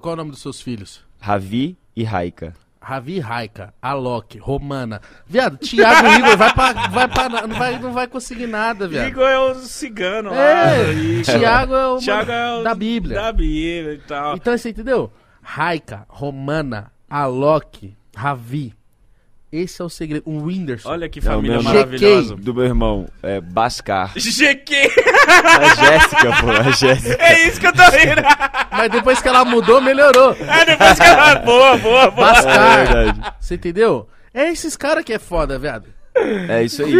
Qual 0.00 0.12
é 0.12 0.14
o 0.14 0.16
nome 0.16 0.30
dos 0.32 0.40
seus 0.40 0.60
filhos? 0.60 1.04
Ravi 1.20 1.78
e 1.94 2.02
Raika. 2.02 2.54
Ravi 2.80 3.18
Raika, 3.18 3.74
Alok, 3.82 4.38
Romana. 4.38 5.00
Viado, 5.26 5.58
Thiago 5.58 6.08
Igor 6.08 6.36
vai 6.36 6.54
pra. 6.54 6.72
Vai 6.88 7.08
pra 7.08 7.28
não, 7.28 7.48
vai, 7.48 7.78
não 7.78 7.92
vai 7.92 8.06
conseguir 8.06 8.46
nada, 8.46 8.88
viado. 8.88 9.08
Igor 9.08 9.28
é 9.28 9.38
o 9.38 9.54
cigano 9.56 10.30
lá. 10.30 10.70
É, 10.72 10.92
Igor. 10.92 11.24
Thiago 11.24 11.74
é 11.74 11.86
o. 11.86 11.98
Thiago 11.98 12.30
é 12.30 12.60
o 12.60 12.62
da 12.62 12.74
Bíblia. 12.74 13.20
Da 13.20 13.32
Bíblia 13.32 13.94
e 13.94 13.98
tal. 13.98 14.36
Então 14.36 14.56
você 14.56 14.70
entendeu? 14.70 15.12
Raika, 15.42 16.06
Romana, 16.08 16.90
Alok, 17.08 17.94
Ravi. 18.16 18.77
Esse 19.50 19.80
é 19.80 19.84
o 19.84 19.88
segredo. 19.88 20.22
O 20.26 20.42
Whindersson. 20.44 20.90
Olha 20.90 21.08
que 21.08 21.20
Não, 21.24 21.32
família 21.32 21.62
maravilhosa. 21.62 22.36
Do 22.36 22.52
meu 22.54 22.64
irmão, 22.64 23.08
é 23.22 23.40
Bascar. 23.40 24.12
GQ! 24.14 24.74
A 24.74 25.74
Jéssica, 25.74 26.42
pô, 26.42 26.50
a 26.50 26.70
Jéssica. 26.70 27.22
É 27.22 27.48
isso 27.48 27.58
que 27.58 27.66
eu 27.66 27.72
tô 27.72 27.82
rindo. 27.82 28.22
Mas 28.70 28.90
depois 28.90 29.22
que 29.22 29.28
ela 29.28 29.44
mudou, 29.46 29.80
melhorou. 29.80 30.32
É, 30.32 30.64
depois 30.66 30.98
que 30.98 31.06
ela... 31.06 31.34
Boa, 31.40 31.76
boa, 31.78 32.10
boa. 32.10 32.28
É 32.28 32.32
Bascar. 32.32 32.76
verdade. 32.86 33.32
Você 33.40 33.54
entendeu? 33.54 34.08
É 34.34 34.50
esses 34.50 34.76
caras 34.76 35.02
que 35.02 35.12
é 35.14 35.18
foda, 35.18 35.58
viado. 35.58 35.86
É 36.14 36.62
isso 36.62 36.82
aí. 36.84 36.92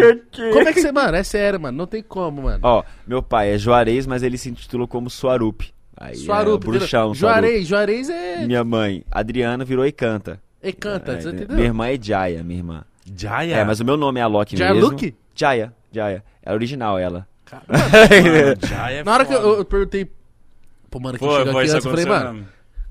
Como 0.53 0.69
é 0.69 0.73
que 0.73 0.81
você, 0.81 0.91
mano? 0.93 1.17
É 1.17 1.23
sério, 1.23 1.61
mano. 1.61 1.77
Não 1.77 1.87
tem 1.87 2.03
como, 2.03 2.43
mano. 2.43 2.61
Ó, 2.63 2.83
meu 3.07 3.23
pai 3.23 3.53
é 3.55 3.59
Juarez, 3.59 4.07
mas 4.07 4.23
ele 4.23 4.39
se 4.39 4.49
intitulou 4.49 4.89
como 4.89 5.11
Suarup. 5.11 5.63
Aí 5.97 6.17
Suarup, 6.17 6.63
é, 6.63 6.67
bruxão? 6.67 7.15
Suarup. 7.15 7.41
Juarez, 7.41 7.67
Juarez 7.67 8.09
é. 8.09 8.47
Minha 8.47 8.63
mãe, 8.65 9.05
Adriana, 9.11 9.65
virou 9.65 9.85
e 9.85 9.93
canta. 9.93 10.41
E 10.63 10.73
canta, 10.73 11.13
É, 11.13 11.21
você 11.21 11.31
minha 11.33 11.45
entendeu? 11.45 11.65
irmã 11.65 11.87
é 11.89 11.99
Jaya, 12.01 12.43
minha 12.43 12.59
irmã. 12.59 12.85
Jaya. 13.17 13.57
É, 13.57 13.65
mas 13.65 13.81
o 13.81 13.85
meu 13.85 13.97
nome 13.97 14.21
é 14.21 14.23
Alok 14.23 14.57
Jaya 14.57 14.75
mesmo. 14.75 14.91
Luke? 14.91 15.15
Jaya, 15.35 15.73
Jaya. 15.93 16.25
É 16.43 16.53
original 16.53 16.99
ela. 16.99 17.27
Mano, 17.51 18.57
Jaya 18.67 18.99
é 19.01 19.05
Na 19.05 19.15
hora 19.15 19.25
que 19.25 19.33
eu, 19.35 19.41
foda. 19.41 19.57
eu 19.61 19.65
perguntei 19.65 20.11
pro 20.91 21.01
mano 21.01 21.19
que 21.19 21.25
Foi, 21.25 21.39
chegou 21.39 21.53
foi, 21.53 21.63
aqui 21.63 21.71
antes, 21.73 21.85
eu 21.85 21.91
falei, 21.91 22.05
mano, 22.07 22.47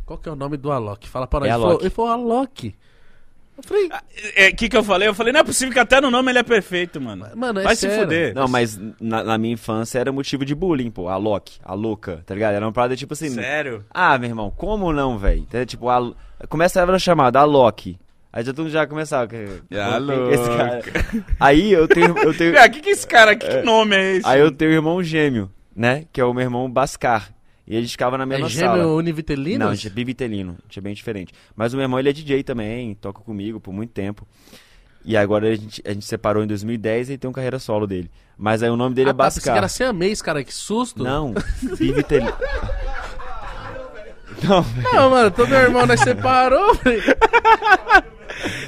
qual 0.05 0.17
que 0.19 0.29
é 0.29 0.31
o 0.31 0.35
nome 0.35 0.57
do 0.57 0.71
Alok? 0.71 1.07
Fala 1.07 1.27
pra 1.27 1.41
nós. 1.41 1.49
É 1.49 1.53
ele, 1.53 1.61
falou, 1.61 1.79
ele 1.81 1.89
falou 1.89 2.11
Alok. 2.11 2.75
Eu 3.57 3.63
falei, 3.63 3.89
É, 4.35 4.51
que 4.51 4.69
que 4.69 4.77
eu 4.77 4.83
falei? 4.83 5.07
Eu 5.07 5.15
falei, 5.15 5.33
não 5.33 5.39
é 5.39 5.43
possível 5.43 5.73
que 5.73 5.79
até 5.79 5.99
no 5.99 6.11
nome 6.11 6.31
ele 6.31 6.37
é 6.39 6.43
perfeito, 6.43 7.01
mano. 7.01 7.27
mano, 7.35 7.59
é 7.59 7.63
Vai 7.63 7.75
se 7.75 7.87
sério. 7.89 8.03
fuder. 8.03 8.35
Não, 8.35 8.47
mas 8.47 8.79
na, 9.01 9.23
na 9.23 9.37
minha 9.37 9.53
infância 9.55 9.97
era 9.99 10.11
motivo 10.11 10.45
de 10.45 10.53
bullying, 10.53 10.91
pô. 10.91 11.07
Alok, 11.09 11.57
a 11.63 11.73
louca, 11.73 12.21
tá 12.25 12.33
ligado? 12.35 12.53
Era 12.53 12.65
uma 12.65 12.71
parada 12.71 12.95
tipo 12.95 13.13
assim. 13.13 13.29
Sério? 13.29 13.83
Ah, 13.91 14.17
meu 14.19 14.29
irmão, 14.29 14.51
como 14.55 14.93
não, 14.93 15.17
velho? 15.17 15.39
Então, 15.39 15.65
Tipo, 15.65 15.89
a, 15.89 16.13
começa 16.47 16.83
a 16.83 16.99
chamada 16.99 17.39
Alok. 17.39 17.97
Aí 18.31 18.43
já 18.43 18.51
todo 18.53 18.65
mundo 18.65 18.71
já 18.73 18.85
começava. 18.85 19.27
que- 19.27 19.75
Alok. 19.75 20.33
esse 20.33 20.49
cara. 20.49 20.81
Aí 21.39 21.71
eu 21.73 21.87
tenho. 21.87 22.15
Eu 22.19 22.33
tenho 22.37 22.53
Cara, 22.53 22.69
que 22.69 22.79
que 22.81 22.89
esse 22.91 23.07
cara, 23.07 23.35
que 23.35 23.61
nome 23.63 23.95
é 23.95 24.15
esse? 24.17 24.27
aí 24.27 24.39
eu 24.39 24.51
tenho 24.51 24.69
um 24.71 24.73
irmão 24.75 25.01
gêmeo, 25.01 25.51
né? 25.75 26.05
Que 26.13 26.21
é 26.21 26.25
o 26.25 26.31
meu 26.33 26.43
irmão 26.43 26.69
Bascar. 26.69 27.29
E 27.67 27.75
a 27.75 27.81
gente 27.81 27.91
ficava 27.91 28.17
na 28.17 28.23
É 28.23 28.27
mesma 28.27 28.47
gêmeo 28.47 28.77
sala. 28.77 28.93
univitelino? 28.93 29.65
Não, 29.65 29.71
a 29.71 29.75
gente 29.75 29.87
é 29.87 29.89
bivitelino, 29.89 30.51
a 30.59 30.63
gente 30.63 30.79
é 30.79 30.81
bem 30.81 30.93
diferente. 30.93 31.33
Mas 31.55 31.73
o 31.73 31.75
meu 31.75 31.83
irmão, 31.83 31.99
ele 31.99 32.09
é 32.09 32.13
DJ 32.13 32.43
também, 32.43 32.95
toca 32.95 33.19
comigo 33.21 33.59
por 33.59 33.73
muito 33.73 33.91
tempo. 33.91 34.25
E 35.03 35.15
agora 35.15 35.49
a 35.49 35.55
gente, 35.55 35.81
a 35.85 35.93
gente 35.93 36.05
separou 36.05 36.43
em 36.43 36.47
2010 36.47 37.09
e 37.09 37.11
ele 37.13 37.17
tem 37.17 37.27
uma 37.27 37.33
carreira 37.33 37.59
solo 37.59 37.85
dele. 37.87 38.09
Mas 38.37 38.61
aí 38.63 38.69
o 38.69 38.75
nome 38.75 38.93
dele 38.95 39.09
ah, 39.09 39.11
é 39.11 39.13
tá, 39.13 39.23
pensei 39.25 39.41
que 39.41 39.47
Bascar. 39.47 39.57
era 39.57 39.67
Siamês, 39.67 40.21
cara, 40.21 40.43
que 40.43 40.53
susto. 40.53 41.03
Não, 41.03 41.33
bivitelino. 41.77 42.33
Não, 44.43 44.65
Não, 44.93 45.09
mano, 45.09 45.31
todo 45.31 45.49
meu 45.49 45.59
irmão 45.59 45.85
nós 45.85 45.99
separou. 46.01 46.77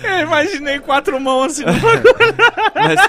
Eu 0.03 0.19
imaginei 0.21 0.79
quatro 0.79 1.19
mãos 1.19 1.51
assim 1.59 1.63
mas 2.73 2.99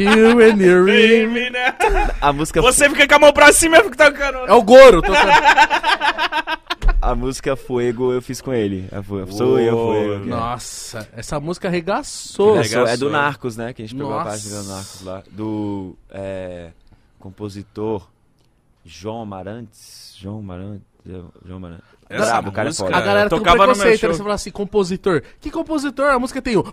You 0.00 0.38
and 0.40 0.62
your 0.62 0.84
ring. 0.84 1.50
né? 1.50 1.74
a 2.20 2.32
música, 2.32 2.60
Você 2.62 2.88
fica 2.90 3.08
com 3.08 3.14
a 3.16 3.18
mão 3.18 3.32
pra 3.32 3.52
cima 3.52 3.76
e 3.76 3.80
eu 3.80 3.84
fico 3.84 3.96
tocando. 3.96 4.38
É 4.46 4.52
o 4.52 4.62
Goro. 4.62 5.02
Tô... 5.02 5.12
a 7.02 7.14
música 7.16 7.56
Fuego 7.56 8.12
eu 8.12 8.22
fiz 8.22 8.40
com 8.40 8.52
ele. 8.52 8.88
A 8.92 9.02
Fu- 9.02 9.26
Sou 9.32 9.58
eu, 9.58 9.76
Fuego. 9.76 10.24
que 10.24 10.28
é. 10.30 10.30
Nossa, 10.30 11.08
essa 11.16 11.40
música 11.40 11.66
arregaçou. 11.68 12.58
É, 12.60 12.62
só- 12.64 12.68
é 12.70 12.82
do 12.82 12.86
Arregaçou. 12.86 13.10
Narcos, 13.10 13.56
né? 13.56 13.72
Que 13.72 13.82
a 13.82 13.84
gente 13.86 13.96
pegou 13.96 14.12
a 14.12 14.24
Nossa. 14.24 14.30
parte 14.30 14.48
do 14.48 14.62
Narcos 14.68 15.02
lá. 15.02 15.22
Do 15.32 15.96
é, 16.10 16.68
compositor 17.18 18.08
João 18.84 19.22
Amarantes. 19.22 20.14
João 20.16 20.38
Amarantes. 20.38 20.86
João 21.44 21.56
Amarantes. 21.56 21.84
Essa 22.10 22.24
Brabo, 22.26 22.48
o 22.48 22.52
cara 22.52 22.68
é 22.68 22.70
música- 22.70 22.86
foda. 22.86 22.96
A 22.96 23.00
galera 23.02 23.28
tem 23.28 23.36
um 23.38 23.40
Tocava 23.42 23.56
no 23.58 23.66
meu 23.66 23.74
preconceito, 23.74 24.00
show. 24.00 24.08
aí 24.10 24.16
você 24.16 24.22
fala 24.22 24.34
assim, 24.34 24.50
compositor. 24.50 25.22
Que 25.40 25.50
compositor? 25.50 26.06
A 26.10 26.18
música 26.18 26.40
tem 26.40 26.56
o... 26.56 26.64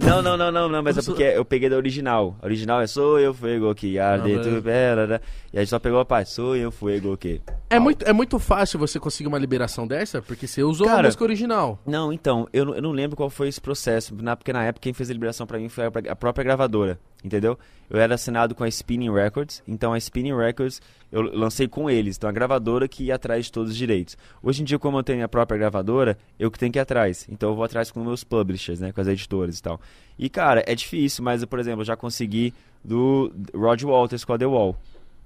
Não, 0.00 0.22
não, 0.22 0.36
não, 0.38 0.50
não, 0.50 0.68
não, 0.68 0.82
mas 0.82 0.96
é 0.96 1.02
porque 1.02 1.22
eu 1.22 1.44
peguei 1.44 1.68
da 1.68 1.76
original. 1.76 2.36
A 2.40 2.46
original 2.46 2.80
é 2.80 2.86
Sou 2.86 3.18
eu 3.20 3.34
fuego 3.34 3.74
que 3.74 3.98
arde 3.98 4.34
Ah, 4.36 4.40
tu 4.42 4.62
bela. 4.62 5.20
E 5.52 5.56
a 5.56 5.60
gente 5.62 5.70
só 5.70 5.78
pegou 5.78 5.98
a 5.98 6.04
parte 6.04 6.30
Sou 6.30 6.54
eu 6.54 6.70
fuego 6.70 7.16
que. 7.16 7.40
É 7.70 7.78
muito, 7.78 8.04
é 8.04 8.12
muito 8.12 8.38
fácil 8.38 8.78
você 8.78 8.98
conseguir 9.00 9.28
uma 9.28 9.38
liberação 9.38 9.86
dessa, 9.86 10.20
porque 10.20 10.46
você 10.46 10.62
usou 10.62 10.86
a 10.86 10.90
Cara, 10.90 11.08
música 11.08 11.24
original. 11.24 11.78
Não, 11.86 12.12
então, 12.12 12.46
eu, 12.52 12.66
não- 12.66 12.74
eu 12.74 12.82
não 12.82 12.90
lembro 12.92 13.16
qual 13.16 13.30
foi 13.30 13.48
esse 13.48 13.60
processo, 13.60 14.14
na, 14.14 14.36
porque 14.36 14.52
na 14.52 14.64
época 14.64 14.82
quem 14.82 14.92
fez 14.92 15.08
a 15.08 15.12
liberação 15.12 15.46
pra 15.46 15.58
mim 15.58 15.68
foi 15.70 15.84
a, 15.84 15.90
a 16.10 16.16
própria 16.16 16.44
gravadora, 16.44 16.98
entendeu? 17.24 17.58
Eu 17.88 17.98
era 17.98 18.14
assinado 18.14 18.54
com 18.54 18.62
a 18.62 18.68
Spinning 18.68 19.10
Records, 19.10 19.62
então 19.66 19.94
a 19.94 19.98
Spinning 19.98 20.34
Records 20.36 20.82
eu 21.10 21.22
lancei 21.22 21.66
com 21.66 21.88
eles, 21.88 22.16
então 22.18 22.28
a 22.28 22.32
gravadora 22.32 22.86
que 22.86 23.04
ia 23.04 23.14
atrás 23.14 23.46
de 23.46 23.52
todos 23.52 23.70
os 23.72 23.76
direitos. 23.76 24.16
Hoje 24.42 24.60
em 24.60 24.64
dia, 24.66 24.78
como 24.78 24.98
eu 24.98 25.02
tenho 25.02 25.24
a 25.24 25.28
própria 25.28 25.56
gravadora, 25.58 26.18
eu 26.38 26.50
que 26.50 26.58
tenho 26.58 26.70
que 26.72 26.78
ir 26.78 26.82
atrás, 26.82 27.26
então 27.30 27.48
eu 27.50 27.54
vou 27.56 27.64
atrás 27.64 27.90
com 27.90 28.04
meus 28.04 28.22
publishers, 28.22 28.80
né, 28.80 28.92
com 28.92 29.00
as 29.00 29.06
editoras 29.08 29.58
e 29.58 29.62
tal. 29.62 29.80
E 30.18 30.28
cara, 30.28 30.62
é 30.66 30.74
difícil, 30.74 31.24
mas 31.24 31.42
por 31.46 31.58
exemplo, 31.58 31.80
eu 31.80 31.86
já 31.86 31.96
consegui 31.96 32.52
do 32.84 33.32
Roger 33.54 33.88
Walters 33.88 34.24
com 34.26 34.34
a 34.34 34.38
The 34.38 34.46
Wall. 34.46 34.76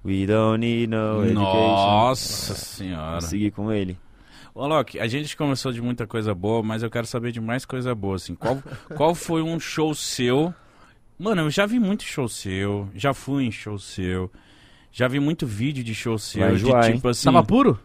We 0.05 0.25
don't 0.25 0.59
need 0.59 0.87
no 0.87 1.23
education. 1.23 1.39
Nossa 1.41 2.55
senhora. 2.55 3.15
Consegui 3.15 3.51
com 3.51 3.71
ele. 3.71 3.97
Ô, 4.53 4.67
Loki, 4.67 4.99
a 4.99 5.07
gente 5.07 5.35
começou 5.35 5.71
de 5.71 5.81
muita 5.81 6.05
coisa 6.05 6.33
boa, 6.35 6.61
mas 6.61 6.83
eu 6.83 6.89
quero 6.89 7.07
saber 7.07 7.31
de 7.31 7.39
mais 7.41 7.65
coisa 7.65 7.95
boa, 7.95 8.15
assim. 8.17 8.35
Qual, 8.35 8.61
qual 8.95 9.15
foi 9.15 9.41
um 9.41 9.59
show 9.59 9.95
seu? 9.95 10.53
Mano, 11.17 11.43
eu 11.43 11.49
já 11.49 11.65
vi 11.65 11.79
muito 11.79 12.03
show 12.03 12.27
seu, 12.27 12.89
já 12.93 13.13
fui 13.13 13.45
em 13.45 13.51
show 13.51 13.79
seu, 13.79 14.29
já 14.91 15.07
vi 15.07 15.19
muito 15.19 15.47
vídeo 15.47 15.83
de 15.83 15.95
show 15.95 16.17
seu, 16.17 16.41
Vai 16.41 16.53
enjoar, 16.53 16.81
de 16.83 16.87
hein? 16.89 16.95
tipo 16.95 17.07
assim... 17.07 17.25
Tava 17.25 17.43
puro? 17.43 17.79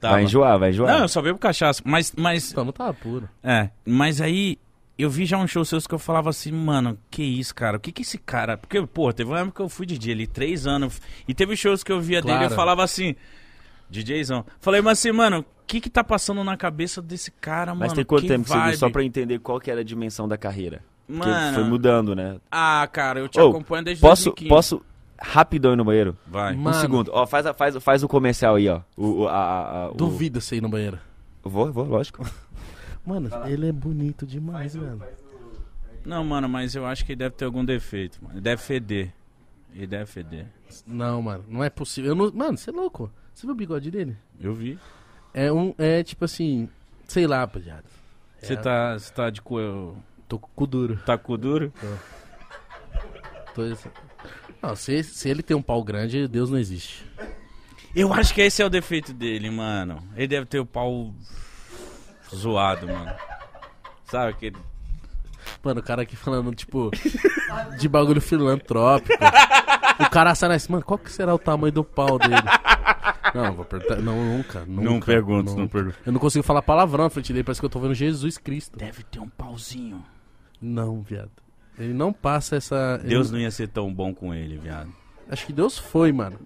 tava. 0.00 0.14
Vai 0.14 0.24
enjoar, 0.24 0.58
vai 0.58 0.70
enjoar. 0.70 0.92
Não, 0.94 1.02
eu 1.02 1.08
só 1.08 1.20
bebo 1.20 1.38
cachaça, 1.38 1.82
mas, 1.84 2.12
mas, 2.16 2.50
Então, 2.52 2.64
não 2.64 2.72
tava 2.72 2.94
puro. 2.94 3.28
é, 3.42 3.68
mas 3.84 4.20
aí 4.20 4.56
eu 5.02 5.10
vi 5.10 5.24
já 5.26 5.38
um 5.38 5.46
show 5.46 5.64
seus 5.64 5.86
que 5.86 5.94
eu 5.94 5.98
falava 5.98 6.30
assim, 6.30 6.50
mano, 6.52 6.98
que 7.10 7.22
isso, 7.22 7.54
cara, 7.54 7.76
o 7.76 7.80
que 7.80 7.92
que 7.92 8.02
esse 8.02 8.18
cara... 8.18 8.56
Porque, 8.56 8.80
pô, 8.86 9.12
teve 9.12 9.30
uma 9.30 9.38
época 9.40 9.56
que 9.56 9.62
eu 9.62 9.68
fui 9.68 9.86
DJ 9.86 10.12
ali, 10.12 10.26
três 10.26 10.66
anos, 10.66 11.00
e 11.28 11.34
teve 11.34 11.56
shows 11.56 11.82
que 11.82 11.92
eu 11.92 12.00
via 12.00 12.20
dele 12.20 12.34
e 12.34 12.38
Claro. 12.38 12.52
eu 12.52 12.56
falava 12.56 12.82
assim... 12.84 13.14
DJzão. 13.90 14.44
Falei, 14.60 14.80
mas 14.80 14.98
assim, 14.98 15.10
mano, 15.10 15.40
o 15.40 15.44
que 15.66 15.80
que 15.80 15.90
tá 15.90 16.04
passando 16.04 16.44
na 16.44 16.56
cabeça 16.56 17.02
desse 17.02 17.30
cara, 17.30 17.72
mano? 17.74 17.80
Mas 17.86 17.92
tem 17.92 18.04
quanto 18.04 18.22
Que 18.22 18.28
tempo 18.28 18.44
que 18.44 18.48
você 18.50 18.54
viu 18.54 18.64
vibe. 18.66 18.76
só 18.76 18.88
pra 18.90 19.02
entender 19.04 19.38
qual 19.40 19.58
que 19.58 19.68
era 19.70 19.80
a 19.80 19.84
dimensão 19.84 20.28
da 20.28 20.38
carreira? 20.38 20.82
Porque 21.08 21.28
Mano, 21.28 21.54
foi 21.56 21.64
mudando, 21.64 22.14
né? 22.14 22.36
ah, 22.52 22.88
cara, 22.92 23.18
eu 23.18 23.28
te 23.28 23.40
Ô, 23.40 23.48
acompanho 23.48 23.82
desde 23.84 24.00
Posso, 24.00 24.26
2015. 24.26 24.48
posso 24.48 24.82
rapidão 25.20 25.72
ir 25.72 25.76
no 25.76 25.84
banheiro? 25.84 26.16
Vai. 26.24 26.54
Mano. 26.54 26.76
Um 26.76 26.80
segundo. 26.80 27.10
Ó, 27.12 27.26
faz, 27.26 27.46
a- 27.46 27.52
faz, 27.52 27.76
faz 27.78 28.04
o 28.04 28.08
comercial 28.08 28.54
aí, 28.54 28.68
ó. 28.68 28.80
O, 28.96 29.22
o- 29.22 29.28
a, 29.28 29.32
a- 29.34 29.82
a- 29.86 29.90
o- 29.90 29.94
Duvido 29.94 30.40
você 30.40 30.54
ir 30.56 30.60
no 30.60 30.68
banheiro. 30.68 30.98
Eu 31.44 31.50
Vou, 31.50 31.72
vou, 31.72 31.84
lógico. 31.84 32.24
Mano, 33.10 33.28
ele 33.46 33.68
é 33.68 33.72
bonito 33.72 34.24
demais, 34.26 34.74
mano. 34.76 35.02
Não, 36.04 36.24
mano, 36.24 36.48
mas 36.48 36.74
eu 36.74 36.86
acho 36.86 37.04
que 37.04 37.12
ele 37.12 37.18
deve 37.18 37.34
ter 37.34 37.44
algum 37.44 37.64
defeito, 37.64 38.18
mano. 38.22 38.34
Ele 38.34 38.40
deve 38.40 38.62
feder. 38.62 39.12
Ele 39.74 39.86
deve 39.86 40.06
feder. 40.06 40.46
Não, 40.86 41.20
mano, 41.20 41.44
não 41.48 41.62
é 41.64 41.68
possível. 41.68 42.10
Eu 42.12 42.14
não... 42.14 42.32
Mano, 42.32 42.56
você 42.56 42.70
é 42.70 42.72
louco. 42.72 43.10
Você 43.34 43.46
viu 43.46 43.52
o 43.52 43.56
bigode 43.56 43.90
dele? 43.90 44.16
Eu 44.40 44.54
vi. 44.54 44.78
É 45.34 45.52
um. 45.52 45.74
É 45.78 46.02
tipo 46.02 46.24
assim. 46.24 46.68
Sei 47.06 47.26
lá, 47.26 47.38
rapaziada. 47.40 47.84
Você 48.40 48.54
É. 48.54 48.56
tá, 48.56 48.98
você 48.98 49.12
tá 49.12 49.28
de 49.30 49.42
cu... 49.42 49.94
Tô 50.28 50.38
com 50.38 50.46
o 50.46 50.50
cu 50.54 50.66
duro. 50.66 50.96
Tá 51.04 51.18
com 51.18 51.32
o 51.32 51.36
duro? 51.36 51.72
Tô... 53.54 53.62
Não, 54.62 54.76
se, 54.76 55.02
se 55.02 55.28
ele 55.28 55.42
tem 55.42 55.56
um 55.56 55.62
pau 55.62 55.82
grande, 55.82 56.28
Deus 56.28 56.50
não 56.50 56.58
existe. 56.58 57.04
Eu 57.94 58.12
acho 58.14 58.32
que 58.32 58.40
esse 58.40 58.62
é 58.62 58.64
o 58.64 58.70
defeito 58.70 59.12
dele, 59.12 59.50
mano. 59.50 60.02
Ele 60.14 60.28
deve 60.28 60.46
ter 60.46 60.60
o 60.60 60.66
pau 60.66 61.12
zoado, 62.34 62.86
mano. 62.86 63.12
Sabe 64.04 64.30
aquele... 64.30 64.56
Mano, 65.62 65.80
o 65.80 65.82
cara 65.82 66.02
aqui 66.02 66.16
falando, 66.16 66.54
tipo, 66.54 66.90
de 67.78 67.88
bagulho 67.88 68.20
filantrópico. 68.20 69.12
O 69.98 70.10
cara 70.10 70.34
sai 70.34 70.54
assim, 70.54 70.72
mano, 70.72 70.84
qual 70.84 70.98
que 70.98 71.10
será 71.10 71.34
o 71.34 71.38
tamanho 71.38 71.72
do 71.72 71.84
pau 71.84 72.18
dele? 72.18 72.34
Não, 73.34 73.54
vou 73.54 73.64
perguntar. 73.64 73.96
Não, 73.96 74.16
nunca, 74.16 74.64
nunca. 74.66 74.82
Não 74.82 75.00
pergunto, 75.00 75.54
não 75.56 75.68
pergunto. 75.68 75.96
Eu 76.04 76.12
não 76.12 76.20
consigo 76.20 76.42
falar 76.44 76.62
palavrão 76.62 77.04
na 77.04 77.10
frente 77.10 77.32
dele, 77.32 77.44
parece 77.44 77.60
que 77.60 77.64
eu 77.66 77.70
tô 77.70 77.78
vendo 77.80 77.94
Jesus 77.94 78.38
Cristo. 78.38 78.78
Deve 78.78 79.02
ter 79.04 79.18
um 79.20 79.28
pauzinho. 79.28 80.04
Não, 80.60 81.00
viado. 81.02 81.30
Ele 81.78 81.92
não 81.94 82.12
passa 82.12 82.56
essa. 82.56 82.98
ele- 83.00 83.08
Deus 83.10 83.30
não 83.30 83.38
ia 83.38 83.50
ser 83.50 83.68
tão 83.68 83.92
bom 83.92 84.14
com 84.14 84.34
ele, 84.34 84.58
viado. 84.58 84.90
Acho 85.28 85.46
que 85.46 85.52
Deus 85.52 85.78
foi, 85.78 86.12
mano. 86.12 86.38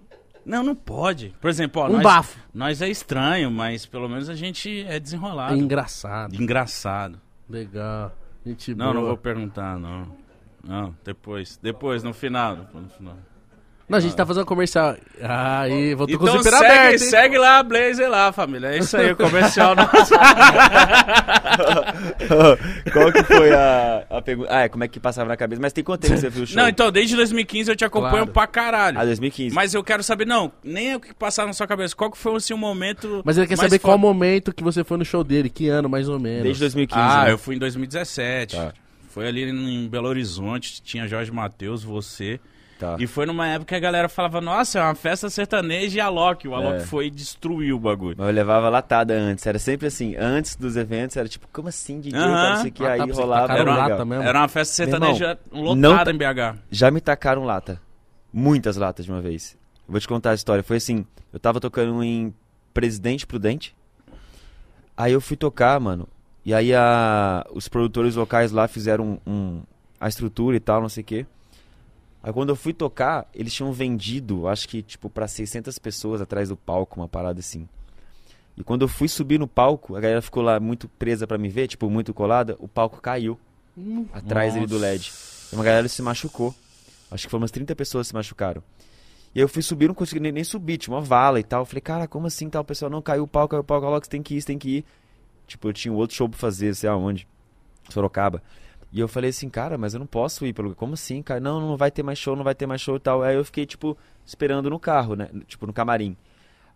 Não, 0.45 0.63
não 0.63 0.75
pode. 0.75 1.33
Por 1.41 1.49
exemplo, 1.49 1.81
ó, 1.81 1.87
Um 1.87 1.93
nós, 1.93 2.03
bafo. 2.03 2.39
nós 2.53 2.81
é 2.81 2.87
estranho, 2.89 3.49
mas 3.49 3.85
pelo 3.85 4.07
menos 4.07 4.29
a 4.29 4.35
gente 4.35 4.85
é 4.87 4.97
É 4.97 4.99
desenrolado. 4.99 5.55
engraçado. 5.57 6.35
Engraçado. 6.35 7.19
Legal. 7.49 8.15
Gente 8.45 8.75
Não, 8.75 8.87
não 8.87 9.01
boa. 9.01 9.07
vou 9.07 9.17
perguntar, 9.17 9.77
não. 9.79 10.07
Não, 10.63 10.95
depois. 11.03 11.57
Depois, 11.61 12.03
no 12.03 12.13
final. 12.13 12.55
depois 12.57 12.83
no 12.83 12.89
final. 12.89 13.17
Não, 13.87 13.99
a 13.99 14.01
gente 14.01 14.15
tá 14.15 14.25
fazendo 14.25 14.47
comercial. 14.47 14.95
Aí, 15.21 15.93
vou 15.93 16.07
tô 16.07 16.17
com 16.17 16.25
o 16.25 16.27
Então 16.27 16.41
zíper 16.41 16.57
segue, 16.59 16.65
aberto, 16.65 16.91
hein? 16.93 16.97
segue 17.09 17.37
lá 17.37 17.59
a 17.59 17.63
Blazer 17.63 18.09
lá, 18.09 18.31
família. 18.31 18.69
É 18.69 18.79
isso 18.79 18.97
aí, 18.97 19.11
o 19.11 19.15
comercial 19.15 19.75
nosso. 19.77 20.15
Qual 22.91 23.11
que 23.11 23.23
foi 23.23 23.53
a, 23.53 24.05
a 24.09 24.21
pergunta? 24.21 24.49
Ah, 24.51 24.61
é, 24.61 24.69
como 24.69 24.83
é 24.83 24.87
que 24.87 24.99
passava 24.99 25.27
na 25.29 25.37
cabeça? 25.37 25.61
Mas 25.61 25.73
tem 25.73 25.83
quanto 25.83 26.01
tempo 26.01 26.13
que 26.15 26.19
você 26.19 26.29
viu 26.29 26.43
o 26.43 26.47
show? 26.47 26.57
Não, 26.57 26.67
então, 26.67 26.91
desde 26.91 27.15
2015 27.15 27.71
eu 27.71 27.75
te 27.75 27.85
acompanho 27.85 28.11
Claro. 28.25 28.31
pra 28.31 28.47
caralho. 28.47 28.99
Ah, 28.99 29.05
2015. 29.05 29.53
Mas 29.55 29.73
eu 29.73 29.83
quero 29.83 30.03
saber, 30.03 30.25
não, 30.25 30.51
nem 30.63 30.93
é 30.93 30.95
o 30.95 30.99
que 30.99 31.13
passar 31.13 31.45
na 31.45 31.53
sua 31.53 31.67
cabeça. 31.67 31.95
Qual 31.95 32.11
que 32.11 32.17
foi 32.17 32.35
assim, 32.35 32.53
o 32.53 32.57
momento. 32.57 33.21
Mas 33.23 33.37
ele 33.37 33.47
quer 33.47 33.57
saber 33.57 33.79
qual 33.79 33.97
momento 33.97 34.53
que 34.53 34.63
você 34.63 34.83
foi 34.83 34.97
no 34.97 35.05
show 35.05 35.23
dele, 35.23 35.49
que 35.49 35.69
ano 35.69 35.89
mais 35.89 36.09
ou 36.09 36.19
menos. 36.19 36.43
Desde 36.43 36.59
2015. 36.61 36.99
Ah, 36.99 37.25
né? 37.25 37.31
eu 37.31 37.37
fui 37.37 37.55
em 37.55 37.59
2017. 37.59 38.55
Tá. 38.55 38.73
Foi 39.09 39.27
ali 39.27 39.49
em 39.49 39.87
Belo 39.87 40.07
Horizonte, 40.09 40.81
tinha 40.81 41.07
Jorge 41.07 41.31
Matheus, 41.31 41.83
você. 41.83 42.39
Tá. 42.77 42.97
E 42.99 43.07
foi 43.07 43.25
numa 43.25 43.47
época 43.47 43.67
que 43.69 43.75
a 43.75 43.79
galera 43.79 44.09
falava, 44.09 44.41
nossa, 44.41 44.79
é 44.79 44.81
uma 44.83 44.95
festa 44.95 45.29
sertaneja 45.29 45.97
e 45.97 46.01
a 46.01 46.09
Loki. 46.09 46.45
O 46.47 46.53
Alok 46.55 46.75
É. 46.75 46.79
foi 46.81 47.07
e 47.07 47.09
destruiu 47.09 47.77
o 47.77 47.79
bagulho. 47.79 48.15
Mas 48.17 48.27
eu 48.27 48.33
levava 48.33 48.67
latada 48.67 49.13
antes. 49.13 49.47
Era 49.47 49.57
sempre 49.57 49.87
assim. 49.87 50.13
Antes 50.17 50.57
dos 50.57 50.75
eventos, 50.75 51.15
era 51.15 51.27
tipo, 51.29 51.47
como 51.53 51.69
assim, 51.69 52.01
DJ? 52.01 52.19
Aham. 52.19 52.33
Cara, 52.33 52.49
não 52.55 52.61
sei 52.61 52.69
o 52.69 52.73
que. 52.73 52.83
Ah, 52.83 52.87
tá, 52.87 52.91
Aí 52.93 52.97
pra 52.97 53.07
você 53.07 53.21
rolava. 53.21 53.53
Era 53.53 53.75
lata 53.75 54.05
mesmo. 54.05 54.23
Era 54.23 54.39
uma 54.39 54.47
festa 54.49 54.73
sertaneja 54.75 55.39
não 55.53 55.61
lotada 55.61 56.05
tá- 56.05 56.11
em 56.11 56.17
BH. 56.17 56.57
Já 56.69 56.91
me 56.91 56.99
tacaram 56.99 57.45
lata. 57.45 57.81
Muitas 58.33 58.75
latas 58.75 59.05
de 59.05 59.11
uma 59.11 59.21
vez. 59.21 59.57
Vou 59.87 59.99
te 59.99 60.07
contar 60.07 60.31
a 60.31 60.35
história. 60.35 60.61
Foi 60.63 60.75
assim, 60.77 61.05
eu 61.31 61.39
tava 61.39 61.61
tocando 61.61 62.03
em 62.03 62.33
Presidente 62.73 63.25
Prudente. 63.25 63.73
Aí 64.97 65.13
eu 65.13 65.21
fui 65.21 65.37
tocar, 65.37 65.79
mano. 65.79 66.07
E 66.45 66.53
aí 66.53 66.73
a, 66.75 67.45
os 67.53 67.67
produtores 67.69 68.15
locais 68.15 68.51
lá 68.51 68.67
fizeram 68.67 69.19
um, 69.25 69.31
um- 69.31 69.61
a 69.99 70.07
estrutura 70.09 70.57
e 70.57 70.59
tal, 70.59 70.81
não 70.81 70.89
sei 70.89 71.01
o 71.01 71.05
quê. 71.05 71.25
Aí 72.25 72.33
quando 72.33 72.49
eu 72.49 72.55
fui 72.55 72.73
tocar, 72.73 73.29
eles 73.35 73.53
tinham 73.53 73.71
vendido, 73.71 74.47
acho 74.47 74.67
que 74.67 74.81
tipo 74.81 75.11
pra 75.11 75.27
600 75.27 75.77
pessoas 75.77 76.19
atrás 76.19 76.49
do 76.49 76.57
palco, 76.57 76.99
uma 76.99 77.07
parada 77.07 77.39
assim. 77.39 77.69
E 78.57 78.63
quando 78.63 78.81
eu 78.81 78.87
fui 78.87 79.07
subir 79.07 79.39
no 79.39 79.47
palco, 79.47 79.95
a 79.95 79.99
galera 79.99 80.23
ficou 80.23 80.41
lá 80.41 80.59
muito 80.59 80.89
presa 80.89 81.27
pra 81.27 81.37
me 81.37 81.49
ver, 81.49 81.67
tipo 81.67 81.87
muito 81.87 82.15
colada, 82.15 82.55
o 82.57 82.67
palco 82.67 82.99
caiu 82.99 83.39
atrás 84.11 84.55
ali 84.55 84.65
do 84.65 84.75
LED. 84.75 85.13
E 85.51 85.55
uma 85.55 85.63
galera 85.63 85.87
se 85.87 86.01
machucou. 86.01 86.55
Acho 87.11 87.25
que 87.27 87.29
foi 87.29 87.37
umas 87.37 87.51
30 87.51 87.75
pessoas 87.75 88.07
que 88.07 88.09
se 88.09 88.15
machucaram. 88.15 88.63
E 89.35 89.39
aí 89.39 89.43
eu 89.43 89.47
fui 89.47 89.61
subir, 89.61 89.87
não 89.87 89.93
consegui 89.93 90.19
nem, 90.19 90.31
nem 90.31 90.43
subir, 90.43 90.79
tinha 90.79 90.95
uma 90.95 91.01
vala 91.01 91.39
e 91.39 91.43
tal. 91.43 91.61
Eu 91.61 91.65
falei, 91.67 91.81
cara, 91.81 92.07
como 92.07 92.25
assim 92.25 92.49
tal? 92.49 92.63
O 92.63 92.65
pessoal, 92.65 92.89
não, 92.89 93.03
caiu 93.03 93.25
o 93.25 93.27
pau, 93.27 93.47
caiu 93.47 93.61
o 93.61 93.63
pau, 93.63 93.79
coloca, 93.79 94.03
você 94.03 94.09
tem 94.09 94.23
que 94.23 94.33
ir, 94.33 94.41
você 94.41 94.47
tem 94.47 94.57
que 94.57 94.77
ir. 94.77 94.85
Tipo, 95.45 95.67
eu 95.67 95.73
tinha 95.73 95.93
um 95.93 95.97
outro 95.97 96.15
show 96.15 96.27
pra 96.27 96.39
fazer, 96.39 96.73
sei 96.73 96.89
aonde. 96.89 97.27
Sorocaba. 97.89 98.41
E 98.91 98.99
eu 98.99 99.07
falei 99.07 99.29
assim, 99.29 99.49
cara, 99.49 99.77
mas 99.77 99.93
eu 99.93 99.99
não 99.99 100.07
posso 100.07 100.45
ir 100.45 100.53
pelo. 100.53 100.73
Como 100.75 100.93
assim, 100.93 101.21
cara? 101.21 101.39
Não, 101.39 101.59
não 101.59 101.77
vai 101.77 101.91
ter 101.91 102.03
mais 102.03 102.17
show, 102.17 102.35
não 102.35 102.43
vai 102.43 102.55
ter 102.55 102.65
mais 102.65 102.81
show 102.81 102.95
e 102.95 102.99
tal. 102.99 103.23
Aí 103.23 103.35
eu 103.35 103.43
fiquei, 103.43 103.65
tipo, 103.65 103.97
esperando 104.25 104.69
no 104.69 104.79
carro, 104.79 105.15
né? 105.15 105.29
Tipo, 105.47 105.67
no 105.67 105.73
camarim. 105.73 106.15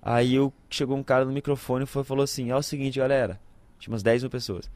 Aí 0.01 0.35
eu, 0.35 0.53
chegou 0.69 0.97
um 0.97 1.03
cara 1.03 1.25
no 1.25 1.31
microfone 1.31 1.83
e 1.83 1.87
foi, 1.87 2.03
falou 2.03 2.23
assim: 2.23 2.51
é 2.51 2.55
o 2.55 2.61
seguinte, 2.61 2.99
galera. 2.99 3.39
Tinha 3.79 3.93
umas 3.93 4.03
10 4.03 4.23
mil 4.23 4.29
pessoas. 4.29 4.69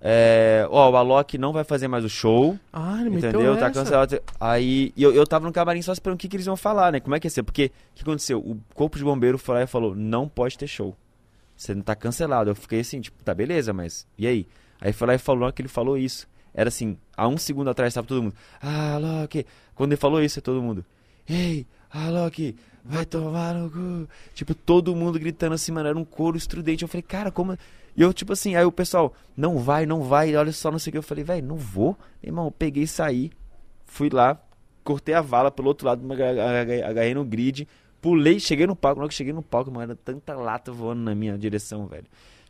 É, 0.00 0.64
ó, 0.70 0.90
o 0.90 0.96
Alok 0.96 1.36
não 1.38 1.52
vai 1.52 1.64
fazer 1.64 1.88
mais 1.88 2.04
o 2.04 2.08
show. 2.08 2.56
Ah, 2.72 3.00
ele 3.00 3.16
Entendeu? 3.16 3.56
Tá 3.58 3.70
cancelado. 3.70 4.20
Aí 4.38 4.92
eu, 4.96 5.12
eu 5.12 5.26
tava 5.26 5.46
no 5.46 5.52
camarim 5.52 5.82
só 5.82 5.92
esperando 5.92 6.16
o 6.16 6.18
que, 6.18 6.28
que 6.28 6.36
eles 6.36 6.46
iam 6.46 6.56
falar, 6.56 6.92
né? 6.92 7.00
Como 7.00 7.14
é 7.14 7.20
que 7.20 7.26
ia 7.26 7.30
ser? 7.30 7.42
Porque 7.42 7.72
o 7.92 7.96
que 7.96 8.02
aconteceu? 8.02 8.38
O 8.38 8.60
corpo 8.74 8.96
de 8.96 9.04
bombeiro 9.04 9.38
foi 9.38 9.56
lá 9.56 9.62
e 9.62 9.66
falou: 9.66 9.94
não 9.94 10.28
pode 10.28 10.56
ter 10.56 10.68
show. 10.68 10.96
Você 11.56 11.74
não 11.74 11.82
tá 11.82 11.96
cancelado. 11.96 12.50
Eu 12.50 12.54
fiquei 12.54 12.80
assim, 12.80 13.00
tipo, 13.00 13.22
tá 13.24 13.34
beleza, 13.34 13.72
mas 13.72 14.06
e 14.16 14.26
aí? 14.26 14.46
Aí 14.80 14.92
foi 14.92 15.08
lá 15.08 15.14
e 15.14 15.18
falou 15.18 15.52
que 15.52 15.60
ele 15.60 15.68
falou 15.68 15.98
isso. 15.98 16.28
Era 16.58 16.70
assim, 16.70 16.98
há 17.16 17.28
um 17.28 17.38
segundo 17.38 17.70
atrás 17.70 17.94
tava 17.94 18.04
todo 18.08 18.20
mundo. 18.20 18.34
Ah, 18.60 18.94
Alok. 18.96 19.46
Quando 19.76 19.92
ele 19.92 20.00
falou 20.00 20.20
isso, 20.20 20.40
é 20.40 20.42
todo 20.42 20.60
mundo. 20.60 20.84
Ei, 21.28 21.64
Alok, 21.88 22.56
vai 22.84 23.06
tomar 23.06 23.54
no 23.54 23.70
cu. 23.70 24.08
Tipo, 24.34 24.56
todo 24.56 24.96
mundo 24.96 25.20
gritando 25.20 25.52
assim, 25.54 25.70
mano, 25.70 25.88
era 25.88 25.96
um 25.96 26.04
coro 26.04 26.36
estridente. 26.36 26.82
Eu 26.82 26.88
falei, 26.88 27.02
cara, 27.02 27.30
como. 27.30 27.56
E 27.96 28.02
eu, 28.02 28.12
tipo 28.12 28.32
assim, 28.32 28.56
aí 28.56 28.64
o 28.64 28.72
pessoal, 28.72 29.14
não 29.36 29.58
vai, 29.58 29.86
não 29.86 30.02
vai, 30.02 30.34
olha 30.34 30.50
só, 30.50 30.68
não 30.72 30.80
sei 30.80 30.90
o 30.90 30.92
que. 30.92 30.98
Eu 30.98 31.02
falei, 31.04 31.22
velho, 31.22 31.46
não 31.46 31.54
vou. 31.56 31.96
Irmão, 32.20 32.46
eu 32.46 32.50
peguei 32.50 32.82
e 32.82 32.88
saí, 32.88 33.30
fui 33.86 34.08
lá, 34.10 34.36
cortei 34.82 35.14
a 35.14 35.20
vala 35.20 35.52
pelo 35.52 35.68
outro 35.68 35.86
lado, 35.86 36.12
aga- 36.12 36.60
aga- 36.60 36.88
agarrei 36.88 37.14
no 37.14 37.24
grid, 37.24 37.68
pulei, 38.02 38.40
cheguei 38.40 38.66
no 38.66 38.74
palco. 38.74 38.98
Na 38.98 39.04
hora 39.04 39.08
que 39.10 39.14
cheguei 39.14 39.32
no 39.32 39.42
palco, 39.42 39.70
mano, 39.70 39.92
era 39.92 39.96
tanta 40.04 40.34
lata 40.34 40.72
voando 40.72 41.02
na 41.02 41.14
minha 41.14 41.38
direção, 41.38 41.86
velho. 41.86 42.06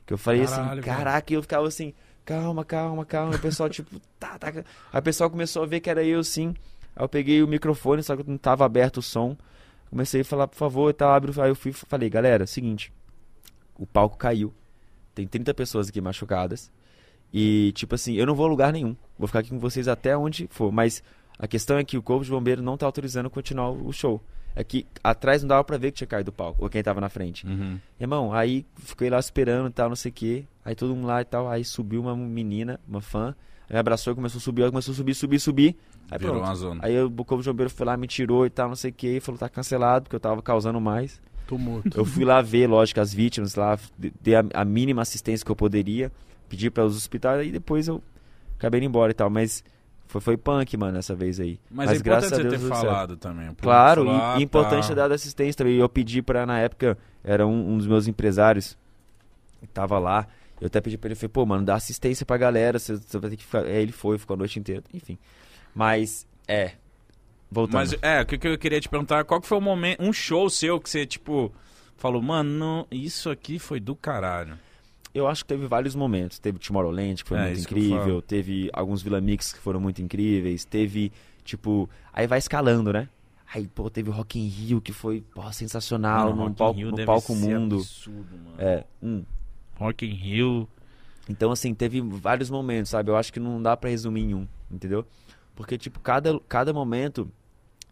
Que 0.06 0.14
eu 0.14 0.18
falei 0.18 0.46
Caralho, 0.46 0.80
assim, 0.80 0.80
caraca, 0.80 1.30
e 1.30 1.36
eu 1.36 1.42
ficava 1.42 1.68
assim, 1.68 1.92
calma, 2.28 2.62
calma, 2.62 3.06
calma. 3.06 3.34
O 3.34 3.38
pessoal, 3.38 3.70
tipo, 3.70 3.98
tá, 4.20 4.38
tá. 4.38 4.48
Aí 4.92 5.00
o 5.00 5.02
pessoal 5.02 5.30
começou 5.30 5.62
a 5.62 5.66
ver 5.66 5.80
que 5.80 5.88
era 5.88 6.04
eu, 6.04 6.22
sim. 6.22 6.54
Aí 6.94 7.02
eu 7.02 7.08
peguei 7.08 7.42
o 7.42 7.48
microfone, 7.48 8.02
só 8.02 8.14
que 8.14 8.28
não 8.28 8.36
tava 8.36 8.66
aberto 8.66 8.98
o 8.98 9.02
som. 9.02 9.34
Comecei 9.88 10.20
a 10.20 10.24
falar, 10.24 10.46
por 10.46 10.56
favor, 10.56 10.92
tal, 10.92 11.10
abre. 11.10 11.32
Aí 11.40 11.48
eu 11.48 11.56
fui 11.56 11.72
falei, 11.72 12.10
galera, 12.10 12.46
seguinte, 12.46 12.92
o 13.78 13.86
palco 13.86 14.18
caiu. 14.18 14.52
Tem 15.14 15.26
30 15.26 15.54
pessoas 15.54 15.88
aqui 15.88 16.00
machucadas. 16.02 16.70
E, 17.32 17.72
tipo 17.72 17.94
assim, 17.94 18.14
eu 18.14 18.26
não 18.26 18.34
vou 18.34 18.46
a 18.46 18.48
lugar 18.48 18.72
nenhum. 18.72 18.94
Vou 19.18 19.26
ficar 19.26 19.40
aqui 19.40 19.48
com 19.48 19.58
vocês 19.58 19.88
até 19.88 20.16
onde 20.16 20.46
for. 20.50 20.70
Mas 20.70 21.02
a 21.38 21.48
questão 21.48 21.78
é 21.78 21.84
que 21.84 21.96
o 21.96 22.02
Corpo 22.02 22.24
de 22.24 22.30
Bombeiro 22.30 22.62
não 22.62 22.76
tá 22.76 22.84
autorizando 22.84 23.30
continuar 23.30 23.70
o 23.70 23.90
show. 23.90 24.22
É 24.60 24.64
que 24.64 24.84
atrás 25.04 25.40
não 25.42 25.48
dava 25.48 25.62
pra 25.62 25.76
ver 25.78 25.92
que 25.92 25.98
tinha 25.98 26.08
caído 26.08 26.32
do 26.32 26.34
palco, 26.34 26.64
ou 26.64 26.68
quem 26.68 26.82
tava 26.82 27.00
na 27.00 27.08
frente. 27.08 27.46
Uhum. 27.46 27.78
Irmão, 28.00 28.32
aí 28.34 28.66
fiquei 28.78 29.08
lá 29.08 29.18
esperando 29.20 29.68
e 29.68 29.72
tal, 29.72 29.88
não 29.88 29.94
sei 29.96 30.10
o 30.10 30.12
quê. 30.14 30.44
Aí 30.64 30.74
todo 30.74 30.94
mundo 30.96 31.06
lá 31.06 31.20
e 31.22 31.24
tal. 31.24 31.48
Aí 31.48 31.64
subiu 31.64 32.00
uma 32.00 32.16
menina, 32.16 32.80
uma 32.88 33.00
fã. 33.00 33.36
Aí 33.68 33.74
me 33.74 33.78
abraçou 33.78 34.12
e 34.12 34.16
começou 34.16 34.38
a 34.38 34.42
subir. 34.42 34.62
Ela 34.62 34.70
começou 34.72 34.92
a 34.92 34.96
subir, 34.96 35.14
subir, 35.14 35.38
subir. 35.38 35.76
Aí 36.10 36.18
Virou 36.18 36.34
pronto. 36.34 36.48
uma 36.48 36.54
zona. 36.56 36.80
Aí 36.84 37.00
o 37.00 37.08
Corpo 37.10 37.40
de 37.42 37.48
Bombeiro 37.48 37.70
foi 37.70 37.86
lá, 37.86 37.96
me 37.96 38.08
tirou 38.08 38.44
e 38.46 38.50
tal, 38.50 38.68
não 38.68 38.74
sei 38.74 38.90
o 38.90 38.94
quê. 38.94 39.16
E 39.18 39.20
falou, 39.20 39.38
tá 39.38 39.48
cancelado, 39.48 40.04
porque 40.04 40.16
eu 40.16 40.20
tava 40.20 40.42
causando 40.42 40.80
mais. 40.80 41.20
Tumulto. 41.46 41.96
Eu 41.96 42.04
fui 42.04 42.24
lá 42.24 42.42
ver, 42.42 42.66
lógico, 42.66 43.00
as 43.00 43.14
vítimas 43.14 43.54
lá, 43.54 43.78
de- 43.96 44.12
dei 44.20 44.34
a, 44.34 44.44
a 44.54 44.64
mínima 44.64 45.02
assistência 45.02 45.44
que 45.46 45.50
eu 45.52 45.56
poderia, 45.56 46.10
pedi 46.48 46.68
para 46.70 46.84
os 46.84 46.96
hospitais, 46.96 47.46
e 47.46 47.50
depois 47.52 47.86
eu 47.88 48.02
acabei 48.58 48.78
indo 48.80 48.86
embora 48.88 49.12
e 49.12 49.14
tal. 49.14 49.30
Mas 49.30 49.62
foi, 50.08 50.20
foi 50.22 50.36
punk, 50.38 50.74
mano, 50.76 50.98
essa 50.98 51.14
vez 51.14 51.38
aí. 51.38 51.60
Mas, 51.70 51.90
é 51.90 51.98
graças 51.98 52.32
importante 52.32 52.34
a 52.34 52.36
você 52.36 52.42
Deus 52.42 52.54
ter 52.54 52.58
deu 52.58 52.68
certo. 52.68 52.80
falado 52.80 53.16
também. 53.16 53.54
Claro, 53.60 54.04
falou, 54.06 54.18
e, 54.18 54.22
ah, 54.22 54.36
e 54.38 54.42
importante 54.42 54.86
tá. 54.86 54.92
é 54.92 54.96
dar 54.96 55.12
assistência 55.12 55.58
também. 55.58 55.76
Eu 55.76 55.88
pedi 55.88 56.22
pra, 56.22 56.46
na 56.46 56.58
época, 56.58 56.96
era 57.22 57.46
um, 57.46 57.74
um 57.74 57.78
dos 57.78 57.86
meus 57.86 58.08
empresários, 58.08 58.76
tava 59.74 59.98
lá. 59.98 60.26
Eu 60.60 60.66
até 60.66 60.80
pedi 60.80 60.96
pra 60.96 61.08
ele, 61.08 61.14
falei, 61.14 61.28
pô, 61.28 61.44
mano, 61.44 61.64
dá 61.64 61.74
assistência 61.74 62.24
pra 62.24 62.38
galera, 62.38 62.78
você, 62.78 62.96
você 62.96 63.18
vai 63.18 63.30
ter 63.30 63.36
que 63.36 63.44
ficar. 63.44 63.66
É, 63.66 63.80
ele 63.82 63.92
foi, 63.92 64.16
ficou 64.16 64.34
a 64.34 64.38
noite 64.38 64.58
inteira, 64.58 64.82
enfim. 64.92 65.18
Mas, 65.74 66.26
é. 66.48 66.72
Voltando. 67.50 67.74
Mas 67.74 67.94
é, 68.02 68.22
o 68.22 68.26
que, 68.26 68.38
que 68.38 68.48
eu 68.48 68.58
queria 68.58 68.80
te 68.80 68.88
perguntar, 68.88 69.24
qual 69.24 69.40
que 69.40 69.46
foi 69.46 69.58
o 69.58 69.60
momento, 69.60 70.02
um 70.02 70.12
show 70.12 70.48
seu 70.48 70.80
que 70.80 70.88
você, 70.88 71.04
tipo, 71.04 71.52
falou, 71.98 72.22
mano, 72.22 72.86
isso 72.90 73.30
aqui 73.30 73.58
foi 73.58 73.78
do 73.78 73.94
caralho. 73.94 74.58
Eu 75.18 75.26
acho 75.28 75.44
que 75.44 75.48
teve 75.48 75.66
vários 75.66 75.94
momentos. 75.94 76.38
Teve 76.38 76.58
Tomorrowland, 76.58 77.22
que 77.22 77.28
foi 77.28 77.38
É, 77.38 77.46
muito 77.46 77.60
incrível. 77.60 78.22
Teve 78.22 78.70
alguns 78.72 79.02
Villa 79.02 79.20
Mix 79.20 79.52
que 79.52 79.58
foram 79.58 79.80
muito 79.80 80.00
incríveis. 80.00 80.64
Teve, 80.64 81.12
tipo... 81.44 81.88
Aí 82.12 82.26
vai 82.26 82.38
escalando, 82.38 82.92
né? 82.92 83.08
Aí, 83.52 83.66
pô, 83.66 83.88
teve 83.88 84.10
o 84.10 84.12
Rock 84.12 84.38
in 84.38 84.46
Rio, 84.46 84.80
que 84.80 84.92
foi, 84.92 85.22
pô, 85.34 85.50
sensacional. 85.52 86.30
Mano, 86.34 86.50
no 86.50 86.54
palco, 86.54 86.80
no 86.80 87.04
palco 87.06 87.34
mundo. 87.34 87.76
absurdo, 87.76 88.36
mano. 88.44 88.56
É, 88.58 88.84
hum. 89.02 89.24
Rock 89.76 90.06
in 90.06 90.12
Rio. 90.12 90.68
Então, 91.28 91.50
assim, 91.50 91.74
teve 91.74 92.00
vários 92.00 92.50
momentos, 92.50 92.90
sabe? 92.90 93.10
Eu 93.10 93.16
acho 93.16 93.32
que 93.32 93.40
não 93.40 93.62
dá 93.62 93.76
pra 93.76 93.88
resumir 93.88 94.22
em 94.22 94.34
um, 94.34 94.46
entendeu? 94.70 95.04
Porque, 95.56 95.78
tipo, 95.78 95.98
cada, 96.00 96.38
cada 96.48 96.72
momento 96.72 97.30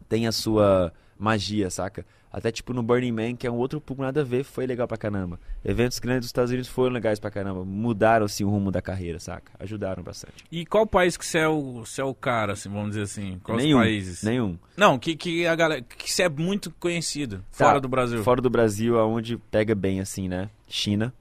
tem 0.07 0.27
a 0.27 0.31
sua 0.31 0.93
magia, 1.17 1.69
saca? 1.69 2.05
Até, 2.31 2.51
tipo, 2.51 2.73
no 2.73 2.83
Burning 2.83 3.11
Man, 3.11 3.35
que 3.35 3.47
é 3.47 3.51
um 3.51 3.55
outro 3.55 3.79
público 3.79 4.03
nada 4.03 4.21
a 4.21 4.23
ver, 4.23 4.43
foi 4.43 4.67
legal 4.67 4.87
pra 4.87 4.97
caramba. 4.97 5.39
Eventos 5.63 5.97
grandes 5.97 6.21
dos 6.21 6.27
Estados 6.27 6.51
Unidos 6.51 6.69
foram 6.69 6.93
legais 6.93 7.19
pra 7.19 7.31
caramba. 7.31 7.63
Mudaram, 7.63 8.25
assim, 8.25 8.43
o 8.43 8.49
rumo 8.49 8.69
da 8.71 8.81
carreira, 8.81 9.17
saca? 9.19 9.51
Ajudaram 9.59 10.03
bastante. 10.03 10.43
E 10.51 10.65
qual 10.65 10.85
país 10.85 11.15
que 11.17 11.25
você 11.25 11.39
é 11.39 11.47
o, 11.47 11.85
você 11.85 12.01
é 12.01 12.03
o 12.03 12.13
cara, 12.13 12.53
assim, 12.53 12.69
vamos 12.69 12.89
dizer 12.89 13.03
assim? 13.03 13.39
Quais 13.43 13.63
nenhum, 13.63 13.79
países? 13.79 14.23
nenhum. 14.23 14.57
Não, 14.75 14.99
que, 14.99 15.15
que 15.15 15.47
a 15.47 15.55
galera. 15.55 15.81
Que 15.81 16.11
você 16.11 16.23
é 16.23 16.29
muito 16.29 16.69
conhecido 16.79 17.37
Tá, 17.57 17.65
fora 17.65 17.79
do 17.79 17.87
Brasil. 17.87 18.23
Fora 18.23 18.41
do 18.41 18.49
Brasil, 18.49 18.99
aonde 18.99 19.37
pega 19.37 19.73
bem, 19.73 19.99
assim, 20.01 20.27
né? 20.27 20.49
China. 20.67 21.13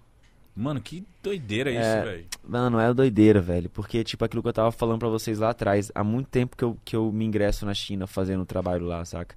Mano, 0.59 0.81
que 0.81 1.05
doideira 1.23 1.70
É. 1.70 1.74
isso, 1.74 2.07
velho. 2.07 2.27
Mano, 2.49 2.81
é 2.81 2.93
doideira, 2.93 3.41
velho. 3.41 3.69
Porque, 3.70 4.03
tipo, 4.03 4.24
aquilo 4.24 4.43
que 4.43 4.49
eu 4.49 4.53
tava 4.55 4.73
falando 4.73 4.99
pra 4.99 5.09
vocês 5.09 5.39
lá 5.39 5.51
atrás, 5.51 5.93
há 5.95 6.03
muito 6.03 6.28
tempo 6.28 6.57
que 6.57 6.65
eu, 6.65 6.78
que 6.85 6.97
eu 6.97 7.12
me 7.12 7.24
ingresso 7.27 7.65
na 7.66 7.74
China 7.74 8.07
fazendo 8.07 8.45
trabalho 8.47 8.87
lá, 8.87 9.05
saca? 9.05 9.37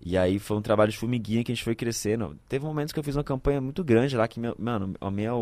E 0.00 0.16
aí 0.16 0.38
foi 0.38 0.56
um 0.56 0.62
trabalho 0.62 0.90
de 0.92 0.98
formiguinha 0.98 1.42
que 1.42 1.50
a 1.50 1.54
gente 1.54 1.64
foi 1.64 1.74
crescendo. 1.74 2.38
Teve 2.48 2.64
momentos 2.64 2.92
que 2.92 2.98
eu 2.98 3.04
fiz 3.04 3.16
uma 3.16 3.24
campanha 3.24 3.60
muito 3.60 3.82
grande 3.82 4.16
lá, 4.16 4.28
que, 4.28 4.38
meu, 4.38 4.54
mano, 4.58 4.94
a 5.00 5.10
minha, 5.10 5.32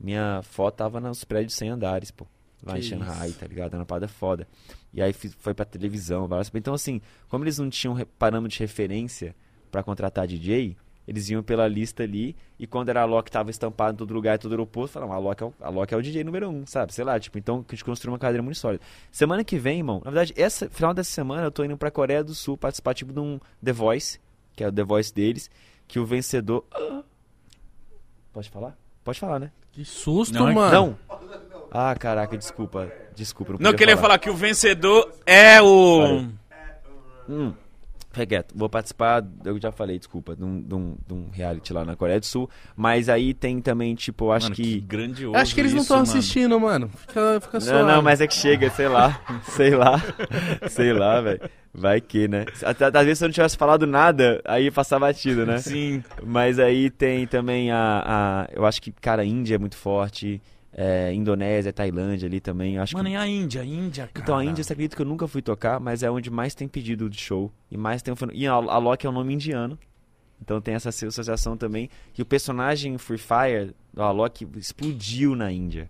minha 0.00 0.40
foto 0.42 0.76
tava 0.76 1.00
nos 1.00 1.24
prédios 1.24 1.54
sem 1.54 1.68
andares, 1.68 2.10
pô. 2.10 2.26
Lá 2.64 2.78
em 2.78 2.80
Que 2.80 2.86
Shanghai, 2.88 3.28
isso. 3.28 3.38
tá 3.38 3.46
ligado? 3.46 3.68
Era 3.74 3.78
uma 3.80 3.86
parada 3.86 4.08
foda. 4.08 4.46
E 4.94 5.02
aí 5.02 5.12
fiz- 5.12 5.34
foi 5.38 5.52
pra 5.52 5.64
televisão, 5.64 6.26
várias... 6.28 6.50
Então, 6.54 6.74
assim, 6.74 7.00
como 7.28 7.44
eles 7.44 7.58
não 7.58 7.68
tinham 7.68 7.96
parâmetro 8.18 8.56
de 8.56 8.60
referência 8.60 9.34
pra 9.70 9.82
contratar 9.82 10.26
DJ, 10.26 10.76
eles 11.06 11.28
iam 11.30 11.42
pela 11.42 11.66
lista 11.66 12.02
ali, 12.02 12.36
e 12.58 12.66
quando 12.66 12.88
era 12.88 13.02
a 13.02 13.04
Loki 13.04 13.30
tava 13.30 13.50
estampado 13.50 13.94
em 13.94 13.96
todo 13.96 14.14
lugar, 14.14 14.36
em 14.36 14.38
todo 14.38 14.52
aeroporto, 14.52 14.92
falavam, 14.92 15.14
a 15.14 15.18
Loki 15.18 15.42
é 15.42 15.46
o, 15.46 15.54
a 15.60 15.68
Loki 15.68 15.94
é 15.94 15.96
o 15.96 16.02
DJ 16.02 16.24
número 16.24 16.48
um, 16.48 16.66
sabe? 16.66 16.94
Sei 16.94 17.04
lá, 17.04 17.18
tipo, 17.18 17.38
então 17.38 17.64
a 17.66 17.72
gente 17.72 17.84
construiu 17.84 18.12
uma 18.12 18.18
cadeira 18.18 18.42
muito 18.42 18.58
sólida. 18.58 18.82
Semana 19.10 19.44
que 19.44 19.58
vem, 19.58 19.78
irmão, 19.78 20.00
na 20.04 20.10
verdade, 20.10 20.32
essa 20.36 20.68
final 20.70 20.94
dessa 20.94 21.10
semana 21.10 21.44
eu 21.44 21.50
tô 21.50 21.64
indo 21.64 21.76
pra 21.76 21.90
Coreia 21.90 22.22
do 22.22 22.34
Sul 22.34 22.56
participar, 22.56 22.94
tipo, 22.94 23.12
de 23.12 23.20
um 23.20 23.40
The 23.64 23.72
Voice, 23.72 24.20
que 24.54 24.62
é 24.62 24.68
o 24.68 24.72
The 24.72 24.84
Voice 24.84 25.12
deles, 25.12 25.50
que 25.88 25.98
o 25.98 26.06
vencedor... 26.06 26.64
Pode 28.32 28.48
falar? 28.48 28.76
Pode 29.04 29.20
falar, 29.20 29.38
né? 29.38 29.50
Que 29.72 29.84
susto, 29.84 30.34
Não, 30.34 30.48
é 30.48 30.54
mano. 30.54 30.72
Não! 30.72 30.98
Ah, 31.70 31.94
caraca, 31.98 32.36
desculpa. 32.36 32.92
Desculpa, 33.14 33.54
não 33.54 33.58
Não, 33.58 33.74
queria 33.74 33.96
falar 33.96 34.18
que 34.18 34.28
o 34.28 34.34
vencedor 34.34 35.10
é 35.24 35.60
o. 35.62 36.26
Hum, 37.28 37.54
fica 38.12 38.26
quieto. 38.26 38.52
Vou 38.54 38.68
participar, 38.68 39.24
eu 39.44 39.58
já 39.60 39.72
falei, 39.72 39.98
desculpa, 39.98 40.36
de 40.36 40.44
um, 40.44 40.60
de 40.62 40.74
um- 40.74 40.96
de 41.06 41.14
um 41.14 41.28
reality 41.32 41.72
lá 41.72 41.84
na 41.84 41.96
Coreia 41.96 42.20
do 42.20 42.26
Sul. 42.26 42.48
Mas 42.76 43.08
aí 43.08 43.34
tem 43.34 43.60
também, 43.60 43.94
tipo, 43.94 44.26
eu 44.26 44.32
acho 44.32 44.46
Mano, 44.46 44.56
que. 44.56 44.80
grandioso 44.80 45.36
Acho 45.36 45.54
que 45.54 45.60
eles 45.60 45.72
não 45.72 45.78
isso, 45.78 45.84
estão 45.84 45.96
mano. 45.98 46.08
assistindo, 46.08 46.60
mano. 46.60 46.88
Fica, 46.88 47.40
fica 47.40 47.58
Não, 47.58 47.60
suave. 47.66 47.82
não, 47.92 48.02
mas 48.02 48.20
é 48.20 48.26
que 48.26 48.34
chega, 48.34 48.70
sei 48.70 48.88
lá. 48.88 49.20
sei 49.44 49.70
lá. 49.74 50.00
sei 50.68 50.92
lá, 50.92 51.20
velho. 51.20 51.40
Vai 51.74 52.00
que, 52.02 52.28
né? 52.28 52.44
Até- 52.64 52.86
Às 52.86 52.92
vezes 53.04 53.18
se 53.18 53.24
eu 53.24 53.28
não 53.28 53.32
tivesse 53.32 53.56
falado 53.56 53.86
nada, 53.86 54.42
aí 54.44 54.64
ia 54.64 54.72
passar 54.72 54.98
batido, 54.98 55.46
né? 55.46 55.56
Sim. 55.58 56.04
Mas 56.22 56.58
aí 56.58 56.90
tem 56.90 57.26
também 57.26 57.70
a, 57.70 58.02
a. 58.04 58.48
Eu 58.52 58.66
acho 58.66 58.80
que, 58.82 58.92
cara, 58.92 59.22
a 59.22 59.24
Índia 59.24 59.54
é 59.54 59.58
muito 59.58 59.76
forte. 59.76 60.40
É, 60.74 61.12
Indonésia, 61.12 61.72
Tailândia 61.72 62.26
ali 62.26 62.40
também. 62.40 62.78
Acho 62.78 62.96
Mano, 62.96 63.08
que... 63.08 63.14
e 63.14 63.16
a 63.16 63.26
Índia? 63.26 63.60
A 63.60 63.64
Índia, 63.64 64.08
cara. 64.12 64.24
Então, 64.24 64.36
a 64.38 64.44
Índia, 64.44 64.64
você 64.64 64.72
acredita 64.72 64.96
que 64.96 65.02
eu 65.02 65.06
nunca 65.06 65.28
fui 65.28 65.42
tocar, 65.42 65.78
mas 65.78 66.02
é 66.02 66.10
onde 66.10 66.30
mais 66.30 66.54
tem 66.54 66.66
pedido 66.66 67.10
de 67.10 67.20
show. 67.20 67.52
E 67.70 67.76
mais 67.76 68.00
tem 68.00 68.14
um 68.14 68.16
E 68.32 68.46
a, 68.46 68.56
Loki 68.56 69.06
é 69.06 69.10
um 69.10 69.12
nome 69.12 69.34
indiano. 69.34 69.78
Então 70.42 70.60
tem 70.60 70.74
essa 70.74 70.88
associação 70.88 71.56
também. 71.56 71.88
E 72.18 72.22
o 72.22 72.26
personagem 72.26 72.98
Free 72.98 73.18
Fire, 73.18 73.74
do 73.94 74.02
Alok, 74.02 74.46
explodiu 74.56 75.36
na 75.36 75.52
Índia. 75.52 75.88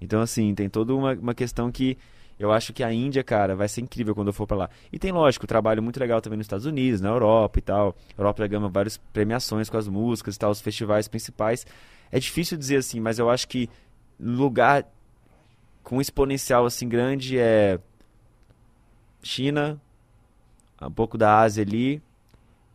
Então, 0.00 0.20
assim, 0.20 0.54
tem 0.54 0.68
toda 0.68 0.94
uma, 0.94 1.12
uma 1.12 1.34
questão 1.34 1.70
que 1.70 1.98
eu 2.38 2.50
acho 2.50 2.72
que 2.72 2.82
a 2.82 2.92
Índia, 2.92 3.22
cara, 3.22 3.54
vai 3.54 3.68
ser 3.68 3.82
incrível 3.82 4.14
quando 4.14 4.28
eu 4.28 4.32
for 4.32 4.46
pra 4.46 4.56
lá. 4.56 4.70
E 4.92 4.98
tem, 4.98 5.12
lógico, 5.12 5.46
trabalho 5.46 5.82
muito 5.82 6.00
legal 6.00 6.20
também 6.20 6.38
nos 6.38 6.46
Estados 6.46 6.66
Unidos, 6.66 7.00
na 7.00 7.10
Europa 7.10 7.58
e 7.58 7.62
tal. 7.62 7.94
A 8.16 8.20
Europa 8.20 8.42
já 8.42 8.46
ganha 8.48 8.68
várias 8.68 8.96
premiações 8.96 9.68
com 9.68 9.76
as 9.76 9.86
músicas 9.86 10.34
e 10.34 10.38
tal, 10.38 10.50
os 10.50 10.60
festivais 10.60 11.06
principais. 11.06 11.66
É 12.10 12.18
difícil 12.18 12.58
dizer 12.58 12.76
assim, 12.76 12.98
mas 12.98 13.18
eu 13.18 13.30
acho 13.30 13.46
que 13.46 13.70
lugar 14.18 14.86
com 15.82 16.00
exponencial 16.00 16.64
assim 16.64 16.88
grande 16.88 17.38
é 17.38 17.78
China, 19.22 19.80
um 20.80 20.90
pouco 20.90 21.16
da 21.16 21.40
Ásia 21.40 21.62
ali 21.62 22.02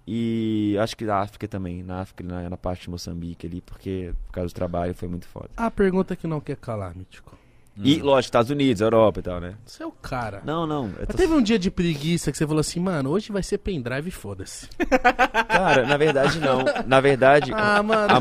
e 0.07 0.77
acho 0.79 0.95
que 0.95 1.05
da 1.05 1.19
África 1.19 1.47
também, 1.47 1.83
na 1.83 2.01
África, 2.01 2.23
na, 2.23 2.49
na 2.49 2.57
parte 2.57 2.83
de 2.83 2.89
Moçambique 2.89 3.45
ali, 3.45 3.59
porque 3.59 4.13
por 4.27 4.31
causa 4.31 4.53
do 4.53 4.55
trabalho 4.55 4.93
foi 4.93 5.09
muito 5.09 5.27
foda. 5.27 5.49
A 5.57 5.69
pergunta 5.69 6.15
que 6.15 6.25
não 6.25 6.39
quer 6.39 6.55
calar, 6.55 6.95
Mítico. 6.95 7.37
E, 7.83 7.99
lógico, 7.99 8.27
Estados 8.27 8.49
Unidos, 8.49 8.81
Europa 8.81 9.19
e 9.19 9.23
tal, 9.23 9.39
né? 9.39 9.53
Você 9.65 9.83
é 9.83 9.85
o 9.85 9.91
cara. 9.91 10.41
Não, 10.43 10.65
não. 10.65 10.89
Tô... 10.89 11.13
teve 11.13 11.33
um 11.33 11.41
dia 11.41 11.59
de 11.59 11.69
preguiça 11.69 12.31
que 12.31 12.37
você 12.37 12.47
falou 12.47 12.61
assim, 12.61 12.79
mano, 12.79 13.09
hoje 13.11 13.31
vai 13.31 13.43
ser 13.43 13.59
pendrive, 13.59 14.09
foda-se. 14.09 14.67
Cara, 15.47 15.85
na 15.85 15.97
verdade 15.97 16.39
não. 16.39 16.65
Na 16.85 16.99
verdade. 16.99 17.51
Ah, 17.53 17.83
mano. 17.83 18.13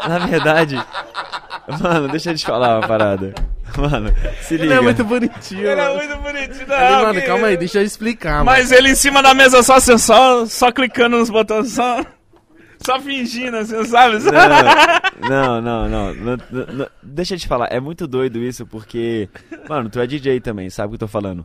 a 0.00 0.08
na 0.08 0.26
verdade. 0.26 0.82
Mano, 1.80 2.08
deixa 2.08 2.30
eu 2.32 2.36
te 2.36 2.44
falar 2.44 2.78
uma 2.78 2.88
parada. 2.88 3.34
Mano, 3.76 4.12
se 4.42 4.54
liga. 4.56 4.64
Ele 4.64 4.74
é 4.74 4.80
muito 4.80 5.04
bonitinho. 5.04 5.60
Ele 5.60 5.80
é 5.80 5.84
mano. 5.88 5.94
muito 5.96 6.16
bonitinho, 6.16 6.66
não, 6.66 6.76
Ele, 6.76 6.96
mano, 7.06 7.20
que- 7.20 7.26
calma 7.26 7.46
aí, 7.46 7.56
deixa 7.56 7.78
eu 7.78 7.84
explicar, 7.84 8.44
Mas 8.44 8.72
ele 8.72 8.90
em 8.90 8.94
cima 8.94 9.22
da 9.22 9.32
mesa 9.32 9.62
só, 9.62 9.76
assim, 9.76 9.96
só, 9.96 10.44
só 10.46 10.72
clicando 10.72 11.18
nos 11.18 11.30
botões, 11.30 11.72
só, 11.72 12.04
só 12.84 13.00
fingindo, 13.00 13.56
assim, 13.56 13.84
sabe? 13.84 14.16
Não, 15.28 15.60
não, 15.60 15.88
não, 15.88 16.14
não, 16.14 16.36
não, 16.50 16.66
não. 16.74 16.86
Deixa 17.02 17.34
eu 17.34 17.38
te 17.38 17.46
falar, 17.46 17.68
é 17.70 17.78
muito 17.78 18.06
doido 18.06 18.38
isso 18.38 18.66
porque. 18.66 19.28
Mano, 19.68 19.90
tu 19.90 20.00
é 20.00 20.06
DJ 20.06 20.40
também, 20.40 20.70
sabe 20.70 20.86
o 20.86 20.90
que 20.90 20.94
eu 20.94 21.06
tô 21.06 21.08
falando? 21.08 21.44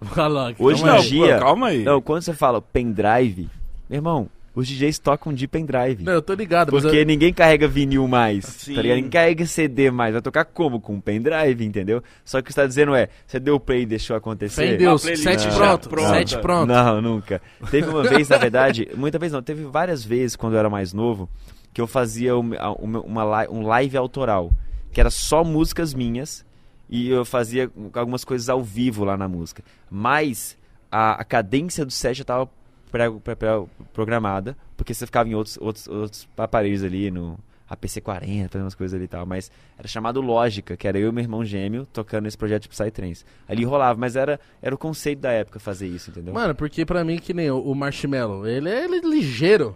Hoje 0.57 0.81
calma 0.83 0.97
em 0.97 1.01
aí. 1.01 1.09
dia. 1.09 1.39
calma 1.39 1.67
aí. 1.67 1.83
Não, 1.83 2.01
quando 2.01 2.21
você 2.21 2.33
fala 2.33 2.61
pendrive, 2.61 3.49
meu 3.89 3.97
irmão, 3.97 4.29
os 4.55 4.67
DJs 4.67 4.97
tocam 4.99 5.33
de 5.33 5.47
pendrive. 5.47 6.03
Não, 6.03 6.13
eu 6.13 6.21
tô 6.21 6.33
ligado, 6.33 6.71
mas 6.71 6.81
Porque 6.83 6.97
eu- 6.99 7.05
ninguém 7.05 7.33
carrega 7.33 7.67
vinil 7.67 8.07
mais, 8.07 8.45
Sim. 8.45 8.73
tá 8.75 8.81
ligado? 8.81 8.95
Ninguém 8.95 9.11
carrega 9.11 9.45
CD 9.45 9.91
mais, 9.91 10.13
vai 10.13 10.21
tocar 10.21 10.45
como? 10.45 10.79
Com 10.79 10.99
pendrive, 11.01 11.65
entendeu? 11.65 12.01
Só 12.23 12.37
que 12.37 12.43
o 12.43 12.45
que 12.45 12.53
você 12.53 12.61
tá 12.61 12.67
dizendo 12.67 12.95
é, 12.95 13.09
você 13.27 13.39
deu 13.39 13.59
play 13.59 13.81
e 13.81 13.85
deixou 13.85 14.15
acontecer. 14.15 14.55
fé 14.67 14.73
em 14.73 14.77
Deus, 14.77 15.01
sete 15.01 15.47
pronto, 15.53 15.89
pronta. 15.89 16.09
sete 16.09 16.37
pronto. 16.39 16.67
Não, 16.67 17.01
nunca. 17.01 17.41
Teve 17.69 17.89
uma 17.89 18.03
vez, 18.03 18.29
na 18.29 18.37
verdade, 18.37 18.87
muita 18.95 19.19
vez 19.19 19.31
não, 19.33 19.41
teve 19.43 19.65
várias 19.65 20.03
vezes 20.05 20.35
quando 20.37 20.53
eu 20.53 20.59
era 20.59 20.69
mais 20.69 20.93
novo, 20.93 21.29
que 21.73 21.81
eu 21.81 21.87
fazia 21.87 22.37
um, 22.37 22.51
uma- 22.79 23.01
uma 23.01 23.49
um 23.49 23.61
live 23.67 23.97
autoral, 23.97 24.51
que 24.93 25.01
era 25.01 25.09
só 25.09 25.43
músicas 25.43 25.93
minhas, 25.93 26.45
e 26.89 27.09
eu 27.09 27.25
fazia 27.25 27.69
algumas 27.93 28.23
coisas 28.23 28.47
ao 28.47 28.63
vivo 28.63 29.03
lá 29.03 29.17
na 29.17 29.27
música. 29.27 29.61
Mas 29.89 30.57
a, 30.91 31.19
a 31.19 31.23
cadência 31.25 31.83
do 31.85 31.91
set 31.91 32.15
já 32.19 32.23
tava 32.23 32.49
pré- 32.91 33.09
pré- 33.11 33.35
pré- 33.35 33.63
programada, 33.93 34.55
porque 34.77 34.93
você 34.93 35.05
ficava 35.05 35.27
em 35.29 35.35
outros, 35.35 35.57
outros, 35.61 35.87
outros 35.87 36.27
aparelhos 36.37 36.83
ali, 36.83 37.09
no 37.11 37.37
APC-40, 37.69 38.47
fazendo 38.49 38.65
umas 38.65 38.75
coisas 38.75 38.93
ali 38.95 39.05
e 39.05 39.07
tal, 39.07 39.25
mas 39.25 39.51
era 39.77 39.87
chamado 39.87 40.21
Lógica, 40.21 40.77
que 40.77 40.87
era 40.87 40.99
eu 40.99 41.09
e 41.09 41.11
meu 41.11 41.23
irmão 41.23 41.43
gêmeo 41.43 41.85
tocando 41.91 42.27
esse 42.27 42.37
projeto 42.37 42.63
de 42.63 42.69
Psytrance. 42.69 43.25
Ali 43.47 43.63
rolava, 43.63 43.99
mas 43.99 44.15
era, 44.15 44.39
era 44.61 44.73
o 44.73 44.77
conceito 44.77 45.19
da 45.19 45.31
época 45.31 45.59
fazer 45.59 45.87
isso, 45.87 46.11
entendeu? 46.11 46.33
Mano, 46.33 46.53
porque 46.53 46.85
pra 46.85 47.03
mim, 47.03 47.17
que 47.17 47.33
nem 47.33 47.49
o, 47.49 47.73
Marshmallow, 47.73 48.47
ele 48.47 48.69
é, 48.69 48.83
ele 48.85 48.97
é 48.97 49.01
ligeiro. 49.01 49.75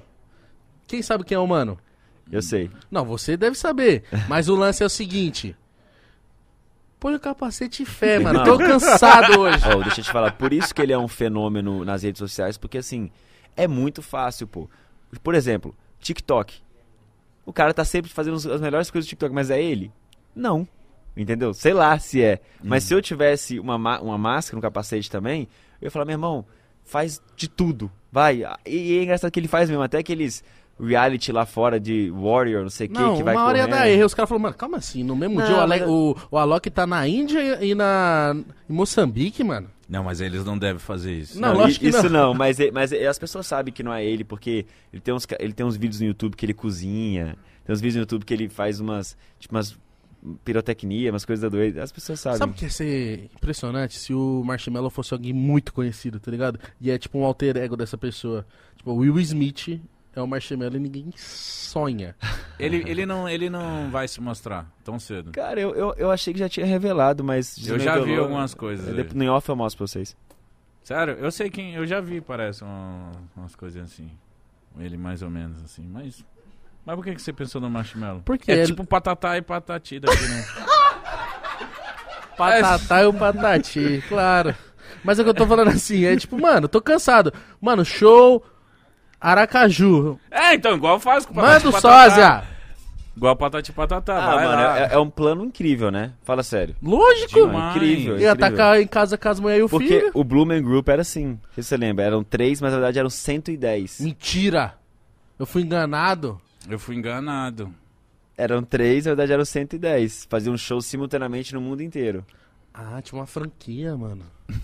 Quem 0.87 1.01
sabe 1.01 1.23
quem 1.23 1.35
é 1.35 1.39
o 1.39 1.47
mano? 1.47 1.77
Eu 2.31 2.41
sei. 2.43 2.69
Não, 2.91 3.03
você 3.05 3.35
deve 3.35 3.57
saber. 3.57 4.03
Mas 4.27 4.49
o 4.49 4.55
lance 4.55 4.83
é 4.83 4.85
o 4.85 4.89
seguinte. 4.89 5.55
Põe 6.99 7.15
o 7.15 7.19
capacete 7.19 7.83
e 7.83 7.85
fé, 7.85 8.19
mano. 8.19 8.39
Não. 8.39 8.45
Tô 8.45 8.57
cansado 8.57 9.39
hoje. 9.39 9.63
Ó, 9.73 9.81
deixa 9.83 10.01
eu 10.01 10.03
te 10.05 10.11
falar, 10.11 10.33
por 10.33 10.51
isso 10.51 10.73
que 10.75 10.81
ele 10.81 10.91
é 10.93 10.97
um 10.97 11.07
fenômeno 11.07 11.85
nas 11.85 12.03
redes 12.03 12.19
sociais, 12.19 12.57
porque 12.57 12.77
assim, 12.77 13.09
é 13.55 13.67
muito 13.67 14.01
fácil, 14.01 14.47
pô. 14.47 14.69
Por 15.23 15.33
exemplo, 15.33 15.73
TikTok. 15.99 16.61
O 17.45 17.53
cara 17.53 17.73
tá 17.73 17.83
sempre 17.85 18.11
fazendo 18.11 18.35
as 18.35 18.61
melhores 18.61 18.91
coisas 18.91 19.07
do 19.07 19.09
TikTok, 19.09 19.33
mas 19.33 19.49
é 19.49 19.61
ele? 19.61 19.91
Não. 20.35 20.67
Entendeu? 21.17 21.53
Sei 21.53 21.73
lá 21.73 21.97
se 21.97 22.21
é. 22.21 22.39
Mas 22.63 22.83
se 22.83 22.93
eu 22.93 23.01
tivesse 23.01 23.59
uma, 23.59 23.77
ma- 23.77 23.99
uma 23.99 24.17
máscara, 24.17 24.57
um 24.57 24.61
capacete 24.61 25.09
também, 25.09 25.47
eu 25.81 25.87
ia 25.87 25.91
falar, 25.91 26.05
meu 26.05 26.13
irmão, 26.13 26.45
faz 26.83 27.21
de 27.35 27.47
tudo. 27.49 27.91
Vai. 28.11 28.43
E, 28.65 28.75
e 28.93 28.97
é 28.99 29.03
engraçado 29.03 29.31
que 29.31 29.39
ele 29.39 29.47
faz 29.47 29.69
mesmo, 29.69 29.81
até 29.83 29.97
aqueles 29.97 30.43
reality 30.79 31.31
lá 31.31 31.45
fora 31.45 31.79
de 31.79 32.09
Warrior, 32.11 32.61
não 32.63 32.69
sei 32.69 32.87
o 32.87 32.89
que, 32.89 32.99
Não, 32.99 33.17
que 33.17 33.23
vai 33.23 33.35
uma 33.35 33.45
hora 33.45 33.57
ia 33.57 33.63
correndo. 33.65 33.79
dar 33.79 33.89
erro. 33.89 34.05
Os 34.05 34.13
caras 34.13 34.29
falaram, 34.29 34.43
mano, 34.43 34.55
calma 34.55 34.77
assim. 34.77 35.03
No 35.03 35.15
mesmo 35.15 35.39
Não, 35.39 35.45
dia 35.45 35.55
o, 35.55 35.59
Ale- 35.59 35.79
mas- 35.79 35.89
o, 35.89 36.15
o 36.31 36.37
Alok 36.37 36.69
tá 36.69 36.87
na 36.87 37.07
Índia 37.07 37.63
e 37.63 37.75
na 37.75 38.35
em 38.69 38.73
Moçambique, 38.73 39.43
mano. 39.43 39.69
Não, 39.89 40.03
mas 40.03 40.21
eles 40.21 40.45
não 40.45 40.57
devem 40.57 40.79
fazer 40.79 41.13
isso. 41.13 41.39
Não, 41.41 41.49
Não, 41.53 41.61
lógico 41.61 41.83
i- 41.85 41.89
que 41.91 41.97
isso 41.97 42.09
não. 42.09 42.27
não, 42.27 42.33
mas, 42.33 42.57
mas 42.71 42.93
as 42.93 43.17
pessoas 43.19 43.45
sabem 43.47 43.73
que 43.73 43.81
não 43.83 43.91
é 43.93 44.05
ele, 44.05 44.23
porque 44.23 44.65
ele 44.93 45.01
tem, 45.01 45.13
uns, 45.13 45.25
ca- 45.25 45.37
ele 45.39 45.51
tem 45.53 45.65
uns 45.65 45.75
vídeos 45.75 45.99
no 45.99 46.07
YouTube 46.07 46.35
que 46.35 46.45
ele 46.45 46.53
cozinha, 46.53 47.35
tem 47.65 47.73
uns 47.73 47.81
vídeos 47.81 47.95
no 47.95 48.01
YouTube 48.01 48.23
que 48.23 48.33
ele 48.33 48.47
faz 48.47 48.79
umas, 48.79 49.17
tipo, 49.39 49.55
umas 49.55 49.77
pirotecnia, 50.43 51.11
umas 51.11 51.25
coisas 51.25 51.49
doidas. 51.49 51.83
As 51.83 51.91
pessoas 51.91 52.19
sabem. 52.19 52.37
Sabe 52.37 52.51
o 52.51 52.55
que 52.55 52.65
ia 52.65 52.69
ser 52.69 53.29
impressionante 53.35 53.97
se 53.97 54.13
o 54.13 54.43
Marshmallow 54.45 54.89
fosse 54.89 55.13
alguém 55.13 55.33
muito 55.33 55.73
conhecido, 55.73 56.19
tá 56.19 56.29
ligado? 56.29 56.59
E 56.79 56.91
é 56.91 56.97
tipo 56.97 57.17
um 57.17 57.23
alter 57.23 57.57
ego 57.57 57.75
dessa 57.77 57.97
pessoa. 57.97 58.45
Tipo, 58.77 58.91
o 58.91 58.97
Will 58.97 59.19
Smith 59.19 59.79
é 60.15 60.21
o 60.21 60.27
Marshmallow 60.27 60.75
e 60.75 60.79
ninguém 60.79 61.13
sonha. 61.15 62.15
Ele, 62.59 62.83
ele, 62.87 63.05
não, 63.05 63.27
ele 63.29 63.49
não 63.49 63.89
vai 63.91 64.07
se 64.07 64.19
mostrar 64.19 64.65
tão 64.83 64.99
cedo. 64.99 65.31
Cara, 65.31 65.59
eu, 65.59 65.73
eu, 65.75 65.93
eu 65.97 66.11
achei 66.11 66.33
que 66.33 66.39
já 66.39 66.49
tinha 66.49 66.65
revelado, 66.65 67.23
mas... 67.23 67.55
Eu 67.67 67.79
já 67.79 67.97
vi 67.99 68.15
algumas 68.17 68.53
coisas 68.53 68.87
É, 68.89 68.91
depois- 68.93 69.13
No 69.13 69.31
off 69.33 69.47
eu 69.47 69.55
mostro 69.55 69.77
pra 69.77 69.87
vocês. 69.87 70.15
Sério, 70.83 71.13
eu 71.19 71.31
sei 71.31 71.49
quem. 71.49 71.75
Eu 71.75 71.85
já 71.85 72.01
vi, 72.01 72.19
parece, 72.19 72.63
um- 72.63 73.11
umas 73.37 73.55
coisas 73.55 73.83
assim. 73.83 74.09
Ele 74.79 74.97
mais 74.97 75.21
ou 75.21 75.29
menos 75.29 75.63
assim. 75.63 75.83
Mas. 75.87 76.25
Mas 76.85 76.95
por 76.95 77.03
que, 77.05 77.13
que 77.13 77.21
você 77.21 77.31
pensou 77.31 77.61
no 77.61 77.69
marshmallow? 77.69 78.21
Porque 78.25 78.51
é 78.51 78.55
ele- 78.55 78.65
tipo 78.67 78.83
patatá 78.85 79.37
e 79.37 79.41
patati 79.41 79.99
daqui, 79.99 80.23
né? 80.27 80.45
Patatá 82.37 83.03
e 83.03 83.05
o 83.05 83.13
patati, 83.13 84.03
claro. 84.07 84.55
Mas 85.03 85.19
é 85.19 85.21
o 85.21 85.25
que 85.25 85.29
eu 85.29 85.33
tô 85.33 85.45
falando 85.45 85.69
assim, 85.69 86.05
é 86.05 86.15
tipo, 86.15 86.39
mano, 86.39 86.67
tô 86.67 86.81
cansado. 86.81 87.33
Mano, 87.61 87.83
show 87.83 88.43
Aracaju. 89.19 90.17
é, 90.31 90.53
então, 90.55 90.75
igual 90.75 90.99
faz 90.99 91.25
com 91.25 91.33
patati 91.33 91.65
Manda 91.65 91.69
o 91.69 91.81
patatá. 91.81 92.09
sósia. 92.09 92.43
Igual 93.17 93.35
patati 93.35 93.71
patatá. 93.73 94.15
Ah, 94.17 94.35
vai 94.35 94.45
mano, 94.45 94.61
lá. 94.61 94.79
é, 94.79 94.93
é 94.93 94.97
um 94.97 95.09
plano 95.09 95.43
incrível, 95.43 95.91
né? 95.91 96.13
Fala 96.23 96.41
sério. 96.41 96.73
Lógico. 96.81 97.33
Demais. 97.47 97.75
incrível, 97.75 98.17
Ia 98.17 98.31
incrível. 98.31 98.31
atacar 98.31 98.79
em 98.81 98.87
casa 98.87 99.17
com 99.17 99.27
as 99.29 99.39
mulheres 99.41 99.61
e 99.63 99.65
o 99.65 99.69
Porque 99.69 99.87
filho. 99.99 100.11
o 100.13 100.23
Blumen 100.23 100.61
Group 100.63 100.87
era 100.87 101.01
assim, 101.01 101.25
não 101.25 101.39
sei 101.53 101.63
se 101.63 101.69
você 101.69 101.77
lembra, 101.77 102.05
eram 102.05 102.23
três, 102.23 102.61
mas 102.61 102.71
na 102.71 102.77
verdade 102.77 102.97
eram 102.99 103.09
110. 103.09 103.99
Mentira. 103.99 104.75
Eu 105.37 105.45
fui 105.45 105.63
enganado. 105.63 106.39
Eu 106.69 106.79
fui 106.79 106.95
enganado. 106.95 107.73
Eram 108.37 108.63
três, 108.63 109.03
na 109.05 109.11
verdade 109.11 109.33
eram 109.33 109.43
110. 109.43 110.25
Faziam 110.29 110.53
um 110.53 110.57
show 110.57 110.79
simultaneamente 110.81 111.53
no 111.53 111.59
mundo 111.59 111.83
inteiro. 111.83 112.25
Ah, 112.81 113.01
tinha 113.01 113.19
uma 113.19 113.27
franquia, 113.27 113.97
mano. 113.97 114.23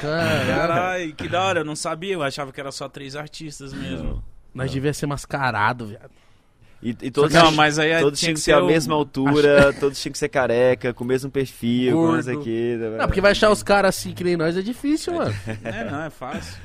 Caralho. 0.00 0.46
Caralho, 0.46 1.14
que 1.14 1.28
da 1.28 1.42
hora, 1.44 1.60
eu 1.60 1.64
não 1.64 1.76
sabia, 1.76 2.14
eu 2.14 2.22
achava 2.22 2.52
que 2.52 2.60
era 2.60 2.72
só 2.72 2.88
três 2.88 3.14
artistas 3.16 3.72
mesmo. 3.72 4.22
Nós 4.54 4.70
devia 4.70 4.92
ser 4.92 5.06
mascarado, 5.06 5.86
viado. 5.86 6.10
E, 6.82 6.90
e 7.00 7.10
todos, 7.10 7.32
Não, 7.32 7.50
mas 7.52 7.78
aí 7.78 7.98
todos 8.00 8.18
tinha 8.18 8.28
tinham 8.28 8.34
que 8.34 8.40
ser 8.40 8.52
a 8.52 8.62
o- 8.62 8.66
mesma 8.66 8.94
altura, 8.94 9.72
todos 9.80 9.98
tinham 10.00 10.12
que 10.12 10.18
ser 10.18 10.28
careca, 10.28 10.92
com 10.92 11.02
o 11.02 11.06
mesmo 11.06 11.30
perfil, 11.30 11.92
com 11.96 12.02
Gordo. 12.08 12.20
isso 12.20 12.30
aqui. 12.30 12.78
tá 12.78 12.90
Não, 12.98 13.06
porque 13.06 13.20
vai 13.22 13.30
achar 13.32 13.50
os 13.50 13.62
caras 13.62 13.96
assim 13.96 14.12
que 14.12 14.22
nem 14.22 14.36
nós 14.36 14.54
é 14.56 14.60
difícil, 14.60 15.14
mano. 15.14 15.34
É, 15.64 15.84
não, 15.90 16.02
é 16.02 16.10
fácil. 16.10 16.58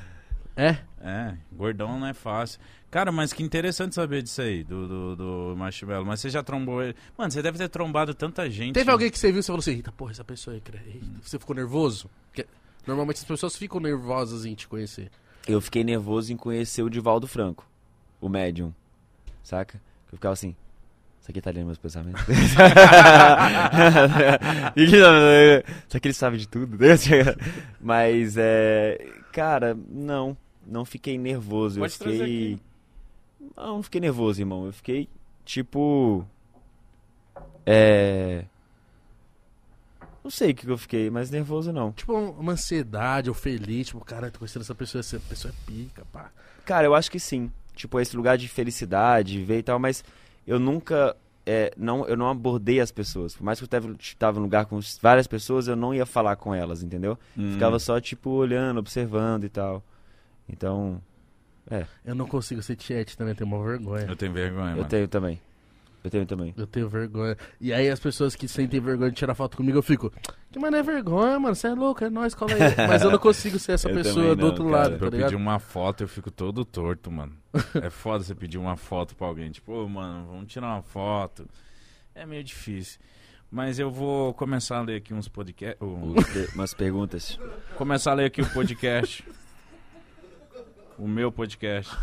É. 0.57 0.75
É, 1.01 1.33
gordão 1.53 1.97
não 1.97 2.07
é 2.07 2.13
fácil. 2.13 2.59
Cara, 2.91 3.11
mas 3.11 3.31
que 3.31 3.43
interessante 3.43 3.93
saber 3.93 4.23
disso 4.23 4.41
aí, 4.41 4.63
do, 4.63 4.87
do, 4.87 5.15
do 5.15 5.55
Marshmallow. 5.55 6.05
Mas 6.05 6.21
você 6.21 6.29
já 6.29 6.41
trombou 6.41 6.81
ele. 6.81 6.95
Mano, 7.15 7.31
você 7.31 7.41
deve 7.41 7.57
ter 7.57 7.69
trombado 7.69 8.15
tanta 8.15 8.49
gente. 8.49 8.73
Teve 8.73 8.89
alguém 8.89 9.11
que 9.11 9.19
você 9.19 9.31
viu 9.31 9.39
e 9.39 9.43
você 9.43 9.47
falou 9.47 9.59
assim, 9.59 9.73
eita 9.73 9.91
porra, 9.91 10.11
essa 10.11 10.23
pessoa 10.23 10.55
aí, 10.55 10.61
cara, 10.61 10.81
eita, 10.87 11.05
você 11.21 11.37
ficou 11.37 11.55
nervoso? 11.55 12.09
Porque 12.27 12.47
normalmente 12.87 13.17
as 13.17 13.23
pessoas 13.23 13.55
ficam 13.55 13.79
nervosas 13.79 14.43
em 14.43 14.55
te 14.55 14.67
conhecer. 14.67 15.11
Eu 15.47 15.61
fiquei 15.61 15.83
nervoso 15.83 16.33
em 16.33 16.37
conhecer 16.37 16.81
o 16.81 16.89
Divaldo 16.89 17.27
Franco, 17.27 17.65
o 18.19 18.27
médium, 18.27 18.73
saca? 19.43 19.79
Eu 20.11 20.17
ficava 20.17 20.33
assim, 20.33 20.55
isso 21.21 21.29
aqui 21.29 21.41
tá 21.41 21.51
lendo 21.51 21.67
meus 21.67 21.77
pensamentos? 21.77 22.21
Será 24.75 25.99
que 26.01 26.07
ele 26.07 26.13
sabe 26.13 26.37
de 26.37 26.47
tudo? 26.47 26.75
Mas, 27.79 28.35
é... 28.35 28.97
Cara, 29.31 29.77
não, 29.87 30.35
não 30.65 30.83
fiquei 30.85 31.19
nervoso. 31.19 31.79
Pode 31.79 31.93
eu 31.93 31.99
fiquei... 31.99 32.59
Não, 33.55 33.75
não 33.75 33.83
fiquei 33.83 34.01
nervoso, 34.01 34.41
irmão. 34.41 34.65
Eu 34.65 34.73
fiquei, 34.73 35.09
tipo... 35.45 36.25
É... 37.65 38.45
Não 40.23 40.29
sei 40.29 40.51
o 40.51 40.55
que 40.55 40.67
eu 40.67 40.77
fiquei, 40.77 41.09
mas 41.09 41.31
nervoso 41.31 41.71
não. 41.71 41.91
Tipo, 41.91 42.13
uma 42.13 42.51
ansiedade 42.51 43.29
ou 43.29 43.35
feliz, 43.35 43.87
tipo, 43.87 44.03
cara, 44.03 44.29
tô 44.29 44.39
conhecendo 44.39 44.63
essa 44.63 44.75
pessoa, 44.75 44.99
essa 44.99 45.19
pessoa 45.19 45.51
é 45.51 45.65
pica, 45.65 46.05
pá. 46.11 46.29
Cara, 46.65 46.85
eu 46.85 46.93
acho 46.93 47.09
que 47.09 47.19
sim. 47.19 47.51
Tipo, 47.73 47.99
esse 47.99 48.15
lugar 48.15 48.37
de 48.37 48.47
felicidade, 48.47 49.41
ver 49.43 49.59
e 49.59 49.63
tal, 49.63 49.79
mas 49.79 50.03
eu 50.45 50.59
nunca. 50.59 51.15
é, 51.45 51.71
não, 51.77 52.05
eu 52.07 52.17
não 52.17 52.29
abordei 52.29 52.79
as 52.79 52.91
pessoas. 52.91 53.35
Por 53.35 53.43
mais 53.43 53.59
que 53.59 53.63
eu 53.65 53.95
estava 53.97 54.39
num 54.39 54.45
lugar 54.45 54.65
com 54.65 54.79
várias 55.01 55.25
pessoas, 55.25 55.67
eu 55.67 55.75
não 55.75 55.93
ia 55.93 56.05
falar 56.05 56.35
com 56.35 56.53
elas, 56.53 56.83
entendeu? 56.83 57.17
Hum. 57.37 57.53
Ficava 57.53 57.79
só, 57.79 57.99
tipo, 57.99 58.29
olhando, 58.29 58.77
observando 58.79 59.45
e 59.45 59.49
tal. 59.49 59.81
Então, 60.47 61.01
Eu 62.05 62.15
não 62.15 62.25
consigo 62.27 62.61
ser 62.61 62.77
chat 62.79 63.17
também, 63.17 63.33
eu 63.33 63.37
tenho 63.37 63.49
uma 63.49 63.63
vergonha. 63.63 64.05
Eu 64.07 64.15
tenho 64.15 64.31
vergonha, 64.33 64.71
eu 64.71 64.77
mano. 64.77 64.85
tenho 64.89 65.07
também. 65.07 65.39
Eu 66.01 66.09
tenho 66.09 66.25
também. 66.25 66.53
Eu 66.55 66.65
tenho 66.65 66.87
vergonha. 66.87 67.35
E 67.59 67.73
aí 67.73 67.89
as 67.89 67.99
pessoas 67.99 68.33
que 68.33 68.47
sentem 68.47 68.79
vergonha 68.79 69.09
de 69.11 69.17
tirar 69.17 69.35
foto 69.35 69.57
comigo, 69.57 69.77
eu 69.77 69.83
fico, 69.83 70.09
que 70.49 70.57
mano 70.57 70.77
é 70.77 70.81
vergonha, 70.81 71.37
mano, 71.37 71.53
você 71.53 71.67
é 71.67 71.73
louco, 71.73 72.01
é 72.05 72.09
nóis, 72.09 72.33
cola 72.33 72.53
aí. 72.53 72.59
Mas 72.87 73.01
eu 73.01 73.11
não 73.11 73.19
consigo 73.19 73.59
ser 73.59 73.73
essa 73.73 73.89
Eu 73.89 73.95
pessoa 73.95 74.15
também 74.15 74.35
do 74.37 74.39
não, 74.39 74.47
outro 74.47 74.63
cara. 74.69 74.77
lado, 74.77 74.97
Pra 74.97 75.11
tá 75.11 75.17
eu 75.17 75.23
pedir 75.23 75.35
uma 75.35 75.59
foto, 75.59 76.01
eu 76.03 76.07
fico 76.07 76.31
todo 76.31 76.63
torto, 76.63 77.11
mano. 77.11 77.33
É 77.83 77.89
foda 77.89 78.23
você 78.23 78.33
pedir 78.33 78.57
uma 78.57 78.77
foto 78.77 79.13
pra 79.15 79.27
alguém. 79.27 79.51
Tipo, 79.51 79.73
ô, 79.73 79.89
mano, 79.89 80.25
vamos 80.31 80.47
tirar 80.51 80.67
uma 80.67 80.81
foto. 80.81 81.45
É 82.15 82.25
meio 82.25 82.43
difícil. 82.45 82.97
Mas 83.51 83.77
eu 83.79 83.89
vou 83.91 84.33
começar 84.35 84.77
a 84.77 84.81
ler 84.81 84.97
aqui 84.97 85.13
uns 85.13 85.27
podcasts. 85.27 85.79
Pe- 85.79 86.49
Umas 86.55 86.73
perguntas. 86.73 87.37
Começar 87.75 88.11
a 88.11 88.13
ler 88.13 88.25
aqui 88.25 88.41
o 88.41 88.49
podcast. 88.53 89.25
o 90.99 91.07
meu 91.07 91.31
podcast. 91.31 91.95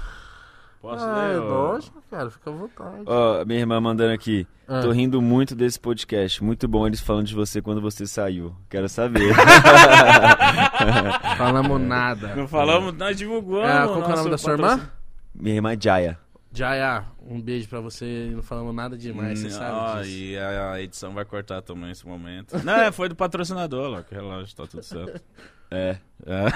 Posso 0.81 1.05
Ah, 1.05 1.27
ler? 1.29 1.37
é 1.37 1.39
lógico, 1.39 2.03
cara, 2.11 2.31
fica 2.31 2.51
à 2.51 2.53
vontade. 2.53 3.03
Ó, 3.07 3.45
minha 3.45 3.61
irmã 3.61 3.81
mandando 3.81 4.13
aqui. 4.13 4.47
Ah. 4.69 4.81
Tô 4.81 4.91
rindo 4.93 5.21
muito 5.23 5.55
desse 5.55 5.79
podcast. 5.81 6.43
Muito 6.45 6.69
bom 6.69 6.87
eles 6.87 7.01
falando 7.01 7.27
de 7.27 7.35
você 7.35 7.63
quando 7.63 7.81
você 7.81 8.07
saiu. 8.07 8.55
Quero 8.69 8.89
saber. 8.89 9.35
Falamos 11.37 11.81
nada. 11.81 12.35
Não 12.35 12.49
falamos, 12.49 12.93
nós 12.95 13.17
divulgamos. 13.17 13.69
Ah, 13.69 13.87
qual 13.87 14.03
que 14.03 14.11
é 14.11 14.15
o 14.15 14.17
nome 14.17 14.31
da 14.31 14.39
sua 14.39 14.53
irmã? 14.53 14.91
minha 15.35 15.57
irmã 15.57 15.77
Jaya. 15.79 16.19
Jaya, 16.53 17.05
um 17.29 17.41
beijo 17.41 17.69
pra 17.69 17.81
você. 17.81 18.31
Não 18.35 18.43
falamos 18.43 18.75
nada 18.75 18.97
demais, 18.97 19.39
você 19.39 19.49
Hum, 19.49 19.51
sabe 19.51 19.71
ó, 19.73 20.01
disso. 20.03 20.11
E 20.11 20.39
a, 20.39 20.81
edição 20.81 21.13
vai 21.13 21.25
cortar 21.25 21.61
também 21.63 21.91
esse 21.91 22.07
momento. 22.07 22.57
Não, 22.65 22.75
é, 22.75 22.93
foi 22.93 23.09
do 23.09 23.17
patrocinador, 23.17 23.89
Loki. 23.91 24.15
Relaxa, 24.15 24.55
tá 24.57 24.67
tudo 24.67 24.83
certo. 24.83 25.21
É. 25.71 25.97
É. 26.27 26.47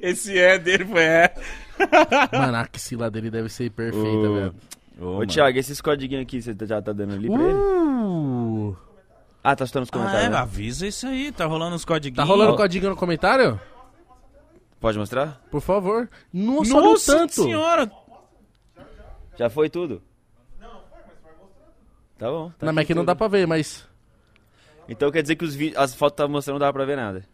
Esse 0.08 0.38
é 0.38 0.58
dele 0.58 0.84
foi 0.84 1.02
é. 1.02 1.34
Mano, 2.36 2.56
a 2.56 2.60
axila 2.60 3.10
dele 3.10 3.30
deve 3.30 3.48
ser 3.48 3.70
perfeita, 3.70 4.08
Ô, 4.28 4.34
velho. 4.34 4.54
Ô, 5.00 5.18
Ô. 5.18 5.26
Thiago, 5.26 5.58
esses 5.58 5.80
codiguinhos 5.80 6.22
aqui, 6.22 6.40
você 6.42 6.54
já 6.66 6.80
tá 6.80 6.92
dando 6.92 7.14
ali 7.14 7.28
pra 7.28 7.42
ele? 7.42 7.54
Uh, 7.54 8.76
Ah, 9.42 9.56
tá 9.56 9.64
escutando 9.64 9.84
os 9.84 9.88
Ah, 9.88 9.92
comentários. 9.92 10.26
é, 10.26 10.30
né? 10.30 10.36
avisa 10.36 10.86
isso 10.86 11.06
aí, 11.06 11.32
tá 11.32 11.46
rolando 11.46 11.74
os 11.76 11.84
códigos. 11.84 12.16
tá 12.16 12.22
rolando 12.24 12.56
código 12.56 12.88
no 12.88 12.96
comentário? 12.96 13.60
Pode 14.78 14.98
mostrar? 14.98 15.40
Por 15.50 15.60
favor. 15.60 16.08
Nossa, 16.32 16.74
o 16.76 16.80
Nossa 16.80 17.16
tanto. 17.16 17.42
senhora! 17.42 17.90
Já 19.38 19.48
foi 19.50 19.68
tudo? 19.70 20.02
Tá 22.18 22.30
bom. 22.30 22.50
Tá 22.58 22.66
Não, 22.66 22.72
mas 22.74 22.84
aqui 22.84 22.94
não 22.94 23.04
dá 23.04 23.14
pra 23.14 23.28
ver, 23.28 23.46
mas... 23.46 23.86
Então 24.88 25.10
quer 25.10 25.22
dizer 25.22 25.36
que 25.36 25.44
os 25.44 25.54
vi- 25.54 25.74
as 25.76 25.94
fotos 25.94 26.14
que 26.14 26.16
tava 26.18 26.28
mostrando 26.32 26.54
não 26.56 26.60
dava 26.60 26.72
pra 26.72 26.84
ver 26.84 26.96
nada. 26.96 27.24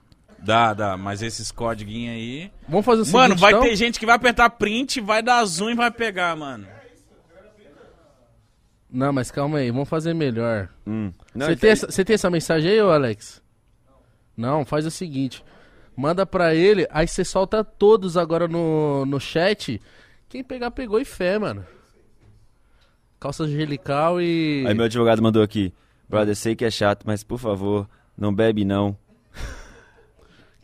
Dá, 0.46 0.72
dá, 0.72 0.96
mas 0.96 1.22
esses 1.22 1.50
códigos 1.50 1.92
aí. 1.92 2.52
Vamos 2.68 2.86
fazer 2.86 3.02
o 3.02 3.04
seguinte, 3.04 3.20
Mano, 3.20 3.36
vai 3.36 3.50
então? 3.50 3.62
ter 3.64 3.74
gente 3.74 3.98
que 3.98 4.06
vai 4.06 4.14
apertar 4.14 4.48
print, 4.50 5.00
vai 5.00 5.20
dar 5.20 5.44
zoom 5.44 5.70
e 5.70 5.74
vai 5.74 5.90
pegar, 5.90 6.36
mano. 6.36 6.68
Não, 8.88 9.12
mas 9.12 9.30
calma 9.30 9.58
aí, 9.58 9.70
vamos 9.72 9.88
fazer 9.88 10.14
melhor. 10.14 10.68
Hum. 10.86 11.12
Não, 11.34 11.46
Você 11.46 11.56
tem, 11.56 11.70
essa- 11.70 11.90
você 11.90 12.04
tem 12.04 12.14
essa 12.14 12.30
mensagem 12.30 12.70
aí, 12.70 12.80
ô 12.80 12.90
Alex? 12.92 13.42
Não, 14.36 14.64
faz 14.64 14.86
o 14.86 14.90
seguinte. 14.90 15.44
Manda 15.96 16.24
pra 16.24 16.54
ele, 16.54 16.86
aí 16.90 17.08
você 17.08 17.24
solta 17.24 17.64
todos 17.64 18.16
agora 18.16 18.46
no, 18.46 19.04
no 19.04 19.18
chat. 19.18 19.80
Quem 20.28 20.44
pegar, 20.44 20.70
pegou 20.70 21.00
e 21.00 21.04
fé, 21.04 21.38
mano. 21.38 21.66
Calça 23.18 23.42
angelical 23.44 24.20
e... 24.20 24.64
Aí 24.68 24.74
meu 24.74 24.84
advogado 24.84 25.20
mandou 25.22 25.42
aqui. 25.42 25.74
Brother, 26.08 26.36
sei 26.36 26.54
que 26.54 26.64
é 26.64 26.70
chato, 26.70 27.02
mas 27.04 27.24
por 27.24 27.38
favor, 27.38 27.88
não 28.16 28.32
bebe 28.32 28.64
não. 28.64 28.96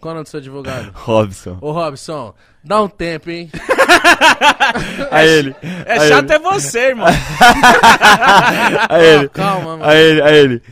Qual 0.03 0.11
é 0.11 0.15
o 0.15 0.17
nome 0.17 0.25
do 0.25 0.31
seu 0.31 0.41
advogado? 0.41 0.91
Robson. 0.99 1.59
Ô, 1.61 1.71
Robson, 1.71 2.35
dá 2.65 2.83
um 2.83 2.89
tempo, 2.89 3.31
hein? 3.31 3.49
Aí 5.13 5.29
ele. 5.29 5.55
É 5.87 6.01
aí 6.01 6.09
chato 6.09 6.25
ele, 6.25 6.35
é 6.35 6.39
você, 6.41 6.79
irmão. 6.89 7.07
Aí 8.91 9.07
ele. 9.07 9.29
Calma, 9.29 9.77
mano. 9.77 9.85
Aí 9.85 9.99
ele, 10.01 10.23
aí 10.23 10.37
ele. 10.39 10.63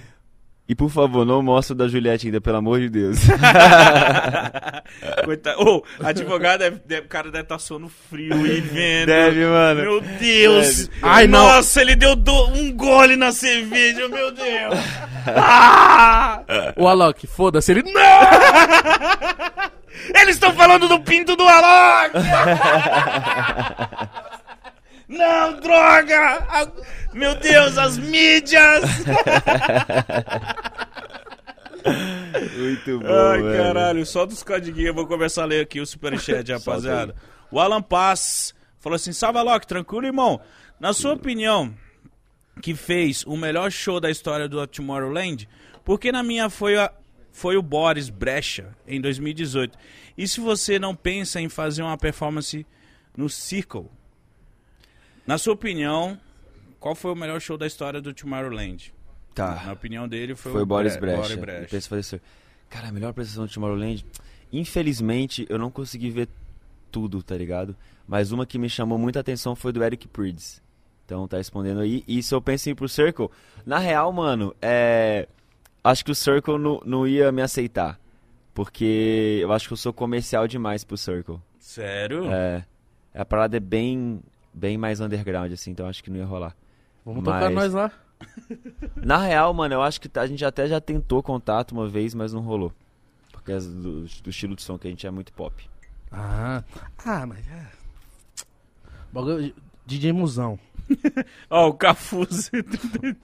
E 0.70 0.74
por 0.76 0.88
favor, 0.88 1.26
não 1.26 1.42
mostra 1.42 1.74
o 1.74 1.76
da 1.76 1.88
Juliette 1.88 2.28
ainda, 2.28 2.40
pelo 2.40 2.58
amor 2.58 2.78
de 2.78 2.88
Deus. 2.88 3.18
Coitado. 5.24 5.60
Ô, 5.60 5.82
advogado, 6.00 6.60
deve, 6.60 6.80
deve- 6.86 7.06
o 7.06 7.08
cara 7.08 7.28
deve 7.28 7.42
estar 7.42 7.58
suando 7.58 7.88
frio 8.08 8.46
e 8.46 8.60
vendo. 8.60 9.06
Deve, 9.06 9.44
mano. 9.46 9.80
Meu 9.80 10.00
Deus! 10.00 10.86
Deve. 10.86 10.90
Ai, 11.02 11.26
não. 11.26 11.40
Nossa, 11.56 11.80
ele 11.82 11.96
deu 11.96 12.14
do- 12.14 12.46
um 12.50 12.70
gole 12.76 13.16
na 13.16 13.32
cerveja, 13.32 14.06
meu 14.08 14.30
Deus! 14.30 14.74
Ah! 15.26 16.40
O 16.76 16.86
Alok, 16.86 17.26
foda-se, 17.26 17.72
ele... 17.72 17.82
Não! 17.82 18.00
Eles 20.20 20.36
estão 20.36 20.52
falando 20.54 20.86
do 20.86 21.00
pinto 21.00 21.34
do 21.34 21.42
Alok! 21.48 22.12
Não, 25.10 25.58
droga! 25.60 26.46
Meu 27.12 27.34
Deus, 27.34 27.76
as 27.76 27.98
mídias! 27.98 28.82
Muito 32.58 33.00
bom, 33.00 33.06
Ai, 33.30 33.42
velho. 33.42 33.62
caralho, 33.64 34.06
só 34.06 34.24
dos 34.26 34.42
codiguinhos 34.42 34.88
eu 34.88 34.94
vou 34.94 35.06
começar 35.06 35.42
a 35.42 35.46
ler 35.46 35.62
aqui 35.62 35.80
o 35.80 35.86
superchat, 35.86 36.50
rapaziada. 36.52 37.14
O 37.50 37.58
Alan 37.58 37.82
Paz 37.82 38.54
falou 38.78 38.96
assim: 38.96 39.12
Salve, 39.12 39.38
Alok, 39.38 39.66
tranquilo, 39.66 40.06
irmão? 40.06 40.40
Na 40.78 40.92
sua 40.92 41.14
opinião, 41.14 41.74
que 42.62 42.74
fez 42.74 43.24
o 43.26 43.36
melhor 43.36 43.70
show 43.70 43.98
da 44.00 44.10
história 44.10 44.48
do 44.48 44.64
Tomorrowland, 44.66 45.48
porque 45.84 46.12
na 46.12 46.22
minha 46.22 46.48
foi, 46.48 46.76
a- 46.78 46.92
foi 47.32 47.56
o 47.56 47.62
Boris 47.62 48.08
Brecha, 48.10 48.68
em 48.86 49.00
2018. 49.00 49.76
E 50.16 50.28
se 50.28 50.40
você 50.40 50.78
não 50.78 50.94
pensa 50.94 51.40
em 51.40 51.48
fazer 51.48 51.82
uma 51.82 51.96
performance 51.98 52.66
no 53.16 53.28
Circle? 53.28 53.86
Na 55.26 55.38
sua 55.38 55.54
opinião, 55.54 56.18
qual 56.78 56.94
foi 56.94 57.12
o 57.12 57.16
melhor 57.16 57.40
show 57.40 57.56
da 57.56 57.66
história 57.66 58.00
do 58.00 58.12
Tomorrowland? 58.12 58.92
Na 59.36 59.54
Tá. 59.56 59.72
opinião 59.72 60.08
dele, 60.08 60.34
foi, 60.34 60.52
Foi 60.52 60.62
o 60.62 60.66
Boris 60.66 60.96
Bre- 60.96 61.14
Brecha. 61.16 61.36
Boris 61.36 61.86
Brecha. 61.88 62.20
Cara, 62.68 62.88
a 62.88 62.92
melhor 62.92 63.10
apresentação 63.10 63.46
do 63.46 63.52
Tomorrowland. 63.52 64.04
Infelizmente, 64.52 65.46
eu 65.48 65.58
não 65.58 65.70
consegui 65.70 66.10
ver 66.10 66.28
tudo, 66.90 67.22
tá 67.22 67.36
ligado? 67.36 67.76
Mas 68.06 68.32
uma 68.32 68.44
que 68.44 68.58
me 68.58 68.68
chamou 68.68 68.98
muita 68.98 69.20
atenção 69.20 69.54
foi 69.54 69.72
do 69.72 69.82
Eric 69.82 70.08
Prydz. 70.08 70.60
Então 71.06 71.26
tá 71.28 71.36
respondendo 71.36 71.80
aí. 71.80 72.04
E 72.06 72.22
se 72.22 72.34
eu 72.34 72.42
penso 72.42 72.68
em 72.68 72.72
ir 72.72 72.74
pro 72.74 72.88
Circle, 72.88 73.28
na 73.64 73.78
real, 73.78 74.12
mano, 74.12 74.54
é. 74.60 75.28
Acho 75.82 76.04
que 76.04 76.10
o 76.10 76.14
Circle 76.14 76.58
não, 76.58 76.80
não 76.84 77.06
ia 77.06 77.32
me 77.32 77.40
aceitar. 77.40 77.98
Porque 78.52 79.38
eu 79.40 79.52
acho 79.52 79.66
que 79.68 79.72
eu 79.72 79.76
sou 79.76 79.92
comercial 79.92 80.46
demais 80.46 80.84
pro 80.84 80.96
Circle. 80.96 81.38
Sério? 81.58 82.30
É. 82.30 82.64
A 83.14 83.24
parada 83.24 83.56
é 83.56 83.60
bem, 83.60 84.20
bem 84.52 84.76
mais 84.76 85.00
underground, 85.00 85.52
assim, 85.52 85.70
então 85.70 85.86
acho 85.86 86.02
que 86.02 86.10
não 86.10 86.18
ia 86.18 86.26
rolar. 86.26 86.56
Vamos 87.04 87.22
Mas- 87.24 87.34
tocar 87.34 87.50
nós 87.50 87.72
lá. 87.72 87.92
Na 88.96 89.16
real, 89.18 89.52
mano, 89.54 89.74
eu 89.74 89.82
acho 89.82 90.00
que 90.00 90.10
a 90.18 90.26
gente 90.26 90.44
até 90.44 90.66
já 90.66 90.80
tentou 90.80 91.22
contato 91.22 91.72
uma 91.72 91.88
vez, 91.88 92.14
mas 92.14 92.32
não 92.32 92.42
rolou. 92.42 92.72
Por 93.32 93.42
causa 93.42 93.70
do, 93.70 94.02
do 94.02 94.30
estilo 94.30 94.54
de 94.54 94.62
som 94.62 94.78
que 94.78 94.86
a 94.86 94.90
gente 94.90 95.06
é 95.06 95.10
muito 95.10 95.32
pop. 95.32 95.68
Ah, 96.12 96.62
ah 97.04 97.26
mas 97.26 97.46
é. 97.48 97.66
Bagulho- 99.12 99.54
DJ 99.86 100.12
Musão. 100.12 100.58
Ó, 101.48 101.68
o 101.68 101.74
Cafu 101.74 102.26
73. 102.30 103.16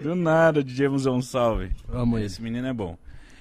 Do 0.00 0.14
nada, 0.14 0.62
DJ 0.62 0.88
Musão, 0.88 1.20
salve. 1.20 1.72
Amo 1.88 2.18
Esse 2.18 2.26
esse. 2.26 2.42
menino 2.42 2.66
é 2.66 2.72
bom. 2.72 2.96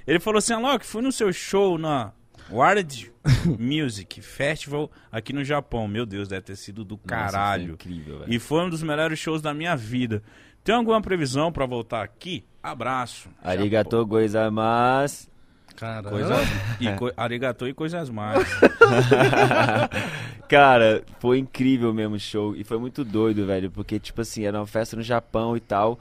Ele 0.07 0.19
falou 0.19 0.39
assim, 0.39 0.53
Alok, 0.53 0.85
fui 0.85 1.01
no 1.01 1.11
seu 1.11 1.31
show 1.33 1.77
na 1.77 2.11
World 2.51 3.11
Music 3.59 4.21
Festival 4.21 4.91
aqui 5.11 5.33
no 5.33 5.43
Japão. 5.43 5.87
Meu 5.87 6.05
Deus, 6.05 6.27
deve 6.27 6.41
ter 6.41 6.55
sido 6.55 6.83
do 6.83 6.95
Nossa, 6.95 7.07
caralho. 7.07 7.65
foi 7.65 7.73
incrível, 7.73 8.19
velho. 8.19 8.33
E 8.33 8.39
foi 8.39 8.65
um 8.65 8.69
dos 8.69 8.83
melhores 8.83 9.19
shows 9.19 9.41
da 9.41 9.53
minha 9.53 9.75
vida. 9.75 10.21
Tem 10.63 10.73
alguma 10.73 11.01
previsão 11.01 11.51
pra 11.51 11.65
voltar 11.65 12.03
aqui? 12.03 12.43
Abraço. 12.61 13.29
Arigato 13.43 14.03
gozaimasu. 14.05 15.27
Cara, 15.75 16.09
Coisa, 16.09 16.35
e 16.79 16.89
co, 16.93 17.11
arigato 17.17 17.67
e 17.67 17.73
coisas 17.73 18.09
mais. 18.09 18.47
Cara, 20.47 21.03
foi 21.19 21.39
incrível 21.39 21.93
mesmo 21.93 22.15
o 22.15 22.19
show. 22.19 22.55
E 22.55 22.63
foi 22.63 22.77
muito 22.77 23.03
doido, 23.03 23.45
velho. 23.45 23.69
Porque, 23.69 23.99
tipo 23.99 24.21
assim, 24.21 24.45
era 24.45 24.59
uma 24.59 24.67
festa 24.67 24.95
no 24.95 25.01
Japão 25.01 25.57
e 25.57 25.59
tal. 25.59 25.99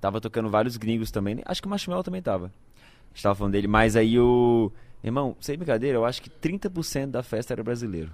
Tava 0.00 0.20
tocando 0.20 0.48
vários 0.48 0.76
gringos 0.76 1.10
também. 1.10 1.40
Acho 1.44 1.60
que 1.60 1.66
o 1.66 1.70
Marshmallow 1.70 2.04
também 2.04 2.22
tava. 2.22 2.46
A 2.46 3.14
gente 3.14 3.22
tava 3.22 3.34
falando 3.34 3.52
dele. 3.52 3.66
Mas 3.66 3.96
aí 3.96 4.18
o. 4.18 4.70
Irmão, 5.02 5.36
sem 5.40 5.56
brincadeira, 5.56 5.98
eu 5.98 6.04
acho 6.04 6.20
que 6.22 6.28
30% 6.30 7.10
da 7.10 7.22
festa 7.22 7.52
era 7.54 7.62
brasileiro. 7.62 8.10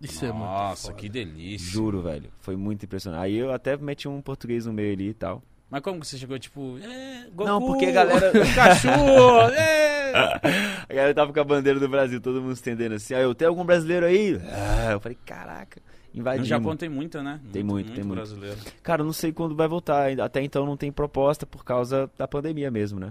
Isso 0.00 0.24
é 0.24 0.32
muito 0.32 0.44
Nossa, 0.44 0.92
que 0.92 1.08
delícia. 1.08 1.70
Juro, 1.70 2.02
velho. 2.02 2.30
Foi 2.40 2.56
muito 2.56 2.84
impressionante. 2.84 3.22
Aí 3.22 3.36
eu 3.36 3.52
até 3.52 3.76
meti 3.76 4.08
um 4.08 4.20
português 4.20 4.66
no 4.66 4.72
meio 4.72 4.92
ali 4.92 5.08
e 5.10 5.14
tal. 5.14 5.42
Mas 5.70 5.80
como 5.80 6.00
que 6.00 6.06
você 6.06 6.18
chegou, 6.18 6.38
tipo... 6.38 6.76
É, 6.78 7.28
Goku, 7.32 7.48
Não, 7.48 7.60
porque 7.64 7.86
a 7.86 7.92
galera- 7.92 8.32
Cachorro! 8.54 9.50
é. 9.52 10.12
A 10.12 10.92
galera 10.94 11.14
tava 11.14 11.32
com 11.32 11.40
a 11.40 11.44
bandeira 11.44 11.80
do 11.80 11.88
Brasil, 11.88 12.20
todo 12.20 12.42
mundo 12.42 12.52
estendendo 12.52 12.94
assim. 12.96 13.14
Aí 13.14 13.22
eu, 13.22 13.34
tem 13.34 13.48
algum 13.48 13.64
brasileiro 13.64 14.04
aí? 14.04 14.38
Ah, 14.44 14.92
eu 14.92 15.00
falei, 15.00 15.16
caraca, 15.24 15.80
No 16.12 16.20
invadimos. 16.20 16.48
Japão 16.48 16.76
tem 16.76 16.88
muita, 16.90 17.22
né? 17.22 17.40
Tem 17.50 17.62
muito, 17.62 17.92
tem 17.94 18.04
muito. 18.04 18.16
brasileiro. 18.18 18.58
Cara, 18.82 19.00
eu 19.00 19.06
não 19.06 19.12
sei 19.14 19.32
quando 19.32 19.56
vai 19.56 19.66
voltar. 19.66 20.02
ainda- 20.02 20.22
Até 20.26 20.42
então 20.42 20.66
não 20.66 20.76
tem 20.76 20.92
proposta 20.92 21.46
por 21.46 21.64
causa 21.64 22.10
da 22.18 22.28
pandemia 22.28 22.70
mesmo, 22.70 23.00
né? 23.00 23.10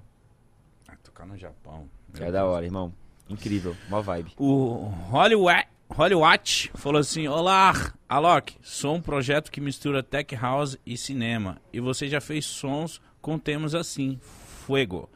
Ah, 0.88 0.94
tocar 1.04 1.26
no 1.26 1.36
Japão. 1.36 1.90
Meu 2.14 2.28
É 2.28 2.32
da 2.32 2.46
hora, 2.46 2.66
irmão. 2.66 2.94
Incrível, 3.30 3.76
mó 3.90 4.02
vibe. 4.02 4.34
O 4.38 4.92
Hollywood, 5.10 5.66
Hollywood 5.90 6.72
falou 6.76 7.00
assim: 7.00 7.28
Olá, 7.28 7.94
Alok, 8.10 8.58
sou 8.62 8.96
um 8.96 9.02
projeto 9.02 9.52
que 9.52 9.62
mistura 9.62 10.04
tech 10.04 10.36
house 10.36 10.78
e 10.86 10.98
cinema. 10.98 11.62
E 11.72 11.80
você 11.80 12.08
já 12.08 12.20
fez 12.20 12.46
sons 12.46 13.02
com 13.22 13.38
temas 13.40 13.74
assim, 13.74 14.20
Fuego. 14.22 15.10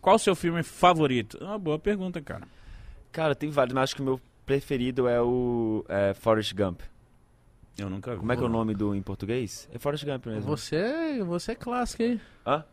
Qual 0.00 0.16
o 0.16 0.18
seu 0.18 0.34
filme 0.34 0.62
favorito? 0.62 1.38
É 1.40 1.44
uma 1.44 1.58
boa 1.58 1.78
pergunta, 1.78 2.20
cara. 2.20 2.46
Cara, 3.12 3.34
tem 3.34 3.50
vários, 3.50 3.74
mas 3.74 3.84
acho 3.84 3.96
que 3.96 4.02
o 4.02 4.04
meu 4.04 4.20
preferido 4.46 5.06
é 5.06 5.20
o 5.20 5.84
é, 5.88 6.14
Forrest 6.14 6.54
Gump. 6.54 6.80
Eu 7.78 7.88
nunca 7.88 8.12
vi. 8.12 8.18
Como 8.18 8.32
é 8.32 8.36
que 8.36 8.42
é 8.42 8.46
o 8.46 8.48
nome 8.48 8.74
do 8.74 8.94
em 8.94 9.02
português? 9.02 9.68
É 9.72 9.78
Forrest 9.78 10.04
Gump 10.04 10.26
mesmo. 10.26 10.42
Você, 10.42 11.22
você 11.24 11.52
é 11.52 11.54
clássico, 11.54 12.02
hein? 12.02 12.20
Hã? 12.46 12.64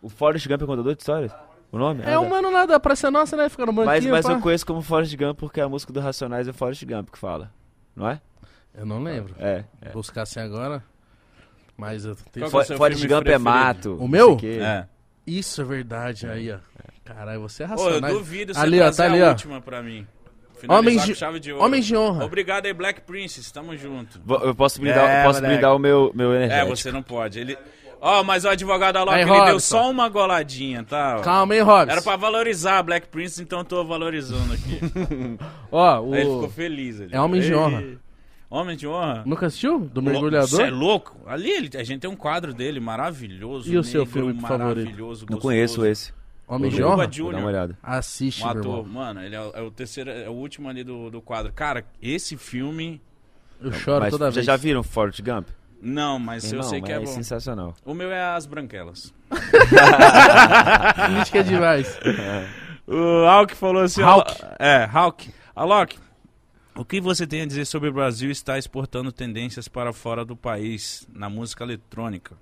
O 0.00 0.08
Forrest 0.08 0.46
Gump 0.48 0.62
é 0.62 0.66
contador 0.66 0.94
de 0.94 1.00
histórias? 1.00 1.32
O 1.72 1.78
nome? 1.78 2.02
É 2.04 2.14
Ah, 2.14 2.20
um 2.20 2.28
mano 2.28 2.50
lá 2.50 2.66
da 2.66 2.80
Praça 2.80 3.10
Nossa, 3.10 3.36
né? 3.36 3.48
Fica 3.48 3.64
no 3.64 3.72
Mas, 3.72 3.86
banquinho, 3.86 4.10
mas 4.12 4.26
pá. 4.26 4.32
eu 4.32 4.40
conheço 4.40 4.66
como 4.66 4.82
Forrest 4.82 5.14
Gump 5.16 5.38
porque 5.38 5.60
a 5.60 5.68
música 5.68 5.92
do 5.92 6.00
Racionais 6.00 6.48
é 6.48 6.52
Forrest 6.52 6.84
Gump 6.84 7.10
que 7.10 7.18
fala. 7.18 7.50
Não 7.94 8.08
é? 8.08 8.20
Eu 8.74 8.84
não 8.86 9.02
lembro. 9.02 9.34
É. 9.38 9.64
é. 9.82 9.90
Buscar 9.90 10.22
assim 10.22 10.40
agora. 10.40 10.82
Mas 11.76 12.04
eu 12.04 12.14
tenho... 12.14 12.24
Qual 12.24 12.32
que 12.34 12.44
é 12.44 12.46
o 12.46 12.50
For- 12.50 12.64
seu 12.66 12.76
Forrest 12.76 13.00
filme 13.00 13.14
Gump 13.14 13.20
é 13.22 13.24
preferido? 13.38 13.44
mato. 13.50 13.96
O 13.96 14.08
meu? 14.08 14.36
É. 14.42 14.86
Isso 15.26 15.60
é 15.60 15.64
verdade, 15.64 16.26
aí, 16.26 16.50
ó. 16.52 16.58
Caralho, 17.04 17.40
você 17.40 17.62
é 17.64 17.68
Pô, 17.68 17.74
eu 17.74 17.84
racional. 17.86 18.12
duvido 18.12 18.54
você 18.54 18.60
Ali, 18.60 18.80
ó, 18.80 18.90
tá 18.90 19.04
ali, 19.04 19.22
a 19.22 19.26
ó. 19.26 19.28
última 19.30 19.60
pra 19.60 19.82
mim. 19.82 20.06
Homens 20.68 21.04
de, 21.06 21.14
chave 21.14 21.40
de 21.40 21.52
ouro. 21.52 21.64
homens 21.64 21.86
de 21.86 21.96
honra. 21.96 22.24
Obrigado 22.24 22.66
aí, 22.66 22.72
Black 22.74 23.00
Princess. 23.02 23.50
Tamo 23.50 23.74
junto. 23.76 24.20
Eu 24.42 24.54
posso 24.54 24.78
brindar, 24.80 25.08
É, 25.08 25.20
eu 25.22 25.26
posso 25.26 25.38
moleque. 25.40 25.54
brindar 25.54 25.74
o 25.74 25.78
meu, 25.78 26.12
meu 26.14 26.32
É, 26.34 26.36
energético. 26.44 26.76
você 26.76 26.92
não 26.92 27.02
pode. 27.02 27.38
Ele... 27.40 27.56
Ó, 28.00 28.22
mas 28.24 28.44
o 28.44 28.48
advogado 28.48 28.96
Alok, 28.96 29.14
Aí, 29.14 29.22
ele 29.22 29.30
deu 29.30 29.38
Robson. 29.40 29.58
só 29.60 29.90
uma 29.90 30.08
goladinha, 30.08 30.82
tá? 30.84 31.20
Calma 31.20 31.52
aí, 31.54 31.60
Robson. 31.60 31.92
Era 31.92 32.00
pra 32.02 32.16
valorizar 32.16 32.78
a 32.78 32.82
Black 32.82 33.08
Princess, 33.08 33.40
então 33.40 33.58
eu 33.58 33.64
tô 33.64 33.84
valorizando 33.84 34.52
aqui. 34.54 34.80
Ó, 35.70 36.00
o... 36.00 36.14
Aí 36.14 36.20
ele 36.22 36.30
ficou 36.30 36.48
feliz. 36.50 37.00
Ali. 37.00 37.10
É 37.14 37.20
Homens 37.20 37.44
de. 37.44 37.54
Honra. 37.54 37.84
Homens 38.48 38.78
de 38.80 38.86
honra? 38.88 39.22
Nunca 39.24 39.46
assistiu? 39.46 39.78
Do 39.78 40.00
Você 40.00 40.08
é 40.08 40.12
mergulhador? 40.12 40.70
louco? 40.70 41.16
Ali 41.26 41.50
ele- 41.50 41.70
a 41.78 41.84
gente 41.84 42.00
tem 42.00 42.10
um 42.10 42.16
quadro 42.16 42.52
dele 42.52 42.80
maravilhoso. 42.80 43.70
E 43.72 43.78
o 43.78 43.84
seu 43.84 44.00
negro, 44.04 44.12
filme 44.12 44.40
favorito? 44.40 44.58
maravilhoso, 44.80 45.20
Não 45.28 45.36
gostoso. 45.36 45.40
conheço 45.42 45.86
esse. 45.86 46.12
Homem 46.48 46.68
de 46.68 46.82
honra? 46.82 47.06
Dar 47.06 47.22
uma 47.38 47.46
olhada. 47.46 47.78
Assiste, 47.80 48.42
Um 48.42 48.48
meu 48.48 48.58
ator, 48.58 48.78
irmão. 48.78 48.92
mano, 49.04 49.22
ele 49.22 49.36
é, 49.36 49.40
o- 49.40 49.52
é 49.54 49.62
o 49.62 49.70
terceiro, 49.70 50.10
é 50.10 50.28
o 50.28 50.32
último 50.32 50.68
ali 50.68 50.82
do, 50.82 51.10
do 51.10 51.20
quadro. 51.20 51.52
Cara, 51.52 51.84
esse 52.02 52.36
filme. 52.36 53.00
Eu 53.62 53.70
choro 53.70 54.00
Mas 54.00 54.10
toda 54.10 54.24
vocês 54.24 54.34
vez. 54.36 54.46
já 54.46 54.56
viram 54.56 54.82
Forrest 54.82 55.20
Gump? 55.22 55.46
Não, 55.82 56.18
mas 56.18 56.44
eu 56.44 56.58
Irmão, 56.58 56.68
sei 56.68 56.80
que 56.82 56.92
é, 56.92 56.96
é 56.96 57.00
bom. 57.00 57.06
sensacional. 57.06 57.74
O 57.84 57.94
meu 57.94 58.10
é 58.12 58.22
as 58.22 58.44
branquelas. 58.46 59.14
Política 61.06 61.38
é 61.38 61.42
demais. 61.42 61.98
O 62.92 63.24
Hulk 63.24 63.54
falou 63.54 63.82
assim. 63.82 64.02
Hulk. 64.02 64.42
Al- 64.42 64.56
É, 64.58 64.84
Hulk. 64.84 65.30
Alok, 65.54 65.96
o 66.74 66.84
que 66.84 67.00
você 67.00 67.24
tem 67.24 67.42
a 67.42 67.46
dizer 67.46 67.64
sobre 67.64 67.88
o 67.88 67.92
Brasil 67.92 68.32
estar 68.32 68.58
exportando 68.58 69.12
tendências 69.12 69.68
para 69.68 69.92
fora 69.92 70.24
do 70.24 70.34
país 70.34 71.06
na 71.14 71.30
música 71.30 71.62
eletrônica? 71.62 72.34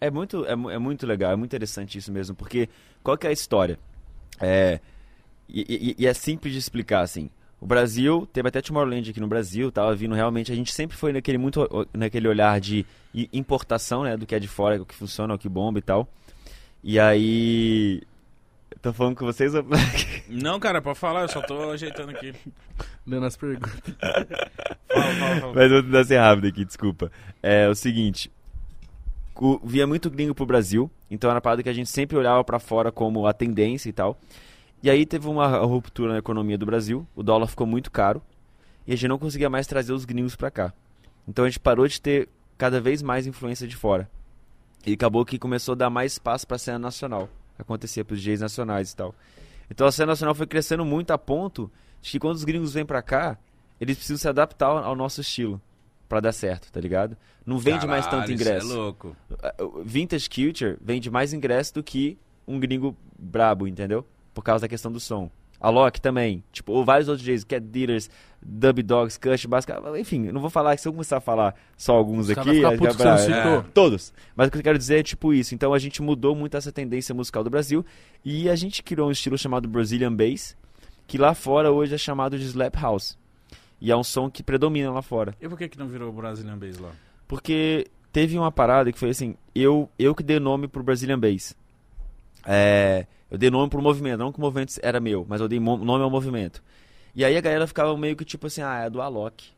É 0.00 0.10
muito, 0.10 0.46
é, 0.46 0.52
é 0.52 0.78
muito 0.78 1.06
legal, 1.06 1.32
é 1.32 1.36
muito 1.36 1.50
interessante 1.50 1.98
isso 1.98 2.10
mesmo, 2.10 2.34
porque 2.34 2.66
qual 3.02 3.18
que 3.18 3.26
é 3.26 3.30
a 3.30 3.32
história? 3.32 3.78
É, 4.40 4.80
e, 5.46 5.94
e- 5.98 6.02
e 6.02 6.06
é 6.06 6.14
simples 6.14 6.54
de 6.54 6.58
explicar, 6.58 7.02
assim. 7.02 7.28
O 7.60 7.66
Brasil, 7.66 8.26
teve 8.32 8.48
até 8.48 8.62
Tomorrowland 8.62 9.10
aqui 9.10 9.20
no 9.20 9.26
Brasil, 9.28 9.70
tava 9.70 9.94
vindo 9.94 10.14
realmente, 10.14 10.50
a 10.50 10.54
gente 10.54 10.72
sempre 10.72 10.96
foi 10.96 11.12
naquele, 11.12 11.36
muito, 11.36 11.68
naquele 11.92 12.26
olhar 12.26 12.58
de 12.58 12.86
importação, 13.32 14.02
né, 14.04 14.16
do 14.16 14.24
que 14.26 14.34
é 14.34 14.38
de 14.38 14.48
fora, 14.48 14.80
o 14.80 14.86
que 14.86 14.94
funciona, 14.94 15.34
o 15.34 15.38
que 15.38 15.48
bomba 15.48 15.78
e 15.78 15.82
tal. 15.82 16.08
E 16.82 16.98
aí... 16.98 18.00
Tô 18.80 18.92
falando 18.94 19.14
com 19.16 19.26
vocês? 19.26 19.54
ou- 19.54 19.64
Não, 20.26 20.58
cara, 20.58 20.80
pode 20.80 20.98
falar, 20.98 21.22
eu 21.22 21.28
só 21.28 21.42
tô 21.42 21.70
ajeitando 21.70 22.12
aqui. 22.12 22.32
Lendo 23.06 23.26
as 23.26 23.36
perguntas. 23.36 23.70
Fala, 24.88 25.14
fala, 25.14 25.40
fala. 25.40 25.52
Mas 25.54 25.70
vou 25.70 25.82
tentar 25.82 26.04
ser 26.04 26.16
rápido 26.18 26.46
aqui, 26.48 26.64
desculpa. 26.64 27.12
É 27.42 27.68
o 27.68 27.74
seguinte. 27.74 28.30
o- 29.36 29.60
via 29.64 29.86
muito 29.86 30.08
gringo 30.10 30.34
pro 30.34 30.46
Brasil, 30.46 30.90
então 31.10 31.28
era 31.28 31.36
uma 31.36 31.40
parada 31.42 31.62
que 31.62 31.68
a 31.68 31.72
gente 31.74 31.90
sempre 31.90 32.16
olhava 32.16 32.42
pra 32.42 32.58
fora 32.58 32.90
como 32.90 33.26
a 33.26 33.32
tendência 33.34 33.88
e 33.88 33.92
tal. 33.92 34.18
E 34.82 34.88
aí 34.88 35.04
teve 35.04 35.28
uma 35.28 35.58
ruptura 35.58 36.12
na 36.12 36.18
economia 36.18 36.56
do 36.56 36.64
Brasil, 36.64 37.06
o 37.14 37.22
dólar 37.22 37.46
ficou 37.46 37.66
muito 37.66 37.90
caro 37.90 38.22
e 38.86 38.92
a 38.92 38.96
gente 38.96 39.08
não 39.08 39.18
conseguia 39.18 39.50
mais 39.50 39.66
trazer 39.66 39.92
os 39.92 40.04
gringos 40.04 40.34
pra 40.34 40.50
cá. 40.50 40.72
Então 41.28 41.44
a 41.44 41.48
gente 41.48 41.60
parou 41.60 41.86
de 41.86 42.00
ter 42.00 42.28
cada 42.56 42.80
vez 42.80 43.02
mais 43.02 43.26
influência 43.26 43.66
de 43.68 43.76
fora. 43.76 44.10
E 44.86 44.94
acabou 44.94 45.24
que 45.24 45.38
começou 45.38 45.72
a 45.72 45.76
dar 45.76 45.90
mais 45.90 46.12
espaço 46.12 46.46
pra 46.46 46.56
cena 46.56 46.78
nacional. 46.78 47.28
Acontecia 47.58 48.04
pros 48.04 48.22
DJs 48.22 48.40
nacionais 48.40 48.92
e 48.92 48.96
tal. 48.96 49.14
Então 49.70 49.86
a 49.86 49.92
cena 49.92 50.06
nacional 50.06 50.34
foi 50.34 50.46
crescendo 50.46 50.84
muito 50.84 51.10
a 51.10 51.18
ponto 51.18 51.70
de 52.00 52.10
que 52.10 52.18
quando 52.18 52.36
os 52.36 52.44
gringos 52.44 52.72
vêm 52.72 52.86
pra 52.86 53.02
cá, 53.02 53.38
eles 53.78 53.96
precisam 53.96 54.18
se 54.18 54.28
adaptar 54.28 54.68
ao 54.68 54.96
nosso 54.96 55.20
estilo 55.20 55.60
pra 56.08 56.20
dar 56.20 56.32
certo, 56.32 56.72
tá 56.72 56.80
ligado? 56.80 57.16
Não 57.44 57.58
vende 57.58 57.86
mais 57.86 58.04
tanto 58.06 58.22
Caralho, 58.22 58.32
ingresso. 58.32 58.66
Isso 58.66 58.74
é 58.74 58.78
louco. 58.78 59.16
Vintage 59.84 60.28
Culture 60.28 60.76
vende 60.80 61.10
mais 61.10 61.32
ingresso 61.34 61.74
do 61.74 61.82
que 61.82 62.18
um 62.48 62.58
gringo 62.58 62.96
brabo, 63.18 63.68
entendeu? 63.68 64.04
Por 64.40 64.44
causa 64.44 64.62
da 64.62 64.68
questão 64.68 64.90
do 64.90 64.98
som. 64.98 65.30
A 65.60 65.68
Loki 65.68 66.00
também, 66.00 66.42
tipo, 66.50 66.72
ou 66.72 66.82
vários 66.82 67.06
outros 67.06 67.22
DJs, 67.22 67.44
Cat 67.44 67.60
Dealers, 67.66 68.08
Dub 68.40 68.82
Dogs, 68.82 69.20
Cush, 69.20 69.44
Basca, 69.44 69.78
enfim, 69.98 70.28
eu 70.28 70.32
não 70.32 70.40
vou 70.40 70.48
falar, 70.48 70.78
se 70.78 70.88
eu 70.88 70.92
começar 70.94 71.18
a 71.18 71.20
falar 71.20 71.54
só 71.76 71.94
alguns 71.94 72.30
Os 72.30 72.38
aqui, 72.38 72.54
ficam 72.54 72.70
aí 72.70 72.78
putos 72.78 72.96
fica 72.96 73.14
que 73.14 73.20
você 73.20 73.28
bravo. 73.28 73.46
não 73.46 73.52
É, 73.52 73.58
citou. 73.58 73.72
todos. 73.74 74.14
Mas 74.34 74.48
o 74.48 74.50
que 74.50 74.56
eu 74.56 74.62
quero 74.62 74.78
dizer 74.78 75.00
é 75.00 75.02
tipo 75.02 75.34
isso, 75.34 75.54
então 75.54 75.74
a 75.74 75.78
gente 75.78 76.00
mudou 76.00 76.34
muito 76.34 76.56
essa 76.56 76.72
tendência 76.72 77.14
musical 77.14 77.44
do 77.44 77.50
Brasil 77.50 77.84
e 78.24 78.48
a 78.48 78.56
gente 78.56 78.82
criou 78.82 79.08
um 79.08 79.10
estilo 79.10 79.36
chamado 79.36 79.68
Brazilian 79.68 80.14
Bass, 80.16 80.56
que 81.06 81.18
lá 81.18 81.34
fora 81.34 81.70
hoje 81.70 81.94
é 81.94 81.98
chamado 81.98 82.38
de 82.38 82.44
Slap 82.46 82.74
House. 82.76 83.18
E 83.78 83.90
é 83.90 83.96
um 83.96 84.02
som 84.02 84.30
que 84.30 84.42
predomina 84.42 84.90
lá 84.90 85.02
fora. 85.02 85.34
E 85.38 85.46
por 85.46 85.58
que, 85.58 85.68
que 85.68 85.78
não 85.78 85.88
virou 85.88 86.10
Brazilian 86.10 86.56
Bass 86.56 86.78
lá? 86.78 86.92
Porque 87.28 87.86
teve 88.10 88.38
uma 88.38 88.50
parada 88.50 88.90
que 88.90 88.98
foi 88.98 89.10
assim, 89.10 89.36
eu, 89.54 89.90
eu 89.98 90.14
que 90.14 90.22
dei 90.22 90.40
nome 90.40 90.66
pro 90.68 90.82
Brazilian 90.82 91.18
Bass. 91.18 91.54
É, 92.46 93.06
eu 93.30 93.38
dei 93.38 93.50
nome 93.50 93.70
pro 93.70 93.80
movimento, 93.82 94.18
não 94.18 94.32
que 94.32 94.38
o 94.38 94.40
movimento 94.40 94.74
era 94.82 94.98
meu, 95.00 95.24
mas 95.28 95.40
eu 95.40 95.48
dei 95.48 95.60
nome 95.60 96.02
ao 96.02 96.10
movimento. 96.10 96.62
E 97.14 97.24
aí 97.24 97.36
a 97.36 97.40
galera 97.40 97.66
ficava 97.66 97.96
meio 97.96 98.16
que 98.16 98.24
tipo 98.24 98.46
assim, 98.46 98.62
ah, 98.62 98.84
é 98.84 98.90
do 98.90 99.00
Alok. 99.00 99.48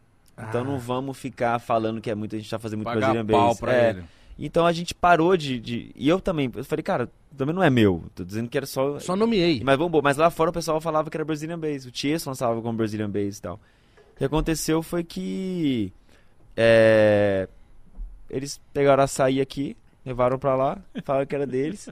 Então 0.48 0.62
Ah. 0.62 0.64
não 0.64 0.78
vamos 0.78 1.18
ficar 1.18 1.58
falando 1.58 2.00
que 2.00 2.10
é 2.10 2.14
muito, 2.14 2.34
a 2.34 2.38
gente 2.38 2.50
tá 2.50 2.58
fazendo 2.58 2.78
muito 2.78 2.86
Pagar 2.86 3.12
Brazilian 3.12 3.26
pau 3.26 3.48
Bass. 3.48 3.60
pra 3.60 3.72
É, 3.74 3.90
ele. 3.90 4.04
Então 4.38 4.64
a 4.66 4.72
gente 4.72 4.94
parou 4.94 5.36
de, 5.36 5.60
de- 5.60 5.92
E 5.94 6.08
eu 6.08 6.18
também, 6.18 6.50
eu 6.54 6.64
falei, 6.64 6.82
cara, 6.82 7.10
também 7.36 7.54
não 7.54 7.62
é 7.62 7.68
meu. 7.68 8.02
Tô 8.14 8.24
dizendo 8.24 8.48
que 8.48 8.56
era 8.56 8.66
só. 8.66 8.98
Só 8.98 9.14
nomeei. 9.14 9.60
Mas 9.62 9.76
vamos, 9.78 10.00
mas 10.02 10.16
lá 10.16 10.30
fora 10.30 10.48
o 10.48 10.52
pessoal 10.52 10.80
falava 10.80 11.10
que 11.10 11.16
era 11.16 11.24
Brazilian 11.24 11.58
Bass. 11.58 11.84
O 11.84 11.90
Tiesto 11.90 12.30
lançava 12.30 12.60
como 12.62 12.76
Brazilian 12.76 13.10
Bass 13.10 13.36
e 13.38 13.42
tal. 13.42 13.60
O 14.14 14.18
que 14.18 14.24
aconteceu 14.24 14.82
foi 14.82 15.04
que. 15.04 15.92
É, 16.56 17.46
eles 18.30 18.58
pegaram 18.72 19.02
açaí 19.04 19.40
aqui, 19.40 19.76
levaram 20.04 20.38
pra 20.38 20.54
lá, 20.56 20.78
falaram 21.04 21.26
que 21.26 21.34
era 21.34 21.46
deles, 21.46 21.88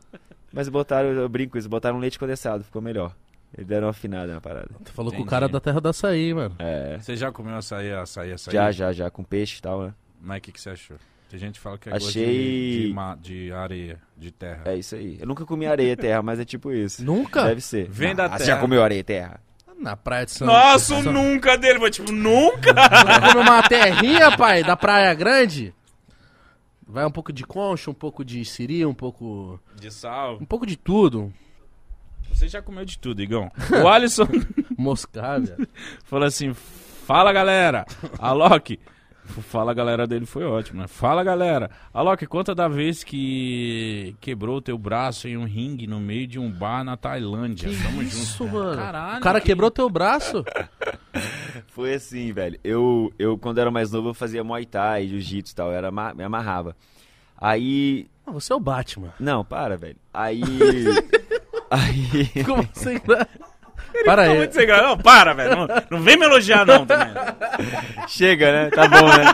mas 0.52 0.68
botaram, 0.68 1.08
eu 1.10 1.28
brinco 1.28 1.56
isso, 1.58 1.68
botaram 1.68 1.98
leite 1.98 2.18
condensado, 2.18 2.64
ficou 2.64 2.80
melhor. 2.82 3.14
Eles 3.56 3.66
deram 3.66 3.86
uma 3.86 3.90
afinada 3.90 4.32
na 4.32 4.40
parada. 4.40 4.68
Tu 4.84 4.92
falou 4.92 5.12
com 5.12 5.22
o 5.22 5.26
cara 5.26 5.48
da 5.48 5.58
terra 5.58 5.80
da 5.80 5.90
açaí, 5.90 6.32
mano. 6.32 6.54
É. 6.58 6.98
Você 7.00 7.16
já 7.16 7.32
comeu 7.32 7.56
açaí, 7.56 7.92
açaí, 7.92 8.32
açaí? 8.32 8.54
Já, 8.54 8.70
já, 8.70 8.92
já, 8.92 9.10
com 9.10 9.24
peixe 9.24 9.58
e 9.58 9.62
tal, 9.62 9.82
né? 9.82 9.94
Mas 10.20 10.38
o 10.38 10.40
que, 10.42 10.52
que 10.52 10.60
você 10.60 10.70
achou? 10.70 10.96
Tem 11.28 11.38
gente 11.38 11.54
que 11.54 11.60
fala 11.60 11.76
que 11.78 11.88
é 11.88 11.92
Achei- 11.96 12.06
gosto 12.06 12.18
de, 12.28 12.86
de, 12.88 12.92
ma- 12.94 13.18
de 13.20 13.52
areia, 13.52 13.98
de 14.16 14.30
terra. 14.30 14.62
É 14.66 14.76
isso 14.76 14.94
aí. 14.94 15.16
Eu 15.20 15.26
nunca 15.26 15.44
comi 15.44 15.66
areia 15.66 15.92
e 15.92 15.96
terra, 15.96 16.22
mas 16.22 16.38
é 16.40 16.44
tipo 16.44 16.72
isso. 16.72 17.04
Nunca? 17.04 17.44
Deve 17.44 17.60
ser. 17.60 17.88
Vem 17.88 18.14
da 18.14 18.26
Ah, 18.26 18.28
Você 18.30 18.44
terra. 18.44 18.56
já 18.56 18.60
comeu 18.60 18.82
areia 18.82 19.00
e 19.00 19.04
terra? 19.04 19.40
Na 19.78 19.96
praia 19.96 20.26
de 20.26 20.32
São 20.32 20.46
Nossa, 20.46 21.02
São... 21.02 21.12
nunca 21.12 21.56
dele, 21.56 21.78
mas 21.78 21.96
tipo, 21.96 22.12
nunca? 22.12 22.72
Vai 22.72 23.32
comer 23.32 23.38
uma 23.42 23.62
terrinha, 23.62 24.36
pai, 24.36 24.62
da 24.62 24.76
Praia 24.76 25.12
Grande? 25.14 25.72
Vai 26.90 27.04
um 27.06 27.10
pouco 27.10 27.32
de 27.32 27.44
concha, 27.44 27.90
um 27.90 27.94
pouco 27.94 28.24
de 28.24 28.44
siri, 28.44 28.84
um 28.84 28.94
pouco... 28.94 29.60
De 29.76 29.90
sal. 29.90 30.38
Um 30.40 30.44
pouco 30.44 30.66
de 30.66 30.76
tudo. 30.76 31.32
Você 32.32 32.48
já 32.48 32.60
comeu 32.62 32.84
de 32.84 32.98
tudo, 32.98 33.22
Igão. 33.22 33.50
O 33.82 33.88
Alisson 33.88 34.26
Moscada. 34.78 35.56
falou 36.04 36.26
assim: 36.26 36.52
Fala 36.54 37.32
galera, 37.32 37.84
a 38.18 38.32
Loki. 38.32 38.78
Fala 39.24 39.72
galera 39.72 40.06
dele 40.08 40.26
foi 40.26 40.44
ótimo, 40.44 40.80
né? 40.80 40.88
Fala 40.88 41.22
galera, 41.22 41.70
a 41.94 42.02
Loki, 42.02 42.26
conta 42.26 42.52
da 42.54 42.66
vez 42.66 43.04
que 43.04 44.16
quebrou 44.20 44.56
o 44.56 44.60
teu 44.62 44.76
braço 44.76 45.28
em 45.28 45.36
um 45.36 45.44
ringue 45.44 45.86
no 45.86 46.00
meio 46.00 46.26
de 46.26 46.38
um 46.38 46.50
bar 46.50 46.82
na 46.82 46.96
Tailândia. 46.96 47.70
Tamo 47.82 48.02
Isso, 48.02 48.38
junto. 48.44 48.52
mano. 48.54 48.76
Caralho, 48.76 49.18
o 49.18 49.20
cara 49.22 49.40
que- 49.40 49.46
quebrou 49.46 49.70
teu 49.70 49.88
braço? 49.88 50.44
Foi 51.80 51.94
assim, 51.94 52.30
velho. 52.30 52.60
Eu, 52.62 53.10
eu 53.18 53.38
quando 53.38 53.58
era 53.58 53.70
mais 53.70 53.90
novo, 53.90 54.10
eu 54.10 54.14
fazia 54.14 54.44
Muay 54.44 54.66
Thai, 54.66 55.08
Jiu-Jitsu 55.08 55.54
e 55.54 55.56
tal. 55.56 55.68
Eu 55.68 55.78
era, 55.78 55.90
me 55.90 56.22
amarrava. 56.22 56.76
Aí. 57.34 58.06
Ah, 58.26 58.32
você 58.32 58.52
é 58.52 58.56
o 58.56 58.60
Batman. 58.60 59.14
Não, 59.18 59.42
para, 59.42 59.78
velho. 59.78 59.96
Aí. 60.12 60.42
aí. 61.70 62.44
Como 62.44 62.60
assim? 62.60 63.00
Para 64.04 64.24
Tá 64.24 64.30
aí. 64.30 64.36
muito 64.36 64.54
sem 64.54 64.66
graça. 64.66 64.82
Não, 64.82 64.98
para, 64.98 65.32
velho. 65.34 65.56
Não, 65.56 65.66
não 65.90 66.00
vem 66.02 66.16
me 66.16 66.24
elogiar, 66.26 66.64
não, 66.66 66.84
também. 66.86 67.08
Chega, 68.08 68.52
né? 68.52 68.70
Tá 68.70 68.88
bom, 68.88 69.06
né? 69.06 69.24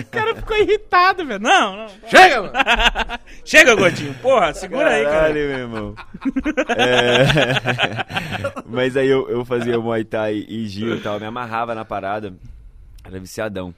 O 0.00 0.06
cara 0.10 0.34
ficou 0.36 0.56
irritado, 0.56 1.24
velho. 1.26 1.40
Não, 1.40 1.76
não. 1.76 1.86
Chega, 2.08 2.42
mano. 2.42 2.52
Chega, 3.44 3.74
Gotinho. 3.74 4.14
Porra, 4.22 4.52
segura 4.54 4.88
aí, 4.90 5.04
cara. 5.04 5.14
Caralho, 5.16 5.34
meu 5.34 5.58
irmão. 5.58 5.94
É... 6.76 8.62
Mas 8.66 8.96
aí 8.96 9.08
eu, 9.08 9.28
eu 9.28 9.44
fazia 9.44 9.78
Muay 9.78 10.04
Thai 10.04 10.44
e 10.48 10.66
Gil 10.68 10.96
e 10.96 11.00
tal, 11.00 11.18
me 11.20 11.26
amarrava 11.26 11.74
na 11.74 11.84
parada. 11.84 12.32
Era 13.04 13.18
viciadão. 13.20 13.74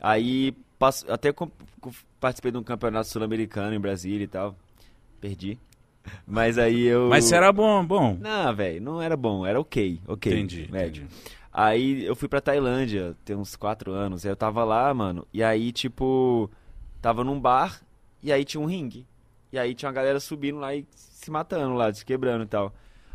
Aí 0.00 0.52
passo- 0.78 1.10
até 1.10 1.32
com- 1.32 1.50
com- 1.80 1.90
participei 2.20 2.50
de 2.52 2.58
um 2.58 2.62
campeonato 2.62 3.08
sul-americano 3.08 3.74
em 3.74 3.80
Brasília 3.80 4.24
e 4.24 4.28
tal. 4.28 4.54
Perdi. 5.20 5.58
Mas 6.26 6.58
aí 6.58 6.84
eu. 6.84 7.08
Mas 7.08 7.24
você 7.24 7.36
era 7.36 7.52
bom, 7.52 7.84
bom. 7.84 8.16
Não, 8.20 8.54
velho, 8.54 8.80
não 8.80 9.02
era 9.02 9.16
bom, 9.16 9.46
era 9.46 9.60
ok, 9.60 10.00
ok. 10.06 10.32
Entendi, 10.32 10.68
médio. 10.70 11.04
entendi. 11.04 11.36
Aí 11.52 12.04
eu 12.04 12.14
fui 12.14 12.28
pra 12.28 12.40
Tailândia, 12.40 13.16
tem 13.24 13.34
uns 13.34 13.56
quatro 13.56 13.90
anos. 13.92 14.26
Aí 14.26 14.30
eu 14.30 14.36
tava 14.36 14.62
lá, 14.62 14.92
mano. 14.92 15.26
E 15.32 15.42
aí, 15.42 15.72
tipo, 15.72 16.50
tava 17.00 17.24
num 17.24 17.40
bar 17.40 17.80
e 18.22 18.30
aí 18.30 18.44
tinha 18.44 18.60
um 18.60 18.66
ringue. 18.66 19.06
E 19.50 19.58
aí 19.58 19.74
tinha 19.74 19.88
uma 19.88 19.94
galera 19.94 20.20
subindo 20.20 20.58
lá 20.58 20.74
e 20.74 20.84
se 20.94 21.30
matando 21.30 21.74
lá, 21.74 21.90
se 21.92 22.04
quebrando 22.04 22.44
e 22.44 22.46
tal. 22.46 22.74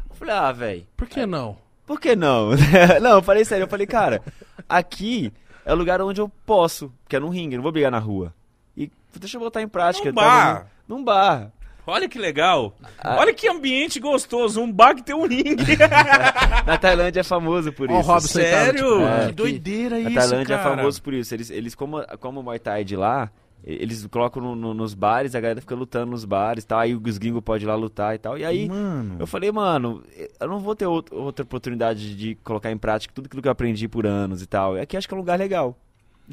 Eu 0.10 0.16
falei, 0.16 0.34
ah, 0.34 0.52
velho, 0.52 0.88
Por 0.98 1.08
que 1.08 1.26
não? 1.26 1.56
por 1.86 2.00
que 2.00 2.16
não? 2.16 2.52
não, 3.02 3.12
eu 3.18 3.22
falei 3.22 3.44
sério, 3.44 3.66
eu 3.66 3.68
falei, 3.68 3.86
cara, 3.86 4.22
aqui 4.68 5.32
é 5.66 5.74
o 5.74 5.76
lugar 5.76 6.02
onde 6.02 6.22
eu 6.22 6.30
posso, 6.46 6.92
que 7.08 7.16
é 7.16 7.20
num 7.20 7.30
ringue, 7.30 7.56
eu 7.56 7.58
não 7.58 7.64
vou 7.64 7.72
brigar 7.72 7.92
na 7.92 8.00
rua. 8.00 8.34
E 8.76 8.90
deixa 9.20 9.38
eu 9.38 9.42
botar 9.42 9.62
em 9.62 9.68
prática. 9.68 10.10
Num 10.10 10.16
bar. 10.16 10.68
Num, 10.88 10.98
num 10.98 11.04
bar. 11.04 11.52
Olha 11.92 12.08
que 12.10 12.18
legal. 12.18 12.74
Ah. 13.00 13.18
Olha 13.20 13.34
que 13.34 13.48
ambiente 13.48 14.00
gostoso. 14.00 14.62
Um 14.62 14.72
bar 14.72 14.96
que 14.96 15.04
tem 15.04 15.16
um 15.16 15.28
ringue. 15.28 15.78
Na 16.66 16.78
Tailândia 16.78 17.20
é 17.20 17.24
famoso 17.24 17.72
por 17.74 17.90
isso. 17.90 18.00
Robson 18.02 18.40
aí, 18.40 18.46
cara, 18.46 18.66
Sério? 18.66 18.84
tipo, 18.94 19.06
É. 19.06 19.26
que 19.28 19.32
doideira 19.34 19.96
A 19.98 20.00
isso, 20.00 20.14
Tailândia 20.16 20.58
cara. 20.58 20.74
é 20.74 20.76
famoso 20.78 21.02
por 21.02 21.14
isso. 21.14 21.34
Eles, 21.34 21.50
eles 21.50 21.76
como, 21.76 22.02
como 22.20 22.40
o 22.40 22.44
Muay 22.44 22.60
Thai 22.60 22.82
é 22.82 22.84
de 22.84 22.96
lá, 22.96 23.30
e- 23.66 23.74
eles 23.74 24.06
colocam 24.08 24.42
no- 24.42 24.56
no- 24.56 24.74
nos 24.74 24.94
bares, 24.94 25.36
a 25.36 25.40
galera 25.42 25.60
fica 25.62 25.76
lutando 25.76 26.12
nos 26.12 26.26
bares, 26.26 26.64
tá? 26.66 26.80
Aí 26.80 26.96
os 26.96 27.18
gringos 27.18 27.42
podem 27.44 27.64
ir 27.64 27.68
lá 27.68 27.76
lutar 27.76 28.16
e 28.16 28.18
tal. 28.18 28.38
E 28.38 28.46
aí 28.46 28.68
Mano. 28.70 29.18
eu 29.20 29.28
falei, 29.28 29.52
mano, 29.52 30.04
eu 30.40 30.48
não 30.48 30.60
vou 30.60 30.76
ter 30.76 30.86
out- 30.86 31.14
outra 31.14 31.44
oportunidade 31.44 32.16
de 32.16 32.36
colocar 32.44 32.72
em 32.72 32.78
prática 32.78 33.14
tudo 33.14 33.26
aquilo 33.28 33.42
que 33.42 33.48
eu 33.48 33.52
aprendi 33.52 33.88
por 33.88 34.06
anos 34.08 34.42
e 34.42 34.48
tal. 34.48 34.76
Aqui 34.78 34.96
acho 34.98 35.08
que 35.08 35.14
é 35.14 35.18
um 35.18 35.20
lugar 35.20 35.38
legal. 35.38 35.78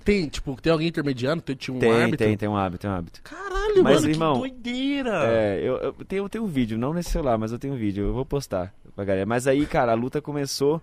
Tem, 0.05 0.29
tipo, 0.29 0.61
tem 0.61 0.73
alguém 0.73 0.89
intermediando? 0.89 1.43
Tem, 1.43 1.57
tinha 1.57 1.75
um 1.77 1.79
tem, 1.81 1.91
árbitro? 1.93 2.27
tem, 2.27 2.37
tem 2.37 2.49
um 2.49 2.57
hábito, 2.57 2.83
tem 2.83 2.91
um 2.91 2.95
hábito. 2.95 3.23
Caralho, 3.23 3.83
Mas, 3.83 4.01
mano. 4.03 4.09
irmão, 4.11 4.35
Que 4.35 4.41
doideira. 4.51 5.25
É, 5.27 5.61
eu, 5.61 5.77
eu 5.79 5.93
tenho, 6.05 6.25
eu 6.25 6.29
tenho 6.29 6.45
um 6.45 6.49
vídeo, 6.49 6.79
não 6.79 6.93
nesse 6.95 7.11
celular, 7.11 7.37
mas 7.39 7.53
eu 7.53 7.59
tenho 7.59 7.75
um 7.75 7.77
vídeo, 7.79 8.07
eu 8.07 8.13
vou 8.15 8.25
postar 8.25 8.75
pra 8.95 9.05
galera. 9.05 9.27
Mas 9.27 9.47
aí, 9.47 9.67
cara, 9.67 9.93
a 9.93 9.95
luta 9.95 10.21
começou 10.23 10.81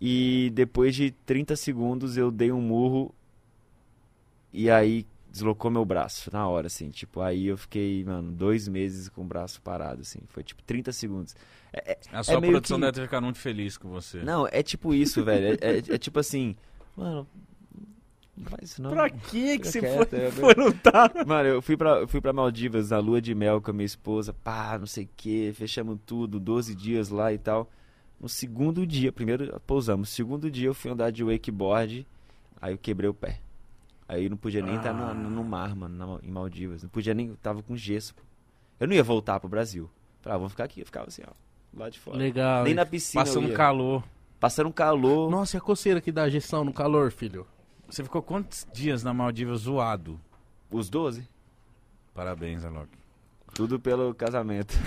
e 0.00 0.50
depois 0.54 0.94
de 0.94 1.10
30 1.10 1.56
segundos 1.56 2.16
eu 2.16 2.30
dei 2.30 2.50
um 2.52 2.60
murro 2.60 3.14
e 4.52 4.70
aí 4.70 5.06
deslocou 5.30 5.70
meu 5.70 5.84
braço 5.84 6.30
na 6.32 6.46
hora, 6.46 6.68
assim. 6.68 6.90
Tipo, 6.90 7.20
aí 7.20 7.46
eu 7.48 7.56
fiquei, 7.56 8.04
mano, 8.04 8.30
dois 8.30 8.68
meses 8.68 9.08
com 9.08 9.22
o 9.22 9.24
braço 9.24 9.60
parado, 9.60 10.02
assim. 10.02 10.20
Foi 10.28 10.42
tipo 10.44 10.62
30 10.62 10.92
segundos. 10.92 11.34
É- 11.72 11.92
é- 11.92 11.98
A 12.12 12.22
sua 12.22 12.40
meio 12.40 12.52
produção 12.52 12.76
que- 12.78 12.82
deve 12.82 12.92
ter 12.92 13.02
ficado 13.02 13.24
muito 13.24 13.38
feliz 13.38 13.76
com 13.76 13.88
você. 13.88 14.18
não, 14.22 14.46
é 14.46 14.62
tipo 14.62 14.94
isso, 14.94 15.24
velho. 15.24 15.58
É, 15.60 15.70
é- 15.78 15.94
é 15.94 15.98
tipo 15.98 16.20
assim, 16.20 16.54
mano, 16.96 17.26
não 18.36 18.46
faz 18.46 18.70
isso 18.70 18.82
não. 18.82 18.90
Pra 18.90 19.08
que 19.10 19.58
que 19.58 19.66
você 19.68 19.80
quieto, 19.80 20.08
foi, 20.10 20.30
foi 20.30 20.54
lutar? 20.54 21.10
Mano, 21.26 21.48
eu 21.48 21.62
fui 21.62 21.76
pra, 21.76 22.00
eu 22.00 22.08
fui 22.08 22.20
pra 22.20 22.32
Maldivas 22.32 22.90
na 22.90 22.98
lua 22.98 23.20
de 23.20 23.34
mel 23.34 23.60
com 23.60 23.70
a 23.70 23.74
minha 23.74 23.86
esposa, 23.86 24.32
pá, 24.32 24.76
não 24.78 24.86
sei 24.86 25.04
o 25.04 25.08
que, 25.16 25.52
fechamos 25.54 25.98
tudo, 26.04 26.40
12 26.40 26.74
dias 26.74 27.08
lá 27.10 27.32
e 27.32 27.38
tal. 27.38 27.70
No 28.20 28.28
segundo 28.28 28.86
dia, 28.86 29.12
primeiro 29.12 29.60
pousamos, 29.66 30.08
segundo 30.08 30.50
dia 30.50 30.68
eu 30.68 30.74
fui 30.74 30.90
andar 30.90 31.10
de 31.10 31.22
wakeboard, 31.24 32.06
aí 32.60 32.72
eu 32.72 32.78
quebrei 32.78 33.08
o 33.10 33.14
pé. 33.14 33.40
Aí 34.08 34.24
eu 34.24 34.30
não 34.30 34.36
podia 34.36 34.60
nem 34.62 34.76
estar 34.76 34.92
no, 34.92 35.14
no 35.30 35.42
mar, 35.42 35.74
mano, 35.74 35.96
na- 35.96 36.18
em 36.22 36.30
Maldivas. 36.30 36.82
Não 36.82 36.90
podia 36.90 37.14
nem, 37.14 37.34
tava 37.36 37.62
com 37.62 37.74
gesso. 37.74 38.14
pô. 38.14 38.22
Eu 38.78 38.86
não 38.86 38.94
ia 38.94 39.02
voltar 39.02 39.40
pro 39.40 39.48
Brasil. 39.48 39.88
Falei, 40.20 40.34
ah, 40.34 40.38
vamos 40.38 40.52
ficar 40.52 40.64
aqui. 40.64 40.80
Eu 40.80 40.86
ficava 40.86 41.06
assim, 41.08 41.22
ó, 41.26 41.32
lá 41.74 41.88
de 41.88 41.98
fora. 41.98 42.18
Legal. 42.18 42.64
Nem 42.64 42.74
na 42.74 42.84
piscina 42.84 43.24
Passando 43.24 43.50
calor. 43.54 44.04
Passando 44.38 44.70
calor. 44.72 45.30
Nossa, 45.30 45.56
e 45.56 45.58
a 45.58 45.60
coceira 45.60 46.02
que 46.02 46.12
dá 46.12 46.28
gestão 46.28 46.64
no 46.64 46.72
calor, 46.72 47.10
filho? 47.12 47.46
Você 47.88 48.02
ficou 48.02 48.22
quantos 48.22 48.66
dias 48.72 49.02
na 49.02 49.14
Maldivas 49.14 49.60
zoado? 49.60 50.20
Os 50.70 50.88
12. 50.88 51.28
Parabéns, 52.14 52.64
Alok. 52.64 52.88
Tudo 53.54 53.78
pelo 53.78 54.14
casamento. 54.14 54.74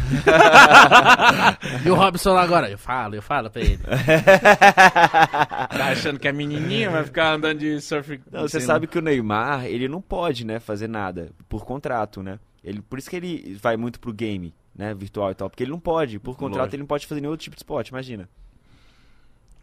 E 1.85 1.89
o 1.89 1.95
Robson 1.95 2.33
lá 2.33 2.41
agora? 2.41 2.69
Eu 2.69 2.77
falo, 2.77 3.15
eu 3.15 3.21
falo 3.21 3.49
pra 3.49 3.61
ele. 3.61 3.79
Tá 3.87 5.87
achando 5.91 6.19
que 6.19 6.27
a 6.27 6.33
menininha 6.33 6.89
vai 6.89 7.03
ficar 7.03 7.33
andando 7.33 7.59
de 7.59 7.79
surf? 7.79 8.19
Não, 8.31 8.41
você 8.41 8.59
sabe 8.59 8.87
que 8.87 8.97
o 8.97 9.01
Neymar, 9.01 9.65
ele 9.65 9.87
não 9.87 10.01
pode, 10.01 10.45
né, 10.45 10.59
fazer 10.59 10.87
nada 10.87 11.31
por 11.47 11.65
contrato, 11.65 12.21
né? 12.21 12.39
Ele, 12.63 12.81
por 12.81 12.99
isso 12.99 13.09
que 13.09 13.15
ele 13.15 13.57
vai 13.61 13.77
muito 13.77 13.99
pro 13.99 14.13
game, 14.13 14.53
né, 14.75 14.93
virtual 14.93 15.31
e 15.31 15.35
tal, 15.35 15.49
porque 15.49 15.63
ele 15.63 15.71
não 15.71 15.79
pode, 15.79 16.19
por 16.19 16.35
contrato 16.35 16.59
Lógico. 16.59 16.75
ele 16.75 16.83
não 16.83 16.87
pode 16.87 17.07
fazer 17.07 17.21
nenhum 17.21 17.31
outro 17.31 17.43
tipo 17.43 17.55
de 17.55 17.61
esporte, 17.61 17.89
imagina. 17.89 18.27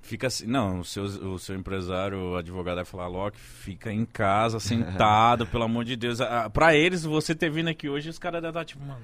Fica 0.05 0.27
assim, 0.27 0.47
não, 0.47 0.81
o 0.81 0.85
seu, 0.85 1.05
o 1.05 1.39
seu 1.39 1.57
empresário, 1.57 2.33
o 2.33 2.37
advogado 2.37 2.77
vai 2.77 2.85
falar, 2.85 3.07
Loki, 3.07 3.41
fica 3.41 3.91
em 3.91 4.05
casa, 4.05 4.61
sentado, 4.61 5.47
pelo 5.49 5.65
amor 5.65 5.83
de 5.83 5.97
Deus. 5.97 6.21
Ah, 6.21 6.51
Pra 6.51 6.77
eles, 6.77 7.05
você 7.05 7.35
ter 7.35 7.51
vindo 7.51 7.71
aqui 7.71 7.89
hoje, 7.89 8.11
os 8.11 8.19
caras 8.19 8.43
devem 8.43 8.51
estar 8.51 8.67
tipo, 8.67 8.85
mano. 8.85 9.01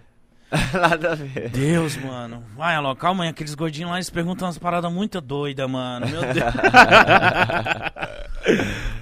Nada 0.74 1.12
a 1.12 1.14
ver. 1.14 1.48
Deus, 1.48 1.96
mano. 1.96 2.44
Vai, 2.54 2.74
Alok, 2.74 3.00
calma 3.00 3.24
aí. 3.24 3.30
Aqueles 3.30 3.54
gordinhos 3.54 3.90
lá, 3.90 3.96
eles 3.96 4.10
perguntam 4.10 4.46
umas 4.46 4.58
paradas 4.58 4.92
muito 4.92 5.22
doidas, 5.22 5.70
mano. 5.70 6.06
Meu 6.06 6.20
Deus. 6.20 6.36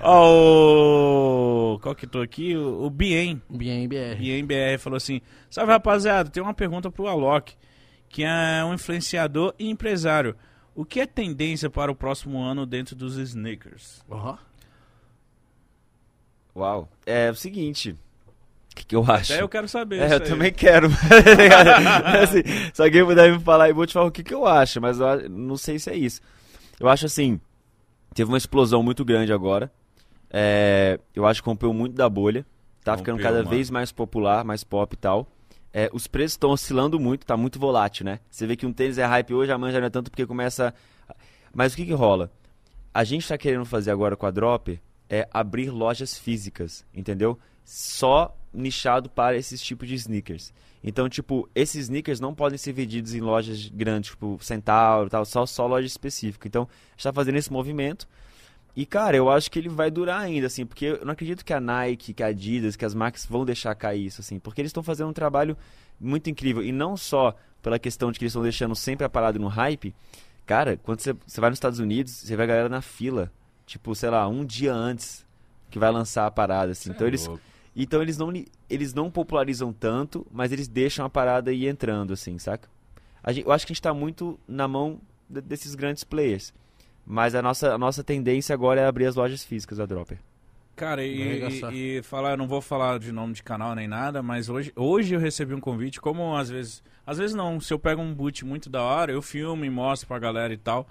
Ó, 0.01 1.75
o... 1.75 1.79
Qual 1.81 1.97
que 1.97 2.07
tô 2.07 2.21
aqui? 2.21 2.57
O, 2.57 2.85
o 2.85 2.91
Bien. 2.91 3.43
Bien, 3.51 3.89
BR. 3.89 4.15
Bien 4.19 4.47
BR 4.47 4.79
falou 4.79 4.99
assim: 4.99 5.21
Salve 5.51 5.73
rapaziada, 5.73 6.31
tem 6.31 6.41
uma 6.43 6.55
pergunta 6.55 6.93
pro 6.93 7.09
Alok, 7.09 7.55
que 8.09 8.23
é 8.23 8.63
um 8.65 8.75
influenciador 8.75 9.53
e 9.59 9.69
empresário. 9.69 10.37
O 10.79 10.85
que 10.85 11.01
é 11.01 11.07
tendência 11.07 11.69
para 11.69 11.91
o 11.91 11.95
próximo 11.95 12.41
ano 12.41 12.65
dentro 12.65 12.95
dos 12.95 13.17
sneakers? 13.17 14.01
Ó. 14.09 14.37
Uau. 16.55 16.89
É 17.05 17.33
o 17.33 17.35
seguinte, 17.35 17.97
o 18.71 18.77
que, 18.77 18.87
que 18.87 18.95
eu 18.95 19.03
acho? 19.03 19.33
Até 19.33 19.43
eu 19.43 19.49
quero 19.49 19.67
saber. 19.67 19.99
É, 19.99 20.05
isso 20.07 20.15
eu 20.15 20.23
aí. 20.23 20.29
também 20.29 20.53
quero. 20.53 20.89
tá 22.01 22.23
assim, 22.23 22.45
se 22.73 22.81
alguém 22.81 23.05
puder 23.05 23.33
me 23.33 23.41
falar, 23.41 23.69
eu 23.69 23.75
vou 23.75 23.89
te 23.89 23.93
falar 23.93 24.07
o 24.07 24.13
que, 24.13 24.23
que 24.23 24.33
eu 24.33 24.47
acho, 24.47 24.81
mas 24.81 25.01
eu 25.01 25.29
não 25.29 25.57
sei 25.57 25.81
se 25.81 25.91
é 25.91 25.97
isso. 25.97 26.21
Eu 26.79 26.89
acho 26.89 27.07
assim, 27.07 27.41
teve 28.15 28.31
uma 28.31 28.39
explosão 28.39 28.81
muito 28.81 29.05
grande 29.05 29.33
agora. 29.33 29.73
É, 30.31 31.01
eu 31.13 31.27
acho 31.27 31.43
que 31.43 31.49
rompeu 31.49 31.75
muito 31.75 31.97
da 31.97 32.09
bolha. 32.09 32.47
Tá 32.85 32.97
ficando 32.97 33.17
Rompeu, 33.17 33.25
cada 33.33 33.39
mano. 33.39 33.51
vez 33.51 33.69
mais 33.69 33.91
popular, 33.91 34.45
mais 34.45 34.63
pop 34.63 34.95
e 34.95 34.97
tal. 34.97 35.27
É, 35.73 35.91
os 35.93 36.07
preços 36.07 36.33
estão 36.33 36.51
oscilando 36.51 36.99
muito, 36.99 37.27
tá 37.27 37.37
muito 37.37 37.59
volátil, 37.59 38.05
né? 38.05 38.21
Você 38.31 38.47
vê 38.47 38.57
que 38.57 38.67
um 38.67 38.73
tênis 38.73 38.99
é 38.99 39.05
hype 39.05 39.35
hoje, 39.35 39.53
amanhã 39.53 39.73
já 39.73 39.81
não 39.81 39.87
é 39.87 39.91
tanto 39.91 40.11
porque 40.11 40.27
começa. 40.27 40.75
Mas 41.55 41.73
o 41.73 41.77
que 41.77 41.87
que 41.87 41.93
rola? 41.93 42.31
A 42.93 43.05
gente 43.05 43.29
tá 43.29 43.37
querendo 43.37 43.65
fazer 43.65 43.91
agora 43.91 44.17
com 44.17 44.27
a 44.27 44.31
Drop 44.31 44.81
é 45.09 45.29
abrir 45.33 45.71
lojas 45.71 46.19
físicas, 46.19 46.85
entendeu? 46.95 47.39
Só 47.65 48.37
nichado 48.53 49.11
para 49.11 49.37
esses 49.37 49.61
tipos 49.61 49.89
de 49.89 49.95
sneakers. 49.95 50.53
Então, 50.83 51.09
tipo, 51.09 51.49
esses 51.55 51.85
sneakers 51.85 52.21
não 52.21 52.35
podem 52.35 52.57
ser 52.57 52.73
vendidos 52.73 53.15
em 53.15 53.21
lojas 53.21 53.69
grandes, 53.69 54.11
tipo 54.11 54.39
Centauro 54.41 55.11
tal, 55.11 55.25
só, 55.25 55.45
só 55.45 55.67
loja 55.67 55.87
específica. 55.87 56.47
Então, 56.47 56.63
a 56.63 56.91
gente 56.93 57.03
tá 57.03 57.13
fazendo 57.13 57.37
esse 57.37 57.53
movimento. 57.53 58.09
E, 58.81 58.87
cara, 58.87 59.17
eu 59.17 59.29
acho 59.29 59.51
que 59.51 59.59
ele 59.59 59.69
vai 59.69 59.91
durar 59.91 60.21
ainda, 60.21 60.47
assim, 60.47 60.65
porque 60.65 60.85
eu 60.85 61.05
não 61.05 61.11
acredito 61.13 61.45
que 61.45 61.53
a 61.53 61.59
Nike, 61.61 62.13
que 62.15 62.23
a 62.23 62.27
Adidas, 62.27 62.77
que 62.77 62.85
as 62.85 62.95
marcas 62.95 63.27
vão 63.27 63.45
deixar 63.45 63.75
cair 63.75 64.07
isso, 64.07 64.21
assim, 64.21 64.39
porque 64.39 64.61
eles 64.61 64.69
estão 64.71 64.85
fazendo 64.85 65.09
um 65.11 65.13
trabalho 65.13 65.57
muito 66.01 66.31
incrível. 66.31 66.63
E 66.63 66.71
não 66.71 66.97
só 66.97 67.35
pela 67.61 67.77
questão 67.77 68.13
de 68.13 68.19
que 68.21 68.25
eles 68.25 68.31
estão 68.31 68.43
deixando 68.43 68.77
sempre 68.77 69.05
a 69.05 69.09
parada 69.09 69.37
no 69.37 69.49
hype. 69.49 69.93
Cara, 70.47 70.77
quando 70.77 71.01
você, 71.01 71.13
você 71.27 71.41
vai 71.41 71.51
nos 71.51 71.57
Estados 71.57 71.81
Unidos, 71.81 72.13
você 72.13 72.37
vê 72.37 72.43
a 72.45 72.47
galera 72.47 72.69
na 72.69 72.81
fila, 72.81 73.33
tipo, 73.67 73.93
sei 73.97 74.11
lá, 74.11 74.29
um 74.29 74.45
dia 74.45 74.73
antes 74.73 75.27
que 75.71 75.79
vai 75.79 75.91
lançar 75.91 76.27
a 76.27 76.31
parada, 76.31 76.71
assim. 76.71 76.91
Então 76.91 77.07
eles, 77.07 77.27
então 77.75 78.01
eles 78.01 78.17
não, 78.17 78.33
eles 78.71 78.95
não 78.95 79.11
popularizam 79.11 79.73
tanto, 79.73 80.25
mas 80.31 80.53
eles 80.53 80.69
deixam 80.69 81.05
a 81.05 81.11
parada 81.11 81.53
ir 81.53 81.67
entrando, 81.67 82.13
assim, 82.13 82.39
saca? 82.39 82.69
Gente- 83.29 83.45
eu 83.45 83.51
acho 83.53 83.67
que 83.67 83.73
a 83.73 83.75
gente 83.75 83.83
tá 83.83 83.93
muito 83.93 84.39
na 84.47 84.69
mão 84.69 85.01
de- 85.29 85.41
desses 85.41 85.75
grandes 85.75 86.05
players. 86.05 86.55
Mas 87.11 87.35
a 87.35 87.41
nossa, 87.41 87.73
a 87.73 87.79
nossa 87.79 88.05
tendência 88.05 88.53
agora 88.53 88.83
é 88.83 88.87
abrir 88.87 89.07
as 89.07 89.17
lojas 89.17 89.43
físicas 89.43 89.79
da 89.79 89.87
Dropper. 89.87 90.19
Cara, 90.77 91.03
e, 91.03 91.43
e, 91.43 91.99
e 91.99 92.03
falar, 92.03 92.33
eu 92.33 92.37
não 92.37 92.47
vou 92.47 92.61
falar 92.61 92.99
de 92.99 93.11
nome 93.11 93.33
de 93.33 93.43
canal 93.43 93.75
nem 93.75 93.89
nada, 93.89 94.23
mas 94.23 94.51
hoje, 94.51 94.71
hoje 94.77 95.15
eu 95.15 95.19
recebi 95.19 95.55
um 95.55 95.61
convite, 95.61 96.01
como 96.01 96.37
às 96.37 96.51
vezes. 96.51 96.83
Às 97.07 97.17
vezes 97.17 97.35
não, 97.35 97.59
se 97.59 97.73
eu 97.73 97.79
pego 97.79 98.03
um 98.03 98.15
boot 98.15 98.45
muito 98.45 98.69
da 98.69 98.83
hora, 98.83 99.11
eu 99.11 99.23
filmo 99.23 99.65
e 99.65 99.71
mostro 99.71 100.07
pra 100.07 100.19
galera 100.19 100.53
e 100.53 100.59
tal. 100.59 100.87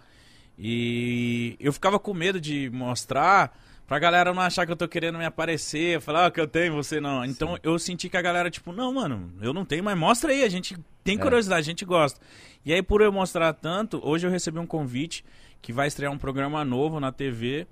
E 0.58 1.56
eu 1.60 1.72
ficava 1.72 2.00
com 2.00 2.14
medo 2.14 2.42
de 2.42 2.68
mostrar 2.72 3.56
pra 3.88 4.00
galera 4.00 4.34
não 4.34 4.42
achar 4.42 4.66
que 4.66 4.72
eu 4.72 4.76
tô 4.76 4.88
querendo 4.88 5.20
me 5.20 5.24
aparecer, 5.26 6.02
falar 6.02 6.26
ah, 6.26 6.32
que 6.32 6.42
eu 6.42 6.48
tenho, 6.48 6.74
você 6.74 7.00
não. 7.00 7.24
Então 7.24 7.60
eu 7.62 7.78
senti 7.78 8.10
que 8.10 8.18
a 8.18 8.22
galera, 8.22 8.50
tipo, 8.50 8.74
não, 8.74 8.92
mano, 8.92 9.32
eu 9.40 9.54
não 9.54 9.64
tenho, 9.64 9.84
mas 9.84 9.98
mostra 9.98 10.32
aí, 10.32 10.44
a 10.44 10.50
gente 10.50 10.76
tem 11.04 11.16
É. 11.16 11.22
curiosidade, 11.22 11.62
a 11.62 11.64
gente 11.64 11.86
gosta. 11.86 12.20
E 12.66 12.74
aí, 12.74 12.82
por 12.82 13.02
eu 13.02 13.12
mostrar 13.12 13.54
tanto, 13.54 14.02
hoje 14.04 14.26
eu 14.26 14.32
recebi 14.32 14.58
um 14.60 14.66
convite 14.66 15.24
que 15.62 15.74
vai 15.74 15.88
estrear 15.88 16.12
um 16.12 16.18
programa 16.18 16.64
novo 16.64 17.00
na 17.00 17.12
TV 17.12 17.68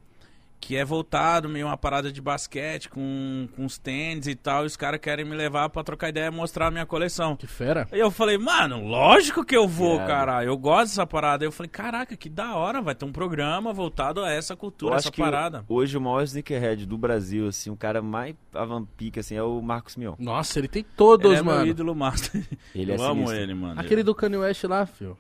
que 0.60 0.76
é 0.76 0.84
voltado 0.84 1.48
meio 1.48 1.68
uma 1.68 1.78
parada 1.78 2.12
de 2.12 2.20
basquete 2.20 2.90
com, 2.90 3.48
com 3.56 3.66
os 3.66 3.78
tênis 3.78 4.26
e 4.26 4.34
tal, 4.34 4.64
e 4.64 4.66
os 4.66 4.76
caras 4.76 4.99
querem 4.99 5.24
me 5.24 5.36
levar 5.36 5.70
pra 5.70 5.84
trocar 5.84 6.10
ideia 6.10 6.26
e 6.28 6.32
mostrar 6.32 6.68
a 6.68 6.72
minha 6.72 6.88
coleção. 6.88 7.36
Que 7.36 7.45
fera. 7.45 7.88
Aí 7.91 7.99
eu 7.99 8.10
falei, 8.10 8.36
mano, 8.38 8.84
lógico 8.84 9.45
que 9.45 9.56
eu 9.56 9.68
vou, 9.68 9.99
cara. 9.99 10.44
Eu 10.44 10.57
gosto 10.57 10.88
dessa 10.91 11.06
parada. 11.06 11.44
Aí 11.44 11.48
eu 11.48 11.52
falei, 11.52 11.70
caraca, 11.70 12.18
que 12.18 12.28
da 12.30 12.56
hora, 12.56 12.82
vai 12.82 12.95
ter 12.95 13.06
um 13.06 13.12
programa 13.12 13.72
voltado 13.74 14.24
a 14.24 14.32
essa 14.32 14.53
Eu 14.53 14.57
cultura, 14.57 14.95
essa 14.95 15.12
parada. 15.12 15.64
hoje 15.70 15.98
o 15.98 16.02
maior 16.02 16.24
sneakerhead 16.24 16.88
do 16.88 16.98
Brasil, 16.98 17.48
assim, 17.48 17.70
o 17.70 17.76
cara 17.76 18.02
mais 18.02 18.34
avampica, 18.52 19.20
assim, 19.20 19.36
é 19.36 19.44
o 19.44 19.62
Marcos 19.62 19.95
Mion. 19.95 20.16
Nossa, 20.18 20.57
ele 20.57 20.68
tem 20.68 20.84
todos, 20.98 21.30
Ele 21.30 21.40
é 21.41 21.44
mano. 21.44 21.60
meu 21.62 21.68
ídolo 21.68 21.94
master. 21.94 22.44
Ele 22.74 22.91
é 22.91 22.95
eu 22.95 23.03
amo 23.03 23.28
sinistro. 23.28 23.38
ele, 23.38 23.53
mano. 23.53 23.80
Aquele 23.80 24.02
do 24.02 24.16
Kanye 24.16 24.38
West 24.38 24.64
lá, 24.64 24.86
fio. 24.88 25.16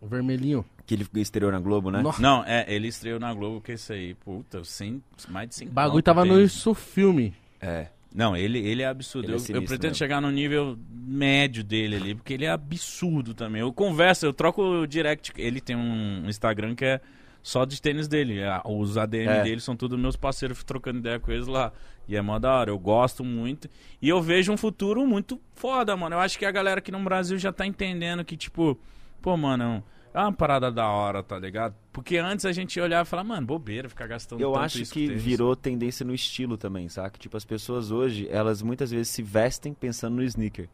O 0.00 0.06
vermelhinho. 0.06 0.64
Que 0.86 0.94
ele 0.94 1.06
estreou 1.16 1.50
na 1.50 1.58
Globo, 1.58 1.90
né? 1.90 2.00
Nossa, 2.00 2.22
Não, 2.22 2.44
é, 2.44 2.64
ele 2.68 2.86
estreou 2.88 3.18
na 3.18 3.34
Globo 3.34 3.60
que 3.60 3.72
esse 3.72 3.92
aí, 3.92 4.14
puta, 4.14 4.62
sem, 4.64 5.02
mais 5.28 5.48
de 5.48 5.54
100 5.56 5.68
o 5.68 5.70
bagulho 5.72 6.02
tava 6.02 6.22
tem. 6.22 6.30
no 6.32 6.40
isso 6.40 6.72
filme. 6.74 7.34
É. 7.60 7.88
Não, 8.14 8.34
ele, 8.36 8.58
ele 8.60 8.82
é 8.82 8.86
absurdo. 8.86 9.26
Ele 9.26 9.32
é 9.32 9.36
eu, 9.36 9.56
eu 9.56 9.62
pretendo 9.62 9.82
mesmo. 9.88 9.94
chegar 9.96 10.20
no 10.22 10.30
nível 10.30 10.78
médio 10.90 11.62
dele 11.64 11.96
ali, 11.96 12.14
porque 12.14 12.32
ele 12.32 12.44
é 12.46 12.50
absurdo 12.50 13.34
também. 13.34 13.60
Eu 13.60 13.72
converso, 13.72 14.24
eu 14.24 14.32
troco 14.32 14.62
o 14.62 14.86
direct. 14.86 15.32
Ele 15.36 15.60
tem 15.60 15.76
um 15.76 16.22
Instagram 16.28 16.74
que 16.74 16.84
é 16.84 17.00
só 17.42 17.64
de 17.64 17.82
tênis 17.82 18.06
dele. 18.08 18.42
A- 18.44 18.62
Os 18.64 18.96
ADM 18.96 19.28
É. 19.28 19.42
dele 19.42 19.60
são 19.60 19.76
todos 19.76 19.98
meus 19.98 20.16
parceiros, 20.16 20.62
trocando 20.64 21.00
ideia 21.00 21.18
com 21.20 21.30
eles 21.32 21.46
lá. 21.46 21.72
E 22.08 22.16
é 22.16 22.22
mó 22.22 22.38
da 22.38 22.52
hora, 22.54 22.70
eu 22.70 22.78
gosto 22.78 23.24
muito. 23.24 23.68
E 24.00 24.08
eu 24.08 24.22
vejo 24.22 24.52
um 24.52 24.56
futuro 24.56 25.04
muito 25.04 25.40
foda, 25.54 25.94
mano. 25.96 26.14
Eu 26.14 26.20
acho 26.20 26.38
que 26.38 26.46
a 26.46 26.50
galera 26.52 26.78
aqui 26.78 26.92
no 26.92 27.02
Brasil 27.02 27.36
já 27.36 27.52
tá 27.52 27.66
entendendo 27.66 28.24
que, 28.24 28.36
tipo, 28.36 28.78
pô, 29.20 29.36
mano, 29.36 29.82
é 30.20 30.24
uma 30.24 30.32
parada 30.32 30.70
da 30.72 30.88
hora, 30.88 31.22
tá 31.22 31.38
ligado? 31.38 31.74
Porque 31.92 32.16
antes 32.16 32.44
a 32.46 32.52
gente 32.52 32.80
olhava 32.80 33.06
e 33.06 33.10
falava, 33.10 33.28
mano, 33.28 33.46
bobeira 33.46 33.88
ficar 33.88 34.06
gastando 34.06 34.40
Eu 34.40 34.56
acho 34.56 34.84
que 34.86 35.08
virou 35.14 35.54
tendência 35.54 36.04
no 36.04 36.14
estilo 36.14 36.56
também, 36.56 36.88
saca? 36.88 37.18
Tipo, 37.18 37.36
as 37.36 37.44
pessoas 37.44 37.90
hoje, 37.90 38.28
elas 38.30 38.62
muitas 38.62 38.90
vezes 38.90 39.08
se 39.08 39.22
vestem 39.22 39.74
pensando 39.74 40.16
no 40.16 40.22
sneaker. 40.22 40.68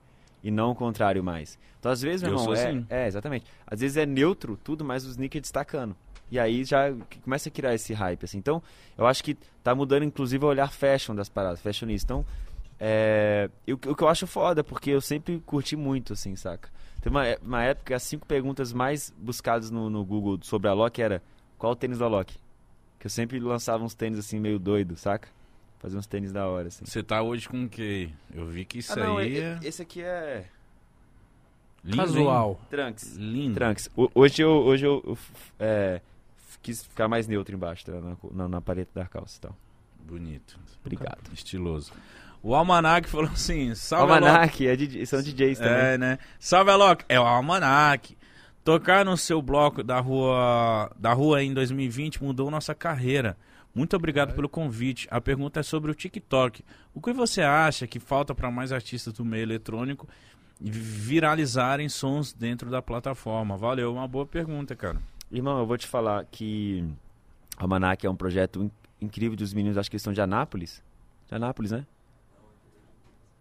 E 0.45 0.51
não 0.51 0.71
o 0.73 0.75
contrário 0.75 1.23
mais. 1.23 1.59
Então, 1.79 1.91
às 1.93 2.03
vezes, 2.03 2.23
meu 2.23 2.33
Eu 2.33 2.39
irmão, 2.39 2.55
é, 2.55 2.69
assim. 2.69 2.87
é, 2.91 3.07
exatamente. 3.07 3.47
Às 3.67 3.81
vezes 3.81 3.97
é 3.97 4.05
neutro 4.07 4.57
tudo, 4.63 4.85
mas 4.85 5.05
o 5.05 5.11
sneaker 5.11 5.41
destacando. 5.41 5.95
E 6.31 6.39
aí 6.39 6.65
já 6.65 6.93
começa 7.23 7.49
a 7.49 7.53
criar 7.53 7.75
esse 7.75 7.93
hype, 7.93 8.25
assim. 8.25 8.39
Então, 8.39 8.63
eu 8.97 9.07
acho 9.07 9.23
que 9.23 9.37
tá 9.63 9.75
mudando, 9.75 10.03
inclusive, 10.05 10.45
o 10.45 10.49
olhar 10.49 10.73
fashion 10.73 11.15
das 11.15 11.29
paradas, 11.29 11.61
fashionista. 11.61 12.13
Então, 12.13 12.27
é, 12.81 13.49
eu- 13.67 13.77
o 13.87 13.95
que 13.95 14.03
eu 14.03 14.09
acho 14.09 14.27
foda, 14.27 14.65
porque 14.65 14.91
eu 14.91 15.01
sempre 15.01 15.39
curti 15.47 15.77
muito, 15.77 16.13
assim, 16.15 16.35
saca? 16.35 16.69
Teve 17.03 17.15
uma, 17.15 17.27
é- 17.27 17.39
uma 17.43 17.63
época, 17.63 17.95
as 17.95 18.03
cinco 18.05 18.27
perguntas 18.27 18.73
mais 18.73 19.13
buscadas 19.19 19.71
no, 19.71 19.91
no 19.91 20.05
Google 20.05 20.39
sobre 20.43 20.69
a 20.69 20.73
Loki 20.73 21.03
era 21.03 21.23
qual 21.59 21.73
o 21.73 21.77
tênis 21.77 21.99
da 21.99 22.07
Loki? 22.09 22.39
Que 22.99 23.07
eu 23.07 23.11
sempre 23.11 23.39
lançava 23.41 23.83
uns 23.85 23.95
tênis 23.95 24.19
assim 24.19 24.39
meio 24.39 24.59
doido, 24.59 24.97
saca? 24.97 25.29
Fazia 25.81 25.99
uns 25.99 26.07
tênis 26.07 26.31
da 26.33 26.47
hora, 26.47 26.69
assim. 26.69 26.85
Você 26.87 27.03
tá 27.03 27.21
hoje 27.21 27.49
com 27.49 27.65
o 27.65 27.69
quê? 27.69 28.09
Eu 28.33 28.47
vi 28.47 28.65
que 28.65 28.79
isso 28.79 28.93
ah, 28.93 29.05
não, 29.05 29.19
aí 29.19 29.37
é... 29.41 29.59
esse 29.65 29.83
aqui 29.83 30.01
é 30.01 30.47
lindo, 31.85 31.97
Casual. 31.97 32.61
Trunks. 32.71 33.17
hein? 33.19 33.25
Lindo. 33.25 33.55
Trunks. 33.57 33.91
O- 33.97 34.09
Hoje 34.15 34.41
eu, 34.43 34.51
hoje 34.51 34.87
eu, 34.87 35.03
eu, 35.05 35.19
é, 35.59 36.01
quis 36.63 36.85
ficar 36.85 37.09
mais 37.09 37.27
neutro 37.27 37.53
embaixo, 37.55 37.85
tá? 37.85 37.93
na, 38.01 38.17
na, 38.33 38.49
na 38.49 38.61
paleta 38.61 38.93
da 38.95 39.07
calça 39.07 39.39
e 39.39 39.41
tal. 39.41 39.57
Bonito. 40.05 40.57
Obrigado. 40.81 41.33
Estiloso. 41.33 41.93
O 42.43 42.55
Almanac 42.55 43.09
falou 43.09 43.31
assim: 43.33 43.75
salve. 43.75 44.13
Almanac, 44.13 44.67
é 44.67 44.75
DJ, 44.77 45.07
são 45.07 45.23
DJs 45.23 45.59
também. 45.59 45.73
É, 45.75 45.99
né? 45.99 46.19
Salve 46.39 46.71
Alok. 46.71 47.05
É 47.09 47.19
o 47.21 47.23
Almanac. 47.23 48.17
Tocar 48.65 49.05
no 49.05 49.17
seu 49.17 49.41
bloco 49.43 49.83
da 49.83 49.99
rua, 50.01 50.91
da 50.99 51.13
rua 51.13 51.43
em 51.43 51.53
2020 51.53 52.23
mudou 52.23 52.51
nossa 52.51 52.75
carreira. 52.75 53.37
Muito 53.75 53.97
obrigado 53.97 54.35
pelo 54.35 54.49
convite. 54.49 55.09
A 55.11 55.21
pergunta 55.21 55.61
é 55.61 55.63
sobre 55.63 55.91
o 55.91 55.95
TikTok. 55.95 56.65
O 56.95 57.01
que 57.01 57.13
você 57.13 57.43
acha 57.43 57.87
que 57.87 57.99
falta 57.99 58.35
para 58.35 58.51
mais 58.51 58.71
artistas 58.73 59.13
do 59.15 59.25
meio 59.25 59.43
eletrônico 59.43 60.07
viralizarem 60.61 61.89
sons 61.89 62.33
dentro 62.33 62.71
da 62.71 62.83
plataforma? 62.83 63.57
Valeu, 63.57 63.93
uma 63.93 64.07
boa 64.07 64.27
pergunta, 64.27 64.77
cara. 64.77 64.99
Irmão, 65.31 65.59
eu 65.59 65.67
vou 65.67 65.79
te 65.79 65.87
falar 65.87 66.25
que 66.31 66.85
Almanac 67.57 68.07
é 68.07 68.11
um 68.11 68.15
projeto 68.17 68.63
in- 68.63 68.71
incrível 69.01 69.37
dos 69.37 69.53
meninos, 69.55 69.79
acho 69.79 69.91
que 69.91 69.97
eles 69.97 70.03
são 70.03 70.13
de 70.13 70.21
Anápolis. 70.21 70.83
De 71.29 71.35
Anápolis, 71.35 71.71
né? 71.73 71.85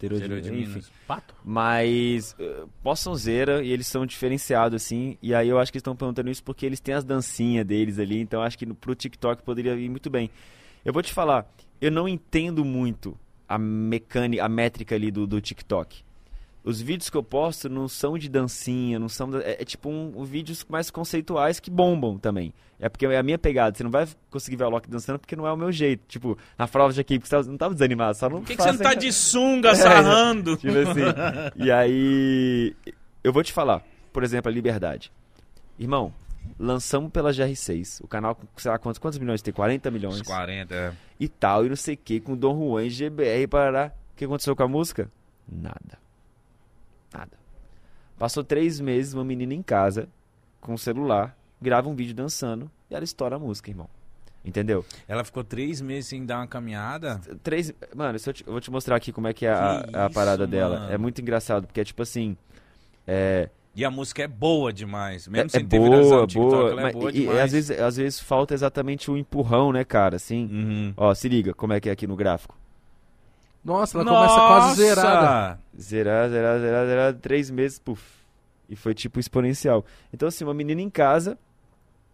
Interior 0.06 0.20
de- 0.20 0.26
Interior 0.26 0.42
de 0.42 0.60
enfim. 0.62 0.70
Minas. 0.72 0.92
Pato? 1.08 1.36
Mas 1.44 2.36
uh, 2.40 2.68
Poçãozeira, 2.84 3.64
e 3.64 3.72
eles 3.72 3.88
são 3.88 4.06
diferenciados, 4.06 4.76
assim. 4.84 5.18
E 5.22 5.34
aí 5.34 5.48
eu 5.50 5.60
acho 5.60 5.72
que 5.72 5.78
eles 5.78 5.82
estão 5.82 5.96
perguntando 5.96 6.30
isso 6.30 6.44
porque 6.44 6.66
eles 6.66 6.80
têm 6.80 6.96
as 6.96 7.04
dancinhas 7.04 7.66
deles 7.66 8.00
ali. 8.00 8.20
Então 8.20 8.42
acho 8.42 8.58
que 8.58 8.66
no, 8.66 8.76
pro 8.76 8.96
TikTok 8.96 9.44
poderia 9.44 9.74
ir 9.76 9.90
muito 9.90 10.10
bem. 10.10 10.30
Eu 10.84 10.92
vou 10.94 11.02
te 11.04 11.14
falar, 11.14 11.46
eu 11.80 11.92
não 11.92 12.08
entendo 12.08 12.66
muito 12.66 13.18
a 13.48 13.58
mecânica, 13.58 14.44
a 14.46 14.50
métrica 14.50 14.96
ali 14.96 15.12
do, 15.12 15.28
do 15.28 15.40
TikTok. 15.42 16.04
Os 16.64 16.80
vídeos 16.80 17.10
que 17.10 17.18
eu 17.18 17.24
posto 17.24 17.68
não 17.68 17.88
são 17.88 18.18
de 18.18 18.30
dancinha, 18.30 19.00
não 19.00 19.10
são. 19.10 19.30
É, 19.40 19.62
é 19.62 19.66
tipo 19.66 19.90
um, 19.90 20.14
um 20.16 20.24
vídeos 20.24 20.64
mais 20.70 20.92
conceituais 20.92 21.60
que 21.60 21.72
bombam 21.72 22.18
também. 22.20 22.54
É 22.80 22.88
porque 22.88 23.06
é 23.06 23.18
a 23.18 23.24
minha 23.24 23.38
pegada. 23.38 23.76
Você 23.76 23.84
não 23.84 23.90
vai 23.92 24.08
conseguir 24.30 24.58
ver 24.58 24.66
a 24.66 24.68
Loki 24.68 24.90
dançando 24.90 25.18
porque 25.20 25.36
não 25.36 25.48
é 25.48 25.52
o 25.52 25.58
meu 25.58 25.72
jeito. 25.72 26.04
Tipo, 26.08 26.38
na 26.58 26.68
prova 26.68 26.94
de 26.94 27.02
equipe, 27.02 27.28
você 27.28 27.36
tava- 27.36 27.48
não 27.50 27.58
tava 27.58 27.74
desanimado, 27.74 28.16
só 28.18 28.30
não 28.30 28.40
Por 28.40 28.48
que, 28.48 28.56
que 28.56 28.62
você 28.62 28.72
não 28.72 28.78
tá 28.80 28.94
de 28.94 29.12
sunga 29.12 29.70
É, 29.72 29.76
sarrando? 29.76 30.56
Tipo 30.58 30.74
assim. 30.78 31.02
e 31.56 31.72
aí. 31.72 32.76
Eu 33.24 33.34
vou 33.34 33.44
te 33.44 33.54
falar, 33.54 33.84
por 34.14 34.24
exemplo, 34.24 34.50
a 34.50 34.54
Liberdade. 34.54 35.12
Irmão, 35.80 36.14
lançamos 36.60 37.12
pela 37.12 37.32
GR6. 37.32 38.02
O 38.04 38.08
canal, 38.08 38.38
sei 38.58 38.70
lá 38.72 38.78
quantos, 38.78 39.00
quantos 39.00 39.18
milhões 39.20 39.42
tem? 39.42 39.54
40 39.54 39.90
milhões. 39.92 40.16
Uns 40.22 40.22
40, 40.22 40.74
é. 40.76 40.94
E 41.20 41.28
tal, 41.28 41.66
e 41.66 41.70
não 41.70 41.76
sei 41.76 41.96
o 41.96 41.98
que, 41.98 42.20
com 42.20 42.36
Dom 42.36 42.56
Juan 42.58 42.84
e 42.86 42.90
GBR 42.90 43.48
parará. 43.48 43.92
O 44.14 44.16
que 44.16 44.26
aconteceu 44.26 44.56
com 44.56 44.64
a 44.64 44.68
música? 44.68 45.10
Nada. 45.52 46.00
Nada. 47.14 47.32
Passou 48.18 48.44
três 48.44 48.80
meses, 48.80 49.14
uma 49.14 49.24
menina 49.24 49.54
em 49.54 49.62
casa, 49.64 50.08
com 50.60 50.74
o 50.74 50.78
celular, 50.78 51.36
grava 51.62 51.90
um 51.90 51.96
vídeo 51.96 52.14
dançando 52.14 52.70
e 52.90 52.96
ela 52.96 53.04
estoura 53.04 53.36
a 53.36 53.40
música, 53.40 53.70
irmão. 53.70 53.90
Entendeu? 54.44 54.84
Ela 55.08 55.24
ficou 55.24 55.44
três 55.44 55.82
meses 55.82 56.08
sem 56.08 56.26
dar 56.26 56.38
uma 56.40 56.48
caminhada. 56.48 57.22
Três. 57.44 57.72
Mano, 57.96 58.18
eu, 58.26 58.34
te- 58.34 58.44
eu 58.46 58.52
vou 58.52 58.60
te 58.62 58.72
mostrar 58.72 58.96
aqui 58.96 59.12
como 59.12 59.28
é 59.28 59.34
que 59.34 59.46
é 59.46 59.52
a, 59.54 59.84
Que 59.88 59.96
a 59.96 60.10
parada 60.10 60.44
isso, 60.44 60.52
dela. 60.52 60.80
mano. 60.80 60.92
É 60.94 60.98
muito 60.98 61.22
engraçado, 61.22 61.68
porque 61.68 61.80
é 61.80 61.84
tipo 61.84 62.02
assim. 62.02 62.36
É, 63.06 63.50
E 63.76 63.86
a 63.86 63.92
música 63.92 64.24
é 64.24 64.28
boa 64.28 64.74
demais. 64.74 65.28
Mesmo 65.28 65.46
é, 65.46 65.50
sem 65.50 65.62
é 65.62 65.64
ter 65.64 65.78
boa, 65.80 66.26
TikTok, 66.26 66.34
boa. 66.36 66.72
ela 66.72 66.90
é 66.90 66.92
boa 66.92 67.12
e, 67.12 67.26
e 67.26 67.40
às, 67.40 67.52
vezes, 67.52 67.80
às 67.80 67.98
vezes 67.98 68.20
falta 68.20 68.56
exatamente 68.56 69.12
o 69.12 69.18
empurrão, 69.18 69.72
né, 69.72 69.84
cara? 69.84 70.16
Assim. 70.16 70.46
Uhum. 70.52 70.94
Ó, 70.98 71.14
se 71.14 71.30
liga 71.30 71.54
como 71.54 71.74
é 71.74 71.80
que 71.80 71.88
é 71.90 71.92
aqui 71.92 72.08
no 72.08 72.16
gráfico. 72.16 72.58
Nossa, 73.64 73.98
ela 73.98 74.06
começa 74.06 74.36
quase 74.36 74.76
zerada. 74.76 75.60
Zerar, 75.80 76.30
zerar, 76.30 76.60
zerar, 76.60 76.86
zerar, 76.88 77.14
três 77.16 77.50
meses, 77.50 77.78
puf. 77.80 78.02
E 78.70 78.76
foi 78.76 78.94
tipo 78.94 79.20
exponencial. 79.20 79.86
Então, 80.14 80.28
assim, 80.28 80.44
uma 80.44 80.54
menina 80.54 80.82
em 80.82 80.90
casa, 80.90 81.38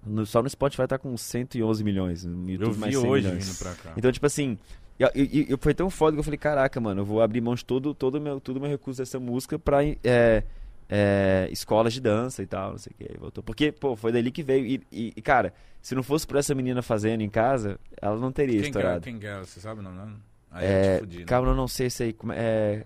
No- 0.06 0.26
só 0.26 0.42
no 0.42 0.50
Spotify 0.50 0.88
tá 0.88 0.98
com 0.98 1.16
111 1.18 1.84
milhões. 1.84 2.24
No 2.24 2.50
YouTube 2.50 2.74
Eu 2.74 2.80
mais 2.80 2.94
vi 2.96 3.02
100 3.02 3.10
hoje 3.10 3.26
milhões. 3.28 3.48
vindo 3.48 3.58
pra 3.58 3.74
cá. 3.76 3.94
Então, 3.98 4.12
tipo 4.12 4.26
assim, 4.26 4.58
e, 5.00 5.04
e- 5.16 5.54
e 5.54 5.58
foi 5.60 5.74
tão 5.74 5.90
foda 5.90 6.14
que 6.16 6.20
eu 6.20 6.24
falei, 6.24 6.38
caraca, 6.38 6.80
mano, 6.80 7.02
eu 7.02 7.06
vou 7.06 7.22
abrir 7.22 7.42
mão 7.42 7.56
de 7.56 7.66
todo, 7.66 7.94
todo 7.94 8.20
meu, 8.22 8.40
todo 8.40 8.60
meu 8.60 8.70
recurso 8.70 9.00
dessa 9.02 9.20
música 9.20 9.60
pra 9.60 9.84
é, 9.84 10.44
é, 10.90 11.50
escolas 11.52 11.94
de 11.94 12.00
dança 12.00 12.42
e 12.42 12.46
tal, 12.48 12.72
não 12.72 12.78
sei 12.78 12.94
o 12.94 12.98
que. 12.98 13.12
Aí 13.12 13.18
voltou. 13.20 13.44
Porque, 13.44 13.72
pô, 13.72 13.96
foi 13.96 14.12
dali 14.14 14.32
que 14.32 14.44
veio. 14.44 14.66
E, 14.66 14.82
e- 14.92 15.14
e, 15.18 15.22
cara, 15.22 15.54
se 15.82 15.94
não 15.94 16.04
fosse 16.04 16.26
por 16.26 16.38
essa 16.38 16.56
menina 16.56 16.82
fazendo 16.82 17.22
em 17.22 17.30
casa, 17.30 17.78
ela 18.02 18.16
não 18.18 18.32
teria 18.32 18.62
Quem 18.62 18.62
que 18.62 18.66
é? 18.66 18.70
estourado. 18.82 19.02
Quem 19.02 19.20
que 19.20 19.28
é? 19.28 19.40
Você 19.40 19.60
sabe 19.60 19.82
o 19.82 19.84
nome? 19.84 19.98
dela? 19.98 20.14
Aí 20.52 20.66
eu 20.66 20.72
É, 20.72 20.94
te 20.96 21.00
fudi, 21.00 21.20
né? 21.20 21.26
calma, 21.26 21.50
eu 21.50 21.56
não 21.56 21.68
sei 21.68 21.90
se 21.90 22.04
aí. 22.04 22.14
Como 22.14 22.32
é, 22.34 22.38
é, 22.38 22.86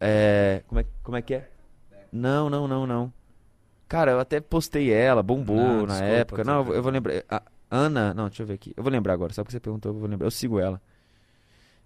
é, 0.00 0.62
como 0.66 0.80
é. 0.80 0.86
Como 1.02 1.16
é 1.16 1.22
que 1.22 1.34
é? 1.34 1.50
Não, 2.12 2.48
não, 2.50 2.68
não, 2.68 2.86
não. 2.86 3.12
Cara, 3.88 4.12
eu 4.12 4.20
até 4.20 4.40
postei 4.40 4.90
ela, 4.92 5.22
bombou 5.22 5.56
Não, 5.56 5.86
na 5.86 5.94
desculpa, 5.94 6.12
época. 6.14 6.44
Não, 6.44 6.56
eu 6.58 6.64
vou- 6.64 6.74
eu 6.74 6.82
vou 6.82 6.92
lembrar. 6.92 7.22
A 7.30 7.42
Ana, 7.70 8.14
não, 8.14 8.26
deixa 8.28 8.42
eu 8.42 8.46
ver 8.46 8.54
aqui. 8.54 8.72
Eu 8.76 8.82
vou 8.82 8.92
lembrar 8.92 9.12
agora, 9.12 9.32
só 9.32 9.42
porque 9.42 9.52
você 9.52 9.60
perguntou, 9.60 9.92
eu 9.92 9.98
vou 9.98 10.08
lembrar. 10.08 10.26
Eu 10.26 10.30
sigo 10.30 10.58
ela. 10.58 10.80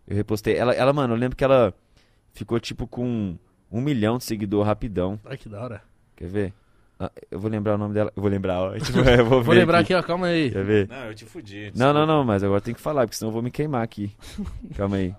Eu 0.07 0.17
repostei. 0.17 0.57
Ela, 0.57 0.73
ela, 0.75 0.93
mano, 0.93 1.15
eu 1.15 1.19
lembro 1.19 1.37
que 1.37 1.45
ela 1.45 1.75
ficou 2.33 2.59
tipo 2.61 2.87
com 2.87 3.37
um 3.71 3.81
milhão 3.81 4.19
de 4.19 4.25
seguidor 4.25 4.65
rapidão. 4.65 5.19
Ai, 5.25 5.37
que 5.37 5.49
da 5.49 5.63
hora. 5.63 5.83
Quer 6.17 6.29
ver? 6.29 6.55
Ah, 7.01 7.13
eu 7.31 7.39
vou 7.39 7.49
lembrar 7.51 7.75
o 7.77 7.79
nome 7.79 7.95
dela. 7.95 8.13
Eu 8.17 8.21
vou 8.21 8.31
lembrar, 8.31 8.61
ó. 8.61 8.73
Tipo, 8.81 8.99
eu 8.99 9.25
vou, 9.25 9.43
Vou 9.43 9.55
lembrar 9.55 9.79
aqui, 9.79 9.95
ó, 9.95 10.03
calma 10.03 10.27
aí. 10.29 10.51
Quer 10.51 10.65
ver? 10.65 10.89
Não, 10.89 11.05
eu 11.07 11.15
te 11.15 11.25
fudi. 11.25 11.73
Não, 11.77 11.93
não, 11.93 12.05
não, 12.05 12.25
mas 12.25 12.43
agora 12.43 12.61
tem 12.61 12.75
que 12.75 12.81
falar, 12.81 13.03
porque 13.07 13.17
senão 13.17 13.29
eu 13.29 13.33
vou 13.33 13.43
me 13.43 13.51
queimar 13.51 13.83
aqui. 13.85 14.13
Calma 14.77 14.97
aí. 14.97 15.15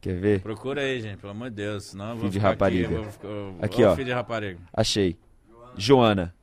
Quer 0.00 0.18
ver? 0.18 0.40
Procura 0.40 0.80
aí, 0.82 1.00
gente, 1.00 1.18
pelo 1.18 1.32
amor 1.32 1.50
de 1.50 1.56
Deus. 1.56 1.84
Senão 1.84 2.10
eu 2.10 2.16
vou 2.16 2.18
Filho 2.20 2.32
de 2.32 2.38
rapariga. 2.38 2.86
Aqui, 2.86 2.94
eu 2.94 3.02
vou 3.04 3.30
eu- 3.30 3.56
Aqui, 3.60 3.84
ó. 3.84 3.94
Filho 3.94 4.06
de 4.06 4.12
rapariga. 4.12 4.60
Achei. 4.72 5.18
Joana. 5.76 6.34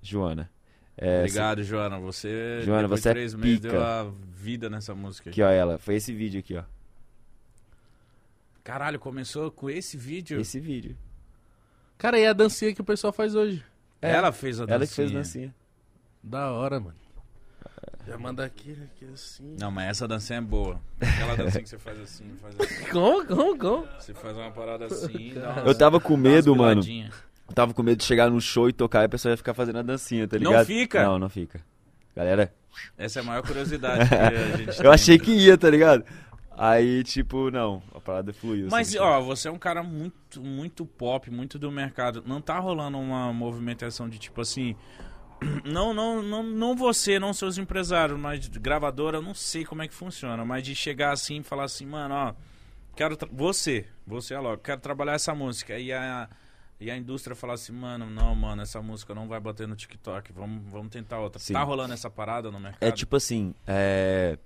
Joana. 0.00 0.50
É, 0.96 1.20
Obrigado, 1.20 1.62
Joana. 1.64 1.98
Você, 1.98 2.60
Joana, 2.62 2.86
você 2.86 3.02
de 3.02 3.08
é 3.08 3.12
três 3.12 3.34
meses, 3.34 3.60
pica. 3.60 3.72
deu 3.72 3.82
a 3.82 4.12
vida 4.34 4.68
nessa 4.70 4.94
música. 4.94 5.30
Aqui, 5.30 5.42
ó, 5.42 5.48
ela. 5.48 5.78
Foi 5.78 5.94
esse 5.96 6.12
vídeo 6.12 6.38
aqui, 6.38 6.56
ó. 6.56 6.62
Caralho, 8.62 8.98
começou 9.00 9.50
com 9.50 9.68
esse 9.68 9.96
vídeo? 9.96 10.40
Esse 10.40 10.60
vídeo. 10.60 10.96
Cara, 11.98 12.18
e 12.18 12.26
a 12.26 12.32
dancinha 12.32 12.74
que 12.74 12.80
o 12.80 12.84
pessoal 12.84 13.12
faz 13.12 13.34
hoje? 13.34 13.64
Ela 14.02 14.32
fez 14.32 14.60
a 14.60 14.64
dancinha. 14.66 14.76
Ela 14.76 14.86
que 14.86 14.92
fez 14.94 15.12
dancinha. 15.12 15.54
Da 16.22 16.50
hora, 16.52 16.80
mano. 16.80 16.96
Já 18.06 18.18
manda 18.18 18.44
aqui, 18.44 18.72
aqui 18.72 19.06
assim. 19.14 19.56
Não, 19.60 19.70
mas 19.70 19.90
essa 19.90 20.08
dancinha 20.08 20.38
é 20.38 20.42
boa. 20.42 20.80
Aquela 21.00 21.36
dancinha 21.36 21.62
que 21.62 21.68
você 21.68 21.78
faz 21.78 22.00
assim, 22.00 22.24
faz 22.40 22.54
assim. 22.58 22.84
Como, 22.90 23.24
como, 23.26 23.56
como? 23.58 23.86
Você 23.98 24.12
faz 24.12 24.36
uma 24.36 24.50
parada 24.50 24.86
assim, 24.86 25.32
dá 25.34 25.50
umas- 25.52 25.66
Eu 25.66 25.74
tava 25.78 26.00
com 26.00 26.16
medo, 26.16 26.54
mano. 26.56 26.82
Eu 27.48 27.54
tava 27.54 27.72
com 27.72 27.82
medo 27.82 27.98
de 27.98 28.04
chegar 28.04 28.28
no 28.30 28.40
show 28.40 28.68
e 28.68 28.72
tocar 28.72 29.02
e 29.02 29.04
a 29.04 29.08
pessoa 29.08 29.30
ia 29.32 29.36
ficar 29.36 29.54
fazendo 29.54 29.78
a 29.78 29.82
dancinha, 29.82 30.26
tá 30.26 30.36
Não 30.38 30.50
ligado? 30.50 30.66
fica? 30.66 31.02
Não, 31.04 31.18
não 31.18 31.28
fica. 31.28 31.60
Galera, 32.16 32.52
Essa 32.98 33.20
é 33.20 33.22
a 33.22 33.24
maior 33.24 33.42
curiosidade 33.42 34.08
que 34.08 34.14
a 34.14 34.30
gente 34.56 34.76
tem. 34.76 34.84
eu 34.86 34.92
achei 34.92 35.18
que 35.18 35.30
ia, 35.30 35.56
tá 35.56 35.70
ligado? 35.70 36.04
Aí, 36.56 37.02
tipo, 37.02 37.50
não, 37.50 37.82
a 37.94 38.00
parada 38.00 38.32
fluiu. 38.32 38.68
Mas, 38.70 38.88
assim, 38.88 38.98
ó, 38.98 39.20
você 39.20 39.48
é 39.48 39.50
um 39.50 39.58
cara 39.58 39.82
muito, 39.82 40.40
muito 40.42 40.84
pop, 40.84 41.30
muito 41.30 41.58
do 41.58 41.70
mercado. 41.70 42.22
Não 42.26 42.40
tá 42.40 42.58
rolando 42.58 42.98
uma 42.98 43.32
movimentação 43.32 44.08
de 44.08 44.18
tipo 44.18 44.40
assim. 44.40 44.76
Não, 45.64 45.92
não, 45.92 46.22
não, 46.22 46.44
não 46.44 46.76
você, 46.76 47.18
não 47.18 47.34
seus 47.34 47.58
empresários, 47.58 48.16
mas 48.16 48.46
gravadora, 48.46 49.16
eu 49.16 49.22
não 49.22 49.34
sei 49.34 49.64
como 49.64 49.82
é 49.82 49.88
que 49.88 49.94
funciona. 49.94 50.44
Mas 50.44 50.62
de 50.62 50.72
chegar 50.72 51.10
assim 51.10 51.40
e 51.40 51.42
falar 51.42 51.64
assim, 51.64 51.84
mano, 51.84 52.14
ó, 52.14 52.34
quero. 52.94 53.18
Você, 53.32 53.88
você 54.06 54.34
é 54.34 54.38
logo, 54.38 54.62
quero 54.62 54.80
trabalhar 54.80 55.14
essa 55.14 55.34
música. 55.34 55.76
E 55.76 55.92
a, 55.92 56.28
e 56.82 56.90
a 56.90 56.96
indústria 56.96 57.34
falar 57.34 57.54
assim, 57.54 57.72
mano, 57.72 58.10
não, 58.10 58.34
mano, 58.34 58.62
essa 58.62 58.82
música 58.82 59.14
não 59.14 59.28
vai 59.28 59.38
bater 59.40 59.68
no 59.68 59.76
TikTok, 59.76 60.32
vamos, 60.32 60.62
vamos 60.70 60.90
tentar 60.90 61.18
outra. 61.20 61.40
Sim. 61.40 61.52
Tá 61.52 61.62
rolando 61.62 61.94
essa 61.94 62.10
parada 62.10 62.50
no 62.50 62.58
mercado? 62.58 62.82
É 62.82 62.90
tipo 62.90 63.16
assim, 63.16 63.54
é... 63.66 64.38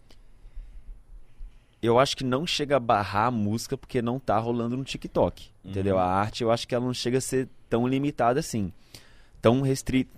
Eu 1.87 1.99
acho 1.99 2.17
que 2.17 2.25
não 2.25 2.47
chega 2.47 2.77
a 2.77 2.81
barrar 2.81 3.27
a 3.27 3.31
música 3.31 3.77
porque 3.77 4.03
não 4.03 4.19
tá 4.19 4.39
rolando 4.39 4.77
no 4.77 4.85
TikTok, 4.85 5.51
entendeu? 5.65 5.97
Uhum. 5.97 6.01
A 6.01 6.05
arte, 6.05 6.43
eu 6.43 6.51
acho 6.51 6.67
que 6.67 6.75
ela 6.75 6.85
não 6.85 6.95
chega 6.95 7.19
a 7.19 7.21
ser 7.21 7.49
tão 7.69 7.87
limitada 7.87 8.41
assim, 8.41 8.73
tão 9.41 9.61
restrito, 9.61 10.11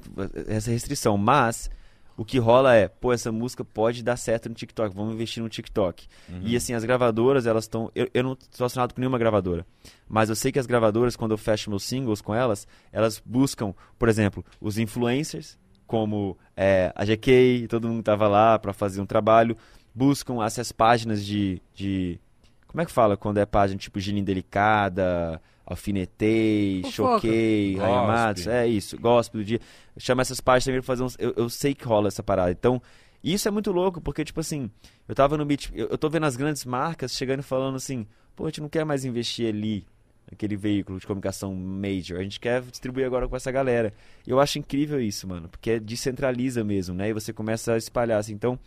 essa 0.48 0.70
restrição. 0.70 1.18
Mas 1.18 1.70
o 2.16 2.24
que 2.24 2.38
rola 2.38 2.74
é, 2.74 2.88
pô, 2.88 3.12
essa 3.12 3.30
música 3.30 3.64
pode 3.64 4.02
dar 4.02 4.16
certo 4.16 4.48
no 4.48 4.54
TikTok, 4.54 4.94
vamos 4.94 5.14
investir 5.14 5.42
no 5.42 5.48
TikTok. 5.48 6.06
Uhum. 6.28 6.40
E 6.42 6.56
assim, 6.56 6.74
as 6.74 6.84
gravadoras, 6.84 7.46
elas 7.46 7.64
estão. 7.64 7.92
Eu, 7.94 8.08
eu 8.12 8.22
não 8.22 8.32
estou 8.32 8.64
assinado 8.64 8.92
com 8.92 9.00
nenhuma 9.00 9.18
gravadora. 9.18 9.64
Mas 10.08 10.28
eu 10.28 10.34
sei 10.34 10.50
que 10.50 10.58
as 10.58 10.66
gravadoras, 10.66 11.14
quando 11.16 11.30
eu 11.30 11.38
fecho 11.38 11.70
meus 11.70 11.84
singles 11.84 12.20
com 12.20 12.34
elas, 12.34 12.66
elas 12.90 13.22
buscam, 13.24 13.74
por 13.98 14.08
exemplo, 14.08 14.44
os 14.60 14.78
influencers, 14.78 15.56
como 15.86 16.36
é, 16.56 16.92
a 16.94 17.04
GK, 17.04 17.66
todo 17.68 17.88
mundo 17.88 18.02
tava 18.02 18.26
lá 18.26 18.58
para 18.58 18.72
fazer 18.72 19.00
um 19.00 19.06
trabalho. 19.06 19.56
Buscam 19.98 20.44
essas 20.44 20.70
páginas 20.70 21.24
de, 21.24 21.60
de. 21.74 22.20
Como 22.68 22.80
é 22.80 22.86
que 22.86 22.92
fala 22.92 23.16
quando 23.16 23.38
é 23.38 23.44
página 23.44 23.78
tipo 23.78 23.98
Gina 23.98 24.20
Indelicada, 24.20 25.40
Alfinetei, 25.66 26.82
Fofoca. 26.84 27.20
Choquei. 27.20 27.76
Raia 27.76 28.02
Matos? 28.06 28.46
É 28.46 28.66
isso, 28.66 28.96
gospel 28.98 29.40
do 29.40 29.44
dia. 29.44 29.60
Chama 29.98 30.22
essas 30.22 30.40
páginas 30.40 30.64
também 30.66 30.80
pra 30.80 30.86
fazer 30.86 31.02
uns. 31.02 31.16
Eu, 31.18 31.34
eu 31.36 31.50
sei 31.50 31.74
que 31.74 31.84
rola 31.84 32.08
essa 32.08 32.22
parada. 32.22 32.52
Então, 32.52 32.80
isso 33.22 33.48
é 33.48 33.50
muito 33.50 33.72
louco, 33.72 34.00
porque, 34.00 34.24
tipo 34.24 34.40
assim, 34.40 34.70
eu 35.08 35.14
tava 35.14 35.36
no 35.36 35.44
beat. 35.44 35.70
Eu, 35.74 35.88
eu 35.88 35.98
tô 35.98 36.08
vendo 36.08 36.26
as 36.26 36.36
grandes 36.36 36.64
marcas 36.64 37.12
chegando 37.12 37.40
e 37.40 37.42
falando 37.42 37.76
assim, 37.76 38.06
pô, 38.36 38.44
a 38.44 38.48
gente 38.48 38.60
não 38.60 38.68
quer 38.68 38.84
mais 38.84 39.04
investir 39.04 39.48
ali 39.48 39.84
naquele 40.30 40.56
veículo 40.56 41.00
de 41.00 41.06
comunicação 41.06 41.54
major. 41.54 42.18
A 42.18 42.22
gente 42.22 42.38
quer 42.38 42.62
distribuir 42.62 43.04
agora 43.04 43.28
com 43.28 43.36
essa 43.36 43.50
galera. 43.50 43.92
E 44.26 44.30
eu 44.30 44.38
acho 44.38 44.58
incrível 44.58 45.00
isso, 45.00 45.26
mano, 45.26 45.48
porque 45.48 45.80
descentraliza 45.80 46.62
mesmo, 46.62 46.94
né? 46.94 47.08
E 47.08 47.12
você 47.12 47.32
começa 47.32 47.72
a 47.72 47.76
espalhar 47.76 48.20
assim. 48.20 48.32
Então, 48.32 48.58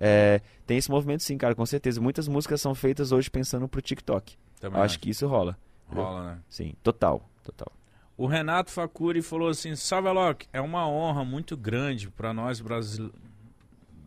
é, 0.00 0.40
tem 0.66 0.78
esse 0.78 0.90
movimento 0.90 1.22
sim, 1.22 1.36
cara, 1.36 1.54
com 1.54 1.66
certeza. 1.66 2.00
Muitas 2.00 2.28
músicas 2.28 2.60
são 2.60 2.74
feitas 2.74 3.10
hoje 3.12 3.30
pensando 3.30 3.68
pro 3.68 3.82
TikTok. 3.82 4.36
Também 4.60 4.80
acho 4.80 4.98
que 4.98 5.10
isso 5.10 5.26
rola. 5.26 5.58
rola, 5.86 6.32
né? 6.34 6.38
Sim, 6.48 6.74
total, 6.82 7.28
total. 7.42 7.72
O 8.16 8.26
Renato 8.26 8.70
Facuri 8.70 9.22
falou 9.22 9.48
assim: 9.48 9.74
Salve 9.74 10.08
Alok, 10.08 10.46
é 10.52 10.60
uma 10.60 10.88
honra 10.88 11.24
muito 11.24 11.56
grande 11.56 12.08
para 12.10 12.32
nós 12.32 12.60
brasil... 12.60 13.12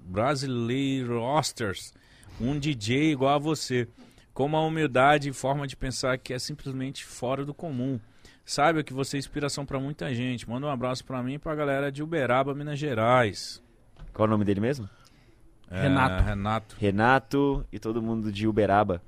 brasileiros, 0.06 1.94
um 2.40 2.58
DJ 2.58 3.12
igual 3.12 3.36
a 3.36 3.38
você, 3.38 3.88
com 4.34 4.46
uma 4.46 4.62
humildade 4.62 5.30
e 5.30 5.34
forma 5.34 5.68
de 5.68 5.76
pensar 5.76 6.18
que 6.18 6.34
é 6.34 6.40
simplesmente 6.40 7.06
fora 7.06 7.46
do 7.46 7.54
comum. 7.54 8.00
Saiba 8.44 8.84
que 8.84 8.94
você 8.94 9.18
é 9.18 9.20
inspiração 9.20 9.66
para 9.66 9.80
muita 9.80 10.14
gente. 10.14 10.50
Manda 10.50 10.68
um 10.68 10.70
abraço 10.70 11.06
para 11.06 11.22
mim 11.22 11.36
e 11.36 11.40
pra 11.40 11.56
galera 11.56 11.92
de 11.92 12.04
Uberaba, 12.04 12.54
Minas 12.54 12.80
Gerais. 12.80 13.62
Qual 14.14 14.26
é 14.26 14.28
o 14.28 14.32
nome 14.32 14.44
dele 14.44 14.60
mesmo? 14.60 14.90
É, 15.72 15.84
Renato. 15.84 16.24
Renato. 16.24 16.76
Renato 16.78 17.66
e 17.72 17.80
todo 17.80 18.02
mundo 18.02 18.30
de 18.30 18.46
Uberaba. 18.46 19.02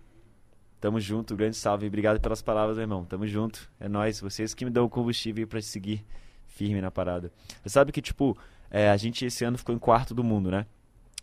Tamo 0.80 1.00
junto, 1.00 1.35
grande 1.35 1.58
salve. 1.58 1.85
Obrigado 1.88 2.22
pelas 2.22 2.42
palavras, 2.42 2.77
meu 2.77 2.83
irmão. 2.83 3.03
Tamo 3.03 3.27
junto. 3.27 3.69
É 3.80 3.90
nóis. 3.90 4.22
Vocês 4.22 4.53
que 4.53 4.64
me 4.64 4.72
dão 4.72 4.85
o 4.85 4.90
combustível 4.90 5.45
pra 5.45 5.61
seguir 5.61 6.06
firme 6.48 6.80
na 6.80 6.90
parada. 6.90 7.32
Você 7.61 7.69
sabe 7.69 7.92
que, 7.92 8.01
tipo, 8.01 8.38
é, 8.72 8.90
a 8.90 8.98
gente 8.98 9.25
esse 9.25 9.43
ano 9.43 9.58
ficou 9.58 9.75
em 9.75 9.80
quarto 9.80 10.14
do 10.14 10.24
mundo, 10.24 10.50
né? 10.50 10.66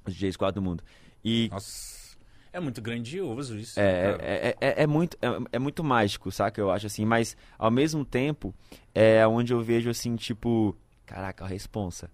Os 0.07 0.15
DJs 0.15 0.37
quarto 0.37 0.57
do 0.57 0.63
mundo. 0.63 0.83
E 1.25 1.49
Nossa, 1.51 2.17
é 2.53 2.61
muito 2.61 2.83
grandioso 2.83 3.57
isso. 3.57 3.79
é, 3.81 4.17
é, 4.21 4.57
é, 4.61 4.83
é 4.83 4.87
muito, 4.87 5.17
é, 5.23 5.57
é 5.57 5.59
muito 5.59 5.83
mágico, 5.83 6.31
saca? 6.31 6.61
Eu 6.61 6.71
acho 6.71 6.87
assim. 6.87 7.05
Mas, 7.05 7.37
ao 7.59 7.71
mesmo 7.71 8.05
tempo, 8.05 8.55
é 8.95 9.27
onde 9.27 9.53
eu 9.53 9.63
vejo, 9.63 9.89
assim, 9.89 10.17
tipo... 10.17 10.77
Caraca, 11.07 11.45
a 11.45 11.49
responsa. 11.49 12.11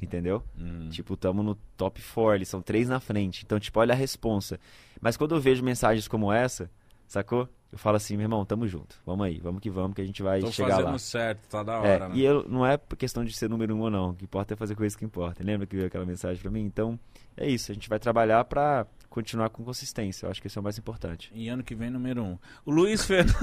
Entendeu? 0.00 0.42
Hum. 0.58 0.88
Tipo, 0.90 1.16
tamo 1.16 1.42
no 1.42 1.54
top 1.76 2.00
4, 2.00 2.34
eles 2.36 2.48
são 2.48 2.62
três 2.62 2.88
na 2.88 3.00
frente. 3.00 3.42
Então, 3.44 3.60
tipo, 3.60 3.78
olha 3.80 3.92
a 3.92 3.96
responsa. 3.96 4.58
Mas 5.00 5.16
quando 5.16 5.34
eu 5.34 5.40
vejo 5.40 5.62
mensagens 5.62 6.08
como 6.08 6.32
essa, 6.32 6.70
sacou? 7.06 7.48
Eu 7.72 7.78
falo 7.78 7.96
assim, 7.96 8.16
meu 8.16 8.24
irmão, 8.24 8.44
tamo 8.44 8.66
junto. 8.66 8.96
Vamos 9.06 9.24
aí, 9.26 9.38
vamos 9.38 9.60
que 9.60 9.70
vamos, 9.70 9.94
que 9.94 10.00
a 10.02 10.04
gente 10.04 10.22
vai 10.22 10.40
Tô 10.40 10.50
chegar 10.50 10.70
fazendo 10.76 10.90
lá. 10.92 10.98
certo, 10.98 11.46
tá 11.48 11.62
da 11.62 11.74
É, 11.74 11.78
hora, 11.94 12.08
né? 12.08 12.16
E 12.16 12.24
eu, 12.24 12.44
não 12.48 12.66
é 12.66 12.76
questão 12.98 13.24
de 13.24 13.32
ser 13.32 13.48
número 13.48 13.76
um 13.76 13.80
ou 13.80 13.90
não. 13.90 14.10
O 14.10 14.14
que 14.14 14.24
importa 14.24 14.54
é 14.54 14.56
fazer 14.56 14.74
coisas 14.74 14.96
que 14.96 15.04
importam. 15.04 15.46
Lembra 15.46 15.66
que 15.66 15.76
veio 15.76 15.86
aquela 15.86 16.04
mensagem 16.04 16.42
pra 16.42 16.50
mim? 16.50 16.62
Então, 16.62 16.98
é 17.36 17.48
isso. 17.48 17.70
A 17.70 17.74
gente 17.74 17.88
vai 17.88 17.98
trabalhar 18.00 18.42
pra 18.44 18.86
continuar 19.10 19.50
com 19.50 19.64
consistência. 19.64 20.24
Eu 20.24 20.30
acho 20.30 20.40
que 20.40 20.46
isso 20.46 20.58
é 20.58 20.60
o 20.60 20.62
mais 20.62 20.78
importante. 20.78 21.30
E 21.34 21.48
ano 21.48 21.64
que 21.64 21.74
vem, 21.74 21.90
número 21.90 22.22
um. 22.22 22.38
O 22.64 22.70
Luiz 22.70 23.04
Fernando. 23.04 23.36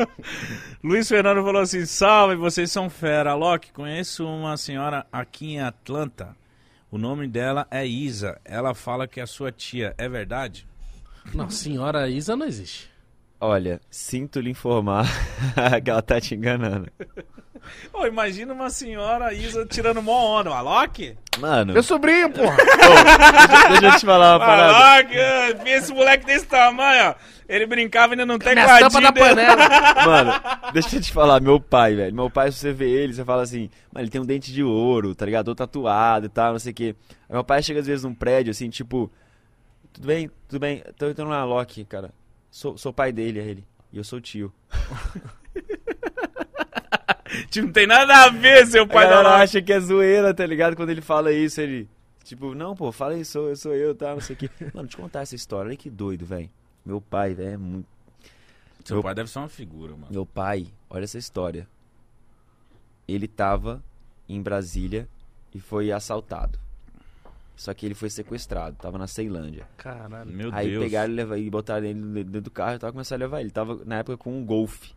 Luiz 0.82 1.06
Fernando 1.06 1.44
falou 1.44 1.60
assim: 1.60 1.84
Salve, 1.84 2.34
vocês 2.34 2.72
são 2.72 2.90
fera. 2.90 3.34
Loki, 3.34 3.72
conheço 3.72 4.26
uma 4.26 4.56
senhora 4.56 5.06
aqui 5.12 5.52
em 5.52 5.60
Atlanta. 5.60 6.34
O 6.90 6.98
nome 6.98 7.28
dela 7.28 7.68
é 7.70 7.86
Isa. 7.86 8.40
Ela 8.44 8.74
fala 8.74 9.06
que 9.06 9.20
é 9.20 9.26
sua 9.26 9.52
tia. 9.52 9.94
É 9.98 10.08
verdade? 10.08 10.66
Não, 11.34 11.50
senhora 11.50 12.08
Isa 12.08 12.34
não 12.34 12.46
existe. 12.46 12.90
Olha, 13.38 13.80
sinto 13.90 14.40
lhe 14.40 14.50
informar 14.50 15.06
que 15.84 15.90
ela 15.90 16.00
tá 16.00 16.18
te 16.20 16.34
enganando. 16.34 16.90
Ô, 17.92 18.06
imagina 18.06 18.52
uma 18.52 18.70
senhora 18.70 19.32
Isa 19.32 19.66
tirando 19.66 20.02
mó 20.02 20.40
onda. 20.40 20.50
O 20.50 20.54
Alok? 20.54 21.16
Mano, 21.38 21.72
Meu 21.72 21.82
sobrinho, 21.82 22.30
porra! 22.30 22.56
deixa, 22.56 23.68
deixa 23.68 23.86
eu 23.86 24.00
te 24.00 24.06
falar 24.06 24.32
uma 24.36 24.46
parada. 24.46 24.74
Alok, 24.74 25.64
vi 25.64 25.70
esse 25.70 25.92
moleque 25.92 26.26
desse 26.26 26.46
tamanho, 26.46 27.10
ó. 27.10 27.14
Ele 27.48 27.66
brincava 27.66 28.14
ainda 28.14 28.26
não 28.26 28.38
tem 28.38 28.54
Minha 28.54 28.78
tampa 28.78 29.00
da 29.00 29.12
panela. 29.12 29.68
Mano, 30.04 30.32
deixa 30.72 30.96
eu 30.96 31.00
te 31.00 31.12
falar, 31.12 31.40
meu 31.40 31.60
pai, 31.60 31.94
velho. 31.94 32.14
Meu 32.14 32.28
pai, 32.28 32.50
se 32.50 32.58
você 32.58 32.72
vê 32.72 32.90
ele, 32.90 33.14
você 33.14 33.24
fala 33.24 33.42
assim, 33.42 33.70
mano, 33.92 34.04
ele 34.04 34.10
tem 34.10 34.20
um 34.20 34.26
dente 34.26 34.52
de 34.52 34.64
ouro, 34.64 35.14
tá 35.14 35.24
ligado? 35.24 35.46
Todo 35.46 35.56
tatuado 35.56 36.26
e 36.26 36.28
tal, 36.28 36.52
não 36.52 36.58
sei 36.58 36.72
o 36.72 36.74
quê. 36.74 36.96
Aí 37.28 37.34
meu 37.34 37.44
pai 37.44 37.62
chega 37.62 37.80
às 37.80 37.86
vezes 37.86 38.04
num 38.04 38.14
prédio, 38.14 38.50
assim, 38.50 38.68
tipo, 38.68 39.10
tudo 39.92 40.06
bem, 40.06 40.30
tudo 40.48 40.58
bem, 40.58 40.82
tô 40.98 41.08
entrando 41.08 41.28
na 41.28 41.44
Loki, 41.44 41.84
cara. 41.84 42.10
Sou, 42.50 42.76
sou 42.76 42.92
pai 42.92 43.12
dele, 43.12 43.38
é 43.38 43.44
ele. 43.44 43.64
E 43.92 43.98
eu 43.98 44.04
sou 44.04 44.20
tio. 44.20 44.52
Tipo, 47.50 47.66
não 47.66 47.72
tem 47.72 47.86
nada 47.86 48.24
a 48.24 48.30
ver, 48.30 48.66
seu 48.66 48.86
pai 48.86 49.06
Alok. 49.06 49.42
acha 49.42 49.62
que 49.62 49.72
é 49.72 49.80
zoeira, 49.80 50.32
tá 50.34 50.46
ligado? 50.46 50.76
Quando 50.76 50.90
ele 50.90 51.00
fala 51.00 51.32
isso, 51.32 51.60
ele. 51.60 51.88
Tipo, 52.24 52.54
não, 52.54 52.74
pô, 52.74 52.90
fala 52.90 53.16
isso, 53.16 53.32
sou, 53.32 53.48
eu 53.48 53.56
sou 53.56 53.74
eu, 53.74 53.94
tá, 53.94 54.12
não 54.12 54.20
sei 54.20 54.34
o 54.34 54.38
quê. 54.38 54.50
Mano, 54.74 54.88
te 54.88 54.96
contar 54.96 55.20
essa 55.22 55.34
história, 55.34 55.68
olha 55.68 55.76
que 55.76 55.88
doido, 55.88 56.24
velho. 56.26 56.50
Meu 56.84 57.00
pai, 57.00 57.34
velho, 57.34 57.50
é 57.50 57.56
muito. 57.56 57.86
Seu 58.84 59.02
pai 59.02 59.14
deve 59.14 59.28
ser 59.28 59.40
uma 59.40 59.48
figura, 59.48 59.92
mano. 59.92 60.06
Meu 60.10 60.24
pai, 60.24 60.68
olha 60.88 61.02
essa 61.02 61.18
história. 61.18 61.66
Ele 63.08 63.26
tava 63.26 63.82
em 64.28 64.40
Brasília 64.40 65.08
e 65.52 65.58
foi 65.58 65.90
assaltado. 65.90 66.56
Só 67.56 67.72
que 67.72 67.86
ele 67.86 67.94
foi 67.94 68.10
sequestrado, 68.10 68.76
tava 68.76 68.98
na 68.98 69.06
Ceilândia. 69.06 69.66
Caralho. 69.76 70.30
Meu 70.30 70.50
Aí 70.52 70.70
Deus. 70.70 70.84
pegaram 70.84 71.12
e, 71.12 71.16
levaram, 71.16 71.40
e 71.42 71.50
botaram 71.50 71.86
ele 71.86 72.22
dentro 72.24 72.42
do 72.42 72.50
carro 72.50 72.76
e 72.76 72.78
tava 72.78 72.92
começando 72.92 73.22
a 73.22 73.24
levar 73.24 73.40
ele. 73.40 73.50
Tava 73.50 73.80
na 73.84 73.98
época 73.98 74.18
com 74.18 74.38
um 74.38 74.44
Golf. 74.44 74.90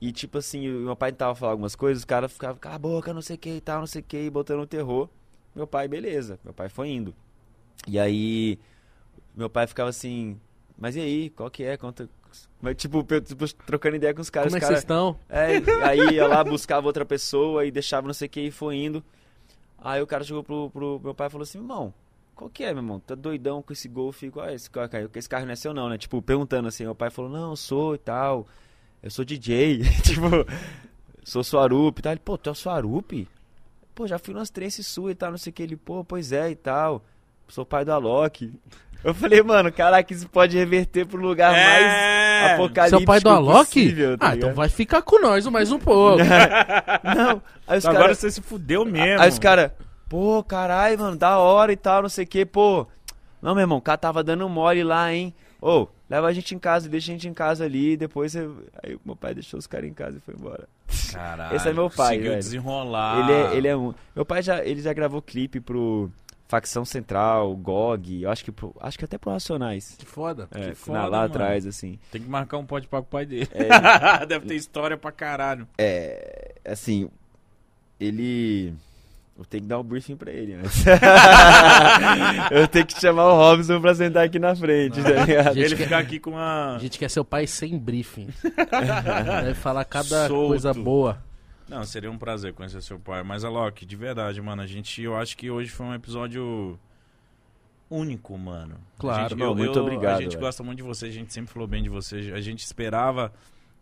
E 0.00 0.12
tipo 0.12 0.38
assim, 0.38 0.66
meu 0.68 0.96
pai 0.96 1.12
tava 1.12 1.34
falando 1.34 1.52
algumas 1.52 1.74
coisas, 1.76 2.00
os 2.00 2.04
caras 2.04 2.32
ficavam, 2.32 2.58
cala 2.58 2.76
a 2.76 2.78
boca, 2.78 3.12
não 3.12 3.20
sei 3.20 3.36
o 3.36 3.38
que 3.38 3.50
e 3.50 3.60
tal, 3.60 3.80
não 3.80 3.86
sei 3.86 4.00
o 4.00 4.04
que, 4.04 4.16
e 4.16 4.30
botando 4.30 4.60
um 4.60 4.66
terror. 4.66 5.08
Meu 5.54 5.66
pai, 5.66 5.86
beleza. 5.88 6.38
Meu 6.42 6.54
pai 6.54 6.68
foi 6.68 6.88
indo. 6.88 7.14
E 7.86 7.98
aí, 7.98 8.58
meu 9.36 9.50
pai 9.50 9.66
ficava 9.66 9.90
assim, 9.90 10.40
mas 10.78 10.96
e 10.96 11.00
aí, 11.00 11.30
qual 11.30 11.50
que 11.50 11.62
é? 11.62 11.76
Conta. 11.76 12.08
Mas, 12.62 12.76
tipo, 12.76 13.04
eu, 13.08 13.20
tipo, 13.20 13.54
trocando 13.66 13.96
ideia 13.96 14.14
com 14.14 14.22
os 14.22 14.30
caras. 14.30 14.48
Como 14.48 14.56
é 14.56 14.60
que 14.60 14.66
vocês 14.66 14.78
estão? 14.78 15.18
é, 15.28 15.56
aí 15.84 16.14
ia 16.14 16.26
lá, 16.26 16.42
buscava 16.42 16.86
outra 16.86 17.04
pessoa 17.04 17.66
e 17.66 17.70
deixava 17.70 18.06
não 18.06 18.14
sei 18.14 18.26
o 18.26 18.30
que 18.30 18.40
e 18.40 18.50
foi 18.50 18.76
indo. 18.76 19.04
Aí 19.78 20.00
o 20.00 20.06
cara 20.06 20.24
chegou 20.24 20.42
pro, 20.42 20.70
pro 20.70 21.00
meu 21.02 21.14
pai 21.14 21.26
e 21.26 21.30
falou 21.30 21.42
assim, 21.42 21.58
irmão, 21.58 21.92
qual 22.34 22.48
que 22.48 22.64
é, 22.64 22.72
meu 22.72 22.82
irmão? 22.82 23.00
Tá 23.00 23.14
doidão 23.14 23.60
com 23.60 23.72
esse 23.72 23.88
Golf? 23.88 24.22
Qual 24.32 24.46
é 24.46 24.54
esse 24.54 24.70
carro? 24.70 24.88
Esse 25.14 25.28
carro 25.28 25.44
não 25.44 25.52
é 25.52 25.56
seu 25.56 25.74
não, 25.74 25.88
né? 25.88 25.98
Tipo, 25.98 26.22
perguntando 26.22 26.68
assim, 26.68 26.84
meu 26.84 26.94
pai 26.94 27.10
falou, 27.10 27.30
não, 27.30 27.50
eu 27.50 27.56
sou 27.56 27.94
e 27.94 27.98
tal, 27.98 28.46
eu 29.02 29.10
sou 29.10 29.24
DJ, 29.24 29.82
tipo, 30.02 30.28
sou 31.24 31.42
Suarup 31.42 31.98
e 31.98 32.02
tal. 32.02 32.12
Ele, 32.12 32.20
pô, 32.24 32.36
tu 32.36 32.48
é 32.48 32.52
o 32.52 32.54
Suarup? 32.54 33.26
Pô, 33.94 34.06
já 34.06 34.18
fui 34.18 34.34
nas 34.34 34.50
três 34.50 34.74
sua 34.86 35.12
e 35.12 35.14
tal, 35.14 35.30
não 35.30 35.38
sei 35.38 35.50
o 35.50 35.54
que. 35.54 35.62
Ele, 35.62 35.76
pô, 35.76 36.04
pois 36.04 36.32
é 36.32 36.50
e 36.50 36.56
tal, 36.56 37.04
sou 37.48 37.64
pai 37.66 37.84
do 37.84 37.92
Alok. 37.92 38.52
Eu 39.02 39.14
falei, 39.14 39.42
mano, 39.42 39.72
caraca, 39.72 40.12
isso 40.12 40.28
pode 40.28 40.56
reverter 40.58 41.06
pro 41.06 41.20
lugar 41.20 41.52
mais 41.52 41.84
É. 41.86 42.52
apocalíptico 42.54 42.98
Seu 42.98 43.06
pai 43.06 43.20
do 43.20 43.30
Alok? 43.30 43.64
possível, 43.64 44.18
tá 44.18 44.28
ah, 44.28 44.36
então 44.36 44.52
vai 44.52 44.68
ficar 44.68 45.00
com 45.00 45.20
nós 45.20 45.46
mais 45.46 45.72
um 45.72 45.78
pouco. 45.78 46.22
Não, 47.02 47.42
aí 47.66 47.78
os 47.78 47.86
Agora 47.86 48.02
caras... 48.04 48.18
você 48.18 48.30
se 48.30 48.42
fudeu 48.42 48.84
mesmo. 48.84 49.22
Aí 49.22 49.28
os 49.30 49.38
caras, 49.38 49.72
pô, 50.06 50.44
caralho, 50.44 50.98
mano, 50.98 51.16
da 51.16 51.38
hora 51.38 51.72
e 51.72 51.76
tal, 51.76 52.02
não 52.02 52.10
sei 52.10 52.24
o 52.24 52.28
que, 52.28 52.44
pô. 52.44 52.86
Não, 53.40 53.54
meu 53.54 53.62
irmão, 53.62 53.78
o 53.78 53.82
cara 53.82 53.96
tava 53.96 54.22
dando 54.22 54.46
mole 54.50 54.84
lá, 54.84 55.12
hein? 55.12 55.34
Ô, 55.62 55.88
leva 56.10 56.26
a 56.26 56.32
gente 56.32 56.54
em 56.54 56.58
casa, 56.58 56.88
deixa 56.88 57.10
a 57.10 57.14
gente 57.14 57.28
em 57.28 57.32
casa 57.32 57.64
ali, 57.64 57.96
depois 57.96 58.32
você... 58.32 58.50
Aí 58.82 58.98
meu 59.04 59.14
pai 59.16 59.32
deixou 59.32 59.56
os 59.58 59.66
caras 59.66 59.88
em 59.88 59.94
casa 59.94 60.18
e 60.18 60.20
foi 60.20 60.34
embora. 60.34 60.68
Caralho, 61.12 61.56
Esse 61.56 61.68
é 61.68 61.72
meu 61.72 61.88
pai, 61.88 62.08
conseguiu 62.16 62.30
velho. 62.32 62.42
desenrolar. 62.42 63.20
Ele, 63.20 63.32
é, 63.32 63.56
ele 63.56 63.68
é 63.68 63.76
um... 63.76 63.94
Meu 64.14 64.24
pai 64.26 64.42
já, 64.42 64.62
ele 64.64 64.82
já 64.82 64.92
gravou 64.92 65.22
clipe 65.22 65.60
pro 65.60 66.10
Facção 66.48 66.84
Central, 66.84 67.54
GOG, 67.56 68.22
eu 68.22 68.30
acho 68.30 68.44
que, 68.44 68.50
pro, 68.50 68.74
acho 68.80 68.98
que 68.98 69.04
até 69.04 69.16
pro 69.16 69.30
Racionais. 69.30 69.94
Que 69.96 70.04
foda. 70.04 70.48
É, 70.52 70.70
Que 70.70 70.74
foda, 70.74 70.98
na- 70.98 71.04
lá 71.06 71.18
mano. 71.18 71.30
atrás, 71.32 71.64
assim. 71.64 71.96
Tem 72.10 72.20
que 72.20 72.28
marcar 72.28 72.58
um 72.58 72.66
pode 72.66 72.88
para 72.88 73.00
com 73.02 73.06
o 73.06 73.10
pai 73.10 73.24
dele. 73.24 73.48
É, 73.52 74.26
Deve 74.26 74.46
ter 74.46 74.56
história 74.56 74.96
pra 74.96 75.12
caralho. 75.12 75.66
é, 75.78 76.54
assim, 76.64 77.08
ele... 78.00 78.74
Eu 79.40 79.46
tenho 79.46 79.62
que 79.62 79.68
dar 79.70 79.78
um 79.80 79.82
briefing 79.82 80.16
pra 80.16 80.30
ele, 80.30 80.54
mas... 80.62 80.84
eu 82.52 82.68
tenho 82.68 82.84
que 82.84 83.00
chamar 83.00 83.24
o 83.32 83.36
Robson 83.36 83.80
pra 83.80 83.94
sentar 83.94 84.24
aqui 84.26 84.38
na 84.38 84.54
frente, 84.54 85.02
tá 85.02 85.10
ligado? 85.24 85.54
Gente, 85.54 85.58
Ele 85.64 85.76
quer- 85.76 85.84
ficar 85.84 85.98
aqui 85.98 86.20
com 86.20 86.30
uma... 86.32 86.76
A 86.76 86.78
gente 86.78 86.98
quer 86.98 87.08
seu 87.08 87.24
pai 87.24 87.46
sem 87.46 87.78
briefing. 87.78 88.28
Deve 89.42 89.54
falar 89.54 89.84
cada 89.86 90.28
Solto. 90.28 90.48
coisa 90.48 90.74
boa. 90.74 91.22
Não, 91.66 91.82
seria 91.84 92.10
um 92.10 92.18
prazer 92.18 92.52
conhecer 92.52 92.82
seu 92.82 92.98
pai. 92.98 93.22
Mas, 93.22 93.42
Alok, 93.42 93.86
de 93.86 93.96
verdade, 93.96 94.42
mano, 94.42 94.60
a 94.60 94.66
gente... 94.66 95.00
Eu 95.02 95.16
acho 95.16 95.34
que 95.36 95.50
hoje 95.50 95.70
foi 95.70 95.86
um 95.86 95.94
episódio 95.94 96.78
único, 97.88 98.36
mano. 98.36 98.74
Claro. 98.98 99.24
A 99.24 99.28
gente, 99.28 99.38
Não, 99.38 99.54
muito 99.54 99.80
obrigado, 99.80 100.18
A 100.18 100.22
gente 100.22 100.32
velho. 100.32 100.40
gosta 100.42 100.62
muito 100.62 100.76
de 100.78 100.82
você, 100.84 101.06
a 101.06 101.10
gente 101.10 101.32
sempre 101.32 101.50
falou 101.50 101.66
bem 101.66 101.82
de 101.82 101.88
você. 101.88 102.32
A 102.34 102.40
gente 102.42 102.62
esperava 102.62 103.32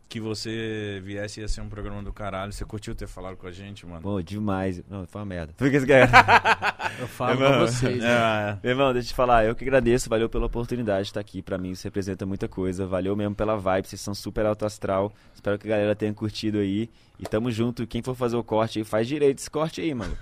que 0.09 0.19
você 0.21 1.01
viesse 1.05 1.39
e 1.39 1.43
ia 1.43 1.49
ser 1.49 1.61
um 1.61 1.69
programa 1.69 2.03
do 2.03 2.13
caralho. 2.13 2.53
Você 2.53 2.65
curtiu 2.65 2.95
ter 2.95 3.07
falado 3.07 3.37
com 3.37 3.47
a 3.47 3.53
gente, 3.53 3.85
mano? 3.85 4.01
Pô, 4.01 4.23
demais. 4.23 4.83
Não, 4.89 5.07
foi 5.07 5.21
uma 5.21 5.27
merda. 5.27 5.53
Você 5.59 5.87
quer? 5.87 6.09
Eu 6.99 7.07
falo 7.07 7.33
É, 7.33 7.37
pra 7.37 7.59
vocês. 7.61 7.99
né? 8.03 8.09
É, 8.09 8.59
Meu 8.63 8.71
irmão, 8.73 8.93
deixa 8.93 9.07
eu 9.09 9.11
te 9.11 9.15
falar, 9.15 9.45
eu 9.45 9.55
que 9.55 9.63
agradeço, 9.65 10.09
valeu 10.11 10.29
pela 10.29 10.47
oportunidade 10.47 11.03
de 11.05 11.09
estar 11.11 11.21
aqui. 11.21 11.43
Pra 11.43 11.57
mim 11.59 11.71
isso 11.71 11.85
representa 11.85 12.25
muita 12.27 12.49
coisa. 12.49 12.87
Valeu 12.87 13.15
mesmo 13.15 13.35
pela 13.35 13.57
vibe, 13.57 13.87
vocês 13.87 14.01
são 14.01 14.15
super 14.15 14.45
alto 14.47 14.65
astral. 14.67 15.13
Espero 15.35 15.59
que 15.59 15.67
a 15.69 15.71
galera 15.71 15.95
tenha 15.95 16.13
curtido 16.15 16.59
aí. 16.59 16.91
E 17.21 17.25
tamo 17.25 17.51
junto. 17.53 17.87
Quem 17.87 18.03
for 18.03 18.15
fazer 18.17 18.37
o 18.37 18.43
corte 18.43 18.79
aí, 18.79 18.85
faz 18.85 19.07
direito 19.07 19.39
esse 19.39 19.51
corte 19.51 19.81
aí, 19.81 19.93
mano. 19.95 20.17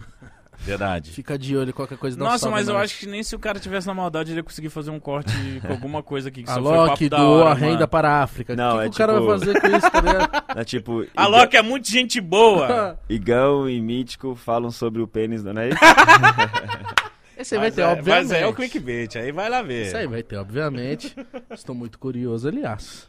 Verdade. 0.59 1.11
Fica 1.11 1.39
de 1.39 1.57
olho, 1.57 1.73
qualquer 1.73 1.99
coisa 1.99 2.17
um 2.17 2.25
Nossa, 2.25 2.51
mas 2.51 2.69
eu 2.69 2.77
acho 2.77 2.99
que 2.99 3.07
nem 3.07 3.23
se 3.23 3.35
o 3.35 3.39
cara 3.39 3.59
tivesse 3.61 3.87
na 3.87 3.95
maldade 3.95 4.31
ele 4.33 4.41
ia 4.41 4.43
conseguir 4.45 4.69
fazer 4.71 4.91
um 4.91 4.99
corte 5.01 5.33
com 5.61 5.73
alguma 5.73 6.03
coisa 6.03 6.29
aqui. 6.29 6.43
Que 6.43 6.51
A 6.51 6.57
Loki 6.57 7.09
doou 7.09 7.39
hora, 7.41 7.51
a 7.51 7.55
renda 7.55 7.75
mano. 7.75 7.89
para 7.89 8.11
a 8.11 8.23
África. 8.23 8.57
Não, 8.57 8.77
o 8.77 8.81
que, 8.81 8.87
é 8.87 8.89
que 8.89 8.95
o 8.95 8.99
cara 8.99 9.13
tipo- 9.15 9.27
vai 9.27 9.39
fazer 9.39 9.61
com 9.61 9.67
isso, 9.69 9.91
tá 9.91 10.01
ligado? 10.01 10.47
É 10.57 10.65
tipo, 10.65 11.07
A 11.15 11.27
Loki 11.27 11.57
é 11.57 11.63
muito 11.63 11.91
gente 11.91 12.19
boa. 12.21 12.99
Igão 13.11 13.69
e 13.69 13.79
Mítico 13.81 14.35
falam 14.35 14.71
sobre 14.71 15.03
o 15.03 15.07
pênis, 15.07 15.45
não 15.45 15.53
é 15.61 15.69
isso? 15.69 15.79
Esse 17.37 17.55
aí 17.55 17.61
vai 17.61 17.71
ter, 17.71 17.83
é- 17.83 17.87
obviamente. 17.87 18.29
Mas 18.29 18.33
é 18.33 18.47
o 18.47 18.55
clickbait, 18.55 19.17
aí 19.17 19.31
vai 19.31 19.51
lá 19.51 19.61
ver. 19.61 19.87
Isso 19.89 19.97
aí 19.97 20.07
vai 20.07 20.23
ter, 20.23 20.37
obviamente. 20.37 21.15
Estou 21.51 21.75
muito 21.75 21.99
curioso, 21.99 22.49
aliás. 22.49 23.07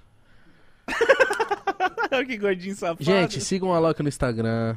que 2.25 2.37
gordinho 2.37 2.75
safado. 2.75 3.03
Gente, 3.03 3.39
sigam 3.41 3.73
a 3.73 3.79
Loki 3.79 4.01
no 4.03 4.09
Instagram. 4.09 4.75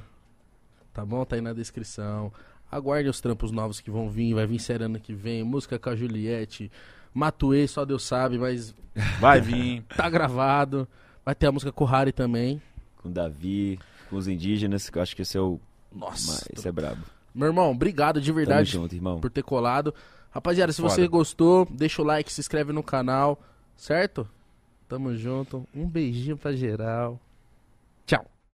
Tá 0.92 1.04
bom? 1.04 1.24
Tá 1.24 1.36
aí 1.36 1.42
na 1.42 1.52
descrição. 1.52 2.32
Aguardem 2.70 3.10
os 3.10 3.20
trampos 3.20 3.50
novos 3.50 3.80
que 3.80 3.90
vão 3.90 4.08
vir. 4.08 4.34
Vai 4.34 4.46
vir 4.46 4.58
série 4.58 4.84
ano 4.84 5.00
que 5.00 5.12
vem. 5.12 5.42
Música 5.42 5.78
com 5.78 5.90
a 5.90 5.96
Juliette. 5.96 6.70
Matuê, 7.12 7.66
só 7.66 7.84
Deus 7.84 8.04
sabe, 8.04 8.38
mas 8.38 8.74
vai 9.18 9.40
vir. 9.40 9.82
tá 9.96 10.08
gravado. 10.08 10.86
Vai 11.24 11.34
ter 11.34 11.46
a 11.46 11.52
música 11.52 11.72
com 11.72 11.84
o 11.84 11.86
Harry 11.86 12.12
também. 12.12 12.62
com 12.98 13.08
o 13.08 13.12
Davi, 13.12 13.78
com 14.08 14.16
os 14.16 14.28
indígenas, 14.28 14.88
que 14.88 14.98
eu 14.98 15.02
acho 15.02 15.16
que 15.16 15.22
esse 15.22 15.36
é 15.36 15.40
o... 15.40 15.58
Nossa. 15.92 16.48
Esse 16.54 16.68
é 16.68 16.72
brabo. 16.72 17.02
Meu 17.34 17.48
irmão, 17.48 17.70
obrigado 17.70 18.20
de 18.20 18.32
verdade 18.32 18.70
junto, 18.70 18.94
irmão. 18.94 19.20
por 19.20 19.30
ter 19.30 19.42
colado. 19.42 19.94
Rapaziada, 20.30 20.72
se 20.72 20.80
Foda. 20.80 20.94
você 20.94 21.08
gostou, 21.08 21.66
deixa 21.70 22.00
o 22.00 22.04
like, 22.04 22.32
se 22.32 22.40
inscreve 22.40 22.72
no 22.72 22.82
canal, 22.82 23.40
certo? 23.76 24.28
Tamo 24.88 25.14
junto. 25.16 25.66
Um 25.74 25.88
beijinho 25.88 26.36
pra 26.36 26.52
geral. 26.52 27.20